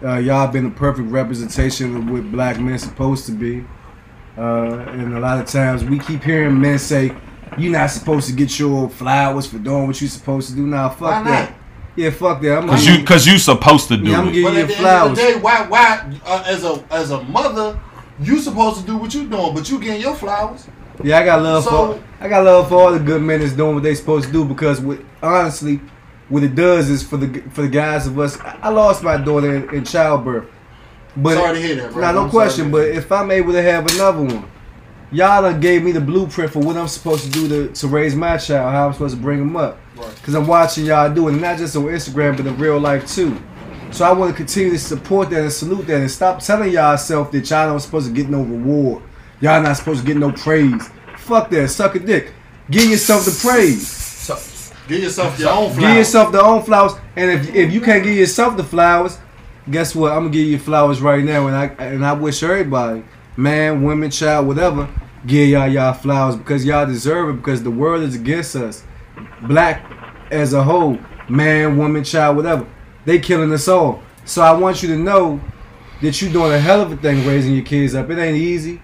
Uh, 0.03 0.17
y'all 0.17 0.47
been 0.51 0.65
a 0.65 0.69
perfect 0.69 1.09
representation 1.09 1.95
of 1.95 2.09
what 2.09 2.29
black 2.31 2.59
men 2.59 2.77
supposed 2.77 3.25
to 3.25 3.31
be. 3.31 3.63
Uh, 4.37 4.79
and 4.89 5.15
a 5.15 5.19
lot 5.19 5.39
of 5.39 5.45
times 5.45 5.83
we 5.83 5.99
keep 5.99 6.23
hearing 6.23 6.59
men 6.59 6.77
say, 6.79 7.15
"You're 7.57 7.71
not 7.71 7.89
supposed 7.89 8.27
to 8.27 8.33
get 8.33 8.57
your 8.59 8.89
flowers 8.89 9.45
for 9.47 9.59
doing 9.59 9.87
what 9.87 10.01
you're 10.01 10.09
supposed 10.09 10.49
to 10.49 10.55
do." 10.55 10.65
Now, 10.67 10.89
fuck 10.89 11.01
Why 11.01 11.23
that. 11.23 11.49
not? 11.49 11.57
Yeah, 11.95 12.09
fuck 12.09 12.41
that. 12.41 12.57
I'm 12.57 12.67
Cause 12.67 12.87
I'm- 12.87 12.99
you, 12.99 13.05
cause 13.05 13.27
you 13.27 13.37
supposed 13.37 13.87
to 13.89 13.97
do 13.97 14.09
Yeah, 14.09 14.19
I'm 14.19 14.27
it. 14.29 14.31
giving 14.33 14.43
But 14.45 14.53
you 14.55 14.61
at 14.63 14.67
the 14.67 14.73
flowers. 14.73 15.01
end 15.01 15.11
of 15.11 15.15
the 15.17 15.21
day, 15.21 15.39
why, 15.39 15.65
why, 15.69 16.01
uh, 16.25 16.43
as 16.47 16.63
a 16.65 16.83
as 16.91 17.11
a 17.11 17.21
mother, 17.23 17.79
you 18.19 18.39
supposed 18.39 18.79
to 18.81 18.85
do 18.85 18.97
what 18.97 19.13
you're 19.13 19.25
doing, 19.25 19.53
but 19.53 19.69
you 19.69 19.79
getting 19.79 20.01
your 20.01 20.15
flowers. 20.15 20.65
Yeah, 21.03 21.19
I 21.19 21.23
got 21.25 21.41
love 21.43 21.63
So- 21.63 21.69
for 21.93 21.99
I 22.19 22.27
got 22.27 22.43
love 22.43 22.67
for 22.69 22.75
all 22.81 22.91
the 22.91 22.99
good 22.99 23.21
men 23.21 23.39
that's 23.39 23.53
doing 23.53 23.75
what 23.75 23.83
they 23.83 23.93
supposed 23.95 24.25
to 24.27 24.31
do 24.33 24.43
because 24.43 24.81
with, 24.81 24.99
honestly, 25.21 25.79
what 26.29 26.43
it 26.43 26.55
does 26.55 26.89
is 26.89 27.03
for 27.03 27.17
the 27.17 27.41
for 27.51 27.61
the 27.61 27.69
guys 27.69 28.07
of 28.07 28.17
us. 28.19 28.37
I 28.39 28.69
lost 28.69 29.03
my 29.03 29.17
daughter 29.17 29.55
in, 29.55 29.69
in 29.75 29.85
childbirth, 29.85 30.49
but 31.17 31.35
Sorry 31.35 31.59
to 31.59 31.67
hear 31.67 31.75
that, 31.75 31.91
bro. 31.91 32.01
Nah, 32.01 32.11
no 32.11 32.23
I'm 32.23 32.29
question. 32.29 32.71
But 32.71 32.89
if 32.89 33.11
I'm 33.11 33.31
able 33.31 33.53
to 33.53 33.61
have 33.61 33.85
another 33.93 34.23
one, 34.23 34.49
y'all 35.11 35.41
done 35.41 35.59
gave 35.59 35.83
me 35.83 35.91
the 35.91 36.01
blueprint 36.01 36.51
for 36.51 36.59
what 36.59 36.77
I'm 36.77 36.87
supposed 36.87 37.25
to 37.25 37.29
do 37.29 37.47
to, 37.47 37.73
to 37.73 37.87
raise 37.87 38.15
my 38.15 38.37
child, 38.37 38.73
how 38.73 38.87
I'm 38.87 38.93
supposed 38.93 39.15
to 39.15 39.21
bring 39.21 39.39
him 39.39 39.55
up. 39.55 39.77
Right. 39.95 40.15
Because 40.15 40.33
I'm 40.33 40.47
watching 40.47 40.85
y'all 40.85 41.13
do 41.13 41.27
it, 41.27 41.33
not 41.33 41.57
just 41.57 41.75
on 41.75 41.83
Instagram, 41.83 42.37
but 42.37 42.45
in 42.45 42.57
real 42.57 42.79
life 42.79 43.07
too. 43.07 43.37
So 43.91 44.05
I 44.05 44.11
want 44.11 44.31
to 44.31 44.35
continue 44.35 44.71
to 44.71 44.79
support 44.79 45.29
that 45.29 45.41
and 45.41 45.51
salute 45.51 45.85
that 45.85 46.01
and 46.01 46.09
stop 46.09 46.39
telling 46.39 46.71
y'all 46.71 46.97
self 46.97 47.31
that 47.31 47.47
y'all 47.47 47.71
not 47.71 47.81
supposed 47.83 48.07
to 48.07 48.13
get 48.13 48.27
no 48.27 48.41
reward. 48.41 49.03
Y'all 49.39 49.61
not 49.61 49.77
supposed 49.77 50.01
to 50.01 50.07
get 50.07 50.17
no 50.17 50.31
praise. 50.31 50.89
Fuck 51.17 51.51
that. 51.51 51.67
Suck 51.69 51.93
a 51.95 51.99
dick. 51.99 52.33
Give 52.71 52.89
yourself 52.89 53.25
the 53.25 53.37
praise. 53.39 54.12
Give 54.87 55.01
yourself 55.01 55.39
your 55.39 55.49
own 55.49 55.71
flowers. 55.71 55.79
Give 55.79 55.95
yourself 55.95 56.31
the 56.31 56.41
own 56.41 56.63
flowers. 56.63 56.93
And 57.15 57.31
if 57.31 57.55
if 57.55 57.73
you 57.73 57.81
can't 57.81 58.03
give 58.03 58.15
yourself 58.15 58.57
the 58.57 58.63
flowers, 58.63 59.17
guess 59.69 59.95
what? 59.95 60.11
I'm 60.11 60.23
gonna 60.23 60.29
give 60.31 60.47
you 60.47 60.59
flowers 60.59 61.01
right 61.01 61.23
now. 61.23 61.47
And 61.47 61.55
I 61.55 61.65
and 61.83 62.05
I 62.05 62.13
wish 62.13 62.43
everybody, 62.43 63.03
man, 63.37 63.83
women, 63.83 64.11
child, 64.11 64.47
whatever, 64.47 64.89
give 65.25 65.47
y'all 65.49 65.67
y'all 65.67 65.93
flowers 65.93 66.35
because 66.35 66.65
y'all 66.65 66.85
deserve 66.85 67.29
it. 67.29 67.37
Because 67.37 67.63
the 67.63 67.71
world 67.71 68.03
is 68.03 68.15
against 68.15 68.55
us. 68.55 68.83
Black 69.43 69.85
as 70.31 70.53
a 70.53 70.63
whole, 70.63 70.97
man, 71.29 71.77
woman, 71.77 72.03
child, 72.03 72.35
whatever, 72.35 72.67
they 73.05 73.19
killing 73.19 73.53
us 73.53 73.67
all. 73.67 74.01
So 74.25 74.41
I 74.41 74.51
want 74.51 74.81
you 74.81 74.89
to 74.89 74.97
know 74.97 75.39
that 76.01 76.21
you're 76.21 76.31
doing 76.31 76.51
a 76.51 76.59
hell 76.59 76.81
of 76.81 76.91
a 76.91 76.97
thing 76.97 77.25
raising 77.25 77.53
your 77.53 77.63
kids 77.63 77.95
up. 77.95 78.09
It 78.09 78.17
ain't 78.17 78.37
easy. 78.37 78.81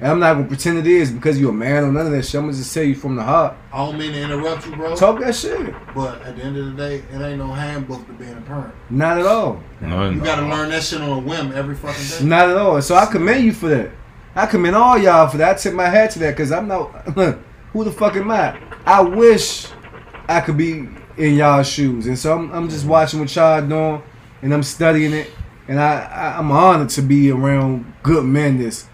And 0.00 0.10
I'm 0.10 0.18
not 0.18 0.34
gonna 0.34 0.46
pretend 0.46 0.78
it 0.78 0.86
is 0.86 1.10
because 1.10 1.38
you're 1.38 1.50
a 1.50 1.52
man 1.52 1.84
or 1.84 1.92
none 1.92 2.06
of 2.06 2.12
that 2.12 2.24
shit. 2.24 2.36
I'm 2.36 2.46
gonna 2.46 2.56
just 2.56 2.72
tell 2.72 2.82
you 2.82 2.94
from 2.94 3.16
the 3.16 3.22
heart. 3.22 3.54
I 3.70 3.84
don't 3.84 3.98
mean 3.98 4.12
to 4.12 4.22
interrupt 4.22 4.66
you, 4.66 4.74
bro. 4.74 4.96
Talk 4.96 5.20
that 5.20 5.34
shit. 5.34 5.74
But 5.94 6.22
at 6.22 6.36
the 6.36 6.42
end 6.42 6.56
of 6.56 6.66
the 6.66 6.72
day, 6.72 7.04
it 7.12 7.20
ain't 7.20 7.38
no 7.38 7.52
handbook 7.52 8.06
to 8.06 8.12
being 8.14 8.32
a 8.36 8.40
parent. 8.40 8.72
Not 8.88 9.18
at 9.18 9.26
all. 9.26 9.62
No, 9.82 10.08
You 10.08 10.20
gotta 10.20 10.46
learn 10.46 10.70
that 10.70 10.82
shit 10.82 11.02
on 11.02 11.10
a 11.10 11.18
whim 11.20 11.52
every 11.52 11.74
fucking 11.74 12.02
day. 12.18 12.24
Not 12.24 12.48
at 12.48 12.56
all. 12.56 12.80
So 12.80 12.94
I 12.94 13.04
commend 13.04 13.44
you 13.44 13.52
for 13.52 13.68
that. 13.68 13.90
I 14.34 14.46
commend 14.46 14.74
all 14.74 14.96
y'all 14.96 15.28
for 15.28 15.36
that. 15.36 15.56
I 15.56 15.58
tip 15.58 15.74
my 15.74 15.88
hat 15.88 16.12
to 16.12 16.18
that 16.20 16.30
because 16.30 16.50
I'm 16.50 16.66
not. 16.66 16.86
who 17.72 17.84
the 17.84 17.92
fuck 17.92 18.16
am 18.16 18.30
I? 18.30 18.58
I 18.86 19.02
wish 19.02 19.66
I 20.28 20.40
could 20.40 20.56
be 20.56 20.88
in 21.18 21.34
y'all 21.34 21.62
shoes, 21.62 22.06
and 22.06 22.18
so 22.18 22.38
I'm, 22.38 22.50
I'm 22.52 22.68
just 22.70 22.86
watching 22.86 23.20
what 23.20 23.34
y'all 23.36 23.60
doing, 23.66 24.02
and 24.40 24.54
I'm 24.54 24.62
studying 24.62 25.12
it, 25.12 25.30
and 25.68 25.78
I, 25.78 26.04
I 26.04 26.38
I'm 26.38 26.50
honored 26.50 26.88
to 26.90 27.02
be 27.02 27.30
around 27.30 27.92
good 28.02 28.24
men 28.24 28.62
that's 28.62 28.86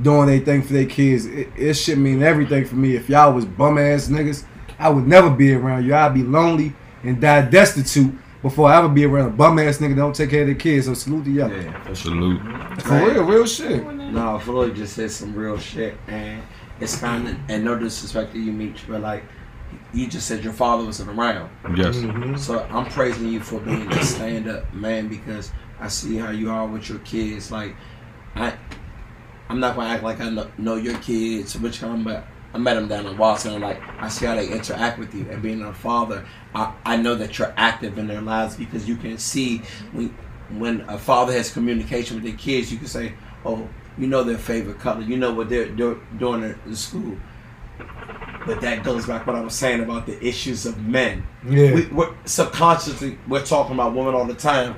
doing 0.00 0.26
their 0.26 0.40
thing 0.40 0.62
for 0.62 0.72
their 0.72 0.86
kids. 0.86 1.26
It, 1.26 1.48
it 1.56 1.74
should 1.74 1.98
mean 1.98 2.22
everything 2.22 2.64
for 2.64 2.76
me. 2.76 2.96
If 2.96 3.08
y'all 3.08 3.32
was 3.32 3.44
bum 3.44 3.78
ass 3.78 4.08
niggas, 4.08 4.44
I 4.78 4.88
would 4.88 5.06
never 5.06 5.30
be 5.30 5.54
around 5.54 5.84
you. 5.84 5.94
I'd 5.94 6.14
be 6.14 6.22
lonely 6.22 6.74
and 7.02 7.20
die 7.20 7.42
destitute 7.42 8.14
before 8.42 8.68
I 8.68 8.78
ever 8.78 8.88
be 8.88 9.04
around 9.04 9.28
a 9.28 9.30
bum 9.30 9.58
ass 9.58 9.78
nigga 9.78 9.90
that 9.90 9.96
don't 9.96 10.14
take 10.14 10.30
care 10.30 10.42
of 10.42 10.48
their 10.48 10.54
kids. 10.54 10.86
So 10.86 10.94
salute 10.94 11.24
to 11.24 11.30
y'all. 11.30 11.50
yeah, 11.50 11.82
for 11.84 11.94
salute. 11.94 12.40
For 12.82 13.06
real, 13.06 13.24
real 13.24 13.46
shit. 13.46 13.84
No, 13.86 14.38
Floyd 14.38 14.76
just 14.76 14.94
said 14.94 15.10
some 15.10 15.34
real 15.34 15.58
shit, 15.58 15.96
and 16.08 16.42
it's 16.80 16.98
kind 16.98 17.28
of 17.28 17.36
and 17.48 17.64
no 17.64 17.78
disrespect 17.78 18.32
to 18.32 18.38
you, 18.38 18.52
Meech, 18.52 18.84
but 18.86 19.00
like 19.00 19.24
you 19.92 20.06
just 20.06 20.26
said, 20.26 20.42
your 20.42 20.52
father 20.52 20.84
wasn't 20.84 21.10
around. 21.10 21.50
Yes. 21.76 21.96
Mm-hmm. 21.96 22.36
So 22.36 22.64
I'm 22.70 22.86
praising 22.86 23.28
you 23.28 23.40
for 23.40 23.60
being 23.60 23.90
a 23.90 24.04
stand 24.04 24.48
up 24.48 24.72
man 24.74 25.08
because 25.08 25.52
I 25.80 25.88
see 25.88 26.16
how 26.16 26.30
you 26.30 26.50
are 26.50 26.66
with 26.66 26.88
your 26.88 26.98
kids. 27.00 27.50
Like 27.50 27.76
I, 28.34 28.54
I'm 29.54 29.60
not 29.60 29.76
gonna 29.76 29.88
act 29.88 30.02
like 30.02 30.20
I 30.20 30.30
know, 30.30 30.50
know 30.58 30.74
your 30.74 30.98
kids, 30.98 31.56
which 31.56 31.78
come, 31.78 32.02
but 32.02 32.26
I 32.52 32.58
met 32.58 32.74
them 32.74 32.88
down 32.88 33.06
in 33.06 33.16
Watson. 33.16 33.60
Like 33.60 33.80
I 34.00 34.08
see 34.08 34.26
how 34.26 34.34
they 34.34 34.48
interact 34.48 34.98
with 34.98 35.14
you, 35.14 35.30
and 35.30 35.40
being 35.40 35.62
a 35.62 35.72
father, 35.72 36.26
I, 36.56 36.72
I 36.84 36.96
know 36.96 37.14
that 37.14 37.38
you're 37.38 37.54
active 37.56 37.96
in 37.96 38.08
their 38.08 38.20
lives 38.20 38.56
because 38.56 38.88
you 38.88 38.96
can 38.96 39.16
see 39.16 39.58
when 39.92 40.08
when 40.58 40.80
a 40.88 40.98
father 40.98 41.32
has 41.32 41.52
communication 41.52 42.16
with 42.16 42.24
their 42.24 42.36
kids, 42.36 42.72
you 42.72 42.78
can 42.78 42.88
say, 42.88 43.14
"Oh, 43.46 43.68
you 43.96 44.08
know 44.08 44.24
their 44.24 44.38
favorite 44.38 44.80
color, 44.80 45.02
you 45.02 45.16
know 45.16 45.32
what 45.32 45.48
they're 45.48 45.68
do, 45.68 46.02
doing 46.18 46.42
at 46.42 46.64
the 46.64 46.74
school." 46.76 47.16
But 48.44 48.60
that 48.60 48.82
goes 48.82 49.06
back 49.06 49.24
to 49.24 49.30
what 49.30 49.38
I 49.38 49.40
was 49.40 49.54
saying 49.54 49.84
about 49.84 50.06
the 50.06 50.20
issues 50.20 50.66
of 50.66 50.82
men. 50.82 51.24
Yeah. 51.48 51.74
We, 51.74 51.86
we're 51.86 52.12
subconsciously 52.24 53.18
we're 53.28 53.46
talking 53.46 53.74
about 53.74 53.94
women 53.94 54.16
all 54.16 54.24
the 54.24 54.34
time. 54.34 54.74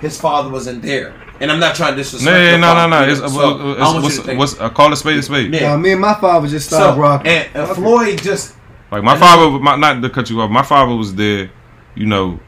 His 0.00 0.18
father 0.18 0.48
wasn't 0.48 0.80
there. 0.80 1.25
And 1.40 1.52
I'm 1.52 1.60
not 1.60 1.74
trying 1.76 1.92
to 1.92 1.96
disrespect. 1.96 2.32
No, 2.34 2.42
your 2.50 2.58
no, 2.58 2.74
no, 2.74 2.86
no. 2.88 2.96
father, 2.96 3.10
It's, 3.10 3.20
so 3.20 3.26
it's, 3.72 3.80
I 3.80 3.84
want 3.92 4.02
what's, 4.04 4.26
what's, 4.26 4.60
uh, 4.60 4.70
call 4.70 4.92
a 4.92 4.96
spade 4.96 5.18
a 5.18 5.22
spade. 5.22 5.52
Yeah. 5.52 5.70
Nah, 5.70 5.76
me 5.76 5.92
and 5.92 6.00
my 6.00 6.14
father 6.14 6.48
just 6.48 6.68
stopped 6.68 6.94
So, 6.96 7.00
rocking. 7.00 7.30
and, 7.30 7.48
and 7.54 7.76
Floyd 7.76 8.22
just 8.22 8.54
Like 8.90 9.02
my 9.02 9.18
father, 9.18 9.58
my, 9.58 9.76
not 9.76 10.00
to 10.02 10.08
cut 10.10 10.30
you 10.30 10.40
off. 10.40 10.50
My 10.50 10.62
father 10.62 10.94
was 10.94 11.14
there, 11.14 11.50
you 11.94 12.06
know. 12.06 12.40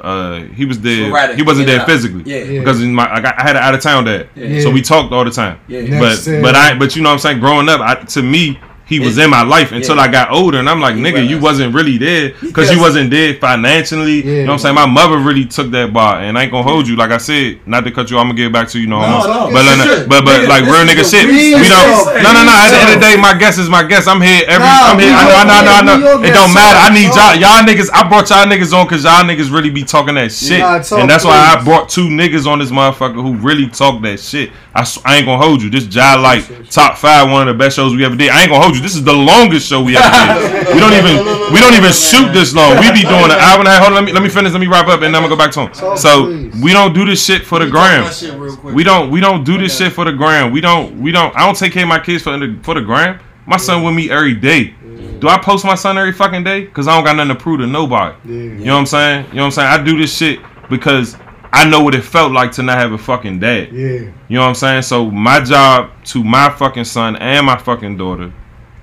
Uh, 0.00 0.40
he 0.48 0.66
was 0.66 0.78
there. 0.80 1.06
Sporadic, 1.06 1.36
he 1.36 1.42
wasn't 1.42 1.62
in 1.62 1.66
there 1.68 1.78
and 1.80 1.86
physically. 1.90 2.22
Yeah. 2.26 2.44
Yeah. 2.44 2.60
Because 2.60 2.82
in 2.82 2.94
my, 2.94 3.10
I, 3.10 3.20
got, 3.20 3.38
I 3.38 3.42
had 3.42 3.56
an 3.56 3.62
out 3.62 3.74
of 3.74 3.80
town 3.80 4.04
dad, 4.04 4.28
Yeah. 4.34 4.60
so 4.60 4.70
we 4.70 4.82
talked 4.82 5.10
all 5.12 5.24
the 5.24 5.30
time. 5.30 5.58
Yeah. 5.68 5.80
Next 5.82 5.98
But 5.98 6.16
said- 6.16 6.42
but 6.42 6.54
I 6.54 6.78
but 6.78 6.94
you 6.94 7.02
know 7.02 7.08
what 7.08 7.14
I'm 7.14 7.18
saying. 7.20 7.40
Growing 7.40 7.68
up, 7.68 7.80
I, 7.80 7.94
to 7.94 8.22
me, 8.22 8.60
he 8.86 9.00
was 9.00 9.18
in 9.18 9.28
my 9.30 9.42
life 9.42 9.72
until 9.72 9.96
yeah. 9.96 10.02
I 10.02 10.08
got 10.08 10.30
older, 10.30 10.58
and 10.58 10.70
I'm 10.70 10.80
like, 10.80 10.94
nigga, 10.94 11.26
you 11.26 11.40
wasn't 11.40 11.74
really 11.74 11.98
there 11.98 12.34
because 12.40 12.70
you 12.70 12.80
wasn't 12.80 13.10
there 13.10 13.34
financially. 13.34 14.22
You 14.22 14.46
know 14.46 14.52
what 14.52 14.52
I'm 14.52 14.58
saying? 14.60 14.74
My 14.76 14.86
mother 14.86 15.18
really 15.18 15.44
took 15.44 15.72
that 15.72 15.92
bar, 15.92 16.22
and 16.22 16.38
I 16.38 16.44
ain't 16.44 16.52
gonna 16.52 16.62
hold 16.62 16.86
you. 16.86 16.94
Like 16.94 17.10
I 17.10 17.18
said, 17.18 17.66
not 17.66 17.82
to 17.82 17.90
cut 17.90 18.10
you, 18.10 18.18
I'm 18.18 18.28
gonna 18.28 18.38
get 18.38 18.52
back 18.52 18.68
to 18.70 18.78
you. 18.78 18.86
No, 18.86 19.00
No, 19.00 19.26
no, 19.26 19.50
but 19.50 19.66
like, 19.66 19.80
shit. 19.82 20.08
but 20.08 20.24
but 20.24 20.46
like 20.48 20.62
real 20.64 20.86
nigga 20.86 21.02
shit. 21.02 21.26
We 21.26 21.50
don't. 21.66 22.22
No, 22.22 22.30
no, 22.30 22.46
no. 22.46 22.52
At 22.54 22.70
the 22.70 22.78
end 22.78 22.94
of 22.94 23.00
the 23.00 23.06
day, 23.06 23.16
my 23.20 23.36
guess 23.36 23.58
is 23.58 23.68
my 23.68 23.82
guess. 23.82 24.06
I'm 24.06 24.22
here 24.22 24.44
every. 24.46 24.62
I'm 24.66 24.98
here. 24.98 25.10
I 25.10 25.26
know. 25.26 25.34
I 25.34 25.44
know. 25.44 25.72
I 25.74 25.82
know. 25.82 25.94
I 25.94 25.98
know. 25.98 26.22
It 26.22 26.30
don't 26.32 26.54
matter. 26.54 26.78
I 26.78 26.94
need 26.94 27.10
y'all. 27.10 27.34
Y'all 27.34 27.66
niggas. 27.66 27.90
I 27.92 28.08
brought 28.08 28.30
y'all 28.30 28.46
niggas 28.46 28.72
on 28.72 28.86
because 28.86 29.02
y'all 29.02 29.24
niggas 29.24 29.50
really 29.52 29.70
be 29.70 29.82
talking 29.82 30.14
that 30.14 30.30
shit, 30.30 30.62
and 30.62 31.10
that's 31.10 31.24
why 31.24 31.34
I 31.34 31.62
brought 31.64 31.88
two 31.88 32.06
niggas 32.06 32.46
on 32.46 32.60
this 32.60 32.70
motherfucker 32.70 33.18
who 33.20 33.34
really 33.34 33.68
talk 33.68 34.00
that 34.02 34.20
shit. 34.20 34.50
I, 34.76 34.80
s- 34.82 34.98
I 35.04 35.16
ain't 35.16 35.26
gonna 35.26 35.42
hold 35.42 35.62
you. 35.62 35.70
This 35.70 35.86
Jai 35.86 36.14
like 36.16 36.44
top 36.70 36.98
five, 36.98 37.30
one 37.30 37.48
of 37.48 37.54
the 37.54 37.58
best 37.58 37.76
shows 37.76 37.94
we 37.94 38.04
ever 38.04 38.14
did. 38.14 38.28
I 38.30 38.42
ain't 38.42 38.50
gonna 38.50 38.62
hold 38.62 38.76
you. 38.76 38.82
This 38.82 38.94
is 38.94 39.02
the 39.04 39.12
longest 39.12 39.66
show 39.68 39.82
we 39.82 39.96
ever 39.96 40.04
did. 40.04 40.74
we 40.74 40.80
don't 40.80 40.92
even 40.92 41.16
we 41.52 41.58
don't 41.60 41.74
even 41.74 41.92
shoot 41.92 42.32
this 42.32 42.54
long. 42.54 42.78
We 42.78 42.92
be 42.92 43.00
doing 43.02 43.30
an 43.32 43.40
hour 43.40 43.58
and 43.58 43.68
a 43.68 43.70
half. 43.70 43.82
Hold 43.84 43.92
on, 43.92 43.94
let 43.94 44.04
me 44.04 44.12
let 44.12 44.22
me 44.22 44.28
finish. 44.28 44.52
Let 44.52 44.60
me 44.60 44.66
wrap 44.66 44.86
up, 44.88 45.00
and 45.02 45.14
then 45.14 45.16
I'm 45.16 45.22
gonna 45.28 45.34
go 45.34 45.38
back 45.38 45.52
to 45.52 45.66
him. 45.66 45.96
So 45.96 46.28
we 46.62 46.72
don't 46.72 46.92
do 46.92 47.04
this 47.06 47.24
shit 47.24 47.42
for 47.46 47.58
the 47.58 47.66
Let 47.66 47.72
me 47.72 47.78
talk 47.80 47.88
gram. 47.90 48.04
my 48.04 48.10
shit 48.10 48.34
real 48.38 48.56
quick. 48.56 48.74
We 48.74 48.84
don't 48.84 49.10
we 49.10 49.20
don't 49.20 49.44
do 49.44 49.56
this 49.58 49.76
shit 49.78 49.92
for 49.92 50.04
the 50.04 50.12
gram. 50.12 50.52
We 50.52 50.60
don't 50.60 51.00
we 51.00 51.10
don't. 51.12 51.34
I 51.36 51.46
don't 51.46 51.56
take 51.56 51.72
care 51.72 51.82
of 51.84 51.88
my 51.88 51.98
kids 52.00 52.22
for 52.22 52.36
the 52.36 52.58
for 52.62 52.74
the 52.74 52.82
gram. 52.82 53.18
My 53.46 53.56
son 53.56 53.82
with 53.82 53.94
me 53.94 54.10
every 54.10 54.34
day. 54.34 54.74
Do 55.20 55.28
I 55.28 55.38
post 55.38 55.64
my 55.64 55.76
son 55.76 55.96
every 55.96 56.12
fucking 56.12 56.44
day? 56.44 56.66
Cause 56.66 56.86
I 56.88 56.94
don't 56.94 57.04
got 57.04 57.16
nothing 57.16 57.34
to 57.34 57.40
prove 57.42 57.60
to 57.60 57.66
nobody. 57.66 58.14
You 58.28 58.64
know 58.66 58.74
what 58.74 58.80
I'm 58.80 58.86
saying? 58.86 59.26
You 59.28 59.34
know 59.36 59.42
what 59.42 59.46
I'm 59.46 59.50
saying? 59.52 59.68
I 59.68 59.82
do 59.82 59.96
this 59.96 60.14
shit 60.14 60.40
because 60.68 61.16
I 61.52 61.68
know 61.68 61.82
what 61.82 61.94
it 61.94 62.02
felt 62.02 62.32
like 62.32 62.52
to 62.52 62.62
not 62.62 62.78
have 62.78 62.92
a 62.92 62.98
fucking 62.98 63.38
dad. 63.40 63.72
Yeah. 63.72 64.10
You 64.28 64.36
know 64.36 64.40
what 64.40 64.48
I'm 64.48 64.54
saying? 64.54 64.82
So 64.82 65.10
my 65.10 65.40
job 65.40 65.90
to 66.06 66.22
my 66.24 66.50
fucking 66.50 66.84
son 66.84 67.16
and 67.16 67.46
my 67.46 67.56
fucking 67.56 67.96
daughter 67.96 68.32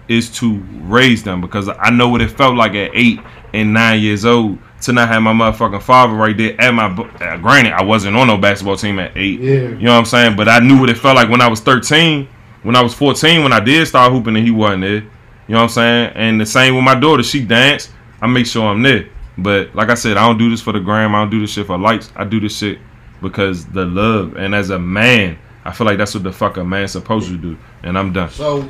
is 0.07 0.30
to 0.38 0.57
raise 0.81 1.23
them 1.23 1.41
because 1.41 1.69
I 1.69 1.90
know 1.90 2.10
what 2.10 2.22
it 2.22 2.30
felt 2.30 2.56
like 2.56 2.73
at 2.76 2.91
eight 2.94 3.19
and 3.53 3.73
nine 3.73 4.02
years 4.02 4.26
old 4.26 4.57
to 4.81 4.94
not 4.94 5.07
have 5.07 5.22
my 5.22 5.34
motherfucking 5.34 5.81
father 5.81 6.14
right 6.14 6.35
there 6.35 6.60
at 6.60 6.72
my. 6.72 6.88
Uh, 6.88 7.38
granted, 7.38 7.73
I 7.73 7.84
wasn't 7.84 8.15
on 8.18 8.27
no 8.27 8.38
basketball 8.38 8.76
team 8.76 8.99
at 8.99 9.15
eight. 9.15 9.40
Yeah. 9.40 9.53
You 9.53 9.69
know 9.77 9.94
what 9.94 9.99
I'm 9.99 10.06
saying? 10.06 10.35
But 10.35 10.49
I 10.49 10.60
knew 10.60 10.80
what 10.80 10.90
it 10.90 10.98
felt 10.98 11.15
like 11.15 11.30
when 11.30 11.41
I 11.41 11.48
was 11.48 11.61
13, 11.61 12.27
when 12.64 12.76
I 12.76 12.81
was 12.81 12.94
14, 12.94 13.44
when 13.44 13.53
I 13.53 13.60
did 13.60 13.88
start 13.88 14.11
hooping 14.11 14.35
and 14.35 14.45
he 14.45 14.52
wasn't 14.52 14.81
there. 14.81 15.03
You 15.48 15.56
know 15.56 15.57
what 15.57 15.64
I'm 15.64 15.69
saying? 15.69 16.11
And 16.15 16.41
the 16.41 16.45
same 16.45 16.76
with 16.76 16.84
my 16.84 16.95
daughter. 16.95 17.23
She 17.23 17.44
danced. 17.44 17.91
I 18.22 18.27
make 18.27 18.45
sure 18.45 18.65
I'm 18.65 18.81
there. 18.81 19.10
But 19.38 19.76
like 19.76 19.90
I 19.90 19.96
said, 19.96 20.18
I 20.18 20.28
don't 20.28 20.38
do 20.38 20.50
this 20.50 20.62
for 20.62 20.74
the 20.74 20.80
gram. 20.80 21.16
I 21.16 21.20
don't 21.20 21.30
do 21.30 21.40
this 21.40 21.52
shit 21.52 21.66
for 21.66 21.78
likes. 21.78 22.12
I 22.16 22.24
do 22.24 22.40
this 22.40 22.58
shit 22.58 22.80
because 23.22 23.66
the 23.66 23.86
love. 23.86 24.36
And 24.36 24.54
as 24.54 24.70
a 24.70 24.80
man, 24.80 25.40
I 25.66 25.72
feel 25.72 25.88
like 25.88 25.98
that's 25.98 26.14
what 26.14 26.24
the 26.24 26.32
fuck 26.32 26.58
a 26.58 26.64
man's 26.64 26.92
supposed 26.92 27.30
to 27.30 27.38
do. 27.38 27.58
And 27.84 27.98
I'm 27.98 28.14
done. 28.14 28.30
So, 28.30 28.70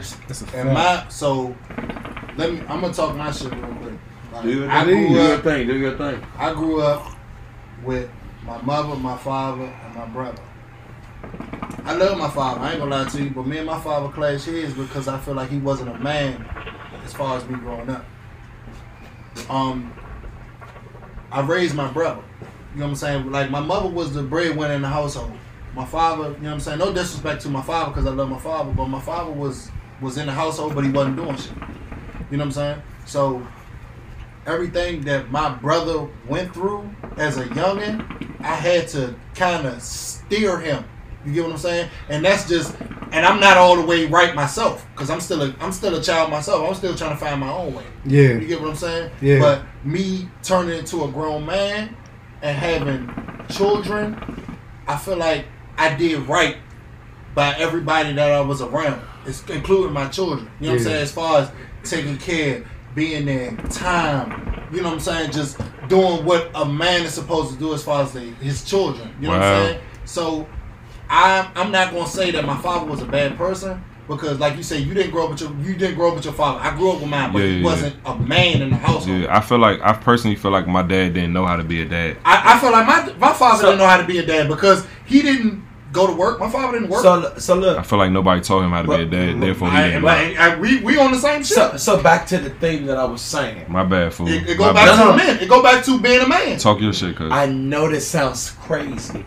and 0.54 0.74
my 0.74 1.06
so 1.10 1.56
let 2.38 2.54
me. 2.54 2.60
I'm 2.62 2.82
gonna 2.82 2.94
talk 2.94 3.16
my 3.16 3.32
shit 3.32 3.54
real 3.54 3.76
quick. 3.76 3.94
Like, 4.32 4.44
Do 4.44 4.60
your, 4.60 4.70
I 4.70 4.86
do 4.86 5.08
grew 5.08 5.16
your 5.16 5.38
thing. 5.40 5.68
Do 5.68 5.78
your 5.78 5.98
thing. 5.98 6.24
I 6.38 6.54
grew 6.54 6.82
up 6.82 7.12
with 7.84 8.10
my 8.46 8.62
mother, 8.62 8.96
my 8.96 9.18
father, 9.18 9.64
and 9.64 9.96
my 9.96 10.06
brother. 10.06 10.42
I 11.86 11.96
love 11.96 12.18
my 12.18 12.30
father. 12.30 12.62
I 12.62 12.72
ain't 12.72 12.80
gonna 12.80 13.04
lie 13.04 13.10
to 13.10 13.24
you, 13.24 13.30
but 13.32 13.46
me 13.46 13.58
and 13.58 13.68
my 13.68 13.80
father 13.80 14.10
clash 14.14 14.46
heads 14.46 14.74
because 14.74 15.08
I 15.08 15.20
feel 15.20 15.34
like 15.34 15.50
he 15.50 15.58
wasn't 15.58 15.90
a 15.90 16.00
man 16.00 16.46
as 17.04 17.14
far 17.14 17.38
as 17.38 17.48
me 17.48 17.56
growing 17.56 17.90
up. 17.90 18.06
Um, 19.50 19.94
I 21.34 21.42
raised 21.42 21.74
my 21.74 21.92
brother. 21.92 22.22
You 22.74 22.80
know 22.80 22.86
what 22.86 22.90
I'm 22.92 22.96
saying? 22.96 23.32
Like 23.32 23.50
my 23.50 23.60
mother 23.60 23.90
was 23.90 24.14
the 24.14 24.22
breadwinner 24.22 24.76
in 24.76 24.84
the 24.84 24.88
household. 24.88 25.32
My 25.74 25.84
father, 25.84 26.30
you 26.30 26.38
know 26.38 26.50
what 26.50 26.54
I'm 26.54 26.60
saying? 26.60 26.78
No 26.78 26.94
disrespect 26.94 27.42
to 27.42 27.50
my 27.50 27.64
father 27.64 27.90
because 27.90 28.06
I 28.06 28.12
love 28.12 28.30
my 28.30 28.38
father, 28.38 28.72
but 28.72 28.86
my 28.86 29.02
father 29.02 29.32
was 29.32 29.72
was 30.00 30.20
in 30.20 30.28
the 30.28 30.32
household, 30.32 30.76
but 30.76 30.84
he 30.84 30.92
wasn't 30.92 31.16
doing 31.16 31.36
shit. 31.36 31.54
You 32.30 32.38
know 32.38 32.46
what 32.46 32.46
I'm 32.46 32.52
saying? 32.52 32.82
So 33.06 33.48
everything 34.46 35.02
that 35.06 35.32
my 35.32 35.50
brother 35.50 36.08
went 36.28 36.54
through 36.54 36.88
as 37.18 37.38
a 37.38 37.46
youngin, 37.46 38.38
I 38.42 38.54
had 38.54 38.88
to 38.90 39.16
kind 39.34 39.66
of 39.66 39.82
steer 39.82 40.60
him. 40.60 40.86
You 41.26 41.34
get 41.34 41.44
what 41.44 41.54
I'm 41.54 41.58
saying? 41.58 41.90
And 42.10 42.24
that's 42.24 42.48
just, 42.48 42.76
and 43.12 43.26
I'm 43.26 43.40
not 43.40 43.58
all 43.58 43.76
the 43.76 43.86
way 43.86 44.06
right 44.06 44.36
myself 44.36 44.86
because 44.94 45.10
I'm 45.10 45.22
still 45.22 45.42
a 45.42 45.56
I'm 45.60 45.72
still 45.72 45.96
a 45.96 46.02
child 46.02 46.32
myself. 46.32 46.68
I'm 46.68 46.76
still 46.76 46.96
trying 46.96 47.12
to 47.12 47.18
find 47.18 47.40
my 47.40 47.52
own 47.52 47.74
way. 47.74 47.86
Yeah. 48.06 48.34
You 48.34 48.48
get 48.48 48.62
what 48.62 48.72
I'm 48.72 48.76
saying? 48.76 49.12
Yeah. 49.22 49.40
But 49.40 49.64
me 49.84 50.30
turning 50.42 50.80
into 50.80 51.04
a 51.04 51.12
grown 51.12 51.46
man 51.46 51.96
and 52.42 52.58
having 52.58 53.10
children, 53.50 54.18
I 54.88 54.98
feel 54.98 55.18
like 55.18 55.46
I 55.78 55.96
did 55.96 56.28
right 56.28 56.58
by 57.36 57.56
everybody 57.58 58.14
that 58.14 58.32
I 58.32 58.42
was 58.42 58.62
around, 58.62 59.02
it's 59.26 59.44
including 59.50 59.94
my 59.94 60.08
children. 60.08 60.50
You 60.60 60.68
know 60.68 60.74
what 60.74 60.80
I'm 60.80 60.84
saying? 60.84 61.02
As 61.02 61.12
far 61.12 61.42
as 61.42 61.52
taking 61.84 62.18
care, 62.18 62.66
being 62.96 63.26
there, 63.26 63.56
time. 63.70 64.68
You 64.72 64.82
know 64.82 64.90
what 64.90 64.96
I'm 64.96 65.00
saying? 65.00 65.32
Just 65.32 65.60
doing 65.88 66.26
what 66.26 66.50
a 66.56 66.66
man 66.66 67.04
is 67.04 67.14
supposed 67.14 67.54
to 67.54 67.60
do 67.60 67.74
as 67.74 67.84
far 67.84 68.04
as 68.04 68.14
the, 68.14 68.20
his 68.20 68.64
children. 68.64 69.14
You 69.20 69.28
know 69.28 69.34
what 69.34 69.42
I'm 69.42 69.68
saying? 69.68 69.82
So 70.06 70.48
I'm 71.14 71.48
I'm 71.56 71.72
not 71.72 71.94
gonna 71.94 72.08
say 72.08 72.32
that 72.32 72.44
my 72.46 72.58
father 72.58 72.86
was 72.90 73.02
a 73.02 73.06
bad 73.06 73.38
person 73.38 73.84
because, 74.08 74.40
like 74.40 74.58
you 74.58 74.64
said, 74.64 74.82
you 74.86 74.94
didn't 74.94 75.12
grow 75.12 75.26
up 75.26 75.30
with 75.32 75.42
your 75.42 75.54
you 75.62 75.76
didn't 75.76 75.96
grow 75.96 76.10
up 76.10 76.16
with 76.16 76.26
your 76.26 76.34
father. 76.34 76.60
I 76.60 76.76
grew 76.76 76.92
up 76.92 77.00
with 77.02 77.10
mine, 77.10 77.32
but 77.32 77.40
Yeah, 77.40 77.46
he 77.46 77.52
yeah, 77.54 77.58
yeah. 77.60 77.66
wasn't 77.66 77.96
a 78.06 78.16
man 78.18 78.62
in 78.64 78.70
the 78.72 78.76
household. 78.78 79.20
Yeah, 79.22 79.38
I 79.38 79.40
feel 79.42 79.60
like 79.60 79.80
I 79.82 79.94
personally 79.94 80.36
feel 80.36 80.52
like 80.52 80.68
my 80.68 80.82
dad 80.82 81.14
didn't 81.14 81.34
know 81.34 81.46
how 81.46 81.56
to 81.56 81.64
be 81.64 81.82
a 81.82 81.86
dad. 81.86 82.18
I, 82.26 82.56
I 82.56 82.60
feel 82.60 82.72
like 82.72 82.88
my 82.88 83.14
my 83.28 83.34
father 83.34 83.60
So- 83.62 83.66
didn't 83.68 83.80
know 83.80 83.88
how 83.88 83.98
to 83.98 84.08
be 84.08 84.18
a 84.18 84.26
dad 84.26 84.48
because 84.48 84.86
he 85.06 85.22
didn't 85.22 85.64
go 85.94 86.08
to 86.08 86.14
work. 86.14 86.40
My 86.40 86.50
father 86.50 86.80
didn't 86.80 86.90
work. 86.90 87.04
So, 87.04 87.36
so 87.38 87.78
I 87.78 87.84
feel 87.84 88.00
like 88.00 88.10
nobody 88.12 88.42
told 88.42 88.64
him 88.64 88.72
how 88.72 88.82
to 88.82 88.88
be 88.88 88.94
a 88.96 88.98
But- 89.06 89.12
dad. 89.12 89.40
Therefore, 89.40 89.70
he 89.70 89.78
I, 89.78 89.84
didn't 89.90 90.02
know. 90.02 90.08
I- 90.10 90.36
I- 90.40 90.56
we 90.60 90.80
we 90.82 90.98
on 90.98 91.12
the 91.12 91.20
same 91.20 91.44
shit. 91.44 91.56
So, 91.56 91.78
so 91.78 92.02
back 92.02 92.26
to 92.28 92.40
the 92.40 92.50
thing 92.50 92.88
that 92.88 92.98
I 92.98 93.04
was 93.06 93.22
saying. 93.22 93.66
My 93.70 93.84
bad, 93.84 94.12
fool. 94.14 94.28
it, 94.28 94.50
it 94.50 94.58
My 94.60 94.74
back 94.74 94.88
bad. 94.88 94.92
to 94.98 94.98
No, 95.06 95.12
no. 95.12 95.18
man. 95.18 95.38
It 95.40 95.48
go 95.48 95.62
back 95.62 95.86
to 95.86 96.00
being 96.02 96.22
a 96.22 96.28
man. 96.28 96.58
Talk 96.58 96.82
your 96.82 96.94
shit, 96.94 97.16
cuz. 97.16 97.32
I 97.32 97.46
know 97.46 97.88
this 97.92 98.08
sounds 98.08 98.50
crazy, 98.64 99.24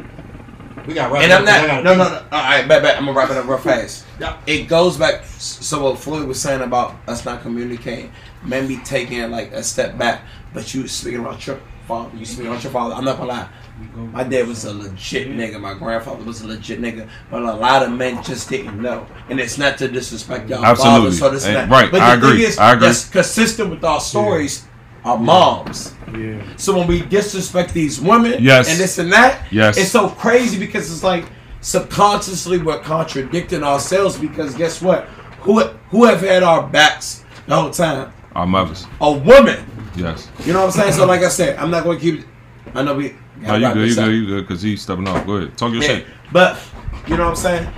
We 0.87 0.95
got 0.95 1.11
right. 1.11 1.25
and 1.25 1.33
I'm 1.33 1.45
not. 1.45 1.85
No, 1.85 1.95
no, 1.95 2.05
no. 2.09 2.15
All 2.33 2.43
right, 2.43 2.67
bet, 2.69 2.83
bet. 2.83 2.97
I'm 2.97 3.07
gonna 3.07 3.17
wrap 3.19 3.31
it 3.31 3.37
up 3.37 3.47
real 3.47 3.59
fast. 3.59 4.05
Yeah. 4.21 4.39
It 4.47 4.69
goes 4.69 4.97
back. 4.97 5.25
So 5.25 5.83
what 5.85 5.99
Floyd 5.99 6.27
was 6.27 6.41
saying 6.41 6.63
about 6.63 6.95
us 7.09 7.25
not 7.25 7.43
communicating, 7.43 8.13
maybe 8.45 8.77
taking 8.79 9.31
like 9.31 9.53
a 9.53 9.63
step 9.63 9.99
back. 9.99 10.23
But 10.55 10.73
you 10.75 10.87
speaking 10.89 11.21
about 11.21 11.45
your 11.47 11.61
father. 11.87 12.17
You 12.17 12.25
speaking 12.25 12.47
about 12.53 12.63
your 12.63 12.73
father. 12.73 12.95
I'm 12.95 13.05
not 13.05 13.17
gonna 13.19 13.29
lie. 13.31 13.49
My 13.95 14.25
dad 14.25 14.47
was 14.47 14.65
a 14.65 14.73
legit 14.73 15.29
nigga. 15.29 15.61
My 15.61 15.75
grandfather 15.75 16.25
was 16.25 16.41
a 16.41 16.47
legit 16.47 16.81
nigga. 16.81 17.09
But 17.31 17.43
a 17.43 17.53
lot 17.53 17.83
of 17.83 17.93
men 17.93 18.23
just 18.23 18.49
didn't 18.49 18.81
know. 18.81 19.07
And 19.29 19.39
it's 19.39 19.59
not 19.59 19.77
to 19.79 19.89
disrespect 19.89 20.49
y'all 20.49 20.65
Absolutely. 20.65 21.01
fathers. 21.11 21.19
So 21.19 21.31
this 21.31 21.45
and 21.47 21.57
And- 21.57 21.71
that. 21.71 21.75
right, 21.83 21.91
But 21.91 22.01
I 22.01 22.17
the 22.17 22.27
agree. 22.27 22.39
thing 22.43 22.49
is, 22.49 22.59
I 22.59 22.73
agree. 22.73 22.87
that's 22.87 23.09
consistent 23.09 23.69
with 23.71 23.85
our 23.85 24.01
stories. 24.01 24.65
Our 25.07 25.16
moms. 25.19 25.95
Yeah. 26.19 26.43
So 26.57 26.77
when 26.77 26.87
we 26.89 27.01
disrespect 27.03 27.73
these 27.73 28.01
women 28.01 28.35
Yes. 28.43 28.69
and 28.69 28.78
this 28.78 28.99
and 28.99 29.12
that, 29.12 29.41
Yes. 29.53 29.77
it's 29.78 29.91
so 29.91 30.09
crazy 30.09 30.59
because 30.59 30.91
it's 30.91 31.05
like 31.05 31.24
subconsciously 31.61 32.59
we're 32.59 32.81
contradicting 32.81 33.62
ourselves 33.62 34.16
because 34.19 34.55
guess 34.55 34.83
what? 34.83 35.09
Who 35.41 35.61
who 35.91 36.05
have 36.07 36.20
had 36.23 36.43
our 36.43 36.62
backs 36.66 37.23
the 37.47 37.55
whole 37.55 37.70
time? 37.70 38.12
Our 38.35 38.47
mothers. 38.47 38.87
A 39.01 39.12
woman. 39.12 39.65
Yes. 39.95 40.28
You 40.45 40.53
know 40.53 40.61
what 40.61 40.66
I'm 40.66 40.73
saying? 40.73 40.93
So 40.95 41.07
like 41.15 41.23
I 41.23 41.28
said, 41.28 41.57
I'm 41.59 41.70
not 41.70 41.85
going 41.85 41.99
to 41.99 42.03
keep. 42.05 42.27
I 42.74 42.83
know 42.83 42.95
we. 42.95 43.15
No, 43.41 43.55
you 43.55 43.73
good, 43.73 43.89
you 43.89 43.95
good, 43.95 44.12
you 44.15 44.27
good, 44.27 44.49
because 44.49 44.62
he's 44.62 44.83
stepping 44.83 45.07
off. 45.07 45.24
Go 45.27 45.35
ahead. 45.37 45.57
Talk 45.57 45.73
your 45.73 45.83
Yeah. 45.83 45.89
shit. 45.89 46.07
But 46.33 46.59
you 47.07 47.16
know 47.16 47.24
what 47.24 47.31
I'm 47.31 47.37
saying? 47.37 47.69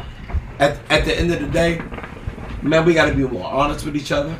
At 0.59 0.79
at 0.89 1.05
the 1.05 1.19
end 1.19 1.33
of 1.33 1.41
the 1.41 1.47
day, 1.49 1.83
man, 2.63 2.85
we 2.87 2.95
got 2.95 3.07
to 3.07 3.15
be 3.15 3.25
more 3.25 3.51
honest 3.51 3.85
with 3.85 3.97
each 3.97 4.13
other. 4.13 4.35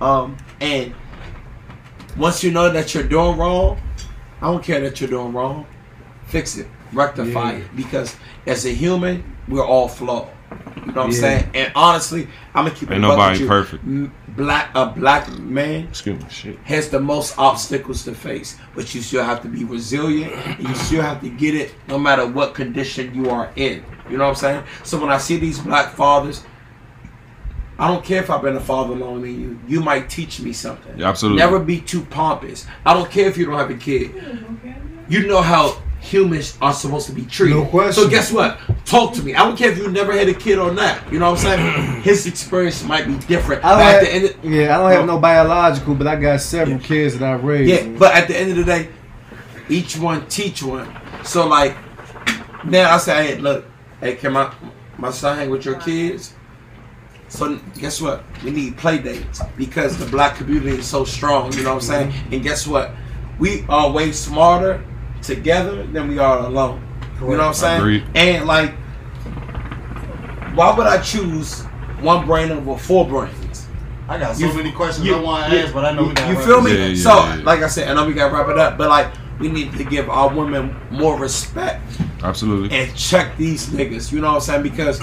Um, 0.00 0.36
and 0.60 0.94
once 2.16 2.42
you 2.42 2.50
know 2.50 2.70
that 2.70 2.94
you're 2.94 3.02
doing 3.04 3.36
wrong, 3.38 3.80
I 4.40 4.46
don't 4.50 4.62
care 4.62 4.80
that 4.80 5.00
you're 5.00 5.10
doing 5.10 5.32
wrong. 5.32 5.66
Fix 6.26 6.56
it, 6.58 6.66
rectify 6.92 7.52
Yeah. 7.52 7.58
it, 7.58 7.76
because 7.76 8.16
as 8.46 8.66
a 8.66 8.70
human, 8.70 9.24
we're 9.48 9.64
all 9.64 9.88
flawed. 9.88 10.28
You 10.76 10.86
know 10.92 10.92
what 10.92 11.06
I'm 11.06 11.12
saying? 11.12 11.50
And 11.54 11.72
honestly, 11.74 12.28
I'm 12.54 12.64
gonna 12.66 12.74
keep 12.76 12.90
Ain't 12.90 13.02
it 13.02 13.04
a 13.04 13.08
buck 13.08 13.18
nobody 13.18 13.46
perfect. 13.48 13.84
Black 14.36 14.70
a 14.74 14.86
black 14.86 15.28
man 15.38 15.84
Excuse 15.88 16.22
me. 16.22 16.28
Shit. 16.30 16.58
has 16.64 16.88
the 16.90 17.00
most 17.00 17.36
obstacles 17.38 18.04
to 18.04 18.14
face, 18.14 18.56
but 18.74 18.94
you 18.94 19.00
still 19.00 19.24
have 19.24 19.40
to 19.42 19.48
be 19.48 19.64
resilient. 19.64 20.32
And 20.34 20.68
you 20.68 20.74
still 20.74 21.02
have 21.02 21.20
to 21.22 21.30
get 21.30 21.54
it 21.54 21.74
no 21.88 21.98
matter 21.98 22.26
what 22.26 22.54
condition 22.54 23.14
you 23.14 23.30
are 23.30 23.50
in. 23.56 23.82
You 24.10 24.18
know 24.18 24.24
what 24.24 24.30
I'm 24.30 24.34
saying? 24.36 24.64
So 24.84 25.00
when 25.00 25.10
I 25.10 25.18
see 25.18 25.36
these 25.38 25.58
black 25.58 25.92
fathers, 25.94 26.44
I 27.78 27.88
don't 27.88 28.04
care 28.04 28.22
if 28.22 28.30
I've 28.30 28.42
been 28.42 28.56
a 28.56 28.60
father 28.60 28.94
longer 28.94 29.26
than 29.26 29.40
you. 29.40 29.60
You 29.68 29.80
might 29.80 30.08
teach 30.08 30.40
me 30.40 30.52
something. 30.52 30.98
Yeah, 30.98 31.08
absolutely. 31.08 31.38
Never 31.38 31.58
be 31.58 31.80
too 31.80 32.04
pompous. 32.06 32.66
I 32.84 32.94
don't 32.94 33.10
care 33.10 33.28
if 33.28 33.36
you 33.36 33.44
don't 33.44 33.58
have 33.58 33.70
a 33.70 33.74
kid. 33.74 34.14
You 35.08 35.26
know 35.26 35.42
how 35.42 35.82
humans 36.00 36.56
are 36.62 36.72
supposed 36.72 37.06
to 37.06 37.12
be 37.12 37.24
treated. 37.24 37.56
No 37.56 37.66
question. 37.66 38.04
So 38.04 38.08
guess 38.08 38.32
what? 38.32 38.58
Talk 38.84 39.12
to 39.14 39.22
me. 39.22 39.34
I 39.34 39.44
don't 39.44 39.56
care 39.56 39.70
if 39.70 39.78
you 39.78 39.90
never 39.90 40.12
had 40.12 40.28
a 40.28 40.34
kid 40.34 40.58
or 40.58 40.72
not. 40.72 41.12
You 41.12 41.18
know 41.18 41.32
what 41.32 41.44
I'm 41.44 41.58
saying? 41.58 42.02
His 42.02 42.26
experience 42.26 42.82
might 42.84 43.06
be 43.06 43.18
different. 43.26 43.64
I 43.64 43.70
don't 43.70 43.80
at 43.80 43.92
have, 43.92 44.02
the 44.02 44.12
end 44.12 44.24
of, 44.24 44.44
yeah, 44.44 44.74
I 44.74 44.78
don't 44.80 44.92
have 44.92 45.06
no 45.06 45.18
biological, 45.18 45.94
but 45.94 46.06
I 46.06 46.16
got 46.16 46.40
several 46.40 46.78
kids 46.78 47.18
that 47.18 47.24
I 47.28 47.34
raised. 47.34 47.70
yeah, 47.70 47.98
but 47.98 48.14
at 48.14 48.28
the 48.28 48.36
end 48.38 48.52
of 48.52 48.56
the 48.56 48.64
day, 48.64 48.88
each 49.68 49.98
one 49.98 50.26
teach 50.28 50.62
one. 50.62 50.88
So 51.24 51.46
like 51.46 51.76
now 52.64 52.94
I 52.94 52.98
say, 52.98 53.26
hey, 53.26 53.38
look, 53.38 53.66
hey, 54.00 54.14
can 54.16 54.32
my 54.32 54.52
my 54.96 55.10
son 55.10 55.36
hang 55.36 55.50
with 55.50 55.64
your 55.64 55.78
kids? 55.80 56.32
So 57.28 57.58
guess 57.78 58.00
what? 58.00 58.22
We 58.44 58.50
need 58.50 58.76
play 58.76 58.98
dates 58.98 59.40
because 59.56 59.98
the 59.98 60.06
black 60.06 60.36
community 60.36 60.78
is 60.78 60.86
so 60.86 61.04
strong. 61.04 61.52
You 61.52 61.62
know 61.64 61.70
what 61.74 61.82
I'm 61.82 61.88
saying? 61.88 62.12
Mm-hmm. 62.12 62.32
And 62.34 62.42
guess 62.42 62.66
what? 62.66 62.92
We 63.38 63.64
are 63.68 63.90
way 63.90 64.12
smarter 64.12 64.82
together 65.22 65.84
than 65.86 66.08
we 66.08 66.18
are 66.18 66.38
alone. 66.38 66.82
You 67.20 67.28
know 67.28 67.36
what 67.38 67.40
I'm 67.40 67.54
saying? 67.54 67.80
Agreed. 67.80 68.04
And 68.14 68.46
like, 68.46 68.72
why 70.54 70.74
would 70.76 70.86
I 70.86 70.98
choose 71.02 71.62
one 72.00 72.26
brain 72.26 72.50
over 72.50 72.78
four 72.78 73.06
brains? 73.06 73.66
I 74.08 74.18
got 74.18 74.36
so 74.36 74.46
You- 74.46 74.54
many 74.54 74.70
questions 74.72 75.06
you- 75.06 75.16
I 75.16 75.20
want 75.20 75.50
to 75.50 75.62
ask, 75.64 75.74
but 75.74 75.84
I 75.84 75.92
know 75.92 76.04
we 76.04 76.14
got. 76.14 76.28
You 76.28 76.38
feel 76.44 76.60
me? 76.62 76.76
Yeah, 76.76 76.86
yeah, 76.86 77.02
so, 77.02 77.10
yeah, 77.10 77.36
yeah. 77.36 77.42
like 77.44 77.62
I 77.62 77.66
said, 77.68 77.88
I 77.88 77.94
know 77.94 78.06
we 78.06 78.12
got 78.14 78.28
to 78.28 78.34
wrap 78.34 78.48
it 78.48 78.58
up, 78.58 78.78
but 78.78 78.88
like, 78.88 79.08
we 79.40 79.48
need 79.48 79.72
to 79.76 79.84
give 79.84 80.08
our 80.08 80.28
women 80.32 80.74
more 80.90 81.18
respect 81.18 81.82
Absolutely. 82.22 82.70
and 82.76 82.94
check 82.96 83.36
these 83.36 83.66
niggas. 83.68 84.12
You 84.12 84.20
know 84.20 84.28
what 84.28 84.34
I'm 84.36 84.40
saying? 84.40 84.62
Because 84.62 85.00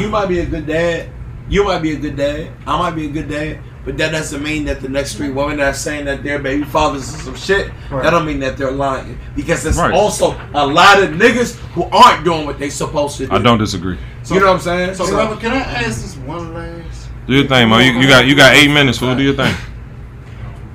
you 0.00 0.08
might 0.08 0.26
be 0.28 0.38
a 0.40 0.46
good 0.46 0.66
dad, 0.66 1.08
you 1.48 1.64
might 1.64 1.80
be 1.80 1.92
a 1.92 1.98
good 1.98 2.16
dad, 2.16 2.50
I 2.66 2.78
might 2.78 2.92
be 2.94 3.06
a 3.06 3.10
good 3.10 3.28
dad, 3.28 3.58
but 3.84 3.98
that 3.98 4.12
doesn't 4.12 4.42
mean 4.42 4.64
that 4.64 4.80
the 4.80 4.88
next 4.88 5.14
three 5.16 5.30
women 5.30 5.58
that 5.58 5.68
are 5.68 5.74
saying 5.74 6.06
that 6.06 6.22
their 6.22 6.38
baby 6.38 6.64
fathers 6.64 7.02
is 7.08 7.22
some 7.22 7.36
shit. 7.36 7.70
That 7.90 8.10
don't 8.10 8.24
mean 8.24 8.40
that 8.40 8.56
they're 8.56 8.70
lying. 8.70 9.18
Because 9.36 9.62
there's 9.62 9.76
Right. 9.76 9.92
also 9.92 10.40
a 10.54 10.66
lot 10.66 11.02
of 11.02 11.10
niggas 11.10 11.56
who 11.74 11.84
aren't 11.92 12.24
doing 12.24 12.46
what 12.46 12.58
they 12.58 12.70
supposed 12.70 13.18
to 13.18 13.26
do. 13.26 13.34
I 13.34 13.38
don't 13.38 13.58
disagree. 13.58 13.98
You 14.30 14.40
know 14.40 14.46
what 14.46 14.54
I'm 14.54 14.60
saying? 14.60 14.94
So, 14.94 15.10
Robert, 15.14 15.38
can 15.40 15.52
I 15.52 15.60
ask 15.60 16.00
this 16.00 16.16
one 16.16 16.54
last? 16.54 17.08
Do 17.26 17.34
your 17.34 17.46
thing, 17.46 17.68
man. 17.68 17.94
You, 17.94 18.00
you 18.00 18.08
got 18.08 18.26
you 18.26 18.34
got 18.34 18.54
eight 18.54 18.68
minutes, 18.68 18.98
fool. 18.98 19.14
Do 19.14 19.22
your 19.22 19.34
thing. 19.34 19.54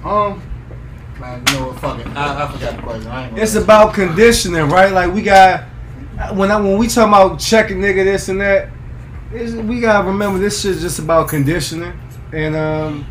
Um, 0.03 0.41
man, 1.19 1.43
you 1.47 1.53
know 1.59 1.67
what? 1.67 1.79
Fuck 1.79 1.99
it. 1.99 2.07
I, 2.15 2.43
I 2.45 2.51
forgot 2.51 2.75
the 2.75 2.81
question. 2.81 3.11
I 3.11 3.29
It's 3.35 3.55
about 3.55 3.93
conditioning, 3.93 4.69
right? 4.69 4.91
Like 4.91 5.13
we 5.13 5.21
got 5.21 5.63
when 6.33 6.51
I 6.51 6.59
when 6.59 6.77
we 6.77 6.87
talk 6.87 7.07
about 7.07 7.39
checking 7.39 7.79
nigga 7.79 8.03
this 8.03 8.29
and 8.29 8.41
that, 8.41 8.69
it's, 8.69 8.78
we 9.31 9.79
gotta 9.79 10.07
remember 10.07 10.39
this 10.39 10.61
shit's 10.61 10.81
just 10.81 10.99
about 10.99 11.29
conditioning, 11.29 11.93
and 12.33 12.55
um, 12.55 13.05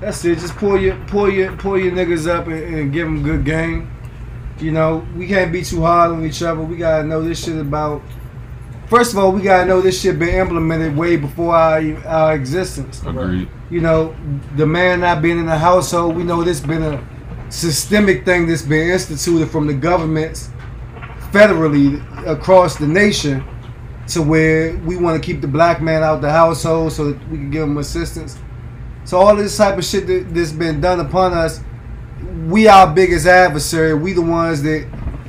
that's 0.00 0.24
it. 0.24 0.38
Just 0.38 0.56
pull 0.56 0.80
your 0.80 0.96
pull 1.06 1.30
your 1.30 1.56
pull 1.56 1.78
your 1.78 1.92
niggas 1.92 2.28
up 2.28 2.46
and, 2.46 2.74
and 2.74 2.92
give 2.92 3.06
them 3.06 3.22
good 3.22 3.44
game. 3.44 3.90
You 4.58 4.72
know, 4.72 5.06
we 5.14 5.28
can't 5.28 5.52
be 5.52 5.62
too 5.62 5.82
hard 5.82 6.12
on 6.12 6.24
each 6.24 6.42
other. 6.42 6.60
We 6.62 6.76
gotta 6.76 7.04
know 7.04 7.22
this 7.22 7.44
shit 7.44 7.58
about. 7.58 8.02
First 8.88 9.12
of 9.12 9.18
all, 9.18 9.32
we 9.32 9.42
gotta 9.42 9.66
know 9.66 9.80
this 9.80 10.00
shit 10.00 10.18
been 10.18 10.34
implemented 10.34 10.96
way 10.96 11.16
before 11.16 11.54
our 11.54 11.80
our 12.06 12.34
existence. 12.34 13.02
Agreed. 13.04 13.48
You 13.70 13.80
know, 13.80 14.16
the 14.56 14.66
man 14.66 15.00
not 15.00 15.22
being 15.22 15.38
in 15.38 15.46
the 15.46 15.58
household, 15.58 16.16
we 16.16 16.24
know 16.24 16.42
this 16.42 16.60
been 16.60 16.82
a 16.82 17.04
systemic 17.50 18.24
thing 18.24 18.46
that's 18.46 18.62
been 18.62 18.90
instituted 18.90 19.48
from 19.50 19.66
the 19.66 19.74
governments 19.74 20.50
federally 21.30 22.00
across 22.26 22.76
the 22.76 22.86
nation 22.86 23.44
to 24.08 24.22
where 24.22 24.76
we 24.78 24.96
want 24.96 25.20
to 25.20 25.26
keep 25.26 25.40
the 25.40 25.48
black 25.48 25.82
man 25.82 26.02
out 26.02 26.20
the 26.20 26.30
household 26.30 26.92
so 26.92 27.12
that 27.12 27.28
we 27.28 27.38
can 27.38 27.50
give 27.50 27.62
him 27.64 27.76
assistance. 27.78 28.38
So 29.04 29.18
all 29.18 29.34
this 29.36 29.56
type 29.56 29.78
of 29.78 29.84
shit 29.84 30.06
that, 30.06 30.34
that's 30.34 30.52
been 30.52 30.80
done 30.80 31.00
upon 31.00 31.32
us, 31.32 31.60
we 32.46 32.68
our 32.68 32.92
biggest 32.92 33.26
adversary. 33.26 33.94
We 33.94 34.12
the 34.12 34.22
ones 34.22 34.62
that 34.62 34.88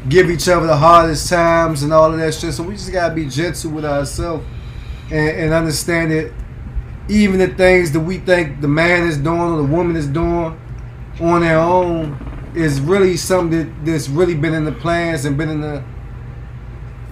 give 0.09 0.29
each 0.29 0.47
other 0.47 0.67
the 0.67 0.77
hardest 0.77 1.29
times 1.29 1.83
and 1.83 1.91
all 1.91 2.11
of 2.11 2.19
that 2.19 2.33
shit. 2.33 2.53
So 2.53 2.63
we 2.63 2.73
just 2.73 2.91
gotta 2.91 3.13
be 3.13 3.27
gentle 3.27 3.71
with 3.71 3.85
ourselves 3.85 4.45
and, 5.11 5.29
and 5.29 5.53
understand 5.53 6.11
that 6.11 6.33
even 7.09 7.39
the 7.39 7.47
things 7.47 7.91
that 7.91 7.99
we 7.99 8.17
think 8.17 8.61
the 8.61 8.67
man 8.67 9.07
is 9.07 9.17
doing 9.17 9.39
or 9.39 9.57
the 9.57 9.63
woman 9.63 9.95
is 9.95 10.07
doing 10.07 10.59
on 11.19 11.41
their 11.41 11.59
own 11.59 12.51
is 12.55 12.79
really 12.79 13.17
something 13.17 13.59
that, 13.59 13.85
that's 13.85 14.09
really 14.09 14.35
been 14.35 14.53
in 14.53 14.65
the 14.65 14.71
plans 14.71 15.25
and 15.25 15.37
been 15.37 15.49
in 15.49 15.61
the 15.61 15.83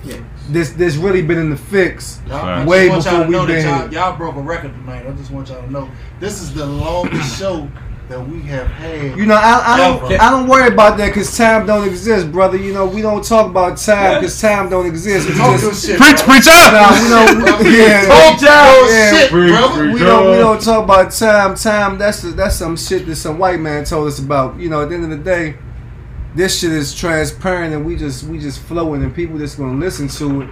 Yeah. 0.03 0.17
This 0.49 0.71
this 0.71 0.95
really 0.95 1.21
been 1.21 1.37
in 1.39 1.49
the 1.49 1.57
fix. 1.57 2.19
Y'all, 2.27 2.37
Right. 2.45 2.61
I 2.61 2.65
Way 2.65 2.87
just 2.89 3.05
want 3.07 3.17
y'all 3.17 3.25
before 3.27 3.31
know 3.31 3.45
we 3.47 3.53
that 3.61 3.89
been 3.91 3.93
y'all, 3.93 4.09
y'all 4.09 4.17
broke 4.17 4.35
a 4.35 4.41
record 4.41 4.73
tonight. 4.73 5.05
I 5.07 5.11
just 5.13 5.31
want 5.31 5.49
y'all 5.49 5.61
to 5.61 5.71
know 5.71 5.89
this 6.19 6.41
is 6.41 6.53
the 6.53 6.65
longest 6.65 7.37
show 7.39 7.69
that 8.07 8.19
we 8.27 8.39
have 8.41 8.67
had. 8.67 9.17
You 9.17 9.25
know, 9.25 9.33
I, 9.33 9.63
I 9.73 9.77
don't 9.77 10.11
Yeah. 10.11 10.23
I 10.23 10.29
don't 10.29 10.47
worry 10.47 10.67
about 10.71 10.97
that 10.99 11.07
because 11.07 11.35
time 11.35 11.65
don't 11.65 11.87
exist, 11.87 12.31
brother. 12.31 12.55
You 12.55 12.71
know, 12.71 12.85
we 12.85 13.01
don't 13.01 13.25
talk 13.25 13.47
about 13.49 13.79
time 13.79 14.19
because 14.21 14.39
time 14.39 14.69
don't 14.69 14.85
exist. 14.85 15.27
We 15.27 15.33
Talk 15.35 15.59
your 15.59 15.71
just, 15.71 15.87
shit. 15.87 15.97
Preach, 15.97 16.17
bro. 16.23 16.25
preach 16.35 16.47
up. 16.47 16.71
nah, 16.73 17.01
we 17.01 17.09
don't. 17.09 17.65
Yeah, 17.73 18.05
Talk 18.05 18.41
your 18.41 18.91
Yeah, 18.91 19.11
shit, 19.11 19.29
free, 19.31 19.49
brother. 19.49 19.73
free. 19.85 19.93
we 19.93 19.99
don't 20.01 20.29
we 20.29 20.37
don't 20.37 20.61
talk 20.61 20.83
about 20.83 21.11
time. 21.11 21.55
Time 21.55 21.97
that's 21.97 22.21
that's 22.21 22.55
some 22.57 22.77
shit 22.77 23.07
that 23.07 23.15
some 23.15 23.39
white 23.39 23.59
man 23.59 23.83
told 23.85 24.07
us 24.07 24.19
about. 24.19 24.59
You 24.59 24.69
know, 24.69 24.83
at 24.83 24.89
the 24.89 24.95
end 24.95 25.05
of 25.05 25.09
the 25.09 25.17
day, 25.17 25.55
this 26.35 26.59
shit 26.59 26.71
is 26.71 26.93
transparent 26.93 27.73
and 27.73 27.85
we 27.85 27.95
just 27.95 28.23
we 28.25 28.39
just 28.39 28.59
flowing 28.61 29.03
and 29.03 29.13
people 29.15 29.37
that's 29.37 29.55
gonna 29.55 29.79
listen 29.79 30.07
to 30.09 30.41
it 30.41 30.49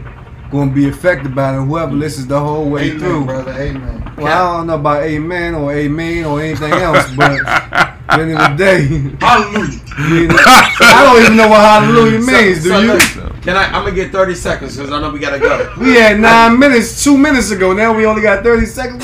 gonna 0.52 0.72
be 0.72 0.88
affected 0.88 1.34
by 1.34 1.58
it. 1.58 1.62
Whoever 1.66 1.94
listens 1.94 2.28
the 2.28 2.40
whole 2.40 2.70
way 2.70 2.92
Amen, 2.92 3.00
through. 3.00 3.26
brother. 3.26 3.52
Amen. 3.54 4.14
Well, 4.18 4.28
I 4.28 4.58
don't 4.58 4.68
know 4.68 4.76
about 4.76 5.02
amen 5.02 5.56
or 5.56 5.74
amen 5.74 6.26
or 6.26 6.40
anything 6.42 6.72
else, 6.74 7.12
but 7.16 7.32
at 7.48 8.00
the 8.18 8.22
end 8.22 8.32
of 8.34 8.38
the 8.38 8.56
day, 8.56 9.18
Hallelujah. 9.20 9.80
you 10.22 10.28
know, 10.28 10.36
I 10.38 11.02
don't 11.12 11.24
even 11.24 11.38
know 11.38 11.48
what 11.48 11.60
hallelujah 11.60 12.20
means. 12.20 12.58
So- 12.60 12.64
Do 12.64 12.70
so 12.70 12.80
you? 12.82 12.88
look, 12.94 13.42
Can 13.42 13.56
I? 13.58 13.64
I'm 13.66 13.84
gonna 13.84 13.94
get 13.96 14.12
30 14.12 14.36
seconds 14.36 14.78
because 14.78 14.92
I 14.92 15.02
know 15.02 15.10
we 15.10 15.18
gotta 15.18 15.40
go. 15.40 15.74
We 15.80 15.96
had 15.96 16.20
nine 16.20 16.60
minutes 16.60 17.04
two 17.04 17.18
minutes 17.18 17.50
ago. 17.50 17.74
Now 17.74 17.92
we 17.98 18.06
only 18.06 18.22
got 18.22 18.44
thirty 18.44 18.68
seconds. 18.68 19.04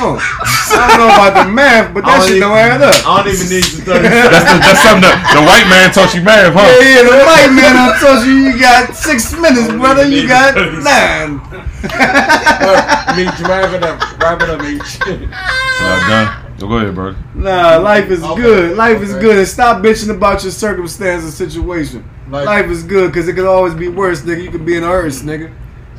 Oh, 0.00 0.16
I 0.16 0.88
don't 0.88 0.98
know 1.00 1.10
about 1.12 1.34
the 1.44 1.46
math, 1.50 1.92
but 1.94 2.04
that 2.04 2.20
I 2.20 2.26
shit 2.26 2.40
don't 2.40 2.50
don't 2.52 2.58
add 2.58 2.80
up. 2.82 2.96
I 3.04 3.22
don't 3.22 3.32
even 3.34 3.48
need 3.52 3.64
to 3.64 3.80
30 3.84 4.08
seconds. 4.08 4.30
That's, 4.32 4.48
the, 4.48 4.56
that's 4.64 4.82
something 4.84 5.04
the, 5.04 5.14
the 5.36 5.42
white 5.44 5.66
man 5.68 5.86
taught 5.92 6.12
you 6.14 6.22
math, 6.24 6.52
huh? 6.56 6.64
Yeah, 6.64 6.80
yeah, 6.80 7.02
the 7.04 7.16
white 7.24 7.52
man 7.52 7.74
I 7.76 7.96
told 8.00 8.24
you 8.24 8.34
you 8.48 8.52
got 8.58 8.94
six 8.96 9.32
minutes, 9.44 9.68
brother. 9.72 10.08
You 10.08 10.24
got 10.28 10.56
nine. 10.80 11.40
Meech, 13.16 13.40
wrap 13.44 13.72
it 13.74 13.82
up. 13.82 13.98
Wrap 14.20 14.40
it 14.42 14.50
up, 14.50 14.60
Meech. 14.62 14.98
So 15.80 15.86
y'all 15.86 16.08
done? 16.10 16.58
So 16.60 16.68
go 16.68 16.76
ahead, 16.76 16.94
bro. 16.94 17.14
Nah, 17.34 17.78
life 17.78 18.10
is 18.10 18.22
Okay, 18.22 18.42
good. 18.42 18.76
Life 18.76 19.00
is 19.00 19.14
good. 19.14 19.38
And 19.38 19.48
stop 19.48 19.82
bitching 19.82 20.14
about 20.14 20.42
your 20.42 20.52
circumstance 20.52 21.24
and 21.24 21.32
situation. 21.32 22.04
Like- 22.28 22.44
Life 22.44 22.66
is 22.66 22.82
good 22.82 23.10
because 23.10 23.28
it 23.28 23.32
could 23.32 23.46
always 23.46 23.72
be 23.72 23.88
worse, 23.88 24.20
nigga. 24.20 24.42
You 24.44 24.50
could 24.50 24.66
be 24.66 24.76
in 24.76 24.82
a 24.82 24.86
hearse, 24.86 25.22
nigga. 25.22 25.50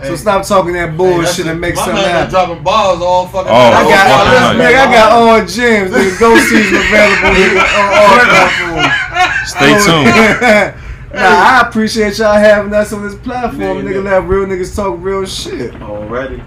So 0.03 0.15
stop 0.15 0.45
talking 0.48 0.73
that 0.73 0.98
bullshit 0.98 1.26
that's 1.26 1.40
and 1.40 1.49
it. 1.49 1.56
make 1.56 1.76
My 1.76 1.86
something 1.86 2.03
happen. 2.03 2.30
dropping 2.32 2.64
bars 2.64 3.02
all 3.02 3.28
fucking 3.28 3.52
Oh, 3.52 3.53
night. 3.53 3.73
I 3.73 3.84
oh, 3.86 3.90
got, 3.90 4.07
fucking 4.10 4.32
listen, 4.34 4.57
night. 4.57 4.73
nigga, 4.73 4.88
I 4.88 4.91
got 4.91 5.11
all 5.11 5.40
gems. 5.45 5.91
Nigga, 5.91 6.19
go 6.19 6.38
season 6.40 6.76
available 6.82 7.32
nigga, 7.38 7.61
on 7.80 7.88
all 8.02 8.15
platforms. 8.26 9.49
Stay 9.49 9.73
tuned. 9.86 11.14
nah, 11.14 11.22
I 11.22 11.65
appreciate 11.68 12.18
y'all 12.18 12.34
having 12.34 12.73
us 12.73 12.94
on 12.94 13.03
this 13.03 13.15
platform, 13.15 13.61
Yeah, 13.61 13.84
nigga. 13.84 14.03
yeah. 14.03 14.11
Let 14.19 14.23
real 14.28 14.45
niggas 14.48 14.76
talk 14.76 14.98
real 14.99 15.26
shit. 15.26 15.80
Already. 15.82 16.38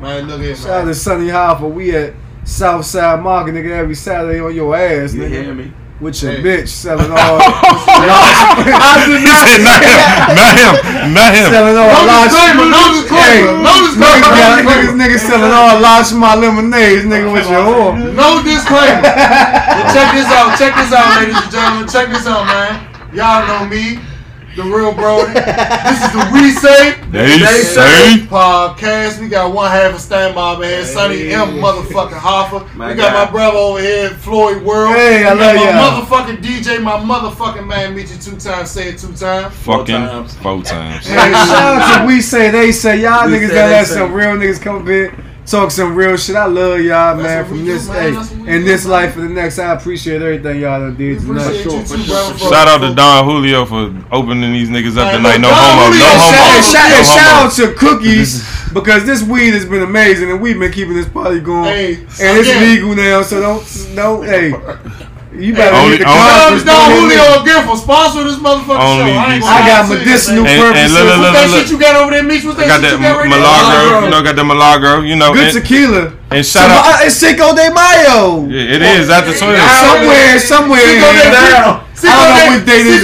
Man, 0.00 0.26
look 0.28 0.40
at 0.42 0.56
Shout 0.58 0.70
out 0.70 0.84
to 0.86 0.94
Sonny 0.94 1.28
Hoffa. 1.28 1.70
We 1.72 1.94
at 1.96 2.14
Southside 2.44 3.22
Market, 3.22 3.54
nigga, 3.54 3.70
every 3.70 3.94
Saturday 3.94 4.40
on 4.40 4.54
your 4.54 4.76
ass, 4.76 5.14
You 5.14 5.22
nigga. 5.22 5.28
hear 5.28 5.54
me? 5.54 5.72
With 5.98 6.20
your 6.22 6.32
Hey. 6.32 6.42
bitch 6.44 6.68
selling 6.68 7.08
all 7.10 7.40
He 7.40 9.24
said, 9.32 9.64
not 9.64 9.80
him, 9.80 9.96
not 10.36 10.52
him, 10.52 10.74
not 11.16 11.32
him. 11.32 11.48
selling 11.48 11.72
all 11.72 11.88
No 11.88 12.04
large 12.04 12.28
disclaimer, 12.36 12.68
no 12.68 12.82
disclaimer, 13.00 13.64
niggas, 13.64 14.60
niggas, 14.60 14.92
niggas 15.00 15.24
selling 15.24 15.52
all 15.56 15.80
large 15.80 16.12
my 16.12 16.34
lemonades, 16.36 17.04
nigga, 17.08 17.32
with 17.32 17.48
your 17.48 17.64
whore. 17.64 17.96
No 18.12 18.42
disclaimer. 18.44 19.00
But 19.00 19.88
check 19.96 20.12
this 20.12 20.28
out. 20.36 20.52
Check 20.60 20.74
this 20.76 20.92
out, 20.92 21.08
ladies 21.16 21.40
and 21.40 21.50
gentlemen. 21.50 21.88
Check 21.88 22.08
this 22.12 22.26
out, 22.26 22.44
man. 22.44 22.76
Y'all 23.16 23.46
know 23.48 23.64
me, 23.66 23.98
the 24.56 24.62
real 24.62 24.92
Brody. 24.94 25.34
This 25.34 26.02
is 26.02 26.12
the 26.12 26.30
We 26.32 26.50
Say 26.50 26.98
They 27.10 27.38
Say 27.38 27.62
say. 27.62 28.26
podcast. 28.26 29.20
We 29.20 29.28
got 29.28 29.52
one 29.54 29.70
half 29.70 29.94
of 29.94 30.00
standby 30.00 30.52
over 30.54 30.64
here, 30.64 30.84
Sonny 30.84 31.30
M. 31.30 31.58
Motherfucking 31.58 32.18
Hoffa. 32.18 32.74
My 32.74 32.88
we 32.88 32.94
got 32.94 33.12
guy. 33.12 33.24
my 33.24 33.30
brother 33.30 33.58
over 33.58 33.80
here, 33.80 34.10
Floyd 34.10 34.62
World. 34.62 34.94
Hey, 34.94 35.24
I 35.26 35.34
we 35.34 35.38
got 35.40 35.56
love 35.56 36.10
my 36.10 36.26
motherfucking 36.26 36.42
DJ, 36.42 36.82
my 36.82 36.92
motherfucking 36.92 37.66
man, 37.66 37.94
meet 37.94 38.10
you 38.10 38.16
two 38.16 38.36
times, 38.36 38.70
say 38.70 38.88
it 38.88 38.98
two 38.98 39.12
times. 39.12 39.54
Fucking 39.56 39.94
times. 39.94 40.34
four 40.36 40.62
times. 40.62 41.06
Hey, 41.06 41.14
shout 41.32 41.32
out 41.82 42.00
to 42.00 42.06
We 42.06 42.22
Say 42.22 42.50
They 42.50 42.72
Say. 42.72 43.02
Y'all 43.02 43.26
We 43.26 43.34
niggas 43.34 43.48
Say 43.48 43.54
that 43.54 43.70
let 43.70 43.86
some 43.86 44.12
real 44.14 44.28
niggas 44.36 44.60
come 44.60 44.80
up 44.82 44.88
here, 44.88 45.14
talk 45.46 45.70
some 45.70 45.94
real 45.94 46.16
shit. 46.16 46.36
I 46.36 46.46
love 46.46 46.80
y'all, 46.80 47.16
man. 47.16 47.44
From 47.46 47.64
this 47.64 47.86
do, 47.86 47.92
man. 47.92 48.02
hey, 48.02 48.10
That's 48.12 48.30
what 48.30 48.40
we 48.40 48.48
in 48.48 48.60
do, 48.60 48.64
this 48.66 48.84
man. 48.84 48.92
life 48.92 49.14
for 49.14 49.20
the 49.20 49.28
next, 49.28 49.58
I 49.58 49.72
appreciate 49.74 50.20
everything 50.22 50.60
y'all 50.60 50.80
done 50.80 50.96
did 50.96 51.20
tonight. 51.20 51.42
appreciate 51.42 51.64
you 51.72 51.84
too, 51.86 52.38
Shout 52.38 52.68
out 52.68 52.78
to 52.78 52.94
Don 52.94 53.24
Julio 53.24 53.64
for 53.64 53.94
opening 54.12 54.52
these 54.52 54.68
niggas 54.68 54.96
up 54.98 55.12
tonight. 55.14 55.38
No 55.40 55.48
homo, 55.50 55.90
no 55.90 56.04
homo. 56.04 56.32
shout, 56.32 56.56
and 56.56 56.64
shout, 56.64 56.90
No 56.90 56.96
and 56.96 57.06
shout 57.06 57.18
homo. 57.18 57.46
out 57.46 57.52
to 57.52 57.74
Cookies 57.78 58.70
because 58.74 59.04
this 59.06 59.22
weed 59.22 59.52
has 59.54 59.64
been 59.64 59.82
amazing 59.82 60.30
and 60.30 60.40
we've 60.40 60.58
been 60.58 60.72
keeping 60.72 60.94
this 60.94 61.08
party 61.08 61.40
going. 61.40 61.64
Hey, 61.64 61.94
and 61.94 62.38
it's 62.38 62.48
legal 62.60 62.94
now, 62.94 63.22
so 63.22 63.40
don't 63.40 63.94
don't 63.94 64.24
hey. 64.26 64.52
You 65.38 65.52
better 65.54 65.76
Only- 65.76 65.98
get 65.98 66.06
the 66.06 66.12
only- 66.12 66.26
Dubs 66.26 66.40
conference. 66.40 66.64
Don 66.64 66.76
don't 66.76 66.90
hit 66.90 67.02
me. 67.08 67.14
Julio 67.16 67.42
again 67.42 67.62
for 67.68 67.76
sponsor 67.76 68.24
this 68.24 68.36
motherfucking 68.40 68.80
Only 68.80 69.12
show. 69.12 69.20
I, 69.20 69.34
ain't 69.36 69.44
I 69.44 69.58
got 69.66 69.84
lie 69.84 69.86
to 69.86 69.92
you, 69.92 69.98
medicinal 70.06 70.44
man. 70.44 70.52
And- 70.56 70.62
and 70.62 70.74
purposes. 70.74 70.92
look, 70.92 71.06
look, 71.06 71.20
What's 71.20 71.36
that 71.36 71.46
look. 71.50 71.60
shit 71.60 71.70
you 71.70 71.78
got 71.78 71.94
over 71.96 72.10
there, 72.10 72.22
Mitch? 72.24 72.44
What's 72.44 72.58
I 72.58 72.62
that 72.62 72.68
got 72.68 72.80
shit 72.80 72.82
that 72.82 72.96
you 72.96 73.04
got 73.04 73.16
right 73.20 73.28
Milagro, 73.30 73.76
there? 73.76 74.00
you 74.04 74.10
know, 74.10 74.20
got 74.22 74.36
the 74.36 74.44
Milagro, 74.44 74.92
you 75.04 75.16
know, 75.16 75.30
Good 75.32 75.44
and, 75.50 75.54
tequila. 75.60 76.02
and 76.32 76.40
shout 76.46 76.70
out. 76.70 76.84
Some- 76.84 76.94
uh, 76.96 77.06
It's 77.06 77.16
Cinco 77.16 77.46
de 77.54 77.66
Mayo. 77.70 78.46
Yeah, 78.48 78.74
it 78.76 78.82
is 78.82 79.10
at 79.10 79.22
the 79.28 79.32
twins. 79.36 79.60
Somewhere, 79.60 80.38
somewhere 80.40 80.80
in 80.82 81.00
Cinco 81.00 81.10
de 81.12 81.20
here. 81.20 81.34
Frico. 81.36 81.84
I 81.96 82.12
don't 82.12 82.28
know 82.36 82.46
what 82.56 82.66
day 82.66 82.82
this 82.84 83.00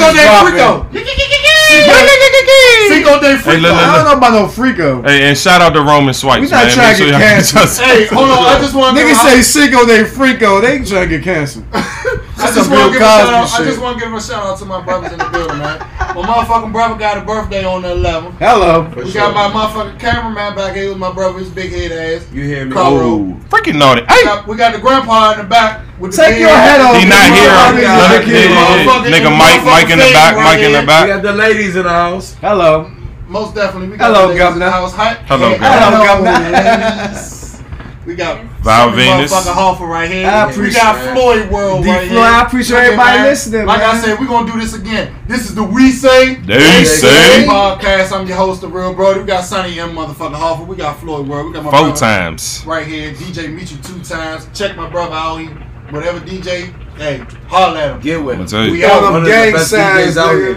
Cinco 2.88 3.14
is 3.16 3.20
de 3.20 3.20
dropping. 3.20 3.36
Frico. 3.38 3.52
Hey, 3.52 3.60
look, 3.60 3.72
look, 3.72 3.80
I 3.82 3.96
don't 3.96 4.04
know 4.04 4.16
about 4.18 4.32
no 4.32 4.46
Frico. 4.48 5.04
Hey, 5.06 5.28
and 5.28 5.38
shout 5.38 5.60
out 5.62 5.70
to 5.74 5.82
Roman 5.82 6.14
Swipes, 6.14 6.40
We 6.42 6.48
not 6.48 6.66
man. 6.66 6.74
trying 6.74 6.88
Make 6.88 6.96
to 6.98 7.02
sure 7.02 7.12
get 7.12 7.20
canceled. 7.20 7.86
Hey, 7.86 8.06
hold 8.06 8.30
on. 8.30 8.38
I 8.44 8.58
just 8.60 8.74
want 8.74 8.96
to 8.96 9.02
Niggas 9.02 9.22
say 9.22 9.42
Cinco 9.42 9.86
de 9.86 10.04
Frico. 10.04 10.60
They 10.60 10.84
trying 10.84 11.08
to 11.08 11.18
get 11.18 11.24
canceled. 11.24 11.64
I 12.42 12.52
just 12.52 12.70
want 12.70 12.92
to 12.92 12.98
give 12.98 13.02
a 13.02 13.04
shout 13.04 13.28
Cosby 13.28 13.34
out. 13.54 13.60
I 13.60 13.64
just 13.64 13.80
want 13.80 13.98
to 13.98 14.04
give 14.04 14.12
a 14.12 14.20
shout 14.20 14.42
out 14.46 14.58
to 14.58 14.64
my 14.64 14.80
brothers 14.82 15.12
in 15.12 15.18
the 15.18 15.28
building, 15.30 15.58
man. 15.58 15.78
My 15.78 16.22
motherfucking 16.26 16.72
brother 16.72 16.98
got 16.98 17.18
a 17.18 17.24
birthday 17.24 17.64
on 17.64 17.82
the 17.82 17.88
11th. 17.94 18.32
Hello. 18.38 18.82
We 18.96 19.12
got 19.12 19.34
my 19.34 19.48
motherfucking 19.48 19.98
cameraman 20.00 20.54
back 20.56 20.74
here 20.74 20.88
with 20.88 20.98
my 20.98 21.12
brother, 21.12 21.38
his 21.38 21.50
big 21.50 21.70
head 21.72 21.92
ass. 21.92 22.30
You 22.32 22.42
hear 22.42 22.64
me? 22.66 22.72
Carl. 22.72 22.96
Oh, 22.98 23.40
freaking 23.48 23.78
naughty. 23.78 24.02
We 24.02 24.24
got, 24.24 24.46
we 24.48 24.56
got 24.56 24.72
the 24.74 24.80
grandpa 24.80 25.32
in 25.32 25.38
the 25.38 25.44
back 25.44 25.86
with 25.98 26.14
Take 26.16 26.38
your 26.40 26.48
head 26.50 26.80
off. 26.80 26.96
he 26.96 27.08
not 27.08 27.30
here. 27.30 27.48
Yeah, 27.82 28.20
yeah, 28.26 29.08
Nigga, 29.08 29.30
Mike, 29.38 29.64
Mike 29.64 29.90
in 29.90 29.98
the 29.98 30.10
back, 30.12 30.34
fade 30.34 30.44
Mike 30.44 30.58
in 30.60 30.72
right 30.72 31.06
the 31.06 31.06
We 31.06 31.12
got 31.14 31.22
the 31.22 31.32
ladies 31.32 31.76
in 31.76 31.84
the 31.84 31.88
house. 31.90 32.34
Hello. 32.34 32.90
Most 33.28 33.54
definitely. 33.54 33.88
We 33.88 33.96
got 33.96 34.14
Hello, 34.14 34.28
the 34.28 34.34
ladies 34.34 34.52
in 34.52 34.58
the 34.58 34.70
house. 34.70 34.92
Hi. 34.94 35.14
Hello, 35.26 35.50
Hey, 35.50 35.58
Governor. 35.58 36.32
Hello, 36.32 37.08
ladies. 37.08 37.62
We 38.04 38.14
got 38.16 38.44
Val 38.62 38.90
Sonny 38.90 39.02
Venus. 39.02 39.32
motherfucking 39.32 39.54
Hoffa 39.54 39.88
right 39.88 40.10
here. 40.10 40.26
I 40.28 40.46
we 40.46 40.52
appreciate 40.52 40.80
got. 40.82 41.12
Floyd 41.16 41.50
World 41.50 41.82
D 41.84 41.90
right 41.90 41.98
Floyd, 42.08 42.10
here. 42.10 42.20
I 42.20 42.42
appreciate 42.46 42.76
Look 42.76 42.84
everybody 42.84 43.18
man. 43.18 43.26
listening, 43.26 43.66
Like 43.66 43.80
I 43.80 44.00
said, 44.00 44.20
we're 44.20 44.26
gonna 44.28 44.52
do 44.52 44.60
this 44.60 44.74
again. 44.74 45.14
This 45.26 45.48
is 45.48 45.54
the 45.54 45.64
We 45.64 45.90
Say 45.90 46.36
They 46.36 46.84
Say. 46.84 47.44
podcast. 47.48 48.12
I'm 48.12 48.26
your 48.26 48.36
host, 48.36 48.60
the 48.60 48.68
Real 48.68 48.94
Bro. 48.94 49.18
We 49.20 49.24
got 49.26 49.44
Sonny 49.44 49.78
M. 49.80 49.90
motherfucker 49.94 50.34
Hoffa. 50.34 50.66
We 50.66 50.76
got 50.76 51.00
Floyd 51.00 51.26
World. 51.26 51.46
We 51.48 51.52
got 51.54 51.64
my 51.64 51.70
Four 51.70 51.80
brother 51.80 51.96
times. 51.96 52.62
right 52.66 52.86
here. 52.86 53.12
DJ 53.14 53.48
meet 53.52 53.70
you 53.72 53.78
two 53.78 54.00
times. 54.02 54.46
Check 54.56 54.76
my 54.76 54.88
brother 54.88 55.14
out. 55.14 55.38
He 55.38 55.46
whatever 55.90 56.20
DJ. 56.20 56.72
Hey, 56.96 57.18
holla 57.48 57.80
at 57.80 57.90
him. 57.96 58.00
Get 58.00 58.22
with 58.22 58.36
I'm 58.36 58.42
it. 58.42 58.44
gonna 58.44 58.48
tell 58.48 58.64
you. 58.66 58.72
We 58.72 58.84
All 58.84 58.90
out. 58.92 59.00
them 59.02 59.12
One 59.12 59.22
of 59.22 59.24
the 59.24 59.30
gang 59.30 59.52
best 59.54 59.70
signs 59.70 60.14
DJs 60.14 60.16
out 60.18 60.34
here. 60.36 60.54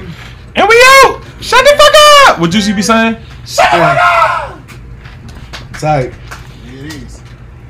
And 0.57 0.68
we 0.69 0.76
out. 1.03 1.22
Shut 1.41 1.64
the 1.65 1.76
fuck 1.76 1.94
up. 2.34 2.40
What 2.40 2.52
Juicy 2.52 2.73
be 2.73 2.82
saying? 2.82 3.18
Shut 3.45 3.65
up. 3.73 4.60
Tight. 5.80 6.14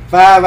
It 0.06 0.08
is. 0.08 0.12
Five 0.12 0.44